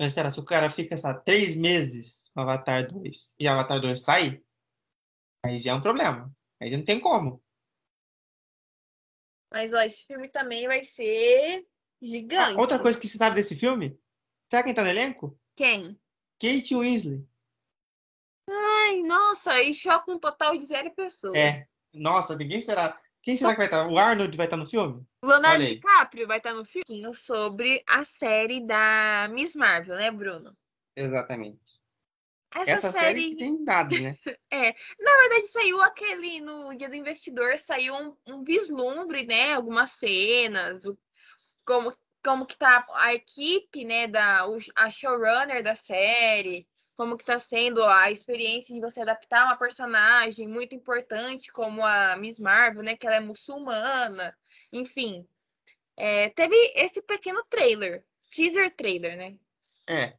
Mas 0.00 0.12
será, 0.12 0.30
se 0.30 0.40
o 0.40 0.44
cara 0.44 0.70
fica, 0.70 0.96
sei 0.96 1.10
lá, 1.10 1.18
3 1.18 1.54
meses 1.56 2.30
com 2.34 2.40
Avatar 2.40 2.86
2 2.86 3.34
e 3.38 3.46
Avatar 3.46 3.80
2 3.80 4.02
sai, 4.02 4.42
Aí 5.44 5.60
já 5.60 5.72
é 5.72 5.74
um 5.74 5.80
problema. 5.80 6.30
Aí 6.60 6.70
já 6.70 6.76
não 6.76 6.84
tem 6.84 7.00
como. 7.00 7.42
Mas, 9.50 9.72
ó, 9.72 9.80
esse 9.80 10.06
filme 10.06 10.28
também 10.28 10.66
vai 10.66 10.84
ser 10.84 11.66
gigante. 12.00 12.56
Ah, 12.56 12.60
outra 12.60 12.78
coisa 12.78 12.98
que 12.98 13.06
você 13.06 13.18
sabe 13.18 13.36
desse 13.36 13.56
filme? 13.56 13.98
Sabe 14.50 14.64
quem 14.64 14.74
tá 14.74 14.82
no 14.82 14.88
elenco? 14.88 15.38
Quem? 15.56 15.99
Kate 16.40 16.74
Winslet. 16.74 17.24
Ai, 18.48 19.02
nossa, 19.02 19.60
e 19.62 19.74
choca 19.74 20.10
um 20.10 20.18
total 20.18 20.56
de 20.56 20.64
zero 20.64 20.90
pessoas. 20.92 21.36
É. 21.36 21.66
Nossa, 21.92 22.36
ninguém 22.36 22.58
esperava. 22.58 22.98
Quem 23.22 23.36
será 23.36 23.50
que 23.52 23.58
vai 23.58 23.66
estar? 23.66 23.88
O 23.88 23.98
Arnold 23.98 24.36
vai 24.36 24.46
estar 24.46 24.56
no 24.56 24.66
filme? 24.66 25.06
Leonardo. 25.22 25.64
DiCaprio 25.64 26.26
vai 26.26 26.38
estar 26.38 26.54
no 26.54 26.64
filme 26.64 27.14
sobre 27.14 27.82
a 27.86 28.02
série 28.04 28.60
da 28.60 29.28
Miss 29.30 29.54
Marvel, 29.54 29.96
né, 29.96 30.10
Bruno? 30.10 30.56
Exatamente. 30.96 31.60
Essa, 32.52 32.88
Essa 32.88 32.92
série 32.92 33.30
que 33.30 33.36
tem 33.36 33.62
dados, 33.64 34.00
né? 34.00 34.18
Na 34.98 35.16
verdade, 35.20 35.48
saiu 35.52 35.80
aquele, 35.82 36.40
no 36.40 36.74
Dia 36.76 36.88
do 36.88 36.96
Investidor, 36.96 37.58
saiu 37.58 37.94
um, 37.94 38.16
um 38.26 38.42
vislumbre, 38.42 39.24
né? 39.24 39.52
Algumas 39.54 39.90
cenas, 39.92 40.84
o- 40.84 40.98
como, 41.64 41.94
como 42.22 42.46
que 42.46 42.56
tá 42.56 42.84
a 42.94 43.14
equipe, 43.14 43.84
né? 43.84 44.06
Da, 44.06 44.44
a 44.76 44.90
showrunner 44.90 45.62
da 45.62 45.74
série, 45.74 46.66
como 46.96 47.16
que 47.16 47.24
tá 47.24 47.38
sendo 47.38 47.82
a 47.84 48.10
experiência 48.10 48.74
de 48.74 48.80
você 48.80 49.00
adaptar 49.00 49.46
uma 49.46 49.56
personagem 49.56 50.46
muito 50.46 50.74
importante 50.74 51.52
como 51.52 51.84
a 51.84 52.16
Miss 52.16 52.38
Marvel, 52.38 52.82
né? 52.82 52.96
Que 52.96 53.06
ela 53.06 53.16
é 53.16 53.20
muçulmana, 53.20 54.36
enfim. 54.72 55.26
É, 55.96 56.30
teve 56.30 56.56
esse 56.74 57.02
pequeno 57.02 57.42
trailer, 57.44 58.04
teaser 58.30 58.74
trailer, 58.74 59.16
né? 59.16 59.36
É. 59.86 60.16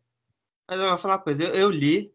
Mas 0.67 0.79
eu 0.79 0.89
vou 0.89 0.97
falar 0.97 1.15
uma 1.15 1.23
coisa. 1.23 1.43
Eu, 1.43 1.53
eu 1.53 1.69
li 1.69 2.13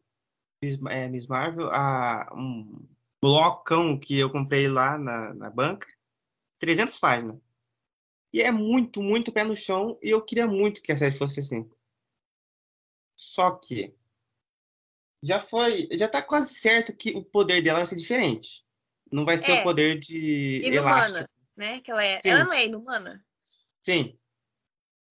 Miss, 0.63 0.79
é, 0.89 1.09
Miss 1.09 1.27
Marvel, 1.27 1.69
a, 1.71 2.33
um 2.35 2.87
blocão 3.21 3.99
que 3.99 4.19
eu 4.19 4.31
comprei 4.31 4.69
lá 4.69 4.99
na, 4.99 5.35
na 5.35 5.51
banca. 5.51 5.87
300 6.59 6.99
páginas. 6.99 7.46
E 8.37 8.43
é 8.43 8.51
muito, 8.51 9.01
muito 9.03 9.33
pé 9.33 9.45
no 9.45 9.57
chão. 9.57 9.99
E 10.03 10.11
eu 10.11 10.21
queria 10.23 10.47
muito 10.47 10.83
que 10.83 10.93
a 10.93 10.97
série 10.99 11.17
fosse 11.17 11.41
assim. 11.41 11.67
Só 13.19 13.53
que 13.53 13.95
já 15.23 15.41
foi, 15.41 15.89
já 15.93 16.07
tá 16.07 16.21
quase 16.21 16.53
certo 16.55 16.95
que 16.95 17.17
o 17.17 17.25
poder 17.25 17.63
dela 17.63 17.79
vai 17.79 17.87
ser 17.87 17.97
diferente. 17.97 18.63
Não 19.11 19.25
vai 19.25 19.39
ser 19.39 19.53
É. 19.53 19.61
o 19.61 19.63
poder 19.63 19.99
de 19.99 20.61
Inumana, 20.63 21.07
elástico. 21.09 21.31
né? 21.57 21.81
Que 21.81 21.91
ela 21.91 22.05
é. 22.05 22.21
Sim. 22.21 22.29
Ela 22.29 22.45
não 22.45 22.53
é 22.53 22.67
inumana? 22.67 23.25
Sim. 23.83 24.19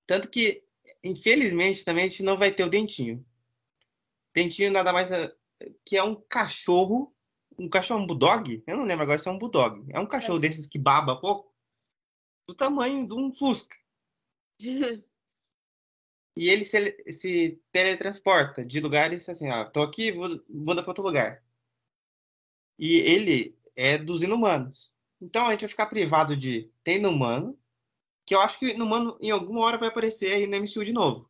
Tanto 0.06 0.30
que, 0.30 0.64
infelizmente, 1.04 1.84
também 1.84 2.06
a 2.06 2.08
gente 2.08 2.22
não 2.22 2.38
vai 2.38 2.54
ter 2.54 2.64
o 2.64 2.70
Dentinho. 2.70 3.26
Dentinho 4.36 4.70
nada 4.70 4.94
mais 4.94 5.12
é- 5.12 5.34
que 5.84 5.98
é 5.98 6.04
um 6.04 6.14
cachorro. 6.30 7.12
Um 7.58 7.68
cachorro, 7.68 8.02
um 8.02 8.06
bulldog? 8.06 8.64
Eu 8.68 8.78
não 8.78 8.84
lembro 8.86 9.02
agora 9.02 9.18
se 9.18 9.28
é 9.28 9.32
um 9.32 9.40
bulldog. 9.40 9.84
É 9.92 10.00
um 10.00 10.06
cachorro 10.06 10.38
É. 10.38 10.42
desses 10.42 10.68
que 10.68 10.78
baba 10.78 11.20
pouco. 11.20 11.55
Do 12.48 12.56
tamanho 12.56 13.08
de 13.08 13.14
um 13.14 13.32
Fusca. 13.32 13.76
E 16.38 16.50
ele 16.50 16.66
se, 16.66 17.12
se 17.14 17.62
teletransporta 17.72 18.66
de 18.66 18.82
lugares 18.82 19.28
assim, 19.30 19.50
ó. 19.50 19.64
Tô 19.64 19.82
aqui, 19.82 20.12
vou, 20.12 20.30
vou 20.50 20.76
para 20.76 20.90
outro 20.90 21.04
lugar. 21.04 21.42
E 22.78 22.98
ele 22.98 23.58
é 23.76 23.98
dos 23.98 24.22
inumanos. 24.22 24.94
Então 25.22 25.46
a 25.46 25.52
gente 25.52 25.62
vai 25.62 25.70
ficar 25.70 25.86
privado 25.88 26.36
de 26.36 26.70
ter 26.84 26.98
inumano, 26.98 27.58
que 28.26 28.36
eu 28.36 28.42
acho 28.42 28.60
que 28.60 28.68
inumano 28.68 29.18
em 29.22 29.32
alguma 29.32 29.62
hora 29.62 29.78
vai 29.78 29.88
aparecer 29.88 30.34
aí 30.34 30.46
no 30.46 30.58
MCU 30.58 30.84
de 30.84 30.92
novo. 30.92 31.30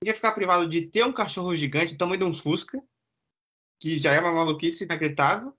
A 0.00 0.04
gente 0.04 0.12
vai 0.12 0.14
ficar 0.14 0.32
privado 0.32 0.66
de 0.66 0.86
ter 0.86 1.04
um 1.04 1.12
cachorro 1.12 1.54
gigante, 1.54 1.92
do 1.92 1.98
tamanho 1.98 2.20
de 2.20 2.24
um 2.24 2.32
Fusca, 2.32 2.82
que 3.78 3.98
já 3.98 4.12
é 4.12 4.20
uma 4.20 4.32
maluquice 4.32 4.84
inacreditável. 4.84 5.56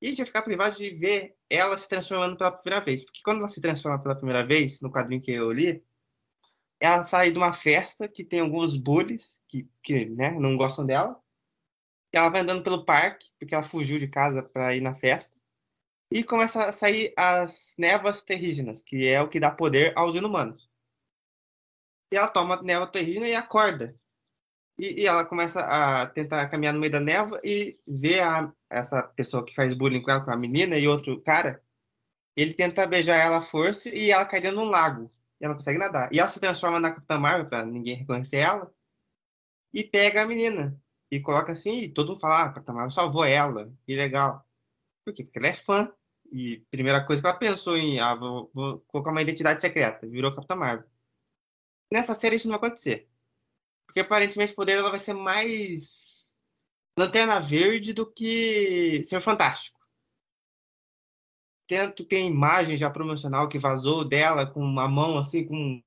E 0.00 0.20
a 0.20 0.26
ficar 0.26 0.42
privado 0.42 0.76
de 0.76 0.90
ver 0.90 1.36
ela 1.50 1.76
se 1.76 1.88
transformando 1.88 2.36
pela 2.36 2.52
primeira 2.52 2.84
vez. 2.84 3.04
Porque 3.04 3.20
quando 3.22 3.38
ela 3.38 3.48
se 3.48 3.60
transforma 3.60 4.00
pela 4.00 4.14
primeira 4.14 4.46
vez, 4.46 4.80
no 4.80 4.92
quadrinho 4.92 5.20
que 5.20 5.32
eu 5.32 5.50
li, 5.50 5.82
ela 6.80 7.02
sai 7.02 7.32
de 7.32 7.38
uma 7.38 7.52
festa 7.52 8.06
que 8.08 8.24
tem 8.24 8.40
alguns 8.40 8.76
bullies 8.76 9.42
que, 9.48 9.68
que 9.82 10.06
né, 10.06 10.30
não 10.38 10.56
gostam 10.56 10.86
dela. 10.86 11.20
E 12.12 12.16
ela 12.16 12.28
vai 12.28 12.42
andando 12.42 12.62
pelo 12.62 12.84
parque, 12.84 13.30
porque 13.38 13.54
ela 13.54 13.64
fugiu 13.64 13.98
de 13.98 14.08
casa 14.08 14.42
para 14.42 14.74
ir 14.74 14.80
na 14.80 14.94
festa. 14.94 15.36
E 16.10 16.24
começa 16.24 16.64
a 16.64 16.72
sair 16.72 17.12
as 17.16 17.74
névoas 17.76 18.22
terrígenas, 18.22 18.82
que 18.82 19.06
é 19.06 19.20
o 19.20 19.28
que 19.28 19.40
dá 19.40 19.50
poder 19.50 19.92
aos 19.96 20.14
inumanos. 20.14 20.70
E 22.10 22.16
ela 22.16 22.28
toma 22.28 22.54
a 22.54 22.62
névoa 22.62 22.86
terrígena 22.86 23.28
e 23.28 23.34
acorda. 23.34 23.94
E, 24.78 25.02
e 25.02 25.06
ela 25.06 25.26
começa 25.26 25.60
a 25.60 26.06
tentar 26.06 26.48
caminhar 26.48 26.72
no 26.72 26.80
meio 26.80 26.92
da 26.92 27.00
névoa 27.00 27.40
e 27.44 27.78
vê 27.86 28.20
a, 28.20 28.50
essa 28.70 29.02
pessoa 29.02 29.44
que 29.44 29.54
faz 29.54 29.74
bullying 29.74 30.02
com 30.02 30.10
ela, 30.10 30.24
com 30.24 30.30
a 30.30 30.36
menina 30.36 30.78
e 30.78 30.88
outro 30.88 31.20
cara. 31.22 31.62
Ele 32.36 32.54
tenta 32.54 32.86
beijar 32.86 33.16
ela 33.16 33.38
à 33.38 33.42
força 33.42 33.88
e 33.88 34.10
ela 34.10 34.24
cai 34.24 34.40
dentro 34.40 34.58
de 34.58 34.64
um 34.64 34.68
lago. 34.68 35.10
E 35.40 35.44
ela 35.44 35.54
não 35.54 35.58
consegue 35.58 35.78
nadar. 35.78 36.12
E 36.12 36.18
ela 36.20 36.28
se 36.28 36.40
transforma 36.40 36.80
na 36.80 36.92
Capitã 36.92 37.18
Marvel 37.18 37.48
pra 37.48 37.64
ninguém 37.64 37.96
reconhecer 37.96 38.38
ela. 38.38 38.72
E 39.72 39.84
pega 39.84 40.22
a 40.22 40.26
menina. 40.26 40.80
E 41.10 41.20
coloca 41.20 41.52
assim, 41.52 41.82
e 41.82 41.88
todo 41.88 42.10
mundo 42.10 42.20
fala, 42.20 42.42
ah, 42.42 42.44
a 42.44 42.52
Capitã 42.52 42.72
Marvel 42.72 42.90
salvou 42.90 43.24
ela. 43.24 43.72
Que 43.86 43.96
legal. 43.96 44.44
Por 45.04 45.14
quê? 45.14 45.24
Porque 45.24 45.38
ela 45.38 45.48
é 45.48 45.54
fã. 45.54 45.92
E 46.30 46.58
primeira 46.70 47.04
coisa 47.06 47.22
que 47.22 47.28
ela 47.28 47.36
pensou 47.36 47.76
em, 47.76 47.98
ah, 47.98 48.14
vou, 48.14 48.50
vou 48.54 48.80
colocar 48.88 49.10
uma 49.10 49.22
identidade 49.22 49.60
secreta. 49.60 50.06
Virou 50.06 50.34
Capitã 50.34 50.54
Marvel. 50.54 50.88
Nessa 51.90 52.14
série 52.14 52.36
isso 52.36 52.48
não 52.48 52.58
vai 52.58 52.68
acontecer. 52.68 53.08
Porque 53.86 54.00
aparentemente 54.00 54.52
o 54.52 54.56
poder 54.56 54.76
dela 54.76 54.90
vai 54.90 55.00
ser 55.00 55.14
mais 55.14 56.07
Lanterna 56.98 57.38
Verde 57.38 57.92
do 57.92 58.04
que 58.04 59.04
Senhor 59.04 59.20
Fantástico. 59.20 59.78
Tanto 61.68 62.04
tem 62.04 62.26
imagem 62.26 62.76
já 62.76 62.90
promocional 62.90 63.48
que 63.48 63.58
vazou 63.58 64.04
dela 64.04 64.44
com 64.50 64.60
uma 64.60 64.88
mão 64.88 65.16
assim, 65.16 65.46
com. 65.46 65.80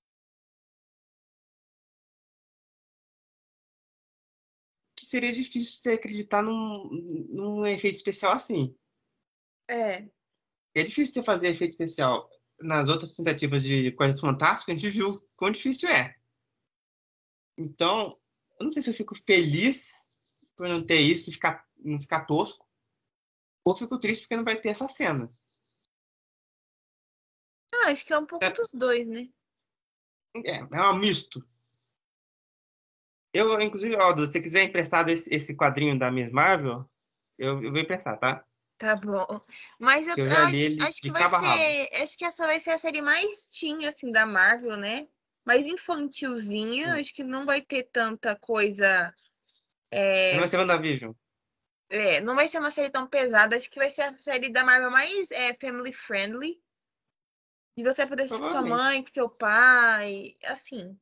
Que 4.95 5.05
seria 5.05 5.33
difícil 5.33 5.81
você 5.81 5.91
acreditar 5.91 6.41
num, 6.41 6.87
num 7.29 7.65
efeito 7.65 7.97
especial 7.97 8.31
assim. 8.31 8.73
É. 9.67 10.07
É 10.73 10.83
difícil 10.83 11.15
você 11.15 11.23
fazer 11.23 11.49
efeito 11.49 11.71
especial. 11.71 12.29
Nas 12.57 12.87
outras 12.87 13.15
tentativas 13.15 13.63
de 13.63 13.91
Quarteto 13.93 14.21
Fantástico, 14.21 14.71
a 14.71 14.73
gente 14.75 14.89
viu 14.89 15.19
quão 15.35 15.51
difícil 15.51 15.89
é. 15.89 16.15
Então, 17.57 18.17
eu 18.59 18.65
não 18.65 18.71
sei 18.71 18.81
se 18.81 18.91
eu 18.91 18.93
fico 18.93 19.15
feliz 19.25 20.00
por 20.61 20.69
não 20.69 20.85
ter 20.85 20.99
isso 20.99 21.27
e 21.27 21.33
ficar, 21.33 21.65
não 21.75 21.99
ficar 21.99 22.25
tosco. 22.25 22.67
Ou 23.65 23.75
fico 23.75 23.97
triste 23.97 24.21
porque 24.21 24.35
não 24.37 24.43
vai 24.43 24.61
ter 24.61 24.69
essa 24.69 24.87
cena. 24.87 25.27
Ah, 27.73 27.87
acho 27.87 28.05
que 28.05 28.13
é 28.13 28.19
um 28.19 28.27
pouco 28.27 28.45
É. 28.45 28.51
dos 28.51 28.71
dois, 28.71 29.07
né? 29.07 29.27
É, 30.45 30.57
é 30.59 30.89
um 30.89 30.99
misto. 30.99 31.43
Eu, 33.33 33.59
inclusive, 33.59 33.95
ó, 33.95 34.13
se 34.13 34.27
você 34.27 34.39
quiser 34.39 34.63
emprestar 34.63 35.09
esse, 35.09 35.33
esse 35.33 35.55
quadrinho 35.55 35.97
da 35.97 36.11
Miss 36.11 36.31
Marvel, 36.31 36.87
eu, 37.39 37.63
eu 37.63 37.71
vou 37.71 37.79
emprestar, 37.79 38.19
tá? 38.19 38.45
Tá 38.77 38.95
bom. 38.95 39.41
Mas 39.79 40.07
eu, 40.07 40.15
eu 40.15 40.31
acho, 40.31 40.83
acho 40.83 41.01
que 41.01 41.11
vai 41.11 41.23
rabo. 41.23 41.39
ser. 41.39 41.89
Acho 42.03 42.17
que 42.17 42.25
essa 42.25 42.45
vai 42.45 42.59
ser 42.59 42.71
a 42.71 42.77
série 42.77 43.01
mais 43.01 43.47
teen, 43.47 43.87
assim, 43.87 44.11
da 44.11 44.27
Marvel, 44.27 44.77
né? 44.77 45.07
Mais 45.43 45.65
infantilzinha. 45.65 46.89
Hum. 46.89 46.99
Acho 46.99 47.13
que 47.15 47.23
não 47.23 47.47
vai 47.47 47.61
ter 47.61 47.83
tanta 47.83 48.35
coisa. 48.35 49.11
É, 49.91 50.31
Não 50.33 50.39
vai 50.39 50.47
ser 50.47 50.57
WandaVision. 50.57 51.13
é, 51.89 52.21
não 52.21 52.35
vai 52.35 52.47
ser 52.47 52.59
uma 52.59 52.71
série 52.71 52.89
tão 52.89 53.05
pesada. 53.07 53.55
Acho 53.55 53.69
que 53.69 53.79
vai 53.79 53.89
ser 53.89 54.03
a 54.03 54.13
série 54.17 54.49
da 54.51 54.63
Marvel 54.63 54.89
mais 54.91 55.29
é, 55.31 55.53
family 55.55 55.93
friendly. 55.93 56.61
E 57.77 57.83
você 57.83 58.05
poder 58.05 58.23
assistir 58.23 58.41
com 58.41 58.49
sua 58.49 58.61
mãe, 58.61 59.03
com 59.03 59.09
seu 59.09 59.29
pai, 59.29 60.35
assim. 60.43 60.97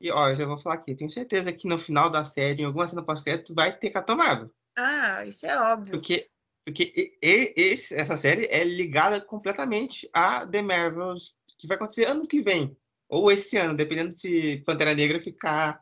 E, 0.00 0.10
ó, 0.10 0.30
eu 0.30 0.36
já 0.36 0.44
vou 0.46 0.58
falar 0.58 0.76
aqui. 0.76 0.94
Tenho 0.94 1.10
certeza 1.10 1.52
que 1.52 1.68
no 1.68 1.78
final 1.78 2.10
da 2.10 2.24
série, 2.24 2.62
em 2.62 2.64
alguma 2.64 2.86
cena 2.86 3.04
pós-crédito, 3.04 3.54
vai 3.54 3.76
ter 3.78 3.90
Capitão 3.90 4.16
Marvel. 4.16 4.50
Ah, 4.76 5.24
isso 5.24 5.46
é 5.46 5.56
óbvio. 5.60 5.92
Porque, 5.92 6.28
porque 6.64 7.16
esse- 7.22 7.94
essa 7.94 8.16
série 8.16 8.46
é 8.46 8.64
ligada 8.64 9.20
completamente 9.20 10.08
a 10.12 10.46
The 10.46 10.62
Marvels, 10.62 11.34
que 11.58 11.66
vai 11.68 11.76
acontecer 11.76 12.06
ano 12.06 12.26
que 12.26 12.42
vem. 12.42 12.76
Ou 13.08 13.30
esse 13.30 13.56
ano, 13.56 13.76
dependendo 13.76 14.12
se 14.12 14.62
Pantera 14.66 14.94
Negra 14.94 15.20
ficar 15.20 15.80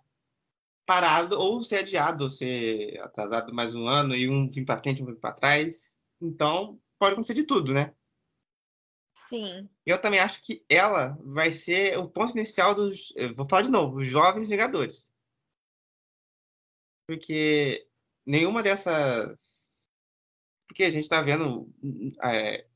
parado, 0.90 1.38
ou 1.38 1.62
ser 1.62 1.76
adiado, 1.76 2.24
ou 2.24 2.28
ser 2.28 3.00
atrasado 3.00 3.54
mais 3.54 3.76
um 3.76 3.86
ano, 3.86 4.12
e 4.12 4.28
um 4.28 4.50
vir 4.50 4.64
pra 4.64 4.76
frente, 4.76 5.00
um 5.00 5.06
vir 5.06 5.20
pra 5.20 5.30
trás. 5.30 6.02
Então, 6.20 6.80
pode 6.98 7.12
acontecer 7.12 7.34
de 7.34 7.44
tudo, 7.44 7.72
né? 7.72 7.94
Sim. 9.28 9.70
Eu 9.86 10.00
também 10.00 10.18
acho 10.18 10.42
que 10.42 10.64
ela 10.68 11.16
vai 11.22 11.52
ser 11.52 11.96
o 11.96 12.08
ponto 12.08 12.32
inicial 12.32 12.74
dos. 12.74 13.14
Vou 13.36 13.48
falar 13.48 13.62
de 13.62 13.70
novo, 13.70 13.98
os 13.98 14.08
jovens 14.08 14.48
Vingadores. 14.48 15.14
Porque 17.06 17.86
nenhuma 18.26 18.60
dessas. 18.60 19.88
Porque 20.66 20.82
a 20.82 20.90
gente 20.90 21.08
tá 21.08 21.22
vendo 21.22 21.72
é, 22.24 22.66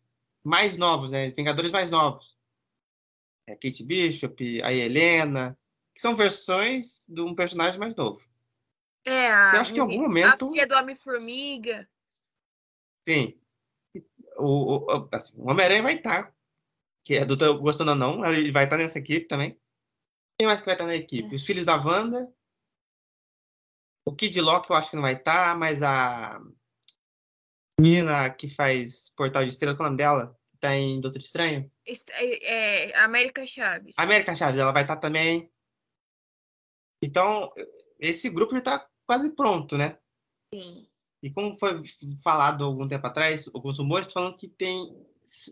mais 0.44 0.76
novos, 0.76 1.10
né? 1.10 1.32
Vingadores 1.32 1.72
mais 1.72 1.90
novos. 1.90 2.38
É, 3.48 3.56
Kate 3.56 3.82
Bishop, 3.82 4.62
a 4.62 4.72
Helena, 4.72 5.58
que 5.94 6.00
são 6.00 6.16
versões 6.16 7.06
de 7.08 7.20
um 7.20 7.34
personagem 7.34 7.78
mais 7.78 7.94
novo. 7.94 8.20
É, 9.04 9.28
a, 9.30 9.52
Eu 9.54 9.60
acho 9.60 9.72
que 9.72 9.78
em 9.78 9.82
algum 9.82 10.00
momento. 10.02 10.46
a 10.46 10.48
filha 10.50 10.66
do 10.66 10.74
Homem-Formiga. 10.74 11.88
Sim. 13.06 13.38
O, 14.36 14.76
o, 14.92 15.08
assim, 15.12 15.38
o 15.38 15.48
Homem-Aranha 15.50 15.82
vai 15.82 15.94
estar. 15.96 16.34
Que 17.04 17.16
é 17.16 17.24
do 17.24 17.36
gostando 17.60 17.90
ou 17.90 17.96
não, 17.96 18.24
ele 18.24 18.50
vai 18.50 18.64
estar 18.64 18.78
nessa 18.78 18.98
equipe 18.98 19.26
também. 19.26 19.60
Quem 20.38 20.46
mais 20.46 20.60
que 20.60 20.66
vai 20.66 20.74
estar 20.74 20.86
na 20.86 20.94
equipe? 20.96 21.30
É. 21.32 21.34
Os 21.36 21.44
filhos 21.44 21.64
da 21.66 21.76
Wanda. 21.76 22.32
O 24.06 24.14
Kid 24.14 24.38
Loki 24.40 24.70
eu 24.70 24.76
acho 24.76 24.90
que 24.90 24.96
não 24.96 25.02
vai 25.02 25.14
estar, 25.14 25.56
mas 25.58 25.82
a 25.82 26.40
menina 27.78 28.30
que 28.30 28.48
faz 28.48 29.10
Portal 29.16 29.44
de 29.44 29.50
Estrela, 29.50 29.76
qual 29.76 29.86
é 29.86 29.88
o 29.88 29.90
nome 29.92 29.98
dela? 29.98 30.38
Tá 30.60 30.74
em 30.74 31.00
Doutor 31.00 31.18
Estranho. 31.18 31.70
Est- 31.86 32.10
É, 32.10 32.90
é, 32.90 32.96
América 32.98 33.46
Chaves. 33.46 33.94
América 33.98 34.34
Chaves, 34.34 34.58
ela 34.60 34.72
vai 34.72 34.82
estar 34.82 34.96
também. 34.96 35.50
Então, 37.04 37.52
esse 37.98 38.30
grupo 38.30 38.52
já 38.52 38.58
está 38.60 38.90
quase 39.06 39.30
pronto, 39.30 39.76
né? 39.76 39.98
Sim. 40.54 40.88
E 41.22 41.30
como 41.30 41.58
foi 41.58 41.82
falado 42.22 42.64
algum 42.64 42.88
tempo 42.88 43.06
atrás, 43.06 43.46
alguns 43.54 43.78
rumores 43.78 44.10
falando 44.10 44.38
que 44.38 44.48
tem, 44.48 45.06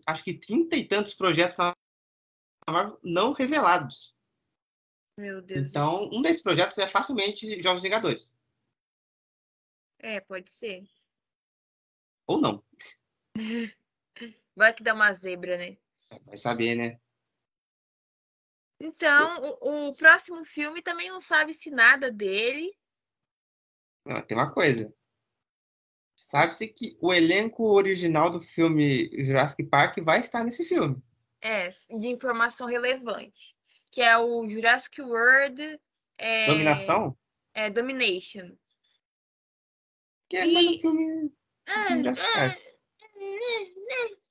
acho 0.07 0.24
que 0.24 0.39
trinta 0.39 0.77
e 0.77 0.89
tantos 0.89 1.12
projetos 1.12 1.57
na 1.59 1.74
Marvel 2.66 2.99
não 3.03 3.33
revelados. 3.33 4.16
Meu 5.19 5.43
Deus. 5.43 5.69
Então, 5.69 6.09
um 6.11 6.23
desses 6.23 6.43
projetos 6.43 6.79
é 6.79 6.89
facilmente 6.89 7.62
Jovens 7.62 7.83
Vingadores. 7.83 8.35
É, 9.99 10.20
pode 10.20 10.51
ser. 10.51 10.85
Ou 12.27 12.41
não. 12.41 12.65
Vai 14.57 14.73
que 14.73 14.83
dá 14.83 14.95
uma 14.95 15.12
zebra, 15.12 15.59
né? 15.59 15.77
Vai 16.24 16.37
saber, 16.39 16.77
né? 16.77 17.01
Então, 18.85 19.57
o, 19.61 19.89
o 19.91 19.97
próximo 19.97 20.45
filme 20.45 20.83
também 20.83 21.09
não 21.09 21.21
sabe-se 21.21 21.71
nada 21.71 22.11
dele. 22.11 22.77
Não, 24.05 24.21
tem 24.23 24.37
uma 24.37 24.53
coisa. 24.53 24.93
Sabe-se 26.17 26.67
que 26.67 26.99
o 27.01 27.13
elenco 27.15 27.63
original 27.65 28.29
do 28.29 28.41
filme 28.41 29.09
Jurassic 29.25 29.63
Park 29.65 29.99
vai 29.99 30.21
estar 30.21 30.43
nesse 30.43 30.65
filme. 30.65 31.01
É, 31.41 31.69
de 31.69 32.09
informação 32.09 32.67
relevante. 32.67 33.57
Que 33.91 34.03
é 34.03 34.19
o 34.19 34.49
Jurassic 34.49 35.01
World. 35.01 35.81
É, 36.19 36.47
Dominação? 36.47 37.17
É, 37.55 37.71
Domination. 37.71 38.57
Que 40.29 40.39
é 40.39 40.47
E- 40.47 40.69
um 40.77 40.81
filme 40.81 41.33
É, 41.67 41.89
Jurassic 41.89 42.27
é, 42.27 42.33
Park. 42.33 42.59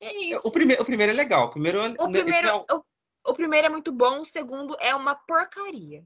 é 0.01 0.13
isso. 0.25 0.47
O 0.47 0.51
primeiro, 0.51 0.81
o 0.81 0.85
primeiro 0.85 1.13
é 1.13 1.15
legal. 1.15 1.47
O 1.47 1.51
primeiro, 1.51 1.81
O 2.03 2.11
primeiro, 2.11 2.47
não, 2.47 2.65
o, 2.69 2.83
o 3.25 3.33
primeiro 3.33 3.67
é 3.67 3.69
muito 3.69 3.91
bom, 3.91 4.21
o 4.21 4.25
segundo 4.25 4.75
é 4.79 4.95
uma 4.95 5.15
porcaria. 5.15 6.03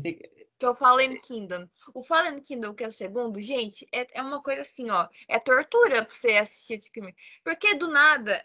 tem 0.00 0.16
que- 0.16 0.46
é 0.62 0.68
o 0.68 0.74
Fallen 0.74 1.20
Kingdom. 1.20 1.68
O 1.92 2.02
Fallen 2.02 2.40
Kingdom, 2.40 2.74
que 2.74 2.84
é 2.84 2.88
o 2.88 2.92
segundo, 2.92 3.40
gente, 3.40 3.86
é, 3.92 4.06
é 4.18 4.22
uma 4.22 4.40
coisa 4.42 4.62
assim, 4.62 4.90
ó. 4.90 5.08
É 5.28 5.38
tortura 5.38 6.04
pra 6.04 6.14
você 6.14 6.32
assistir 6.32 6.78
esse 6.78 6.90
filme. 6.90 7.14
Porque 7.44 7.74
do 7.74 7.88
nada 7.88 8.44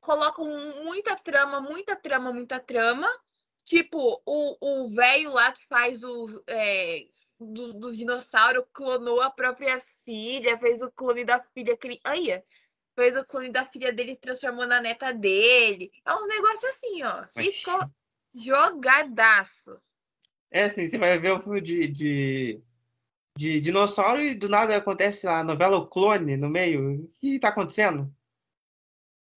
colocam 0.00 0.46
muita 0.84 1.16
trama, 1.16 1.60
muita 1.60 1.96
trama, 1.96 2.32
muita 2.32 2.60
trama. 2.60 3.08
Tipo, 3.64 4.22
o 4.24 4.84
o 4.84 4.88
velho 4.88 5.32
lá 5.32 5.50
que 5.52 5.66
faz 5.66 6.04
o. 6.04 6.42
É, 6.46 7.06
do- 7.38 7.74
dos 7.74 7.96
dinossauros 7.96 8.64
clonou 8.72 9.20
a 9.20 9.30
própria 9.30 9.78
filha, 9.80 10.58
fez 10.58 10.80
o 10.80 10.90
clone 10.90 11.24
da 11.24 11.42
filha. 11.52 11.76
cri- 11.76 12.00
Olha, 12.06 12.42
fez 12.96 13.14
o 13.14 13.24
clone 13.24 13.52
da 13.52 13.64
filha 13.66 13.92
dele 13.92 14.12
e 14.12 14.16
transformou 14.16 14.66
na 14.66 14.80
neta 14.80 15.12
dele. 15.12 15.92
É 16.04 16.14
uns 16.14 16.26
negócios 16.26 16.64
assim, 16.64 17.02
ó. 17.04 17.24
Mas- 17.36 17.56
Ficou 17.58 17.80
jogadaço. 18.34 19.80
É 20.50 20.64
assim, 20.64 20.88
você 20.88 20.96
vai 20.96 21.18
ver 21.18 21.34
um 21.34 21.42
filme 21.42 21.60
de, 21.60 21.88
de, 21.88 22.62
de 23.36 23.60
dinossauro 23.60 24.22
e 24.22 24.34
do 24.34 24.48
nada 24.48 24.76
acontece 24.76 25.28
a 25.28 25.44
novela 25.44 25.76
O 25.76 25.86
Clone 25.86 26.36
no 26.36 26.48
meio. 26.48 27.02
O 27.02 27.08
que 27.20 27.38
tá 27.38 27.48
acontecendo? 27.48 28.10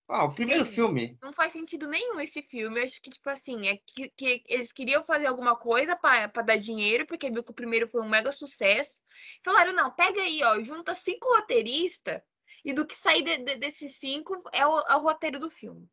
Ah, 0.08 0.26
o 0.26 0.34
primeiro 0.34 0.66
Sim. 0.66 0.74
filme. 0.74 1.18
Não 1.22 1.34
faz 1.34 1.52
sentido 1.52 1.88
nenhum 1.88 2.20
esse 2.20 2.42
filme. 2.42 2.80
Eu 2.80 2.84
acho 2.84 3.02
que, 3.02 3.12
tipo 3.12 3.30
assim, 3.30 3.68
é 3.68 3.78
que, 3.86 4.10
que 4.10 4.44
eles 4.48 4.72
queriam 4.72 5.04
fazer 5.04 5.28
alguma 5.28 5.56
coisa 5.56 5.96
pra 5.96 6.28
dar 6.42 6.58
dinheiro, 6.58 7.06
porque 7.06 7.30
viu 7.30 7.44
que 7.44 7.52
o 7.52 7.56
primeiro 7.56 7.88
foi 7.88 8.02
um 8.02 8.10
mega 8.10 8.32
sucesso. 8.32 9.00
Falaram, 9.44 9.74
não, 9.74 9.92
pega 9.92 10.22
aí, 10.22 10.42
ó, 10.44 10.64
junta 10.64 10.96
cinco 10.96 11.28
roteiristas 11.36 12.22
e 12.64 12.74
do 12.74 12.86
que 12.86 12.96
sair 12.96 13.24
de- 13.24 13.38
de- 13.44 13.56
desses 13.58 13.96
cinco 13.96 14.42
é 14.54 14.66
o, 14.66 14.80
é 14.80 14.96
o 14.96 15.02
roteiro 15.02 15.40
do 15.40 15.50
filme. 15.50 15.90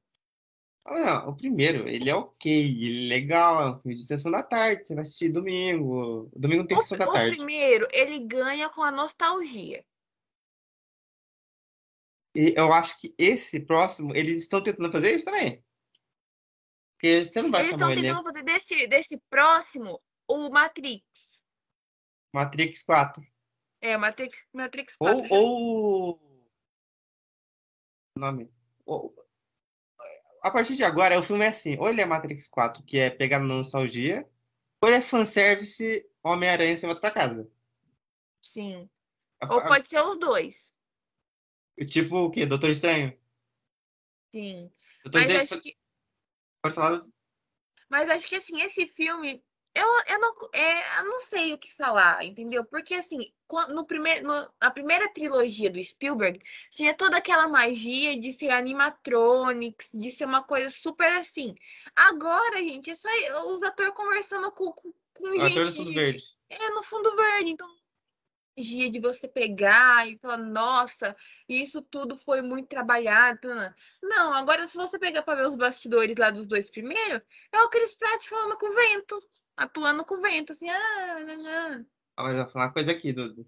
Ah, 0.85 0.99
não, 1.25 1.31
o 1.31 1.37
primeiro, 1.37 1.89
ele 1.89 2.09
é 2.09 2.15
ok, 2.15 2.53
ele 2.53 3.07
é 3.07 3.09
legal, 3.09 3.61
é 3.61 3.71
um 3.71 3.81
filme 3.81 3.97
de 3.97 4.07
sessão 4.07 4.31
da 4.31 4.43
tarde, 4.43 4.87
você 4.87 4.95
vai 4.95 5.03
assistir 5.03 5.31
domingo. 5.31 6.31
Domingo 6.35 6.63
não 6.63 6.67
tem 6.69 6.79
O, 6.79 6.81
sessão 6.81 6.99
da 6.99 7.09
o 7.09 7.13
tarde. 7.13 7.37
primeiro, 7.37 7.89
ele 7.93 8.21
ganha 8.21 8.69
com 8.71 8.83
a 8.83 8.91
nostalgia. 8.93 9.85
E 12.37 12.55
eu 12.57 12.73
acho 12.73 13.01
que 13.01 13.15
esse 13.19 13.59
próximo, 13.61 14.15
eles 14.15 14.43
estão 14.43 14.63
tentando 14.63 14.93
fazer 14.93 15.17
isso 15.17 15.25
também. 15.25 15.65
Porque 16.95 17.25
você 17.25 17.43
não 17.43 17.51
vai 17.51 17.63
Eles 17.63 17.73
estão 17.73 17.91
o 17.91 17.95
tentando 17.95 18.23
fazer 18.23 18.43
desse, 18.45 18.87
desse 18.87 19.19
próximo 19.29 20.01
o 20.29 20.49
Matrix. 20.51 21.03
Matrix 22.33 22.83
4. 22.83 23.27
É, 23.81 23.97
Matrix, 23.97 24.39
Matrix 24.53 24.97
4. 24.97 25.35
Ou, 25.35 25.41
ou... 25.43 26.26
nome. 28.19 28.51
A 30.43 30.51
partir 30.51 30.77
de 30.77 30.85
agora, 30.85 31.19
o 31.19 31.23
filme 31.23 31.45
é 31.45 31.49
assim. 31.49 31.77
Ou 31.79 31.89
ele 31.89 32.01
é 32.01 32.07
Matrix 32.07 32.49
4, 32.49 32.83
que 32.85 32.99
é 32.99 33.11
pegar 33.11 33.39
na 33.41 33.47
nostalgia, 33.47 34.29
ou 34.81 34.89
ele 34.89 34.99
é 34.99 35.03
fanservice 35.03 36.07
Homem-Aranha 36.23 36.77
sem 36.77 36.87
volta 36.87 37.01
pra 37.01 37.11
casa. 37.11 37.51
Sim. 38.43 38.89
A- 39.41 39.53
Ou 39.53 39.61
a- 39.61 39.67
pode 39.69 39.89
ser 39.89 40.01
os 40.01 40.19
dois. 40.19 40.75
Tipo 41.91 42.17
o 42.17 42.31
quê? 42.31 42.47
Doutor 42.47 42.71
Estranho? 42.71 43.17
Sim. 44.31 44.71
Doutor 45.05 45.21
Mas 45.21 45.31
Estranho 45.31 45.43
acho 45.43 45.61
que 45.61 45.77
pode 46.63 46.75
falar 46.75 46.97
do- 46.99 47.13
Mas 47.89 48.09
acho 48.09 48.27
que 48.29 48.37
assim, 48.37 48.61
esse 48.63 48.87
filme, 48.89 49.45
eu, 49.77 50.15
eu, 50.15 50.21
não, 50.21 50.35
é, 50.53 51.01
eu 51.01 51.05
não 51.05 51.21
sei 51.21 51.53
o 51.53 51.59
que 51.59 51.73
falar, 51.75 52.25
entendeu? 52.25 52.65
Porque 52.65 52.95
assim, 52.95 53.19
no 53.69 53.85
primeiro, 53.87 54.27
no- 54.27 54.51
na 54.61 54.71
primeira 54.71 55.09
trilogia 55.13 55.71
do 55.71 55.83
Spielberg, 55.83 56.41
tinha 56.71 56.95
toda 56.95 57.17
aquela 57.19 57.47
magia 57.49 58.19
de 58.19 58.33
ser 58.33 58.51
animatronics, 58.51 59.89
de 59.93 60.11
ser 60.11 60.25
uma 60.25 60.43
coisa 60.43 60.71
super 60.71 61.11
assim. 61.13 61.55
Agora, 61.95 62.57
gente, 62.59 62.91
é 62.91 62.95
só 62.95 63.09
os 63.55 63.63
atores 63.63 63.95
conversando 63.95 64.51
com, 64.53 64.73
com, 64.73 64.93
com 65.15 65.33
gente. 65.33 65.73
Fundo 65.77 65.91
de- 65.91 65.95
Verde. 65.95 66.25
É, 66.49 66.71
no 66.71 66.83
fundo 66.83 67.15
verde. 67.17 67.51
Então, 67.51 67.69
magia 68.57 68.91
de 68.91 69.01
você 69.01 69.29
pegar 69.29 70.09
e 70.09 70.17
falar, 70.19 70.39
nossa, 70.39 71.15
isso 71.49 71.83
tudo 71.83 72.17
foi 72.17 72.41
muito 72.41 72.69
trabalhado. 72.69 73.49
Não, 74.03 74.33
agora 74.33 74.67
se 74.69 74.77
você 74.77 74.99
pegar 74.99 75.23
para 75.23 75.35
ver 75.43 75.49
os 75.49 75.57
bastidores 75.57 76.17
lá 76.17 76.31
dos 76.31 76.47
dois 76.47 76.71
primeiros, 76.71 77.21
é 77.53 77.61
o 77.63 77.69
Chris 77.69 77.95
Pratt 77.95 78.27
falando 78.27 78.57
com 78.57 78.67
o 78.71 78.75
vento, 78.75 79.23
atuando 79.57 80.05
com 80.05 80.17
o 80.17 80.23
vento, 80.23 80.53
assim, 80.53 80.69
ah, 80.69 81.21
nanã. 81.25 81.87
Ah, 82.17 82.23
mas 82.25 82.37
eu 82.37 82.43
vou 82.45 82.53
falar 82.53 82.67
uma 82.67 82.73
coisa 82.73 82.93
aqui, 82.93 83.13
Dudu. 83.13 83.47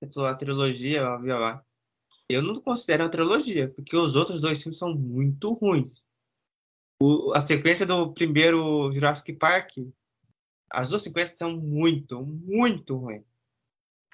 Você 0.00 0.12
falou 0.12 0.28
a 0.28 0.34
trilogia, 0.34 1.08
ó, 1.08 1.18
viu 1.18 1.38
lá. 1.38 1.64
Eu 2.28 2.42
não 2.42 2.60
considero 2.60 3.04
uma 3.04 3.10
trilogia, 3.10 3.68
porque 3.70 3.96
os 3.96 4.14
outros 4.16 4.40
dois 4.40 4.62
filmes 4.62 4.78
são 4.78 4.94
muito 4.94 5.52
ruins. 5.52 6.04
O- 7.00 7.32
a 7.34 7.40
sequência 7.40 7.86
do 7.86 8.12
primeiro 8.12 8.92
Jurassic 8.92 9.32
Park, 9.34 9.72
as 10.70 10.88
duas 10.88 11.02
sequências 11.02 11.38
são 11.38 11.56
muito, 11.56 12.22
muito 12.22 12.96
ruins. 12.96 13.24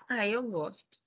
Ah, 0.08 0.26
eu 0.26 0.42
gosto. 0.48 0.98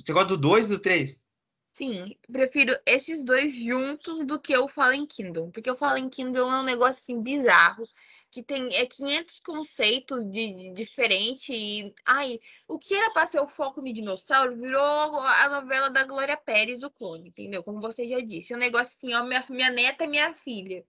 Você 0.00 0.12
gosta 0.12 0.28
do 0.28 0.38
2 0.38 0.66
e 0.66 0.76
do 0.76 0.80
3? 0.80 1.26
Sim, 1.72 2.16
prefiro 2.32 2.76
esses 2.86 3.24
dois 3.24 3.54
juntos 3.54 4.26
do 4.26 4.40
que 4.40 4.56
o 4.56 4.68
Fallen 4.68 5.06
Kingdom, 5.06 5.50
porque 5.50 5.70
o 5.70 5.76
Fallen 5.76 6.08
Kingdom 6.08 6.50
é 6.50 6.60
um 6.60 6.64
negócio 6.64 7.00
assim 7.02 7.22
bizarro, 7.22 7.86
que 8.30 8.42
tem 8.42 8.74
é 8.74 8.86
500 8.86 9.40
conceitos 9.40 10.24
de, 10.30 10.52
de 10.52 10.72
diferente 10.74 11.52
e 11.52 11.94
ai, 12.04 12.38
o 12.66 12.78
que 12.78 12.94
era 12.94 13.10
para 13.12 13.26
ser 13.26 13.40
o 13.40 13.48
foco 13.48 13.82
de 13.82 13.92
dinossauro 13.92 14.56
virou 14.56 14.82
a 15.20 15.48
novela 15.48 15.88
da 15.88 16.04
Glória 16.04 16.36
Pérez, 16.36 16.82
o 16.82 16.90
clone, 16.90 17.28
entendeu? 17.28 17.62
Como 17.62 17.80
você 17.80 18.06
já 18.06 18.20
disse, 18.20 18.52
é 18.52 18.56
um 18.56 18.60
negócio 18.60 18.94
assim, 18.94 19.14
ó, 19.14 19.24
minha, 19.24 19.44
minha 19.48 19.70
neta 19.70 20.04
é 20.04 20.06
minha 20.06 20.34
filha. 20.34 20.84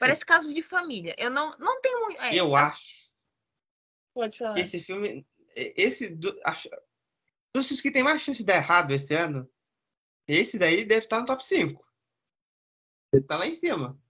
Parece 0.00 0.24
casos 0.24 0.52
de 0.52 0.62
família. 0.62 1.14
Eu 1.18 1.30
não 1.30 1.50
não 1.58 1.80
tenho 1.80 2.00
muito, 2.00 2.20
é, 2.20 2.34
Eu 2.34 2.56
a- 2.56 2.68
acho 2.68 3.04
Pode 4.12 4.38
falar. 4.38 4.58
esse 4.58 4.82
filme, 4.82 5.26
esse 5.54 6.08
do, 6.14 6.40
acho, 6.44 6.68
dos 7.52 7.66
filmes 7.66 7.80
que 7.82 7.90
tem 7.90 8.02
mais 8.02 8.22
chance 8.22 8.38
de 8.38 8.44
dar 8.46 8.56
errado 8.56 8.92
esse 8.92 9.14
ano, 9.14 9.48
esse 10.26 10.58
daí 10.58 10.84
deve 10.84 11.04
estar 11.06 11.20
no 11.20 11.26
top 11.26 11.44
5. 11.44 11.84
Deve 13.12 13.24
estar 13.24 13.36
lá 13.36 13.46
em 13.46 13.54
cima. 13.54 14.00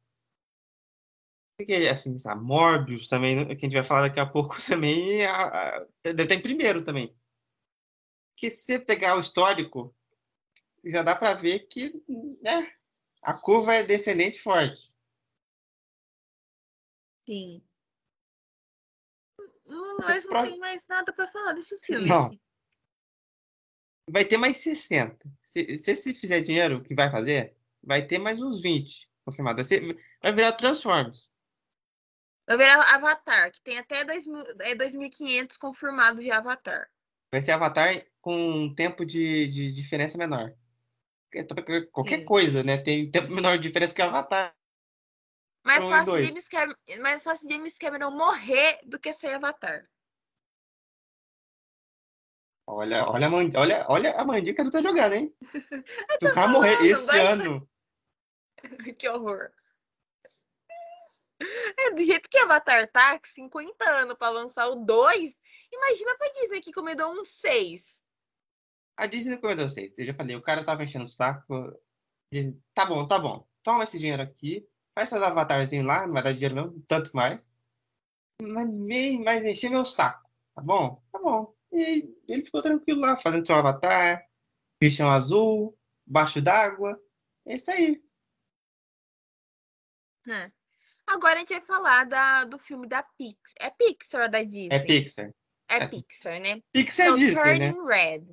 Porque, 1.57 1.73
assim, 1.91 2.19
sabe, 2.19 2.43
Morbius 2.43 3.07
também, 3.07 3.37
né, 3.37 3.45
que 3.47 3.53
a 3.53 3.69
gente 3.69 3.75
vai 3.75 3.85
falar 3.85 4.09
daqui 4.09 4.19
a 4.19 4.27
pouco 4.27 4.57
também, 4.67 5.25
a- 5.25 5.77
a- 5.79 5.87
deve 6.03 6.23
estar 6.25 6.35
em 6.35 6.43
primeiro 6.43 6.83
também. 6.85 7.17
Porque 8.33 8.51
se 8.51 8.65
você 8.65 8.79
pegar 8.81 9.17
o 9.17 9.21
histórico, 9.21 9.95
já 10.85 11.03
dá 11.03 11.15
pra 11.15 11.35
ver 11.35 11.61
que 11.69 12.03
né, 12.43 12.73
a 13.23 13.33
curva 13.35 13.75
é 13.75 13.85
descendente 13.85 14.41
forte. 14.41 14.93
Sim. 17.27 17.63
Mas 19.99 20.27
não 20.27 20.43
tem 20.45 20.59
mais 20.59 20.87
nada 20.89 21.13
pra 21.13 21.27
falar 21.29 21.53
desse 21.53 21.79
filme. 21.81 22.09
Não. 22.09 22.27
assim. 22.27 22.41
Vai 24.11 24.25
ter 24.25 24.37
mais 24.37 24.59
60. 24.59 25.27
Se, 25.43 25.79
se 25.79 25.93
esse 25.93 26.15
fizer 26.15 26.43
dinheiro, 26.43 26.79
o 26.79 26.83
que 26.83 26.95
vai 26.95 27.11
fazer, 27.11 27.57
vai 27.83 28.07
ter 28.07 28.19
mais 28.19 28.39
uns 28.43 28.61
20 28.61 29.09
confirmados. 29.25 29.67
Vai, 29.69 29.79
ser- 29.79 29.97
vai 30.21 30.33
virar 30.35 30.53
Transformers. 30.53 31.31
Vai 32.47 32.59
virar 32.59 32.95
Avatar, 32.95 33.51
que 33.51 33.63
tem 33.63 33.79
até 33.79 34.05
2000, 34.05 34.45
é 34.61 34.75
2.500 34.75 35.57
confirmados 35.59 36.23
de 36.23 36.31
Avatar. 36.31 36.89
Vai 37.33 37.41
ser 37.41 37.53
Avatar 37.53 38.05
com 38.21 38.37
um 38.37 38.75
tempo 38.75 39.05
de, 39.05 39.49
de 39.49 39.73
diferença 39.73 40.19
menor. 40.19 40.55
Qualquer 41.91 42.21
Sim. 42.21 42.25
coisa, 42.25 42.63
né? 42.63 42.79
Tem 42.79 43.11
tempo 43.11 43.33
menor 43.33 43.57
de 43.57 43.67
diferença 43.67 43.95
que 43.95 44.03
Avatar. 44.03 44.55
Mais 45.65 45.83
Um 45.83 45.89
fácil. 45.89 46.23
James 46.23 46.49
Cameron, 46.49 46.77
mais 47.01 47.25
fácil 47.25 47.51
James 47.51 47.79
Cameron 47.79 48.11
morrer 48.11 48.79
do 48.85 49.01
que 49.01 49.13
ser 49.15 49.35
Avatar. 49.35 49.89
Olha, 52.67 53.05
olha, 53.09 53.27
a 53.27 53.61
olha, 53.61 53.87
olha 53.89 54.15
a 54.15 54.25
mandica 54.25 54.65
tu 54.65 54.71
tá 54.71 54.81
jogando, 54.81 55.15
hein? 55.15 55.35
Se 56.21 56.29
o 56.29 56.35
cara 56.35 56.49
morrer 56.49 56.83
esse 56.87 57.19
ano, 57.19 57.69
que 58.99 59.09
horror. 59.09 59.53
É, 61.79 61.91
do 61.91 62.05
jeito 62.05 62.29
que 62.31 62.39
Avatar 62.39 62.87
tá, 62.91 63.19
com 63.19 63.27
50 63.27 63.91
anos 63.91 64.17
pra 64.17 64.31
lançar 64.31 64.69
o 64.69 64.77
2, 64.77 65.37
imagina 65.73 66.17
pra 66.17 66.33
Disney 66.33 66.61
que 66.61 66.73
comedou 66.73 67.13
um 67.13 67.25
6. 67.25 68.01
a 68.97 69.07
Disney 69.07 69.37
comeu 69.39 69.57
vocês. 69.57 69.99
Eu 69.99 70.07
já 70.07 70.15
falei, 70.15 70.37
o 70.37 70.43
cara 70.43 70.65
tava 70.65 70.85
enchendo 70.85 71.05
o 71.05 71.09
saco. 71.09 71.77
Disney, 72.33 72.59
tá 72.73 72.87
bom, 72.87 73.07
tá 73.07 73.19
bom. 73.19 73.47
Toma 73.63 73.85
esse 73.85 73.99
dinheiro 73.99 74.23
aqui. 74.23 74.67
Faz 74.95 75.09
seus 75.09 75.23
avatarzinhos 75.23 75.87
lá, 75.87 76.07
não 76.07 76.15
vai 76.15 76.23
dar 76.23 76.33
dinheiro 76.33 76.55
mesmo, 76.55 76.85
tanto 76.87 77.15
mais. 77.15 77.51
Mas 78.41 78.69
vem 78.87 79.23
mais 79.23 79.45
encher 79.45 79.71
meu 79.71 79.85
saco, 79.85 80.29
tá 80.55 80.63
bom? 80.63 81.03
Tá 81.11 81.19
bom. 81.19 81.55
E 81.73 82.15
ele 82.29 82.45
ficou 82.45 82.63
tranquilo 82.63 83.01
lá, 83.01 83.19
fazendo 83.19 83.45
seu 83.47 83.57
avatar, 83.57 84.25
bichão 84.81 85.11
azul, 85.11 85.77
baixo 86.07 86.41
d'água. 86.41 87.01
É 87.47 87.55
isso 87.55 87.71
aí. 87.71 88.03
né? 90.27 90.53
Agora 91.07 91.37
a 91.37 91.39
gente 91.39 91.51
vai 91.51 91.61
falar 91.61 92.05
da, 92.05 92.45
do 92.45 92.59
filme 92.59 92.87
da 92.87 93.03
Pixar. 93.03 93.55
É 93.61 93.71
Pixar 93.71 94.23
ou 94.23 94.29
da 94.29 94.43
Disney? 94.43 94.69
É 94.71 94.79
Pixar. 94.79 95.31
É 95.69 95.77
é- 95.77 95.89
Pixar, 95.89 96.41
né? 96.41 96.63
Pixar 96.73 97.07
é 97.07 97.11
o 97.11 97.17
Disney, 97.17 97.59
né? 97.59 97.73
Turning 97.73 97.87
Red. 97.87 98.25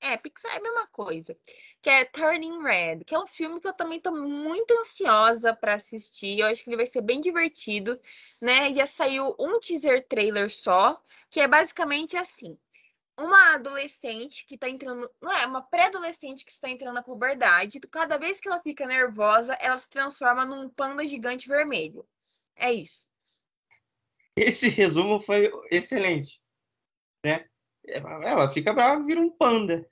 É, 0.00 0.16
Pixar 0.16 0.52
é 0.54 0.58
a 0.58 0.62
mesma 0.62 0.86
coisa. 0.88 1.36
Que 1.80 1.90
é 1.90 2.04
Turning 2.04 2.62
Red, 2.62 3.04
que 3.04 3.14
é 3.14 3.18
um 3.18 3.26
filme 3.26 3.60
que 3.60 3.68
eu 3.68 3.72
também 3.72 4.00
tô 4.00 4.12
muito 4.12 4.72
ansiosa 4.80 5.54
pra 5.54 5.74
assistir. 5.74 6.40
Eu 6.40 6.46
acho 6.46 6.62
que 6.62 6.70
ele 6.70 6.76
vai 6.76 6.86
ser 6.86 7.00
bem 7.00 7.20
divertido, 7.20 8.00
né? 8.40 8.72
Já 8.74 8.86
saiu 8.86 9.34
um 9.38 9.58
teaser 9.60 10.06
trailer 10.06 10.50
só, 10.50 11.00
que 11.30 11.40
é 11.40 11.48
basicamente 11.48 12.16
assim. 12.16 12.58
Uma 13.16 13.54
adolescente 13.54 14.44
que 14.44 14.58
tá 14.58 14.68
entrando, 14.68 15.08
não 15.20 15.32
é, 15.32 15.46
uma 15.46 15.62
pré-adolescente 15.62 16.44
que 16.44 16.50
está 16.50 16.68
entrando 16.68 16.94
na 16.94 17.02
puberdade, 17.02 17.78
cada 17.80 18.18
vez 18.18 18.40
que 18.40 18.48
ela 18.48 18.60
fica 18.60 18.86
nervosa, 18.86 19.54
ela 19.54 19.78
se 19.78 19.88
transforma 19.88 20.44
num 20.44 20.68
panda 20.68 21.06
gigante 21.06 21.46
vermelho. 21.46 22.06
É 22.56 22.72
isso. 22.72 23.06
Esse 24.36 24.68
resumo 24.68 25.20
foi 25.20 25.50
excelente, 25.70 26.40
né? 27.24 27.48
Ela 27.86 28.52
fica 28.52 28.72
brava, 28.72 29.04
vira 29.04 29.20
um 29.20 29.30
panda. 29.30 29.88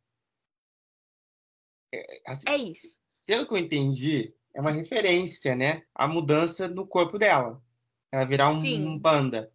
É, 1.94 2.22
assim, 2.26 2.48
É 2.48 2.56
isso. 2.56 2.98
pelo 3.24 3.46
que 3.46 3.54
eu 3.54 3.58
entendi, 3.58 4.34
é 4.54 4.60
uma 4.60 4.70
referência, 4.70 5.54
né? 5.54 5.86
à 5.94 6.08
mudança 6.08 6.66
no 6.66 6.86
corpo 6.86 7.18
dela. 7.18 7.62
Ela 8.10 8.24
virar 8.24 8.50
um, 8.50 8.58
um 8.58 9.00
panda. 9.00 9.52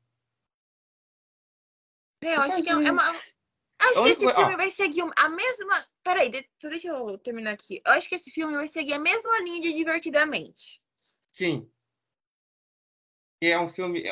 É, 2.24 2.36
eu 2.36 2.42
acho 2.42 2.64
que 2.64 2.70
é, 2.70 2.72
é 2.72 2.92
uma. 2.92 3.14
Acho 3.80 4.04
que 4.04 4.10
esse 4.10 4.34
filme 4.34 4.54
ó. 4.54 4.58
vai 4.58 4.72
seguir 4.72 5.04
a 5.16 5.30
mesma. 5.30 5.88
Peraí, 6.04 6.30
deixa 6.30 6.88
eu 6.88 7.18
terminar 7.20 7.52
aqui. 7.52 7.82
Eu 7.86 7.92
acho 7.94 8.10
que 8.10 8.16
esse 8.16 8.32
filme 8.32 8.56
vai 8.56 8.68
seguir 8.68 8.94
a 8.94 9.00
mesma 9.00 9.40
linha 9.42 9.62
de 9.62 9.74
Divertidamente. 9.74 10.82
Sim. 11.32 11.70
É 13.42 13.60
um 13.60 13.70
filme. 13.70 14.04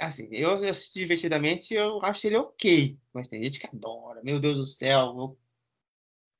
Assim, 0.00 0.28
eu 0.32 0.50
assisti 0.68 0.98
divertidamente 1.00 1.72
eu 1.72 2.02
acho 2.02 2.26
ele 2.26 2.36
ok. 2.36 2.98
Mas 3.12 3.28
tem 3.28 3.42
gente 3.42 3.60
que 3.60 3.66
adora. 3.66 4.20
Meu 4.24 4.40
Deus 4.40 4.56
do 4.56 4.66
céu, 4.66 5.14
vou 5.14 5.38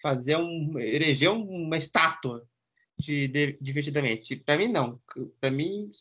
fazer 0.03 0.37
um. 0.37 0.79
eleger 0.79 1.31
uma 1.31 1.77
estátua 1.77 2.49
de, 2.99 3.29
de 3.29 3.59
divertidamente. 3.61 4.37
Pra 4.37 4.59
mim, 4.59 4.69
não. 4.69 5.01
Pra 5.41 5.51
mim, 5.51 5.93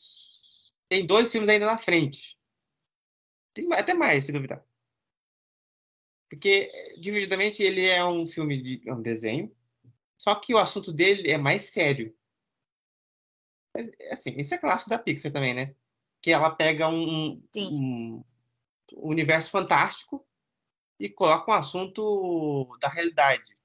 tem 0.90 1.06
dois 1.06 1.32
filmes 1.32 1.50
ainda 1.50 1.68
na 1.68 1.78
frente. 1.78 2.38
Tem 3.54 3.72
até 3.74 3.94
mais, 3.94 4.24
se 4.24 4.32
duvidar. 4.32 4.66
Porque, 6.34 6.72
divertidamente, 7.00 7.62
ele 7.62 7.86
é 7.86 8.04
um 8.04 8.26
filme 8.26 8.60
de 8.60 8.90
é 8.90 8.94
um 8.94 9.04
desenho. 9.04 9.56
Só 10.18 10.34
que 10.34 10.52
o 10.52 10.58
assunto 10.58 10.92
dele 10.92 11.30
é 11.30 11.38
mais 11.38 11.66
sério. 11.66 12.12
Mas, 13.72 13.92
assim, 14.10 14.40
isso 14.40 14.56
é 14.56 14.58
clássico 14.58 14.90
da 14.90 14.98
Pixar 14.98 15.32
também, 15.32 15.54
né? 15.54 15.76
Que 16.24 16.32
ela 16.32 16.50
pega 16.50 16.90
um, 16.90 17.40
Sim. 17.54 17.70
um 17.72 18.24
universo 18.96 19.52
fantástico 19.52 20.26
e 21.00 21.08
coloca 21.08 21.52
um 21.52 21.54
assunto 21.54 22.76
da 22.82 22.88
realidade. 22.88 23.56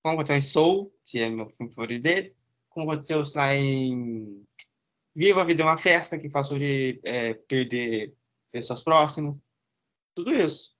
Como 0.00 0.14
aconteceu 0.14 0.36
em 0.36 0.42
Soul, 0.42 0.94
que 1.04 1.18
é 1.18 1.28
meu 1.28 1.50
filme 1.50 1.74
favorito 1.74 2.04
deles. 2.04 2.38
Como 2.68 2.88
aconteceu 2.88 3.20
lá 3.34 3.52
em 3.52 4.46
Viva 5.12 5.42
a 5.42 5.44
Vida 5.44 5.64
é 5.64 5.66
uma 5.66 5.76
Festa, 5.76 6.20
que 6.20 6.30
fala 6.30 6.44
sobre 6.44 7.00
é, 7.02 7.34
perder 7.34 8.16
pessoas 8.52 8.84
próximas. 8.84 9.36
Tudo 10.14 10.32
isso. 10.32 10.76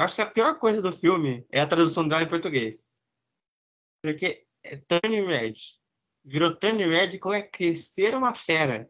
Acho 0.00 0.14
que 0.14 0.22
a 0.22 0.30
pior 0.30 0.58
coisa 0.58 0.80
do 0.80 0.92
filme 0.92 1.46
é 1.50 1.60
a 1.60 1.66
tradução 1.66 2.06
dela 2.06 2.22
em 2.22 2.28
português. 2.28 3.02
Porque 4.02 4.46
é 4.62 4.76
Turning 4.76 5.26
Red. 5.26 5.54
Virou 6.24 6.54
Turning 6.54 6.88
Red 6.88 7.18
como 7.18 7.34
é 7.34 7.42
crescer 7.42 8.14
uma 8.14 8.34
fera. 8.34 8.88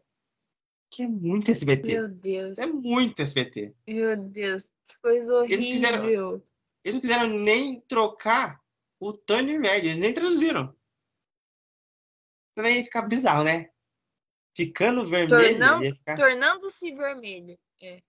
Que 0.91 1.03
é 1.03 1.07
muito 1.07 1.51
SBT. 1.51 1.93
Meu 1.93 2.07
Deus. 2.07 2.57
É 2.57 2.65
muito 2.67 3.21
SBT. 3.21 3.75
Meu 3.87 4.17
Deus. 4.17 4.75
Que 4.87 4.99
coisa 5.01 5.45
Eles 5.45 5.83
horrível. 5.83 6.43
Eles 6.83 6.95
não 6.95 7.01
quiseram 7.01 7.27
nem 7.27 7.81
trocar 7.81 8.61
o 8.99 9.13
Turning 9.13 9.59
Red, 9.59 9.79
eles 9.79 9.97
nem 9.97 10.13
traduziram. 10.13 10.75
Também 12.55 12.77
ia 12.77 12.83
ficar 12.83 13.03
bizarro, 13.03 13.43
né? 13.43 13.71
Ficando 14.55 15.05
vermelho, 15.05 15.29
Tornando- 15.57 15.83
ia 15.85 15.95
ficar... 15.95 16.15
Tornando-se 16.15 16.91
vermelho. 16.93 17.57
É. 17.81 18.01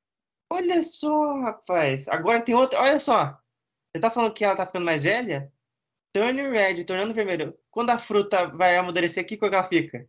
Olha 0.53 0.83
só, 0.83 1.41
rapaz. 1.41 2.09
Agora 2.09 2.45
tem 2.45 2.55
outra. 2.55 2.81
Olha 2.81 2.99
só. 2.99 3.39
Você 3.95 4.01
tá 4.01 4.11
falando 4.11 4.35
que 4.35 4.45
ela 4.45 4.57
tá 4.57 4.67
ficando 4.67 4.85
mais 4.85 5.03
velha? 5.03 5.53
Turning 6.13 6.51
red, 6.51 6.85
tornando 6.85 7.15
vermelho. 7.15 7.57
Quando 7.71 7.91
a 7.91 7.99
fruta 7.99 8.49
vai 8.49 8.77
amadurecer, 8.77 9.25
que 9.27 9.37
cor 9.37 9.49
que 9.49 9.55
ela 9.55 9.69
fica? 9.69 10.09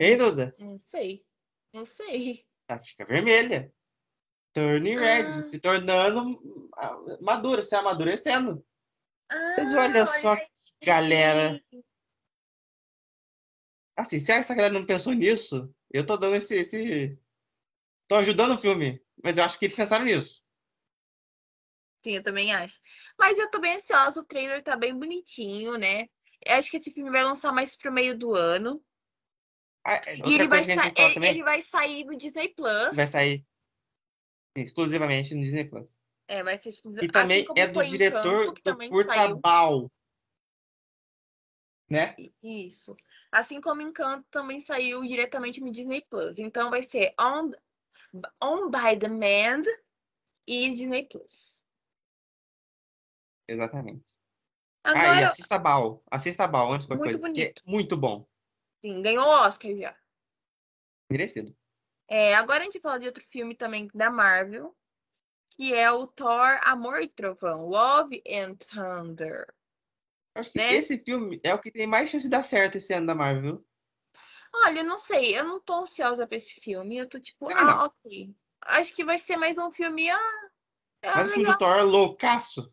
Hein, 0.00 0.16
Duda? 0.18 0.54
Não 0.58 0.78
sei. 0.78 1.24
Não 1.72 1.84
sei. 1.84 2.46
Ela 2.68 2.80
fica 2.80 3.04
vermelha. 3.04 3.72
Turning 4.54 4.96
red, 4.96 5.26
Ah. 5.26 5.44
se 5.44 5.58
tornando 5.58 6.40
madura, 7.20 7.62
se 7.62 7.74
amadurecendo. 7.74 8.64
Mas 9.30 9.74
Ah, 9.74 9.80
olha 9.80 10.06
só, 10.06 10.32
aí. 10.34 10.46
galera. 10.82 11.60
Assim, 13.98 14.20
se 14.20 14.30
essa 14.32 14.54
galera 14.54 14.74
não 14.74 14.86
pensou 14.86 15.12
nisso, 15.14 15.74
eu 15.90 16.06
tô 16.06 16.16
dando 16.16 16.36
esse, 16.36 16.54
esse... 16.54 17.18
Tô 18.08 18.16
ajudando 18.16 18.54
o 18.54 18.58
filme. 18.58 19.02
Mas 19.22 19.36
eu 19.36 19.44
acho 19.44 19.58
que 19.58 19.66
eles 19.66 19.76
pensaram 19.76 20.04
nisso. 20.04 20.44
Sim, 22.04 22.16
eu 22.16 22.22
também 22.22 22.54
acho. 22.54 22.78
Mas 23.18 23.38
eu 23.38 23.50
tô 23.50 23.58
bem 23.58 23.74
ansiosa, 23.74 24.20
o 24.20 24.24
trailer 24.24 24.62
tá 24.62 24.76
bem 24.76 24.96
bonitinho, 24.96 25.76
né? 25.76 26.06
Eu 26.44 26.54
acho 26.54 26.70
que 26.70 26.76
esse 26.76 26.92
filme 26.92 27.10
vai 27.10 27.24
lançar 27.24 27.50
mais 27.52 27.74
pro 27.76 27.90
meio 27.90 28.16
do 28.16 28.34
ano. 28.34 28.80
Ah, 29.84 30.02
E 30.12 30.16
outra 30.18 30.32
ele 30.32 30.48
vai, 30.48 30.62
ele, 30.62 31.14
também. 31.14 31.30
ele 31.30 31.42
vai 31.42 31.62
sair 31.62 32.04
no 32.04 32.16
Disney 32.16 32.48
Plus. 32.48 32.94
vai 32.94 33.06
sair 33.06 33.44
exclusivamente 34.56 35.34
no 35.34 35.42
Disney 35.42 35.64
Plus. 35.64 35.98
É, 36.28 36.42
vai 36.42 36.56
ser 36.56 36.70
exclusivo. 36.70 37.04
E 37.04 37.08
também 37.08 37.44
assim 37.44 37.60
é 37.60 37.66
do 37.68 37.84
diretor 37.84 38.44
Encanto, 38.44 39.34
do. 39.34 39.40
Bal. 39.40 39.90
Né? 41.88 42.16
Isso. 42.42 42.96
Assim 43.30 43.60
como 43.60 43.80
Encanto 43.80 44.26
também 44.30 44.60
saiu 44.60 45.02
diretamente 45.02 45.60
no 45.60 45.70
Disney 45.70 46.04
Plus. 46.08 46.38
Então 46.38 46.68
vai 46.68 46.82
ser 46.82 47.14
On, 47.20 47.50
on 48.42 48.70
by 48.70 48.96
Demand 48.96 49.64
e 50.46 50.70
Disney 50.70 51.06
Plus. 51.08 51.64
Exatamente. 53.48 54.04
Ah, 54.84 54.92
e 54.92 54.96
Agora, 54.98 55.28
assista 55.28 55.58
Bal. 55.58 56.02
Assista 56.10 56.46
Bal 56.46 56.72
antes 56.72 56.86
qualquer 56.86 57.04
Muito 57.12 57.20
coisa. 57.20 57.40
é 57.40 57.44
bonito. 57.44 57.62
muito 57.66 57.96
bom. 57.96 58.28
sim, 58.80 59.02
ganhou 59.02 59.24
o 59.26 59.46
Oscar 59.46 59.74
já. 59.74 59.96
Merecido. 61.10 61.56
É, 62.08 62.34
agora 62.34 62.60
a 62.60 62.64
gente 62.64 62.80
fala 62.80 62.98
de 62.98 63.06
outro 63.06 63.24
filme 63.28 63.54
também 63.54 63.88
da 63.94 64.10
Marvel, 64.10 64.76
que 65.50 65.74
é 65.74 65.90
o 65.90 66.06
Thor 66.06 66.60
Amor 66.62 67.00
e 67.02 67.08
Trovão, 67.08 67.66
Love 67.66 68.22
and 68.28 68.54
Thunder. 68.56 69.52
Acho 70.34 70.52
que 70.52 70.58
Né? 70.58 70.74
esse 70.74 70.98
filme 71.02 71.40
é 71.42 71.54
o 71.54 71.58
que 71.60 71.70
tem 71.70 71.86
mais 71.86 72.10
chance 72.10 72.24
de 72.24 72.30
dar 72.30 72.42
certo 72.44 72.76
esse 72.78 72.92
ano 72.92 73.06
da 73.08 73.14
Marvel. 73.14 73.64
Olha, 74.52 74.82
não 74.82 74.98
sei, 74.98 75.38
eu 75.38 75.44
não 75.44 75.60
tô 75.60 75.74
ansiosa 75.74 76.26
pra 76.26 76.36
esse 76.36 76.54
filme. 76.60 76.96
Eu 76.98 77.08
tô 77.08 77.20
tipo, 77.20 77.48
Também 77.48 77.62
ah, 77.62 77.76
não. 77.76 77.84
ok. 77.86 78.34
Acho 78.62 78.94
que 78.94 79.04
vai 79.04 79.18
ser 79.18 79.36
mais 79.36 79.58
um 79.58 79.70
filme, 79.70 80.10
ah, 80.10 80.48
é 81.02 81.14
Mas 81.14 81.28
o 81.28 81.34
filme 81.34 81.48
do 81.52 81.58
Thor 81.58 81.76
é 81.76 81.82
loucaço. 81.82 82.72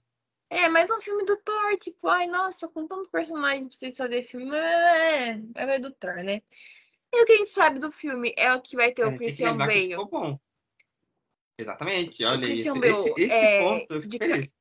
É, 0.50 0.70
mais 0.70 0.90
um 0.92 1.02
filme 1.02 1.26
do 1.26 1.36
Thor, 1.38 1.78
tipo, 1.78 2.08
ai, 2.08 2.28
nossa, 2.28 2.68
com 2.68 2.88
tanto 2.88 3.10
personagem 3.10 3.68
pra 3.68 3.78
vocês 3.78 3.98
fazer 3.98 4.24
filme, 4.24 4.56
é, 4.56 5.30
é, 5.32 5.42
é 5.56 5.80
do 5.80 5.92
Thor, 5.92 6.24
né? 6.24 6.42
E 7.12 7.24
o 7.24 7.26
que 7.26 7.32
a 7.34 7.38
gente 7.38 7.50
sabe 7.50 7.80
do 7.80 7.92
filme 7.92 8.34
é 8.38 8.54
o 8.54 8.62
que 8.62 8.76
vai 8.76 8.92
ter 8.92 9.04
É, 9.04 9.08
o 9.08 9.18
Christian 9.18 9.58
Bale. 9.58 9.90
ficou 9.90 10.08
bom. 10.08 10.40
Exatamente, 11.58 12.24
olha 12.24 12.46
isso. 12.48 12.70
Esse, 12.70 12.80
Bale, 12.80 13.14
esse 13.18 13.34
é, 13.34 13.60
ponto 13.64 13.94
eu 13.94 14.02
de 14.02 14.10
fico 14.10 14.20
ca- 14.20 14.32
feliz. 14.32 14.56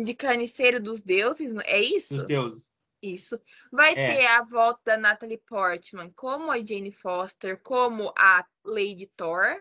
De 0.00 0.14
Carniceiro 0.14 0.80
dos 0.80 1.00
Deuses, 1.02 1.52
é 1.64 1.80
isso? 1.80 2.16
Dos 2.16 2.26
deuses. 2.26 2.71
Isso. 3.02 3.40
Vai 3.72 3.92
É. 3.92 3.94
ter 4.16 4.26
a 4.26 4.42
volta 4.44 4.80
da 4.84 4.96
Natalie 4.96 5.38
Portman 5.38 6.10
como 6.12 6.50
a 6.52 6.64
Jane 6.64 6.92
Foster, 6.92 7.60
como 7.60 8.12
a 8.16 8.46
Lady 8.64 9.06
Thor, 9.16 9.60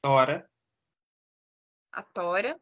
Tora. 0.00 0.48
a 1.92 2.02
Tora. 2.02 2.58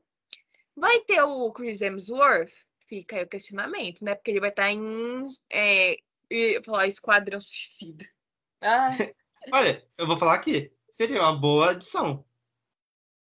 Vai 0.75 1.01
ter 1.01 1.23
o 1.23 1.53
Chris 1.53 1.81
Hemsworth? 1.83 2.53
Fica 2.89 3.17
aí 3.17 3.25
o 3.25 3.29
questionamento, 3.29 4.05
né? 4.05 4.15
Porque 4.15 4.31
ele 4.31 4.41
vai 4.41 4.49
estar 4.51 4.71
em. 4.71 5.27
É, 5.51 5.97
falar 6.65 6.87
Esquadrão 6.87 7.41
Suicida. 7.41 8.09
Ah, 8.61 8.91
Olha, 9.53 9.87
eu 9.99 10.07
vou 10.07 10.17
falar 10.19 10.35
aqui. 10.37 10.73
Seria 10.91 11.21
uma 11.21 11.37
boa 11.39 11.71
adição. 11.73 12.25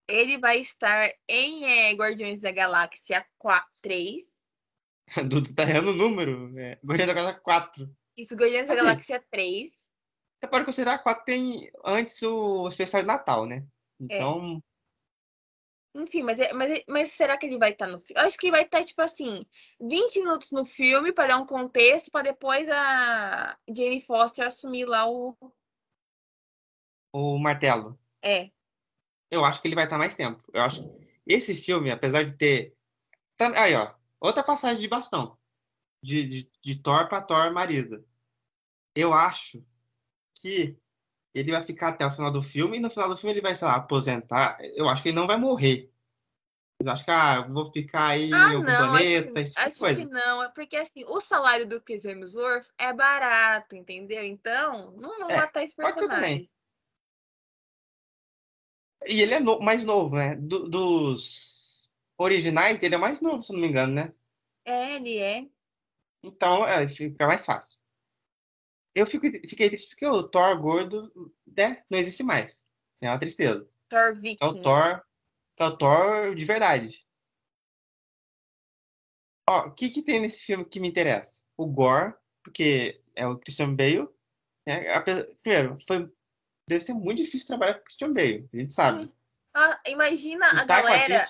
ele 0.07 0.37
vai 0.37 0.59
estar 0.59 1.11
em 1.27 1.65
é, 1.65 1.91
Guardiões 1.93 2.39
da 2.39 2.51
Galáxia 2.51 3.25
4, 3.37 3.75
3. 3.81 4.23
Dudu 5.29 5.53
tá 5.53 5.63
errando 5.63 5.91
o 5.91 5.95
número. 5.95 6.57
É, 6.59 6.79
Guardiões 6.83 7.07
da 7.07 7.13
Galáxia 7.13 7.41
4. 7.41 7.95
Isso, 8.17 8.35
Guardiões 8.35 8.67
da 8.67 8.73
Assim, 8.73 8.83
Galáxia 8.83 9.23
3. 9.31 9.71
Você 10.39 10.47
pode 10.47 10.65
considerar 10.65 10.97
que 10.97 11.03
4 11.03 11.25
tem 11.25 11.71
antes 11.83 12.21
o 12.21 12.67
especial 12.67 13.01
de 13.01 13.07
Natal, 13.07 13.45
né? 13.45 13.65
É. 14.09 14.15
Então, 14.15 14.61
Enfim, 15.97 16.23
mas, 16.23 16.37
é- 16.39 16.51
mas, 16.51 16.69
é- 16.71 16.83
mas 16.89 17.13
será 17.13 17.37
que 17.37 17.45
ele 17.45 17.57
vai 17.57 17.71
estar 17.71 17.87
no 17.87 18.01
filme? 18.01 18.21
Acho 18.21 18.37
que 18.37 18.51
vai 18.51 18.63
estar, 18.63 18.83
tipo 18.83 19.01
assim, 19.01 19.45
20 19.79 20.19
minutos 20.19 20.51
no 20.51 20.65
filme 20.65 21.13
para 21.13 21.29
dar 21.29 21.37
um 21.37 21.45
contexto, 21.45 22.11
para 22.11 22.23
depois 22.23 22.69
a 22.69 23.57
Jane 23.69 24.01
Foster 24.01 24.45
assumir 24.45 24.85
lá 24.85 25.09
o. 25.09 25.37
o 27.13 27.37
martelo. 27.39 27.97
É, 28.21 28.49
Eu 29.31 29.45
acho 29.45 29.61
que 29.61 29.67
ele 29.67 29.75
vai 29.75 29.85
estar 29.85 29.97
mais 29.97 30.15
tempo. 30.15 30.43
Eu 30.53 30.61
acho 30.61 30.83
que 30.83 31.07
esse 31.27 31.53
filme, 31.55 31.89
apesar 31.89 32.23
de 32.23 32.33
ter. 32.37 32.75
Aí, 33.55 33.73
ó. 33.75 33.93
Outra 34.25 34.43
passagem 34.43 34.81
de 34.81 34.87
bastão. 34.87 35.37
De, 36.01 36.25
de, 36.27 36.51
de 36.63 36.75
Thor 36.81 37.07
pra 37.07 37.21
Thor 37.21 37.51
Marisa. 37.53 38.03
Eu 38.95 39.13
acho 39.13 39.63
que 40.41 40.77
ele 41.33 41.51
vai 41.51 41.63
ficar 41.63 41.89
até 41.89 42.05
o 42.05 42.11
final 42.11 42.31
do 42.31 42.41
filme 42.41 42.77
e 42.77 42.79
no 42.79 42.89
final 42.89 43.09
do 43.09 43.17
filme 43.17 43.33
ele 43.33 43.41
vai, 43.41 43.55
sei 43.55 43.67
lá, 43.67 43.75
aposentar. 43.75 44.57
Eu 44.75 44.87
acho 44.87 45.03
que 45.03 45.09
ele 45.09 45.15
não 45.15 45.27
vai 45.27 45.37
morrer. 45.37 45.91
Eu 46.79 46.91
acho 46.91 47.05
que, 47.05 47.11
ah, 47.11 47.43
eu 47.47 47.53
vou 47.53 47.65
ficar 47.65 48.07
aí 48.07 48.31
Ah, 48.33 48.51
em 48.51 48.55
algum 48.55 48.65
não, 48.65 48.77
planeta, 48.91 49.39
acho, 49.41 49.49
tipo 49.53 49.59
acho 49.67 49.79
coisa. 49.79 50.01
que 50.01 50.05
não. 50.07 50.43
É 50.43 50.49
porque 50.49 50.77
assim, 50.77 51.03
o 51.05 51.19
salário 51.19 51.67
do 51.67 51.81
Chris 51.81 52.03
Hemsworth 52.03 52.67
é 52.77 52.91
barato, 52.93 53.75
entendeu? 53.75 54.23
Então, 54.23 54.91
não 54.97 55.19
vão 55.19 55.29
É, 55.31 55.37
matar 55.37 55.63
esse 55.63 55.75
personagem. 55.75 56.49
E 59.07 59.21
ele 59.21 59.35
é 59.35 59.39
no- 59.39 59.59
mais 59.59 59.83
novo, 59.85 60.15
né? 60.15 60.35
Do- 60.35 60.67
dos 60.67 61.64
originais, 62.17 62.81
ele 62.81 62.95
é 62.95 62.97
mais 62.97 63.21
novo, 63.21 63.41
se 63.41 63.51
não 63.53 63.59
me 63.59 63.67
engano, 63.67 63.93
né? 63.93 64.11
É, 64.65 64.95
ele 64.95 65.17
é. 65.17 65.47
Então, 66.23 66.65
é, 66.65 66.87
fica 66.87 67.27
mais 67.27 67.45
fácil. 67.45 67.75
Eu 68.95 69.05
fico, 69.05 69.25
fiquei 69.47 69.69
triste 69.69 69.89
porque 69.89 70.07
o 70.07 70.23
Thor 70.23 70.59
gordo, 70.59 71.33
né, 71.45 71.83
não 71.89 71.99
existe 71.99 72.23
mais. 72.23 72.65
É 73.01 73.09
uma 73.09 73.19
tristeza. 73.19 73.69
Thor 73.89 73.99
É 73.99 74.11
o 74.11 74.15
Viking. 74.15 74.61
Thor, 74.61 75.03
é 75.57 75.65
o 75.65 75.77
Thor 75.77 76.33
de 76.35 76.45
verdade. 76.45 77.05
Ó, 79.49 79.67
o 79.67 79.71
que 79.73 79.89
que 79.89 80.01
tem 80.01 80.19
nesse 80.21 80.39
filme 80.39 80.65
que 80.65 80.79
me 80.79 80.87
interessa? 80.87 81.39
O 81.57 81.67
Gore, 81.67 82.15
porque 82.43 82.99
é 83.15 83.27
o 83.27 83.37
Christian 83.37 83.75
Bale, 83.75 84.07
né? 84.65 84.89
Ape- 84.93 85.25
Primeiro, 85.43 85.77
foi, 85.87 86.11
deve 86.67 86.83
ser 86.83 86.93
muito 86.93 87.19
difícil 87.23 87.47
trabalhar 87.47 87.75
com 87.75 87.81
o 87.81 87.83
Christian 87.83 88.13
Bale, 88.13 88.49
a 88.51 88.57
gente 88.57 88.73
sabe. 88.73 89.11
Ah, 89.53 89.79
imagina 89.87 90.47
a 90.47 90.63
O 90.63 90.67
Taika 90.67 90.89
galera. 90.89 91.27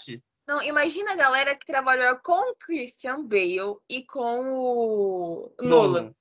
Não, 0.48 0.62
imagina 0.62 1.14
a 1.14 1.16
galera 1.16 1.56
que 1.56 1.66
trabalhou 1.66 2.18
com 2.20 2.52
o 2.52 2.56
Christian 2.56 3.24
Bale 3.26 3.78
e 3.90 4.04
com 4.06 4.54
o 4.54 5.56
Nolan. 5.60 6.02
Nolan. 6.02 6.16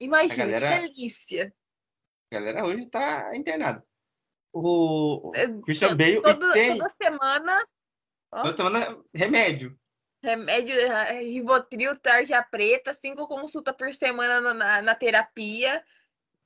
Imagina, 0.00 0.44
A 0.44 0.46
galera- 0.60 0.68
que 0.80 0.88
delícia. 0.88 1.54
A 2.32 2.34
galera 2.34 2.64
hoje 2.64 2.86
tá 2.86 3.36
internada. 3.36 3.84
O 4.52 5.32
É, 5.34 5.46
Christian 5.62 5.96
Bale 5.96 6.20
toda, 6.22 6.48
e 6.48 6.52
tem, 6.52 6.78
toda 6.78 6.88
semana, 6.90 7.66
ó. 8.32 8.42
tô 8.42 8.54
tomando 8.54 9.06
remédio. 9.14 9.78
remédio, 10.22 10.74
Rivotril, 11.20 11.96
tarja 12.00 12.42
preta, 12.42 12.94
cinco 12.94 13.28
consultas 13.28 13.76
por 13.76 13.94
semana 13.94 14.54
na, 14.54 14.82
na, 14.82 14.94
terapia. 14.94 15.84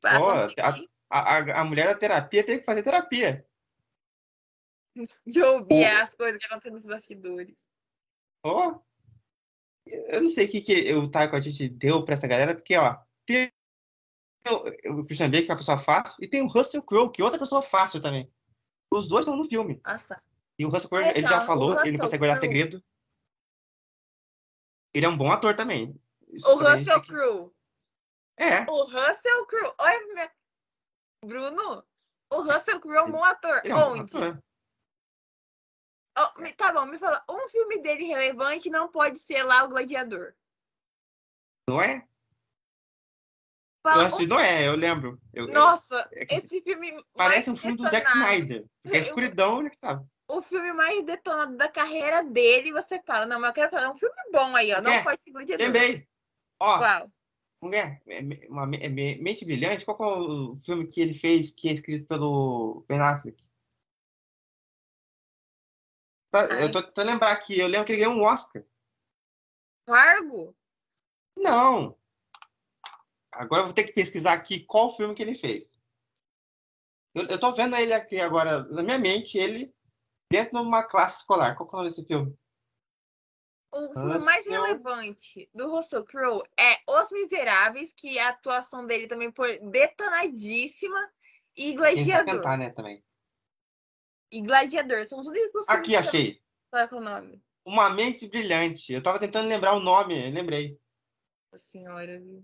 Conseguir 0.03 0.89
A, 1.09 1.37
a, 1.39 1.61
a 1.61 1.65
mulher 1.65 1.87
da 1.87 1.95
terapia 1.95 2.45
tem 2.45 2.59
que 2.59 2.65
fazer 2.65 2.83
terapia. 2.83 3.47
de 5.27 5.43
ouvir 5.43 5.87
o- 5.87 6.03
as 6.03 6.15
coisas 6.15 6.39
que 6.39 6.47
acontecem 6.47 6.73
nos 6.73 6.87
bastidores. 6.87 7.57
Ó, 8.45 8.81
eu 9.87 10.23
não 10.23 10.31
sei 10.31 10.47
o 10.47 10.51
que, 10.51 10.61
que 10.61 10.95
o 10.95 11.11
Taika 11.11 11.33
Waititi 11.33 11.69
deu 11.69 12.05
pra 12.05 12.15
essa 12.15 12.27
galera, 12.27 12.55
porque, 12.55 12.77
ó, 12.77 12.99
tem 13.27 13.53
o, 14.49 15.05
Christian 15.05 15.31
Bale, 15.31 15.45
que 15.45 15.51
é 15.51 15.55
uma 15.55 15.59
pessoa 15.59 15.79
fácil, 15.79 16.17
e 16.23 16.29
tem 16.29 16.43
o 16.43 16.47
Russell 16.47 16.83
Crowe, 16.83 17.11
que 17.11 17.21
é 17.21 17.25
outra 17.25 17.39
pessoa 17.39 17.63
fácil 17.63 18.01
também. 18.01 18.33
Os 18.91 19.07
dois 19.07 19.25
estão 19.27 19.37
no 19.37 19.45
filme. 19.45 19.81
Nossa. 19.85 20.21
E 20.59 20.65
o 20.65 20.69
Russell 20.69 20.89
Crowe, 20.89 21.05
Olha 21.05 21.19
ele 21.19 21.27
já 21.27 21.41
falou, 21.43 21.79
ele 21.81 21.93
não 21.93 22.01
consegue 22.01 22.19
guardar 22.19 22.39
segredo. 22.39 22.83
Ele 24.95 25.07
é 25.07 25.09
um 25.09 25.17
bom 25.17 25.31
ator 25.31 25.55
também. 25.55 25.95
Isso 26.29 26.47
O 26.49 26.57
também 26.57 26.73
a 26.73 26.77
gente 26.77 26.91
Russell 26.91 27.03
Crowe. 27.03 27.53
É, 28.39 28.63
O 28.71 28.85
Russell 28.85 29.47
Crowe. 29.47 29.75
Olha, 29.79 30.33
Bruno, 31.25 31.85
o 32.31 32.43
Russell 32.43 32.81
Crowe 32.81 32.97
é 32.97 33.03
um 33.03 33.13
bom 33.13 33.25
ator. 33.25 33.61
é 33.65 33.75
um 33.75 33.79
bom 33.79 33.91
Onde? 33.93 34.17
ator. 34.17 34.43
Oh, 36.19 36.53
tá 36.57 36.73
bom, 36.73 36.87
me 36.87 36.99
fala. 36.99 37.23
Um 37.31 37.49
filme 37.49 37.79
dele 37.83 38.05
relevante 38.05 38.69
não 38.69 38.89
pode 38.89 39.19
ser 39.19 39.43
lá 39.43 39.65
o 39.65 39.69
Gladiador. 39.69 40.35
Não 41.69 41.81
é? 41.81 41.99
Eu 43.85 43.93
Fala 43.93 44.07
assisti, 44.07 44.27
não 44.27 44.39
é, 44.39 44.69
eu 44.69 44.75
lembro. 44.77 45.19
Eu- 45.33 45.45
um- 45.45 45.49
eu- 45.49 45.55
Nossa, 45.55 46.09
é 46.13 46.27
que 46.27 46.35
esse 46.35 46.61
filme. 46.61 47.03
parece 47.15 47.51
um 47.51 47.57
filme 47.57 47.77
do 47.79 47.85
Zack 47.85 47.97
detonado- 48.07 48.33
Snyder. 48.35 48.67
Porque 48.83 48.97
a 48.97 49.01
Eu- 49.01 49.05
escuridão, 49.05 49.59
onde 49.59 49.69
é 49.69 49.71
que 49.71 49.79
tava? 49.79 50.07
O 50.29 50.43
filme 50.43 50.73
mais 50.73 51.05
detonado 51.05 51.57
da 51.57 51.69
carreira 51.69 52.23
dele, 52.23 52.73
você 52.73 53.01
fala, 53.03 53.25
não, 53.27 53.41
mas 53.41 53.49
eu 53.49 53.55
quero 53.55 53.71
fazer 53.71 53.89
um 53.89 53.97
filme 53.97 54.15
bom 54.33 54.55
aí, 54.55 54.73
ó. 54.75 54.81
Não 54.83 54.93
É, 54.93 55.03
pode 55.03 55.21
ser 55.21 55.31
Gladiador. 55.33 55.67
Lembrei. 55.67 56.07
Ó, 56.61 56.79
Qual? 56.79 57.11
Mulher, 57.63 58.01
é 58.07 58.21
uma 58.49 58.67
me- 58.67 58.79
é 58.83 58.89
me- 58.89 59.17
Mente 59.17 59.45
Brilhante, 59.45 59.85
qual 59.85 59.99
é 59.99 60.19
o 60.19 60.57
filme 60.65 60.87
que 60.87 61.01
ele 61.01 61.15
fez 61.15 61.51
que 61.51 61.69
é 61.69 61.73
escrito 61.73 62.07
pelo 62.07 62.85
Ben 62.89 63.01
Affleck? 63.01 63.43
Tá, 66.31 66.47
eu 66.61 66.71
tô 66.71 66.83
tentando 66.83 67.09
lembrar 67.09 67.33
aqui, 67.33 67.59
eu 67.59 67.67
lembro 67.67 67.87
que 67.87 67.93
ele 67.93 68.03
ganhou 68.03 68.15
um 68.15 68.23
Oscar. 68.23 68.65
Fargo? 69.85 70.57
Não! 71.37 71.99
Agora 73.33 73.63
eu 73.63 73.67
vou 73.67 73.75
ter 73.75 73.85
que 73.85 73.93
pesquisar 73.93 74.33
aqui 74.33 74.61
qual 74.61 74.97
filme 74.97 75.15
que 75.15 75.23
ele 75.23 75.35
fez. 75.35 75.77
Eu, 77.15 77.27
eu 77.27 77.41
tô 77.41 77.53
vendo 77.53 77.75
ele 77.77 77.93
aqui 77.93 78.21
agora, 78.21 78.63
na 78.65 78.83
minha 78.83 78.99
mente, 78.99 79.37
ele 79.39 79.75
dentro 80.31 80.61
de 80.61 80.67
uma 80.67 80.85
classe 80.85 81.21
escolar. 81.21 81.57
Qual 81.57 81.69
que 81.69 81.75
é 81.75 81.77
o 81.77 81.79
nome 81.79 81.91
desse 81.91 82.07
filme? 82.07 82.39
O 83.73 83.93
filme 83.93 84.25
mais 84.25 84.47
relevante 84.47 85.49
do 85.55 85.71
Russell 85.71 86.05
Crowe 86.05 86.43
é 86.59 86.79
Os 86.89 87.11
Miseráveis, 87.11 87.93
que 87.93 88.19
a 88.19 88.31
atuação 88.31 88.85
dele 88.85 89.07
também 89.07 89.33
foi 89.33 89.59
detonadíssima, 89.59 91.11
e 91.57 91.75
Quem 91.75 91.77
sabe 91.77 91.95
Gladiador. 91.95 92.37
cantar, 92.37 92.59
né, 92.59 92.71
também. 92.71 93.05
E 94.31 94.43
Gladiador, 94.43 95.07
são 95.07 95.23
tudo 95.23 95.37
isso. 95.37 95.65
Aqui, 95.67 95.97
achei. 95.97 96.41
Qual 96.71 96.83
é 96.83 96.89
é 96.91 96.95
o 96.95 97.01
nome? 97.01 97.43
Uma 97.65 97.91
Mente 97.91 98.29
Brilhante. 98.29 98.93
Eu 98.93 99.03
tava 99.03 99.19
tentando 99.19 99.49
lembrar 99.49 99.75
o 99.75 99.81
nome, 99.81 100.31
lembrei. 100.31 100.79
Nossa 101.53 101.65
senhora, 101.65 102.19
viu? 102.21 102.43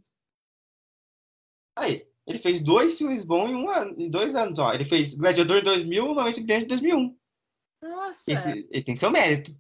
Aí, 1.76 2.08
ele 2.26 2.38
fez 2.38 2.60
dois 2.62 2.98
filmes 2.98 3.24
bons 3.24 3.50
em, 3.50 3.54
um 3.54 3.70
ano, 3.70 4.00
em 4.00 4.10
dois 4.10 4.34
anos, 4.34 4.58
ó. 4.58 4.72
Ele 4.74 4.84
fez 4.84 5.14
Gladiador 5.14 5.58
em 5.58 5.64
2000 5.64 6.04
e 6.04 6.08
Uma 6.08 6.24
Mente 6.24 6.40
Brilhante 6.40 6.64
em 6.64 6.68
2001. 6.68 7.18
Nossa. 7.82 8.32
Esse, 8.32 8.50
ele 8.70 8.84
tem 8.84 8.96
seu 8.96 9.10
mérito, 9.10 9.56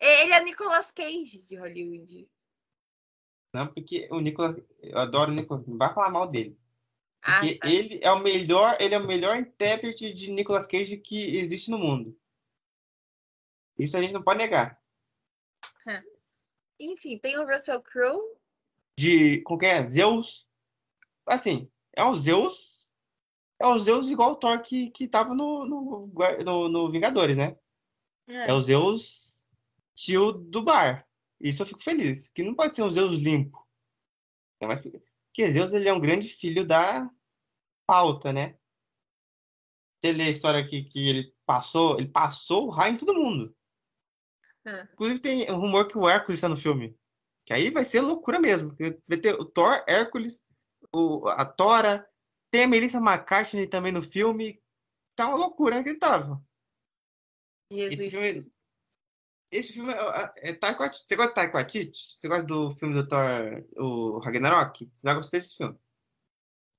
Ele 0.00 0.32
é 0.32 0.42
Nicolas 0.42 0.90
Cage 0.90 1.46
de 1.46 1.56
Hollywood. 1.56 2.28
não? 3.52 3.66
Porque 3.72 4.08
o 4.10 4.20
Nicolas, 4.20 4.56
eu 4.80 4.98
adoro 4.98 5.30
o 5.30 5.34
Nicolas, 5.34 5.66
não 5.66 5.76
vai 5.76 5.92
falar 5.92 6.10
mal 6.10 6.30
dele. 6.30 6.58
Ah, 7.22 7.40
Porque 7.40 7.54
tá. 7.54 7.68
ele 7.70 8.00
é 8.02 8.10
o 8.10 8.20
melhor, 8.20 8.76
ele 8.80 8.94
é 8.94 8.98
o 8.98 9.06
melhor 9.06 9.36
intérprete 9.36 10.12
de 10.12 10.32
Nicolas 10.32 10.66
Cage 10.66 10.96
que 10.96 11.36
existe 11.36 11.70
no 11.70 11.78
mundo. 11.78 12.18
Isso 13.78 13.96
a 13.96 14.00
gente 14.00 14.12
não 14.12 14.22
pode 14.22 14.38
negar. 14.38 14.82
Enfim, 16.82 17.16
tem 17.16 17.38
o 17.38 17.46
Russell 17.46 17.80
Crowe. 17.80 18.36
De 18.98 19.40
qualquer 19.42 19.88
Zeus, 19.88 20.46
assim, 21.26 21.70
é 21.96 22.04
o 22.04 22.14
Zeus. 22.14 22.92
É 23.58 23.66
o 23.66 23.78
Zeus 23.78 24.10
igual 24.10 24.32
o 24.32 24.36
Thor 24.36 24.60
que, 24.60 24.90
que 24.90 25.06
tava 25.06 25.34
no, 25.34 25.64
no, 25.64 26.12
no, 26.44 26.68
no 26.68 26.90
Vingadores, 26.90 27.36
né? 27.36 27.56
É. 28.26 28.50
é 28.50 28.52
o 28.52 28.60
Zeus 28.60 29.46
tio 29.94 30.32
do 30.32 30.62
bar. 30.62 31.06
Isso 31.40 31.62
eu 31.62 31.66
fico 31.66 31.82
feliz. 31.82 32.28
Que 32.28 32.42
não 32.42 32.54
pode 32.54 32.74
ser 32.74 32.82
um 32.82 32.90
Zeus 32.90 33.20
limpo. 33.20 33.64
É 34.60 34.66
mais... 34.66 34.80
Porque 35.32 35.50
Zeus 35.50 35.72
ele 35.72 35.88
é 35.88 35.92
um 35.92 36.00
grande 36.00 36.28
filho 36.28 36.66
da 36.66 37.10
pauta, 37.86 38.32
né? 38.32 38.58
Você 39.98 40.12
lê 40.12 40.24
a 40.24 40.30
história 40.30 40.66
que, 40.66 40.84
que 40.84 41.08
ele 41.08 41.34
passou, 41.46 41.98
ele 41.98 42.08
passou 42.08 42.66
o 42.66 42.70
raio 42.70 42.94
em 42.94 42.98
todo 42.98 43.14
mundo. 43.14 43.56
É. 44.66 44.82
Inclusive 44.92 45.20
tem 45.20 45.50
um 45.50 45.58
rumor 45.58 45.88
que 45.88 45.96
o 45.96 46.08
Hércules 46.08 46.38
está 46.38 46.48
no 46.48 46.56
filme. 46.56 46.96
Que 47.46 47.54
aí 47.54 47.70
vai 47.70 47.84
ser 47.84 48.00
loucura 48.00 48.38
mesmo. 48.38 48.76
Vai 49.08 49.18
ter 49.18 49.34
o 49.34 49.44
Thor, 49.44 49.82
Hércules, 49.88 50.42
o, 50.92 51.26
a 51.28 51.44
Tora, 51.44 52.06
tem 52.50 52.64
a 52.64 52.68
Melissa 52.68 52.98
McCartney 52.98 53.66
também 53.66 53.90
no 53.90 54.02
filme. 54.02 54.62
Tá 55.16 55.28
uma 55.28 55.36
loucura 55.36 55.76
inacreditável. 55.76 56.38
Jesus. 57.72 58.00
Esse 58.00 58.10
filme, 58.10 58.52
esse 59.52 59.74
filme 59.74 59.92
é, 59.92 60.32
é 60.36 60.52
Taika 60.54 60.90
Você 60.90 61.14
gosta 61.14 61.46
de 61.46 61.52
Waititi? 61.52 62.16
Você 62.18 62.26
gosta 62.26 62.44
do 62.44 62.74
filme 62.76 62.94
do 62.94 63.06
Thor, 63.06 63.64
o 63.76 64.18
Ragnarok? 64.18 64.90
Você 64.94 65.02
vai 65.02 65.14
gostar 65.14 65.36
desse 65.36 65.56
filme. 65.56 65.78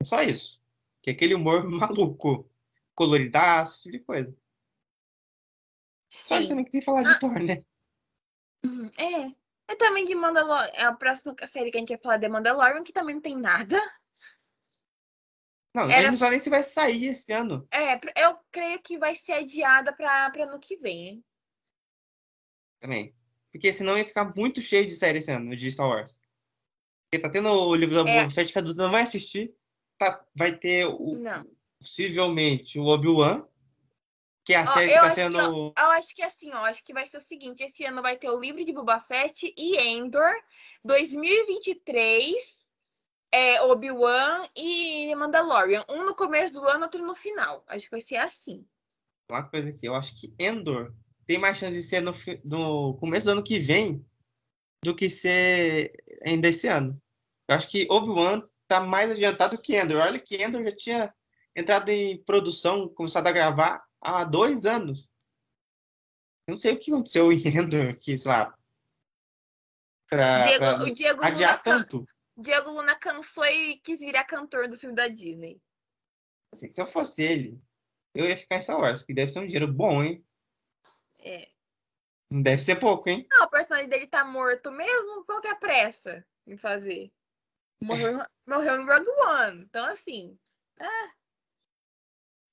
É 0.01 0.05
só 0.05 0.23
isso. 0.23 0.59
Que 1.01 1.11
é 1.11 1.13
aquele 1.13 1.35
humor 1.35 1.63
maluco, 1.69 2.49
coloridaço, 2.95 3.75
esse 3.75 3.83
tipo 3.83 3.97
de 3.97 4.03
coisa. 4.03 4.37
Sim. 6.09 6.27
Só 6.27 6.39
isso 6.39 6.49
também 6.49 6.65
que 6.65 6.71
tem 6.71 6.81
que 6.81 6.85
falar 6.85 7.03
de 7.03 7.09
ah. 7.09 7.19
Thor, 7.19 7.39
né? 7.39 7.63
Uhum. 8.65 8.91
É. 8.97 9.43
É 9.67 9.75
também 9.75 10.03
de 10.03 10.15
Mandalorian. 10.15 10.71
É 10.73 10.83
a 10.83 10.93
próxima 10.93 11.35
série 11.47 11.71
que 11.71 11.77
a 11.77 11.79
gente 11.79 11.89
vai 11.89 11.97
falar 11.99 12.17
de 12.17 12.27
Mandalorian, 12.27 12.83
que 12.83 12.91
também 12.91 13.15
não 13.15 13.21
tem 13.21 13.37
nada. 13.37 13.79
Não, 15.73 15.89
Era... 15.89 16.09
não 16.09 16.17
sabe 16.17 16.31
nem 16.31 16.39
se 16.39 16.49
vai 16.49 16.63
sair 16.63 17.05
esse 17.05 17.31
ano. 17.31 17.67
É, 17.71 17.95
eu 18.23 18.37
creio 18.51 18.79
que 18.81 18.97
vai 18.97 19.15
ser 19.15 19.33
adiada 19.33 19.91
para 19.91 20.31
ano 20.43 20.59
que 20.59 20.77
vem. 20.77 21.23
Também. 22.83 23.15
Porque 23.49 23.71
senão 23.71 23.97
ia 23.97 24.03
ficar 24.03 24.35
muito 24.35 24.61
cheio 24.61 24.85
de 24.85 24.93
série 24.93 25.19
esse 25.19 25.31
ano, 25.31 25.55
de 25.55 25.71
Star 25.71 25.87
Wars. 25.87 26.21
Porque 27.09 27.21
tá 27.21 27.29
tendo 27.29 27.47
o 27.47 27.73
livro 27.73 28.03
da 28.03 28.09
é. 28.09 28.29
Fett 28.29 28.51
que 28.51 28.59
a 28.59 28.61
Duda 28.61 28.83
não 28.83 28.91
vai 28.91 29.03
assistir. 29.03 29.55
Tá, 29.97 30.21
vai 30.35 30.57
ter 30.57 30.85
o, 30.87 31.15
não. 31.15 31.47
possivelmente 31.79 32.77
o 32.77 32.87
Obi-Wan, 32.87 33.47
que 34.43 34.53
é 34.53 34.57
a 34.57 34.67
série 34.67 34.91
que 34.91 34.99
tá 34.99 35.11
sendo. 35.11 35.37
Que 35.37 35.45
eu, 35.45 35.73
eu, 35.77 35.91
acho 35.91 36.13
que 36.13 36.21
assim, 36.21 36.51
ó, 36.51 36.65
acho 36.65 36.83
que 36.83 36.93
vai 36.93 37.05
ser 37.05 37.15
o 37.15 37.21
seguinte: 37.21 37.63
esse 37.63 37.85
ano 37.85 38.01
vai 38.01 38.17
ter 38.17 38.29
o 38.29 38.37
livro 38.37 38.65
de 38.65 38.73
Boba 38.73 38.99
Fett 38.99 39.53
e 39.57 39.77
Endor. 39.77 40.33
2023 40.83 42.65
é 43.31 43.61
Obi-Wan 43.61 44.45
e 44.57 45.15
Mandalorian. 45.15 45.85
Um 45.87 46.03
no 46.03 46.15
começo 46.15 46.55
do 46.55 46.67
ano, 46.67 46.83
outro 46.83 47.05
no 47.05 47.15
final. 47.15 47.63
Acho 47.65 47.85
que 47.85 47.91
vai 47.91 48.01
ser 48.01 48.17
assim. 48.17 48.67
Uma 49.29 49.43
coisa 49.43 49.69
aqui, 49.69 49.85
eu 49.85 49.95
acho 49.95 50.19
que 50.19 50.35
Endor 50.37 50.93
tem 51.25 51.37
mais 51.37 51.57
chance 51.57 51.73
de 51.73 51.83
ser 51.83 52.01
no, 52.01 52.13
no 52.43 52.95
começo 52.95 53.25
do 53.25 53.31
ano 53.31 53.43
que 53.43 53.59
vem 53.59 54.05
do 54.83 54.95
que 54.95 55.09
ser 55.09 55.93
ainda 56.25 56.49
esse 56.49 56.67
ano. 56.67 57.01
Eu 57.47 57.55
acho 57.55 57.69
que 57.69 57.87
Obi-Wan 57.89 58.43
tá 58.67 58.81
mais 58.81 59.09
adiantado 59.09 59.61
que 59.61 59.75
Endor. 59.75 60.01
Olha 60.01 60.19
que 60.19 60.35
Endor 60.35 60.63
já 60.63 60.75
tinha 60.75 61.13
entrado 61.55 61.89
em 61.89 62.21
produção, 62.23 62.89
começado 62.89 63.27
a 63.27 63.31
gravar 63.31 63.83
há 64.01 64.23
dois 64.23 64.65
anos. 64.65 65.09
Eu 66.47 66.53
não 66.53 66.59
sei 66.59 66.73
o 66.73 66.79
que 66.79 66.91
aconteceu 66.91 67.31
em 67.31 67.47
Endor, 67.47 67.97
que, 67.97 68.17
sei 68.17 68.31
lá, 68.31 68.57
pra, 70.09 70.39
Diego, 70.39 70.59
pra 70.59 70.83
o 70.83 70.91
Diego 70.91 71.23
adiar 71.23 71.61
Luna 71.65 71.77
tanto. 71.77 72.07
Diego 72.37 72.71
Luna 72.71 72.95
cansou 72.95 73.45
e 73.45 73.77
quis 73.77 73.99
virar 73.99 74.25
cantor 74.25 74.67
do 74.67 74.77
filme 74.77 74.95
da 74.95 75.07
Disney. 75.07 75.61
Assim, 76.51 76.71
se 76.73 76.81
eu 76.81 76.85
fosse 76.85 77.23
ele, 77.23 77.61
eu 78.13 78.25
ia 78.25 78.37
ficar 78.37 78.57
em 78.57 78.61
Star 78.61 78.79
Wars, 78.79 79.03
que 79.03 79.13
deve 79.13 79.31
ser 79.31 79.39
um 79.39 79.45
dinheiro 79.45 79.71
bom, 79.71 80.03
hein? 80.03 80.23
É. 81.23 81.47
Não 82.29 82.41
deve 82.41 82.61
ser 82.61 82.75
pouco, 82.75 83.09
hein? 83.09 83.25
Não, 83.31 83.45
o 83.45 83.49
personagem 83.49 83.87
dele 83.87 84.07
tá 84.07 84.25
morto 84.25 84.71
mesmo, 84.71 85.23
qual 85.25 85.39
que 85.39 85.47
é 85.47 85.51
a 85.51 85.55
pressa 85.55 86.25
em 86.45 86.57
fazer? 86.57 87.11
Morreu, 87.81 88.19
é. 88.19 88.27
morreu 88.45 88.81
em 88.81 88.85
Rogue 88.85 89.09
One. 89.09 89.61
Então, 89.61 89.85
assim. 89.85 90.33
Ah, 90.79 91.11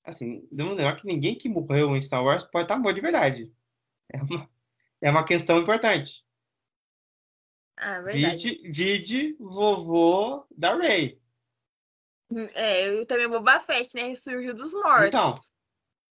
assim, 0.05 0.47
não 0.51 0.73
lembrar 0.73 0.95
que 0.95 1.05
ninguém 1.05 1.37
que 1.37 1.49
morreu 1.49 1.95
em 1.95 2.01
Star 2.01 2.23
Wars 2.23 2.43
pode 2.45 2.65
estar 2.65 2.77
morto 2.77 2.95
de 2.95 3.01
verdade. 3.01 3.51
É 4.13 4.21
uma, 4.21 4.49
é 5.01 5.11
uma 5.11 5.25
questão 5.25 5.59
importante. 5.59 6.25
Ah, 7.75 8.01
verdade. 8.01 8.61
Vide, 8.61 8.71
vide 8.71 9.35
vovô 9.39 10.45
da 10.55 10.75
Rey. 10.77 11.19
É, 12.53 12.87
eu 12.87 13.05
também 13.05 13.27
Boba 13.27 13.59
Fett, 13.59 13.93
né? 13.95 14.03
Ressurgiu 14.03 14.53
dos 14.53 14.73
mortos. 14.73 15.07
Então, 15.07 15.39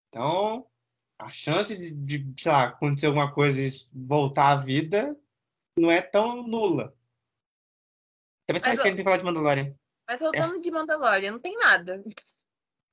então 0.07 0.67
a 1.19 1.29
chance 1.29 1.75
de, 1.75 1.91
de, 1.91 2.41
sei 2.41 2.51
lá, 2.51 2.65
acontecer 2.65 3.07
alguma 3.07 3.33
coisa 3.33 3.59
e 3.59 3.71
voltar 3.93 4.51
à 4.51 4.55
vida 4.57 5.15
não 5.77 5.91
é 5.91 6.01
tão 6.01 6.43
nula. 6.43 6.95
Também 8.45 8.61
só 8.61 8.71
isso 8.71 8.81
que 8.81 8.87
a 8.87 8.91
gente 8.91 8.97
tem 8.97 9.03
que 9.03 9.03
falar 9.03 9.17
de 9.17 9.23
Mandalorian. 9.23 9.75
Mas 10.07 10.21
voltando 10.21 10.55
é. 10.55 10.59
de 10.59 10.71
Mandalorian, 10.71 11.31
não 11.31 11.39
tem 11.39 11.55
nada. 11.57 12.03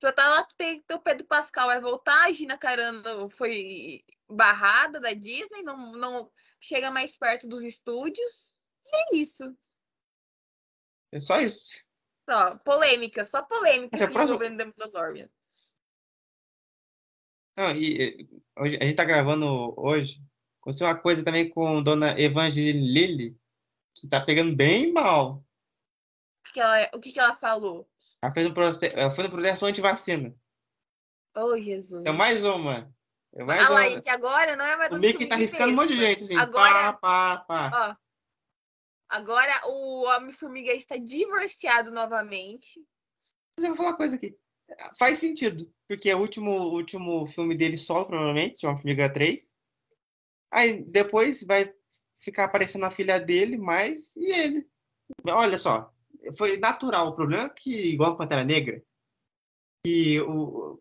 Só 0.01 0.11
tá 0.11 0.29
lá 0.29 0.47
que 0.59 0.85
o 0.93 1.01
Pedro 1.01 1.27
Pascal 1.27 1.69
vai 1.69 1.81
voltar, 1.81 2.25
a 2.25 2.33
Gina 2.33 2.59
Carano 2.59 3.29
foi 3.31 4.05
barrada 4.29 5.01
da 5.01 5.13
Disney, 5.13 5.63
não, 5.63 5.93
não 5.93 6.31
chega 6.61 6.91
mais 6.91 7.17
perto 7.17 7.47
dos 7.47 7.63
estúdios. 7.63 8.57
E 8.85 8.97
é 8.97 9.17
isso. 9.17 9.57
É 11.13 11.21
só 11.21 11.41
isso. 11.41 11.85
Só, 12.29 12.59
polêmica, 12.59 13.23
só 13.23 13.43
polêmica 13.43 13.97
é 13.97 14.05
envolvendo 14.05 14.57
próximo... 14.57 14.75
Mandalorian. 14.79 15.29
Não, 17.57 17.71
e 17.71 18.29
hoje, 18.59 18.77
a 18.81 18.85
gente 18.85 18.97
tá 18.97 19.05
gravando 19.05 19.75
hoje. 19.77 20.21
Aconteceu 20.61 20.87
uma 20.87 20.97
coisa 20.97 21.25
também 21.25 21.49
com 21.49 21.83
Dona 21.83 22.19
Evangeline, 22.19 23.39
que 23.95 24.09
tá 24.09 24.21
pegando 24.21 24.57
bem 24.57 24.93
mal. 24.93 25.45
O 26.49 26.53
que 26.53 26.61
ela, 26.61 26.91
o 26.95 27.01
que, 27.01 27.13
que 27.13 27.21
ela 27.21 27.37
falou? 27.37 27.89
Ela, 28.23 28.33
fez 28.33 28.47
um 28.47 28.55
processo, 28.55 28.97
ela 28.97 29.11
foi 29.11 29.25
no 29.25 29.31
processo 29.31 29.67
anti-vacina. 29.67 30.35
Oh, 31.37 31.57
Jesus. 31.61 32.05
É 32.05 32.13
mais 32.13 32.45
uma. 32.45 32.93
É 33.35 33.43
mais 33.45 33.69
lá, 33.69 33.89
gente, 33.91 34.09
agora 34.09 34.55
não 34.55 34.65
é 34.65 34.77
mais 34.77 34.93
O 34.93 34.99
Mickey 34.99 35.27
tá 35.27 35.35
arriscando 35.35 35.73
um 35.73 35.77
monte 35.77 35.89
de 35.89 36.01
gente, 36.01 36.23
assim. 36.23 36.37
Agora, 36.37 36.93
pá, 36.93 37.39
pá, 37.39 37.71
pá. 37.71 37.91
Ó, 37.91 37.97
agora 39.09 39.67
o 39.67 40.05
Homem-Formiga 40.05 40.73
está 40.73 40.97
divorciado 40.97 41.91
novamente. 41.91 42.81
Mas 43.57 43.65
eu 43.65 43.71
vou 43.71 43.77
falar 43.77 43.91
uma 43.91 43.97
coisa 43.97 44.17
aqui. 44.17 44.39
Faz 44.99 45.19
sentido, 45.19 45.71
porque 45.89 46.11
é 46.11 46.17
o 46.17 46.21
último, 46.21 46.51
último 46.51 47.27
filme 47.27 47.57
dele 47.57 47.77
solo, 47.77 48.07
provavelmente, 48.07 48.67
Homem-Formiga 48.67 49.13
3. 49.13 49.55
Aí 50.51 50.83
depois 50.85 51.43
vai 51.43 51.73
ficar 52.21 52.45
aparecendo 52.45 52.85
a 52.85 52.91
filha 52.91 53.19
dele, 53.19 53.57
mais 53.57 54.17
e 54.17 54.33
ele. 54.33 54.69
Olha 55.27 55.59
só, 55.59 55.93
foi 56.37 56.57
natural. 56.57 57.09
O 57.09 57.15
problema 57.15 57.45
é 57.45 57.51
que, 57.51 57.93
igual 57.93 58.13
a 58.13 58.17
Pantera 58.17 58.45
Negra, 58.45 58.83
que 59.85 60.21
o, 60.23 60.81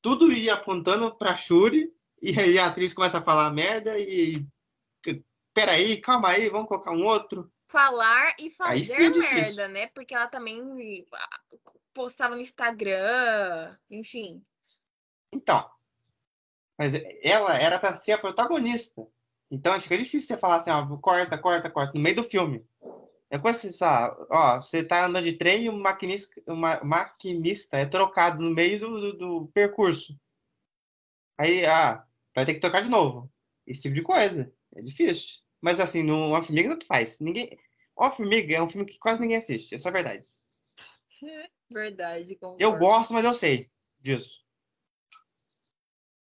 tudo 0.00 0.32
ia 0.32 0.54
apontando 0.54 1.16
pra 1.16 1.36
Shuri, 1.36 1.92
e 2.22 2.38
aí 2.38 2.58
a 2.58 2.66
atriz 2.66 2.94
começa 2.94 3.18
a 3.18 3.24
falar 3.24 3.52
merda 3.52 3.98
e. 3.98 4.46
Peraí, 5.52 6.00
calma 6.00 6.28
aí, 6.28 6.50
vamos 6.50 6.68
colocar 6.68 6.92
um 6.92 7.04
outro. 7.06 7.50
Falar 7.68 8.34
e 8.38 8.50
fazer 8.50 8.94
é 8.94 9.10
merda, 9.10 9.68
né? 9.68 9.86
Porque 9.88 10.14
ela 10.14 10.28
também 10.28 11.06
ah, 11.12 11.40
postava 11.92 12.36
no 12.36 12.40
Instagram, 12.40 13.76
enfim. 13.90 14.44
Então. 15.32 15.68
Mas 16.78 16.92
ela 17.22 17.56
era 17.58 17.78
para 17.78 17.96
ser 17.96 18.12
a 18.12 18.18
protagonista. 18.18 19.06
Então 19.50 19.80
fica 19.80 19.96
difícil 19.96 20.28
você 20.28 20.36
falar 20.36 20.56
assim, 20.56 20.70
ó, 20.70 20.96
corta, 20.98 21.38
corta, 21.38 21.70
corta, 21.70 21.92
no 21.94 22.00
meio 22.00 22.16
do 22.16 22.24
filme. 22.24 22.64
É 23.30 23.38
coisa 23.38 23.58
assim? 23.58 23.84
Ó, 24.30 24.56
você 24.62 24.84
tá 24.84 25.06
andando 25.06 25.24
de 25.24 25.32
trem 25.32 25.64
e 25.64 25.68
o 25.68 25.78
maquinista, 25.78 26.40
o 26.46 26.54
maquinista 26.54 27.76
é 27.76 27.86
trocado 27.86 28.42
no 28.42 28.50
meio 28.50 28.78
do, 28.78 29.00
do, 29.00 29.12
do, 29.12 29.46
percurso. 29.48 30.18
Aí, 31.38 31.66
ah, 31.66 32.04
vai 32.34 32.46
ter 32.46 32.54
que 32.54 32.60
trocar 32.60 32.82
de 32.82 32.88
novo. 32.88 33.30
Esse 33.66 33.82
tipo 33.82 33.94
de 33.94 34.02
coisa. 34.02 34.52
É 34.74 34.82
difícil. 34.82 35.45
Mas 35.60 35.80
assim, 35.80 36.02
no 36.02 36.30
Homem-Formiga 36.30 36.68
não 36.68 36.78
faz. 36.86 37.18
Ninguém... 37.18 37.58
Homem-Formiga 37.96 38.56
é 38.56 38.62
um 38.62 38.68
filme 38.68 38.86
que 38.86 38.98
quase 38.98 39.20
ninguém 39.20 39.38
assiste. 39.38 39.74
Essa 39.74 39.88
é 39.88 39.92
verdade. 39.92 40.24
Verdade, 41.68 42.36
concordo. 42.36 42.62
Eu 42.62 42.78
gosto, 42.78 43.12
mas 43.12 43.24
eu 43.24 43.34
sei 43.34 43.68
disso. 43.98 44.40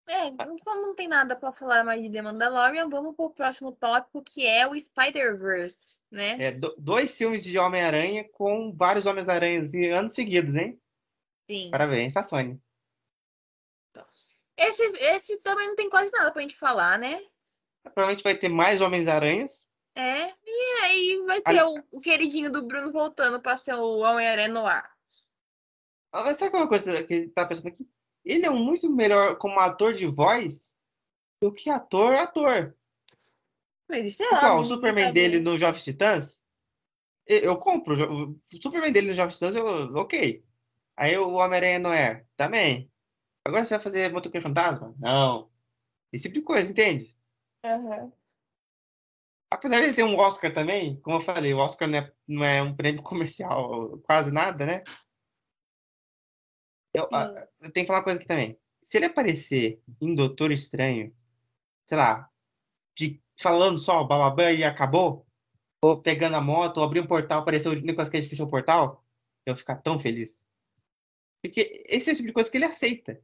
É, 0.08 0.26
então 0.26 0.82
não 0.82 0.92
tem 0.92 1.06
nada 1.06 1.36
para 1.36 1.52
falar 1.52 1.84
mais 1.84 2.02
de 2.02 2.10
The 2.10 2.20
Mandalorian, 2.20 2.88
vamos 2.88 3.14
pro 3.14 3.30
próximo 3.30 3.70
tópico, 3.70 4.24
que 4.24 4.44
é 4.44 4.66
o 4.66 4.74
Spider-Verse, 4.78 6.00
né? 6.10 6.46
É, 6.46 6.50
do, 6.50 6.74
dois 6.76 7.16
filmes 7.16 7.44
de 7.44 7.56
Homem-Aranha 7.56 8.28
com 8.32 8.74
vários 8.74 9.06
Homens-Aranhas 9.06 9.72
em 9.72 9.92
anos 9.92 10.16
seguidos, 10.16 10.56
hein? 10.56 10.80
Sim. 11.48 11.70
Parabéns 11.70 12.12
pra 12.12 12.24
Sony. 12.24 12.60
Esse, 14.56 14.82
esse 14.82 15.36
também 15.38 15.68
não 15.68 15.76
tem 15.76 15.88
quase 15.88 16.10
nada 16.10 16.32
pra 16.32 16.42
gente 16.42 16.56
falar, 16.56 16.98
né? 16.98 17.24
Provavelmente 17.82 18.22
vai 18.22 18.36
ter 18.36 18.48
mais 18.48 18.80
Homens-Aranhas. 18.80 19.66
É, 19.94 20.28
e 20.46 20.82
aí 20.82 21.22
vai 21.26 21.40
ter 21.40 21.62
o, 21.62 21.84
o, 21.90 22.00
queridinho 22.00 22.50
do 22.50 22.62
Bruno 22.62 22.92
voltando 22.92 23.40
pra 23.40 23.56
ser 23.56 23.74
o 23.74 23.98
Homem-Aranha 23.98 24.48
no 24.48 24.66
ar. 24.66 24.90
Mas 26.12 26.36
sabe 26.36 26.56
uma 26.56 26.68
coisa 26.68 27.02
que 27.02 27.14
ele 27.14 27.28
tá 27.28 27.44
pensando 27.44 27.68
aqui? 27.68 27.88
Ele 28.24 28.46
é 28.46 28.50
muito 28.50 28.90
melhor 28.90 29.36
como 29.38 29.58
ator 29.58 29.94
de 29.94 30.06
voz 30.06 30.76
do 31.42 31.52
que 31.52 31.70
ator 31.70 32.14
ator. 32.14 32.76
Mas 33.88 34.06
isso 34.06 34.22
é 34.22 34.26
ó, 34.26 34.30
o 34.30 34.58
óbvio, 34.58 34.66
Superman 34.66 35.06
tá 35.06 35.12
dele 35.12 35.40
no 35.40 35.58
Jovens 35.58 35.82
Titãs, 35.82 36.40
eu, 37.26 37.56
compro. 37.56 37.94
O 37.94 38.40
Superman 38.60 38.90
dele 38.90 39.08
no 39.08 39.14
Jovens 39.14 39.34
Titãs, 39.34 39.54
eu, 39.54 39.64
ok. 39.94 40.44
Aí 40.96 41.16
o 41.16 41.34
Homem-Aranha 41.34 41.78
não 41.78 41.92
é, 41.92 42.24
também. 42.36 42.90
Agora 43.46 43.64
você 43.64 43.74
vai 43.74 43.84
fazer 43.84 44.12
Motoqueiro 44.12 44.46
Fantasma? 44.46 44.94
Não. 44.98 45.48
Esse 46.12 46.24
tipo 46.24 46.34
de 46.34 46.42
coisa, 46.42 46.70
entende? 46.70 47.16
Aham. 47.64 48.12
Apesar 49.52 49.80
de 49.80 49.86
ele 49.86 49.94
ter 49.94 50.04
um 50.04 50.16
Oscar 50.16 50.52
também, 50.52 51.00
como 51.00 51.16
eu 51.16 51.20
falei, 51.20 51.52
o 51.52 51.58
Oscar 51.58 51.88
não 51.88 51.98
é, 51.98 52.12
não 52.26 52.44
é 52.44 52.62
um 52.62 52.74
prêmio 52.74 53.02
comercial, 53.04 53.98
quase 54.00 54.30
nada, 54.30 54.64
né? 54.64 54.84
Eu, 56.94 57.04
Sim. 57.04 57.48
eu 57.60 57.72
tenho 57.72 57.84
que 57.84 57.86
falar 57.86 57.98
uma 57.98 58.04
coisa 58.04 58.18
aqui 58.18 58.28
também. 58.28 58.58
Se 58.84 58.96
ele 58.98 59.06
aparecer 59.06 59.80
em 60.00 60.14
Doutor 60.14 60.50
Estranho, 60.50 61.14
sei 61.86 61.98
lá, 61.98 62.28
de, 62.96 63.22
falando 63.40 63.78
só 63.78 64.02
bababã 64.04 64.50
e 64.50 64.64
acabou, 64.64 65.26
ou 65.82 66.00
pegando 66.02 66.36
a 66.36 66.40
moto, 66.40 66.78
ou 66.78 66.84
abrir 66.84 67.00
um 67.00 67.06
portal, 67.06 67.40
apareceu 67.40 67.72
o 67.72 67.74
Nicolas 67.74 68.08
Cage 68.08 68.28
fechou 68.28 68.46
o 68.46 68.50
portal, 68.50 69.04
eu 69.46 69.54
vou 69.54 69.58
ficar 69.58 69.76
tão 69.76 69.98
feliz. 69.98 70.44
Porque 71.42 71.84
esse 71.86 72.10
é 72.10 72.12
o 72.12 72.16
tipo 72.16 72.28
de 72.28 72.32
coisa 72.32 72.50
que 72.50 72.56
ele 72.58 72.66
aceita. 72.66 73.20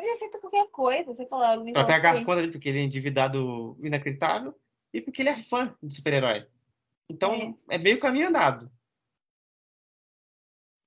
Ele 0.00 0.12
aceita 0.12 0.38
qualquer 0.40 0.66
coisa, 0.70 1.12
você 1.12 1.26
fala. 1.26 1.60
o 1.60 1.72
Pra 1.72 1.84
pegar 1.84 2.12
as 2.12 2.20
contas 2.20 2.42
dele, 2.42 2.52
porque 2.52 2.68
ele 2.68 2.80
é 2.80 2.82
endividado 2.82 3.76
inacreditável, 3.82 4.58
e 4.92 5.00
porque 5.00 5.20
ele 5.20 5.28
é 5.28 5.42
fã 5.42 5.76
de 5.82 5.94
super-herói. 5.94 6.46
Então, 7.08 7.56
é 7.68 7.76
meio 7.76 8.00
caminho 8.00 8.28
andado. 8.28 8.70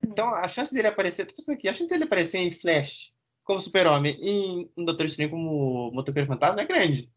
Então, 0.01 0.33
a 0.33 0.47
chance 0.47 0.73
dele 0.73 0.87
aparecer, 0.87 1.25
tô 1.25 1.35
pensando 1.35 1.55
aqui, 1.55 1.67
a 1.67 1.73
chance 1.73 1.89
dele 1.89 2.05
aparecer 2.05 2.39
em 2.39 2.51
Flash 2.51 3.13
como 3.43 3.59
super-homem 3.59 4.17
e 4.19 4.69
em 4.75 4.85
Doutor 4.85 5.05
Estranho 5.05 5.29
como 5.29 5.91
motoqueiro 5.91 6.27
fantasma 6.27 6.61
é 6.61 6.65
grande. 6.65 7.11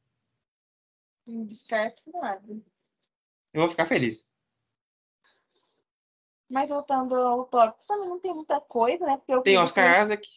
Não 1.26 1.44
descarto 1.44 2.02
nada. 2.12 2.46
Eu 3.52 3.60
vou 3.60 3.70
ficar 3.70 3.86
feliz. 3.86 4.32
Mas 6.48 6.70
voltando 6.70 7.14
ao 7.14 7.44
tópico, 7.46 7.86
também 7.86 8.08
não 8.08 8.20
tem 8.20 8.34
muita 8.34 8.60
coisa, 8.60 9.04
né? 9.04 9.16
Porque 9.16 9.42
Tem 9.42 9.58
Oscar 9.58 10.04
Isaac, 10.04 10.28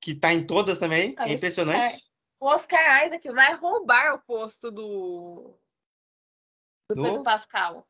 que 0.00 0.14
tá 0.14 0.32
em 0.32 0.46
todas 0.46 0.78
também, 0.78 1.14
é 1.18 1.32
impressionante. 1.32 2.08
O 2.40 2.46
Oscar 2.46 3.04
Isaac 3.06 3.28
vai 3.30 3.54
roubar 3.54 4.14
o 4.14 4.22
posto 4.22 4.70
do, 4.70 5.58
do 6.88 6.94
Do- 6.94 7.02
Pedro 7.02 7.22
Pascal. 7.22 7.86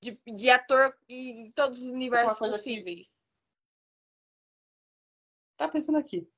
De, 0.00 0.12
de 0.32 0.48
ator 0.48 0.96
em 1.08 1.50
todos 1.50 1.80
os 1.80 1.88
universos 1.88 2.38
coisa 2.38 2.54
aqui. 2.54 2.64
possíveis. 2.70 3.12
Tá 5.56 5.68
pensando 5.68 5.98
aqui. 5.98 6.30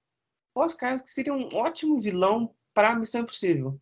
O 0.54 0.60
Oscar 0.60 0.94
Isaac 0.94 1.10
seria 1.10 1.34
um 1.34 1.46
ótimo 1.54 2.00
vilão 2.00 2.56
para 2.72 2.94
Missão 2.96 3.20
Impossível. 3.20 3.78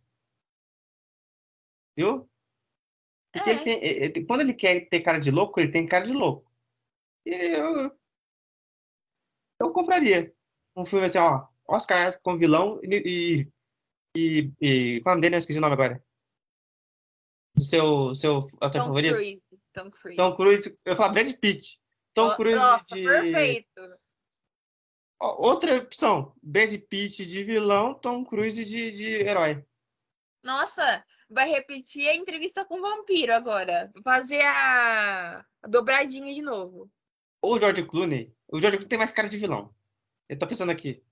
Viu? 1.97 2.29
Porque 3.33 3.51
É. 3.51 3.53
ele 3.53 3.65
tem- 3.65 3.85
ele- 3.85 4.27
quando 4.27 4.41
ele 4.41 4.55
quer 4.55 4.89
ter 4.89 5.01
cara 5.03 5.19
de 5.19 5.31
louco, 5.31 5.61
ele 5.61 5.71
tem 5.71 5.87
cara 5.87 6.05
de 6.07 6.13
louco. 6.13 6.51
E 7.25 7.31
eu, 7.31 7.97
eu 9.61 9.73
compraria 9.73 10.35
um 10.79 10.85
filme 10.85 11.07
assim, 11.07 11.19
ó, 11.19 11.47
Oscar 11.67 12.19
como 12.23 12.39
vilão 12.39 12.81
e, 12.83 13.49
e, 14.17 14.53
e 14.61 15.01
qual 15.03 15.13
é 15.13 15.15
o 15.15 15.17
nome 15.17 15.23
dele? 15.23 15.37
Eu 15.37 15.39
esqueci 15.39 15.59
o 15.59 15.63
nome 15.63 15.75
agora. 15.75 16.03
O 17.57 17.61
seu, 17.61 18.15
seu 18.15 18.49
ator 18.61 18.81
Tom 18.81 18.87
favorito? 18.87 19.15
Cruise. 19.15 19.43
Tom 19.73 19.91
Cruise. 19.91 20.17
Tom 20.17 20.37
Cruise, 20.37 20.79
eu 20.85 20.97
falar 20.97 21.13
Brad 21.13 21.33
Pitt. 21.35 21.81
Tom 22.15 22.29
Ó, 22.29 22.37
Cruise 22.37 22.59
Nossa, 22.59 22.85
de... 22.95 23.03
perfeito. 23.03 23.99
Outra 25.21 25.79
opção, 25.79 26.33
Brad 26.41 26.73
Pitt 26.89 27.27
de 27.27 27.43
vilão, 27.43 27.95
Tom 27.95 28.25
Cruise 28.25 28.65
de, 28.65 28.93
de 28.93 29.07
herói. 29.07 29.65
Nossa, 30.45 31.05
vai 31.29 31.49
repetir 31.49 32.09
a 32.09 32.15
entrevista 32.15 32.65
com 32.65 32.79
o 32.79 32.83
vampiro 32.83 33.35
agora. 33.35 33.93
Fazer 34.05 34.41
a, 34.43 35.45
a 35.63 35.69
dobradinha 35.69 36.33
de 36.33 36.41
novo. 36.41 36.89
Ou 37.43 37.57
o 37.57 37.59
George 37.59 37.85
Clooney. 37.85 38.33
O 38.47 38.61
George 38.61 38.79
Clooney 38.79 38.89
tem 38.89 38.99
mais 38.99 39.13
cara 39.13 39.29
de 39.29 39.37
vilão. 39.37 39.75
Eu 40.29 40.39
tô 40.39 40.47
pensando 40.47 40.71
aqui. 40.71 41.03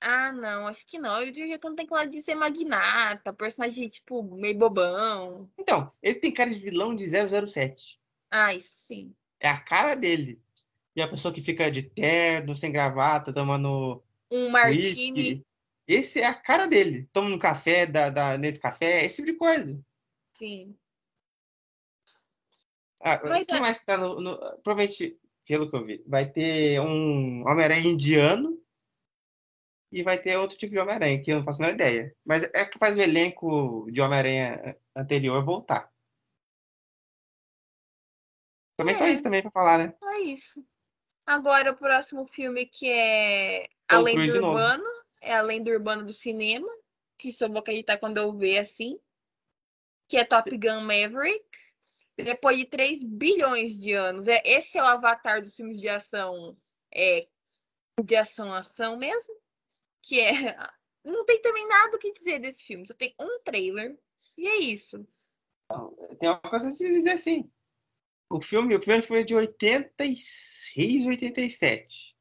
Ah, 0.00 0.32
não, 0.32 0.66
acho 0.66 0.86
que 0.86 0.98
não. 0.98 1.22
E 1.22 1.30
o 1.30 1.34
George 1.34 1.58
Clooney 1.58 1.76
tem 1.76 1.86
que 1.86 1.92
lá 1.92 2.04
de 2.04 2.22
ser 2.22 2.34
magnata, 2.36 3.32
personagem, 3.32 3.88
tipo, 3.88 4.22
meio 4.22 4.56
bobão. 4.56 5.50
Então, 5.58 5.92
ele 6.02 6.20
tem 6.20 6.32
cara 6.32 6.50
de 6.50 6.58
vilão 6.58 6.94
de 6.94 7.04
007. 7.08 8.00
Ah, 8.30 8.54
isso 8.54 8.72
sim. 8.86 9.14
É 9.40 9.48
a 9.48 9.58
cara 9.60 9.94
dele. 9.94 10.40
E 10.94 11.02
a 11.02 11.08
pessoa 11.08 11.34
que 11.34 11.40
fica 11.40 11.70
de 11.70 11.82
terno, 11.82 12.54
sem 12.56 12.70
gravata, 12.72 13.32
tomando 13.32 14.02
Um 14.30 14.48
martini. 14.50 15.20
whisky. 15.30 15.46
Esse 15.86 16.20
é 16.20 16.26
a 16.26 16.34
cara 16.34 16.66
dele. 16.66 17.08
Toma 17.12 17.30
um 17.34 17.38
café 17.38 17.86
da, 17.86 18.08
da, 18.10 18.38
nesse 18.38 18.60
café, 18.60 19.04
esse 19.04 19.16
tipo 19.16 19.32
de 19.32 19.38
coisa. 19.38 19.80
Sim. 20.38 20.76
Ah, 23.00 23.20
Mas 23.24 23.42
o 23.42 23.46
que 23.46 23.54
é- 23.54 23.60
mais 23.60 23.78
que 23.78 23.86
tá 23.86 23.96
no, 23.96 24.20
no- 24.20 24.38
Provavelmente, 24.62 25.18
pelo 25.48 25.70
que 25.70 25.76
eu 25.76 25.84
vi, 25.84 26.04
vai 26.06 26.30
ter 26.30 26.78
um 26.80 27.40
Homem-Aranha 27.48 27.88
indiano 27.88 28.62
e 29.90 30.02
vai 30.02 30.20
ter 30.20 30.36
outro 30.36 30.58
tipo 30.58 30.72
de 30.74 30.78
Homem-Aranha, 30.78 31.22
que 31.22 31.32
eu 31.32 31.38
não 31.38 31.44
faço 31.44 31.58
a 31.60 31.64
menor 31.64 31.74
ideia. 31.74 32.14
Mas 32.24 32.44
é 32.44 32.66
capaz 32.66 32.94
do 32.94 33.00
elenco 33.00 33.90
de 33.90 34.00
Homem-Aranha 34.02 34.76
anterior 34.94 35.42
voltar. 35.42 35.90
Também 38.76 38.96
só 38.96 39.06
É. 39.06 39.12
isso 39.12 39.22
também 39.22 39.40
pra 39.42 39.50
falar, 39.50 39.78
né? 39.78 39.94
É 40.02 40.20
isso. 40.20 40.62
Agora 41.26 41.72
o 41.72 41.76
próximo 41.76 42.26
filme 42.26 42.66
que 42.66 42.88
é 42.88 43.66
Tom 43.88 43.96
Além 43.96 44.14
Cruise 44.14 44.38
do. 44.38 44.46
Urbano. 44.46 44.84
É 45.20 45.34
Além 45.34 45.62
do 45.62 45.70
Urbano 45.70 46.04
do 46.04 46.12
cinema. 46.12 46.68
Que 47.18 47.32
só 47.32 47.48
vou 47.48 47.58
acreditar 47.58 47.98
quando 47.98 48.18
eu 48.18 48.32
ver 48.32 48.58
assim. 48.58 49.00
Que 50.08 50.18
é 50.18 50.24
Top 50.24 50.48
Gun 50.56 50.82
Maverick. 50.82 51.44
Depois 52.24 52.58
de 52.58 52.64
3 52.64 53.02
bilhões 53.02 53.78
de 53.78 53.92
anos. 53.92 54.26
É, 54.26 54.42
esse 54.44 54.76
é 54.76 54.82
o 54.82 54.86
avatar 54.86 55.40
dos 55.40 55.54
filmes 55.54 55.80
de 55.80 55.88
ação. 55.88 56.56
É, 56.92 57.28
de 58.02 58.16
ação 58.16 58.52
ação 58.52 58.96
mesmo. 58.96 59.34
Que 60.02 60.20
é. 60.20 60.56
Não 61.04 61.24
tem 61.24 61.40
também 61.40 61.66
nada 61.66 61.96
o 61.96 61.98
que 61.98 62.12
dizer 62.12 62.38
desse 62.38 62.64
filme. 62.64 62.86
Só 62.86 62.92
tem 62.94 63.14
um 63.20 63.40
trailer. 63.42 63.98
E 64.36 64.46
é 64.46 64.56
isso. 64.58 65.06
Tem 66.18 66.28
uma 66.28 66.40
coisa 66.40 66.70
se 66.70 66.88
dizer 66.88 67.12
assim. 67.12 67.50
O 68.30 68.40
filme, 68.40 68.74
o 68.74 68.78
primeiro 68.78 69.06
filme 69.06 69.22
é 69.22 69.24
de 69.24 69.34
86, 69.34 71.06
87. 71.06 72.14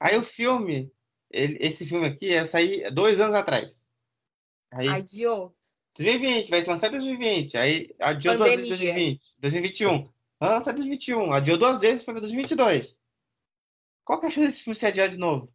Aí 0.00 0.16
o 0.16 0.24
filme, 0.24 0.92
ele- 1.30 1.58
esse 1.60 1.86
filme 1.86 2.06
aqui 2.08 2.30
ia 2.30 2.44
sair 2.44 2.90
dois 2.92 3.20
anos 3.20 3.36
atrás. 3.36 3.88
Aí, 4.72 4.88
Adiou. 4.88 5.56
2020, 5.96 6.50
vai 6.50 6.64
lançar 6.64 6.88
em 6.88 6.92
2020. 6.92 7.56
Aí 7.56 7.94
adiou 7.98 8.36
duas 8.36 8.50
vezes 8.50 8.66
em 8.66 8.70
Pandemia. 8.70 8.94
2020. 8.94 9.34
2021. 9.38 10.12
Vai 10.38 10.50
lançar 10.50 10.70
em 10.72 10.74
2021. 10.76 11.32
Adiou 11.32 11.58
duas 11.58 11.80
vezes, 11.80 12.04
foi 12.04 12.14
para 12.14 12.20
2022. 12.20 13.00
Qual 14.04 14.18
que 14.18 14.26
é 14.26 14.28
a 14.28 14.32
chance 14.32 14.46
desse 14.46 14.64
filme 14.64 14.74
ser 14.74 14.86
adiado 14.86 15.12
de 15.12 15.18
novo? 15.18 15.48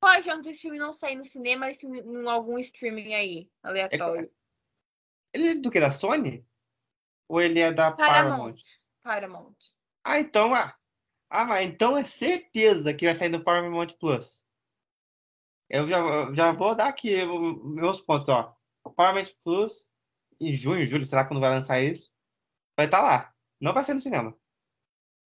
Qual 0.00 0.12
a 0.12 0.22
chance 0.22 0.42
desse 0.42 0.62
filme 0.62 0.78
não 0.78 0.92
sair 0.92 1.16
no 1.16 1.24
cinema, 1.24 1.66
mas 1.66 1.82
em 1.82 2.28
algum 2.28 2.58
streaming 2.58 3.14
aí, 3.14 3.50
aleatório? 3.62 4.30
Ele 5.32 5.48
é 5.48 5.54
do 5.54 5.70
que? 5.70 5.80
Da 5.80 5.90
Sony? 5.90 6.44
Ou 7.28 7.40
ele 7.40 7.60
é 7.60 7.72
da 7.72 7.92
Paramount? 7.92 8.56
Paramount. 9.02 9.56
Ah, 10.04 10.20
então, 10.20 10.54
ah, 10.54 10.74
ah, 11.28 11.44
mas 11.44 11.66
então 11.66 11.96
é 11.96 12.04
certeza 12.04 12.94
que 12.94 13.04
vai 13.04 13.14
sair 13.14 13.28
no 13.28 13.42
Paramount 13.42 13.88
Plus. 13.98 14.44
Eu 15.68 15.86
já, 15.88 16.34
já 16.34 16.52
vou 16.52 16.74
dar 16.74 16.88
aqui 16.88 17.14
meus 17.64 18.00
pontos, 18.00 18.28
ó. 18.28 18.55
Paramount 18.90 19.32
Plus, 19.42 19.88
em 20.40 20.54
junho, 20.54 20.84
julho, 20.86 21.04
será 21.04 21.24
quando 21.26 21.40
vai 21.40 21.50
lançar 21.50 21.80
isso? 21.80 22.12
Vai 22.76 22.86
estar 22.86 23.00
lá. 23.02 23.34
Não 23.60 23.72
vai 23.72 23.84
ser 23.84 23.94
no 23.94 24.00
cinema. 24.00 24.36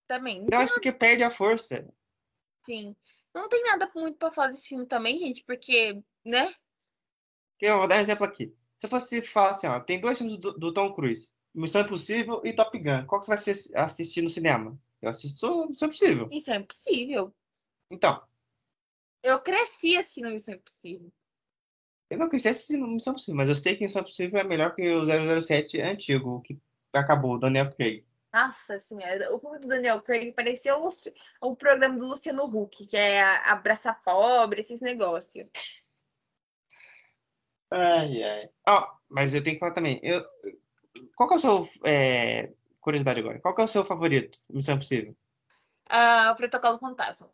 Também. 0.07 0.41
Não 0.43 0.49
Eu 0.53 0.59
acho 0.59 0.73
porque 0.75 0.93
perde 0.93 1.23
a 1.23 1.31
força. 1.31 1.89
Sim. 2.65 2.97
Não 3.35 3.49
tem 3.49 3.63
nada 3.63 3.91
muito 3.95 4.19
pra 4.19 4.31
falar 4.33 4.49
desse 4.49 4.69
filme 4.69 4.87
também, 4.87 5.19
gente, 5.19 5.45
porque, 5.45 6.03
né? 6.25 6.53
Eu 7.61 7.79
vou 7.79 7.89
dar 7.89 7.97
um 7.99 8.01
exemplo 8.01 8.25
aqui. 8.25 8.55
Se 8.79 8.87
eu 8.87 8.91
fosse 8.91 9.23
falar 9.23 9.51
assim, 9.51 9.67
ó, 9.67 9.79
tem 9.81 10.01
dois 10.01 10.19
filmes 10.19 10.39
do, 10.39 10.53
do 10.59 10.73
Tom 10.73 10.93
Cruise, 10.93 11.31
Missão 11.55 11.83
Impossível 11.83 12.41
e 12.45 12.55
Top 12.55 12.77
Gun. 12.79 13.07
Qual 13.07 13.21
que 13.21 13.27
você 13.27 13.31
vai 13.31 13.39
assis- 13.39 13.75
assistir 13.75 14.23
no 14.23 14.29
cinema? 14.29 14.79
Eu 15.03 15.11
assisto 15.11 15.69
Missão 15.69 15.89
Impossível. 15.89 16.29
Isso 16.33 16.51
é 16.51 16.57
impossível. 16.57 17.35
Então, 17.91 18.23
Eu 19.23 19.41
cresci 19.41 19.97
assistindo 19.97 20.31
Missão 20.31 20.55
Impossível. 20.55 21.13
Eu 22.11 22.19
não 22.19 22.29
quis 22.29 22.45
assistir 22.45 22.77
Missão 22.77 23.13
Impossível, 23.13 23.37
mas 23.37 23.49
eu 23.49 23.55
sei 23.55 23.77
que 23.77 23.85
Missão 23.85 24.03
Impossível 24.03 24.41
é 24.41 24.45
melhor 24.45 24.75
que 24.75 24.83
o 24.91 25.41
007 25.41 25.81
antigo, 25.81 26.37
o 26.37 26.41
que 26.43 26.59
acabou, 26.93 27.35
o 27.35 27.39
Daniel 27.39 27.73
Craig. 27.73 28.05
Nossa 28.33 28.79
senhora, 28.79 29.35
o 29.35 29.41
filme 29.41 29.59
do 29.59 29.69
Daniel 29.69 30.03
Craig 30.03 30.33
parecia 30.33 30.77
o, 30.77 30.89
o 31.41 31.57
programa 31.57 31.99
do 31.99 32.07
Luciano 32.07 32.45
Huck, 32.45 32.87
que 32.87 32.97
é 32.97 33.23
Abraça 33.49 33.93
Pobre, 33.93 34.61
esses 34.61 34.81
negócios. 34.81 35.49
Ai, 37.73 38.23
ai. 38.23 38.51
Ó, 38.67 38.93
mas 39.09 39.35
eu 39.35 39.43
tenho 39.43 39.57
que 39.57 39.61
falar 39.61 39.73
também. 39.75 40.01
Eu, 40.03 40.25
qual 41.17 41.29
que 41.29 41.35
é 41.35 41.39
o 41.39 41.41
seu. 41.41 41.65
é, 41.85 42.53
curiosidade 42.81 43.21
agora. 43.21 43.41
Qual 43.41 43.55
que 43.55 43.61
é 43.61 43.65
o 43.65 43.69
seu 43.69 43.85
favorito? 43.85 44.39
Missão 44.49 44.75
Impossível. 44.77 45.17
Uh, 45.89 46.37
Protocolo 46.37 46.79
Fantasma. 46.79 47.31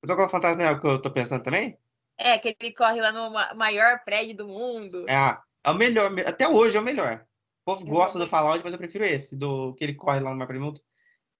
Protocolo 0.00 0.28
Fantasma 0.28 0.62
é 0.62 0.70
o 0.70 0.80
que 0.80 0.86
eu 0.86 1.02
tô 1.02 1.12
pensando 1.12 1.42
também? 1.42 1.78
É, 2.24 2.38
que 2.38 2.56
ele 2.60 2.72
corre 2.72 3.00
lá 3.00 3.10
no 3.10 3.30
maior 3.56 3.98
prédio 4.04 4.36
do 4.36 4.46
mundo. 4.46 5.08
É, 5.08 5.36
é 5.64 5.70
o 5.70 5.74
melhor, 5.74 6.12
até 6.20 6.48
hoje 6.48 6.76
é 6.76 6.80
o 6.80 6.84
melhor. 6.84 7.26
O 7.62 7.74
povo 7.74 7.84
gosta 7.84 8.16
do 8.16 8.28
Fallout, 8.28 8.62
mas 8.62 8.72
eu 8.72 8.78
prefiro 8.78 9.04
esse, 9.04 9.36
do 9.36 9.74
que 9.74 9.82
ele 9.82 9.94
corre 9.94 10.20
lá 10.20 10.30
no 10.30 10.36
maior 10.36 10.46
prédio 10.46 10.62
do 10.62 10.66
mundo. 10.66 10.80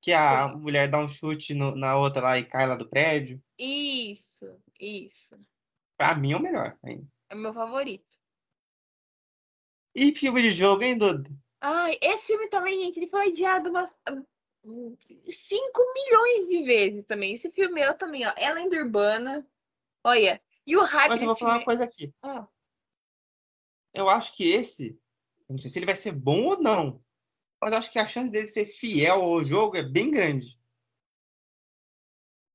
Que 0.00 0.12
a 0.12 0.48
Sim. 0.48 0.56
mulher 0.56 0.90
dá 0.90 0.98
um 0.98 1.08
chute 1.08 1.54
no, 1.54 1.76
na 1.76 1.96
outra 1.96 2.20
lá 2.20 2.38
e 2.38 2.44
cai 2.44 2.66
lá 2.66 2.74
do 2.74 2.88
prédio. 2.88 3.40
Isso, 3.56 4.60
isso. 4.80 5.38
Pra 5.96 6.16
mim 6.16 6.32
é 6.32 6.36
o 6.36 6.42
melhor 6.42 6.76
ainda. 6.82 7.06
É 7.30 7.34
o 7.36 7.38
meu 7.38 7.54
favorito. 7.54 8.18
E 9.94 10.12
filme 10.16 10.42
de 10.42 10.50
jogo, 10.50 10.82
hein, 10.82 10.98
Duda? 10.98 11.30
Ai, 11.60 11.96
esse 12.02 12.26
filme 12.26 12.48
também, 12.48 12.82
gente, 12.82 12.98
ele 12.98 13.06
foi 13.06 13.28
adiado 13.28 13.70
umas 13.70 13.94
5 14.64 15.94
milhões 15.94 16.48
de 16.48 16.64
vezes 16.64 17.04
também. 17.04 17.34
Esse 17.34 17.50
filme 17.50 17.80
eu 17.80 17.94
também, 17.94 18.26
ó. 18.26 18.32
Ela 18.36 18.60
é 18.60 18.64
Urbana. 18.64 19.46
Olha. 20.02 20.40
E 20.66 20.76
o 20.76 20.84
hype. 20.84 21.08
Mas 21.08 21.20
eu 21.20 21.26
vou 21.26 21.36
falar 21.36 21.58
uma 21.58 21.64
coisa 21.64 21.84
aqui. 21.84 22.14
Ah. 22.22 22.46
Eu 23.94 24.08
acho 24.08 24.34
que 24.34 24.50
esse. 24.50 24.98
Não 25.48 25.58
sei 25.58 25.70
se 25.70 25.78
ele 25.78 25.86
vai 25.86 25.96
ser 25.96 26.12
bom 26.12 26.44
ou 26.44 26.60
não. 26.60 27.02
Mas 27.60 27.72
eu 27.72 27.78
acho 27.78 27.92
que 27.92 27.98
a 27.98 28.08
chance 28.08 28.30
dele 28.30 28.48
ser 28.48 28.66
fiel 28.66 29.22
ao 29.22 29.44
jogo 29.44 29.76
é 29.76 29.82
bem 29.82 30.10
grande. 30.10 30.58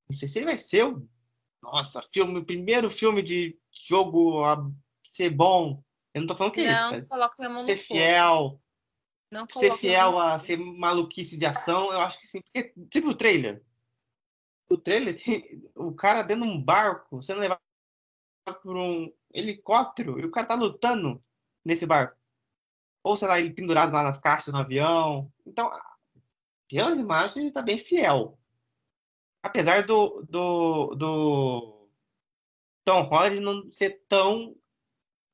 Não 0.09 0.17
sei 0.17 0.27
se 0.27 0.39
ele 0.39 0.45
vai 0.45 0.57
ser. 0.57 0.85
Nossa, 1.61 2.01
filme, 2.13 2.43
primeiro 2.45 2.89
filme 2.89 3.21
de 3.21 3.59
jogo 3.87 4.43
a 4.43 4.57
ser 5.03 5.29
bom. 5.29 5.83
Eu 6.13 6.21
não 6.21 6.27
tô 6.27 6.35
falando 6.35 6.53
que 6.53 6.63
não, 6.63 6.93
é 6.93 6.99
isso. 6.99 7.07
Coloca 7.07 7.35
ser 7.65 7.77
fiel. 7.77 8.61
Não 9.31 9.45
ser 9.47 9.73
fiel 9.77 10.17
a 10.17 10.39
ser 10.39 10.57
maluquice 10.57 11.37
de 11.37 11.45
ação, 11.45 11.91
eu 11.91 11.99
acho 11.99 12.19
que 12.19 12.27
sim. 12.27 12.41
Porque, 12.41 12.73
tipo 12.89 13.09
o 13.09 13.15
trailer. 13.15 13.63
O 14.69 14.77
trailer 14.77 15.21
tem 15.21 15.63
o 15.75 15.93
cara 15.93 16.23
dentro 16.23 16.45
de 16.45 16.49
um 16.49 16.61
barco 16.61 17.21
sendo 17.21 17.41
levado 17.41 17.61
por 18.53 18.77
um 18.77 19.11
helicóptero 19.33 20.19
e 20.19 20.25
o 20.25 20.31
cara 20.31 20.47
tá 20.47 20.55
lutando 20.55 21.23
nesse 21.63 21.85
barco. 21.85 22.17
Ou, 23.03 23.15
sei 23.15 23.27
lá, 23.27 23.39
ele 23.39 23.53
pendurado 23.53 23.93
lá 23.93 24.03
nas 24.03 24.17
caixas 24.17 24.53
do 24.53 24.59
avião. 24.59 25.31
Então, 25.45 25.71
pelas 26.69 26.99
imagens, 26.99 27.37
ele 27.37 27.51
tá 27.51 27.61
bem 27.61 27.77
fiel. 27.77 28.37
Apesar 29.41 29.85
do, 29.85 30.25
do, 30.29 30.95
do 30.95 31.87
Tom 32.83 33.03
Holland 33.03 33.39
não 33.39 33.71
ser 33.71 34.01
tão 34.09 34.55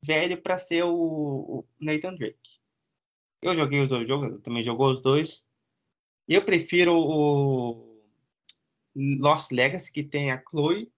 velho 0.04 0.42
para 0.42 0.58
ser 0.58 0.84
o, 0.84 0.94
o 0.94 1.68
Nathan 1.80 2.16
Drake. 2.16 2.60
Eu 3.42 3.56
joguei 3.56 3.82
os 3.82 3.90
dois 3.90 4.08
jogos, 4.08 4.42
também 4.42 4.64
jogou 4.64 4.92
os 4.92 5.02
dois. 5.02 5.48
Eu 6.28 6.46
prefiro 6.46 6.96
o 6.96 8.02
Lost 8.96 9.52
Legacy, 9.52 9.92
que 9.92 10.04
tem 10.04 10.32
a 10.32 10.42
Chloe 10.42 10.92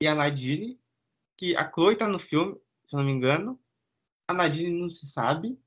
e 0.00 0.06
a 0.06 0.14
Nadine. 0.14 0.78
Que 1.38 1.56
a 1.56 1.70
Chloe 1.72 1.96
tá 1.96 2.06
no 2.06 2.18
filme, 2.18 2.60
se 2.84 2.94
eu 2.94 2.98
não 2.98 3.06
me 3.06 3.12
engano. 3.12 3.58
A 4.26 4.34
Nadine 4.34 4.78
não 4.78 4.90
se 4.90 5.06
sabe. 5.06 5.58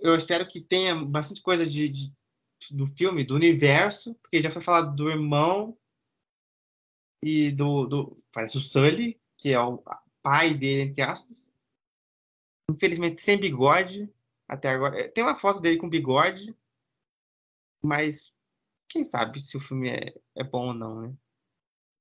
Eu 0.00 0.14
espero 0.14 0.48
que 0.48 0.60
tenha 0.60 0.94
bastante 1.04 1.42
coisa 1.42 1.66
de, 1.66 1.88
de 1.88 2.16
do 2.70 2.86
filme, 2.86 3.24
do 3.24 3.34
universo, 3.34 4.14
porque 4.16 4.40
já 4.40 4.50
foi 4.50 4.62
falado 4.62 4.94
do 4.96 5.10
irmão 5.10 5.76
e 7.22 7.50
do, 7.50 7.86
do 7.86 8.18
parece 8.32 8.56
o 8.56 8.60
Sully, 8.60 9.20
que 9.36 9.50
é 9.50 9.60
o 9.60 9.82
pai 10.22 10.54
dele, 10.54 10.90
entre 10.90 11.02
aspas. 11.02 11.50
Infelizmente 12.70 13.20
sem 13.20 13.38
bigode 13.38 14.12
até 14.48 14.70
agora. 14.70 15.10
Tem 15.12 15.22
uma 15.22 15.36
foto 15.36 15.60
dele 15.60 15.78
com 15.78 15.88
bigode, 15.88 16.56
mas 17.82 18.32
quem 18.88 19.04
sabe 19.04 19.40
se 19.40 19.56
o 19.56 19.60
filme 19.60 19.90
é, 19.90 20.14
é 20.36 20.44
bom 20.44 20.68
ou 20.68 20.74
não, 20.74 21.02
né? 21.02 21.16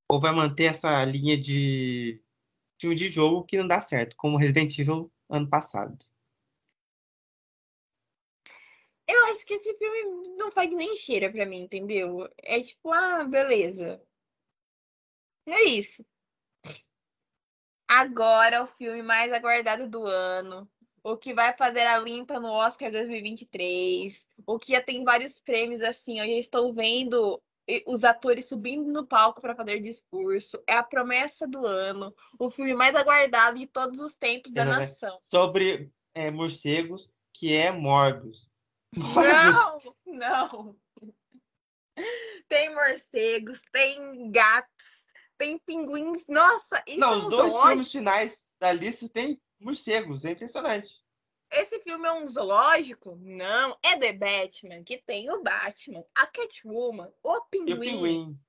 Ou 0.10 0.20
vai 0.20 0.32
manter 0.34 0.66
essa 0.66 1.04
linha 1.06 1.40
de 1.40 2.22
filme 2.80 2.96
de 2.96 3.08
jogo 3.08 3.44
que 3.44 3.58
não 3.58 3.68
dá 3.68 3.82
certo, 3.82 4.16
como 4.16 4.38
Resident 4.38 4.78
Evil 4.78 5.12
ano 5.30 5.50
passado. 5.50 5.98
Eu 9.08 9.26
acho 9.28 9.46
que 9.46 9.54
esse 9.54 9.76
filme 9.78 10.36
não 10.38 10.52
faz 10.52 10.72
nem 10.72 10.96
cheira 10.96 11.32
pra 11.32 11.46
mim, 11.46 11.62
entendeu? 11.62 12.30
É 12.38 12.62
tipo, 12.62 12.92
ah, 12.92 13.24
beleza. 13.24 14.02
É 15.48 15.64
isso. 15.64 16.06
Agora 17.88 18.64
o 18.64 18.68
filme 18.68 19.02
mais 19.04 19.32
aguardado 19.32 19.88
do 19.88 20.06
ano 20.06 20.70
o 21.06 21.16
que 21.16 21.36
vai 21.36 21.56
fazer 21.56 21.82
a 21.82 22.00
limpa 22.00 22.40
no 22.40 22.48
Oscar 22.48 22.92
2023, 22.92 24.28
o 24.44 24.58
que 24.58 24.72
já 24.72 24.82
tem 24.82 25.04
vários 25.04 25.40
prêmios 25.40 25.84
assim, 25.84 26.20
eu 26.20 26.26
já 26.26 26.34
estou 26.34 26.74
vendo 26.74 27.40
os 27.86 28.04
atores 28.04 28.48
subindo 28.48 28.92
no 28.92 29.06
palco 29.06 29.42
para 29.42 29.56
fazer 29.56 29.80
discurso. 29.80 30.62
É 30.68 30.74
a 30.74 30.84
promessa 30.84 31.48
do 31.48 31.66
ano, 31.66 32.14
o 32.40 32.50
filme 32.50 32.76
mais 32.76 32.96
aguardado 32.96 33.58
de 33.58 33.68
todos 33.68 34.00
os 34.00 34.16
tempos 34.16 34.52
da 34.52 34.66
nação. 34.66 35.20
Sobre 35.26 35.92
é, 36.14 36.30
morcegos, 36.30 37.10
que 37.34 37.54
é 37.54 37.72
Morbius. 37.74 38.48
Não, 38.96 39.80
não. 40.06 40.76
Tem 42.48 42.74
morcegos, 42.74 43.62
tem 43.72 44.32
gatos, 44.32 45.06
tem 45.38 45.58
pinguins. 45.60 46.26
Nossa, 46.28 46.84
isso 46.88 47.00
Não, 47.00 47.14
é 47.14 47.18
os 47.18 47.26
dois 47.26 47.54
filmes 47.54 47.92
finais 47.92 48.56
da 48.60 48.72
lista 48.72 49.10
tem 49.10 49.42
morcegos. 49.60 50.24
É 50.24 50.32
impressionante. 50.32 51.05
Esse 51.56 51.80
filme 51.80 52.08
é 52.08 52.12
um 52.12 52.28
zoológico? 52.28 53.18
Não, 53.22 53.78
é 53.82 53.98
The 53.98 54.14
Batman, 54.14 54.84
que 54.84 54.98
tem 54.98 55.30
o 55.30 55.42
Batman, 55.42 56.04
a 56.14 56.28
Catwoman, 56.28 57.12
o 57.24 57.42
Pinguim. 57.42 57.74
O 57.74 57.80
Pinguim. 57.80 58.40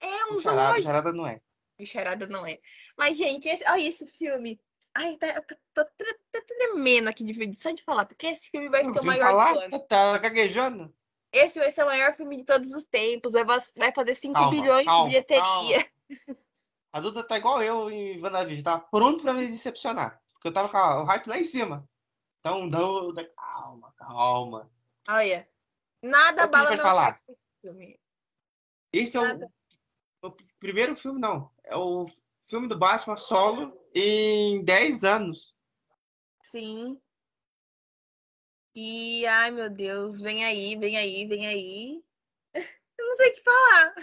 É 0.00 0.24
um 0.26 0.40
charada, 0.40 0.40
zoológico. 0.40 0.82
Charada 0.82 1.12
não 1.12 1.26
é. 1.26 1.40
Charada 1.84 2.26
não 2.26 2.46
é. 2.46 2.58
Mas, 2.96 3.16
gente, 3.16 3.48
esse, 3.48 3.64
olha 3.70 3.86
esse 3.86 4.06
filme. 4.06 4.60
Ai, 4.94 5.16
tá, 5.16 5.40
tô, 5.42 5.54
tô, 5.74 5.84
tô, 5.84 6.04
tô 6.32 6.40
tremendo 6.46 7.08
aqui 7.08 7.22
de 7.22 7.54
só 7.54 7.70
de 7.70 7.84
falar, 7.84 8.06
porque 8.06 8.28
esse 8.28 8.50
filme 8.50 8.68
vai 8.68 8.84
ser 8.84 8.98
o 8.98 9.04
maior 9.04 9.30
falar? 9.30 9.52
do 9.52 9.60
ano. 9.60 9.78
Tá 9.80 10.18
gaguejando? 10.18 10.94
Esse 11.32 11.58
vai 11.58 11.70
ser 11.70 11.82
o 11.82 11.86
maior 11.86 12.14
filme 12.14 12.36
de 12.36 12.44
todos 12.44 12.72
os 12.72 12.84
tempos. 12.84 13.34
Vai, 13.34 13.44
vai 13.44 13.92
fazer 13.92 14.14
5 14.14 14.32
calma, 14.32 14.50
bilhões 14.50 14.86
calma, 14.86 15.04
de 15.04 15.08
bilheteria. 15.10 15.42
Calma. 15.44 16.38
A 16.92 17.00
Duda 17.00 17.22
tá 17.22 17.36
igual 17.36 17.62
eu 17.62 17.90
em 17.90 18.18
WandaVision, 18.22 18.64
tá 18.64 18.78
pronto 18.78 19.22
pra 19.22 19.34
me 19.34 19.46
decepcionar. 19.46 20.18
Porque 20.32 20.48
eu 20.48 20.52
tava 20.52 20.70
com 20.70 20.78
o 20.78 21.04
hype 21.04 21.26
lá 21.26 21.38
em 21.38 21.44
cima. 21.44 21.86
Então, 22.46 22.68
Duda, 22.68 23.24
calma, 23.24 23.92
calma. 23.98 24.70
Olha, 25.08 25.48
nada 26.00 26.46
o 26.46 26.48
bala 26.48 26.70
meu 26.70 26.78
falar? 26.78 27.20
esse 27.28 27.48
filme. 27.60 27.98
Esse 28.92 29.20
nada. 29.20 29.52
é 30.22 30.26
o, 30.26 30.28
o, 30.28 30.36
primeiro 30.60 30.94
filme, 30.94 31.18
não. 31.18 31.50
É 31.64 31.76
o 31.76 32.06
filme 32.48 32.68
do 32.68 32.78
Batman 32.78 33.16
solo 33.16 33.76
em 33.92 34.64
10 34.64 35.02
anos. 35.02 35.56
Sim. 36.44 37.02
E, 38.76 39.26
ai 39.26 39.50
meu 39.50 39.68
Deus, 39.68 40.20
vem 40.20 40.44
aí, 40.44 40.76
vem 40.76 40.96
aí, 40.96 41.26
vem 41.26 41.48
aí. 41.48 42.04
Eu 42.54 43.06
não 43.08 43.16
sei 43.16 43.30
o 43.30 43.34
que 43.34 43.42
falar. 43.42 43.94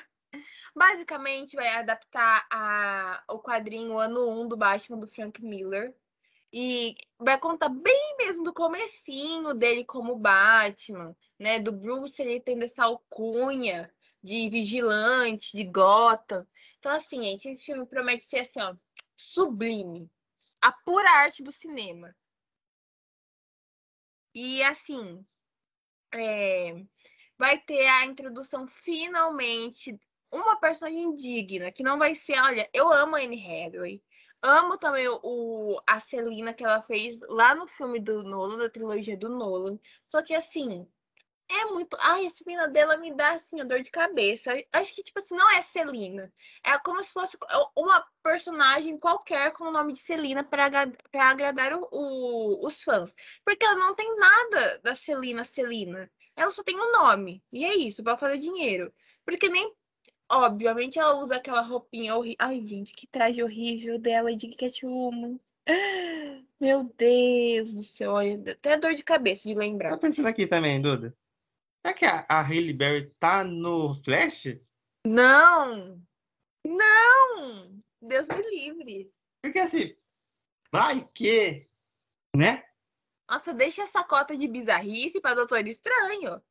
Basicamente, 0.76 1.56
vai 1.56 1.70
adaptar 1.70 2.46
a, 2.52 3.24
o 3.30 3.40
quadrinho 3.40 3.98
Ano 3.98 4.30
1 4.42 4.50
do 4.50 4.58
Batman 4.58 5.00
do 5.00 5.08
Frank 5.08 5.42
Miller. 5.42 5.96
E 6.56 6.96
vai 7.18 7.40
contar 7.40 7.70
bem 7.70 8.16
mesmo 8.20 8.44
do 8.44 8.54
comecinho 8.54 9.56
dele 9.56 9.84
como 9.84 10.16
Batman, 10.16 11.16
né? 11.40 11.60
Do 11.60 11.72
Bruce 11.72 12.22
ele 12.22 12.40
tendo 12.40 12.64
essa 12.64 12.84
alcunha 12.84 13.92
de 14.22 14.48
vigilante, 14.50 15.58
de 15.58 15.64
Gotham. 15.64 16.48
Então, 16.78 16.92
assim, 16.92 17.24
gente, 17.24 17.50
esse 17.50 17.66
filme 17.66 17.88
promete 17.88 18.26
ser 18.26 18.42
assim, 18.42 18.62
ó, 18.62 18.76
sublime. 19.18 20.08
A 20.62 20.72
pura 20.72 21.10
arte 21.10 21.42
do 21.42 21.52
cinema. 21.52 22.16
E 24.36 24.62
assim, 24.64 25.26
é, 26.14 26.86
vai 27.38 27.60
ter 27.60 27.88
a 27.88 28.06
introdução 28.06 28.68
finalmente 28.68 30.00
uma 30.32 30.60
personagem 30.60 31.14
digna, 31.16 31.72
que 31.72 31.84
não 31.84 31.98
vai 32.00 32.16
ser, 32.16 32.40
olha, 32.40 32.68
eu 32.74 32.92
amo 32.92 33.16
a 33.16 33.20
Anne 33.20 33.40
Hathaway, 33.40 34.02
Amo 34.44 34.78
também 34.78 35.08
o, 35.08 35.82
a 35.88 36.00
Celina 36.00 36.54
que 36.54 36.64
ela 36.64 36.82
fez 36.82 37.20
lá 37.30 37.56
no 37.56 37.66
filme 37.66 38.00
do 38.00 38.24
Nolan, 38.24 38.58
da 38.58 38.70
trilogia 38.70 39.18
do 39.18 39.30
Nolan. 39.30 39.80
Só 40.10 40.22
que 40.22 40.36
assim, 40.36 40.86
é 41.50 41.66
muito. 41.66 41.96
Ai, 42.00 42.26
a 42.26 42.30
Celina 42.30 42.68
dela 42.68 42.98
me 42.98 43.14
dá 43.14 43.34
assim 43.34 43.62
a 43.62 43.64
dor 43.64 43.82
de 43.82 43.92
cabeça. 43.92 44.52
Acho 44.72 44.96
que, 44.96 45.04
tipo 45.04 45.20
assim, 45.20 45.36
não 45.36 45.50
é 45.52 45.62
Celina. 45.62 46.32
É 46.64 46.78
como 46.80 47.02
se 47.04 47.10
fosse 47.12 47.38
uma 47.76 48.06
personagem 48.24 48.98
qualquer 48.98 49.52
com 49.54 49.66
o 49.66 49.72
nome 49.72 49.94
de 49.94 50.00
Celina 50.00 50.44
para 50.44 50.66
agradar 51.14 51.74
o, 51.74 51.88
o, 51.92 52.68
os 52.68 52.84
fãs. 52.84 53.14
Porque 53.46 53.66
ela 53.66 53.76
não 53.76 53.96
tem 53.96 54.18
nada 54.18 54.80
da 54.80 54.96
Celina 54.96 55.44
Celina. 55.46 56.12
Ela 56.36 56.52
só 56.52 56.64
tem 56.64 56.80
um 56.80 56.92
nome. 56.92 57.44
E 57.52 57.64
é 57.66 57.76
isso, 57.76 58.04
para 58.04 58.18
fazer 58.18 58.38
dinheiro. 58.40 58.94
Porque 59.26 59.48
nem 59.50 59.74
Obviamente 60.32 61.00
ela 61.00 61.16
usa 61.16 61.36
aquela 61.36 61.62
roupinha 61.62 62.16
horrível. 62.16 62.38
Ai, 62.40 62.66
gente, 62.66 62.94
que 62.94 63.08
traje 63.08 63.44
horrível 63.44 64.00
dela 64.00 64.36
de 64.36 64.50
Catwoman. 64.50 65.40
Meu 66.60 66.84
Deus 66.98 67.74
do 67.74 67.84
céu, 67.84 68.12
olha, 68.12 68.52
até 68.52 68.78
dor 68.78 68.94
de 68.94 69.04
cabeça 69.04 69.48
de 69.48 69.54
lembrar. 69.54 69.92
Tá 69.92 69.98
pensando 69.98 70.28
aqui 70.28 70.48
também, 70.48 70.82
Duda. 70.82 71.16
Será 71.82 71.94
que 71.94 72.06
a, 72.06 72.26
a 72.30 72.42
Hailey 72.42 72.74
Berry 72.74 73.12
tá 73.20 73.44
no 73.44 73.94
Flash? 73.96 74.58
Não! 75.06 76.02
Não! 76.66 77.84
Deus 78.02 78.28
me 78.28 78.50
livre. 78.50 79.12
Porque 79.42 79.60
assim, 79.60 79.96
vai 80.72 81.08
que, 81.14 81.68
né? 82.36 82.64
Nossa, 83.30 83.54
deixa 83.54 83.84
essa 83.84 84.04
cota 84.04 84.36
de 84.38 84.48
bizarrice 84.48 85.20
pra 85.20 85.34
Doutor 85.34 85.68
Estranho. 85.68 86.42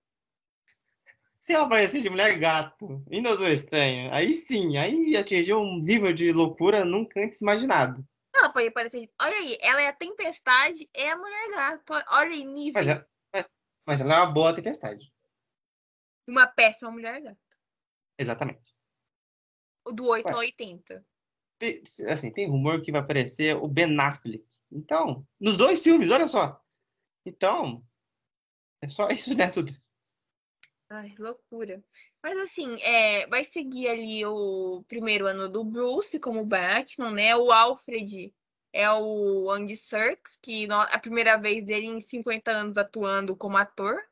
Se 1.43 1.53
ela 1.53 1.67
aparecer 1.67 2.01
de 2.01 2.09
mulher 2.09 2.39
gato 2.39 3.05
em 3.11 3.21
Doutor 3.21 3.51
Estranho, 3.51 4.15
aí 4.15 4.33
sim, 4.33 4.77
aí 4.77 5.17
atingiu 5.17 5.59
um 5.59 5.83
nível 5.83 6.13
de 6.13 6.33
loucura 6.33 6.85
nunca 6.85 7.19
antes 7.19 7.41
imaginado. 7.41 8.07
Ela 8.33 8.49
pode 8.49 8.69
aparecer. 8.69 9.11
Olha 9.21 9.37
aí, 9.37 9.59
ela 9.61 9.83
é 9.83 9.89
a 9.89 9.93
tempestade, 9.93 10.89
é 10.95 11.11
a 11.11 11.19
mulher 11.19 11.51
gato. 11.51 11.95
Olha 12.13 12.31
aí, 12.31 12.45
níveis. 12.45 12.87
Mas, 12.87 13.15
é, 13.35 13.51
mas 13.85 14.01
ela 14.01 14.15
é 14.15 14.19
uma 14.19 14.33
boa 14.33 14.55
tempestade. 14.55 15.13
Uma 16.29 16.47
péssima 16.47 16.93
mulher 16.93 17.21
gato. 17.21 17.41
Exatamente. 18.17 18.73
Do 19.85 20.07
8 20.07 20.27
Ué. 20.27 20.33
ao 20.33 20.39
80. 20.39 21.05
Tem, 21.59 21.83
assim, 22.09 22.33
tem 22.33 22.49
rumor 22.49 22.83
que 22.83 22.93
vai 22.93 23.01
aparecer 23.01 23.57
o 23.57 23.67
Ben 23.67 23.99
Affleck. 23.99 24.47
Então, 24.71 25.27
nos 25.41 25.57
dois 25.57 25.83
filmes, 25.83 26.13
olha 26.13 26.29
só. 26.29 26.63
Então, 27.27 27.85
é 28.81 28.89
só 28.89 29.09
isso, 29.09 29.37
né, 29.37 29.51
tudo. 29.51 29.73
Ai, 30.95 31.15
loucura. 31.19 31.83
Mas 32.23 32.39
assim, 32.39 32.77
é, 32.83 33.27
vai 33.27 33.45
seguir 33.45 33.89
ali 33.89 34.27
o 34.27 34.85
primeiro 34.87 35.27
ano 35.27 35.49
do 35.49 35.65
Bruce 35.65 36.19
como 36.19 36.45
Batman, 36.45 37.11
né? 37.11 37.35
O 37.35 37.51
Alfred 37.51 38.31
é 38.75 38.93
o 38.93 39.51
Andy 39.51 39.75
Serkis, 39.75 40.39
que 40.43 40.69
a 40.71 40.99
primeira 40.99 41.39
vez 41.39 41.65
dele 41.65 41.87
em 41.87 41.99
50 41.99 42.51
anos 42.51 42.77
atuando 42.77 43.35
como 43.35 43.57
ator. 43.57 44.03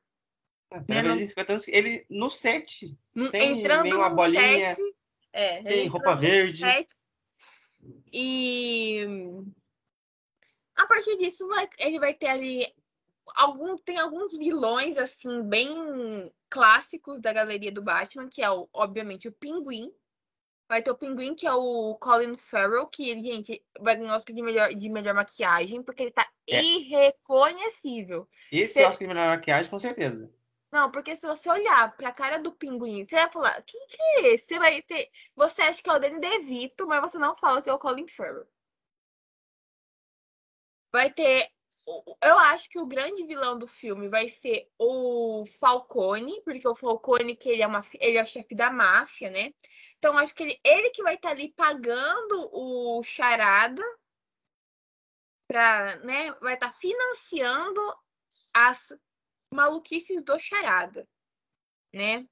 A 0.71 0.81
primeira 0.81 1.11
né? 1.11 1.17
vez 1.17 1.27
em 1.27 1.29
50 1.29 1.53
anos, 1.53 1.69
ele 1.69 2.07
no 2.09 2.31
set. 2.31 2.97
Entrando 3.15 3.95
uma 3.95 4.09
bolinha. 4.09 4.75
Set, 4.75 4.95
é, 5.35 5.63
tem 5.63 5.87
roupa 5.87 6.15
verde. 6.17 6.65
Set, 6.65 6.89
e 8.11 9.05
a 10.75 10.87
partir 10.87 11.19
disso 11.19 11.47
vai, 11.47 11.69
ele 11.79 11.99
vai 11.99 12.15
ter 12.15 12.29
ali 12.29 12.67
algum, 13.35 13.77
tem 13.79 13.99
alguns 13.99 14.37
vilões 14.37 14.97
assim 14.97 15.43
bem 15.43 16.33
clássicos 16.49 17.21
da 17.21 17.33
galeria 17.33 17.73
do 17.73 17.83
Batman, 17.83 18.29
que 18.29 18.43
é 18.43 18.51
o, 18.51 18.69
obviamente 18.73 19.29
o 19.29 19.33
Pinguim. 19.33 19.93
Vai 20.69 20.83
ter 20.83 20.91
o 20.91 20.97
Pinguim, 20.97 21.35
que 21.35 21.47
é 21.47 21.53
o 21.53 21.97
Colin 21.97 22.37
Farrell, 22.37 22.87
que 22.87 23.11
ele, 23.11 23.23
gente, 23.23 23.65
vai 23.81 23.97
ganhar 23.97 24.15
Oscar 24.15 24.35
de 24.35 24.43
melhor, 24.43 24.73
de 24.73 24.89
melhor 24.89 25.15
maquiagem, 25.15 25.83
porque 25.83 26.05
ele 26.05 26.13
tá 26.13 26.31
é. 26.49 26.63
irreconhecível. 26.63 28.29
Esse 28.53 28.75
Cê... 28.75 28.85
Oscar 28.85 29.09
de 29.09 29.15
melhor 29.15 29.37
maquiagem, 29.37 29.71
com 29.71 29.79
certeza. 29.79 30.33
Não, 30.71 30.89
porque 30.91 31.17
se 31.17 31.27
você 31.27 31.51
olhar 31.51 31.97
pra 31.97 32.13
cara 32.13 32.39
do 32.39 32.53
pinguim, 32.53 33.05
você 33.05 33.17
vai 33.17 33.33
falar, 33.33 33.61
quem 33.63 33.85
que 33.89 34.01
é 34.01 34.35
esse? 34.35 34.47
Você, 34.47 34.59
vai, 34.61 34.81
você, 34.81 35.11
você 35.35 35.63
acha 35.63 35.83
que 35.83 35.91
é 35.91 35.93
o 35.93 35.99
Danny 35.99 36.21
DeVito, 36.21 36.87
mas 36.87 37.01
você 37.01 37.19
não 37.19 37.37
fala 37.37 37.61
que 37.61 37.69
é 37.69 37.73
o 37.73 37.79
Colin 37.79 38.07
Farrell. 38.07 38.47
Vai 40.93 41.13
ter 41.13 41.51
eu 42.23 42.39
acho 42.39 42.69
que 42.69 42.79
o 42.79 42.87
grande 42.87 43.25
vilão 43.25 43.59
do 43.59 43.67
filme 43.67 44.09
vai 44.09 44.29
ser 44.29 44.69
o 44.79 45.45
Falcone, 45.59 46.41
porque 46.43 46.67
o 46.67 46.75
Falcone 46.75 47.37
que 47.37 47.49
ele 47.49 47.63
é, 47.63 47.67
uma, 47.67 47.85
ele 48.01 48.19
é 48.19 48.23
o 48.23 48.27
chefe 48.27 48.55
da 48.55 48.71
máfia, 48.71 49.31
né? 49.31 49.53
Então 49.99 50.17
acho 50.17 50.35
que 50.35 50.43
ele, 50.43 50.61
ele 50.65 50.91
que 50.91 51.03
vai 51.03 51.15
estar 51.15 51.31
tá 51.31 51.35
ali 51.35 51.53
pagando 51.53 52.51
o 52.53 53.03
charada 53.03 53.83
para, 55.49 55.97
né, 56.05 56.33
vai 56.41 56.55
estar 56.55 56.73
tá 56.73 56.79
financiando 56.79 57.81
as 58.55 58.93
maluquices 59.53 60.23
do 60.23 60.39
charada, 60.39 61.09
né? 61.93 62.27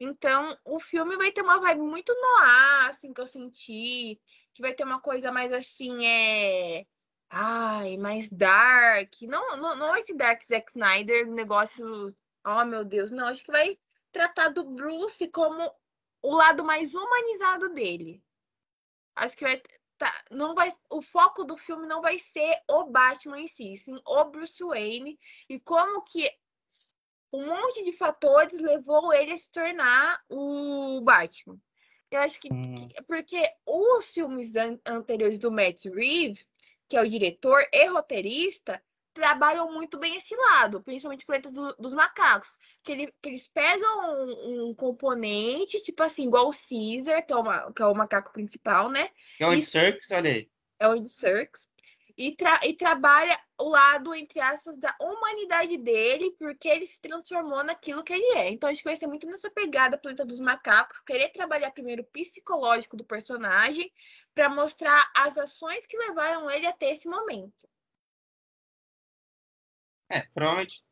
Então, 0.00 0.56
o 0.64 0.78
filme 0.78 1.16
vai 1.16 1.32
ter 1.32 1.42
uma 1.42 1.60
vibe 1.60 1.82
muito 1.82 2.14
noir, 2.14 2.88
assim, 2.88 3.12
que 3.12 3.20
eu 3.20 3.26
senti. 3.26 4.20
Que 4.54 4.62
vai 4.62 4.72
ter 4.72 4.84
uma 4.84 5.00
coisa 5.00 5.32
mais 5.32 5.52
assim, 5.52 6.06
é 6.06 6.86
Ai, 7.30 7.96
mais 7.96 8.28
dark. 8.28 9.12
Não, 9.22 9.56
não, 9.56 9.76
não 9.76 9.96
esse 9.96 10.14
Dark 10.14 10.42
Zack 10.46 10.70
Snyder, 10.70 11.26
negócio. 11.26 12.14
Oh, 12.44 12.64
meu 12.64 12.84
Deus. 12.84 13.10
Não, 13.10 13.26
acho 13.26 13.44
que 13.44 13.52
vai 13.52 13.78
tratar 14.12 14.48
do 14.48 14.64
Bruce 14.64 15.28
como 15.28 15.70
o 16.22 16.34
lado 16.34 16.64
mais 16.64 16.94
humanizado 16.94 17.68
dele. 17.70 18.22
Acho 19.14 19.36
que 19.36 19.44
vai. 19.44 19.62
Tá, 19.98 20.12
não 20.30 20.54
vai, 20.54 20.72
o 20.90 21.02
foco 21.02 21.42
do 21.42 21.56
filme 21.56 21.84
não 21.84 22.00
vai 22.00 22.20
ser 22.20 22.62
o 22.70 22.84
Batman 22.84 23.40
em 23.40 23.48
si, 23.48 23.76
sim 23.76 24.00
o 24.06 24.24
Bruce 24.26 24.62
Wayne 24.62 25.18
e 25.48 25.58
como 25.58 26.02
que 26.02 26.30
um 27.32 27.44
monte 27.46 27.84
de 27.84 27.90
fatores 27.90 28.60
levou 28.60 29.12
ele 29.12 29.32
a 29.32 29.36
se 29.36 29.50
tornar 29.50 30.22
o 30.28 31.00
Batman. 31.00 31.60
Eu 32.12 32.20
acho 32.20 32.40
que, 32.40 32.48
hum. 32.52 32.74
que 32.76 33.02
porque 33.02 33.42
os 33.66 34.08
filmes 34.08 34.54
an 34.54 34.78
anteriores 34.86 35.36
do 35.36 35.50
Matt 35.50 35.86
Reeves 35.86 36.46
que 36.88 36.96
é 36.96 37.02
o 37.02 37.08
diretor 37.08 37.64
e 37.72 37.86
roteirista, 37.86 38.82
trabalham 39.12 39.72
muito 39.72 39.98
bem 39.98 40.16
esse 40.16 40.34
lado, 40.34 40.80
principalmente 40.80 41.24
o 41.24 41.26
planeta 41.26 41.50
do, 41.50 41.74
dos 41.74 41.92
macacos. 41.92 42.48
Que, 42.84 42.92
ele, 42.92 43.14
que 43.20 43.28
eles 43.28 43.48
pegam 43.48 44.26
um, 44.26 44.68
um, 44.68 44.74
componente, 44.74 45.82
tipo 45.82 46.02
assim, 46.02 46.26
igual 46.26 46.48
o 46.48 46.52
Caesar, 46.52 47.26
que 47.26 47.32
é, 47.32 47.36
uma, 47.36 47.72
que 47.72 47.82
é 47.82 47.86
o 47.86 47.94
macaco 47.94 48.32
principal, 48.32 48.88
né? 48.88 49.10
É 49.40 49.46
o 49.46 49.50
Andy 49.50 49.62
Serkis, 49.62 50.10
olha 50.12 50.30
aí. 50.30 50.50
É 50.78 50.88
o 50.88 50.92
Andy 50.92 51.08
Serkis. 51.08 51.68
E, 52.18 52.34
tra 52.34 52.60
e 52.64 52.74
trabalha 52.74 53.38
o 53.56 53.68
lado, 53.68 54.12
entre 54.12 54.40
aspas, 54.40 54.76
da 54.76 54.92
humanidade 55.00 55.78
dele, 55.78 56.34
porque 56.36 56.66
ele 56.68 56.84
se 56.84 57.00
transformou 57.00 57.62
naquilo 57.62 58.02
que 58.02 58.12
ele 58.12 58.38
é. 58.38 58.50
Então, 58.50 58.72
que 58.72 58.82
vai 58.82 58.96
ser 58.96 59.06
muito 59.06 59.24
nessa 59.26 59.48
pegada 59.48 59.96
Planeta 59.96 60.26
dos 60.26 60.40
Macacos, 60.40 61.00
querer 61.00 61.28
trabalhar 61.28 61.70
primeiro 61.70 62.02
o 62.02 62.06
psicológico 62.06 62.96
do 62.96 63.04
personagem, 63.04 63.92
para 64.34 64.48
mostrar 64.48 65.08
as 65.16 65.38
ações 65.38 65.86
que 65.86 65.96
levaram 65.96 66.50
ele 66.50 66.66
até 66.66 66.90
esse 66.90 67.08
momento. 67.08 67.68
É, 70.10 70.22
provavelmente 70.34 70.82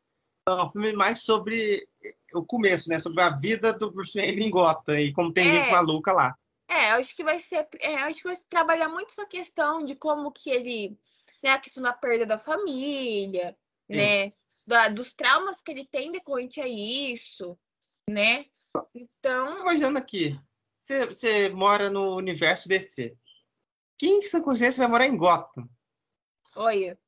é 0.47 0.63
um 0.63 0.71
filme 0.71 0.93
mais 0.93 1.21
sobre 1.21 1.87
o 2.33 2.45
começo, 2.45 2.87
né? 2.87 2.99
Sobre 2.99 3.21
a 3.21 3.37
vida 3.37 3.73
do 3.73 3.91
Bruce 3.91 4.17
Wayne 4.17 4.45
em 4.45 4.49
Gotham 4.49 4.97
e 4.97 5.11
como 5.11 5.33
tem 5.33 5.49
é, 5.49 5.51
gente 5.51 5.71
maluca 5.71 6.13
lá. 6.13 6.37
É, 6.69 6.91
acho 6.91 7.15
que 7.15 7.23
vai 7.23 7.39
ser. 7.39 7.67
É, 7.79 7.95
acho 7.95 8.21
que 8.21 8.27
vai 8.27 8.37
trabalhar 8.49 8.89
muito 8.89 9.11
essa 9.11 9.25
questão 9.25 9.83
de 9.83 9.95
como 9.95 10.31
que 10.31 10.49
ele. 10.49 10.97
Né, 11.47 11.53
a 11.53 11.59
questão 11.59 11.81
da 11.81 11.93
perda 11.93 12.25
da 12.25 12.37
família, 12.37 13.57
Sim. 13.89 13.95
né? 13.95 14.31
Da, 14.65 14.89
dos 14.89 15.13
traumas 15.13 15.61
que 15.61 15.71
ele 15.71 15.87
tem 15.87 16.11
decorrente 16.11 16.59
a 16.59 16.67
isso, 16.67 17.57
né? 18.09 18.47
Então. 18.93 19.61
Imaginando 19.61 19.97
aqui, 19.97 20.37
você, 20.83 21.05
você 21.05 21.49
mora 21.49 21.89
no 21.89 22.17
universo 22.17 22.67
DC. 22.67 23.15
Quem 23.97 24.19
em 24.19 24.21
sã 24.23 24.41
consciência 24.41 24.81
vai 24.81 24.89
morar 24.89 25.07
em 25.07 25.15
Gotham? 25.15 25.69
Olha. 26.53 26.99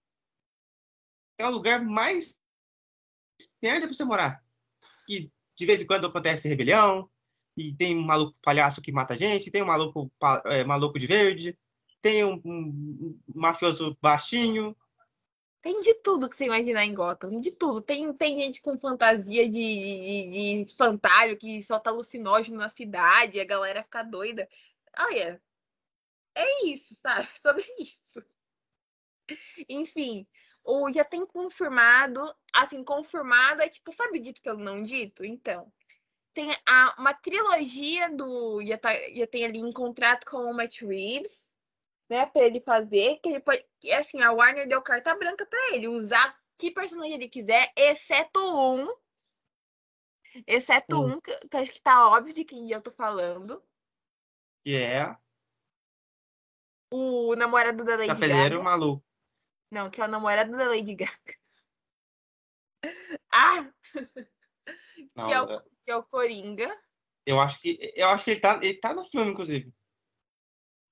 É 1.37 1.45
o 1.45 1.51
lugar 1.51 1.83
mais 1.83 2.33
merda 3.61 3.87
pra 3.87 3.93
você 3.93 4.05
morar. 4.05 4.41
Que 5.05 5.29
de 5.57 5.65
vez 5.65 5.81
em 5.81 5.85
quando 5.85 6.07
acontece 6.07 6.47
rebelião, 6.47 7.11
e 7.57 7.75
tem 7.75 7.97
um 7.97 8.03
maluco 8.03 8.39
palhaço 8.41 8.81
que 8.81 8.89
mata 8.89 9.17
gente, 9.17 9.51
tem 9.51 9.61
um 9.61 9.65
maluco, 9.65 10.09
é, 10.45 10.63
maluco 10.63 10.97
de 10.97 11.05
verde, 11.05 11.59
tem 12.01 12.23
um, 12.23 12.41
um, 12.45 13.19
mafioso 13.33 13.97
baixinho. 14.01 14.75
Tem 15.61 15.81
de 15.81 15.93
tudo 15.95 16.29
que 16.29 16.35
você 16.35 16.45
imaginar 16.45 16.85
em 16.85 16.93
Gotham, 16.93 17.39
de 17.39 17.51
tudo. 17.51 17.81
Tem, 17.81 18.13
tem 18.13 18.39
gente 18.39 18.61
com 18.61 18.79
fantasia 18.79 19.49
de, 19.49 19.51
de, 19.51 20.63
de 20.63 20.71
espantalho 20.71 21.37
que 21.37 21.61
solta 21.61 21.89
alucinógeno 21.89 22.57
na 22.57 22.69
cidade, 22.69 23.39
a 23.39 23.45
galera 23.45 23.83
fica 23.83 24.03
doida. 24.03 24.47
Olha, 24.97 25.41
é 26.35 26.65
isso, 26.65 26.95
sabe? 26.95 27.27
Sobre 27.37 27.65
isso. 27.79 28.23
Enfim, 29.67 30.25
o 30.63 30.91
já 30.91 31.03
tem 31.03 31.25
confirmado, 31.25 32.33
assim, 32.53 32.83
confirmado 32.83 33.61
é 33.61 33.69
tipo, 33.69 33.91
sabe 33.91 34.19
dito 34.19 34.41
pelo 34.41 34.59
não 34.59 34.81
dito? 34.81 35.25
Então, 35.25 35.71
tem 36.33 36.51
a, 36.67 36.95
uma 36.97 37.13
trilogia 37.13 38.09
do. 38.09 38.65
Já, 38.65 38.77
tá, 38.77 38.91
já 39.13 39.27
tem 39.27 39.45
ali 39.45 39.59
em 39.59 39.71
contrato 39.73 40.25
com 40.25 40.37
o 40.37 40.53
Matt 40.53 40.81
Reeves, 40.81 41.41
né? 42.09 42.25
Pra 42.25 42.43
ele 42.43 42.59
fazer, 42.59 43.19
que 43.21 43.29
ele 43.29 43.39
pode. 43.39 43.63
Que, 43.79 43.93
assim, 43.93 44.21
a 44.21 44.31
Warner 44.31 44.67
deu 44.67 44.81
carta 44.81 45.15
branca 45.15 45.45
pra 45.45 45.75
ele 45.75 45.87
usar 45.87 46.37
que 46.55 46.71
personagem 46.71 47.13
ele 47.13 47.29
quiser, 47.29 47.71
exceto 47.75 48.39
um. 48.39 48.87
Exceto 50.45 50.97
hum. 50.97 51.13
um, 51.13 51.21
que, 51.21 51.35
que 51.47 51.57
acho 51.57 51.73
que 51.73 51.81
tá 51.81 52.07
óbvio 52.09 52.33
de 52.33 52.43
quem 52.43 52.69
eu 52.69 52.81
tô 52.81 52.91
falando. 52.91 53.63
Que 54.63 54.75
é 54.75 55.15
o 56.91 57.35
namorado 57.35 57.83
da 57.83 57.95
Lady 57.95 58.07
Chapeleiro 58.07 58.57
Gaga. 58.57 58.63
maluco. 58.63 59.05
Não, 59.71 59.89
que 59.89 60.01
é 60.01 60.05
o 60.05 60.07
namorado 60.07 60.51
da 60.51 60.67
Lady 60.67 60.95
Gaga. 60.95 61.39
Ah! 63.31 63.71
Não, 65.15 65.27
que, 65.27 65.33
é 65.33 65.41
o, 65.41 65.61
que 65.61 65.91
é 65.91 65.95
o 65.95 66.03
Coringa. 66.03 66.75
Eu 67.25 67.39
acho 67.39 67.59
que, 67.59 67.93
eu 67.95 68.07
acho 68.07 68.23
que 68.23 68.31
ele, 68.31 68.39
tá, 68.39 68.59
ele 68.61 68.79
tá 68.79 68.93
no 68.93 69.05
filme, 69.05 69.31
inclusive. 69.31 69.71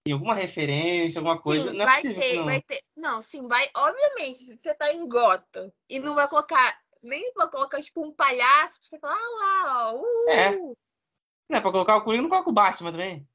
Tem 0.08 0.14
alguma 0.14 0.36
referência, 0.36 1.20
alguma 1.20 1.38
coisa. 1.42 1.70
Sim, 1.70 1.76
não 1.76 1.84
é 1.84 1.86
vai 1.86 2.02
possível, 2.02 2.22
ter, 2.22 2.36
não. 2.38 2.46
vai 2.46 2.62
ter. 2.62 2.84
Não, 2.96 3.22
sim, 3.22 3.48
vai. 3.48 3.70
Obviamente, 3.76 4.40
se 4.40 4.58
você 4.58 4.74
tá 4.74 4.94
em 4.94 5.06
Gota 5.06 5.74
e 5.90 6.00
não 6.00 6.16
vai 6.16 6.30
colocar 6.30 6.80
Nem 7.04 7.32
pra 7.34 7.48
colocar, 7.48 7.82
tipo, 7.82 8.04
um 8.04 8.12
palhaço 8.12 8.80
pra 8.80 8.90
você 8.90 9.00
falar, 9.00 9.16
ah 9.16 9.36
lá, 9.40 9.92
ó. 9.92 9.98
Uh. 9.98 10.30
É. 10.30 10.52
Não 11.50 11.58
é 11.58 11.62
pra 11.62 11.72
colocar 11.72 11.98
o 11.98 12.04
Coringa, 12.04 12.24
não 12.24 12.30
coloca 12.30 12.50
o 12.50 12.54
Batman 12.54 12.92
também. 12.92 13.28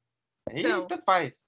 Aí 0.49 0.63
Não. 0.63 0.85
tanto 0.87 1.05
faz. 1.05 1.47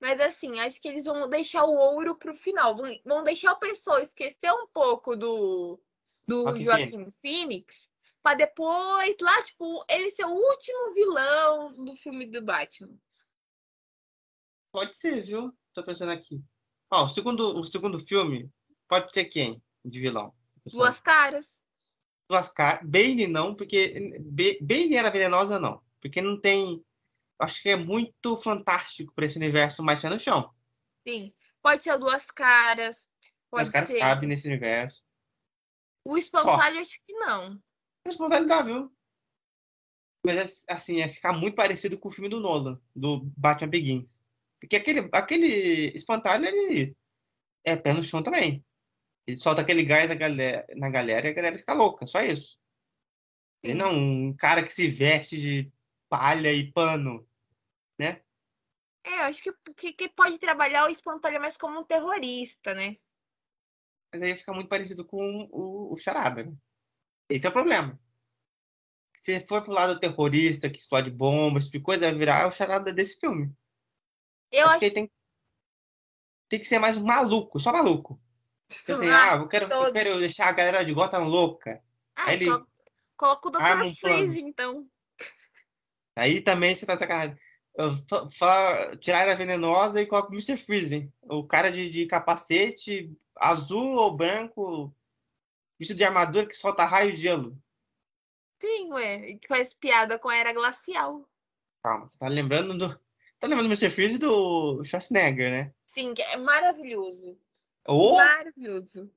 Mas 0.00 0.20
assim, 0.20 0.60
acho 0.60 0.80
que 0.80 0.88
eles 0.88 1.06
vão 1.06 1.28
deixar 1.28 1.64
o 1.64 1.74
ouro 1.74 2.16
pro 2.16 2.34
final. 2.34 2.76
Vão- 3.04 3.24
deixar 3.24 3.52
o 3.52 3.58
pessoal 3.58 3.98
esquecer 3.98 4.52
um 4.52 4.66
pouco 4.68 5.16
do, 5.16 5.80
do 6.26 6.44
Joaquin 6.44 6.62
Joaquim 6.62 7.10
Phoenix. 7.10 7.90
Pra 8.22 8.34
depois, 8.34 9.16
lá, 9.20 9.42
tipo, 9.42 9.84
ele 9.88 10.10
ser 10.10 10.24
o 10.24 10.34
último 10.34 10.94
vilão 10.94 11.84
do 11.84 11.96
filme 11.96 12.26
do 12.26 12.42
Batman. 12.42 12.94
Pode 14.72 14.96
ser, 14.96 15.22
viu? 15.22 15.52
Tô 15.74 15.82
pensando 15.84 16.12
aqui. 16.12 16.42
Ó, 16.90 17.04
o 17.04 17.08
segundo, 17.08 17.58
o 17.58 17.64
segundo 17.64 17.98
filme 18.00 18.50
pode 18.88 19.12
ser 19.12 19.26
quem 19.26 19.62
de 19.84 20.00
vilão? 20.00 20.34
Duas 20.66 21.00
caras. 21.00 21.60
Duas 22.28 22.48
caras. 22.50 22.86
Bane 22.88 23.26
não, 23.26 23.54
porque 23.54 24.12
Ba- 24.20 24.58
Bane 24.60 24.94
era 24.96 25.10
venenosa 25.10 25.58
não, 25.58 25.82
porque 26.00 26.20
não 26.20 26.40
tem. 26.40 26.84
Acho 27.38 27.62
que 27.62 27.68
é 27.70 27.76
muito 27.76 28.36
fantástico 28.36 29.12
para 29.14 29.24
esse 29.26 29.36
universo 29.38 29.82
mais 29.82 30.02
pé 30.02 30.08
no 30.10 30.18
chão. 30.18 30.52
Sim. 31.06 31.32
Pode 31.62 31.82
ser 31.82 31.92
o 31.94 31.98
Duas 31.98 32.30
Caras. 32.30 33.08
Pode 33.50 33.64
Os 33.64 33.68
caras 33.70 33.88
ser. 33.88 33.98
cabem 33.98 34.28
nesse 34.28 34.46
universo. 34.46 35.02
O 36.04 36.16
Espantalho, 36.18 36.80
acho 36.80 36.98
que 37.06 37.12
não. 37.14 37.60
Responsabilidade, 38.04 38.66
viu? 38.72 38.92
Mas 40.24 40.64
assim, 40.68 41.00
é 41.00 41.08
ficar 41.08 41.32
muito 41.32 41.54
parecido 41.54 41.98
com 41.98 42.08
o 42.08 42.12
filme 42.12 42.28
do 42.28 42.40
Nolan, 42.40 42.80
do 42.94 43.20
Batman 43.36 43.68
Begins. 43.70 44.20
Porque 44.60 44.76
aquele, 44.76 45.08
aquele 45.12 45.92
espantalho, 45.94 46.44
ele 46.44 46.96
é 47.64 47.76
pé 47.76 47.92
no 47.92 48.02
chão 48.02 48.22
também. 48.22 48.64
Ele 49.26 49.36
solta 49.36 49.62
aquele 49.62 49.84
gás 49.84 50.08
na 50.08 50.14
galera, 50.14 50.66
na 50.76 50.88
galera 50.88 51.28
e 51.28 51.30
a 51.30 51.34
galera 51.34 51.58
fica 51.58 51.74
louca, 51.74 52.06
só 52.06 52.20
isso. 52.20 52.58
Ele 53.62 53.74
não 53.74 53.86
é 53.86 53.90
um 53.90 54.36
cara 54.36 54.62
que 54.62 54.72
se 54.72 54.88
veste 54.88 55.36
de 55.38 55.72
palha 56.08 56.52
e 56.52 56.72
pano, 56.72 57.28
né? 57.98 58.22
É, 59.04 59.20
eu 59.20 59.22
acho 59.24 59.42
que, 59.42 59.52
que, 59.74 59.92
que 59.92 60.08
pode 60.08 60.38
trabalhar 60.38 60.86
o 60.86 60.90
Espantalho 60.90 61.40
mais 61.40 61.56
como 61.56 61.80
um 61.80 61.84
terrorista, 61.84 62.74
né? 62.74 62.96
Mas 64.12 64.22
aí 64.22 64.36
fica 64.36 64.52
muito 64.52 64.68
parecido 64.68 65.04
com 65.04 65.48
o, 65.50 65.92
o 65.92 65.96
Charada, 65.96 66.44
né? 66.44 66.56
Esse 67.28 67.46
é 67.46 67.50
o 67.50 67.52
problema. 67.52 68.00
Se 69.22 69.46
for 69.46 69.62
pro 69.62 69.72
lado 69.72 70.00
terrorista, 70.00 70.70
que 70.70 70.78
explode 70.78 71.10
bombas, 71.10 71.68
tipo 71.68 71.84
coisa, 71.84 72.06
vai 72.06 72.18
virar 72.18 72.48
o 72.48 72.52
Charada 72.52 72.92
desse 72.92 73.18
filme. 73.18 73.52
Eu 74.50 74.66
Acho 74.66 74.76
acho 74.76 74.80
que 74.86 74.90
tem, 74.90 75.10
tem 76.48 76.58
que 76.58 76.64
ser 76.66 76.78
mais 76.78 76.96
maluco, 76.96 77.58
só 77.58 77.72
maluco. 77.72 78.20
que. 78.68 78.92
Assim, 78.92 79.08
Ah, 79.08 79.36
eu 79.36 79.48
quero, 79.48 79.70
eu 79.72 79.92
quero 79.92 80.18
deixar 80.18 80.48
a 80.48 80.52
galera 80.52 80.84
de 80.84 80.92
Gotham 80.92 81.24
louca. 81.24 81.82
ah, 82.16 82.32
ele 82.32 82.46
colo- 82.46 82.68
coloca 83.16 83.48
o 83.48 83.50
Dr. 83.50 83.82
um. 83.86 83.94
Freeze, 83.94 84.40
então. 84.40 84.88
Aí 86.16 86.40
também 86.40 86.74
você 86.74 86.84
tá 86.86 86.94
de 86.94 87.00
sacanagem. 87.00 87.38
Tirar 89.00 89.28
a 89.28 89.34
venenosa 89.36 90.00
e 90.00 90.06
coloca 90.06 90.30
o 90.30 90.32
Mr. 90.32 90.56
Freeze. 90.56 91.12
O 91.22 91.46
cara 91.46 91.70
de, 91.70 91.88
de 91.90 92.06
capacete 92.06 93.16
azul 93.36 93.92
ou 93.94 94.16
branco, 94.16 94.92
vestido 95.78 95.96
de 95.98 96.04
armadura 96.04 96.46
que 96.46 96.54
solta 96.54 96.84
raio 96.84 97.10
e 97.12 97.16
gelo. 97.16 97.56
Sim, 98.60 98.92
ué. 98.94 99.30
e 99.30 99.40
Faz 99.46 99.72
piada 99.74 100.18
com 100.18 100.28
a 100.28 100.34
era 100.36 100.52
glacial. 100.52 101.28
Calma, 101.82 102.08
você 102.08 102.18
tá 102.18 102.26
lembrando 102.26 102.76
do. 102.76 103.00
Tá 103.40 103.46
lembrando 103.46 103.68
do 103.68 103.72
Mr. 103.72 103.90
Freeze 103.90 104.18
do 104.18 104.82
Schwarzenegger, 104.84 105.50
né? 105.50 105.72
Sim, 105.86 106.12
que 106.14 106.22
é 106.22 106.36
maravilhoso. 106.36 107.38
Ou 107.86 108.16
Maravilhoso. 108.16 109.10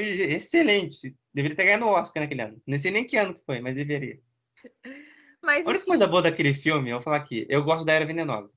excelente. 0.00 1.16
Deveria 1.32 1.56
ter 1.56 1.64
ganhado 1.64 1.84
o 1.84 1.88
Oscar 1.90 2.22
naquele 2.22 2.42
ano. 2.42 2.62
Não 2.66 2.78
sei 2.78 2.90
nem 2.90 3.06
que 3.06 3.16
ano 3.16 3.34
que 3.34 3.44
foi, 3.44 3.60
mas 3.60 3.74
deveria. 3.74 4.20
Mas 5.42 5.66
A 5.66 5.68
única 5.68 5.82
enfim, 5.82 5.88
coisa 5.88 6.06
boa 6.06 6.22
daquele 6.22 6.54
filme, 6.54 6.88
eu 6.88 6.96
vou 6.96 7.04
falar 7.04 7.18
aqui, 7.18 7.46
eu 7.50 7.62
gosto 7.62 7.84
da 7.84 7.92
Era 7.92 8.06
Venenosa. 8.06 8.50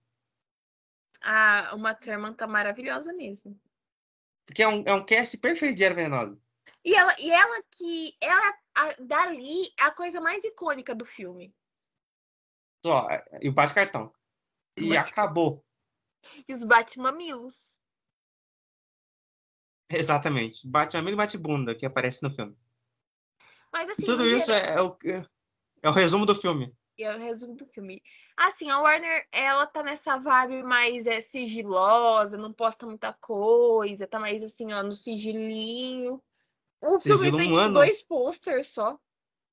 a 1.22 1.76
Uma 1.76 1.94
Thurman 1.94 2.34
tá 2.34 2.48
maravilhosa 2.48 3.12
mesmo. 3.12 3.60
Porque 4.46 4.64
é 4.64 4.68
um, 4.70 4.84
é 4.86 4.94
um 4.94 5.06
cast 5.06 5.38
perfeito 5.38 5.76
de 5.76 5.84
Era 5.84 5.94
Venenosa. 5.94 6.40
E 6.86 6.96
ela, 6.96 7.14
e 7.20 7.30
ela 7.30 7.62
que. 7.76 8.16
Ela, 8.22 8.58
a, 8.74 8.94
dali, 9.02 9.64
é 9.78 9.84
a 9.84 9.92
coisa 9.92 10.22
mais 10.22 10.42
icônica 10.46 10.96
do 10.96 11.04
filme. 11.04 11.54
Só, 12.86 13.06
e 13.42 13.50
o 13.50 13.54
bate-cartão. 13.54 14.14
E 14.78 14.90
Bate- 14.90 15.12
acabou. 15.12 15.66
E 16.48 16.54
os 16.54 16.64
bate-mamilos. 16.64 17.78
Exatamente. 19.90 20.68
Bate 20.68 20.98
amigo 20.98 21.14
e 21.14 21.18
bate 21.18 21.38
bunda 21.38 21.74
que 21.74 21.86
aparece 21.86 22.22
no 22.22 22.30
filme. 22.30 22.56
Mas 23.72 23.90
assim, 23.90 24.06
Tudo 24.06 24.26
isso 24.26 24.46
geral- 24.52 24.62
é, 24.62 24.76
é 24.76 24.82
o, 24.82 25.26
é 25.84 25.90
o 25.90 25.94
resumo 25.94 26.26
do 26.26 26.36
filme. 26.36 26.76
É 27.00 27.16
o 27.16 27.20
resumo 27.20 27.56
do 27.56 27.66
filme. 27.68 28.02
Assim, 28.36 28.70
a 28.70 28.80
Warner, 28.80 29.28
ela 29.32 29.66
tá 29.68 29.84
nessa 29.84 30.18
vibe 30.18 30.64
mais 30.64 31.06
é, 31.06 31.22
sigilosa, 31.22 32.38
não 32.38 32.52
posta 32.52 32.86
muita 32.86 33.14
coisa, 33.14 34.08
tá 34.08 34.20
mais 34.20 34.44
assim, 34.44 34.74
ó, 34.74 34.82
no 34.84 34.94
sigilinho. 34.94 36.22
O 36.82 37.00
filme 37.00 37.26
Sigilo 37.26 37.38
tem 37.38 37.52
um 37.52 37.62
tipo, 37.62 37.74
dois 37.74 38.04
posters 38.04 38.68
só. 38.68 39.00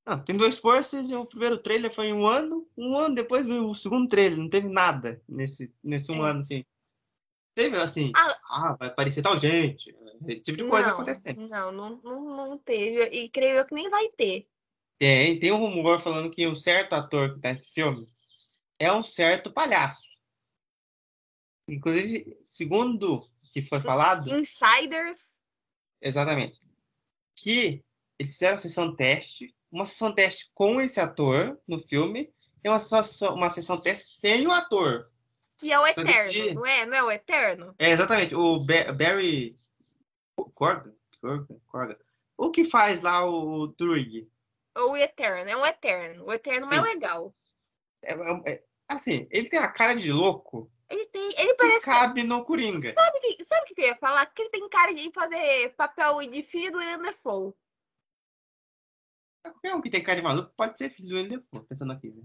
Ah, 0.07 0.19
tem 0.19 0.37
dois 0.37 0.61
posters 0.61 1.09
e 1.09 1.15
o 1.15 1.25
primeiro 1.25 1.59
trailer 1.59 1.93
foi 1.93 2.13
um 2.13 2.27
ano. 2.27 2.69
Um 2.77 2.97
ano 2.99 3.15
depois 3.15 3.47
veio 3.47 3.67
o 3.69 3.75
segundo 3.75 4.09
trailer. 4.09 4.39
Não 4.39 4.49
teve 4.49 4.69
nada 4.69 5.23
nesse, 5.29 5.75
nesse 5.83 6.13
um 6.13 6.25
É. 6.27 6.31
ano, 6.31 6.41
assim. 6.41 6.65
Teve, 7.57 7.77
assim, 7.77 8.13
Ah. 8.15 8.37
ah, 8.51 8.77
vai 8.79 8.89
aparecer 8.89 9.23
tal 9.23 9.39
gente. 9.39 9.95
Esse 10.29 10.43
tipo 10.43 10.59
de 10.59 10.69
coisa 10.69 10.89
não, 10.89 10.95
acontecendo. 10.95 11.49
não, 11.49 11.73
não, 11.73 11.97
não, 12.03 12.37
não 12.49 12.59
teve. 12.59 13.05
E 13.17 13.29
creio 13.29 13.57
eu 13.57 13.65
que 13.65 13.75
nem 13.75 13.89
vai 13.89 14.09
ter. 14.11 14.47
Tem, 14.99 15.39
tem 15.39 15.53
um 15.53 15.59
rumor 15.59 15.99
falando 16.01 16.31
que 16.31 16.47
um 16.47 16.55
certo 16.55 16.93
ator 16.95 17.35
que 17.35 17.41
tá 17.41 17.53
nesse 17.53 17.73
filme 17.73 18.07
é 18.79 18.93
um 18.93 19.03
certo 19.03 19.53
palhaço. 19.53 20.03
Inclusive, 21.69 22.39
segundo 22.45 23.27
que 23.53 23.63
foi 23.63 23.81
falado, 23.81 24.29
Insiders. 24.37 25.31
exatamente, 26.03 26.59
que 27.39 27.83
eles 28.19 28.33
fizeram 28.33 28.59
sessão 28.59 28.95
teste, 28.95 29.55
uma 29.75 29.85
sessão 29.87 30.15
teste 30.15 30.51
com 30.55 30.81
esse 30.81 31.01
ator 31.01 31.59
no 31.67 31.79
filme 31.81 32.31
e 32.65 32.69
uma 32.69 32.79
sessão, 32.79 33.35
uma 33.35 33.51
sessão 33.51 33.81
teste 33.81 34.21
sem 34.21 34.47
o 34.47 34.53
ator. 34.53 35.11
Que 35.59 35.73
é 35.73 35.79
o 35.79 35.83
Pra 35.83 35.91
Eterno, 36.03 36.33
decidir. 36.33 36.55
não 36.55 36.67
é? 36.67 36.87
Não 36.87 36.97
é 36.97 37.03
o 37.03 37.11
Eterno? 37.11 37.75
É, 37.79 37.91
exatamente, 37.91 38.35
o 38.35 38.59
Ba- 38.65 38.93
Barry 38.93 39.57
Corgan, 40.55 40.93
Corgan, 41.21 41.47
Corgan. 41.67 41.97
O 42.37 42.51
que 42.51 42.65
faz 42.65 43.01
lá 43.03 43.25
o 43.25 43.69
Druig? 43.69 44.29
Ou 44.77 44.93
o 44.93 44.97
Eterno, 44.97 45.49
é 45.51 45.57
um 45.57 45.65
Eterno. 45.65 46.25
O 46.27 46.33
Eterno 46.33 46.73
Sim. 46.73 46.81
legal. 46.81 47.35
É, 48.03 48.13
é- 48.15 48.53
é- 48.55 48.65
assim, 48.89 49.27
ele 49.31 49.49
tem 49.49 49.59
a 49.59 49.69
cara 49.71 49.95
de 49.95 50.13
louco 50.13 50.71
Ele 50.91 51.07
tem. 51.07 51.23
Ele 51.39 51.49
que 51.49 51.55
parece. 51.55 51.85
cabe 51.85 52.23
no 52.25 52.45
Coringa. 52.45 52.93
Sabe 52.93 53.19
o 53.19 53.21
que, 53.21 53.45
sabe 53.45 53.75
que 53.75 53.81
eu 53.81 53.87
ia 53.87 53.97
falar? 53.97 54.27
Que 54.27 54.43
ele 54.43 54.51
tem 54.51 54.69
cara 54.69 54.93
de 54.93 55.11
fazer 55.13 55.75
papel 55.77 56.19
de 56.29 56.43
filho 56.43 56.73
do 56.73 56.79
William 56.79 56.99
Defoe. 57.01 57.53
Qualquer 59.45 59.75
um 59.75 59.81
que 59.83 59.91
tem 59.91 60.03
cara 60.03 60.17
de 60.21 60.25
maluco 60.25 60.53
pode 60.57 60.79
ser 60.79 60.91
filho 60.91 61.09
do 61.09 61.15
William 61.17 61.39
Defoe, 61.39 61.67
pensando 61.67 61.93
aqui, 61.93 62.11
né? 62.11 62.23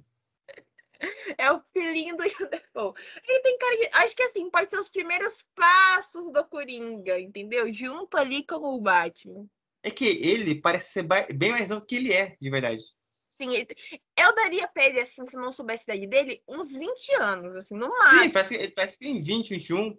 É 1.38 1.51
o 1.51 1.61
filhinho 1.72 2.15
do 2.17 2.23
Defoe. 2.23 2.93
Ele 3.27 3.41
tem 3.41 3.57
cara 3.57 3.77
de. 3.77 3.89
Acho 3.93 4.15
que 4.15 4.23
assim, 4.23 4.49
pode 4.49 4.69
ser 4.69 4.80
os 4.80 4.89
primeiros 4.89 5.45
passos 5.56 6.31
do 6.31 6.43
Coringa, 6.45 7.19
entendeu? 7.19 7.72
Junto 7.73 8.17
ali 8.17 8.45
com 8.45 8.56
o 8.56 8.81
Batman. 8.81 9.48
É 9.81 9.89
que 9.91 10.06
ele 10.06 10.59
parece 10.59 10.91
ser 10.91 11.07
bem 11.33 11.51
mais 11.51 11.69
novo 11.69 11.85
que 11.85 11.95
ele 11.95 12.11
é, 12.11 12.35
de 12.39 12.49
verdade. 12.49 12.83
Sim, 13.09 13.53
ele- 13.56 13.75
eu 14.17 14.35
daria 14.35 14.67
pra 14.67 14.85
ele, 14.85 14.99
assim, 14.99 15.25
se 15.25 15.38
eu 15.38 15.41
não 15.41 15.51
soubesse 15.53 15.89
a 15.89 15.95
idade 15.95 16.07
dele, 16.07 16.43
uns 16.45 16.75
20 16.75 17.14
anos, 17.15 17.56
assim, 17.56 17.75
no 17.75 17.88
Sim, 17.88 17.98
máximo. 17.98 18.33
parece 18.33 18.49
que, 18.49 18.61
ele 18.64 18.72
parece 18.72 18.99
que 18.99 19.06
tem 19.06 19.23
20, 19.23 19.49
21. 19.51 19.98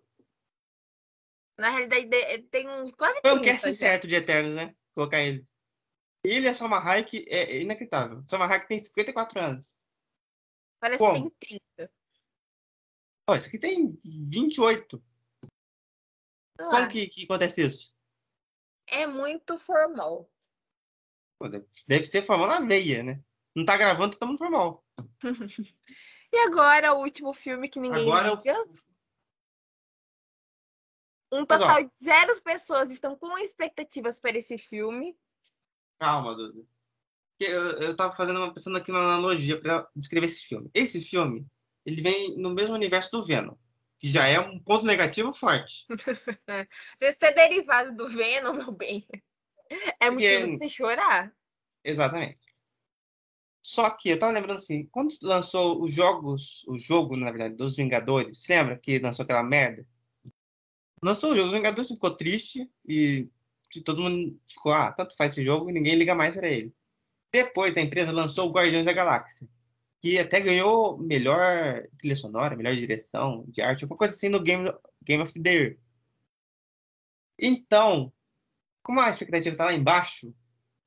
Na 1.57 1.71
realidade, 1.71 2.07
tem 2.51 2.69
uns 2.69 2.93
quase 2.93 3.21
Foi 3.23 3.31
30. 3.31 3.41
o 3.41 3.45
cast 3.45 3.67
já. 3.69 3.75
certo 3.75 4.07
de 4.07 4.15
Eternos, 4.15 4.55
né? 4.55 4.75
Colocar 4.95 5.23
ele. 5.23 5.47
Ele 6.25 6.47
e 6.47 6.49
a 6.49 6.55
Salma 6.55 6.79
Hayek 6.79 7.25
é 7.29 7.61
inacreditável. 7.63 8.23
Salma 8.27 8.47
Hayek 8.47 8.69
tem 8.69 8.79
54 8.81 9.41
anos. 9.41 9.85
Parece 10.81 10.99
Como? 10.99 11.31
que 11.31 11.47
tem 11.47 11.61
30. 11.77 11.93
Ó, 13.29 13.35
esse 13.35 13.49
aqui 13.49 13.59
tem 13.59 13.99
28. 14.05 15.03
Sei 16.59 16.67
Como 16.67 16.89
que, 16.89 17.07
que 17.09 17.25
acontece 17.25 17.65
isso? 17.65 17.95
É 18.87 19.07
muito 19.07 19.59
formal. 19.59 20.31
Pô, 21.39 21.49
deve- 21.49 21.67
Deve 21.87 22.05
ser 22.05 22.23
formal 22.27 22.47
na 22.49 22.61
veia, 22.67 23.03
né? 23.03 23.23
Não 23.55 23.65
tá 23.65 23.77
gravando, 23.77 24.19
tá 24.19 24.27
muito 24.27 24.39
formal. 24.39 24.85
E 26.33 26.37
agora, 26.47 26.95
o 26.95 27.01
último 27.01 27.33
filme 27.35 27.69
que 27.69 27.81
ninguém 27.81 28.03
Agora 28.03 28.29
eu- 28.29 28.37
liga. 28.37 28.55
Um 31.33 31.45
Mas, 31.49 31.61
ó. 31.61 31.67
total 31.67 31.83
de 31.85 31.95
zero 31.97 32.41
pessoas 32.43 32.89
estão 32.91 33.17
com 33.17 33.37
expectativas 33.39 34.21
para 34.21 34.39
esse 34.39 34.57
filme. 34.57 35.19
Calma, 36.01 36.35
Duda. 36.35 36.65
Eu, 37.39 37.73
eu 37.81 37.97
tava 37.97 38.15
fazendo 38.17 38.39
uma, 38.39 38.53
pensando 38.53 38.79
aqui 38.79 38.91
uma 38.91 39.03
analogia 39.03 39.61
para 39.61 39.87
descrever 39.95 40.27
esse 40.27 40.47
filme. 40.47 40.71
Esse 40.73 41.03
filme, 41.03 41.47
ele 41.85 42.01
vem 42.01 42.37
no 42.39 42.51
mesmo 42.51 42.75
universo 42.75 43.11
do 43.11 43.25
Venom, 43.25 43.55
que 43.99 44.11
já 44.11 44.27
é 44.27 44.41
um 44.41 44.59
ponto 44.59 44.87
negativo 44.87 45.33
forte. 45.33 45.87
Você 46.99 47.13
ser 47.13 47.33
derivado 47.33 47.95
do 47.95 48.09
Venom, 48.09 48.55
meu 48.65 48.73
bem. 48.73 49.07
É 50.01 50.11
motivo 50.11 50.41
Porque... 50.41 50.51
de 50.53 50.59
você 50.59 50.69
chorar. 50.69 51.33
Exatamente. 51.85 52.41
Só 53.63 53.91
que 53.91 54.09
eu 54.09 54.19
tava 54.19 54.33
lembrando 54.33 54.57
assim, 54.57 54.87
quando 54.87 55.15
lançou 55.23 55.83
os 55.83 55.95
jogos, 55.95 56.65
o 56.67 56.79
jogo, 56.79 57.15
na 57.15 57.31
verdade, 57.31 57.55
dos 57.55 57.77
Vingadores, 57.77 58.43
lembra 58.49 58.79
que 58.79 58.99
lançou 58.99 59.23
aquela 59.23 59.43
merda? 59.43 59.87
Lançou 61.03 61.33
o 61.33 61.37
jogo 61.37 61.49
dos 61.49 61.57
Vingadores, 61.57 61.91
ficou 61.91 62.17
triste 62.17 62.71
e 62.89 63.29
todo 63.79 64.01
mundo 64.01 64.41
ficou, 64.49 64.73
ah, 64.73 64.91
tanto 64.93 65.15
faz 65.17 65.33
esse 65.33 65.45
jogo 65.45 65.69
e 65.69 65.73
ninguém 65.73 65.95
liga 65.95 66.15
mais 66.15 66.35
para 66.35 66.49
ele. 66.49 66.75
Depois 67.33 67.77
a 67.77 67.81
empresa 67.81 68.11
lançou 68.11 68.49
o 68.49 68.53
Guardiões 68.53 68.87
da 68.87 68.93
Galáxia, 68.93 69.47
que 70.01 70.19
até 70.19 70.41
ganhou 70.41 70.99
melhor 70.99 71.87
trilha 71.99 72.17
sonora, 72.17 72.57
melhor 72.57 72.75
direção 72.75 73.45
de 73.49 73.63
arte, 73.63 73.85
alguma 73.85 73.99
coisa 73.99 74.15
assim 74.15 74.29
no 74.29 74.41
Game, 74.41 74.73
Game 75.05 75.23
of 75.23 75.33
the 75.41 75.53
Year. 75.53 75.79
Então, 77.39 78.13
como 78.83 79.01
a 79.01 79.11
expectativa 79.11 79.57
tá 79.57 79.67
lá 79.67 79.75
embaixo, 79.75 80.35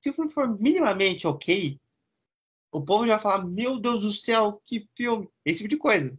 se 0.02 0.10
o 0.10 0.14
filme 0.14 0.32
for 0.32 0.60
minimamente 0.60 1.26
ok, 1.28 1.80
o 2.72 2.82
povo 2.82 3.06
já 3.06 3.14
vai 3.14 3.24
falar, 3.24 3.45
meu 3.45 3.80
Deus 3.80 4.02
do 4.03 4.12
céu, 4.12 4.62
que 4.66 4.90
filme! 4.98 5.30
Esse 5.45 5.60
tipo 5.60 5.70
de 5.70 5.78
coisa. 5.78 6.18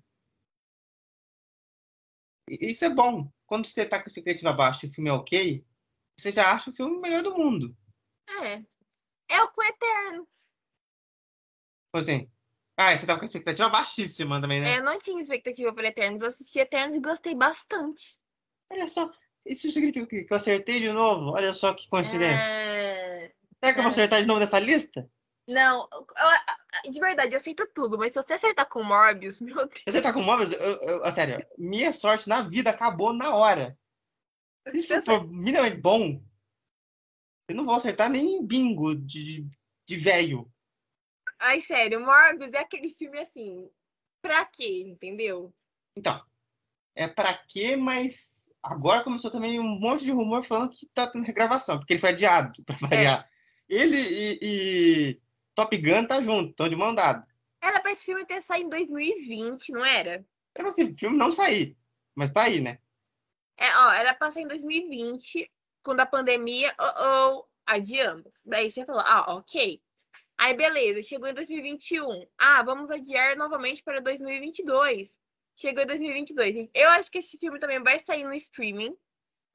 Isso 2.48 2.84
é 2.84 2.90
bom. 2.90 3.30
Quando 3.46 3.66
você 3.66 3.84
tá 3.84 3.98
com 3.98 4.04
a 4.04 4.06
expectativa 4.06 4.52
baixa 4.52 4.86
e 4.86 4.88
o 4.88 4.92
filme 4.92 5.10
é 5.10 5.12
ok, 5.12 5.64
você 6.16 6.32
já 6.32 6.52
acha 6.52 6.70
o 6.70 6.74
filme 6.74 7.00
melhor 7.00 7.22
do 7.22 7.34
mundo. 7.34 7.76
É. 8.28 8.62
É 9.28 9.42
o 9.42 9.50
Eterno. 9.62 10.28
Assim. 11.92 12.30
Ah, 12.76 12.96
você 12.96 13.06
tava 13.06 13.18
com 13.18 13.24
a 13.24 13.26
expectativa 13.26 13.68
baixíssima 13.68 14.40
também, 14.40 14.60
né? 14.60 14.74
É, 14.74 14.78
eu 14.78 14.84
não 14.84 14.98
tinha 14.98 15.20
expectativa 15.20 15.72
para 15.72 15.88
Eternos. 15.88 16.22
Eu 16.22 16.28
assisti 16.28 16.58
Eternos 16.58 16.96
e 16.96 17.00
gostei 17.00 17.34
bastante. 17.34 18.18
Olha 18.70 18.88
só, 18.88 19.12
isso 19.46 19.70
significa 19.70 20.06
que 20.06 20.26
eu 20.28 20.36
acertei 20.36 20.80
de 20.80 20.92
novo? 20.92 21.30
Olha 21.30 21.52
só 21.52 21.72
que 21.74 21.88
coincidência. 21.88 22.44
É... 22.44 23.32
Será 23.60 23.72
que 23.72 23.78
eu 23.78 23.84
vou 23.84 23.90
é. 23.90 23.94
acertar 23.94 24.20
de 24.20 24.26
novo 24.26 24.40
nessa 24.40 24.58
lista? 24.58 25.08
Não, 25.46 25.86
eu, 25.92 26.90
de 26.90 26.98
verdade, 26.98 27.34
eu 27.34 27.36
aceito 27.38 27.68
tudo, 27.74 27.98
mas 27.98 28.14
se 28.14 28.22
você 28.22 28.34
acertar 28.34 28.66
com 28.68 28.82
Morbius, 28.82 29.40
meu 29.42 29.54
Deus. 29.54 29.82
Acertar 29.86 30.12
com 30.12 30.22
Morbius, 30.22 30.52
eu, 30.52 30.82
eu, 30.82 31.12
sério, 31.12 31.46
minha 31.58 31.92
sorte 31.92 32.28
na 32.28 32.42
vida 32.42 32.70
acabou 32.70 33.12
na 33.12 33.34
hora. 33.34 33.78
Se 34.70 34.78
isso 34.78 35.02
for 35.02 35.26
minimamente 35.26 35.76
bom, 35.76 36.22
eu 37.48 37.54
não 37.54 37.64
vou 37.64 37.74
acertar 37.74 38.10
nem 38.10 38.44
bingo 38.44 38.94
de, 38.94 39.46
de 39.86 39.96
velho. 39.96 40.50
Ai, 41.38 41.60
sério, 41.60 42.00
Morbius 42.00 42.54
é 42.54 42.60
aquele 42.60 42.90
filme 42.90 43.18
assim, 43.18 43.68
pra 44.22 44.44
quê, 44.46 44.82
entendeu? 44.86 45.54
Então, 45.96 46.22
é 46.94 47.06
pra 47.06 47.34
quê, 47.46 47.76
mas 47.76 48.52
agora 48.62 49.04
começou 49.04 49.30
também 49.30 49.60
um 49.60 49.78
monte 49.78 50.04
de 50.04 50.10
rumor 50.10 50.42
falando 50.44 50.70
que 50.70 50.86
tá 50.86 51.06
tendo 51.06 51.24
regravação, 51.24 51.78
porque 51.78 51.92
ele 51.92 52.00
foi 52.00 52.10
adiado, 52.10 52.62
pra 52.64 52.76
variar. 52.76 53.28
É. 53.28 53.34
Ele 53.68 53.96
e, 53.96 54.38
e 54.40 55.20
Top 55.54 55.76
Gun 55.76 56.06
tá 56.06 56.22
junto, 56.22 56.50
estão 56.50 56.68
de 56.68 56.76
mão 56.76 56.94
dada. 56.94 57.26
Era 57.62 57.80
pra 57.80 57.92
esse 57.92 58.04
filme 58.04 58.24
ter 58.26 58.42
saído 58.42 58.66
em 58.66 58.86
2020, 58.86 59.72
não 59.72 59.84
era? 59.84 60.24
Era 60.54 60.64
pra 60.64 60.68
esse 60.68 60.94
filme 60.94 61.16
não 61.16 61.32
sair, 61.32 61.76
mas 62.14 62.30
tá 62.30 62.42
aí, 62.42 62.60
né? 62.60 62.78
É, 63.56 63.76
ó, 63.78 63.92
era 63.92 64.14
pra 64.14 64.30
sair 64.30 64.44
em 64.44 64.48
2020, 64.48 65.50
quando 65.82 66.00
a 66.00 66.06
pandemia, 66.06 66.74
ou, 66.78 67.06
ou 67.06 67.48
adiamos. 67.66 68.40
Daí 68.44 68.70
você 68.70 68.84
falou, 68.84 69.02
ah, 69.04 69.34
ok. 69.36 69.80
Aí 70.36 70.54
beleza, 70.54 71.02
chegou 71.02 71.28
em 71.28 71.34
2021. 71.34 72.26
Ah, 72.38 72.62
vamos 72.62 72.90
adiar 72.90 73.36
novamente 73.36 73.82
para 73.82 74.00
2022. 74.00 75.18
Chegou 75.56 75.82
em 75.82 75.86
2022. 75.86 76.68
Eu 76.74 76.88
acho 76.90 77.10
que 77.10 77.18
esse 77.18 77.38
filme 77.38 77.60
também 77.60 77.82
vai 77.82 78.00
sair 78.00 78.24
no 78.24 78.34
streaming. 78.34 78.96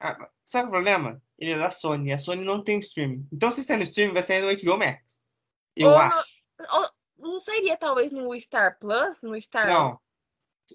Ah, 0.00 0.30
sabe 0.44 0.68
o 0.68 0.70
problema? 0.70 1.22
Ele 1.38 1.52
é 1.52 1.58
da 1.58 1.70
Sony. 1.70 2.12
A 2.12 2.18
Sony 2.18 2.42
não 2.42 2.64
tem 2.64 2.78
streaming. 2.78 3.28
Então, 3.30 3.52
se 3.52 3.62
sair 3.62 3.76
no 3.76 3.82
streaming, 3.82 4.14
vai 4.14 4.22
sair 4.22 4.40
no 4.40 4.62
HBO 4.62 4.78
Max. 4.78 5.20
Eu 5.76 5.90
ou 5.90 5.98
acho. 5.98 6.42
No, 6.58 6.66
ou, 6.78 6.90
não 7.18 7.40
seria 7.40 7.76
talvez 7.76 8.10
no 8.10 8.38
Star 8.40 8.78
Plus? 8.78 9.20
No 9.22 9.38
Star. 9.40 9.68
Não. 9.68 10.00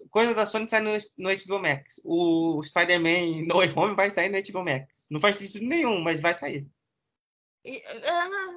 Coisa 0.10 0.34
da 0.34 0.46
Sony 0.46 0.68
sai 0.68 0.82
no, 0.82 0.92
no 1.18 1.30
HBO 1.30 1.60
Max. 1.60 2.00
O 2.04 2.62
Spider-Man 2.64 3.46
No 3.48 3.58
Way 3.58 3.74
Home 3.76 3.96
vai 3.96 4.12
sair 4.12 4.30
no 4.30 4.42
HBO 4.42 4.64
Max. 4.64 5.06
Não 5.10 5.20
faz 5.20 5.38
sentido 5.38 5.66
nenhum, 5.66 6.02
mas 6.02 6.20
vai 6.20 6.34
sair. 6.34 6.68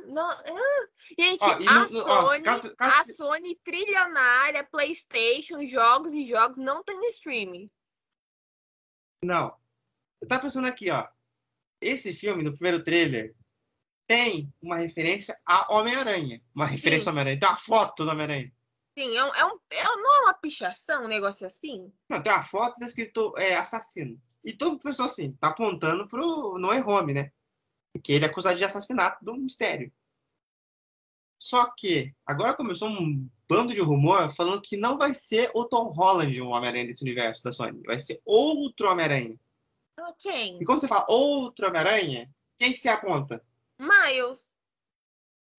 Não, 0.07 0.31
uh. 0.31 0.89
Gente, 1.19 1.43
ó, 1.43 1.53
a, 1.53 1.81
no, 1.81 1.89
Sony, 1.89 2.43
caso, 2.43 2.77
caso... 2.77 3.11
a 3.11 3.15
Sony 3.15 3.59
trilionária, 3.65 4.65
PlayStation, 4.65 5.67
jogos 5.67 6.13
e 6.13 6.27
jogos 6.27 6.59
não 6.59 6.85
tem 6.85 7.01
streaming. 7.09 7.71
Não. 9.25 9.57
Eu 10.21 10.29
tava 10.29 10.43
pensando 10.43 10.67
aqui, 10.67 10.91
ó. 10.91 11.07
Esse 11.81 12.13
filme, 12.13 12.43
no 12.43 12.53
primeiro 12.53 12.85
trailer, 12.85 13.35
tem 14.07 14.53
uma 14.61 14.77
referência 14.77 15.39
a 15.47 15.75
Homem-Aranha. 15.75 16.43
Uma 16.55 16.67
referência 16.67 17.05
Sim. 17.05 17.11
ao 17.11 17.13
Homem-Aranha. 17.15 17.41
Tem 17.41 17.49
uma 17.49 17.59
foto 17.59 18.05
do 18.05 18.11
Homem-Aranha. 18.11 18.53
Sim, 18.99 19.17
é 19.17 19.25
um, 19.25 19.33
é 19.33 19.45
um, 19.47 19.59
é, 19.71 19.85
não 19.85 20.17
é 20.17 20.21
uma 20.23 20.35
pichação, 20.35 21.05
um 21.05 21.09
negócio 21.09 21.47
assim? 21.47 21.93
Não, 22.09 22.21
tem 22.21 22.33
uma 22.33 22.43
foto 22.43 22.81
tá 22.81 22.87
escrito 22.87 23.33
é, 23.39 23.55
assassino. 23.55 24.21
E 24.43 24.53
todo 24.53 24.81
pessoa 24.81 25.07
assim, 25.07 25.35
tá 25.35 25.51
apontando 25.51 26.09
pro 26.09 26.59
Noé 26.59 26.83
Home, 26.83 27.15
né? 27.15 27.31
Porque 27.93 28.13
ele 28.13 28.25
é 28.25 28.29
acusado 28.29 28.59
de 28.59 28.65
assassinato 28.65 29.25
do 29.25 29.37
mistério. 29.37 29.93
Só 31.41 31.73
que 31.77 32.13
agora 32.27 32.57
começou 32.57 32.89
um 32.89 33.31
bando 33.49 33.73
de 33.73 33.81
rumor 33.81 34.35
falando 34.35 34.63
que 34.63 34.77
não 34.77 34.99
vai 34.99 35.15
ser 35.15 35.53
o 35.55 35.65
Tom 35.65 35.93
Holland 35.93 36.41
o 36.41 36.49
Homem-Aranha 36.49 36.89
desse 36.89 37.05
universo 37.05 37.45
da 37.45 37.53
Sony. 37.53 37.81
Vai 37.87 38.01
ser 38.01 38.21
outro 38.25 38.91
Homem-Aranha. 38.91 39.39
Ok. 39.97 40.59
E 40.61 40.65
quando 40.65 40.81
você 40.81 40.89
fala 40.89 41.07
outro 41.09 41.69
Homem-Aranha, 41.69 42.29
quem 42.57 42.73
que 42.73 42.81
se 42.81 42.89
aponta? 42.89 43.41
Miles. 43.79 44.45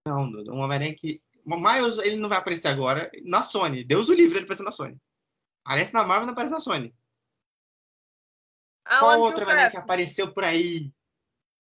Não, 0.06 0.24
um 0.26 0.60
Homem-Aranha 0.60 0.94
que. 0.94 1.22
Miles, 1.58 1.98
ele 1.98 2.18
não 2.18 2.30
vai 2.30 2.38
aparecer 2.38 2.68
agora 2.68 3.10
na 3.24 3.42
Sony. 3.44 3.84
Deus 3.84 4.10
o 4.10 4.14
livre 4.14 4.38
ele 4.38 4.46
aparecer 4.46 4.64
na 4.64 4.72
Sony. 4.72 5.00
Aparece 5.64 5.94
na 5.94 6.06
Marvel, 6.06 6.26
não 6.26 6.34
aparece 6.34 6.54
na 6.54 6.60
Sony. 6.60 6.94
Ah, 8.86 9.00
Qual 9.00 9.20
outro 9.20 9.44
Homem-Aranha 9.44 9.72
que 9.72 9.78
apareceu 9.78 10.34
por 10.34 10.44
aí? 10.44 10.92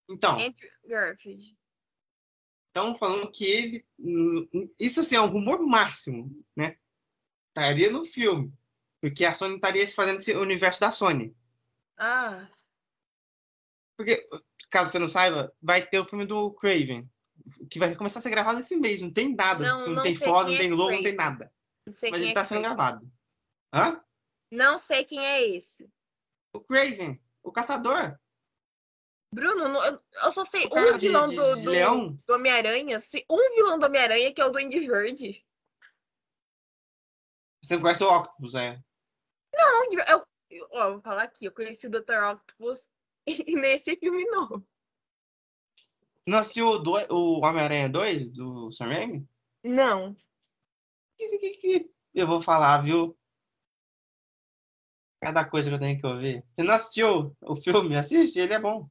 Então. 0.08 0.38
Andrew 0.38 0.70
Garfield. 0.86 1.56
Estão 2.68 2.94
falando 2.94 3.30
que 3.30 3.44
ele. 3.44 3.86
Isso 4.78 5.00
assim, 5.00 5.16
é 5.16 5.20
um 5.20 5.30
rumor 5.30 5.60
máximo, 5.64 6.30
né? 6.56 6.76
Estaria 7.48 7.90
no 7.90 8.04
filme. 8.04 8.52
Porque 9.00 9.24
a 9.24 9.32
Sony 9.32 9.56
estaria 9.56 9.86
se 9.86 9.94
fazendo 9.94 10.18
esse 10.18 10.34
universo 10.34 10.80
da 10.80 10.90
Sony. 10.90 11.34
Ah. 11.96 12.48
Porque 13.96 14.26
caso 14.70 14.90
você 14.90 14.98
não 14.98 15.08
saiba, 15.08 15.54
vai 15.62 15.86
ter 15.86 16.00
o 16.00 16.08
filme 16.08 16.26
do 16.26 16.50
Craven, 16.52 17.08
que 17.70 17.78
vai 17.78 17.94
começar 17.94 18.18
a 18.18 18.22
ser 18.22 18.30
gravado 18.30 18.60
esse 18.60 18.76
mês. 18.76 19.00
Não 19.00 19.12
tem 19.12 19.34
nada. 19.34 19.64
Não, 19.64 19.80
não, 19.86 19.94
não 19.94 20.02
tem 20.02 20.16
foto, 20.16 20.50
não 20.50 20.56
tem 20.56 20.70
logo, 20.70 20.92
não 20.92 21.02
tem 21.02 21.14
nada. 21.14 21.52
Mas 21.86 22.02
ele 22.02 22.30
é 22.30 22.34
tá 22.34 22.44
sendo 22.44 22.62
gravado. 22.62 23.06
Hã? 23.72 24.02
Não 24.50 24.78
sei 24.78 25.04
quem 25.04 25.24
é 25.24 25.48
esse. 25.48 25.90
O 26.52 26.60
Craven, 26.60 27.20
o 27.42 27.52
caçador. 27.52 28.18
Bruno, 29.34 29.76
eu 30.22 30.32
só 30.32 30.44
sei 30.44 30.66
um 30.66 30.98
vilão 30.98 31.26
de, 31.26 31.34
do, 31.34 31.56
do, 31.56 32.18
do 32.24 32.34
Homem-Aranha. 32.34 33.00
Um 33.28 33.54
vilão 33.56 33.78
do 33.78 33.86
Homem-Aranha 33.86 34.32
que 34.32 34.40
é 34.40 34.44
o 34.44 34.50
Duende 34.50 34.78
Verde. 34.80 35.44
Você 37.60 37.78
conhece 37.80 38.04
o 38.04 38.08
Octopus, 38.08 38.54
é? 38.54 38.80
Não, 39.52 39.92
eu, 39.92 40.26
eu, 40.50 40.68
ó, 40.70 40.92
vou 40.92 41.00
falar 41.00 41.24
aqui. 41.24 41.46
Eu 41.46 41.52
conheci 41.52 41.86
o 41.86 41.90
Dr. 41.90 42.22
Octopus 42.32 42.88
nesse 43.26 43.96
filme 43.96 44.24
novo. 44.26 44.64
Não 46.26 46.38
assistiu 46.38 46.68
o, 46.68 46.78
do, 46.78 46.92
o 47.10 47.44
Homem-Aranha 47.44 47.88
2 47.88 48.30
do 48.30 48.70
Sam 48.72 48.86
Raimi? 48.86 49.28
Não. 49.62 50.16
Eu 52.14 52.26
vou 52.26 52.40
falar, 52.40 52.82
viu? 52.82 53.16
Cada 55.20 55.44
coisa 55.44 55.68
que 55.68 55.74
eu 55.74 55.80
tenho 55.80 56.00
que 56.00 56.06
ouvir. 56.06 56.44
Você 56.52 56.62
não 56.62 56.74
assistiu 56.74 57.36
o 57.42 57.56
filme? 57.56 57.96
Assiste, 57.96 58.38
ele 58.38 58.54
é 58.54 58.60
bom. 58.60 58.88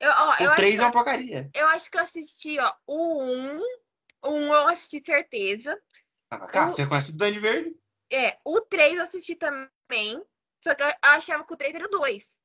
Eu, 0.00 0.10
ó, 0.10 0.52
o 0.52 0.56
3 0.56 0.80
é 0.80 0.82
uma 0.82 0.92
porcaria. 0.92 1.50
Eu 1.54 1.66
acho 1.68 1.90
que 1.90 1.96
eu 1.96 2.02
assisti, 2.02 2.58
ó, 2.58 2.74
o 2.86 3.22
1. 3.22 3.60
O 4.22 4.30
1 4.30 4.54
eu 4.54 4.68
assisti 4.68 5.02
certeza. 5.04 5.80
Ah, 6.30 6.46
cara, 6.46 6.70
o... 6.70 6.74
você 6.74 6.86
conhece 6.86 7.10
o 7.10 7.16
Dani 7.16 7.38
Verde? 7.38 7.76
É, 8.12 8.38
o 8.44 8.60
3 8.60 8.96
eu 8.96 9.04
assisti 9.04 9.34
também. 9.34 10.22
Só 10.62 10.74
que 10.74 10.82
eu 10.82 10.88
achava 11.02 11.44
que 11.44 11.54
o 11.54 11.56
3 11.56 11.74
era 11.74 11.86
o 11.86 11.90
2. 11.90 12.38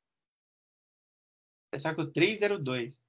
Só 1.78 1.94
que 1.94 2.02
o 2.02 2.12
3 2.12 2.42
era 2.42 2.56
o 2.56 2.60
2. 2.60 3.04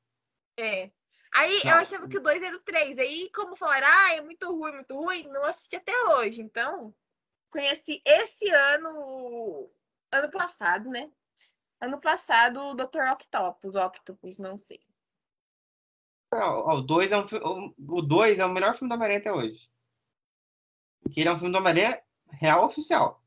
É. 0.59 0.91
Aí 1.35 1.61
não. 1.65 1.73
eu 1.73 1.79
achava 1.79 2.09
que 2.09 2.17
o 2.17 2.23
2 2.23 2.43
era 2.43 2.57
o 2.57 2.61
3. 2.61 2.99
Aí, 2.99 3.31
como 3.35 3.57
falaram, 3.57 3.87
ah, 3.89 4.15
é 4.15 4.21
muito 4.21 4.47
ruim, 4.51 4.73
muito 4.73 4.95
ruim, 4.95 5.29
não 5.29 5.45
assisti 5.45 5.77
até 5.77 5.93
hoje. 6.09 6.41
Então, 6.41 6.95
conheci 7.51 8.03
esse 8.05 8.49
ano, 8.51 9.71
ano 10.13 10.31
passado, 10.31 10.89
né? 10.91 11.11
Ano 11.81 12.01
passado, 12.01 12.61
o 12.61 12.75
Dr. 12.75 13.03
Octopus, 13.13 13.77
Octopus, 13.77 14.39
não 14.39 14.59
sei. 14.59 14.81
Não, 16.33 16.67
o 16.67 16.81
2 16.83 17.13
é, 17.13 17.19
um, 17.19 17.75
o 17.89 18.03
2 18.03 18.39
é 18.39 18.45
o 18.45 18.53
melhor 18.53 18.75
filme 18.75 18.89
do 18.89 18.95
Homem-Aranha 18.95 19.21
até 19.21 19.33
hoje. 19.33 19.71
Porque 21.01 21.21
ele 21.21 21.29
é 21.29 21.33
um 21.33 21.39
filme 21.39 21.53
do 21.53 21.59
Homem-Aranha 21.59 22.03
real 22.31 22.67
oficial. 22.67 23.23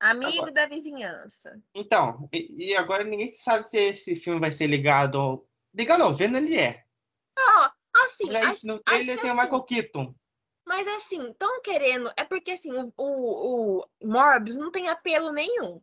Amigo 0.00 0.36
agora. 0.36 0.52
da 0.52 0.66
vizinhança. 0.66 1.62
Então, 1.74 2.28
e, 2.30 2.72
e, 2.72 2.76
agora 2.76 3.04
ninguém 3.04 3.28
sabe 3.28 3.68
se 3.70 3.78
esse 3.78 4.16
filme 4.16 4.38
vai 4.38 4.52
ser 4.52 4.66
ligado 4.66 5.46
Legal 5.74 5.98
não, 5.98 6.14
Venom 6.14 6.38
ele 6.38 6.56
é. 6.56 6.84
Ó, 7.38 7.70
assim, 8.04 8.26
Mas 8.26 8.46
acho, 8.46 8.66
no 8.66 8.78
trailer 8.78 9.20
tem 9.20 9.30
o 9.30 9.34
assim, 9.34 9.42
Michael 9.42 9.62
Keaton. 9.64 10.14
Mas 10.64 10.86
assim, 10.88 11.30
estão 11.30 11.60
querendo. 11.60 12.10
É 12.16 12.24
porque 12.24 12.52
assim, 12.52 12.72
o, 12.72 12.92
o, 12.96 13.80
o 13.80 14.06
Morbius 14.06 14.56
não 14.56 14.70
tem 14.70 14.88
apelo 14.88 15.32
nenhum. 15.32 15.82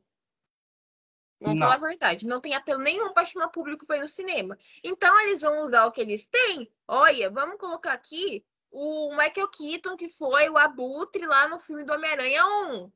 Vamos 1.41 1.59
Não. 1.59 1.67
falar 1.67 1.75
a 1.75 1.89
verdade. 1.89 2.27
Não 2.27 2.39
tem 2.39 2.53
apelo 2.53 2.81
nenhum 2.81 3.13
para 3.13 3.25
chamar 3.25 3.49
público 3.49 3.85
para 3.85 3.97
ir 3.97 4.01
no 4.01 4.07
cinema. 4.07 4.57
Então 4.83 5.19
eles 5.21 5.41
vão 5.41 5.65
usar 5.65 5.85
o 5.85 5.91
que 5.91 6.01
eles 6.01 6.27
têm. 6.27 6.71
Olha, 6.87 7.29
vamos 7.29 7.57
colocar 7.57 7.93
aqui 7.93 8.45
o 8.69 9.09
Michael 9.09 9.49
Keaton, 9.49 9.97
que 9.97 10.07
foi 10.07 10.49
o 10.49 10.57
Abutre 10.57 11.25
lá 11.25 11.47
no 11.47 11.59
filme 11.59 11.83
do 11.83 11.93
Homem-Aranha 11.93 12.45
1. 12.45 12.91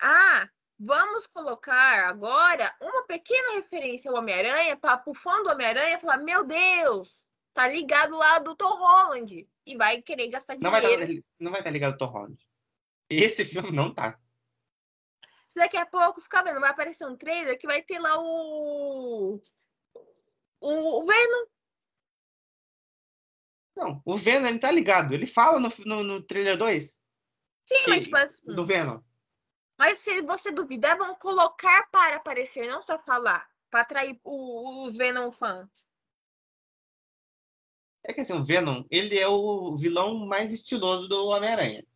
Ah, 0.00 0.48
vamos 0.78 1.26
colocar 1.26 2.08
agora 2.08 2.74
uma 2.80 3.04
pequena 3.04 3.54
referência 3.54 4.10
ao 4.10 4.16
Homem-Aranha 4.16 4.76
para 4.76 5.02
o 5.06 5.14
fã 5.14 5.42
do 5.42 5.50
Homem-Aranha 5.50 5.98
falar: 5.98 6.18
Meu 6.18 6.44
Deus, 6.44 7.26
tá 7.52 7.66
ligado 7.66 8.16
lá 8.16 8.38
do 8.38 8.54
Tom 8.54 8.76
Holland. 8.76 9.48
E 9.66 9.76
vai 9.76 10.00
querer 10.00 10.28
gastar 10.28 10.56
Não 10.58 10.70
vai, 10.70 10.80
dinheiro. 10.80 11.02
estar, 11.04 11.24
não 11.38 11.50
vai 11.50 11.60
estar 11.60 11.70
ligado 11.70 11.92
ao 11.92 11.98
Tom 11.98 12.06
Holland. 12.06 12.48
Esse 13.10 13.44
filme 13.44 13.70
não 13.70 13.92
tá. 13.92 14.18
Se 15.50 15.56
daqui 15.56 15.76
a 15.76 15.84
pouco, 15.86 16.20
fica 16.20 16.42
vendo, 16.42 16.60
vai 16.60 16.70
aparecer 16.70 17.06
um 17.06 17.16
trailer 17.16 17.58
que 17.58 17.66
vai 17.66 17.82
ter 17.82 17.98
lá 17.98 18.18
o. 18.20 19.40
O, 20.60 21.02
o 21.02 21.06
Venom. 21.06 21.46
Não, 23.76 24.02
o 24.04 24.16
Venom 24.16 24.48
ele 24.48 24.58
tá 24.58 24.70
ligado. 24.70 25.14
Ele 25.14 25.26
fala 25.26 25.60
no, 25.60 25.68
no, 25.86 26.02
no 26.02 26.22
trailer 26.22 26.56
2 26.56 27.00
Sim, 27.66 27.84
mas 27.86 27.96
Sim, 27.96 28.02
tipo 28.02 28.16
assim. 28.16 28.54
do 28.54 28.64
Venom. 28.66 29.00
Mas 29.78 30.00
se 30.00 30.20
você 30.22 30.50
duvidar, 30.50 30.98
vão 30.98 31.14
colocar 31.14 31.88
para 31.90 32.16
aparecer, 32.16 32.66
não 32.66 32.82
só 32.82 32.98
falar. 32.98 33.48
Para 33.70 33.80
atrair 33.82 34.18
o- 34.24 34.84
os 34.84 34.96
Venom 34.96 35.30
fãs. 35.30 35.68
É 38.02 38.12
que 38.12 38.22
assim, 38.22 38.32
o 38.32 38.44
Venom, 38.44 38.84
ele 38.90 39.18
é 39.18 39.28
o 39.28 39.76
vilão 39.76 40.26
mais 40.26 40.52
estiloso 40.52 41.06
do 41.08 41.26
Homem-Aranha. 41.26 41.86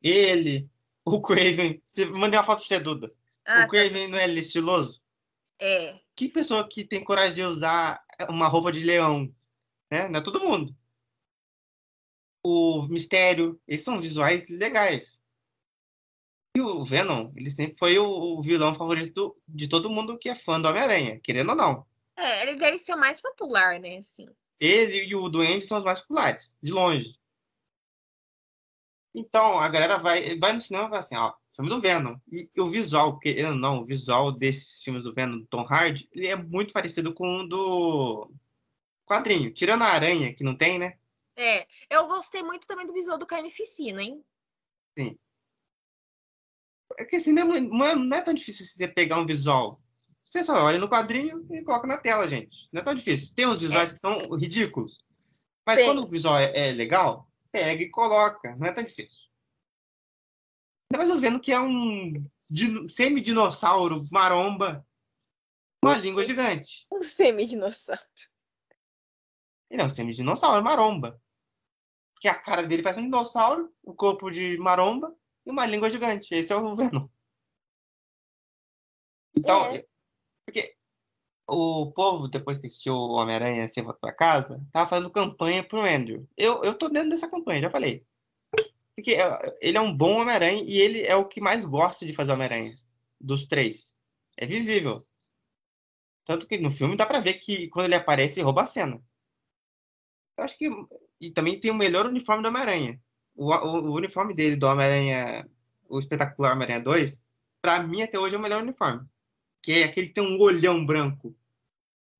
Ele, 0.00 0.70
o 1.04 1.20
Craven. 1.20 1.82
Você 1.84 2.06
mandei 2.06 2.38
uma 2.38 2.44
foto 2.44 2.60
pra 2.60 2.68
você, 2.68 2.80
Duda. 2.80 3.12
Ah, 3.44 3.64
o 3.64 3.68
Craven 3.68 4.08
não 4.08 4.18
é 4.18 4.28
estiloso? 4.28 5.02
é. 5.58 6.00
Que 6.14 6.28
pessoa 6.30 6.66
que 6.66 6.82
tem 6.84 7.04
coragem 7.04 7.34
de 7.34 7.42
usar 7.42 8.02
uma 8.30 8.48
roupa 8.48 8.72
de 8.72 8.80
leão? 8.80 9.30
Né? 9.90 10.08
Não 10.08 10.20
é 10.20 10.22
todo 10.22 10.40
mundo. 10.40 10.74
O 12.42 12.86
Mistério, 12.88 13.60
esses 13.66 13.84
são 13.84 14.00
visuais 14.00 14.48
legais. 14.48 15.20
E 16.56 16.60
o 16.62 16.82
Venom, 16.82 17.30
ele 17.36 17.50
sempre 17.50 17.76
foi 17.76 17.98
o, 17.98 18.40
vilão 18.40 18.74
favorito 18.74 19.36
de 19.46 19.68
todo 19.68 19.90
mundo 19.90 20.16
que 20.16 20.30
é 20.30 20.34
fã 20.34 20.58
do 20.58 20.66
Homem-Aranha, 20.66 21.20
querendo 21.20 21.50
ou 21.50 21.54
não. 21.54 21.86
É, 22.16 22.44
ele 22.44 22.56
deve 22.56 22.78
ser 22.78 22.94
o 22.94 22.98
mais 22.98 23.20
popular, 23.20 23.78
né? 23.78 23.98
Assim. 23.98 24.26
Ele 24.58 25.04
e 25.04 25.14
o 25.14 25.28
Duende 25.28 25.66
são 25.66 25.76
os 25.76 25.84
mais 25.84 26.00
populares, 26.00 26.56
de 26.62 26.72
longe. 26.72 27.14
Então, 29.14 29.58
a 29.58 29.68
galera 29.68 29.98
vai, 29.98 30.38
vai 30.38 30.54
no 30.54 30.60
cinema 30.62 30.86
e 30.86 30.90
vai 30.92 31.00
assim, 31.00 31.14
ó, 31.14 31.34
filme 31.54 31.68
do 31.68 31.78
Venom. 31.78 32.16
E 32.32 32.48
o 32.58 32.68
visual, 32.68 33.18
querendo 33.18 33.50
ou 33.50 33.56
não, 33.56 33.82
o 33.82 33.84
visual 33.84 34.32
desses 34.32 34.82
filmes 34.82 35.04
do 35.04 35.12
Venom, 35.12 35.40
do 35.40 35.46
Tom 35.48 35.66
Hardy, 35.68 36.08
ele 36.10 36.28
é 36.28 36.36
muito 36.36 36.72
parecido 36.72 37.12
com 37.12 37.40
o 37.40 37.46
do 37.46 38.30
quadrinho. 39.04 39.52
Tirando 39.52 39.82
a 39.82 39.88
aranha, 39.88 40.32
que 40.32 40.42
não 40.42 40.56
tem, 40.56 40.78
né? 40.78 40.96
É. 41.36 41.66
Eu 41.90 42.06
gostei 42.06 42.42
muito 42.42 42.66
também 42.66 42.86
do 42.86 42.94
visual 42.94 43.18
do 43.18 43.26
Carnificina, 43.26 44.02
hein? 44.02 44.24
É 46.98 47.04
que 47.04 47.16
assim, 47.16 47.32
não 47.32 47.54
é, 47.54 47.60
não 47.60 48.14
é- 48.14 48.18
é 48.18 48.22
tão 48.22 48.34
difícil 48.34 48.64
você 48.64 48.88
pegar 48.88 49.18
um 49.20 49.26
visual. 49.26 49.78
Você 50.18 50.42
só 50.42 50.54
olha 50.54 50.78
no 50.78 50.88
quadrinho 50.88 51.46
e 51.52 51.62
coloca 51.62 51.86
na 51.86 51.98
tela, 51.98 52.28
gente. 52.28 52.68
Não 52.72 52.80
é 52.80 52.84
tão 52.84 52.94
difícil. 52.94 53.34
Tem 53.34 53.46
uns 53.46 53.60
visuais 53.60 53.92
que 53.92 53.98
são 53.98 54.34
ridículos. 54.36 54.98
Mas 55.64 55.78
Tem. 55.78 55.86
quando 55.86 56.04
o 56.04 56.08
visual 56.08 56.38
é, 56.38 56.68
é 56.68 56.72
legal, 56.72 57.28
pega 57.50 57.82
e 57.82 57.90
coloca. 57.90 58.54
Não 58.56 58.66
é 58.66 58.72
tão 58.72 58.84
difícil. 58.84 59.18
Ainda 60.90 60.98
mais 60.98 61.10
eu 61.10 61.18
vendo 61.18 61.40
que 61.40 61.52
é 61.52 61.60
um 61.60 62.12
dino- 62.50 62.88
semi-dinossauro 62.88 64.06
maromba 64.10 64.86
uma 65.82 65.96
língua 65.96 66.24
gigante. 66.24 66.86
Um 66.92 67.02
semi-dinossauro. 67.02 68.00
Ele 69.70 69.82
é 69.82 69.84
um 69.84 69.88
semi-dinossauro 69.88 70.62
maromba. 70.62 71.20
Porque 72.14 72.28
a 72.28 72.34
cara 72.34 72.62
dele 72.66 72.82
parece 72.82 73.00
um 73.00 73.04
dinossauro, 73.04 73.72
o 73.82 73.94
corpo 73.94 74.30
de 74.30 74.56
maromba 74.58 75.14
e 75.46 75.50
uma 75.50 75.64
língua 75.64 75.88
gigante. 75.88 76.34
Esse 76.34 76.52
é 76.52 76.56
o 76.56 76.74
Venom. 76.74 77.08
Então, 79.36 79.66
É. 79.66 79.86
porque 80.44 80.76
o 81.48 81.92
povo, 81.92 82.26
depois 82.28 82.58
que 82.58 82.66
assistiu 82.66 82.94
o 82.94 83.12
Homem-Aranha 83.12 83.68
Sem 83.68 83.84
Volta 83.84 84.00
pra 84.00 84.12
Casa, 84.12 84.66
tava 84.72 84.88
fazendo 84.90 85.10
campanha 85.10 85.62
pro 85.62 85.82
Andrew. 85.82 86.28
Eu, 86.36 86.64
eu 86.64 86.76
tô 86.76 86.88
dentro 86.88 87.10
dessa 87.10 87.30
campanha, 87.30 87.60
já 87.62 87.70
falei. 87.70 88.04
Porque 88.96 89.14
é, 89.14 89.56
ele 89.60 89.76
é 89.76 89.80
um 89.80 89.94
bom 89.94 90.20
Homem-Aranha 90.20 90.64
e 90.66 90.78
ele 90.78 91.02
é 91.02 91.14
o 91.14 91.28
que 91.28 91.40
mais 91.40 91.64
gosta 91.64 92.04
de 92.06 92.14
fazer 92.14 92.32
Homem-Aranha. 92.32 92.76
Dos 93.20 93.46
três. 93.46 93.94
É 94.36 94.46
visível. 94.46 94.98
Tanto 96.24 96.46
que 96.48 96.58
no 96.58 96.70
filme 96.70 96.96
dá 96.96 97.06
pra 97.06 97.20
ver 97.20 97.34
que 97.34 97.68
quando 97.68 97.84
ele 97.86 97.94
aparece, 97.94 98.40
ele 98.40 98.44
rouba 98.44 98.62
a 98.62 98.66
cena. 98.66 99.02
Eu 100.36 100.44
acho 100.44 100.58
que. 100.58 100.68
E 101.20 101.30
também 101.30 101.60
tem 101.60 101.70
o 101.70 101.74
melhor 101.74 102.06
uniforme 102.06 102.42
do 102.42 102.48
Homem-Aranha. 102.48 103.00
O, 103.36 103.52
o- 103.52 103.90
o 103.90 103.94
uniforme 103.94 104.34
dele, 104.34 104.56
do 104.56 104.66
Homem-Aranha. 104.66 105.48
O 105.88 106.00
espetacular 106.00 106.52
Homem-Aranha 106.52 106.80
2, 106.80 107.24
pra 107.62 107.80
mim 107.82 108.02
até 108.02 108.18
hoje 108.18 108.34
é 108.34 108.38
o 108.38 108.42
melhor 108.42 108.62
uniforme. 108.62 109.06
Que 109.62 109.72
é 109.72 109.84
aquele 109.84 110.08
que 110.08 110.14
tem 110.14 110.24
um 110.24 110.40
olhão 110.40 110.84
branco. 110.84 111.36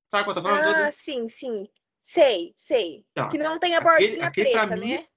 Sabe 0.07 0.21
o 0.21 0.25
que 0.25 0.29
eu 0.31 0.35
tô 0.35 0.41
falando? 0.41 0.65
Ah, 0.69 0.85
Dudu? 0.85 0.95
sim, 0.97 1.27
sim. 1.27 1.67
Sei, 2.03 2.53
sei. 2.55 3.05
Então, 3.11 3.27
que 3.27 3.37
não 3.37 3.59
tem 3.59 3.75
a 3.75 3.81
bordinha 3.81 4.25
aquele 4.27 4.51
pra 4.51 4.67
preta, 4.67 4.81
mim- 4.81 4.93
né? 4.93 5.07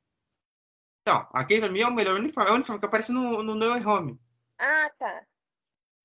Então, 1.03 1.29
aquele 1.33 1.61
pra 1.61 1.70
mim 1.70 1.81
é 1.81 1.87
o 1.87 1.95
melhor 1.95 2.17
uniforme. 2.19 2.51
É 2.51 2.53
o 2.53 2.57
uniforme 2.57 2.81
que 2.81 2.87
aparece 2.87 3.12
no, 3.12 3.43
no 3.43 3.55
No 3.55 3.69
Way 3.70 3.85
Home. 3.87 4.20
Ah, 4.59 4.91
tá. 4.99 5.27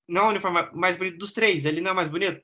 Não 0.08 0.22
é 0.22 0.24
o 0.26 0.30
uniforme 0.30 0.70
mais 0.72 0.96
bonito 0.96 1.18
dos 1.18 1.32
três. 1.32 1.64
Ele 1.64 1.80
não 1.80 1.90
é 1.90 1.94
mais 1.94 2.08
bonito? 2.08 2.42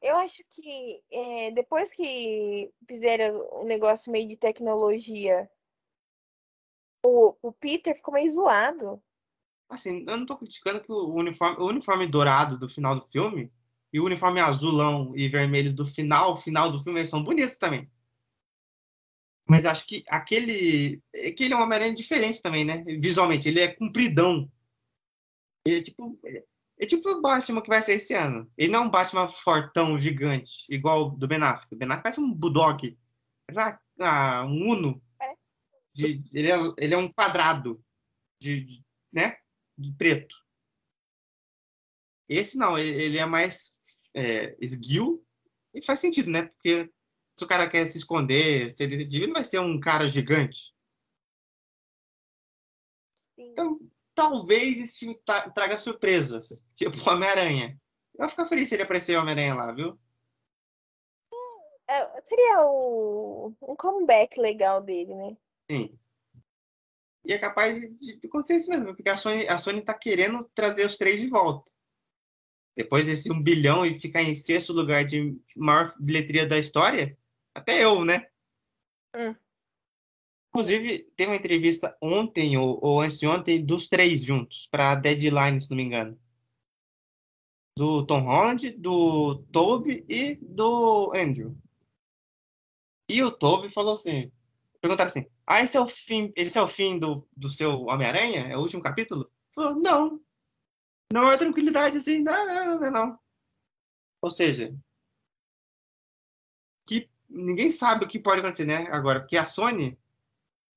Eu 0.00 0.16
acho 0.16 0.42
que 0.50 1.00
é, 1.12 1.50
depois 1.52 1.92
que 1.92 2.72
fizeram 2.88 3.38
o 3.60 3.64
negócio 3.64 4.10
meio 4.10 4.28
de 4.28 4.36
tecnologia, 4.36 5.48
o, 7.04 7.36
o 7.42 7.52
Peter 7.52 7.94
ficou 7.94 8.14
meio 8.14 8.30
zoado. 8.30 9.02
Assim, 9.68 10.04
eu 10.06 10.16
não 10.16 10.26
tô 10.26 10.36
criticando 10.36 10.80
que 10.80 10.92
o 10.92 11.14
uniforme, 11.14 11.56
o 11.58 11.66
uniforme 11.66 12.06
dourado 12.06 12.58
do 12.58 12.68
final 12.68 12.94
do 12.94 13.06
filme 13.10 13.50
e 13.92 13.98
o 13.98 14.04
uniforme 14.04 14.40
azulão 14.40 15.16
e 15.16 15.28
vermelho 15.28 15.72
do 15.74 15.86
final, 15.86 16.36
final 16.36 16.70
do 16.70 16.82
filme, 16.82 17.00
eles 17.00 17.10
são 17.10 17.22
bonitos 17.22 17.56
também. 17.56 17.90
Mas 19.48 19.66
acho 19.66 19.86
que 19.86 20.04
aquele. 20.08 21.02
É 21.14 21.30
que 21.30 21.44
ele 21.44 21.54
é 21.54 21.56
um 21.56 21.62
Homem-Aranha 21.62 21.94
diferente 21.94 22.40
também, 22.40 22.64
né? 22.64 22.82
Visualmente, 22.84 23.48
ele 23.48 23.60
é 23.60 23.68
compridão. 23.68 24.50
Ele 25.66 25.78
é 25.78 25.82
tipo. 25.82 26.18
É 26.78 26.86
tipo 26.86 27.08
o 27.08 27.20
Batman 27.20 27.60
que 27.60 27.68
vai 27.68 27.82
ser 27.82 27.94
esse 27.94 28.14
ano. 28.14 28.50
Ele 28.56 28.72
não 28.72 28.84
é 28.84 28.86
um 28.86 28.90
Batman 28.90 29.28
fortão, 29.28 29.98
gigante, 29.98 30.64
igual 30.68 31.10
do 31.10 31.28
Ben 31.28 31.40
Affleck. 31.42 31.74
O 31.74 31.76
Ben 31.76 31.86
Affleck 31.86 32.02
parece 32.02 32.20
um 32.20 32.32
Bulldog. 32.32 32.98
Uma- 33.50 33.80
ah, 34.00 34.44
um 34.46 34.70
Uno. 34.70 35.02
De- 35.94 36.22
ele, 36.32 36.50
é, 36.50 36.56
ele 36.78 36.94
é 36.94 36.98
um 36.98 37.12
quadrado. 37.12 37.82
De, 38.40 38.60
de- 38.64 38.84
né? 39.12 39.36
De 39.76 39.92
preto. 39.92 40.34
Esse 42.28 42.56
não, 42.56 42.78
ele, 42.78 43.02
ele 43.02 43.18
é 43.18 43.26
mais 43.26 43.78
é, 44.14 44.56
esguio. 44.60 45.24
E 45.74 45.82
faz 45.84 46.00
sentido, 46.00 46.30
né? 46.30 46.44
Porque 46.46 46.90
se 47.36 47.44
o 47.44 47.48
cara 47.48 47.68
quer 47.68 47.86
se 47.86 47.98
esconder, 47.98 48.70
ser 48.72 48.86
detetive, 48.88 49.18
ele 49.24 49.26
não 49.28 49.34
vai 49.34 49.44
ser 49.44 49.58
um 49.58 49.78
cara 49.80 50.08
gigante. 50.08 50.74
Sim. 53.34 53.50
Então, 53.52 53.80
talvez 54.14 54.78
esse 54.78 54.98
filme 55.00 55.18
tra- 55.24 55.50
traga 55.50 55.76
surpresas. 55.78 56.64
Tipo 56.74 56.96
Homem-Aranha. 57.08 57.80
Eu 58.14 58.20
vou 58.20 58.28
ficar 58.28 58.46
feliz 58.46 58.68
se 58.68 58.74
ele 58.74 58.82
aparecer 58.82 59.16
Homem-Aranha 59.16 59.54
lá, 59.54 59.72
viu? 59.72 59.98
É, 61.88 62.22
seria 62.22 62.62
o, 62.64 63.54
um 63.60 63.76
comeback 63.76 64.38
legal 64.40 64.80
dele, 64.80 65.14
né? 65.14 65.36
Sim. 65.70 65.98
E 67.24 67.32
é 67.32 67.38
capaz 67.38 67.80
de, 68.00 68.20
acontecer 68.26 68.56
isso 68.56 68.70
mesmo, 68.70 68.94
porque 68.94 69.08
a 69.08 69.16
Sony, 69.16 69.46
a 69.46 69.56
Sony 69.58 69.82
tá 69.82 69.94
querendo 69.94 70.44
trazer 70.54 70.84
os 70.84 70.96
três 70.96 71.20
de 71.20 71.28
volta. 71.28 71.70
Depois 72.76 73.04
desse 73.04 73.30
um 73.30 73.40
bilhão 73.40 73.84
e 73.84 74.00
ficar 74.00 74.22
em 74.22 74.34
sexto 74.34 74.72
lugar 74.72 75.04
de 75.04 75.38
maior 75.56 75.94
bilheteria 76.00 76.46
da 76.46 76.58
história, 76.58 77.16
até 77.54 77.84
eu, 77.84 78.04
né? 78.04 78.26
Hum. 79.14 79.34
Inclusive, 80.48 81.04
teve 81.16 81.30
uma 81.30 81.36
entrevista 81.36 81.96
ontem 82.00 82.56
ou, 82.56 82.78
ou 82.82 83.00
antes 83.00 83.18
de 83.18 83.26
ontem 83.26 83.64
dos 83.64 83.88
três 83.88 84.22
juntos, 84.22 84.68
para 84.70 84.94
Deadline, 84.94 85.60
se 85.60 85.70
não 85.70 85.76
me 85.76 85.84
engano. 85.84 86.18
Do 87.76 88.04
Tom 88.04 88.20
Holland, 88.20 88.70
do 88.72 89.36
Toby 89.50 90.04
e 90.08 90.34
do 90.42 91.12
Andrew. 91.14 91.56
E 93.08 93.22
o 93.22 93.30
Toby 93.30 93.70
falou 93.70 93.94
assim: 93.94 94.30
perguntaram 94.80 95.08
assim: 95.08 95.26
Ah, 95.46 95.62
esse 95.62 95.76
é 95.76 95.80
o 95.80 95.88
fim, 95.88 96.32
esse 96.36 96.56
é 96.56 96.62
o 96.62 96.68
fim 96.68 96.98
do, 96.98 97.26
do 97.36 97.48
seu 97.48 97.82
Homem-Aranha? 97.82 98.46
É 98.48 98.56
o 98.56 98.60
último 98.60 98.82
capítulo? 98.82 99.30
Falou, 99.54 99.74
não. 99.74 100.20
Não 101.12 101.30
é 101.30 101.36
tranquilidade 101.36 101.98
assim, 101.98 102.22
não, 102.22 102.46
não, 102.46 102.80
não, 102.80 102.90
não. 102.90 103.18
Ou 104.22 104.30
seja, 104.30 104.74
que 106.86 107.10
ninguém 107.28 107.70
sabe 107.70 108.04
o 108.04 108.08
que 108.08 108.18
pode 108.18 108.40
acontecer, 108.40 108.64
né? 108.64 108.86
Agora, 108.90 109.20
porque 109.20 109.36
a 109.36 109.46
Sony, 109.46 109.98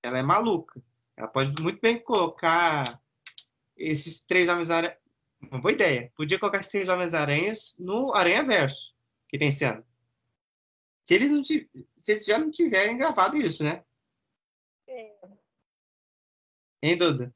ela 0.02 0.18
é 0.18 0.24
maluca. 0.24 0.82
Ela 1.16 1.28
pode 1.28 1.62
muito 1.62 1.80
bem 1.80 2.02
colocar 2.02 3.00
esses 3.78 4.24
três 4.24 4.50
Homens-Aranha. 4.50 4.98
Uma 5.42 5.62
boa 5.62 5.72
ideia. 5.72 6.12
Podia 6.16 6.40
colocar 6.40 6.60
esses 6.60 6.72
três 6.72 6.90
Homens-Aranhas 6.90 7.76
no 7.80 8.14
Aranha 8.14 8.44
Verso, 8.44 8.94
que 9.30 9.38
tem 9.38 9.50
ano. 9.64 9.86
Se 11.06 11.14
eles, 11.14 11.32
não 11.32 11.44
se 11.44 11.70
eles 12.08 12.26
já 12.26 12.40
não 12.40 12.52
tiverem 12.52 12.98
gravado 12.98 13.38
isso, 13.38 13.64
né? 13.64 13.84
Hein, 16.82 16.98
Duda? 16.98 17.34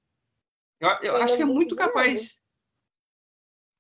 Eu, 0.80 0.90
eu, 1.02 1.16
acho 1.18 1.36
que 1.36 1.42
é 1.42 1.46
muito 1.46 1.76
capaz. 1.76 2.42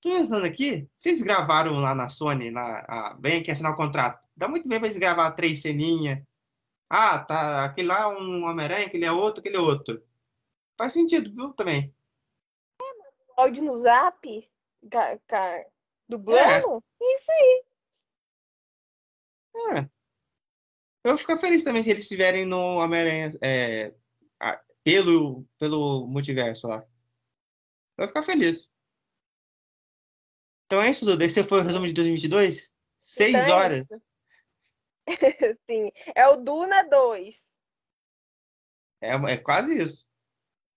Tô 0.01 0.09
pensando 0.09 0.45
aqui, 0.45 0.89
vocês 0.97 1.21
gravaram 1.21 1.73
lá 1.77 1.93
na 1.93 2.07
Sony, 2.07 2.51
lá, 2.51 2.85
a, 2.87 3.13
bem 3.15 3.41
aqui 3.41 3.51
assinar 3.51 3.73
o 3.73 3.77
contrato. 3.77 4.25
Dá 4.35 4.47
muito 4.47 4.67
bem 4.67 4.79
pra 4.79 4.87
eles 4.87 4.97
gravar 4.97 5.31
três 5.33 5.61
ceninhas. 5.61 6.23
Ah, 6.89 7.19
tá. 7.19 7.65
Aquele 7.65 7.89
lá 7.89 8.01
é 8.01 8.07
um 8.07 8.45
Homem-Aranha, 8.45 8.87
aquele 8.87 9.05
é 9.05 9.11
outro, 9.11 9.41
aquele 9.41 9.57
é 9.57 9.59
outro. 9.59 10.03
Faz 10.77 10.93
sentido, 10.93 11.33
viu? 11.33 11.53
Também. 11.53 11.93
É, 12.81 12.85
áudio 13.41 13.63
no 13.63 13.81
zap, 13.81 14.49
dublando, 16.07 16.83
é. 16.99 17.15
isso 17.15 17.31
aí. 17.31 17.65
É. 19.77 19.89
Eu 21.03 21.11
vou 21.11 21.17
ficar 21.17 21.37
feliz 21.39 21.63
também 21.63 21.81
se 21.83 21.89
eles 21.89 22.03
estiverem 22.03 22.45
no 22.45 22.77
Homem-Aranha 22.77 23.31
é, 23.41 23.93
pelo, 24.83 25.45
pelo 25.57 26.07
multiverso 26.07 26.67
lá. 26.67 26.77
Eu 27.97 28.05
vou 28.05 28.07
ficar 28.07 28.23
feliz. 28.23 28.69
Então 30.65 30.81
é 30.81 30.89
isso, 30.89 31.05
Duda. 31.05 31.25
Esse 31.25 31.43
foi 31.43 31.61
o 31.61 31.63
resumo 31.63 31.87
de 31.87 31.93
2022? 31.93 32.73
Seis 32.99 33.35
então 33.35 33.47
é 33.47 33.51
horas. 33.51 33.87
Sim. 35.69 35.89
É 36.15 36.27
o 36.27 36.37
Duna 36.37 36.83
2. 36.83 37.43
É, 39.01 39.15
é 39.33 39.37
quase 39.37 39.81
isso. 39.81 40.09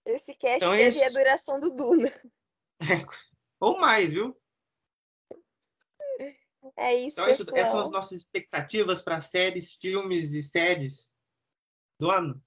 Esse 0.04 0.34
cast 0.34 0.56
então, 0.56 0.72
teve 0.72 0.98
esse... 0.98 1.04
a 1.04 1.08
duração 1.10 1.60
do 1.60 1.70
Duna. 1.70 2.12
É, 2.82 3.06
ou 3.60 3.78
mais, 3.78 4.10
viu? 4.10 4.36
É 6.76 6.94
isso, 6.94 7.20
então, 7.20 7.26
pessoal. 7.26 7.56
essas 7.56 7.70
são 7.70 7.80
as 7.80 7.90
nossas 7.90 8.18
expectativas 8.18 9.02
para 9.02 9.20
séries, 9.20 9.74
filmes 9.74 10.32
e 10.32 10.42
séries 10.42 11.12
do 11.98 12.10
ano. 12.10 12.42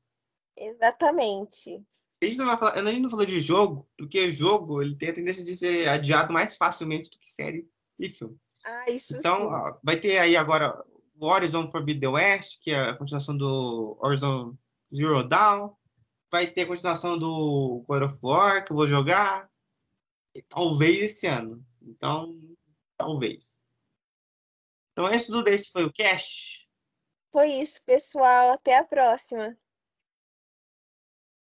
Exatamente. 0.58 1.84
A 2.22 2.26
gente, 2.26 2.38
não 2.38 2.46
vai 2.46 2.58
falar, 2.58 2.74
a 2.74 2.86
gente 2.86 3.02
não 3.02 3.10
falou 3.10 3.26
de 3.26 3.40
jogo, 3.42 3.88
porque 3.98 4.32
jogo 4.32 4.82
ele 4.82 4.96
tem 4.96 5.10
a 5.10 5.14
tendência 5.14 5.44
de 5.44 5.56
ser 5.56 5.88
adiado 5.88 6.32
mais 6.32 6.56
facilmente 6.56 7.10
do 7.10 7.20
que 7.20 7.32
série 7.32 7.70
e 8.00 8.10
filme. 8.10 8.38
Ah, 8.66 8.90
isso 8.90 9.16
Então, 9.16 9.44
sim. 9.44 9.80
vai 9.84 10.00
ter 10.00 10.18
aí 10.18 10.36
agora 10.36 10.84
o 11.20 11.26
Horizon 11.28 11.70
Forbidden 11.70 12.10
West, 12.10 12.60
que 12.62 12.72
é 12.72 12.90
a 12.90 12.96
continuação 12.96 13.38
do 13.38 13.98
Horizon 14.02 14.58
Zero 14.94 15.28
Dawn. 15.28 15.74
Vai 16.32 16.48
ter 16.48 16.62
a 16.62 16.68
continuação 16.68 17.18
do 17.18 17.84
God 17.88 18.04
of 18.04 18.18
War, 18.22 18.66
que 18.66 18.72
eu 18.72 18.76
vou 18.76 18.88
jogar. 18.88 19.50
E 20.34 20.42
talvez 20.42 21.00
esse 21.00 21.28
ano. 21.28 21.64
Então, 21.82 22.38
talvez. 22.98 23.62
Então, 24.96 25.10
esse 25.10 25.28
tudo 25.28 25.50
esse 25.50 25.70
foi 25.72 25.84
o 25.84 25.92
Cash. 25.92 26.66
Foi 27.30 27.50
isso, 27.50 27.82
pessoal. 27.86 28.52
Até 28.52 28.78
a 28.78 28.84
próxima. 28.86 29.58